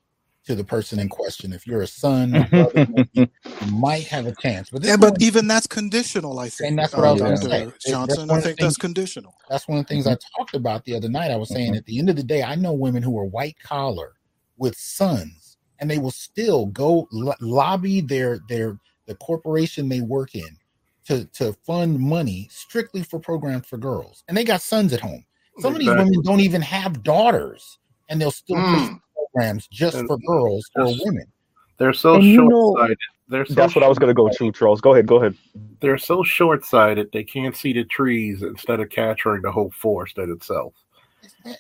to 0.47 0.55
the 0.55 0.65
person 0.65 0.99
in 0.99 1.09
question. 1.09 1.53
If 1.53 1.67
you're 1.67 1.83
a 1.83 1.87
son, 1.87 2.35
or 2.37 2.45
brother, 2.49 2.87
you 3.13 3.27
might 3.69 4.05
have 4.05 4.27
a 4.27 4.35
chance. 4.37 4.71
But 4.71 4.85
yeah 4.85 4.97
but 4.97 5.13
one- 5.13 5.23
even 5.23 5.47
that's 5.49 5.67
conditional 5.67 6.39
i 6.39 6.49
think 6.49 6.71
and 6.71 6.79
that's 6.79 6.93
what 6.95 7.05
I 7.05 7.13
was 7.13 7.21
uh, 7.23 7.25
going 7.25 7.37
to 7.39 7.45
say. 7.49 7.63
It- 7.63 7.71
that's 7.71 7.91
johnson 7.91 8.29
one 8.29 8.31
i 8.31 8.39
of 8.39 8.43
the 8.43 8.49
think 8.49 8.59
that's 8.61 8.77
things. 8.77 8.77
conditional 8.77 9.35
That's 9.49 9.69
one 9.69 9.79
of 9.79 9.85
the 9.85 9.89
things 9.89 10.07
I 10.07 10.17
talked 10.37 10.55
about 10.55 10.85
the 10.85 10.95
other 10.97 11.09
night. 11.09 11.31
I 11.31 11.37
was 11.37 11.51
saying 11.51 11.75
at 11.77 11.85
the 11.87 11.99
end 11.99 12.09
of 12.09 12.17
the 12.17 12.23
day, 12.23 12.43
I 12.43 12.55
know 12.55 12.73
women 12.73 13.03
who 13.03 13.19
are 13.19 13.27
white 13.27 13.57
collar 13.63 14.13
with 14.57 14.75
sons, 14.77 15.59
and 15.79 15.91
they 15.91 15.99
will 15.99 16.11
still 16.11 16.67
go 16.67 17.07
lo- 17.13 17.35
lobby 17.41 18.01
their 18.01 18.41
their 18.49 18.79
the 19.07 19.15
corporation 19.17 19.89
they 19.89 20.01
work 20.01 20.35
in 20.35 20.49
to 21.09 21.27
to 21.39 21.53
fund 21.67 21.99
money 21.99 22.49
strictly 22.51 23.03
for 23.03 23.19
programs 23.21 23.67
for 23.67 23.77
girls, 23.77 24.25
and 24.29 24.37
they 24.37 24.45
got 24.45 24.63
sons 24.63 24.93
at 24.95 25.01
home. 25.01 25.25
Some 25.59 25.75
of 25.75 25.79
these 25.81 25.91
women 25.91 26.23
don't 26.23 26.41
even 26.41 26.63
have 26.63 27.03
daughters, 27.03 27.79
and 28.09 28.19
they'll 28.21 28.31
still 28.31 28.57
push 28.57 28.89
Mm. 28.89 29.01
Programs 29.35 29.69
just 29.69 29.97
And 29.97 30.09
for 30.09 30.19
girls 30.19 30.69
or 30.77 30.87
women. 31.05 31.27
They're 31.79 31.93
so 31.93 32.17
And 32.17 32.25
you 32.25 32.45
know, 32.45 32.75
short-sighted. 32.75 32.99
They're 33.29 33.47
so 33.47 33.55
that's 33.55 33.75
what 33.75 33.85
I 33.85 33.89
was 33.89 33.99
gonna 33.99 34.15
go 34.15 34.29
to, 34.29 34.53
Charles. 34.53 34.81
Go 34.81 34.93
ahead, 34.93 35.07
go 35.07 35.17
ahead. 35.17 35.35
they're 35.81 35.99
so 35.99 36.23
short-sighted 36.23 37.11
they 37.13 37.25
can't 37.25 37.57
see 37.57 37.73
the 37.73 37.85
trees 37.85 38.43
instead 38.43 38.81
of 38.81 38.91
capturing 38.91 39.43
the 39.43 39.53
whole 39.53 39.71
forest 39.71 40.19
in 40.19 40.31
itself. 40.31 40.75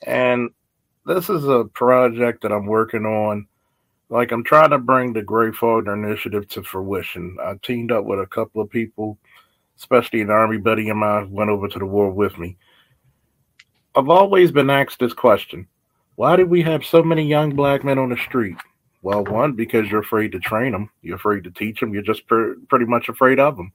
And 0.06 0.50
this 1.06 1.28
is 1.28 1.44
a 1.44 1.64
project 1.64 2.42
that 2.42 2.52
I'm 2.52 2.66
working 2.66 3.06
on. 3.06 3.46
Like 4.10 4.32
I'm 4.32 4.44
trying 4.44 4.70
to 4.70 4.78
bring 4.78 5.12
the 5.12 5.22
Gray 5.22 5.50
Faulkner 5.52 5.94
Initiative 5.94 6.46
to 6.48 6.62
fruition. 6.62 7.36
I 7.42 7.54
teamed 7.62 7.90
up 7.90 8.04
with 8.04 8.20
a 8.20 8.26
couple 8.26 8.62
of 8.62 8.70
people, 8.70 9.18
especially 9.78 10.20
an 10.20 10.30
army 10.30 10.58
buddy 10.58 10.88
of 10.90 10.96
mine 10.96 11.28
who 11.28 11.34
went 11.34 11.50
over 11.50 11.68
to 11.68 11.78
the 11.78 11.86
war 11.86 12.10
with 12.10 12.38
me. 12.38 12.56
I've 13.96 14.10
always 14.10 14.52
been 14.52 14.70
asked 14.70 14.98
this 14.98 15.14
question: 15.14 15.66
Why 16.16 16.36
do 16.36 16.46
we 16.46 16.62
have 16.62 16.84
so 16.84 17.02
many 17.02 17.26
young 17.26 17.56
black 17.56 17.82
men 17.82 17.98
on 17.98 18.10
the 18.10 18.16
street? 18.16 18.56
Well, 19.02 19.24
one 19.24 19.52
because 19.52 19.90
you're 19.90 20.00
afraid 20.00 20.32
to 20.32 20.38
train 20.38 20.72
them, 20.72 20.88
you're 21.02 21.16
afraid 21.16 21.44
to 21.44 21.50
teach 21.50 21.80
them, 21.80 21.92
you're 21.92 22.02
just 22.02 22.26
pretty 22.26 22.84
much 22.86 23.08
afraid 23.08 23.38
of 23.40 23.56
them. 23.56 23.72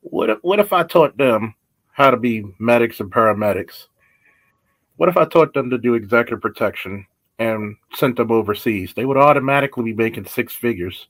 What 0.00 0.30
if, 0.30 0.38
what 0.42 0.60
if 0.60 0.72
I 0.72 0.84
taught 0.84 1.16
them 1.16 1.54
how 1.92 2.10
to 2.10 2.16
be 2.16 2.44
medics 2.58 3.00
and 3.00 3.10
paramedics? 3.10 3.86
What 4.96 5.08
if 5.08 5.16
I 5.16 5.24
taught 5.24 5.52
them 5.52 5.68
to 5.70 5.78
do 5.78 5.94
executive 5.94 6.40
protection 6.40 7.06
and 7.38 7.76
sent 7.94 8.16
them 8.16 8.30
overseas? 8.30 8.94
They 8.94 9.04
would 9.04 9.18
automatically 9.18 9.84
be 9.84 9.92
making 9.92 10.26
six 10.26 10.54
figures. 10.54 11.08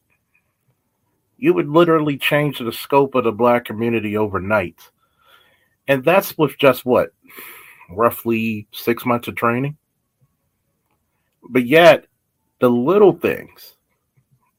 You 1.37 1.53
would 1.55 1.69
literally 1.69 2.17
change 2.17 2.59
the 2.59 2.73
scope 2.73 3.15
of 3.15 3.25
the 3.25 3.33
black 3.33 3.67
community 3.67 4.17
overnight. 4.17 4.81
And 5.87 6.03
that's 6.03 6.37
with 6.39 6.59
just 6.59 6.85
what? 6.87 7.11
Roughly 7.91 8.67
six 8.73 9.05
months 9.05 9.29
of 9.29 9.37
training? 9.37 9.77
But 11.51 11.67
yet, 11.67 12.07
the 12.61 12.71
little 12.71 13.13
things, 13.13 13.77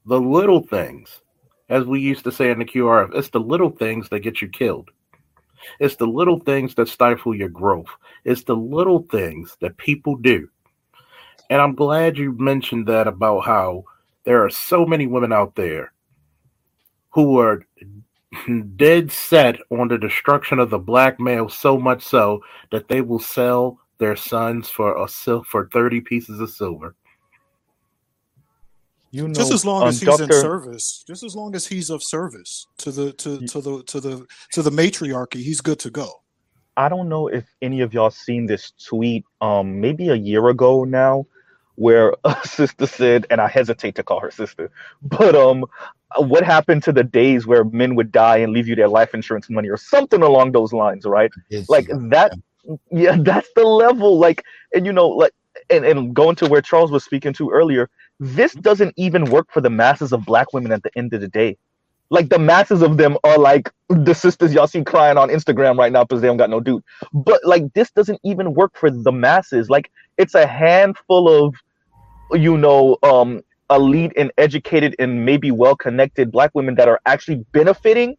the 0.06 0.20
little 0.20 0.62
things, 0.62 1.22
as 1.70 1.86
we 1.86 2.00
used 2.00 2.24
to 2.24 2.32
say 2.32 2.52
in 2.52 2.60
the 2.60 2.66
QRF, 2.66 3.14
it's 3.14 3.30
the 3.30 3.40
little 3.40 3.72
things 3.72 4.10
that 4.10 4.20
get 4.20 4.42
you 4.42 4.48
killed. 4.48 4.90
It's 5.80 5.96
the 5.96 6.08
little 6.08 6.40
things 6.40 6.76
that 6.76 6.88
stifle 6.88 7.36
your 7.36 7.50
growth. 7.50 7.90
It's 8.24 8.44
the 8.44 8.56
little 8.56 9.04
things 9.12 9.58
that 9.62 9.78
people 9.78 10.16
do. 10.16 10.48
And 11.50 11.62
I'm 11.62 11.76
glad 11.76 12.18
you 12.18 12.34
mentioned 12.34 12.88
that 12.88 13.08
about 13.08 13.42
how 13.42 13.86
there 14.24 14.44
are 14.44 14.50
so 14.50 14.86
many 14.86 15.08
women 15.08 15.32
out 15.32 15.56
there 15.56 15.94
who 17.12 17.40
are 17.40 17.66
dead 18.76 19.12
set 19.12 19.58
on 19.72 19.88
the 19.88 19.98
destruction 19.98 20.60
of 20.60 20.70
the 20.70 20.78
black 20.78 21.20
male 21.20 21.50
so 21.50 21.78
much 21.78 22.04
so 22.04 22.42
that 22.72 22.88
they 22.88 23.02
will 23.02 23.20
sell 23.20 23.80
their 24.00 24.16
sons 24.16 24.70
for 24.70 25.04
a 25.04 25.08
sil- 25.10 25.44
for 25.44 25.70
30 25.74 26.02
pieces 26.02 26.40
of 26.40 26.50
silver. 26.50 26.96
You 29.12 29.28
know, 29.28 29.34
just 29.34 29.52
as 29.52 29.66
long 29.66 29.84
um, 29.84 29.90
as 29.90 30.00
he's 30.00 30.20
in 30.20 30.32
service 30.32 31.04
just 31.08 31.24
as 31.24 31.34
long 31.36 31.56
as 31.56 31.66
he's 31.66 31.90
of 31.90 32.04
service 32.04 32.68
to 32.80 32.92
the 32.92 33.14
to 33.14 33.40
to 33.48 33.62
the 33.62 33.84
to 33.84 34.00
the 34.02 34.28
to 34.52 34.62
the 34.62 34.70
matriarchy 34.70 35.42
he's 35.42 35.62
good 35.62 35.80
to 35.80 35.90
go 35.90 36.12
I 36.78 36.90
don't 36.90 37.10
know 37.10 37.28
if 37.28 37.44
any 37.62 37.82
of 37.82 37.94
y'all 37.94 38.12
seen 38.12 38.46
this 38.46 38.72
tweet, 38.88 39.26
um, 39.42 39.82
maybe 39.82 40.10
a 40.10 40.16
year 40.16 40.48
ago 40.48 40.84
now, 40.84 41.26
where 41.76 42.14
a 42.24 42.48
sister 42.48 42.86
said, 42.86 43.26
and 43.30 43.42
I 43.42 43.48
hesitate 43.48 43.96
to 43.96 44.04
call 44.04 44.20
her 44.20 44.32
sister, 44.32 44.70
but 45.02 45.36
um, 45.36 45.66
what 46.18 46.44
happened 46.44 46.84
to 46.84 46.94
the 46.94 47.04
days 47.04 47.48
where 47.48 47.64
men 47.64 47.96
would 47.96 48.12
die 48.12 48.38
and 48.38 48.54
leave 48.54 48.68
you 48.68 48.76
their 48.76 48.88
life 48.88 49.14
insurance 49.14 49.50
money 49.50 49.70
or 49.70 49.78
something 49.78 50.22
along 50.22 50.52
those 50.52 50.72
lines, 50.72 51.06
right? 51.06 51.32
Like 51.68 51.88
that, 51.88 52.34
yeah, 52.92 53.18
that's 53.22 53.50
the 53.56 53.64
level. 53.64 54.18
Like, 54.18 54.44
and 54.74 54.86
you 54.86 54.94
know, 54.94 55.08
like, 55.10 55.34
and, 55.70 55.86
and 55.86 56.14
going 56.14 56.36
to 56.38 56.48
where 56.48 56.62
Charles 56.62 56.92
was 56.92 57.04
speaking 57.04 57.34
to 57.34 57.50
earlier, 57.50 57.90
this 58.20 58.54
doesn't 58.54 58.94
even 58.98 59.26
work 59.26 59.48
for 59.52 59.62
the 59.62 59.70
masses 59.70 60.14
of 60.14 60.26
black 60.26 60.54
women 60.54 60.72
at 60.72 60.84
the 60.84 60.92
end 60.98 61.14
of 61.14 61.22
the 61.22 61.28
day 61.28 61.58
like 62.10 62.30
the 62.30 62.40
masses 62.40 62.82
of 62.82 62.98
them 62.98 63.18
are 63.24 63.38
like 63.38 63.72
the 63.90 64.14
sisters 64.14 64.54
y'all 64.54 64.68
see 64.68 64.84
crying 64.84 65.18
on 65.18 65.30
Instagram 65.30 65.78
right 65.78 65.92
now 65.92 66.04
because 66.04 66.22
they 66.22 66.28
don't 66.28 66.38
got 66.38 66.50
no 66.50 66.60
dude. 66.60 66.84
But 67.14 67.42
like 67.44 67.74
this 67.74 67.92
doesn't 67.92 68.20
even 68.24 68.54
work 68.54 68.78
for 68.78 68.90
the 68.90 69.12
masses. 69.12 69.70
Like 69.70 69.92
it's 70.18 70.36
a 70.36 70.48
handful 70.48 71.30
of 71.30 71.56
you 72.32 72.58
know 72.58 72.98
um 73.04 73.42
elite 73.70 74.14
and 74.18 74.32
educated 74.38 74.96
and 75.00 75.26
maybe 75.26 75.52
well 75.52 75.76
connected 75.76 76.32
black 76.32 76.52
women 76.54 76.76
that 76.76 76.88
are 76.88 77.02
actually 77.06 77.46
benefiting 77.52 78.16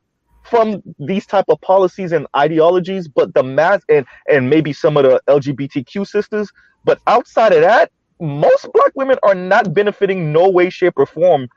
from 0.50 0.82
these 0.98 1.26
type 1.26 1.44
of 1.48 1.60
policies 1.60 2.12
and 2.12 2.26
ideologies 2.36 3.08
but 3.08 3.34
the 3.34 3.42
mass 3.42 3.82
and 3.88 4.06
and 4.28 4.48
maybe 4.48 4.72
some 4.72 4.96
of 4.96 5.04
the 5.04 5.20
lgbtq 5.28 6.06
sisters 6.06 6.50
but 6.84 6.98
outside 7.06 7.52
of 7.52 7.60
that 7.60 7.90
most 8.20 8.68
black 8.72 8.92
women 8.94 9.18
are 9.22 9.34
not 9.34 9.74
benefiting 9.74 10.32
no 10.32 10.48
way 10.48 10.70
shape 10.70 10.94
or 10.96 11.06
form 11.06 11.48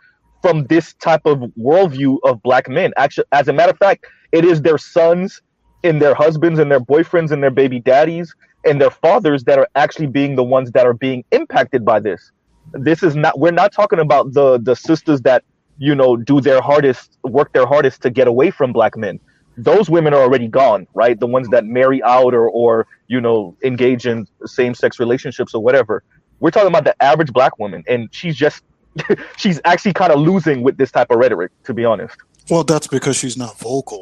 from 0.42 0.66
this 0.68 0.94
type 0.96 1.22
of 1.26 1.40
worldview 1.60 2.18
of 2.24 2.42
black 2.42 2.68
men. 2.68 2.94
Actually, 2.98 3.26
as 3.32 3.48
a 3.48 3.54
matter 3.54 3.72
of 3.72 3.78
fact, 3.78 4.06
it 4.32 4.44
is 4.44 4.62
their 4.62 4.78
sons 4.78 5.42
and 5.84 6.02
their 6.02 6.16
husbands 6.16 6.60
and 6.60 6.72
their 6.72 6.80
boyfriends 6.80 7.32
and 7.32 7.42
their 7.42 7.52
baby 7.52 7.80
daddies 7.80 8.36
and 8.66 8.80
their 8.80 8.92
fathers 8.92 9.44
that 9.46 9.58
are 9.58 9.68
actually 9.76 10.08
being 10.08 10.36
the 10.36 10.44
ones 10.44 10.72
that 10.72 10.86
are 10.86 10.94
being 10.94 11.24
impacted 11.32 11.84
by 11.84 12.00
this. 12.00 12.32
This 12.74 13.04
is 13.04 13.16
not 13.16 13.40
we're 13.40 13.52
not 13.52 13.72
talking 13.72 14.00
about 14.00 14.34
the 14.34 14.60
the 14.60 14.76
sisters 14.76 15.22
that, 15.22 15.44
you 15.88 15.94
know, 15.96 16.12
do 16.32 16.36
their 16.48 16.62
hardest, 16.62 17.18
work 17.38 17.50
their 17.54 17.66
hardest 17.74 17.98
to 18.04 18.10
get 18.20 18.28
away 18.34 18.50
from 18.58 18.72
black 18.80 18.96
men. 19.06 19.20
Those 19.58 19.90
women 19.96 20.14
are 20.14 20.22
already 20.28 20.48
gone, 20.48 20.82
right? 21.02 21.20
The 21.20 21.28
ones 21.38 21.48
that 21.54 21.64
marry 21.66 22.00
out 22.04 22.34
or 22.40 22.48
or, 22.62 22.72
you 23.14 23.20
know, 23.26 23.38
engage 23.70 24.04
in 24.12 24.18
same-sex 24.46 25.00
relationships 25.00 25.52
or 25.58 25.62
whatever. 25.68 25.96
We're 26.40 26.52
talking 26.52 26.70
about 26.76 26.86
the 26.90 26.96
average 27.12 27.32
black 27.40 27.54
woman 27.64 27.84
and 27.88 28.00
she's 28.12 28.36
just 28.46 28.62
she's 29.38 29.60
actually 29.72 29.94
kind 29.94 30.12
of 30.16 30.20
losing 30.20 30.58
with 30.66 30.76
this 30.78 30.92
type 30.92 31.10
of 31.14 31.18
rhetoric, 31.24 31.52
to 31.68 31.74
be 31.74 31.84
honest. 31.86 32.16
well 32.50 32.64
that's 32.72 32.88
because 32.96 33.16
she's 33.22 33.38
not 33.38 33.54
vocal 33.60 34.02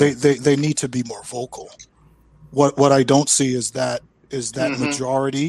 they 0.00 0.10
they 0.24 0.34
they 0.46 0.56
need 0.64 0.76
to 0.84 0.88
be 0.96 1.02
more 1.12 1.24
vocal 1.38 1.68
what 2.58 2.72
what 2.80 2.92
i 2.92 3.02
don't 3.02 3.28
see 3.38 3.50
is 3.60 3.66
that 3.80 3.98
is 4.30 4.52
that 4.52 4.70
Mhm. 4.72 4.80
majority 4.84 5.48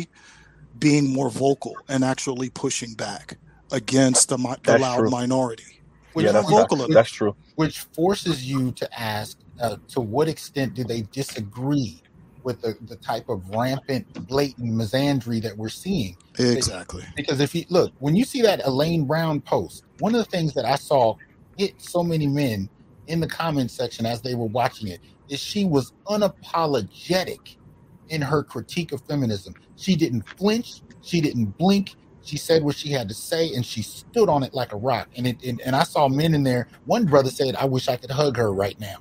being 0.86 1.06
more 1.18 1.30
vocal 1.30 1.76
and 1.88 2.04
actually 2.04 2.50
pushing 2.50 2.94
back 3.06 3.38
against 3.74 4.30
the, 4.30 4.40
mi- 4.40 4.56
the 4.66 4.76
loud 4.76 4.96
true. 4.96 5.10
minority 5.10 5.66
Which, 6.14 6.26
yeah, 6.26 6.34
that's, 6.34 6.50
more 6.50 6.62
that's, 6.70 6.74
that's 6.94 7.12
true. 7.12 7.36
which 7.56 7.80
forces 7.96 8.46
you 8.50 8.74
to 8.74 9.00
ask 9.00 9.38
uh, 9.62 9.78
to 9.90 10.02
what 10.02 10.30
extent 10.30 10.76
do 10.76 10.86
they 10.86 11.04
disagree 11.14 12.04
with 12.44 12.62
the, 12.62 12.76
the 12.82 12.98
type 12.98 13.26
of 13.30 13.50
rampant, 13.50 14.08
blatant 14.28 14.74
misandry 14.74 15.42
that 15.44 15.58
we're 15.58 15.70
seeing? 15.70 16.18
exactly 16.56 17.04
Because 17.16 17.42
if 17.42 17.56
you 17.56 17.66
look, 17.70 17.94
when 18.00 18.18
you 18.18 18.26
see 18.26 18.42
that 18.44 18.66
Elaine 18.66 19.06
Brown 19.06 19.42
post, 19.42 19.86
one 20.00 20.16
of 20.16 20.20
the 20.20 20.26
things 20.26 20.56
that 20.56 20.66
I 20.66 20.78
saw 20.78 21.16
hit 21.58 21.76
so 21.80 22.04
many 22.04 22.28
men 22.28 22.70
in 23.08 23.22
the 23.22 23.28
comment 23.28 23.72
section 23.72 24.08
as 24.08 24.24
they 24.24 24.36
were 24.36 24.48
watching 24.48 24.90
it 24.90 25.02
is 25.30 25.40
she 25.42 25.66
was 25.66 25.94
unapologetic 26.10 27.58
in 28.10 28.22
her 28.24 28.44
critique 28.44 28.94
of 28.94 29.04
feminism. 29.08 29.56
She 29.76 29.96
didn't 29.96 30.24
flinch, 30.40 30.84
she 31.02 31.22
didn't 31.22 31.58
blink. 31.58 31.96
She 32.24 32.38
said 32.38 32.64
what 32.64 32.78
she 32.78 32.92
had 32.92 33.10
to 33.10 33.16
say, 33.16 33.54
and 33.54 33.66
she 33.66 33.84
stood 33.84 34.30
on 34.30 34.44
it 34.44 34.54
like 34.54 34.74
a 34.74 34.78
rock. 34.78 35.10
And 35.18 35.28
it, 35.28 35.44
and, 35.44 35.62
and 35.62 35.76
I 35.76 35.84
saw 35.84 36.08
men 36.10 36.34
in 36.36 36.44
there. 36.44 36.68
One 36.86 37.06
brother 37.06 37.32
said, 37.32 37.56
"I 37.58 37.66
wish 37.66 37.90
I 37.90 37.98
could 37.98 38.12
hug 38.12 38.38
her 38.38 38.54
right 38.54 38.80
now." 38.80 38.98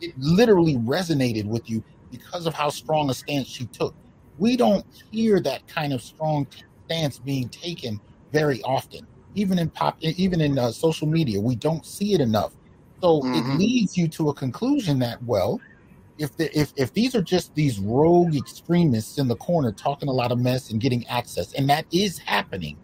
It 0.00 0.14
literally 0.18 0.76
resonated 0.78 1.46
with 1.46 1.68
you 1.68 1.84
because 2.10 2.46
of 2.46 2.54
how 2.54 2.70
strong 2.70 3.10
a 3.10 3.14
stance 3.14 3.48
she 3.48 3.68
took. 3.68 3.94
We 4.38 4.56
don't 4.56 4.84
hear 5.10 5.40
that 5.42 5.66
kind 5.68 5.92
of 5.92 6.02
strong 6.02 6.48
stance 6.86 7.18
being 7.18 7.50
taken 7.50 8.00
very 8.32 8.62
often, 8.62 9.08
even 9.34 9.58
in 9.58 9.70
pop, 9.70 9.96
even 10.02 10.40
in 10.40 10.58
uh, 10.58 10.72
social 10.72 11.08
media. 11.08 11.40
We 11.40 11.56
don't 11.56 11.86
see 11.86 12.14
it 12.14 12.20
enough. 12.20 12.54
So 13.02 13.28
Mhm. 13.34 13.36
it 13.36 13.46
leads 13.48 13.96
you 13.96 14.08
to 14.10 14.30
a 14.30 14.34
conclusion 14.34 14.98
that 15.00 15.22
well, 15.22 15.62
if 16.18 16.36
the, 16.36 16.56
if 16.58 16.72
if 16.76 16.92
these 16.92 17.14
are 17.14 17.22
just 17.22 17.54
these 17.54 17.78
rogue 17.78 18.36
extremists 18.36 19.18
in 19.18 19.28
the 19.28 19.36
corner 19.36 19.72
talking 19.72 20.08
a 20.08 20.12
lot 20.12 20.32
of 20.32 20.38
mess 20.38 20.70
and 20.70 20.80
getting 20.80 21.06
access, 21.06 21.52
and 21.54 21.68
that 21.70 21.86
is 21.92 22.18
happening, 22.18 22.76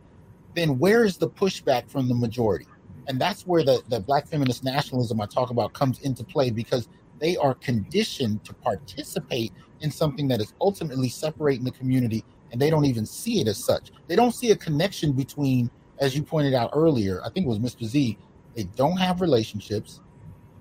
then 0.54 0.78
where 0.78 1.04
is 1.04 1.16
the 1.16 1.28
pushback 1.28 1.90
from 1.90 2.08
the 2.08 2.14
majority? 2.14 2.66
And 3.06 3.20
that's 3.20 3.46
where 3.46 3.64
the, 3.64 3.82
the 3.88 4.00
black 4.00 4.28
feminist 4.28 4.64
nationalism 4.64 5.20
I 5.20 5.26
talk 5.26 5.50
about 5.50 5.72
comes 5.72 6.00
into 6.00 6.24
play 6.24 6.50
because 6.50 6.88
they 7.20 7.36
are 7.36 7.54
conditioned 7.54 8.44
to 8.44 8.54
participate 8.54 9.52
in 9.80 9.90
something 9.90 10.28
that 10.28 10.40
is 10.40 10.52
ultimately 10.60 11.08
separating 11.08 11.64
the 11.64 11.70
community 11.70 12.24
and 12.52 12.60
they 12.60 12.70
don't 12.70 12.84
even 12.84 13.06
see 13.06 13.40
it 13.40 13.48
as 13.48 13.62
such. 13.62 13.92
They 14.06 14.16
don't 14.16 14.34
see 14.34 14.50
a 14.50 14.56
connection 14.56 15.12
between, 15.12 15.70
as 15.98 16.16
you 16.16 16.22
pointed 16.22 16.54
out 16.54 16.70
earlier, 16.74 17.22
I 17.24 17.30
think 17.30 17.46
it 17.46 17.48
was 17.48 17.58
Mr. 17.58 17.84
Z, 17.84 18.18
they 18.54 18.64
don't 18.76 18.96
have 18.96 19.20
relationships, 19.20 20.00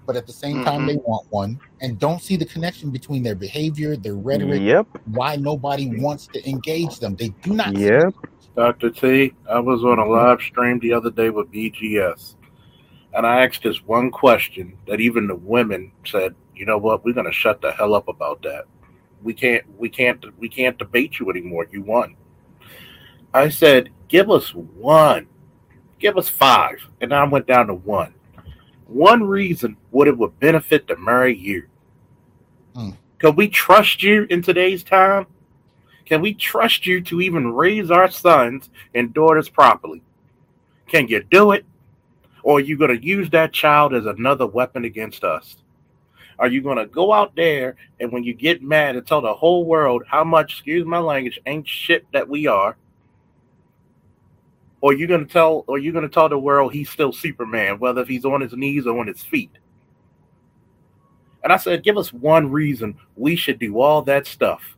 but 0.08 0.16
at 0.16 0.26
the 0.26 0.34
same 0.34 0.64
time 0.64 0.80
Mm-hmm. 0.80 0.88
they 0.88 0.96
want 0.96 1.28
one 1.30 1.60
and 1.82 2.00
don't 2.00 2.22
see 2.22 2.38
the 2.38 2.46
connection 2.46 2.90
between 2.90 3.22
their 3.22 3.36
behavior, 3.36 3.96
their 3.96 4.16
rhetoric, 4.16 4.62
Yep. 4.64 4.88
why 5.06 5.36
nobody 5.36 6.00
wants 6.00 6.26
to 6.28 6.50
engage 6.50 7.00
them. 7.00 7.16
They 7.16 7.30
do 7.44 7.54
not 7.54 7.76
see 7.76 7.84
Yep. 7.84 8.14
Dr. 8.56 8.90
T, 8.90 9.34
I 9.48 9.60
was 9.60 9.84
on 9.84 10.00
a 10.00 10.06
live 10.06 10.42
stream 10.42 10.80
the 10.80 10.94
other 10.94 11.12
day 11.12 11.30
with 11.30 11.52
BGS, 11.52 12.36
and 13.14 13.28
I 13.28 13.46
asked 13.46 13.62
this 13.62 13.86
one 13.86 14.10
question 14.10 14.76
that 14.88 15.00
even 15.00 15.28
the 15.28 15.36
women 15.36 15.92
said, 16.06 16.34
"You 16.56 16.66
know 16.66 16.80
what? 16.80 17.06
We're 17.06 17.14
going 17.14 17.28
to 17.28 17.32
shut 17.32 17.62
the 17.62 17.72
hell 17.72 17.94
up 17.94 18.08
about 18.08 18.42
that. 18.44 18.66
We 19.22 19.34
can't, 19.36 19.64
we 19.78 19.90
can't, 19.90 20.24
we 20.40 20.50
can't 20.50 20.78
debate 20.80 21.20
you 21.20 21.30
anymore. 21.30 21.68
You 21.72 21.84
won." 21.84 22.16
I 23.34 23.50
said, 23.50 23.90
"Give 24.08 24.32
us 24.32 24.56
one, 24.56 25.28
give 26.00 26.18
us 26.18 26.30
five. 26.30 26.78
and 27.02 27.14
I 27.14 27.24
went 27.26 27.46
down 27.46 27.68
to 27.68 27.76
one. 27.76 28.16
One 28.88 29.24
reason 29.24 29.78
would 29.92 30.08
it 30.08 30.18
would 30.18 30.40
benefit 30.40 30.88
to 30.88 30.96
marry 30.98 31.36
you. 31.36 31.68
Hmm. 32.74 32.92
Can 33.20 33.36
we 33.36 33.48
trust 33.50 34.02
you 34.02 34.26
in 34.30 34.42
today's 34.42 34.84
time? 34.84 35.28
Can 36.06 36.22
we 36.22 36.34
trust 36.34 36.86
you 36.86 37.02
to 37.02 37.20
even 37.20 37.54
raise 37.54 37.92
our 37.92 38.10
sons 38.10 38.70
and 38.96 39.14
daughters 39.14 39.50
properly? 39.50 40.02
Can 40.88 41.08
you 41.08 41.24
do 41.24 41.52
it? 41.52 41.66
Or 42.44 42.58
are 42.58 42.62
you 42.62 42.78
going 42.78 42.98
to 42.98 43.06
use 43.06 43.30
that 43.32 43.52
child 43.52 43.94
as 43.94 44.06
another 44.06 44.48
weapon 44.48 44.86
against 44.86 45.26
us? 45.26 45.58
Are 46.40 46.48
you 46.48 46.62
going 46.62 46.78
to 46.78 46.86
go 46.86 47.12
out 47.12 47.36
there 47.36 47.76
and 48.00 48.12
when 48.12 48.24
you 48.24 48.34
get 48.34 48.62
mad 48.62 48.96
and 48.96 49.06
tell 49.06 49.22
the 49.22 49.34
whole 49.34 49.66
world 49.66 50.04
how 50.08 50.24
much, 50.24 50.54
excuse 50.54 50.86
my 50.86 51.00
language, 51.00 51.40
ain't 51.46 51.68
shit 51.68 52.06
that 52.14 52.30
we 52.30 52.48
are? 52.48 52.78
Or 54.82 54.94
you 54.94 55.08
going 55.08 55.26
to 55.26 55.32
tell, 55.32 55.64
or 55.68 55.80
you 55.80 55.92
going 55.92 56.08
to 56.08 56.10
tell 56.10 56.30
the 56.30 56.38
world 56.38 56.72
he's 56.72 56.90
still 56.90 57.12
Superman, 57.12 57.80
whether 57.80 58.02
if 58.02 58.08
he's 58.08 58.26
on 58.26 58.42
his 58.42 58.54
knees 58.54 58.86
or 58.86 59.00
on 59.00 59.08
his 59.08 59.24
feet? 59.24 59.52
And 61.44 61.54
I 61.54 61.58
said, 61.58 61.84
give 61.84 61.98
us 61.98 62.12
one 62.14 62.52
reason 62.52 62.98
we 63.16 63.36
should 63.36 63.58
do 63.58 63.80
all 63.80 64.02
that 64.04 64.28
stuff. 64.28 64.76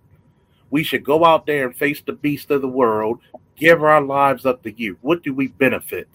We 0.70 0.84
should 0.84 1.04
go 1.04 1.26
out 1.26 1.46
there 1.46 1.66
and 1.66 1.76
face 1.76 2.02
the 2.02 2.14
beast 2.14 2.52
of 2.52 2.62
the 2.62 2.68
world, 2.68 3.20
give 3.56 3.82
our 3.84 4.02
lives 4.02 4.46
up 4.46 4.62
to 4.64 4.72
you. 4.72 4.98
What 5.02 5.24
do 5.24 5.34
we 5.34 5.48
benefit? 5.48 6.08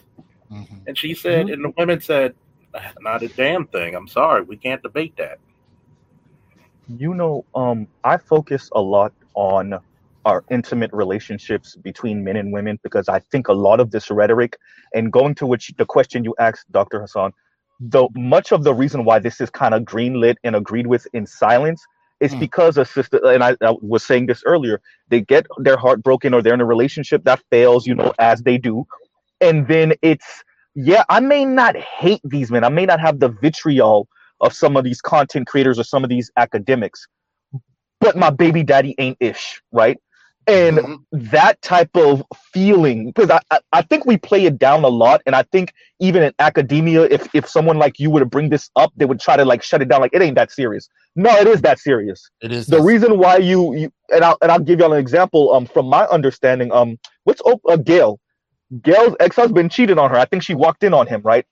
Mm-hmm. 0.50 0.76
And 0.86 0.96
she 0.96 1.14
said, 1.14 1.50
and 1.50 1.64
the 1.64 1.72
women 1.76 2.00
said, 2.00 2.34
not 3.00 3.22
a 3.22 3.28
damn 3.28 3.66
thing. 3.66 3.94
I'm 3.94 4.08
sorry, 4.08 4.42
we 4.42 4.56
can't 4.56 4.82
debate 4.82 5.16
that. 5.16 5.38
You 6.88 7.14
know, 7.14 7.44
um, 7.54 7.88
I 8.04 8.16
focus 8.16 8.70
a 8.74 8.80
lot 8.80 9.12
on 9.34 9.78
our 10.26 10.44
intimate 10.50 10.90
relationships 10.94 11.76
between 11.76 12.24
men 12.24 12.36
and 12.36 12.52
women 12.52 12.78
because 12.82 13.08
I 13.08 13.20
think 13.20 13.48
a 13.48 13.54
lot 13.54 13.80
of 13.80 13.90
this 13.92 14.10
rhetoric 14.10 14.58
and 14.94 15.12
going 15.12 15.34
to 15.36 15.46
which 15.46 15.72
the 15.78 15.86
question 15.86 16.24
you 16.24 16.34
asked, 16.38 16.70
Dr. 16.72 17.00
Hasan, 17.02 17.32
the 17.80 18.08
much 18.16 18.52
of 18.52 18.64
the 18.64 18.74
reason 18.74 19.04
why 19.04 19.20
this 19.20 19.40
is 19.40 19.50
kind 19.50 19.74
of 19.74 19.82
greenlit 19.82 20.36
and 20.44 20.56
agreed 20.56 20.88
with 20.88 21.06
in 21.14 21.26
silence 21.26 21.84
is 22.20 22.34
Hmm. 22.34 22.36
because 22.36 22.78
a 22.78 22.84
sister 22.84 23.20
and 23.26 23.44
I, 23.44 23.56
I 23.62 23.74
was 23.82 24.04
saying 24.04 24.26
this 24.26 24.42
earlier, 24.46 24.80
they 25.08 25.22
get 25.22 25.46
their 25.58 25.76
heart 25.78 26.02
broken 26.02 26.34
or 26.34 26.42
they're 26.42 26.54
in 26.54 26.62
a 26.62 26.66
relationship 26.66 27.24
that 27.24 27.42
fails, 27.50 27.86
you 27.86 27.94
know, 27.94 28.12
as 28.18 28.42
they 28.42 28.58
do. 28.58 28.86
And 29.40 29.68
then 29.68 29.94
it's 30.02 30.44
yeah, 30.76 31.04
I 31.10 31.20
may 31.20 31.44
not 31.44 31.76
hate 31.76 32.22
these 32.24 32.50
men. 32.52 32.64
I 32.64 32.70
may 32.70 32.86
not 32.86 33.00
have 33.00 33.20
the 33.20 33.28
vitriol 33.30 34.08
of 34.40 34.54
some 34.54 34.76
of 34.76 34.84
these 34.84 35.00
content 35.02 35.48
creators 35.48 35.78
or 35.78 35.84
some 35.84 36.04
of 36.04 36.10
these 36.10 36.30
academics, 36.38 37.06
but 38.00 38.16
my 38.16 38.30
baby 38.30 38.62
daddy 38.64 38.94
ain't 38.98 39.18
ish, 39.20 39.62
right? 39.72 39.98
And 40.46 40.78
Mhm. 40.78 40.98
that 41.12 41.60
type 41.62 41.96
of 41.96 42.22
feeling, 42.52 43.06
because 43.06 43.30
I, 43.30 43.40
I, 43.50 43.60
I 43.72 43.82
think 43.82 44.04
we 44.04 44.16
play 44.16 44.44
it 44.44 44.58
down 44.58 44.84
a 44.84 44.88
lot. 44.88 45.22
And 45.26 45.34
I 45.34 45.42
think 45.42 45.72
even 46.00 46.22
in 46.22 46.32
academia, 46.38 47.02
if, 47.04 47.28
if 47.34 47.48
someone 47.48 47.78
like 47.78 47.98
you 47.98 48.10
were 48.10 48.20
to 48.20 48.26
bring 48.26 48.50
this 48.50 48.70
up, 48.76 48.92
they 48.96 49.06
would 49.06 49.20
try 49.20 49.36
to 49.36 49.44
like 49.44 49.62
shut 49.62 49.80
it 49.80 49.88
down, 49.88 50.00
like 50.00 50.12
it 50.12 50.20
ain't 50.20 50.36
that 50.36 50.52
serious. 50.52 50.88
No, 51.16 51.30
it 51.36 51.46
is 51.46 51.62
that 51.62 51.78
serious. 51.78 52.30
It 52.42 52.52
is 52.52 52.66
The 52.66 52.82
reason 52.82 53.18
why 53.18 53.38
you, 53.38 53.74
you 53.74 53.92
and 54.10 54.24
I'll 54.24 54.36
and 54.42 54.52
I'll 54.52 54.60
give 54.60 54.80
y'all 54.80 54.92
an 54.92 55.00
example. 55.00 55.52
Um, 55.54 55.66
from 55.66 55.86
my 55.86 56.04
understanding, 56.06 56.72
um, 56.72 56.98
what's 57.24 57.40
oh, 57.46 57.60
uh, 57.68 57.76
Gayle? 57.76 58.20
Gayle's 58.82 59.14
ex-husband 59.20 59.70
cheated 59.70 59.98
on 59.98 60.10
her. 60.10 60.16
I 60.16 60.24
think 60.24 60.42
she 60.42 60.54
walked 60.54 60.82
in 60.82 60.92
on 60.92 61.06
him, 61.06 61.22
right? 61.22 61.46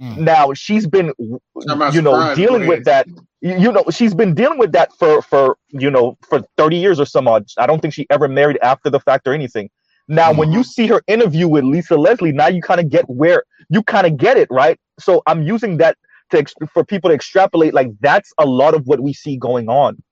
Mm. 0.00 0.18
Now 0.18 0.52
she's 0.54 0.86
been, 0.86 1.12
you 1.18 2.02
know, 2.02 2.34
dealing 2.34 2.66
with 2.68 2.84
that. 2.84 3.06
You 3.40 3.70
know, 3.70 3.84
she's 3.90 4.14
been 4.14 4.34
dealing 4.34 4.58
with 4.58 4.72
that 4.72 4.92
for 4.98 5.22
for 5.22 5.56
you 5.68 5.90
know 5.90 6.18
for 6.28 6.42
thirty 6.56 6.76
years 6.76 6.98
or 6.98 7.06
some 7.06 7.28
odd. 7.28 7.46
I 7.56 7.66
don't 7.66 7.80
think 7.80 7.94
she 7.94 8.06
ever 8.10 8.26
married 8.26 8.58
after 8.62 8.90
the 8.90 8.98
fact 8.98 9.28
or 9.28 9.32
anything. 9.32 9.70
Now, 10.08 10.32
when 10.32 10.50
you 10.50 10.60
mm-hmm. 10.60 10.64
see 10.64 10.86
her 10.86 11.02
interview 11.06 11.46
with 11.46 11.64
Lisa 11.64 11.96
Leslie, 11.96 12.32
now 12.32 12.48
you 12.48 12.62
kind 12.62 12.80
of 12.80 12.88
get 12.88 13.08
where 13.08 13.44
you 13.68 13.82
kind 13.82 14.06
of 14.06 14.16
get 14.16 14.38
it, 14.38 14.48
right? 14.50 14.80
So 14.98 15.22
I'm 15.26 15.42
using 15.42 15.76
that 15.76 15.96
to 16.30 16.44
for 16.72 16.84
people 16.84 17.10
to 17.10 17.14
extrapolate. 17.14 17.74
Like 17.74 17.90
that's 18.00 18.32
a 18.38 18.46
lot 18.46 18.74
of 18.74 18.86
what 18.86 19.00
we 19.00 19.12
see 19.12 19.36
going 19.36 19.68
on, 19.68 20.02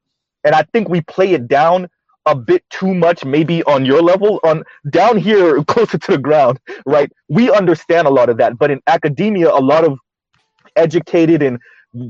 and 0.44 0.54
I 0.54 0.62
think 0.72 0.88
we 0.88 1.00
play 1.00 1.32
it 1.32 1.48
down 1.48 1.88
a 2.26 2.34
bit 2.34 2.64
too 2.70 2.92
much, 2.92 3.24
maybe 3.24 3.62
on 3.64 3.84
your 3.84 4.02
level, 4.02 4.40
on 4.44 4.64
down 4.90 5.16
here 5.16 5.62
closer 5.68 5.98
to 5.98 6.12
the 6.12 6.18
ground, 6.18 6.60
right? 6.84 7.10
We 7.28 7.50
understand 7.50 8.06
a 8.06 8.10
lot 8.10 8.28
of 8.28 8.36
that, 8.36 8.58
but 8.58 8.70
in 8.70 8.80
academia, 8.86 9.50
a 9.50 9.62
lot 9.62 9.84
of 9.84 9.98
educated 10.76 11.42
and 11.42 11.58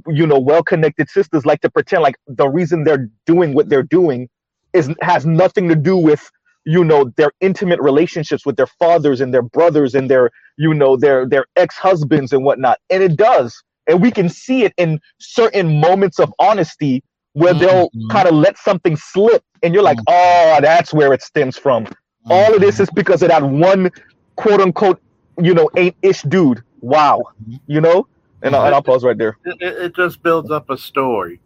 you 0.06 0.26
know 0.26 0.39
well-connected 0.39 1.08
sisters 1.08 1.47
like 1.47 1.60
to 1.60 1.70
pretend 1.70 2.02
like 2.02 2.16
the 2.26 2.48
reason 2.48 2.84
they're 2.84 3.08
doing 3.26 3.55
what 3.55 3.68
they're 3.68 3.82
doing 3.82 4.28
is 4.73 4.90
has 5.00 5.26
nothing 5.26 5.68
to 5.68 5.74
do 5.74 5.97
with 5.97 6.31
you 6.65 6.84
know 6.84 7.12
their 7.16 7.32
intimate 7.40 7.81
relationships 7.81 8.44
with 8.44 8.56
their 8.56 8.66
fathers 8.66 9.20
and 9.20 9.32
their 9.32 9.42
brothers 9.42 9.94
and 9.94 10.10
their 10.10 10.31
you 10.58 10.74
know 10.74 10.97
their 10.97 11.26
their 11.26 11.47
ex-husbands 11.56 12.32
and 12.32 12.44
whatnot. 12.44 12.78
And 12.90 13.02
it 13.02 13.16
does. 13.16 13.62
And 13.86 14.02
we 14.02 14.10
can 14.10 14.28
see 14.28 14.65
it 14.65 14.74
in 14.76 15.00
certain 15.18 15.81
moments 15.81 16.18
of 16.18 16.32
honesty 16.40 17.05
where 17.34 17.55
mm-hmm. 17.55 17.60
they'll 17.60 17.90
Mhm. 17.90 18.10
kind 18.10 18.28
of 18.28 18.34
let 18.34 18.58
something 18.58 18.97
slip 18.97 19.44
and 19.62 19.73
you're 19.73 19.82
like 19.82 19.98
mm-hmm. 19.98 20.58
oh 20.58 20.58
that's 20.60 20.92
where 20.92 21.12
it 21.12 21.23
stems 21.23 21.56
from. 21.56 21.86
All 22.28 22.52
of 22.55 22.60
this 22.60 22.74
mm-hmm. 22.74 22.82
is 22.82 22.90
because 22.90 23.23
of 23.23 23.28
that 23.28 23.42
one 23.42 23.90
quote 24.34 24.60
unquote 24.60 25.00
you 25.40 25.55
know 25.55 25.70
ain't 25.76 25.97
ish 26.02 26.23
dude. 26.23 26.62
Wow. 26.81 27.23
You 27.66 27.81
know 27.81 28.08
and, 28.42 28.55
I'll, 28.55 28.66
and 28.66 28.74
I'll 28.74 28.82
pause 28.82 29.05
right 29.05 29.16
there 29.16 29.39
It, 29.44 29.56
it, 29.60 29.82
it 29.84 29.97
just 29.97 30.23
builds 30.23 30.50
up 30.50 30.70
a 30.70 30.76
story. 30.76 31.40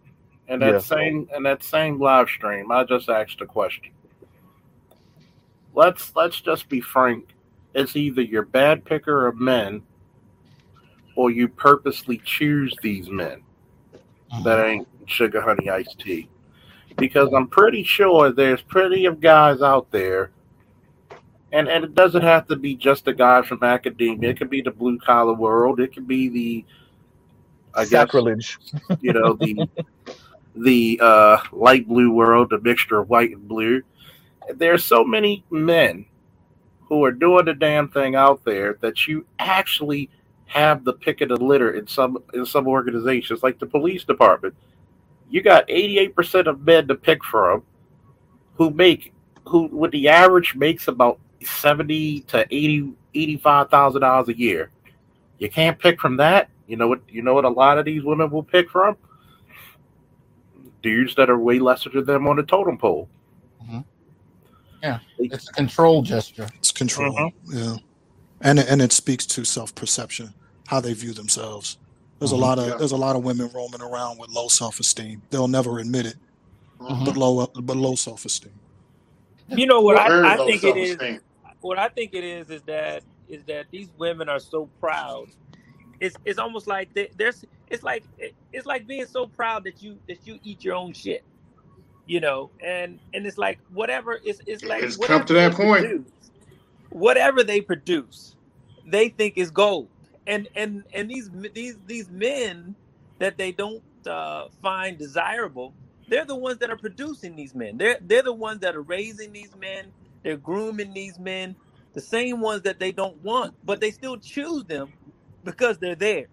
And 0.48 0.60
that 0.62 0.72
Yeah. 0.72 0.78
same 0.80 1.28
and 1.32 1.46
that 1.46 1.62
same 1.62 2.00
live 2.00 2.28
stream, 2.28 2.72
I 2.72 2.82
just 2.84 3.08
asked 3.08 3.40
a 3.40 3.46
question. 3.46 3.92
Let's 5.74 6.14
let's 6.16 6.40
just 6.40 6.68
be 6.68 6.80
frank. 6.80 7.34
It's 7.72 7.94
either 7.94 8.22
you're 8.22 8.44
bad 8.44 8.84
picker 8.84 9.28
of 9.28 9.38
men 9.38 9.82
or 11.14 11.30
you 11.30 11.46
purposely 11.46 12.20
choose 12.24 12.74
these 12.82 13.08
men 13.08 13.42
mm-hmm. 13.94 14.42
that 14.42 14.66
ain't 14.66 14.88
sugar 15.06 15.40
honey 15.40 15.70
iced 15.70 16.00
tea. 16.00 16.28
Because 16.96 17.32
I'm 17.32 17.46
pretty 17.46 17.84
sure 17.84 18.32
there's 18.32 18.62
plenty 18.62 19.06
of 19.06 19.20
guys 19.20 19.62
out 19.62 19.92
there 19.92 20.32
and, 21.52 21.68
and 21.68 21.84
it 21.84 21.94
doesn't 21.94 22.22
have 22.22 22.46
to 22.48 22.56
be 22.56 22.76
just 22.76 23.04
the 23.04 23.12
guys 23.12 23.46
from 23.46 23.62
academia. 23.62 24.30
It 24.30 24.38
could 24.38 24.50
be 24.50 24.62
the 24.62 24.70
blue 24.70 24.98
collar 24.98 25.34
world. 25.34 25.80
It 25.80 25.92
could 25.92 26.06
be 26.06 26.28
the 26.28 26.64
I 27.74 27.82
guess 27.82 27.90
sacrilege 27.90 28.58
you 29.00 29.12
know 29.12 29.34
the 29.34 29.68
the 30.56 30.98
uh, 31.02 31.38
light 31.52 31.86
blue 31.86 32.12
world, 32.12 32.50
the 32.50 32.60
mixture 32.60 32.98
of 32.98 33.08
white 33.08 33.30
and 33.30 33.46
blue. 33.48 33.82
There's 34.56 34.84
so 34.84 35.04
many 35.04 35.44
men 35.50 36.06
who 36.88 37.04
are 37.04 37.12
doing 37.12 37.44
the 37.44 37.54
damn 37.54 37.88
thing 37.88 38.16
out 38.16 38.44
there 38.44 38.76
that 38.80 39.06
you 39.06 39.24
actually 39.38 40.10
have 40.46 40.84
the 40.84 40.92
pick 40.92 41.20
of 41.20 41.28
the 41.28 41.36
litter 41.36 41.72
in 41.72 41.86
some 41.86 42.18
in 42.34 42.44
some 42.44 42.66
organizations, 42.66 43.42
like 43.42 43.58
the 43.58 43.66
police 43.66 44.04
department. 44.04 44.54
You 45.28 45.42
got 45.42 45.68
88% 45.68 46.48
of 46.48 46.66
men 46.66 46.88
to 46.88 46.96
pick 46.96 47.22
from 47.22 47.62
who 48.56 48.70
make 48.70 49.12
who 49.46 49.66
with 49.66 49.92
the 49.92 50.08
average 50.08 50.56
makes 50.56 50.88
about 50.88 51.20
70 51.42 52.20
to 52.22 52.46
80 52.50 52.92
85,000 53.14 54.00
dollars 54.00 54.28
a 54.28 54.38
year. 54.38 54.70
You 55.38 55.48
can't 55.48 55.78
pick 55.78 56.00
from 56.00 56.16
that. 56.18 56.50
You 56.70 56.76
know 56.76 56.86
what 56.86 57.00
you 57.08 57.20
know 57.20 57.34
what 57.34 57.44
a 57.44 57.48
lot 57.48 57.78
of 57.78 57.84
these 57.84 58.04
women 58.04 58.30
will 58.30 58.44
pick 58.44 58.70
from? 58.70 58.96
Dudes 60.82 61.16
that 61.16 61.28
are 61.28 61.36
way 61.36 61.58
lesser 61.58 61.90
than 61.90 62.04
them 62.04 62.28
on 62.28 62.36
the 62.36 62.44
totem 62.44 62.78
pole. 62.78 63.08
Mhm. 63.64 63.84
Yeah, 64.80 65.00
it's 65.18 65.48
a 65.48 65.52
control 65.52 66.02
gesture. 66.02 66.48
It's 66.58 66.70
control. 66.70 67.12
Mm-hmm. 67.12 67.58
Yeah, 67.58 67.76
and 68.40 68.60
it- 68.60 68.68
and 68.68 68.80
it 68.80 68.92
speaks 68.92 69.26
to 69.26 69.44
self 69.44 69.74
perception, 69.74 70.32
how 70.68 70.78
they 70.80 70.92
view 70.92 71.12
themselves. 71.12 71.76
There's 72.20 72.30
Mhm. 72.30 72.34
a 72.34 72.40
lot 72.40 72.58
of 72.60 72.68
Yeah. 72.68 72.76
there's 72.76 72.92
a 72.92 72.96
lot 72.96 73.16
of 73.16 73.24
women 73.24 73.50
roaming 73.52 73.82
around 73.82 74.18
with 74.18 74.30
low 74.30 74.46
self 74.46 74.78
esteem. 74.78 75.22
They'll 75.30 75.48
never 75.48 75.80
admit 75.80 76.06
it, 76.06 76.16
Mhm. 76.78 77.04
but 77.04 77.16
low 77.16 77.46
but 77.48 77.76
low 77.76 77.96
self 77.96 78.24
esteem. 78.24 78.52
You 79.48 79.66
know 79.66 79.80
what 79.80 79.96
Very 80.06 80.24
I, 80.24 80.34
I 80.34 80.36
think 80.36 80.62
it 80.62 80.76
is. 80.76 81.20
What 81.62 81.80
I 81.80 81.88
think 81.88 82.14
it 82.14 82.22
is 82.22 82.48
is 82.48 82.62
that 82.62 83.02
is 83.28 83.42
that 83.46 83.66
these 83.72 83.88
women 83.98 84.28
are 84.28 84.38
so 84.40 84.66
proud. 84.78 85.30
It's 86.00 86.18
it's 86.24 86.38
almost 86.38 86.66
like 86.68 86.94
they, 86.94 87.10
there's 87.16 87.44
it's 87.68 87.82
like 87.84 88.04
it's 88.52 88.66
like 88.66 88.86
being 88.86 89.06
so 89.06 89.26
proud 89.26 89.64
that 89.64 89.82
you 89.82 90.00
that 90.08 90.26
you 90.26 90.38
eat 90.42 90.64
your 90.64 90.76
own 90.76 90.94
shit. 90.94 91.24
You 92.06 92.20
know, 92.20 92.52
and 92.64 93.00
and 93.14 93.26
it's 93.26 93.38
like 93.38 93.60
whatever 93.68 94.18
it's 94.24 94.40
it's 94.46 94.64
like 94.64 94.86
It's 94.86 94.96
come 94.98 94.98
whatever 94.98 95.26
to 95.26 95.34
they 95.34 95.50
that 95.50 95.54
point. 95.54 95.86
produce, 95.86 96.10
whatever 96.90 97.44
they 97.44 97.60
produce, 97.62 98.36
they 98.84 99.10
think 99.10 99.34
is 99.38 99.50
gold. 99.50 99.90
And 100.26 100.48
and 100.56 100.84
and 100.94 101.10
these 101.10 101.30
these 101.54 101.78
these 101.86 102.10
men 102.10 102.76
that 103.20 103.38
they 103.38 103.52
don't 103.52 103.82
uh, 104.06 104.46
find 104.62 104.98
desirable, 104.98 105.76
they're 106.08 106.26
the 106.26 106.36
ones 106.36 106.58
that 106.60 106.70
are 106.70 106.78
producing 106.78 107.36
these 107.36 107.54
men. 107.54 107.78
They're 107.78 107.98
they're 108.02 108.22
the 108.24 108.34
ones 108.34 108.60
that 108.60 108.76
are 108.76 108.82
raising 108.82 109.32
these 109.32 109.54
men. 109.56 109.92
They're 110.24 110.38
grooming 110.38 110.94
these 110.94 111.18
men, 111.18 111.56
the 111.94 112.00
same 112.02 112.40
ones 112.40 112.62
that 112.62 112.80
they 112.80 112.92
don't 112.92 113.18
want, 113.22 113.54
but 113.64 113.80
they 113.80 113.92
still 113.92 114.18
choose 114.18 114.64
them 114.64 114.92
because 115.44 115.78
they're 115.78 115.94
theirs. 115.94 116.28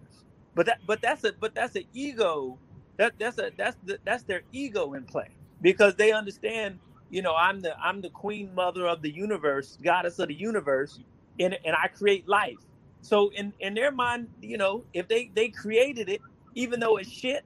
But 0.54 0.66
that 0.66 0.78
but 0.86 1.00
that's 1.00 1.24
a 1.24 1.32
but 1.40 1.54
that's 1.54 1.76
an 1.76 1.84
ego. 1.92 2.58
That 2.96 3.12
that's 3.18 3.38
a 3.38 3.52
that's 3.56 3.76
the, 3.84 3.98
that's 4.04 4.24
their 4.24 4.42
ego 4.52 4.94
in 4.94 5.04
play 5.04 5.28
because 5.62 5.94
they 5.96 6.12
understand. 6.12 6.78
You 7.10 7.22
know, 7.22 7.34
I'm 7.34 7.60
the 7.60 7.74
I'm 7.82 8.02
the 8.02 8.10
queen 8.10 8.54
mother 8.54 8.86
of 8.86 9.00
the 9.00 9.10
universe, 9.10 9.78
goddess 9.82 10.18
of 10.18 10.28
the 10.28 10.34
universe, 10.34 10.98
and 11.40 11.56
and 11.64 11.74
I 11.74 11.88
create 11.88 12.28
life. 12.28 12.58
So 13.00 13.30
in 13.34 13.52
in 13.60 13.74
their 13.74 13.92
mind, 13.92 14.28
you 14.40 14.58
know, 14.58 14.84
if 14.92 15.08
they 15.08 15.30
they 15.34 15.48
created 15.48 16.08
it, 16.08 16.20
even 16.54 16.80
though 16.80 16.96
it's 16.96 17.10
shit, 17.10 17.44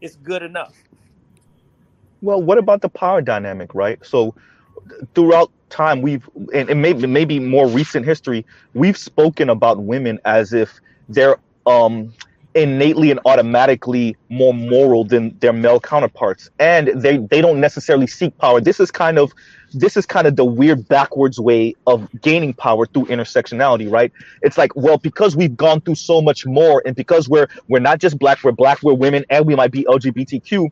it's 0.00 0.16
good 0.16 0.42
enough. 0.42 0.74
Well, 2.22 2.42
what 2.42 2.58
about 2.58 2.82
the 2.82 2.88
power 2.88 3.22
dynamic, 3.22 3.74
right? 3.74 3.98
So 4.04 4.34
throughout 5.14 5.50
time 5.70 6.02
we've 6.02 6.28
and, 6.52 6.68
and 6.68 6.82
maybe 6.82 7.06
maybe 7.06 7.40
more 7.40 7.66
recent 7.66 8.04
history, 8.04 8.44
we've 8.74 8.98
spoken 8.98 9.48
about 9.48 9.82
women 9.82 10.18
as 10.24 10.52
if 10.52 10.80
they're 11.10 11.36
um 11.66 12.12
innately 12.54 13.12
and 13.12 13.20
automatically 13.26 14.16
more 14.28 14.52
moral 14.52 15.04
than 15.04 15.36
their 15.38 15.52
male 15.52 15.80
counterparts. 15.80 16.50
And 16.58 16.88
they 17.02 17.18
they 17.18 17.40
don't 17.40 17.60
necessarily 17.60 18.06
seek 18.06 18.36
power. 18.38 18.60
This 18.60 18.80
is 18.80 18.90
kind 18.90 19.18
of 19.18 19.32
this 19.72 19.96
is 19.96 20.06
kind 20.06 20.26
of 20.26 20.36
the 20.36 20.44
weird 20.44 20.88
backwards 20.88 21.38
way 21.38 21.74
of 21.86 22.08
gaining 22.22 22.54
power 22.54 22.86
through 22.86 23.06
intersectionality 23.06 23.90
right? 23.90 24.12
It's 24.42 24.58
like 24.58 24.74
well 24.76 24.98
because 24.98 25.36
we've 25.36 25.56
gone 25.56 25.80
through 25.82 25.96
so 25.96 26.22
much 26.22 26.46
more 26.46 26.82
and 26.86 26.96
because 26.96 27.28
we're 27.28 27.48
we're 27.68 27.80
not 27.80 28.00
just 28.00 28.18
black 28.18 28.42
we're 28.44 28.52
black 28.52 28.82
we're 28.82 28.94
women 28.94 29.24
and 29.30 29.46
we 29.46 29.54
might 29.54 29.70
be 29.72 29.84
lgbtq 29.84 30.70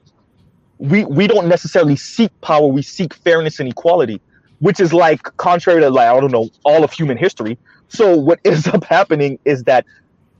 we 0.78 1.04
we 1.06 1.26
don't 1.26 1.48
necessarily 1.48 1.96
seek 1.96 2.30
power 2.40 2.66
we 2.66 2.82
seek 2.82 3.14
fairness 3.14 3.60
and 3.60 3.68
equality 3.68 4.20
which 4.60 4.80
is 4.80 4.92
like 4.92 5.22
contrary 5.36 5.80
to 5.80 5.90
like 5.90 6.08
i 6.08 6.20
don't 6.20 6.32
know 6.32 6.48
all 6.64 6.84
of 6.84 6.92
human 6.92 7.16
history. 7.16 7.58
So 7.88 8.16
what 8.16 8.40
ends 8.44 8.66
up 8.68 8.84
happening 8.84 9.38
is 9.44 9.64
that 9.64 9.86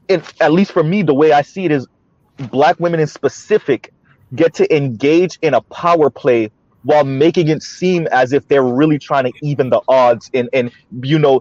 in, 0.08 0.22
at 0.40 0.52
least 0.52 0.72
for 0.72 0.82
me 0.82 1.02
the 1.02 1.14
way 1.14 1.32
i 1.32 1.42
see 1.42 1.64
it 1.64 1.72
is 1.72 1.86
black 2.50 2.78
women 2.80 3.00
in 3.00 3.06
specific 3.06 3.92
get 4.34 4.54
to 4.54 4.76
engage 4.76 5.38
in 5.42 5.54
a 5.54 5.60
power 5.62 6.10
play 6.10 6.50
while 6.84 7.04
making 7.04 7.48
it 7.48 7.62
seem 7.62 8.06
as 8.08 8.32
if 8.32 8.46
they're 8.48 8.62
really 8.62 8.98
trying 8.98 9.24
to 9.24 9.32
even 9.42 9.70
the 9.70 9.80
odds 9.88 10.30
and 10.34 10.48
and 10.52 10.70
you 11.02 11.18
know 11.18 11.40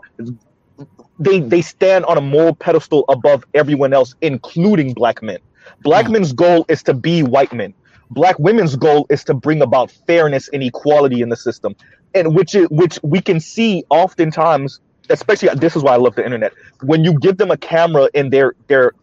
they 1.19 1.39
they 1.39 1.61
stand 1.61 2.05
on 2.05 2.17
a 2.17 2.21
moral 2.21 2.55
pedestal 2.55 3.05
above 3.09 3.43
everyone 3.53 3.93
else 3.93 4.15
including 4.21 4.93
black 4.93 5.21
men. 5.21 5.39
Black 5.81 6.09
men's 6.09 6.33
goal 6.33 6.65
is 6.69 6.83
to 6.83 6.93
be 6.93 7.23
white 7.23 7.53
men. 7.53 7.73
Black 8.09 8.39
women's 8.39 8.75
goal 8.75 9.05
is 9.09 9.23
to 9.25 9.33
bring 9.33 9.61
about 9.61 9.91
fairness 9.91 10.49
and 10.53 10.63
equality 10.63 11.21
in 11.21 11.29
the 11.29 11.35
system. 11.35 11.75
And 12.15 12.35
which 12.35 12.55
is, 12.55 12.67
which 12.69 12.99
we 13.03 13.21
can 13.21 13.39
see 13.39 13.83
oftentimes 13.89 14.79
especially 15.09 15.49
this 15.55 15.75
is 15.75 15.83
why 15.83 15.93
i 15.93 15.97
love 15.97 16.15
the 16.15 16.25
internet. 16.25 16.53
When 16.81 17.03
you 17.03 17.17
give 17.19 17.37
them 17.37 17.51
a 17.51 17.57
camera 17.57 18.09
and 18.13 18.31
they're 18.31 18.55
they're 18.67 18.93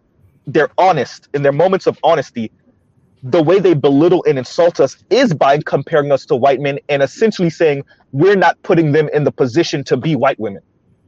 they're 0.47 0.70
honest 0.78 1.28
in 1.34 1.42
their 1.42 1.52
moments 1.52 1.86
of 1.86 1.99
honesty 2.02 2.50
the 3.23 3.42
way 3.42 3.58
they 3.58 3.74
belittle 3.74 4.24
and 4.28 4.39
insult 4.39 4.81
us 4.81 4.99
is 5.10 5.33
by 5.33 5.58
comparing 5.60 6.12
us 6.12 6.26
to 6.26 6.36
white 6.36 6.60
men 6.60 6.78
and 6.91 7.02
essentially 7.02 7.50
saying 7.50 7.83
we're 8.12 8.36
not 8.36 8.62
putting 8.62 8.92
them 8.92 9.08
in 9.15 9.24
the 9.24 9.33
position 9.33 9.83
to 9.84 9.97
be 9.97 10.15
white 10.15 10.39
women 10.39 10.62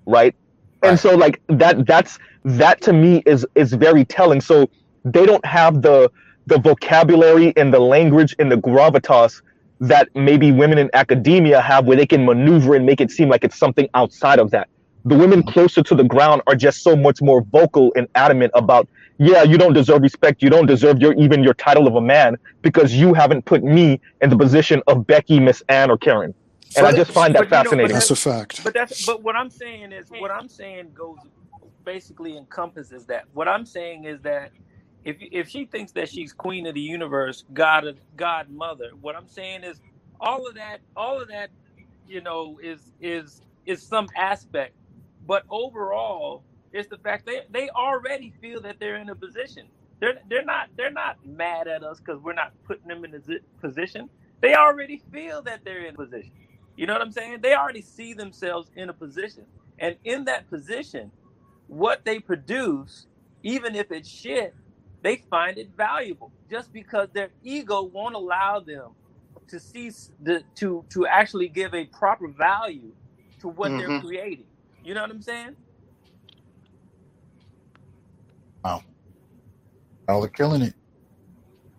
right? 0.06 0.34
And 0.82 0.98
so 0.98 1.14
like 1.16 1.40
that 1.48 1.86
that's 1.86 2.18
that 2.44 2.80
to 2.82 2.92
me 2.92 3.22
is 3.26 3.46
is 3.54 3.72
very 3.74 4.04
telling. 4.04 4.40
So 4.40 4.70
they 5.04 5.26
don't 5.26 5.44
have 5.44 5.82
the 5.82 6.10
the 6.46 6.58
vocabulary 6.58 7.52
and 7.56 7.74
the 7.74 7.80
language 7.80 8.34
and 8.38 8.50
the 8.50 8.56
gravitas 8.56 9.42
that 9.80 10.08
maybe 10.14 10.52
women 10.52 10.78
in 10.78 10.88
academia 10.94 11.60
have 11.60 11.86
where 11.86 11.96
they 11.96 12.06
can 12.06 12.24
maneuver 12.24 12.76
and 12.76 12.86
make 12.86 13.00
it 13.00 13.10
seem 13.10 13.28
like 13.28 13.44
it's 13.44 13.58
something 13.58 13.88
outside 13.94 14.38
of 14.38 14.50
that 14.52 14.68
the 15.06 15.16
women 15.16 15.44
closer 15.44 15.82
to 15.84 15.96
the 15.96 16.04
ground 16.04 16.42
are 16.48 16.56
just 16.56 16.82
so 16.82 16.96
much 16.96 17.22
more 17.22 17.42
vocal 17.52 17.92
and 17.96 18.08
adamant 18.16 18.52
about 18.56 18.88
yeah 19.18 19.44
you 19.44 19.58
don't 19.58 19.74
deserve 19.74 20.02
respect 20.02 20.42
you 20.42 20.50
don't 20.50 20.66
deserve 20.66 21.00
your 21.00 21.14
even 21.14 21.44
your 21.44 21.54
title 21.54 21.88
of 21.88 21.96
a 21.96 22.02
man 22.02 22.36
because 22.62 22.94
you 22.94 23.14
haven't 23.14 23.46
put 23.46 23.64
me 23.64 24.00
in 24.22 24.30
the 24.30 24.38
position 24.38 24.82
of 24.88 25.06
becky 25.06 25.40
miss 25.40 25.62
ann 25.70 25.90
or 25.90 25.98
karen 25.98 26.34
and 26.76 26.86
i 26.86 26.92
just 26.92 27.12
find 27.12 27.34
that 27.36 27.48
But 27.48 27.52
you 27.52 27.62
know, 27.62 27.76
but 27.76 27.92
fascinating 27.92 27.94
That's 27.94 28.10
a 28.12 28.16
fact. 28.16 28.64
But 28.64 28.74
that's 28.74 28.94
but 29.06 29.22
what 29.22 29.36
I'm 29.36 29.50
saying 29.50 29.92
is 29.92 30.10
what 30.18 30.30
I'm 30.32 30.48
saying 30.48 30.92
goes 30.94 31.18
basically 31.84 32.36
encompasses 32.36 33.06
that. 33.06 33.24
What 33.32 33.48
I'm 33.48 33.66
saying 33.66 34.04
is 34.04 34.22
that 34.22 34.52
if 35.04 35.16
if 35.20 35.48
she 35.48 35.66
thinks 35.66 35.92
that 35.92 36.10
she's 36.10 36.32
queen 36.32 36.66
of 36.66 36.74
the 36.74 36.80
universe, 36.82 37.44
God 37.54 37.86
of 37.86 37.98
God 38.16 38.50
mother, 38.50 38.90
what 39.00 39.16
I'm 39.16 39.28
saying 39.28 39.64
is 39.64 39.80
all 40.20 40.46
of 40.48 40.56
that 40.56 40.80
all 40.96 41.20
of 41.20 41.28
that 41.28 41.50
you 42.06 42.22
know 42.22 42.58
is 42.62 42.92
is 43.00 43.42
is 43.66 43.82
some 43.82 44.08
aspect, 44.16 44.74
but 45.26 45.44
overall 45.50 46.44
it's 46.72 46.88
the 46.90 46.98
fact 46.98 47.26
they 47.26 47.42
they 47.50 47.70
already 47.70 48.34
feel 48.40 48.62
that 48.62 48.78
they're 48.80 48.96
in 48.98 49.10
a 49.10 49.16
position. 49.16 49.68
They're 50.00 50.14
they're 50.28 50.44
not 50.44 50.68
they're 50.76 50.92
not 50.92 51.16
mad 51.24 51.68
at 51.68 51.84
us 51.84 52.00
because 52.00 52.22
we're 52.22 52.34
not 52.34 52.52
putting 52.66 52.88
them 52.88 53.04
in 53.04 53.14
a 53.14 53.18
position. 53.66 54.10
They 54.42 54.54
already 54.54 55.02
feel 55.12 55.42
that 55.44 55.62
they're 55.64 55.86
in 55.86 55.94
a 55.94 55.98
position. 55.98 56.32
You 56.76 56.86
know 56.86 56.94
what 56.94 57.02
I'm 57.02 57.12
saying? 57.12 57.40
They 57.42 57.54
already 57.54 57.82
see 57.82 58.14
themselves 58.14 58.70
in 58.76 58.90
a 58.90 58.94
position. 58.94 59.46
And 59.78 59.96
in 60.04 60.26
that 60.26 60.48
position, 60.50 61.12
what 61.68 62.04
they 62.04 62.20
produce, 62.20 63.06
even 63.42 63.76
if 63.76 63.92
it's 63.92 64.08
shit, 64.08 64.56
they 65.02 65.22
find 65.30 65.58
it 65.58 65.70
valuable 65.76 66.32
just 66.50 66.72
because 66.72 67.08
their 67.14 67.30
ego 67.42 67.82
won't 67.84 68.16
allow 68.16 68.60
them 68.60 68.92
to 69.48 69.60
see 69.60 69.88
the 70.20 70.44
to 70.56 70.86
to 70.90 71.06
actually 71.06 71.48
give 71.48 71.74
a 71.74 71.86
proper 71.86 72.28
value 72.28 72.94
to 73.40 73.48
what 73.48 73.76
they're 73.76 73.90
Mhm. 73.90 73.92
creating. 73.92 74.46
You 74.86 74.94
know 74.94 75.02
what 75.02 75.10
I'm 75.10 75.20
saying? 75.20 75.56
Wow. 78.64 78.84
Y'all 80.08 80.22
are 80.24 80.28
killing 80.28 80.62
it. 80.62 80.74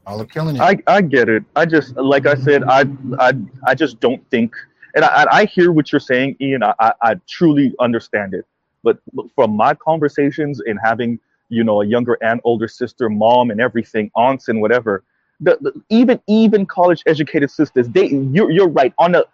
Y'all 0.06 0.20
are 0.20 0.26
killing 0.26 0.58
it. 0.58 0.62
I, 0.62 0.78
I 0.88 1.00
get 1.00 1.30
it. 1.30 1.46
I 1.56 1.66
just 1.66 1.96
like 1.96 2.26
I 2.26 2.36
said, 2.36 2.66
I 2.66 2.84
I 3.18 3.32
I 3.66 3.76
just 3.76 4.02
don't 4.02 4.22
think, 4.30 4.54
and 4.94 5.06
I 5.06 5.26
I 5.32 5.46
hear 5.46 5.72
what 5.72 5.94
you're 5.94 6.02
saying, 6.02 6.36
Ian. 6.42 6.64
I 6.64 6.74
I, 6.82 6.94
I 7.02 7.16
truly 7.30 7.74
understand 7.80 8.34
it. 8.34 8.46
But 8.84 8.98
from 9.36 9.56
my 9.56 9.74
conversations 9.74 10.60
and 10.60 10.78
having 10.84 11.18
you 11.48 11.64
know 11.64 11.82
a 11.82 11.86
younger 11.86 12.18
and 12.22 12.42
older 12.44 12.68
sister, 12.68 13.10
mom, 13.10 13.52
and 13.52 13.62
everything, 13.62 14.12
aunts 14.18 14.50
and 14.50 14.60
whatever, 14.60 15.06
the, 15.40 15.58
the 15.62 15.82
even 15.90 16.20
even 16.28 16.66
college 16.66 17.04
educated 17.06 17.52
sisters, 17.52 17.88
they 17.88 18.08
you're 18.08 18.52
you're 18.52 18.68
right 18.68 18.94
on 18.98 19.14
the 19.14 19.26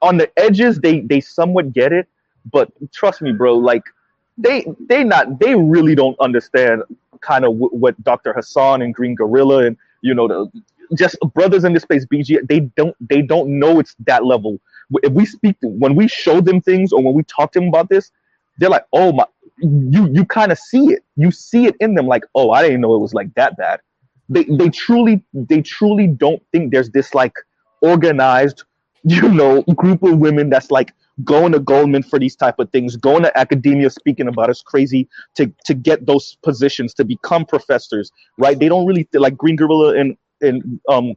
on 0.00 0.16
the 0.16 0.28
edges 0.36 0.80
they 0.80 1.00
they 1.02 1.20
somewhat 1.20 1.72
get 1.72 1.92
it, 1.92 2.08
but 2.50 2.70
trust 2.92 3.22
me, 3.22 3.32
bro, 3.32 3.56
like 3.56 3.84
they 4.38 4.66
they 4.88 5.04
not 5.04 5.38
they 5.38 5.54
really 5.54 5.94
don't 5.94 6.18
understand 6.20 6.82
kind 7.20 7.44
of 7.44 7.52
w- 7.52 7.70
what 7.70 8.02
Dr. 8.02 8.32
Hasan 8.34 8.82
and 8.82 8.94
Green 8.94 9.14
Gorilla 9.14 9.66
and 9.66 9.76
you 10.02 10.14
know 10.14 10.26
the 10.28 10.62
just 10.96 11.16
brothers 11.34 11.64
in 11.64 11.72
this 11.72 11.84
space 11.84 12.04
BG 12.06 12.46
they 12.48 12.60
don't 12.60 12.96
they 13.08 13.22
don't 13.22 13.58
know 13.58 13.78
it's 13.78 13.94
that 14.00 14.24
level. 14.24 14.60
If 15.02 15.12
we 15.12 15.24
speak 15.24 15.56
when 15.62 15.94
we 15.94 16.08
show 16.08 16.40
them 16.40 16.60
things 16.60 16.92
or 16.92 17.02
when 17.02 17.14
we 17.14 17.22
talk 17.24 17.52
to 17.52 17.60
them 17.60 17.68
about 17.68 17.88
this, 17.88 18.10
they're 18.58 18.70
like, 18.70 18.84
"Oh 18.92 19.12
my 19.12 19.26
you 19.58 20.08
you 20.12 20.24
kind 20.24 20.52
of 20.52 20.58
see 20.58 20.92
it. 20.92 21.04
You 21.16 21.30
see 21.30 21.66
it 21.66 21.76
in 21.80 21.94
them 21.94 22.06
like, 22.06 22.24
"Oh, 22.34 22.50
I 22.50 22.62
didn't 22.62 22.80
know 22.80 22.94
it 22.94 23.00
was 23.00 23.14
like 23.14 23.32
that 23.34 23.56
bad." 23.56 23.80
They 24.28 24.44
they 24.44 24.68
truly 24.68 25.22
they 25.32 25.62
truly 25.62 26.06
don't 26.08 26.42
think 26.52 26.72
there's 26.72 26.90
this 26.90 27.14
like 27.14 27.34
organized 27.80 28.64
you 29.04 29.28
know 29.28 29.62
group 29.62 30.02
of 30.02 30.18
women 30.18 30.48
that's 30.50 30.70
like 30.70 30.92
going 31.24 31.52
to 31.52 31.60
Goldman 31.60 32.02
for 32.02 32.18
these 32.18 32.36
type 32.36 32.58
of 32.58 32.70
things, 32.70 32.96
going 32.96 33.22
to 33.22 33.38
academia 33.38 33.90
speaking 33.90 34.28
about 34.28 34.50
it's 34.50 34.62
crazy 34.62 35.08
to 35.36 35.52
to 35.64 35.74
get 35.74 36.06
those 36.06 36.36
positions 36.42 36.94
to 36.94 37.04
become 37.04 37.44
professors, 37.44 38.10
right? 38.38 38.58
They 38.58 38.68
don't 38.68 38.86
really 38.86 39.08
like 39.12 39.36
Green 39.36 39.56
Gorilla 39.56 39.96
and 39.98 40.16
and 40.40 40.80
um 40.88 41.14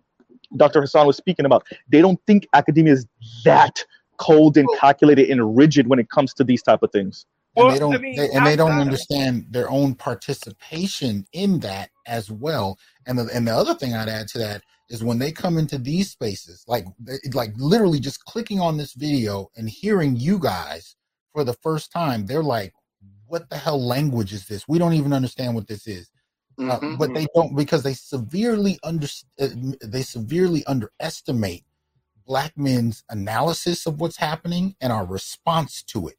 Dr. 0.57 0.81
Hasan 0.81 1.07
was 1.07 1.17
speaking 1.17 1.45
about. 1.45 1.65
They 1.89 2.01
don't 2.01 2.19
think 2.27 2.47
academia 2.53 2.93
is 2.93 3.05
that 3.43 3.83
cold 4.17 4.57
and 4.57 4.67
calculated 4.79 5.29
and 5.29 5.57
rigid 5.57 5.87
when 5.87 5.99
it 5.99 6.09
comes 6.09 6.33
to 6.35 6.43
these 6.43 6.61
type 6.61 6.83
of 6.83 6.91
things. 6.91 7.25
And 7.57 7.67
Well, 7.67 7.69
they 7.69 7.79
don't 7.79 7.95
I 7.95 7.99
mean, 7.99 8.15
they, 8.17 8.29
and 8.31 8.45
they 8.45 8.55
don't 8.55 8.79
understand 8.79 9.47
their 9.51 9.69
own 9.69 9.95
participation 9.95 11.25
in 11.33 11.59
that 11.61 11.89
as 12.07 12.29
well. 12.31 12.77
And 13.07 13.19
the, 13.19 13.29
and 13.33 13.47
the 13.47 13.55
other 13.55 13.75
thing 13.75 13.93
i'd 13.95 14.09
add 14.09 14.27
to 14.29 14.37
that 14.39 14.63
is 14.89 15.03
when 15.03 15.19
they 15.19 15.31
come 15.31 15.57
into 15.57 15.77
these 15.77 16.11
spaces 16.11 16.63
like 16.67 16.85
like 17.33 17.53
literally 17.57 17.99
just 17.99 18.23
clicking 18.25 18.59
on 18.59 18.77
this 18.77 18.93
video 18.93 19.49
and 19.57 19.69
hearing 19.69 20.15
you 20.15 20.39
guys 20.39 20.95
for 21.33 21.43
the 21.43 21.53
first 21.53 21.91
time 21.91 22.25
they're 22.25 22.43
like 22.43 22.73
what 23.27 23.49
the 23.49 23.57
hell 23.57 23.83
language 23.83 24.33
is 24.33 24.47
this? 24.47 24.67
We 24.67 24.79
don't 24.79 24.93
even 24.93 25.13
understand 25.13 25.55
what 25.55 25.67
this 25.67 25.87
is. 25.87 26.09
Uh, 26.69 26.79
Mhm. 26.79 26.97
but 26.97 27.13
they 27.13 27.27
don't 27.35 27.55
because 27.55 27.83
they 27.83 27.93
severely 27.93 28.79
under 28.83 29.07
uh, 29.39 29.47
they 29.83 30.01
severely 30.01 30.65
underestimate 30.65 31.63
black 32.25 32.53
men's 32.57 33.03
analysis 33.09 33.85
of 33.85 33.99
what's 33.99 34.17
happening 34.17 34.75
and 34.81 34.91
our 34.91 35.05
response 35.05 35.83
to 35.83 36.07
it 36.07 36.15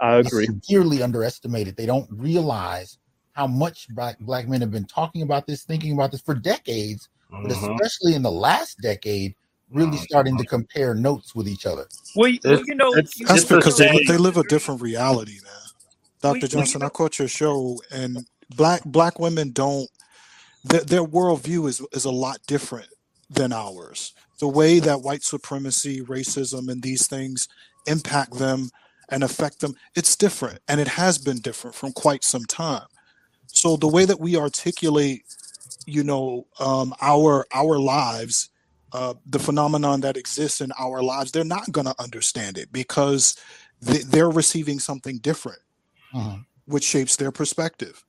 I 0.00 0.20
they 0.22 0.28
agree. 0.28 0.46
severely 0.46 1.02
underestimated. 1.02 1.76
They 1.76 1.86
don't 1.86 2.08
realize 2.10 2.98
how 3.32 3.46
much 3.46 3.88
black 3.90 4.18
black 4.20 4.48
men 4.48 4.60
have 4.60 4.70
been 4.70 4.86
talking 4.86 5.22
about 5.22 5.46
this, 5.46 5.64
thinking 5.64 5.92
about 5.92 6.12
this 6.12 6.20
for 6.20 6.34
decades, 6.34 7.08
but 7.30 7.50
Mhm. 7.50 7.74
especially 7.80 8.14
in 8.14 8.22
the 8.22 8.30
last 8.30 8.80
decade, 8.80 9.34
really 9.70 9.96
starting 9.98 10.36
to 10.38 10.44
compare 10.44 10.94
notes 10.94 11.34
with 11.34 11.48
each 11.48 11.66
other. 11.66 11.86
well, 12.16 12.28
you, 12.28 12.38
well, 12.44 12.62
you 12.64 12.74
know, 12.76 12.92
it's 12.94 13.18
you, 13.18 13.26
That's 13.26 13.42
it's 13.42 13.50
because 13.50 13.78
they, 13.78 14.04
they 14.06 14.16
live 14.18 14.36
a 14.36 14.44
different 14.44 14.80
reality, 14.80 15.40
man. 15.42 15.52
Dr. 16.20 16.36
you- 16.36 16.42
you 16.42 16.48
Johnson, 16.48 16.82
I 16.82 16.88
caught 16.90 17.18
your 17.18 17.28
show, 17.28 17.80
and 17.90 18.26
black 18.56 18.82
black 18.84 19.18
women 19.18 19.50
don't 19.50 19.88
their, 20.64 20.80
their 20.82 21.04
worldview 21.04 21.68
is 21.68 21.82
is 21.92 22.04
a 22.04 22.10
lot 22.10 22.38
different 22.46 22.88
than 23.30 23.52
ours. 23.52 24.12
The 24.38 24.48
way 24.48 24.78
that 24.80 25.02
white 25.02 25.22
supremacy, 25.24 26.02
racism, 26.02 26.70
and 26.70 26.82
these 26.82 27.06
things 27.06 27.48
impact 27.86 28.34
them 28.34 28.70
and 29.10 29.22
affect 29.24 29.60
them, 29.60 29.74
it's 29.94 30.16
different, 30.16 30.60
and 30.68 30.80
it 30.80 30.88
has 30.88 31.18
been 31.18 31.40
different 31.40 31.76
from 31.76 31.92
quite 31.92 32.24
some 32.24 32.44
time. 32.46 32.86
So 33.46 33.76
the 33.76 33.88
way 33.88 34.04
that 34.04 34.20
we 34.20 34.36
articulate, 34.36 35.24
you 35.86 36.04
know, 36.04 36.46
um, 36.60 36.94
our 37.00 37.46
our 37.54 37.78
lives, 37.78 38.50
uh, 38.92 39.14
the 39.26 39.38
phenomenon 39.38 40.00
that 40.02 40.16
exists 40.16 40.60
in 40.60 40.72
our 40.78 41.02
lives, 41.02 41.32
they're 41.32 41.44
not 41.44 41.70
going 41.72 41.86
to 41.86 41.94
understand 42.02 42.58
it 42.58 42.72
because 42.72 43.36
they, 43.80 43.98
they're 43.98 44.30
receiving 44.30 44.78
something 44.78 45.18
different, 45.18 45.60
Mhm, 46.14 46.46
which 46.66 46.84
shapes 46.84 47.16
their 47.16 47.32
perspective. 47.32 48.04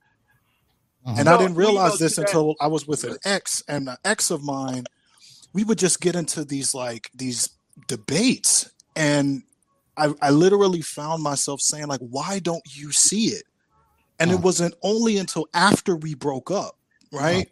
mhm. 1.06 1.18
And 1.18 1.28
I 1.28 1.36
didn't 1.36 1.56
well, 1.56 1.66
you 1.66 1.74
know, 1.74 1.80
realize 1.80 1.98
this 1.98 2.18
until 2.18 2.54
I 2.60 2.68
was 2.68 2.86
with 2.86 3.04
an 3.04 3.18
ex, 3.24 3.62
and 3.68 3.88
an 3.88 3.96
ex 4.04 4.30
of 4.30 4.42
mine, 4.42 4.84
we 5.52 5.64
would 5.64 5.78
just 5.78 6.00
get 6.00 6.16
into 6.16 6.44
these 6.44 6.74
like 6.74 7.10
these 7.14 7.50
debates, 7.88 8.70
and 8.96 9.42
I, 9.96 10.14
I 10.22 10.30
literally 10.30 10.82
found 10.82 11.22
myself 11.22 11.60
saying 11.60 11.88
like, 11.88 12.00
"Why 12.00 12.40
don't 12.40 12.64
you 12.74 12.92
see 12.92 13.26
it?" 13.28 13.44
And 14.20 14.32
it 14.32 14.36
Mhm, 14.36 14.42
wasn't 14.42 14.74
only 14.82 15.18
until 15.18 15.46
after 15.54 15.96
we 15.96 16.14
broke 16.14 16.50
up, 16.50 16.76
mhm, 17.18 17.18
right, 17.18 17.48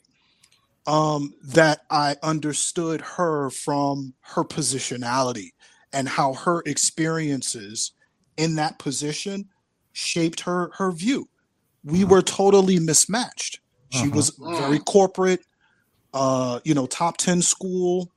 um, 0.86 1.34
that 1.44 1.82
I 1.90 2.16
understood 2.22 3.02
her 3.02 3.50
from 3.50 4.14
her 4.22 4.44
positionality 4.44 5.50
and 5.92 6.08
how 6.08 6.34
her 6.34 6.62
experiences 6.66 7.92
in 8.38 8.56
that 8.56 8.78
position 8.80 9.50
shaped 9.92 10.42
her 10.42 10.72
her 10.78 10.92
view. 10.92 11.28
We 11.84 12.04
mhm, 12.04 12.06
were 12.06 12.22
totally 12.22 12.80
mismatched. 12.80 13.60
She 13.90 14.08
mhm, 14.08 14.10
was 14.10 14.38
very 14.40 14.78
Mm. 14.78 14.84
corporate, 14.86 15.42
uh, 16.14 16.60
you 16.64 16.74
know, 16.74 16.86
top 16.86 17.18
10 17.18 17.42
school. 17.42 18.12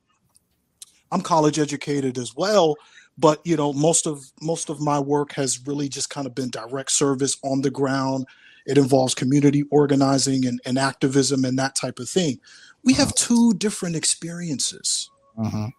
I'm 1.12 1.22
college 1.22 1.60
educated 1.60 2.18
as 2.18 2.36
well, 2.36 2.76
but 3.18 3.42
you 3.46 3.58
know, 3.58 3.74
most 3.74 4.08
of 4.08 4.32
most 4.42 4.70
of 4.70 4.82
my 4.82 5.00
work 5.00 5.34
has 5.34 5.66
really 5.68 5.90
just 5.90 6.10
kind 6.10 6.28
of 6.28 6.36
been 6.36 6.50
direct 6.52 6.92
service 6.92 7.38
on 7.44 7.62
the 7.62 7.72
ground. 7.72 8.28
It 8.68 8.78
involves 8.78 9.16
community 9.16 9.64
organizing 9.72 10.46
and, 10.48 10.62
and 10.66 10.78
activism 10.80 11.46
and 11.46 11.60
that 11.60 11.76
type 11.76 12.00
of 12.00 12.10
thing. 12.10 12.40
We 12.84 12.94
have 12.96 13.14
two 13.16 13.54
different 13.56 13.96
experiences. 13.96 15.12
mhm. 15.38 15.74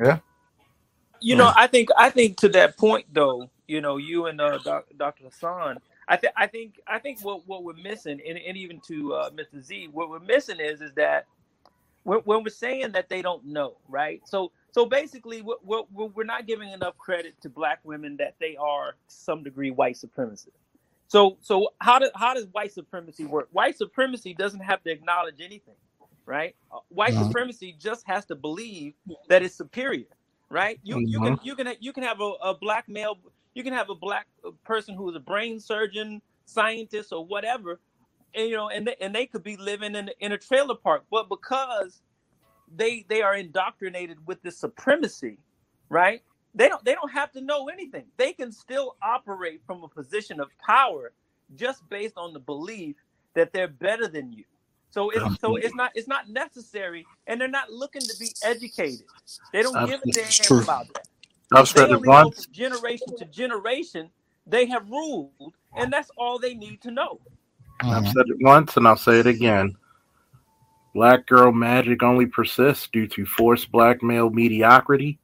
Yeah. 0.00 0.18
you 1.20 1.36
know, 1.36 1.52
I 1.56 1.66
think 1.66 1.90
I 1.98 2.10
think 2.10 2.38
to 2.38 2.48
that 2.50 2.76
point 2.78 3.06
though, 3.12 3.50
you 3.68 3.80
know, 3.80 3.96
you 3.98 4.26
and 4.26 4.40
uh, 4.40 4.58
doc, 4.58 4.86
Dr. 4.98 5.24
Hasan, 5.24 5.78
I 6.08 6.16
think 6.16 6.32
I 6.36 6.46
think 6.48 6.80
I 6.86 6.98
think 7.00 7.20
what, 7.22 7.46
what 7.48 7.64
we're 7.64 7.74
missing, 7.74 8.20
and, 8.28 8.38
and 8.38 8.56
even 8.56 8.80
to 8.88 9.14
uh, 9.14 9.30
Mr. 9.30 9.62
Z, 9.62 9.88
what 9.92 10.10
we're 10.10 10.20
missing 10.20 10.60
is 10.60 10.82
is 10.82 10.92
that 10.94 11.26
when, 12.04 12.20
when 12.20 12.44
we're 12.44 12.50
saying 12.50 12.92
that 12.92 13.08
they 13.08 13.22
don't 13.22 13.44
know, 13.46 13.76
right? 13.88 14.22
So 14.26 14.52
so 14.74 14.86
basically, 14.86 15.42
we're, 15.42 15.56
we're, 15.64 15.82
we're 16.08 16.24
not 16.24 16.46
giving 16.48 16.70
enough 16.72 16.98
credit 16.98 17.36
to 17.42 17.50
black 17.50 17.80
women 17.84 18.18
that 18.18 18.36
they 18.40 18.56
are 18.58 18.92
to 18.92 19.16
some 19.16 19.44
degree 19.44 19.72
white 19.72 19.96
supremacists. 19.96 20.48
So 21.08 21.38
so 21.42 21.70
how 21.80 22.00
does 22.00 22.10
how 22.16 22.34
does 22.34 22.46
white 22.52 22.72
supremacy 22.72 23.26
work? 23.26 23.48
White 23.52 23.78
supremacy 23.78 24.34
doesn't 24.34 24.60
have 24.62 24.82
to 24.84 24.92
acknowledge 24.92 25.40
anything, 25.40 25.76
right? 26.26 26.56
Uh, 26.72 26.80
White 26.90 27.16
Mhm, 27.16 27.18
supremacy 27.18 27.76
just 27.80 28.04
has 28.08 28.26
to 28.26 28.36
believe 28.36 28.94
that 29.28 29.42
it's 29.42 29.56
superior, 29.56 30.06
right? 30.50 30.80
You 30.84 31.02
you 31.06 31.20
can 31.20 31.38
you 31.42 31.56
can 31.56 31.74
you 31.80 31.94
can 31.94 32.04
have 32.04 32.20
a, 32.22 32.32
a 32.42 32.54
black 32.58 32.86
male, 32.88 33.18
you 33.54 33.64
can 33.64 33.74
have 33.74 33.90
a 33.90 33.96
black 33.96 34.26
uh, 34.46 34.52
person 34.64 34.96
who 34.96 35.10
is 35.10 35.16
a 35.16 35.20
brain 35.20 35.60
surgeon, 35.60 36.22
scientist, 36.46 37.12
or 37.12 37.24
whatever, 37.26 37.80
and 38.34 38.48
you 38.48 38.56
know, 38.56 38.70
and 38.70 38.88
they, 38.88 38.96
and 39.00 39.14
they 39.14 39.26
could 39.26 39.44
be 39.44 39.56
living 39.56 39.96
in 39.96 40.10
in 40.20 40.32
a 40.32 40.38
trailer 40.38 40.76
park, 40.76 41.04
but 41.10 41.28
because 41.28 42.02
they 42.76 43.04
they 43.08 43.22
are 43.22 43.34
indoctrinated 43.36 44.18
with 44.26 44.42
this 44.42 44.58
supremacy, 44.58 45.38
right? 45.88 46.22
They 46.54 46.68
don't 46.68 46.84
they 46.84 46.94
don't 46.94 47.10
have 47.10 47.32
to 47.32 47.40
know 47.40 47.68
anything. 47.68 48.04
They 48.16 48.32
can 48.32 48.52
still 48.52 48.96
operate 49.02 49.60
from 49.66 49.82
a 49.82 49.88
position 49.88 50.40
of 50.40 50.48
power 50.64 51.12
just 51.56 51.88
based 51.88 52.14
on 52.16 52.32
the 52.32 52.40
belief 52.40 52.96
that 53.34 53.52
they're 53.52 53.68
better 53.68 54.08
than 54.08 54.32
you. 54.32 54.44
So 54.90 55.10
it's 55.10 55.40
so 55.40 55.56
it's 55.56 55.74
not 55.74 55.90
it's 55.94 56.06
not 56.06 56.28
necessary, 56.28 57.04
and 57.26 57.40
they're 57.40 57.48
not 57.48 57.72
looking 57.72 58.02
to 58.02 58.14
be 58.20 58.28
educated. 58.44 59.06
They 59.52 59.62
don't 59.62 59.88
give 59.88 60.00
a 60.00 60.12
damn 60.12 60.30
true. 60.30 60.62
about 60.62 60.86
that. 60.94 61.08
I've 61.52 61.72
they 61.72 61.80
said 61.80 61.90
it 61.90 61.96
only 61.96 62.06
know 62.06 62.12
once. 62.12 62.44
from 62.44 62.52
generation 62.52 63.16
to 63.18 63.24
generation, 63.24 64.10
they 64.46 64.66
have 64.66 64.88
ruled, 64.88 65.54
and 65.76 65.92
that's 65.92 66.10
all 66.16 66.38
they 66.38 66.54
need 66.54 66.80
to 66.82 66.92
know. 66.92 67.20
I've 67.80 68.06
said 68.06 68.26
it 68.28 68.36
once, 68.40 68.76
and 68.76 68.86
I'll 68.86 68.96
say 68.96 69.18
it 69.18 69.26
again. 69.26 69.74
Black 70.94 71.26
girl 71.26 71.50
magic 71.52 72.02
only 72.04 72.26
persists 72.26 72.88
due 72.88 73.08
to 73.08 73.26
forced 73.26 73.72
black 73.72 74.00
male 74.02 74.30
mediocrity, 74.30 75.18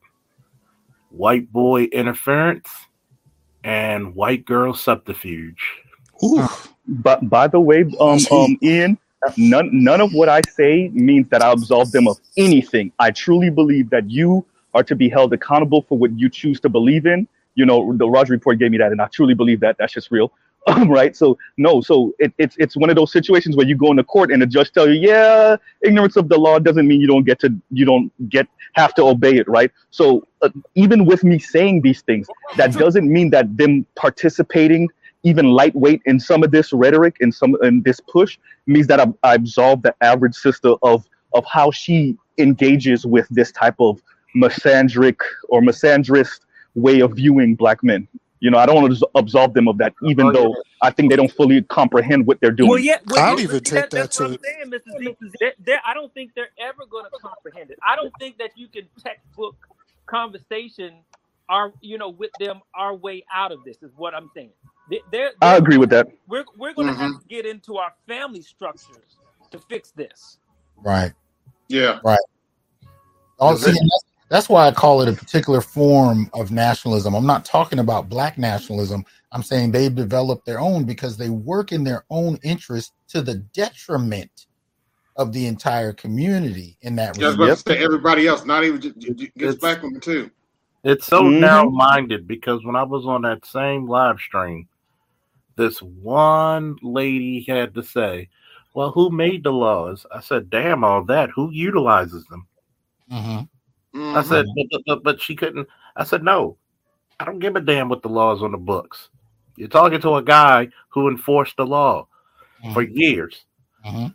white 1.11 1.51
boy 1.53 1.85
interference, 1.85 2.69
and 3.63 4.15
white 4.17 4.45
girl 4.45 4.75
subterfuge. 4.75 5.63
Ooh, 6.25 6.47
But 6.89 7.29
by 7.31 7.47
the 7.47 7.61
way, 7.61 7.85
um, 8.01 8.19
um, 8.33 8.59
Ian, 8.63 8.99
none 9.37 9.71
none 9.73 10.01
of 10.01 10.13
what 10.13 10.29
I 10.29 10.41
say 10.55 10.89
means 10.89 11.29
that 11.29 11.41
I 11.41 11.53
absolve 11.53 11.93
them 11.93 12.09
of 12.09 12.19
anything. 12.37 12.93
I 12.99 13.13
truly 13.13 13.49
believe 13.49 13.91
that 13.91 14.11
you 14.11 14.45
are 14.75 14.83
to 14.83 14.97
be 14.97 15.09
held 15.09 15.33
accountable 15.33 15.83
for 15.89 15.97
what 15.99 16.19
you 16.19 16.29
choose 16.29 16.61
to 16.61 16.69
believe 16.69 17.07
in. 17.07 17.29
You 17.55 17.67
know, 17.67 17.97
the 17.97 18.09
Roger 18.09 18.33
report 18.33 18.59
gave 18.59 18.73
me 18.73 18.79
that, 18.79 18.93
and 18.93 19.01
I 19.01 19.07
truly 19.07 19.35
believe 19.35 19.61
that. 19.61 19.77
That's 19.79 19.93
just 19.93 20.11
real. 20.11 20.33
Right? 20.87 21.17
So 21.17 21.39
no, 21.57 21.81
so 21.81 22.15
it, 22.19 22.33
it's 22.39 22.57
it's 22.59 22.77
one 22.77 22.91
of 22.91 22.97
those 22.97 23.13
situations 23.13 23.57
where 23.57 23.67
you 23.67 23.77
go 23.77 23.91
into 23.91 24.05
court 24.05 24.31
and 24.31 24.43
the 24.43 24.47
judge 24.47 24.73
tell 24.73 24.89
you, 24.89 25.01
yeah, 25.09 25.57
ignorance 25.83 26.17
of 26.17 26.29
the 26.29 26.39
law 26.39 26.59
doesn't 26.59 26.87
mean 26.87 27.01
you 27.01 27.07
don't 27.07 27.25
get 27.25 27.39
to 27.41 27.55
you 27.71 27.85
don't 27.85 28.13
get 28.29 28.47
have 28.75 28.95
to 28.95 29.03
obey 29.03 29.37
it, 29.37 29.49
right? 29.49 29.71
So 29.91 30.27
uh, 30.43 30.51
even 30.75 31.07
with 31.07 31.25
me 31.25 31.39
saying 31.39 31.83
these 31.83 32.03
things, 32.03 32.29
that 32.57 32.73
doesn't 32.75 33.11
mean 33.11 33.31
that 33.31 33.57
them 33.57 33.87
participating 33.97 34.89
even 35.23 35.47
lightweight 35.47 36.03
in 36.07 36.19
some 36.19 36.43
of 36.43 36.51
this 36.51 36.73
rhetoric 36.73 37.17
and 37.21 37.35
some 37.35 37.57
in 37.63 37.83
this 37.83 38.01
push 38.01 38.39
means 38.67 38.87
that 38.87 39.01
I, 39.01 39.07
I 39.23 39.35
absolve 39.35 39.83
the 39.83 39.95
average 40.03 40.35
sister 40.35 40.75
of 40.83 41.07
of 41.35 41.45
how 41.47 41.71
she 41.71 42.17
engages 42.39 43.07
with 43.07 43.27
this 43.31 43.53
type 43.53 43.77
of 43.79 44.03
misandric 44.37 45.21
or 45.49 45.61
misandrist 45.61 46.41
way 46.75 47.01
of 47.01 47.13
viewing 47.13 47.55
black 47.55 47.83
men. 47.83 48.07
You 48.41 48.51
know, 48.51 48.59
I 48.59 48.67
don't 48.67 48.77
want 48.83 48.97
to 48.97 49.09
absolve 49.17 49.55
them 49.55 49.69
of 49.69 49.79
that, 49.79 49.95
even 50.05 50.29
Oh, 50.29 50.33
though 50.33 50.57
I 50.83 50.91
think 50.91 51.11
they 51.11 51.17
don't 51.17 51.33
fully 51.33 51.63
comprehend 51.63 52.27
what 52.27 52.41
they're 52.41 52.51
Well, 52.61 52.79
doing. 52.79 52.85
yeah, 52.85 52.99
well, 53.07 53.21
I'd 53.21 53.39
yeah, 53.39 53.45
even 53.45 53.61
take 53.61 53.75
that, 53.75 53.91
that 53.91 54.01
that's 54.03 54.21
what 54.21 54.31
I'm 54.31 54.39
saying, 54.43 54.71
Mr. 54.71 54.99
Z. 54.99 55.17
They're, 55.41 55.53
they're, 55.59 55.81
I 55.87 55.95
don't 55.95 56.13
think 56.15 56.33
they're 56.35 56.51
ever 56.59 56.87
going 56.91 57.05
to 57.05 57.11
comprehend 57.21 57.71
it. 57.71 57.79
I 57.87 57.97
don't 57.97 58.15
think 58.19 58.39
that 58.39 58.53
you 58.57 58.69
can 58.69 58.89
textbook 59.03 59.57
conversation 60.07 61.05
our, 61.49 61.75
you 61.81 61.99
know, 61.99 62.09
with 62.11 62.31
them 62.39 62.61
our 62.75 62.95
way 62.95 63.25
out 63.33 63.53
of 63.53 63.65
this. 63.65 63.83
Is 63.83 63.93
what 63.97 64.15
I'm 64.15 64.31
saying. 64.35 64.53
They- 64.89 65.05
They're, 65.11 65.33
I 65.43 65.57
agree 65.57 65.77
with 65.79 65.91
that. 65.91 66.09
we're 66.29 66.45
we're 66.57 66.75
going 66.75 66.89
to 66.89 66.95
hmm 66.95 67.01
have 67.03 67.19
to 67.19 67.25
get 67.29 67.47
into 67.47 67.77
our 67.77 67.93
family 68.09 68.43
structures 68.43 69.19
to 69.51 69.59
fix 69.59 69.91
this. 69.93 70.39
Right. 70.83 71.13
Yeah. 71.69 72.01
Right. 72.05 72.19
All, 73.39 73.55
Is 73.55 73.63
see, 73.63 73.71
it? 73.71 73.77
and 73.77 73.91
that's, 73.91 74.05
that's 74.31 74.49
why 74.49 74.69
I 74.69 74.73
call 74.73 75.03
it 75.03 75.09
a 75.09 75.13
particular 75.13 75.61
form 75.61 76.31
of 76.35 76.53
nationalism. 76.53 77.15
I'm 77.15 77.27
not 77.27 77.45
talking 77.45 77.81
about 77.81 78.09
black 78.09 78.39
nationalism. 78.39 79.05
I'm 79.33 79.43
saying 79.43 79.73
they've 79.73 79.95
developed 79.95 80.47
their 80.47 80.61
own 80.61 80.85
because 80.85 81.17
they 81.17 81.31
work 81.31 81.73
in 81.73 81.83
their 81.83 82.05
own 82.11 82.39
interest 82.45 82.93
to 83.09 83.23
the 83.23 83.35
detriment 83.35 84.47
of 85.17 85.33
the 85.33 85.47
entire 85.47 85.93
community 85.93 86.79
in 86.83 86.95
that 86.97 87.19
Yeah, 87.19 87.27
I 87.27 87.29
was 87.29 87.35
about 87.35 87.49
respect. 87.51 87.67
to 87.67 87.75
say 87.75 87.85
everybody 87.85 88.29
else, 88.29 88.47
not 88.47 88.63
even 88.63 88.81
just, 88.81 88.99
just, 88.99 89.19
just 89.19 89.33
It's 89.37 89.55
black 89.57 89.83
women 89.83 90.01
too. 90.01 90.31
It's 90.85 91.07
so 91.07 91.25
Mhm. 91.25 91.41
narrow 91.41 91.69
minded 91.71 92.27
because 92.29 92.65
when 92.65 92.77
I 92.77 92.85
was 92.85 93.07
on 93.07 93.23
that 93.23 93.45
same 93.45 93.87
live 93.89 94.19
stream, 94.21 94.69
this 95.57 95.83
one 95.83 96.77
lady 96.83 97.43
had 97.43 97.75
to 97.75 97.83
say, 97.83 98.29
Well, 98.73 98.93
who 98.93 99.11
made 99.11 99.43
the 99.43 99.53
laws? 99.53 100.07
I 100.15 100.21
said, 100.21 100.49
Damn, 100.49 100.85
all 100.85 101.03
that. 101.05 101.31
Who 101.31 101.51
utilizes 101.51 102.25
them? 102.27 102.47
Mm-hmm. 103.13 103.43
I 103.95 104.23
said, 104.23 104.47
but, 104.71 104.83
but, 104.87 105.03
but, 105.03 105.21
she 105.21 105.35
couldn't. 105.35 105.69
I 105.97 106.05
said, 106.05 106.23
No, 106.23 106.57
I 107.19 107.25
don't 107.25 107.39
give 107.41 107.57
a 107.57 107.61
damn 107.61 107.89
what 107.89 108.03
the 108.03 108.09
laws 108.09 108.43
on 108.43 108.53
the 108.53 108.59
books. 108.59 109.09
You're 109.57 109.69
talking 109.69 110.01
to 110.03 110.15
a 110.17 110.23
guy 110.23 110.69
who 110.89 111.09
enforced 111.09 111.57
the 111.57 111.67
law 111.67 112.07
for 112.73 112.83
years. 112.83 113.45
Mhm. 113.85 114.15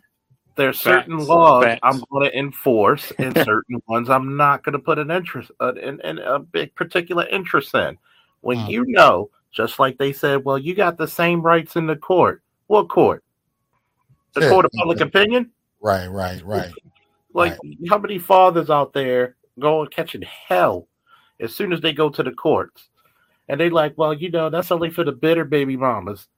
There's 0.56 0.80
certain 0.80 1.18
Facts. 1.18 1.28
laws 1.28 1.64
Facts. 1.64 1.80
I'm 1.82 2.02
going 2.10 2.30
to 2.30 2.38
enforce, 2.38 3.12
and 3.18 3.34
certain 3.44 3.82
ones 3.86 4.08
I'm 4.08 4.36
not 4.36 4.64
going 4.64 4.72
to 4.72 4.78
put 4.78 4.98
an 4.98 5.10
interest 5.10 5.50
uh, 5.60 5.74
in, 5.74 6.00
in 6.00 6.18
a 6.18 6.38
big 6.38 6.74
particular 6.74 7.26
interest 7.26 7.74
in. 7.74 7.98
When 8.40 8.58
Mm. 8.58 8.70
you 8.70 8.84
know, 8.88 9.30
just 9.52 9.78
like 9.78 9.98
they 9.98 10.12
said, 10.12 10.44
well, 10.44 10.58
you 10.58 10.74
got 10.74 10.96
the 10.96 11.08
same 11.08 11.42
rights 11.42 11.76
in 11.76 11.86
the 11.86 11.96
court. 11.96 12.42
What 12.68 12.88
court? 12.88 13.22
The 14.32 14.42
Yeah. 14.42 14.48
court 14.48 14.64
of 14.64 14.70
public 14.72 15.00
opinion. 15.00 15.50
Right, 15.80 16.06
right, 16.08 16.42
right. 16.44 16.72
Like 17.34 17.58
how 17.88 17.98
many 17.98 18.18
fathers 18.18 18.70
out 18.70 18.92
there 18.94 19.36
going 19.58 19.88
catching 19.88 20.22
hell 20.22 20.88
as 21.40 21.54
soon 21.54 21.72
as 21.72 21.80
they 21.80 21.92
go 21.92 22.08
to 22.10 22.22
the 22.22 22.32
courts, 22.32 22.88
and 23.48 23.60
they 23.60 23.70
like, 23.70 23.94
well, 23.96 24.14
you 24.14 24.30
know, 24.30 24.50
that's 24.50 24.70
only 24.72 24.90
for 24.90 25.04
the 25.04 25.12
bitter 25.12 25.44
baby 25.44 25.76
mamas. 25.76 26.28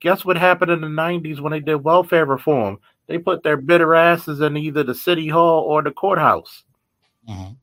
Guess 0.00 0.24
what 0.24 0.36
happened 0.36 0.70
in 0.70 0.80
the 0.80 0.88
'90s 0.88 1.40
when 1.40 1.52
they 1.52 1.60
did 1.60 1.76
welfare 1.76 2.26
reform? 2.26 2.78
They 3.06 3.18
put 3.18 3.42
their 3.42 3.56
bitter 3.56 3.94
asses 3.94 4.40
in 4.40 4.56
either 4.56 4.82
the 4.82 4.94
city 4.94 5.28
hall 5.28 5.62
or 5.64 5.82
the 5.82 5.90
courthouse. 5.90 6.64
Mhm. 7.28 7.56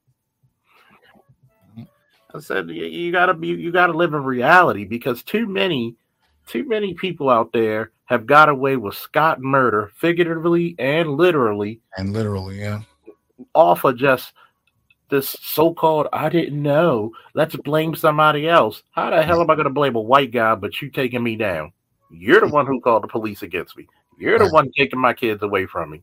I 2.33 2.39
said 2.39 2.69
you, 2.69 2.85
you 2.85 3.11
gotta 3.11 3.33
be 3.33 3.47
you 3.47 3.71
gotta 3.71 3.93
live 3.93 4.13
in 4.13 4.23
reality 4.23 4.85
because 4.85 5.23
too 5.23 5.47
many 5.47 5.95
too 6.45 6.63
many 6.67 6.93
people 6.93 7.29
out 7.29 7.51
there 7.51 7.91
have 8.05 8.25
got 8.25 8.49
away 8.49 8.75
with 8.75 8.95
Scott 8.95 9.39
murder, 9.41 9.91
figuratively 9.95 10.75
and 10.79 11.11
literally, 11.11 11.79
And 11.97 12.13
literally, 12.13 12.59
yeah. 12.59 12.81
off 13.53 13.83
of 13.83 13.97
just 13.97 14.33
this 15.09 15.35
so-called 15.41 16.07
I 16.13 16.29
didn't 16.29 16.61
know. 16.61 17.11
Let's 17.33 17.55
blame 17.55 17.95
somebody 17.95 18.47
else. 18.47 18.83
How 18.91 19.09
the 19.09 19.21
hell 19.23 19.41
am 19.41 19.49
I 19.49 19.55
gonna 19.55 19.69
blame 19.69 19.95
a 19.95 20.01
white 20.01 20.31
guy 20.31 20.55
but 20.55 20.81
you 20.81 20.89
taking 20.89 21.23
me 21.23 21.35
down? 21.35 21.71
You're 22.11 22.41
the 22.41 22.47
one 22.47 22.65
who 22.65 22.81
called 22.81 23.03
the 23.03 23.07
police 23.07 23.43
against 23.43 23.77
me. 23.77 23.87
You're 24.17 24.39
the 24.39 24.49
one 24.49 24.71
taking 24.77 24.99
my 24.99 25.13
kids 25.13 25.43
away 25.43 25.65
from 25.65 25.91
me. 25.91 26.01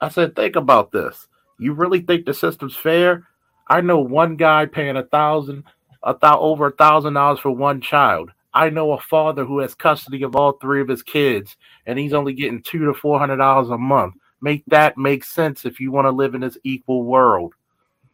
I 0.00 0.08
said, 0.08 0.34
think 0.34 0.56
about 0.56 0.92
this. 0.92 1.28
You 1.58 1.74
really 1.74 2.00
think 2.00 2.24
the 2.24 2.34
system's 2.34 2.74
fair? 2.74 3.28
I 3.68 3.82
know 3.82 4.00
one 4.00 4.36
guy 4.36 4.66
paying 4.66 4.96
a 4.96 5.04
thousand, 5.04 5.64
a 6.02 6.16
thou 6.18 6.40
over 6.40 6.66
a 6.68 6.72
thousand 6.72 7.14
dollars 7.14 7.38
for 7.38 7.50
one 7.50 7.80
child. 7.80 8.30
I 8.52 8.70
know 8.70 8.92
a 8.92 9.00
father 9.00 9.44
who 9.44 9.60
has 9.60 9.74
custody 9.74 10.24
of 10.24 10.34
all 10.34 10.52
three 10.52 10.80
of 10.80 10.88
his 10.88 11.02
kids, 11.02 11.56
and 11.86 11.98
he's 11.98 12.14
only 12.14 12.32
getting 12.32 12.62
two 12.62 12.84
to 12.86 12.94
four 12.94 13.18
hundred 13.18 13.36
dollars 13.36 13.70
a 13.70 13.78
month. 13.78 14.14
Make 14.40 14.64
that 14.66 14.98
make 14.98 15.22
sense 15.22 15.64
if 15.64 15.78
you 15.78 15.92
want 15.92 16.06
to 16.06 16.10
live 16.10 16.34
in 16.34 16.40
this 16.40 16.58
equal 16.64 17.04
world. 17.04 17.54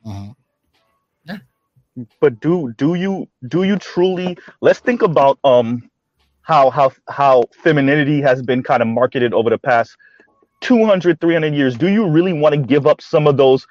Mhm. 0.07 0.35
but 2.21 2.41
do 2.41 2.73
do 2.79 2.95
you 2.95 3.29
do 3.49 3.65
you 3.65 3.79
truly 3.79 4.37
let's 4.61 4.81
think 4.81 5.03
about 5.03 5.39
um 5.45 5.91
how 6.43 6.71
how 6.71 6.93
how 7.09 7.45
femininity 7.65 8.21
has 8.23 8.43
been 8.43 8.63
kind 8.63 8.83
of 8.83 8.89
marketed 8.89 9.35
over 9.35 9.51
the 9.51 9.59
past 9.59 9.97
200 10.63 11.21
300 11.21 11.55
years. 11.55 11.77
Do 11.77 11.89
you 11.89 12.09
really 12.09 12.33
want 12.33 12.55
to 12.55 12.61
give 12.61 12.87
up 12.87 13.01
some 13.03 13.27
of 13.27 13.37
those 13.37 13.67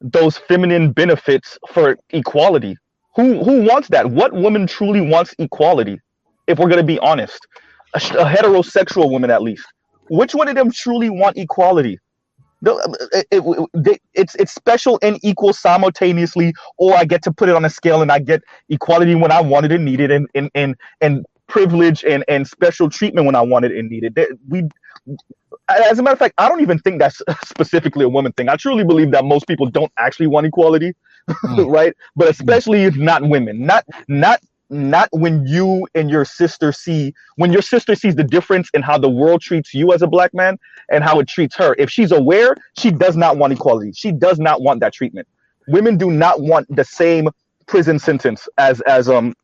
those 0.00 0.38
feminine 0.38 0.92
benefits 0.92 1.58
for 1.72 1.98
equality? 2.10 2.76
Who 3.16 3.44
who 3.44 3.62
wants 3.62 3.88
that? 3.90 4.10
What 4.10 4.32
woman 4.32 4.66
truly 4.66 5.00
wants 5.02 5.34
equality 5.38 6.00
if 6.48 6.58
we're 6.58 6.68
going 6.68 6.78
to 6.80 6.86
be 6.86 6.98
honest? 7.00 7.46
A, 7.94 7.98
a 7.98 8.24
heterosexual 8.24 9.10
woman 9.10 9.30
at 9.30 9.42
least. 9.42 9.66
Which 10.08 10.34
one 10.34 10.48
of 10.48 10.56
them 10.56 10.70
truly 10.72 11.10
want 11.10 11.36
equality? 11.36 11.98
no, 11.98 12.11
Uh, 12.64 12.74
uh, 12.74 12.96
it, 13.30 13.68
it, 13.74 14.00
it's 14.14 14.34
it's 14.36 14.54
special 14.54 14.98
and 15.02 15.18
equal 15.22 15.52
simultaneously, 15.52 16.52
or 16.78 16.94
I 16.94 17.04
get 17.04 17.22
to 17.24 17.32
put 17.32 17.48
it 17.48 17.56
on 17.56 17.64
a 17.64 17.70
scale 17.70 18.02
and 18.02 18.12
I 18.12 18.20
get 18.20 18.42
equality 18.68 19.14
when 19.14 19.32
I 19.32 19.40
wanted 19.40 19.72
it 19.72 19.76
and 19.76 19.84
need 19.84 20.00
it, 20.00 20.10
and 20.10 20.28
and 20.34 20.50
and, 20.54 20.76
and 21.00 21.26
privilege 21.52 22.02
and, 22.04 22.24
and 22.28 22.48
special 22.48 22.88
treatment 22.88 23.26
when 23.26 23.34
I 23.34 23.42
wanted 23.42 23.72
it 23.72 23.78
and 23.78 23.90
need 23.90 24.04
it. 24.04 24.14
That- 24.14 24.38
We, 24.48 24.62
as 25.68 25.98
a 25.98 26.02
matter 26.02 26.14
of 26.14 26.18
fact, 26.18 26.34
I 26.38 26.48
don't 26.48 26.62
even 26.62 26.78
think 26.78 26.98
that's 26.98 27.20
specifically 27.44 28.04
a 28.04 28.08
woman 28.08 28.32
thing. 28.32 28.48
I 28.48 28.56
truly 28.56 28.84
believe 28.84 29.10
that 29.12 29.24
most 29.24 29.46
people 29.46 29.66
don't 29.66 29.92
actually 29.98 30.28
want 30.28 30.46
equality, 30.46 30.94
hmm. 31.30 31.66
right? 31.66 31.94
But 32.16 32.26
hmm. 32.26 32.30
especially 32.30 32.84
if 32.84 32.96
not 32.96 33.22
women, 33.22 33.66
not 33.66 33.84
not 34.08 34.40
not 34.72 35.08
when 35.12 35.46
you 35.46 35.86
and 35.94 36.10
your 36.10 36.24
sister 36.24 36.72
see 36.72 37.12
when 37.36 37.52
your 37.52 37.62
sister 37.62 37.94
sees 37.94 38.16
the 38.16 38.24
difference 38.24 38.70
in 38.74 38.82
how 38.82 38.98
the 38.98 39.08
world 39.08 39.42
treats 39.42 39.74
you 39.74 39.92
as 39.92 40.02
a 40.02 40.06
black 40.06 40.32
man 40.34 40.58
and 40.90 41.04
how 41.04 41.20
it 41.20 41.28
treats 41.28 41.54
her. 41.56 41.76
If 41.78 41.90
she's 41.90 42.10
aware, 42.10 42.56
she 42.78 42.90
does 42.90 43.16
not 43.16 43.36
want 43.36 43.52
equality. 43.52 43.92
She 43.94 44.12
does 44.12 44.38
not 44.38 44.62
want 44.62 44.80
that 44.80 44.92
treatment. 44.92 45.28
Women 45.68 45.96
do 45.96 46.10
not 46.10 46.40
want 46.40 46.74
the 46.74 46.84
same 46.84 47.28
prison 47.66 47.98
sentence 47.98 48.48
as 48.58 48.80
as 48.82 49.08
um 49.08 49.34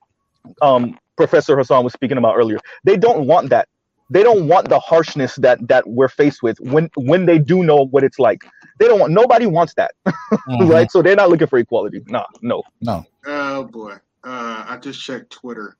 um 0.62 0.98
Professor 1.16 1.56
Hasan 1.56 1.84
was 1.84 1.92
speaking 1.92 2.16
about 2.16 2.36
earlier. 2.36 2.58
They 2.84 2.96
don't 2.96 3.26
want 3.26 3.50
that. 3.50 3.68
They 4.10 4.22
don't 4.22 4.48
want 4.48 4.68
the 4.70 4.78
harshness 4.78 5.36
that 5.36 5.66
that 5.68 5.86
we're 5.86 6.08
faced 6.08 6.42
with 6.42 6.58
when 6.60 6.88
when 6.96 7.26
they 7.26 7.38
do 7.38 7.62
know 7.62 7.86
what 7.90 8.02
it's 8.02 8.18
like. 8.18 8.40
They 8.78 8.86
don't 8.86 8.98
want 8.98 9.12
nobody 9.12 9.46
wants 9.46 9.74
that. 9.74 9.92
right? 10.60 10.90
So 10.90 11.02
they're 11.02 11.16
not 11.16 11.28
looking 11.28 11.48
for 11.48 11.58
equality. 11.58 12.02
Nah, 12.06 12.24
no. 12.40 12.62
No. 12.80 13.04
Oh 13.26 13.64
boy. 13.64 13.96
Uh, 14.28 14.62
I 14.68 14.76
just 14.76 15.00
checked 15.00 15.30
Twitter. 15.30 15.78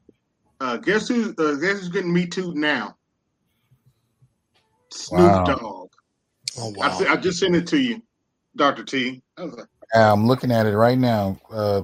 Uh, 0.58 0.78
guess 0.78 1.06
who? 1.06 1.34
Uh, 1.36 1.56
guess 1.56 1.80
who's 1.80 1.90
getting 1.90 2.12
me 2.12 2.26
too 2.26 2.54
now? 2.54 2.96
Snoop 4.90 5.20
Wow. 5.20 5.44
Dogg. 5.44 5.90
Oh 6.58 6.74
I, 6.80 6.90
see- 6.92 7.06
I 7.06 7.16
just 7.16 7.40
sent 7.40 7.54
it 7.54 7.66
to 7.66 7.78
you, 7.78 8.02
Doctor 8.56 8.84
T. 8.84 9.22
I 9.36 9.44
was 9.44 9.54
like, 9.54 9.68
I'm 9.94 10.26
looking 10.26 10.50
at 10.50 10.64
it 10.64 10.74
right 10.74 10.96
now. 10.96 11.38
Uh, 11.52 11.82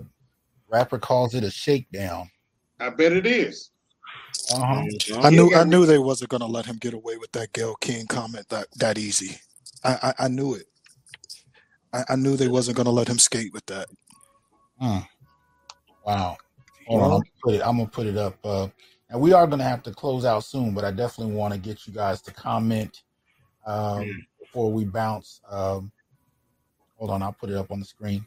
rapper 0.69 0.99
calls 0.99 1.35
it 1.35 1.45
a 1.45 1.51
shakedown. 1.51 2.31
I 2.81 2.89
bet 2.89 3.13
it 3.13 3.27
is. 3.27 3.71
Uh-huh. 4.55 4.85
I 5.23 5.29
knew 5.29 5.55
I 5.55 5.65
knew 5.65 5.85
they 5.85 5.99
wasn't 5.99 6.31
gonna 6.31 6.47
let 6.47 6.65
him 6.65 6.79
get 6.79 6.95
away 6.95 7.19
with 7.19 7.33
that 7.33 7.53
Gayle 7.53 7.77
King 7.77 8.07
comment 8.07 8.49
that 8.49 8.69
that 8.79 8.97
easy. 8.97 9.39
I 9.85 10.15
I, 10.19 10.25
I 10.25 10.29
knew 10.29 10.55
it. 10.55 10.65
I, 11.93 12.05
I 12.09 12.17
knew 12.17 12.37
they 12.37 12.49
wasn't 12.49 12.79
gonna 12.79 12.91
let 12.91 13.09
him 13.09 13.19
skate 13.19 13.53
with 13.53 13.67
that. 13.67 13.87
Mm. 14.83 15.07
Wow. 16.07 16.39
Hold 16.87 17.03
on, 17.03 17.05
I'm 17.07 17.11
gonna 17.13 17.25
put 17.43 17.55
it. 17.55 17.63
I'm 17.67 17.77
gonna 17.77 17.89
put 17.89 18.07
it 18.07 18.17
up. 18.17 18.37
Uh, 18.45 18.69
and 19.11 19.21
we 19.21 19.33
are 19.33 19.47
gonna 19.47 19.65
have 19.65 19.83
to 19.85 19.93
close 19.93 20.25
out 20.25 20.45
soon, 20.45 20.75
but 20.75 20.85
I 20.85 20.91
definitely 20.91 21.35
want 21.35 21.55
to 21.55 21.61
get 21.61 21.87
you 21.87 21.93
guys 21.93 22.21
to 22.23 22.33
comment 22.33 23.03
um, 23.67 24.27
before 24.41 24.73
we 24.73 24.85
bounce. 24.85 25.41
Um, 25.49 25.91
hold 26.97 27.11
on, 27.11 27.23
I'll 27.23 27.33
put 27.33 27.51
it 27.51 27.57
up 27.57 27.71
on 27.71 27.81
the 27.81 27.87
screen. 27.87 28.27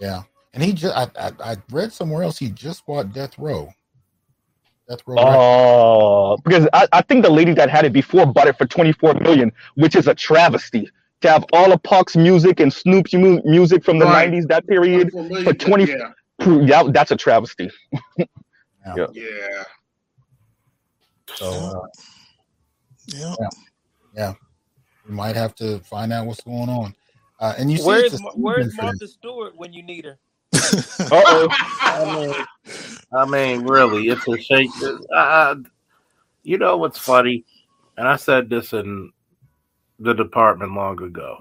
Yeah, 0.00 0.22
and 0.54 0.62
he 0.62 0.72
just 0.72 0.96
I, 0.96 1.08
I 1.18 1.52
I 1.52 1.56
read 1.70 1.92
somewhere 1.92 2.22
else 2.22 2.38
he 2.38 2.50
just 2.50 2.86
bought 2.86 3.12
Death 3.12 3.38
Row. 3.38 3.72
Death 4.88 5.02
Row. 5.06 5.16
Oh, 5.18 6.36
because 6.44 6.66
I, 6.72 6.88
I 6.92 7.02
think 7.02 7.24
the 7.24 7.30
lady 7.30 7.54
that 7.54 7.70
had 7.70 7.84
it 7.84 7.92
before 7.92 8.26
bought 8.26 8.48
it 8.48 8.58
for 8.58 8.66
24 8.66 9.14
million, 9.14 9.52
which 9.76 9.94
is 9.94 10.08
a 10.08 10.14
travesty. 10.14 10.88
To 11.20 11.28
have 11.30 11.44
all 11.52 11.70
of 11.70 11.82
Pac's 11.82 12.16
music 12.16 12.60
and 12.60 12.72
Snoop's 12.72 13.12
mu- 13.12 13.42
music 13.44 13.84
from 13.84 13.98
the 13.98 14.06
Right. 14.06 14.30
90s, 14.32 14.48
that 14.48 14.66
period, 14.66 15.12
for 15.12 15.52
20, 15.52 15.84
yeah. 15.84 16.12
Yeah, 16.46 16.84
that's 16.92 17.10
a 17.10 17.16
travesty. 17.16 17.70
Yeah. 18.18 18.26
Yeah. 18.96 19.06
Yeah. 19.12 19.64
So 21.34 21.46
uh, 21.52 21.86
Yeah. 23.06 23.34
yeah, 23.40 23.48
yeah, 24.14 24.34
we 25.06 25.14
might 25.14 25.36
have 25.36 25.54
to 25.56 25.78
find 25.80 26.12
out 26.12 26.26
what's 26.26 26.42
going 26.42 26.68
on. 26.68 26.94
Uh, 27.38 27.54
and 27.58 27.70
you 27.70 27.78
see, 27.78 27.84
Where's 27.84 28.12
it's 28.12 28.22
Ma- 28.22 28.32
Where's 28.34 28.70
season 28.72 28.84
Martha. 28.84 29.06
Stewart 29.06 29.56
when 29.56 29.72
you 29.72 29.82
need 29.82 30.04
her? 30.04 30.18
Uh-oh. 31.00 31.48
I 31.80 32.04
mean, 32.14 32.34
I 33.12 33.24
mean, 33.24 33.66
really, 33.66 34.08
it's 34.08 34.26
a 34.28 34.38
shake. 34.38 34.70
Uh, 35.14 35.56
you 36.42 36.58
know 36.58 36.76
what's 36.76 36.98
funny? 36.98 37.44
And 37.96 38.06
I 38.08 38.16
said 38.16 38.50
this 38.50 38.72
in 38.72 39.12
the 39.98 40.12
department 40.14 40.74
long 40.74 41.02
ago. 41.02 41.38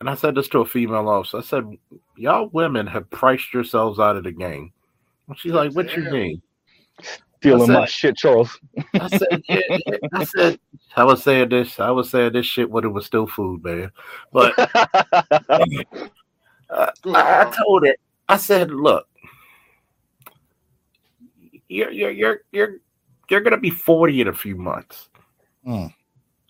And 0.00 0.10
I 0.10 0.14
said 0.14 0.34
this 0.34 0.48
to 0.48 0.60
a 0.60 0.66
female 0.66 1.08
officer. 1.08 1.38
I 1.38 1.42
said, 1.42 1.78
Y'all 2.16 2.48
women 2.52 2.86
have 2.86 3.08
priced 3.10 3.52
yourselves 3.52 3.98
out 3.98 4.16
of 4.16 4.24
the 4.24 4.32
game. 4.32 4.72
And 5.28 5.38
she's 5.38 5.52
like, 5.52 5.72
What 5.72 5.94
you 5.96 6.04
Yeah. 6.04 6.10
mean? 6.10 6.42
Stealing 7.38 7.70
I 7.70 7.80
my 7.80 7.86
shit, 7.86 8.16
Charles. 8.16 8.58
I 8.94 9.08
said, 9.08 9.42
yeah, 9.48 9.60
yeah. 9.86 9.96
I 10.12 10.24
said, 10.24 10.58
I 10.96 11.04
was 11.04 11.22
saying 11.22 11.50
this, 11.50 11.78
I 11.78 11.90
was 11.90 12.08
saying 12.10 12.32
this 12.32 12.46
shit 12.46 12.70
when 12.70 12.84
it 12.84 12.88
was 12.88 13.04
still 13.06 13.26
food, 13.26 13.62
man. 13.62 13.92
But 14.32 14.58
uh, 14.58 14.64
I, 16.70 16.90
I 17.04 17.52
told 17.56 17.84
it. 17.84 18.00
I 18.28 18.36
said, 18.36 18.70
look, 18.70 19.06
you're 21.68 21.90
you're 21.90 22.10
you're 22.10 22.40
you're 22.52 22.76
you're 23.28 23.40
gonna 23.40 23.58
be 23.58 23.70
forty 23.70 24.20
in 24.20 24.28
a 24.28 24.32
few 24.32 24.56
months, 24.56 25.08
Mm. 25.66 25.92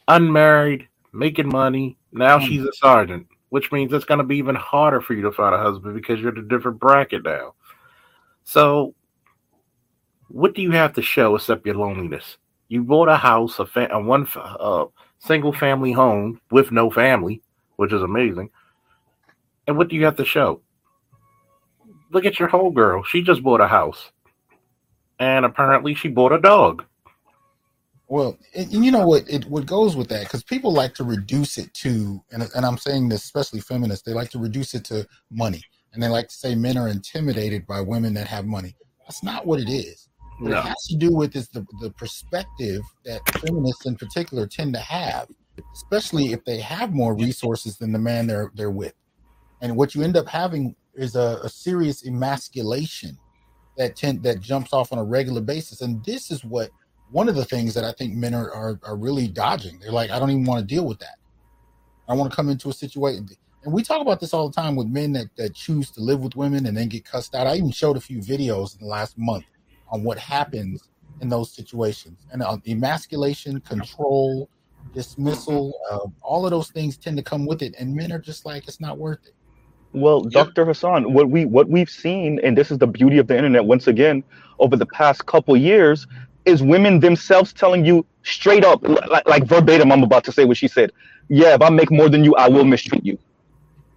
unmarried, 0.08 0.88
making 1.12 1.48
money. 1.48 1.98
Now 2.12 2.38
Mm. 2.38 2.46
she's 2.46 2.62
a 2.62 2.72
sergeant. 2.74 3.26
Which 3.56 3.72
means 3.72 3.90
it's 3.90 4.04
going 4.04 4.18
to 4.18 4.22
be 4.22 4.36
even 4.36 4.54
harder 4.54 5.00
for 5.00 5.14
you 5.14 5.22
to 5.22 5.32
find 5.32 5.54
a 5.54 5.58
husband 5.58 5.94
because 5.94 6.20
you're 6.20 6.30
in 6.30 6.44
a 6.44 6.46
different 6.46 6.78
bracket 6.78 7.24
now. 7.24 7.54
So, 8.44 8.94
what 10.28 10.54
do 10.54 10.60
you 10.60 10.72
have 10.72 10.92
to 10.92 11.00
show 11.00 11.34
except 11.34 11.64
your 11.64 11.76
loneliness? 11.76 12.36
You 12.68 12.82
bought 12.82 13.08
a 13.08 13.16
house, 13.16 13.58
a, 13.58 13.64
fa- 13.64 13.88
a 13.90 13.98
one 13.98 14.28
single 15.20 15.54
family 15.54 15.90
home 15.90 16.38
with 16.50 16.70
no 16.70 16.90
family, 16.90 17.40
which 17.76 17.94
is 17.94 18.02
amazing. 18.02 18.50
And 19.66 19.78
what 19.78 19.88
do 19.88 19.96
you 19.96 20.04
have 20.04 20.16
to 20.16 20.26
show? 20.26 20.60
Look 22.10 22.26
at 22.26 22.38
your 22.38 22.48
whole 22.48 22.70
girl. 22.70 23.04
She 23.04 23.22
just 23.22 23.42
bought 23.42 23.62
a 23.62 23.68
house, 23.68 24.12
and 25.18 25.46
apparently 25.46 25.94
she 25.94 26.08
bought 26.08 26.32
a 26.32 26.38
dog. 26.38 26.84
Well, 28.08 28.38
and, 28.54 28.72
and 28.72 28.84
you 28.84 28.92
know 28.92 29.06
what? 29.06 29.28
It 29.28 29.46
what 29.46 29.66
goes 29.66 29.96
with 29.96 30.08
that 30.08 30.24
because 30.24 30.44
people 30.44 30.72
like 30.72 30.94
to 30.94 31.04
reduce 31.04 31.58
it 31.58 31.72
to, 31.74 32.22
and 32.30 32.48
and 32.54 32.64
I'm 32.64 32.78
saying 32.78 33.08
this 33.08 33.24
especially 33.24 33.60
feminists, 33.60 34.04
they 34.04 34.14
like 34.14 34.30
to 34.30 34.38
reduce 34.38 34.74
it 34.74 34.84
to 34.84 35.06
money, 35.30 35.62
and 35.92 36.02
they 36.02 36.08
like 36.08 36.28
to 36.28 36.34
say 36.34 36.54
men 36.54 36.78
are 36.78 36.88
intimidated 36.88 37.66
by 37.66 37.80
women 37.80 38.14
that 38.14 38.28
have 38.28 38.46
money. 38.46 38.76
That's 39.00 39.22
not 39.22 39.46
what 39.46 39.60
it 39.60 39.68
is. 39.68 40.08
What 40.38 40.50
No. 40.50 40.58
it 40.58 40.64
has 40.64 40.86
to 40.90 40.96
do 40.96 41.10
with 41.10 41.34
is 41.34 41.48
the 41.48 41.66
the 41.80 41.90
perspective 41.90 42.82
that 43.04 43.22
feminists 43.40 43.86
in 43.86 43.96
particular 43.96 44.46
tend 44.46 44.74
to 44.74 44.80
have, 44.80 45.28
especially 45.74 46.32
if 46.32 46.44
they 46.44 46.60
have 46.60 46.92
more 46.92 47.16
resources 47.16 47.76
than 47.78 47.92
the 47.92 47.98
man 47.98 48.26
they're 48.28 48.52
they're 48.54 48.70
with, 48.70 48.94
and 49.60 49.76
what 49.76 49.94
you 49.94 50.02
end 50.02 50.16
up 50.16 50.28
having 50.28 50.76
is 50.94 51.16
a, 51.16 51.40
a 51.42 51.48
serious 51.48 52.06
emasculation 52.06 53.18
that 53.76 53.96
tend 53.96 54.22
that 54.22 54.40
jumps 54.40 54.72
off 54.72 54.92
on 54.92 54.98
a 54.98 55.04
regular 55.04 55.40
basis, 55.40 55.80
and 55.80 56.04
this 56.04 56.30
is 56.30 56.44
what 56.44 56.70
one 57.10 57.28
of 57.28 57.34
the 57.34 57.44
things 57.44 57.74
that 57.74 57.84
I 57.84 57.92
think 57.92 58.14
men 58.14 58.34
are, 58.34 58.50
are, 58.52 58.80
are 58.82 58.96
really 58.96 59.28
dodging. 59.28 59.78
They're 59.78 59.92
like, 59.92 60.10
I 60.10 60.18
don't 60.18 60.30
even 60.30 60.44
want 60.44 60.60
to 60.60 60.74
deal 60.74 60.86
with 60.86 60.98
that. 60.98 61.16
I 62.08 62.14
want 62.14 62.30
to 62.30 62.36
come 62.36 62.48
into 62.48 62.68
a 62.68 62.72
situation. 62.72 63.28
And 63.64 63.72
we 63.72 63.82
talk 63.82 64.00
about 64.00 64.20
this 64.20 64.32
all 64.32 64.48
the 64.48 64.54
time 64.54 64.76
with 64.76 64.86
men 64.86 65.12
that, 65.14 65.26
that 65.36 65.54
choose 65.54 65.90
to 65.92 66.00
live 66.00 66.20
with 66.20 66.36
women 66.36 66.66
and 66.66 66.76
then 66.76 66.88
get 66.88 67.04
cussed 67.04 67.34
out. 67.34 67.46
I 67.46 67.56
even 67.56 67.70
showed 67.70 67.96
a 67.96 68.00
few 68.00 68.18
videos 68.18 68.74
in 68.74 68.80
the 68.80 68.86
last 68.86 69.18
month 69.18 69.44
on 69.88 70.04
what 70.04 70.18
happens 70.18 70.88
in 71.20 71.28
those 71.28 71.52
situations. 71.52 72.18
And 72.32 72.42
uh, 72.42 72.58
emasculation, 72.68 73.60
control, 73.60 74.48
dismissal, 74.94 75.74
uh, 75.90 76.06
all 76.22 76.44
of 76.44 76.50
those 76.50 76.70
things 76.70 76.96
tend 76.96 77.16
to 77.16 77.22
come 77.22 77.44
with 77.44 77.62
it. 77.62 77.74
And 77.78 77.94
men 77.94 78.12
are 78.12 78.20
just 78.20 78.46
like, 78.46 78.68
it's 78.68 78.80
not 78.80 78.98
worth 78.98 79.26
it. 79.26 79.34
Well, 79.92 80.20
Dr. 80.20 80.66
Hasan, 80.66 81.14
what 81.14 81.30
we 81.30 81.46
what 81.46 81.68
we've 81.68 81.88
seen, 81.88 82.38
and 82.44 82.58
this 82.58 82.70
is 82.70 82.78
the 82.78 82.86
beauty 82.86 83.16
of 83.16 83.28
the 83.28 83.36
internet 83.36 83.64
once 83.64 83.86
again, 83.86 84.22
over 84.58 84.76
the 84.76 84.84
past 84.84 85.24
couple 85.24 85.56
years, 85.56 86.06
is 86.46 86.62
women 86.62 87.00
themselves 87.00 87.52
telling 87.52 87.84
you 87.84 88.06
straight 88.24 88.64
up, 88.64 88.80
like, 88.86 89.26
like 89.28 89.44
verbatim, 89.44 89.92
I'm 89.92 90.02
about 90.04 90.24
to 90.24 90.32
say 90.32 90.44
what 90.44 90.56
she 90.56 90.68
said. 90.68 90.92
Yeah, 91.28 91.54
if 91.54 91.62
I 91.62 91.70
make 91.70 91.90
more 91.90 92.08
than 92.08 92.24
you, 92.24 92.34
I 92.36 92.48
will 92.48 92.64
mistreat 92.64 93.04
you. 93.04 93.18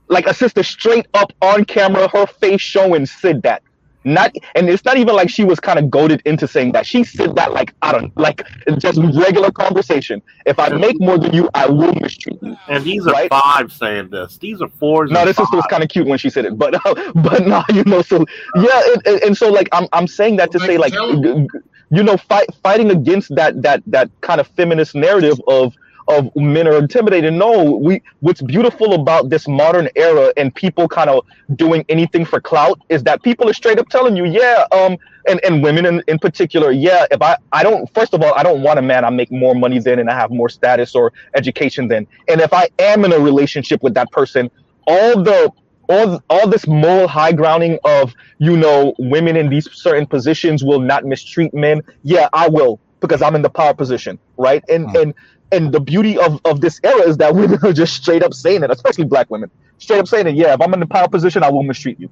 Like 0.10 0.28
a 0.28 0.34
sister 0.34 0.64
straight 0.64 1.08
up 1.14 1.32
on 1.42 1.66
camera, 1.66 2.10
her 2.10 2.26
face 2.28 2.62
showing 2.62 3.06
said 3.06 3.44
that. 3.44 3.64
Not 4.06 4.34
and 4.56 4.70
it's 4.70 4.86
not 4.86 4.98
even 4.98 5.16
like 5.16 5.30
she 5.30 5.44
was 5.44 5.60
kind 5.60 5.78
of 5.78 5.92
goaded 5.92 6.22
into 6.26 6.48
saying 6.48 6.72
that. 6.72 6.88
She 6.88 7.04
said 7.04 7.36
that 7.36 7.54
like 7.54 7.76
I 7.82 7.92
don't 7.92 8.16
like 8.18 8.42
just 8.80 9.00
regular 9.00 9.52
conversation. 9.52 10.22
If 10.46 10.58
I 10.58 10.70
make 10.70 11.00
more 11.02 11.18
than 11.20 11.34
you, 11.34 11.50
I 11.54 11.68
will 11.68 11.94
mistreat 12.02 12.40
you. 12.42 12.58
And 12.68 12.84
these 12.86 13.06
are 13.08 13.14
Right? 13.14 13.30
five 13.30 13.72
saying 13.74 14.10
this. 14.10 14.38
These 14.40 14.62
are 14.62 14.70
fours. 14.70 15.12
No, 15.12 15.20
and 15.20 15.30
this 15.30 15.38
sister 15.38 15.56
was 15.58 15.66
kind 15.68 15.84
of 15.84 15.90
cute 15.90 16.08
when 16.08 16.18
she 16.18 16.30
said 16.30 16.46
it, 16.46 16.58
but 16.58 16.74
but 17.16 17.46
no, 17.46 17.64
you 17.74 17.84
know, 17.86 18.02
so 18.02 18.26
yeah, 18.56 18.82
and, 18.94 19.08
and, 19.08 19.24
and 19.24 19.38
so 19.38 19.52
like 19.52 19.70
I'm 19.74 19.88
I'm 19.94 20.08
saying 20.08 20.38
that 20.38 20.52
to 20.52 20.60
say 20.62 20.78
like 20.78 20.94
g- 20.94 21.22
g- 21.22 21.48
you 21.92 22.04
know 22.04 22.18
fight 22.18 22.48
fighting 22.64 22.92
against 22.92 23.34
that 23.36 23.62
that 23.62 23.82
that 23.88 24.10
kind 24.22 24.40
of 24.40 24.48
feminist 24.50 24.96
narrative 24.96 25.40
of 25.48 25.74
of 26.08 26.36
men 26.36 26.68
are 26.68 26.78
intimidated. 26.78 27.34
No, 27.34 27.78
we 27.78 28.02
what's 28.22 28.42
beautiful 28.42 28.94
about 28.94 29.30
this 29.30 29.48
modern 29.48 29.88
era 29.96 30.34
and 30.38 30.54
people 30.54 30.88
kind 30.88 31.10
of 31.10 31.24
doing 31.56 31.86
anything 31.88 32.26
for 32.26 32.42
clout 32.42 32.80
is 32.90 33.04
that 33.04 33.22
people 33.24 33.48
are 33.48 33.54
straight 33.54 33.80
up 33.80 33.88
telling 33.90 34.18
you, 34.18 34.26
yeah, 34.26 34.66
um, 34.72 34.98
and 35.28 35.40
and 35.46 35.64
women 35.64 35.86
in, 35.86 36.04
in 36.08 36.18
particular, 36.20 36.72
yeah, 36.72 37.06
if 37.12 37.22
I 37.22 37.38
I 37.52 37.64
don't 37.64 37.92
first 37.94 38.14
of 38.14 38.22
all 38.24 38.34
I 38.34 38.44
don't 38.44 38.62
want 38.64 38.80
a 38.80 38.82
man 38.82 39.06
I 39.06 39.10
make 39.12 39.32
more 39.32 39.54
money 39.56 39.80
than 39.80 40.00
and 40.00 40.10
I 40.10 40.16
have 40.16 40.32
more 40.32 40.50
status 40.50 40.96
or 40.96 41.14
education 41.36 41.88
than, 41.88 42.08
and 42.28 42.42
if 42.42 42.54
I 42.54 42.70
am 42.80 43.06
in 43.06 43.14
a 43.14 43.20
relationship 43.20 43.84
with 43.84 43.94
that 43.94 44.12
person, 44.12 44.50
all 44.88 45.22
the 45.24 45.52
all 45.90 46.22
all 46.30 46.50
this 46.50 46.68
moral 46.68 47.10
high 47.10 47.34
grounding 47.34 47.80
of 47.86 48.14
you 48.40 48.58
know 48.58 48.96
women 49.00 49.38
in 49.38 49.50
these 49.50 49.70
certain 49.74 50.08
positions 50.08 50.64
will 50.64 50.82
not 50.82 51.06
mistreat 51.06 51.54
men. 51.54 51.82
Yeah, 52.04 52.30
I 52.34 52.50
will 52.50 52.82
because 53.02 53.22
I'm 53.24 53.36
in 53.36 53.44
the 53.44 53.52
power 53.52 53.76
position, 53.76 54.20
right? 54.38 54.64
And 54.70 54.90
hmm. 54.90 54.96
and 54.96 55.16
and 55.52 55.74
the 55.74 55.82
beauty 55.82 56.18
of 56.20 56.42
of 56.46 56.62
this 56.62 56.80
era 56.84 57.04
is 57.04 57.18
that 57.18 57.36
women 57.36 57.60
are 57.64 57.74
just 57.74 57.96
straight 57.96 58.24
up 58.24 58.34
saying 58.36 58.64
it, 58.64 58.72
especially 58.72 59.06
black 59.06 59.28
women, 59.32 59.52
straight 59.80 60.00
up 60.00 60.08
saying 60.10 60.28
it. 60.28 60.36
Yeah, 60.36 60.54
if 60.56 60.62
I'm 60.62 60.74
in 60.76 60.82
the 60.82 60.88
power 60.88 61.10
position, 61.10 61.44
I 61.44 61.52
will 61.52 61.64
mistreat 61.64 62.00
you. 62.00 62.10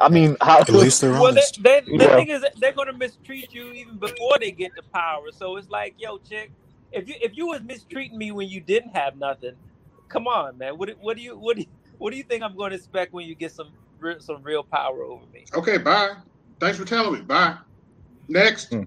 I 0.00 0.10
mean, 0.10 0.36
how? 0.42 0.60
At 0.60 0.74
least 0.74 1.02
they're 1.02 1.16
Well, 1.16 1.32
honest. 1.32 1.54
they, 1.58 1.82
the 1.96 2.08
Yeah. 2.08 2.08
thing 2.08 2.30
is, 2.30 2.44
they're 2.56 2.72
gonna 2.74 2.94
mistreat 2.94 3.52
you 3.54 3.72
even 3.72 3.98
before 3.98 4.38
they 4.40 4.52
get 4.52 4.74
the 4.76 4.84
power. 4.94 5.26
So 5.32 5.56
it's 5.56 5.68
like, 5.70 5.94
yo, 5.98 6.18
chick, 6.18 6.52
if 6.92 7.08
you 7.08 7.16
if 7.22 7.32
you 7.36 7.48
was 7.48 7.62
mistreating 7.62 8.18
me 8.18 8.32
when 8.32 8.48
you 8.48 8.60
didn't 8.60 8.96
have 8.96 9.16
nothing, 9.16 9.56
come 10.10 10.26
on, 10.28 10.58
man. 10.58 10.78
What 10.78 10.90
what 11.00 11.16
do 11.16 11.22
you 11.22 11.38
what 11.38 11.56
do 11.56 11.62
you, 11.62 11.68
what 11.98 12.10
do 12.10 12.16
you 12.16 12.22
think 12.22 12.42
I'm 12.42 12.56
going 12.56 12.70
to 12.70 12.76
expect 12.76 13.12
when 13.12 13.26
you 13.26 13.34
get 13.34 13.52
some 13.52 13.70
some 14.20 14.42
real 14.42 14.62
power 14.62 15.02
over 15.02 15.24
me? 15.32 15.44
Okay, 15.54 15.78
bye. 15.78 16.12
Thanks 16.60 16.78
for 16.78 16.84
telling 16.84 17.12
me. 17.12 17.20
Bye. 17.20 17.56
Next. 18.28 18.72
Hmm. 18.72 18.84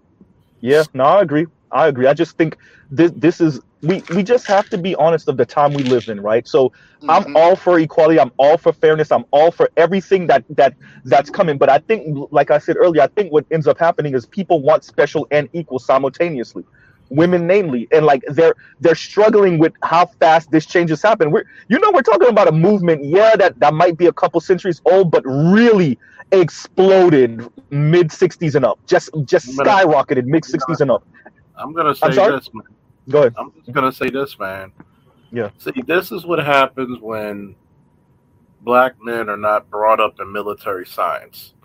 Yeah, 0.62 0.84
no, 0.94 1.04
I 1.04 1.22
agree. 1.22 1.48
I 1.72 1.88
agree. 1.88 2.08
I 2.08 2.14
just 2.14 2.38
think 2.38 2.58
this 2.90 3.12
this 3.16 3.42
is 3.42 3.62
we 3.82 4.04
we 4.14 4.24
just 4.24 4.46
have 4.48 4.70
to 4.70 4.78
be 4.78 4.96
honest 4.96 5.28
of 5.28 5.38
the 5.38 5.46
time 5.46 5.74
we 5.74 5.84
live 5.84 6.08
in, 6.08 6.20
right? 6.20 6.48
So 6.48 6.72
I'm 7.10 7.24
mm-hmm. 7.24 7.36
all 7.36 7.56
for 7.56 7.80
equality. 7.80 8.20
I'm 8.20 8.32
all 8.38 8.58
for 8.58 8.74
fairness. 8.74 9.12
I'm 9.12 9.26
all 9.32 9.52
for 9.52 9.70
everything 9.78 10.28
that 10.28 10.44
that 10.50 10.76
that's 11.06 11.30
coming. 11.30 11.58
But 11.58 11.70
I 11.70 11.80
think, 11.80 12.30
like 12.32 12.52
I 12.52 12.60
said 12.60 12.78
earlier, 12.78 13.02
I 13.02 13.08
think 13.08 13.32
what 13.32 13.46
ends 13.52 13.68
up 13.68 13.80
happening 13.80 14.14
is 14.14 14.26
people 14.26 14.62
want 14.62 14.84
special 14.84 15.28
and 15.32 15.50
equal 15.54 15.80
simultaneously. 15.80 16.64
Women, 17.12 17.46
namely, 17.46 17.90
and 17.92 18.06
like 18.06 18.24
they're 18.30 18.56
they're 18.80 18.96
struggling 18.96 19.60
with 19.60 19.74
how 19.84 20.06
fast 20.06 20.50
this 20.50 20.66
change 20.66 20.90
has 20.92 21.02
happened. 21.02 21.34
We're 21.34 21.44
you 21.68 21.78
know 21.78 21.92
we're 21.92 22.04
talking 22.04 22.30
about 22.30 22.48
a 22.48 22.54
movement, 22.54 23.04
yeah, 23.04 23.36
that 23.36 23.60
that 23.60 23.74
might 23.74 23.98
be 23.98 24.06
a 24.08 24.14
couple 24.14 24.40
centuries 24.40 24.82
old, 24.86 25.12
but 25.12 25.22
really 25.26 26.00
exploded 26.32 27.48
mid 27.70 28.08
'60s 28.08 28.56
and 28.56 28.64
up. 28.64 28.80
Just 28.88 29.10
just 29.26 29.58
gonna- 29.58 29.70
skyrocketed 29.70 30.26
mid 30.26 30.44
'60s 30.44 30.80
and 30.80 30.90
up. 30.90 31.06
I'm 31.58 31.74
gonna 31.74 31.94
say 31.94 32.08
I'm 32.08 32.14
sorry? 32.14 32.32
this, 32.32 32.50
man. 32.54 32.64
Go 33.10 33.20
ahead. 33.20 33.34
I'm 33.38 33.52
just 33.58 33.72
gonna 33.74 33.92
say 33.92 34.10
this, 34.10 34.40
man. 34.40 34.72
Yeah. 35.32 35.50
See, 35.58 35.82
this 35.86 36.14
is 36.14 36.26
what 36.26 36.40
happens 36.40 37.00
when 37.02 37.56
black 38.62 38.94
men 39.02 39.30
are 39.30 39.38
not 39.38 39.70
brought 39.70 40.00
up 40.00 40.20
in 40.22 40.32
military 40.32 40.86
science. 40.86 41.56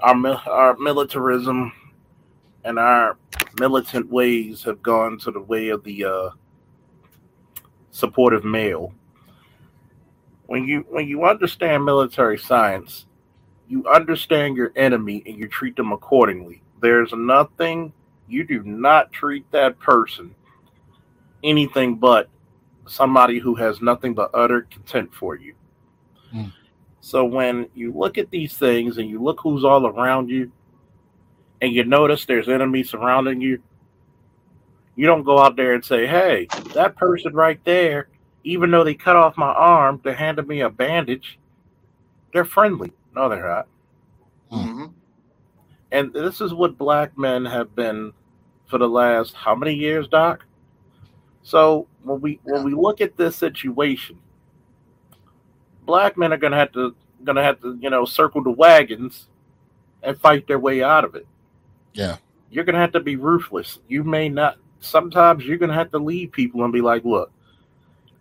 Our 0.00 0.16
our 0.48 0.76
militarism 0.78 1.72
and 2.64 2.78
our 2.78 3.18
militant 3.58 4.10
ways 4.10 4.62
have 4.64 4.82
gone 4.82 5.18
to 5.18 5.30
the 5.30 5.40
way 5.40 5.68
of 5.68 5.84
the 5.84 6.04
uh, 6.04 6.30
supportive 7.90 8.44
male. 8.44 8.92
When 10.46 10.64
you 10.64 10.84
when 10.88 11.08
you 11.08 11.24
understand 11.24 11.84
military 11.84 12.38
science, 12.38 13.06
you 13.68 13.86
understand 13.86 14.56
your 14.56 14.72
enemy 14.76 15.22
and 15.26 15.38
you 15.38 15.48
treat 15.48 15.76
them 15.76 15.92
accordingly. 15.92 16.62
There's 16.80 17.12
nothing 17.12 17.92
you 18.28 18.44
do 18.44 18.62
not 18.62 19.12
treat 19.12 19.50
that 19.52 19.78
person 19.78 20.34
anything 21.44 21.96
but 21.96 22.28
somebody 22.86 23.38
who 23.38 23.54
has 23.54 23.80
nothing 23.80 24.14
but 24.14 24.30
utter 24.34 24.62
contempt 24.62 25.14
for 25.14 25.36
you. 25.36 25.54
Mm. 26.34 26.52
So 27.00 27.24
when 27.24 27.68
you 27.74 27.92
look 27.92 28.18
at 28.18 28.30
these 28.30 28.56
things 28.56 28.98
and 28.98 29.08
you 29.08 29.22
look 29.22 29.38
who's 29.40 29.64
all 29.64 29.86
around 29.86 30.30
you 30.30 30.50
and 31.64 31.72
you 31.72 31.82
notice 31.82 32.26
there's 32.26 32.50
enemies 32.50 32.90
surrounding 32.90 33.40
you, 33.40 33.58
you 34.96 35.06
don't 35.06 35.22
go 35.22 35.38
out 35.38 35.56
there 35.56 35.72
and 35.72 35.82
say, 35.82 36.06
Hey, 36.06 36.46
that 36.74 36.94
person 36.94 37.32
right 37.32 37.58
there, 37.64 38.08
even 38.44 38.70
though 38.70 38.84
they 38.84 38.94
cut 38.94 39.16
off 39.16 39.38
my 39.38 39.50
arm, 39.52 39.98
they 40.04 40.12
handed 40.12 40.46
me 40.46 40.60
a 40.60 40.68
bandage, 40.68 41.38
they're 42.34 42.44
friendly. 42.44 42.92
No, 43.16 43.30
they're 43.30 43.48
not. 43.48 43.68
Mm-hmm. 44.52 44.84
And 45.90 46.12
this 46.12 46.42
is 46.42 46.52
what 46.52 46.76
black 46.76 47.16
men 47.16 47.46
have 47.46 47.74
been 47.74 48.12
for 48.66 48.76
the 48.76 48.88
last 48.88 49.32
how 49.34 49.54
many 49.54 49.72
years, 49.72 50.06
Doc? 50.06 50.44
So 51.42 51.88
when 52.02 52.20
we 52.20 52.40
when 52.42 52.62
we 52.62 52.74
look 52.74 53.00
at 53.00 53.16
this 53.16 53.36
situation, 53.36 54.18
black 55.86 56.18
men 56.18 56.30
are 56.30 56.36
gonna 56.36 56.58
have 56.58 56.72
to 56.72 56.94
gonna 57.22 57.42
have 57.42 57.60
to, 57.62 57.78
you 57.80 57.88
know, 57.88 58.04
circle 58.04 58.42
the 58.42 58.50
wagons 58.50 59.28
and 60.02 60.20
fight 60.20 60.46
their 60.46 60.58
way 60.58 60.82
out 60.82 61.04
of 61.04 61.14
it. 61.14 61.26
Yeah. 61.94 62.16
You're 62.50 62.64
gonna 62.64 62.78
have 62.78 62.92
to 62.92 63.00
be 63.00 63.16
ruthless. 63.16 63.78
You 63.88 64.04
may 64.04 64.28
not 64.28 64.58
sometimes 64.80 65.44
you're 65.44 65.58
gonna 65.58 65.74
have 65.74 65.90
to 65.92 65.98
leave 65.98 66.32
people 66.32 66.62
and 66.64 66.72
be 66.72 66.80
like, 66.80 67.04
look, 67.04 67.32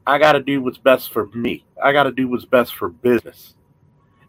I 0.08 0.18
gotta 0.18 0.42
do 0.42 0.62
what's 0.62 0.78
best 0.78 1.12
for 1.12 1.28
me. 1.28 1.66
I 1.84 1.92
gotta 1.92 2.12
do 2.12 2.28
what's 2.28 2.46
best 2.46 2.76
for 2.76 2.90
business. 2.90 3.56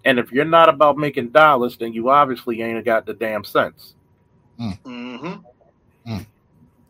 And 0.05 0.19
if 0.19 0.33
you're 0.33 0.45
not 0.45 0.69
about 0.69 0.99
making 0.99 1.31
dollars, 1.31 1.77
then 1.79 1.93
you 1.93 2.11
obviously 2.11 2.61
ain't 2.61 2.85
got 2.85 3.07
the 3.07 3.15
damn 3.15 3.45
sense. 3.45 3.95
Mm-hmm. 4.61 6.19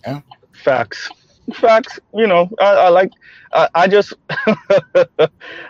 Yeah. 0.04 0.20
Facts. 0.52 1.10
Facts. 1.52 1.98
You 2.14 2.26
know, 2.26 2.48
I, 2.60 2.64
I 2.66 2.88
like. 2.88 3.10
I, 3.52 3.68
I 3.74 3.88
just 3.88 4.12
it, 4.46 5.10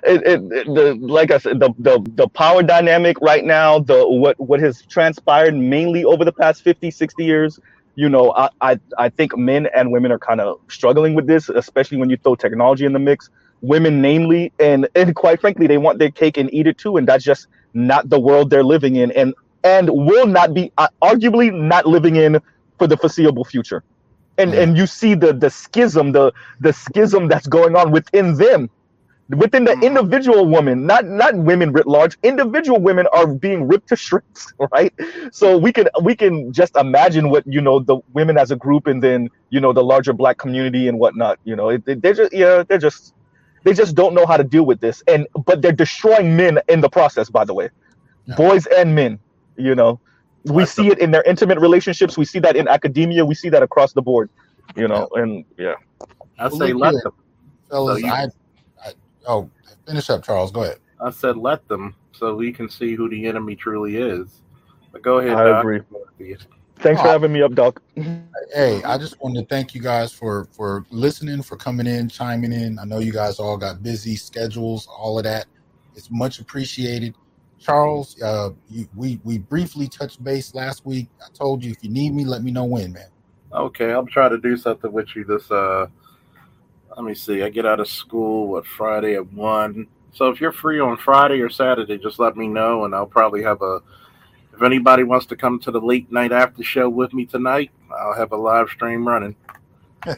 it, 0.05 0.43
it- 0.53 0.67
the 0.75 0.97
like 1.01 1.31
I 1.31 1.39
said 1.39 1.61
the, 1.61 1.73
the 1.79 2.05
the 2.15 2.29
power 2.29 2.63
dynamic 2.63 3.21
right 3.21 3.45
now. 3.45 3.79
The 3.79 4.07
what 4.09 4.39
what 4.41 4.61
has 4.61 4.83
transpired 4.87 5.55
mainly 5.55 6.05
over 6.05 6.25
the 6.25 6.33
past 6.33 6.63
50, 6.63 6.91
60 6.91 7.25
years. 7.25 7.59
You 7.97 8.09
know, 8.09 8.33
I 8.37 8.49
I, 8.61 8.81
I 8.99 9.09
think 9.11 9.37
men 9.37 9.69
and 9.75 9.93
women 9.93 10.13
are 10.13 10.19
kind 10.19 10.41
of 10.41 10.61
struggling 10.69 11.15
with 11.15 11.27
this, 11.27 11.49
especially 11.49 11.99
when 11.99 12.11
you 12.11 12.17
throw 12.19 12.35
technology 12.35 12.85
in 12.85 12.93
the 12.93 12.99
mix. 12.99 13.31
Women, 13.63 14.01
namely, 14.03 14.53
and 14.61 14.89
and 14.95 15.15
quite 15.17 15.41
frankly, 15.41 15.67
they 15.67 15.79
want 15.79 15.99
their 15.99 16.11
cake 16.11 16.37
and 16.37 16.53
eat 16.55 16.67
it 16.67 16.79
too, 16.79 16.97
and 16.97 17.09
that's 17.09 17.25
just 17.25 17.49
not 17.75 18.09
the 18.11 18.21
world 18.21 18.51
they're 18.51 18.65
living 18.65 18.97
in, 18.97 19.11
and 19.13 19.35
and 19.65 19.91
will 19.91 20.27
not 20.27 20.55
be 20.55 20.73
uh, 20.79 20.89
arguably 21.03 21.53
not 21.53 21.87
living 21.87 22.17
in 22.17 22.41
for 22.79 22.87
the 22.87 22.97
foreseeable 22.97 23.45
future 23.45 23.83
and 24.39 24.55
and 24.55 24.77
you 24.77 24.87
see 24.87 25.15
the 25.15 25.33
the 25.33 25.51
schism 25.51 26.13
the 26.13 26.33
the 26.61 26.73
schism 26.73 27.29
that's 27.29 27.47
going 27.47 27.77
on 27.77 27.91
within 27.91 28.37
them 28.37 28.71
within 29.31 29.65
the 29.65 29.73
mm. 29.73 29.83
individual 29.83 30.47
woman 30.47 30.87
not 30.87 31.07
not 31.07 31.37
women 31.37 31.73
writ 31.73 31.87
large. 31.87 32.19
Individual 32.23 32.81
women 32.81 33.07
are 33.13 33.27
being 33.27 33.67
ripped 33.67 33.89
to 33.89 33.97
shreds 33.97 34.53
right? 34.73 34.93
So 35.33 35.57
we 35.57 35.73
can 35.73 35.89
we 36.03 36.15
can 36.15 36.53
just 36.53 36.77
imagine 36.77 37.31
what 37.31 37.47
you 37.47 37.61
know 37.61 37.79
the 37.79 37.99
women 38.13 38.37
as 38.37 38.51
a 38.51 38.57
group 38.57 38.87
and 38.87 39.03
then 39.03 39.31
you 39.51 39.61
know 39.61 39.73
the 39.73 39.83
larger 39.83 40.13
black 40.13 40.39
community 40.39 40.89
and 40.89 40.99
whatnot 40.99 41.39
you 41.45 41.57
know? 41.57 41.77
They're 41.79 42.15
just 42.15 42.33
yeah 42.33 42.63
they're 42.65 42.79
just 42.79 43.15
they 43.65 43.73
just 43.73 43.95
don't 43.95 44.15
know 44.15 44.27
how 44.27 44.37
to 44.37 44.45
deal 44.45 44.67
with 44.67 44.81
this. 44.81 45.03
And 45.09 45.27
but 45.47 45.63
they're 45.63 45.73
destroying 45.73 46.37
men 46.37 46.61
in 46.69 46.81
the 46.81 46.91
process 46.91 47.31
by 47.31 47.45
the 47.45 47.55
way. 47.55 47.71
Boys 48.37 48.67
and 48.67 48.95
men 48.95 49.19
you 49.57 49.75
know 49.75 50.01
we 50.45 50.67
see 50.67 50.89
it 50.89 50.99
in 50.99 51.11
their 51.11 51.23
intimate 51.23 51.59
relationships 51.59 52.17
we 52.19 52.25
see 52.25 52.39
that 52.39 52.57
in 52.57 52.69
academia 52.69 53.25
we 53.25 53.35
see 53.35 53.49
that 53.49 53.63
across 53.63 53.93
the 53.93 54.03
board 54.03 54.31
you 54.77 54.87
know 54.89 55.09
and 55.15 55.45
yeah 55.59 55.75
I 56.39 56.49
say 56.49 56.73
look 56.73 56.95
let 56.95 57.03
them. 57.05 57.13
fellas. 57.71 58.01
So 58.01 58.07
you- 58.07 58.13
I, 58.13 58.27
I 58.85 58.93
oh, 59.27 59.51
finish 59.87 60.11
up, 60.11 60.25
Charles. 60.25 60.51
Go 60.51 60.65
ahead. 60.65 60.79
I 61.01 61.11
said 61.11 61.37
let 61.37 61.67
them, 61.69 61.95
so 62.13 62.35
we 62.35 62.53
can 62.53 62.69
see 62.69 62.95
who 62.95 63.09
the 63.09 63.27
enemy 63.27 63.57
truly 63.57 63.97
is. 63.97 64.41
But 64.93 65.03
go 65.03 65.19
ahead. 65.19 65.35
I 65.37 65.45
Doc. 65.45 65.61
agree. 65.61 65.81
thanks 66.79 67.01
for 67.01 67.09
Oh, 67.09 67.11
having 67.11 67.33
me 67.33 67.43
up 67.43 67.55
doc 67.55 67.81
Hey, 68.55 68.83
I 68.83 68.99
just 68.99 69.21
wanted 69.23 69.41
to 69.41 69.47
thank 69.47 69.75
you 69.75 69.81
guys 69.81 70.13
for 70.13 70.47
for 70.53 70.85
listening, 70.91 71.43
for 71.43 71.57
coming 71.57 71.87
in, 71.87 72.09
chiming 72.09 72.53
in. 72.53 72.79
I 72.79 72.85
know 72.85 72.99
you 72.99 73.13
guys 73.13 73.39
all 73.39 73.57
got 73.57 73.83
busy 73.83 74.17
schedules, 74.17 74.87
all 74.87 75.19
of 75.19 75.25
that. 75.25 75.47
It's 75.95 76.11
much 76.11 76.41
appreciated. 76.41 77.15
Charles, 77.65 78.21
uh, 78.21 78.51
you, 78.69 78.87
we 78.95 79.19
we 79.25 79.39
briefly 79.39 79.89
touched 79.89 80.23
base 80.23 80.55
last 80.55 80.85
week. 80.85 81.09
I 81.23 81.29
told 81.33 81.65
you 81.65 81.71
if 81.71 81.83
you 81.83 81.89
need 81.89 82.13
me, 82.15 82.25
let 82.25 82.43
me 82.43 82.51
know 82.51 82.65
when, 82.65 82.93
man. 82.93 83.09
Okay, 83.55 83.93
I'll 83.93 84.07
try 84.07 84.29
to 84.29 84.37
do 84.37 84.57
something 84.57 84.93
with 84.93 85.17
you 85.17 85.25
this 85.25 85.51
uh 85.51 85.87
let 86.95 87.05
me 87.05 87.15
see. 87.15 87.43
I 87.43 87.49
get 87.49 87.67
out 87.67 87.81
of 87.81 87.89
school 87.89 88.49
what 88.49 88.67
Friday 88.67 89.15
at 89.15 89.33
one. 89.33 89.87
So 90.13 90.29
if 90.29 90.41
you're 90.41 90.53
free 90.53 90.79
on 90.79 90.97
Friday 90.99 91.41
or 91.41 91.49
Saturday, 91.49 91.99
just 91.99 92.19
let 92.19 92.37
me 92.37 92.47
know 92.47 92.85
and 92.85 92.95
I'll 92.95 93.07
probably 93.07 93.43
have 93.43 93.63
a 93.63 93.81
if 94.55 94.63
anybody 94.63 95.03
wants 95.03 95.27
to 95.27 95.37
come 95.37 95.59
to 95.61 95.71
the 95.71 95.81
late 95.81 96.13
night 96.13 96.33
after 96.33 96.63
show 96.63 96.89
with 96.89 97.15
me 97.15 97.25
tonight, 97.25 97.71
I'll 97.99 98.15
have 98.15 98.33
a 98.33 98.37
live 98.37 98.69
stream 98.69 99.09
running. 99.09 99.35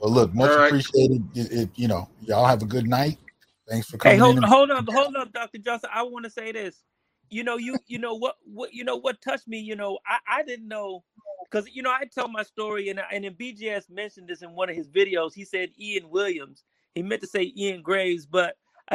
Well, 0.00 0.12
look, 0.12 0.34
much 0.34 0.50
All 0.50 0.56
right. 0.58 0.66
appreciated. 0.66 1.24
It, 1.34 1.52
it, 1.52 1.70
you 1.76 1.88
know, 1.88 2.10
y'all 2.20 2.44
have 2.44 2.60
a 2.60 2.66
good 2.66 2.86
night. 2.86 3.18
Thanks 3.68 3.88
for 3.90 3.98
Hey, 4.02 4.16
coming 4.16 4.18
hold 4.18 4.38
in. 4.38 4.44
hold 4.44 4.70
up, 4.70 4.86
hold 4.88 5.16
up, 5.16 5.32
Doctor 5.32 5.58
Johnson. 5.58 5.90
I 5.94 6.02
want 6.04 6.24
to 6.24 6.30
say 6.30 6.52
this. 6.52 6.82
You 7.30 7.44
know, 7.44 7.58
you 7.58 7.78
you 7.86 7.98
know 7.98 8.14
what 8.14 8.36
what 8.44 8.72
you 8.74 8.84
know 8.84 8.96
what 8.96 9.22
touched 9.22 9.48
me. 9.48 9.60
You 9.60 9.76
know, 9.76 9.98
I 10.08 10.18
I 10.40 10.42
didn't 10.44 10.68
know 10.68 11.04
because 11.50 11.68
you 11.74 11.82
know 11.82 11.90
I 11.90 12.04
tell 12.12 12.28
my 12.28 12.42
story 12.44 12.88
and 12.90 13.00
and 13.12 13.24
then 13.24 13.34
BGS 13.34 13.90
mentioned 13.90 14.28
this 14.28 14.42
in 14.42 14.52
one 14.54 14.70
of 14.70 14.76
his 14.76 14.88
videos. 14.88 15.34
He 15.34 15.44
said 15.44 15.70
Ian 15.78 16.10
Williams. 16.10 16.64
He 16.94 17.02
meant 17.04 17.22
to 17.22 17.28
say 17.28 17.52
Ian 17.56 17.82
Graves, 17.82 18.26
but 18.26 18.56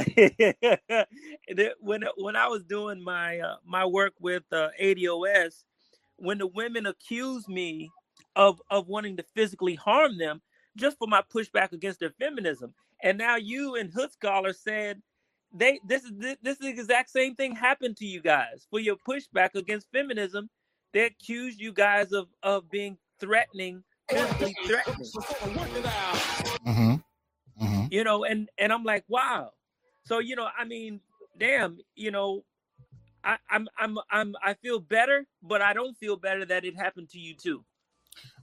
when 1.82 2.04
when 2.18 2.36
I 2.36 2.48
was 2.48 2.66
doing 2.66 3.04
my 3.04 3.40
uh, 3.40 3.58
my 3.66 3.86
work 3.86 4.14
with 4.20 4.44
uh, 4.52 4.70
ADOS, 4.82 5.66
when 6.18 6.40
the 6.40 6.48
women 6.48 6.88
accused 6.88 7.48
me 7.48 7.94
of 8.36 8.62
of 8.72 8.88
wanting 8.88 9.18
to 9.18 9.26
physically 9.36 9.76
harm 9.76 10.18
them 10.18 10.42
just 10.78 10.98
for 10.98 11.08
my 11.08 11.22
pushback 11.34 11.74
against 11.74 12.02
their 12.02 12.12
feminism, 12.20 12.74
and 13.04 13.18
now 13.18 13.36
you 13.36 13.76
and 13.76 13.92
Hood 13.92 14.12
Scholar 14.12 14.54
said 14.54 15.02
they 15.54 15.80
this 15.86 16.04
is 16.04 16.12
this, 16.18 16.38
this 16.42 16.54
is 16.54 16.60
the 16.60 16.70
exact 16.70 17.10
same 17.10 17.36
thing 17.36 17.56
happened 17.56 17.98
to 17.98 18.06
you 18.06 18.22
guys 18.22 18.68
for 18.70 18.80
your 18.80 18.96
pushback 19.08 19.56
against 19.56 19.92
feminism. 19.92 20.50
They 20.94 21.06
accused 21.06 21.60
you 21.60 21.74
guys 21.74 22.12
of 22.12 22.28
of 22.44 22.70
being 22.70 22.98
threatening, 23.20 23.84
physically 24.10 24.56
threatening. 24.66 25.10
hmm 26.66 26.96
Mm-hmm. 27.62 27.86
You 27.92 28.04
know, 28.04 28.24
and 28.24 28.50
and 28.58 28.72
I'm 28.72 28.84
like, 28.84 29.04
wow. 29.08 29.52
So 30.06 30.20
you 30.20 30.36
know, 30.36 30.48
I 30.58 30.64
mean, 30.64 31.02
damn, 31.38 31.80
you 31.96 32.12
know, 32.12 32.44
I, 33.24 33.38
I'm 33.50 33.68
I'm 33.78 33.98
I'm 34.10 34.36
I 34.42 34.54
feel 34.54 34.80
better, 34.80 35.26
but 35.44 35.62
I 35.62 35.74
don't 35.74 35.98
feel 35.98 36.16
better 36.16 36.46
that 36.46 36.64
it 36.64 36.78
happened 36.78 37.10
to 37.10 37.20
you 37.20 37.36
too. 37.36 37.64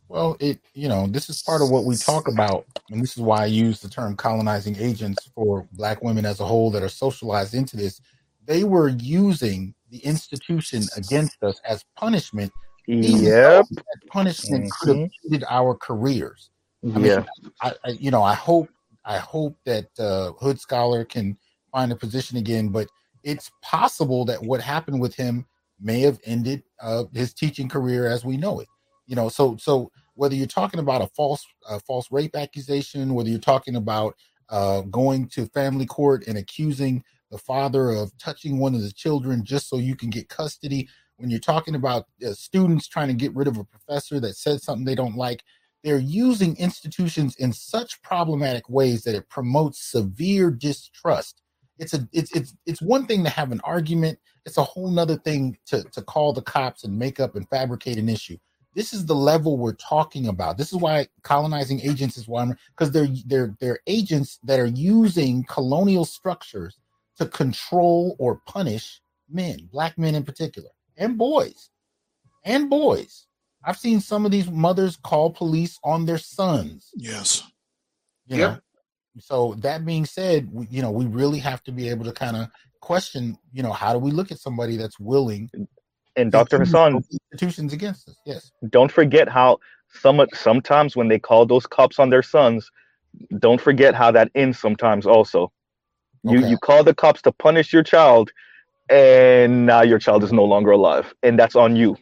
Well, 0.08 0.36
it 0.40 0.60
you 0.74 0.88
know 0.88 1.06
this 1.06 1.28
is 1.28 1.42
part 1.42 1.62
of 1.62 1.70
what 1.70 1.84
we 1.84 1.96
talk 1.96 2.28
about, 2.28 2.66
and 2.90 3.02
this 3.02 3.16
is 3.16 3.22
why 3.22 3.42
I 3.42 3.46
use 3.46 3.80
the 3.80 3.88
term 3.88 4.16
colonizing 4.16 4.76
agents 4.76 5.28
for 5.34 5.66
Black 5.72 6.02
women 6.02 6.24
as 6.24 6.40
a 6.40 6.44
whole 6.46 6.70
that 6.72 6.82
are 6.82 6.88
socialized 6.88 7.54
into 7.54 7.76
this. 7.76 8.00
They 8.44 8.62
were 8.62 8.88
using 8.88 9.74
the 9.90 9.98
institution 9.98 10.88
against 10.96 11.42
us 11.42 11.60
as 11.64 11.84
punishment, 11.96 12.52
yep 12.88 13.66
that 13.70 14.06
punishment 14.08 14.72
could 14.80 14.88
have 14.90 14.98
Mhm. 14.98 15.10
ended 15.24 15.44
our 15.48 15.74
careers. 15.74 16.50
I 16.94 16.98
mean, 16.98 17.04
yeah 17.06 17.24
I, 17.60 17.74
I 17.84 17.88
you 17.90 18.10
know 18.12 18.22
I 18.22 18.34
hope 18.34 18.68
I 19.04 19.18
hope 19.18 19.56
that 19.64 19.86
uh, 19.98 20.32
Hood 20.32 20.60
Scholar 20.60 21.04
can 21.04 21.36
find 21.72 21.90
a 21.90 21.96
position 21.96 22.36
again, 22.38 22.68
but 22.68 22.88
it's 23.24 23.50
possible 23.60 24.24
that 24.26 24.40
what 24.42 24.60
happened 24.60 25.00
with 25.00 25.16
him 25.16 25.46
may 25.80 26.00
have 26.00 26.20
ended 26.24 26.62
uh, 26.80 27.04
his 27.12 27.34
teaching 27.34 27.68
career 27.68 28.06
as 28.06 28.24
we 28.24 28.36
know 28.36 28.60
it. 28.60 28.68
You 29.06 29.16
know, 29.16 29.28
so 29.28 29.56
so 29.56 29.90
whether 30.14 30.34
you're 30.34 30.46
talking 30.46 30.80
about 30.80 31.02
a 31.02 31.06
false 31.08 31.46
uh, 31.68 31.78
false 31.78 32.10
rape 32.10 32.36
accusation, 32.36 33.14
whether 33.14 33.28
you're 33.28 33.38
talking 33.38 33.76
about 33.76 34.16
uh, 34.48 34.82
going 34.82 35.28
to 35.28 35.46
family 35.46 35.86
court 35.86 36.26
and 36.26 36.38
accusing 36.38 37.04
the 37.30 37.38
father 37.38 37.90
of 37.90 38.16
touching 38.18 38.58
one 38.58 38.74
of 38.74 38.82
the 38.82 38.92
children 38.92 39.44
just 39.44 39.68
so 39.68 39.76
you 39.76 39.96
can 39.96 40.10
get 40.10 40.28
custody, 40.28 40.88
when 41.16 41.30
you're 41.30 41.40
talking 41.40 41.74
about 41.74 42.06
uh, 42.26 42.32
students 42.32 42.86
trying 42.86 43.08
to 43.08 43.14
get 43.14 43.34
rid 43.34 43.48
of 43.48 43.56
a 43.56 43.64
professor 43.64 44.20
that 44.20 44.36
said 44.36 44.60
something 44.60 44.84
they 44.84 44.94
don't 44.94 45.16
like, 45.16 45.42
they're 45.82 45.98
using 45.98 46.56
institutions 46.56 47.36
in 47.36 47.52
such 47.52 48.00
problematic 48.02 48.68
ways 48.68 49.04
that 49.04 49.14
it 49.14 49.28
promotes 49.28 49.80
severe 49.80 50.50
distrust. 50.50 51.42
It's 51.78 51.94
a 51.94 52.08
it's 52.12 52.34
it's 52.34 52.54
it's 52.64 52.82
one 52.82 53.06
thing 53.06 53.22
to 53.24 53.30
have 53.30 53.52
an 53.52 53.60
argument. 53.62 54.18
It's 54.46 54.56
a 54.56 54.64
whole 54.64 54.90
nother 54.90 55.16
thing 55.16 55.58
to 55.66 55.82
to 55.84 56.02
call 56.02 56.32
the 56.32 56.42
cops 56.42 56.84
and 56.84 56.98
make 56.98 57.20
up 57.20 57.36
and 57.36 57.48
fabricate 57.48 57.98
an 57.98 58.08
issue. 58.08 58.38
This 58.76 58.94
is 58.94 59.06
the 59.06 59.16
level 59.16 59.58
we're 59.58 59.74
talking 59.74 60.28
about. 60.28 60.58
This 60.58 60.72
is 60.72 60.78
why 60.78 61.08
colonizing 61.24 61.80
agents 61.80 62.18
is 62.18 62.28
why 62.28 62.52
because 62.70 62.92
they're 62.92 63.08
they're 63.26 63.56
they're 63.60 63.80
agents 63.88 64.38
that 64.44 64.60
are 64.60 64.66
using 64.66 65.44
colonial 65.44 66.04
structures 66.04 66.78
to 67.18 67.26
control 67.26 68.16
or 68.20 68.42
punish 68.46 69.00
men, 69.30 69.68
black 69.72 69.98
men 69.98 70.14
in 70.14 70.24
particular, 70.24 70.70
and 70.98 71.18
boys, 71.18 71.70
and 72.44 72.70
boys. 72.70 73.26
I've 73.64 73.78
seen 73.78 74.00
some 74.00 74.26
of 74.26 74.32
these 74.32 74.50
mothers 74.50 74.96
call 74.96 75.32
police 75.32 75.80
on 75.84 76.06
their 76.06 76.18
sons. 76.18 76.94
Yes. 76.94 77.44
You 78.26 78.38
Yep. 78.38 78.50
know, 78.50 78.60
so 79.20 79.54
that 79.60 79.86
being 79.86 80.06
said, 80.06 80.48
we, 80.52 80.66
you 80.70 80.82
know, 80.82 80.90
we 80.92 81.06
really 81.06 81.38
have 81.40 81.62
to 81.64 81.72
be 81.72 81.88
able 81.88 82.04
to 82.04 82.12
kind 82.12 82.36
of 82.36 82.48
question, 82.82 83.38
you 83.52 83.62
know, 83.62 83.72
how 83.72 83.92
do 83.94 83.98
we 83.98 84.12
look 84.12 84.32
at 84.32 84.40
somebody 84.40 84.76
that's 84.76 85.00
willing 85.00 85.50
and 86.16 86.32
dr 86.32 86.58
hassan 86.58 87.02
institutions 87.32 87.72
against 87.72 88.08
us? 88.08 88.16
Yes. 88.24 88.52
don't 88.70 88.90
forget 88.92 89.28
how 89.28 89.58
some 89.92 90.24
sometimes 90.34 90.96
when 90.96 91.08
they 91.08 91.18
call 91.18 91.46
those 91.46 91.66
cops 91.66 91.98
on 91.98 92.10
their 92.10 92.22
sons 92.22 92.70
don't 93.38 93.60
forget 93.60 93.94
how 93.94 94.10
that 94.10 94.30
ends 94.34 94.58
sometimes 94.58 95.06
also 95.06 95.52
you 96.24 96.38
Okay. 96.38 96.48
you 96.50 96.58
call 96.58 96.82
the 96.84 96.94
cops 96.94 97.22
to 97.22 97.32
punish 97.32 97.72
your 97.72 97.82
child 97.82 98.32
and 98.88 99.66
now 99.66 99.82
your 99.82 99.98
child 99.98 100.22
is 100.24 100.32
no 100.32 100.44
longer 100.44 100.70
alive 100.72 101.14
and 101.22 101.38
that's 101.38 101.56
on 101.56 101.76
you 101.76 101.96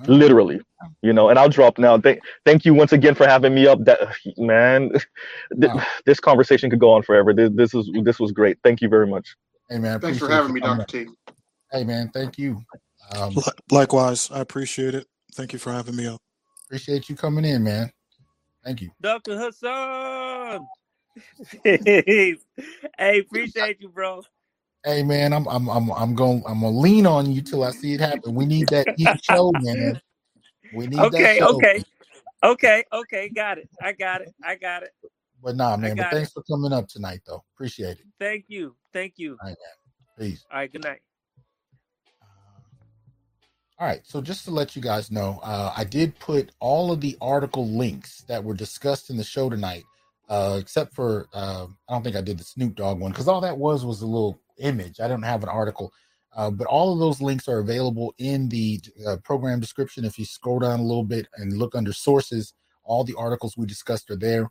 oh. 0.00 0.12
literally 0.12 0.60
you 1.02 1.12
know 1.12 1.28
and 1.28 1.38
i'll 1.38 1.48
drop 1.48 1.78
now 1.78 1.98
thank 1.98 2.20
thank 2.44 2.64
you 2.64 2.74
once 2.74 2.92
again 2.92 3.14
for 3.14 3.26
having 3.26 3.54
me 3.54 3.66
up 3.66 3.84
that 3.84 4.00
man 4.36 4.90
th- 5.60 5.72
Wow. 5.72 5.84
this 6.06 6.20
conversation 6.20 6.70
could 6.70 6.80
go 6.80 6.92
on 6.92 7.02
forever 7.02 7.32
this, 7.32 7.50
this 7.54 7.74
is 7.74 7.88
this 8.02 8.18
was 8.18 8.32
great 8.32 8.58
thank 8.64 8.80
you 8.80 8.88
very 8.88 9.06
much 9.06 9.36
Hey 9.70 9.78
man, 9.78 10.00
Thanks 10.00 10.18
for 10.18 10.28
having 10.28 10.52
me, 10.52 10.60
Dr. 10.60 10.82
up. 10.82 10.86
T. 10.88 11.06
Hey 11.72 11.84
man, 11.84 12.10
thank 12.12 12.36
you. 12.36 12.62
Um, 13.10 13.34
Li- 13.36 13.42
Likewise, 13.70 14.30
I 14.32 14.40
appreciate 14.40 14.94
it. 14.94 15.06
Thank 15.34 15.52
you 15.52 15.58
for 15.58 15.72
having 15.72 15.96
me 15.96 16.06
up. 16.06 16.20
appreciate 16.66 17.08
you 17.08 17.16
coming 17.16 17.44
in, 17.44 17.64
man. 17.64 17.90
Thank 18.64 18.82
you. 18.82 18.90
Dr. 19.00 19.38
Hasan. 19.38 20.68
hey, 21.64 22.36
appreciate 23.20 23.80
you, 23.80 23.88
bro. 23.90 24.22
Hey 24.84 25.02
man, 25.04 25.32
I'm 25.32 25.48
I'm 25.48 25.68
I'm 25.70 25.92
I'm 25.92 26.14
going 26.16 26.42
I'm 26.48 26.60
gonna 26.62 26.78
lean 26.78 27.06
on 27.06 27.32
you 27.32 27.42
till 27.42 27.64
I 27.64 27.70
see 27.72 27.94
it 27.94 28.00
happen. 28.00 28.34
We 28.34 28.46
need 28.46 28.70
that 28.70 28.88
each 28.96 29.20
show, 29.22 29.52
man. 29.54 30.00
We 30.72 30.86
need 30.88 31.10
that 31.12 31.30
Okay, 31.30 31.32
show. 31.32 31.48
okay. 31.50 31.84
Okay, 32.42 32.84
okay, 32.92 33.30
got 33.30 33.58
it. 33.58 33.68
I 33.82 33.92
got 33.92 34.22
it. 34.22 34.30
I 34.42 34.56
got 34.56 34.84
it. 34.84 34.92
But 35.42 35.56
nah, 35.56 35.76
man. 35.76 35.96
But 35.96 36.10
thanks 36.10 36.30
it. 36.30 36.34
for 36.34 36.42
coming 36.44 36.72
up 36.72 36.88
tonight, 36.88 37.20
though. 37.26 37.44
Appreciate 37.54 37.98
it. 37.98 38.06
Thank 38.20 38.46
you. 38.48 38.76
Thank 38.92 39.14
you. 39.18 39.40
All 39.42 39.48
right, 39.48 39.56
man. 40.18 40.30
Peace. 40.30 40.46
All 40.52 40.58
right, 40.58 40.72
good 40.72 40.82
night. 40.84 41.02
All 43.82 43.88
right. 43.88 44.06
So 44.06 44.20
just 44.20 44.44
to 44.44 44.52
let 44.52 44.76
you 44.76 44.80
guys 44.80 45.10
know, 45.10 45.40
uh, 45.42 45.72
I 45.76 45.82
did 45.82 46.16
put 46.20 46.52
all 46.60 46.92
of 46.92 47.00
the 47.00 47.16
article 47.20 47.66
links 47.68 48.22
that 48.28 48.44
were 48.44 48.54
discussed 48.54 49.10
in 49.10 49.16
the 49.16 49.24
show 49.24 49.50
tonight, 49.50 49.82
uh, 50.28 50.56
except 50.60 50.94
for 50.94 51.26
uh, 51.34 51.66
I 51.88 51.92
don't 51.92 52.04
think 52.04 52.14
I 52.14 52.20
did 52.20 52.38
the 52.38 52.44
Snoop 52.44 52.76
Dogg 52.76 53.00
one 53.00 53.10
because 53.10 53.26
all 53.26 53.40
that 53.40 53.58
was 53.58 53.84
was 53.84 54.00
a 54.00 54.06
little 54.06 54.38
image. 54.58 55.00
I 55.00 55.08
don't 55.08 55.24
have 55.24 55.42
an 55.42 55.48
article. 55.48 55.92
Uh, 56.36 56.48
but 56.48 56.68
all 56.68 56.92
of 56.92 57.00
those 57.00 57.20
links 57.20 57.48
are 57.48 57.58
available 57.58 58.14
in 58.18 58.48
the 58.50 58.80
uh, 59.04 59.16
program 59.24 59.58
description. 59.58 60.04
If 60.04 60.16
you 60.16 60.26
scroll 60.26 60.60
down 60.60 60.78
a 60.78 60.84
little 60.84 61.02
bit 61.02 61.26
and 61.36 61.58
look 61.58 61.74
under 61.74 61.92
sources, 61.92 62.54
all 62.84 63.02
the 63.02 63.16
articles 63.18 63.56
we 63.56 63.66
discussed 63.66 64.12
are 64.12 64.16
there. 64.16 64.48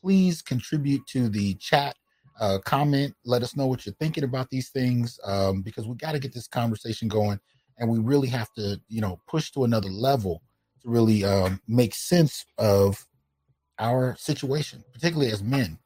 Please 0.00 0.40
contribute 0.40 1.04
to 1.08 1.28
the 1.28 1.54
chat, 1.54 1.96
uh, 2.38 2.58
comment, 2.64 3.16
let 3.24 3.42
us 3.42 3.56
know 3.56 3.66
what 3.66 3.84
you're 3.84 3.96
thinking 3.96 4.22
about 4.22 4.50
these 4.50 4.68
things 4.68 5.18
um, 5.24 5.62
because 5.62 5.84
we 5.84 5.96
got 5.96 6.12
to 6.12 6.20
get 6.20 6.32
this 6.32 6.46
conversation 6.46 7.08
going 7.08 7.40
and 7.78 7.88
we 7.88 7.98
really 7.98 8.28
have 8.28 8.52
to, 8.54 8.80
you 8.88 9.00
know, 9.00 9.20
push 9.26 9.50
to 9.52 9.64
another 9.64 9.88
level 9.88 10.42
to 10.82 10.88
really 10.88 11.24
um, 11.24 11.60
make 11.68 11.94
sense 11.94 12.44
of 12.58 13.06
our 13.78 14.16
situation, 14.18 14.84
particularly 14.92 15.30
as 15.32 15.42
men, 15.42 15.78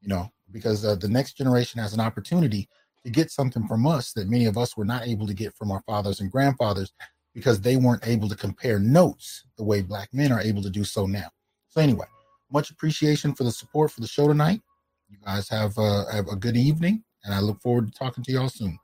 you 0.00 0.08
know, 0.08 0.30
because 0.50 0.84
uh, 0.84 0.94
the 0.94 1.08
next 1.08 1.34
generation 1.34 1.80
has 1.80 1.92
an 1.92 2.00
opportunity 2.00 2.68
to 3.04 3.10
get 3.10 3.30
something 3.30 3.66
from 3.68 3.86
us 3.86 4.12
that 4.12 4.28
many 4.28 4.46
of 4.46 4.56
us 4.56 4.76
were 4.76 4.84
not 4.84 5.06
able 5.06 5.26
to 5.26 5.34
get 5.34 5.54
from 5.54 5.70
our 5.70 5.82
fathers 5.82 6.20
and 6.20 6.30
grandfathers 6.30 6.92
because 7.34 7.60
they 7.60 7.76
weren't 7.76 8.06
able 8.06 8.28
to 8.28 8.36
compare 8.36 8.78
notes 8.78 9.44
the 9.58 9.64
way 9.64 9.82
black 9.82 10.08
men 10.14 10.32
are 10.32 10.40
able 10.40 10.62
to 10.62 10.70
do 10.70 10.84
so 10.84 11.06
now. 11.06 11.28
So 11.68 11.80
anyway, 11.80 12.06
much 12.50 12.70
appreciation 12.70 13.34
for 13.34 13.44
the 13.44 13.52
support 13.52 13.90
for 13.90 14.00
the 14.00 14.06
show 14.06 14.28
tonight. 14.28 14.62
You 15.10 15.18
guys 15.24 15.48
have, 15.48 15.76
uh, 15.76 16.06
have 16.10 16.28
a 16.28 16.36
good 16.36 16.56
evening, 16.56 17.02
and 17.24 17.34
I 17.34 17.40
look 17.40 17.60
forward 17.60 17.92
to 17.92 17.98
talking 17.98 18.24
to 18.24 18.32
y'all 18.32 18.48
soon. 18.48 18.78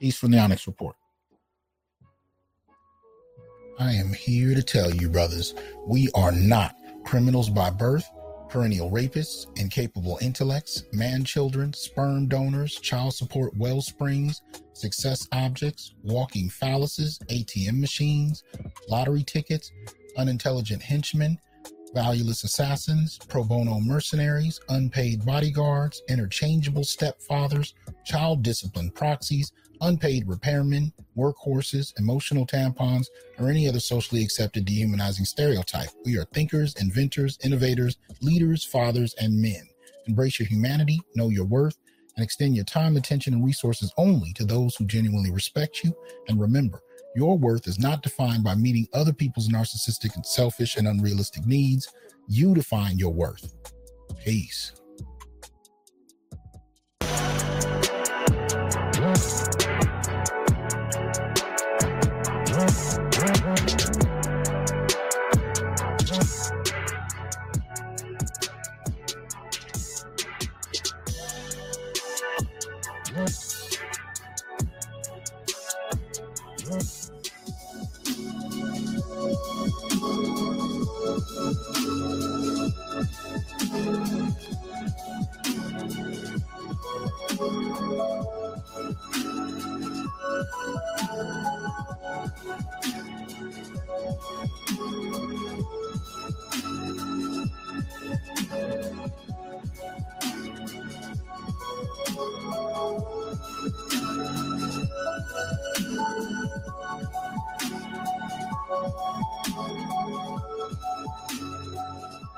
Peace 0.00 0.16
from 0.16 0.30
the 0.30 0.38
Onyx 0.38 0.66
Report. 0.66 0.96
I 3.80 3.92
am 3.92 4.12
here 4.12 4.56
to 4.56 4.62
tell 4.62 4.92
you, 4.92 5.08
brothers, 5.08 5.54
we 5.86 6.08
are 6.12 6.32
not 6.32 6.74
criminals 7.04 7.48
by 7.48 7.70
birth, 7.70 8.10
perennial 8.48 8.90
rapists, 8.90 9.46
incapable 9.56 10.18
intellects, 10.20 10.82
man 10.92 11.22
children, 11.22 11.72
sperm 11.72 12.26
donors, 12.26 12.74
child 12.80 13.14
support 13.14 13.56
well 13.56 13.80
springs, 13.80 14.42
success 14.72 15.28
objects, 15.30 15.94
walking 16.02 16.48
phalluses, 16.48 17.18
ATM 17.28 17.78
machines, 17.78 18.42
lottery 18.88 19.22
tickets, 19.22 19.70
unintelligent 20.16 20.82
henchmen, 20.82 21.38
valueless 21.94 22.42
assassins, 22.42 23.16
pro 23.28 23.44
bono 23.44 23.78
mercenaries, 23.78 24.60
unpaid 24.70 25.24
bodyguards, 25.24 26.02
interchangeable 26.08 26.82
stepfathers, 26.82 27.74
child 28.04 28.42
discipline 28.42 28.90
proxies, 28.90 29.52
unpaid 29.80 30.26
repairmen, 30.26 30.92
workhorses, 31.16 31.92
emotional 31.98 32.46
tampons, 32.46 33.06
or 33.38 33.48
any 33.48 33.68
other 33.68 33.80
socially 33.80 34.22
accepted 34.22 34.64
dehumanizing 34.64 35.24
stereotype. 35.24 35.90
We 36.04 36.16
are 36.18 36.24
thinkers, 36.26 36.74
inventors, 36.80 37.38
innovators, 37.44 37.96
leaders, 38.20 38.64
fathers, 38.64 39.14
and 39.20 39.40
men. 39.40 39.68
Embrace 40.06 40.38
your 40.38 40.48
humanity, 40.48 41.00
know 41.14 41.28
your 41.28 41.44
worth, 41.44 41.78
and 42.16 42.24
extend 42.24 42.56
your 42.56 42.64
time, 42.64 42.96
attention, 42.96 43.34
and 43.34 43.44
resources 43.44 43.92
only 43.96 44.32
to 44.32 44.44
those 44.44 44.74
who 44.76 44.86
genuinely 44.86 45.30
respect 45.30 45.84
you. 45.84 45.94
And 46.28 46.40
remember, 46.40 46.82
your 47.14 47.38
worth 47.38 47.66
is 47.66 47.78
not 47.78 48.02
defined 48.02 48.44
by 48.44 48.54
meeting 48.54 48.88
other 48.92 49.12
people's 49.12 49.48
narcissistic 49.48 50.14
and 50.16 50.24
selfish 50.24 50.76
and 50.76 50.88
unrealistic 50.88 51.46
needs. 51.46 51.88
You 52.26 52.54
define 52.54 52.98
your 52.98 53.12
worth. 53.12 53.54
Peace. 54.24 54.72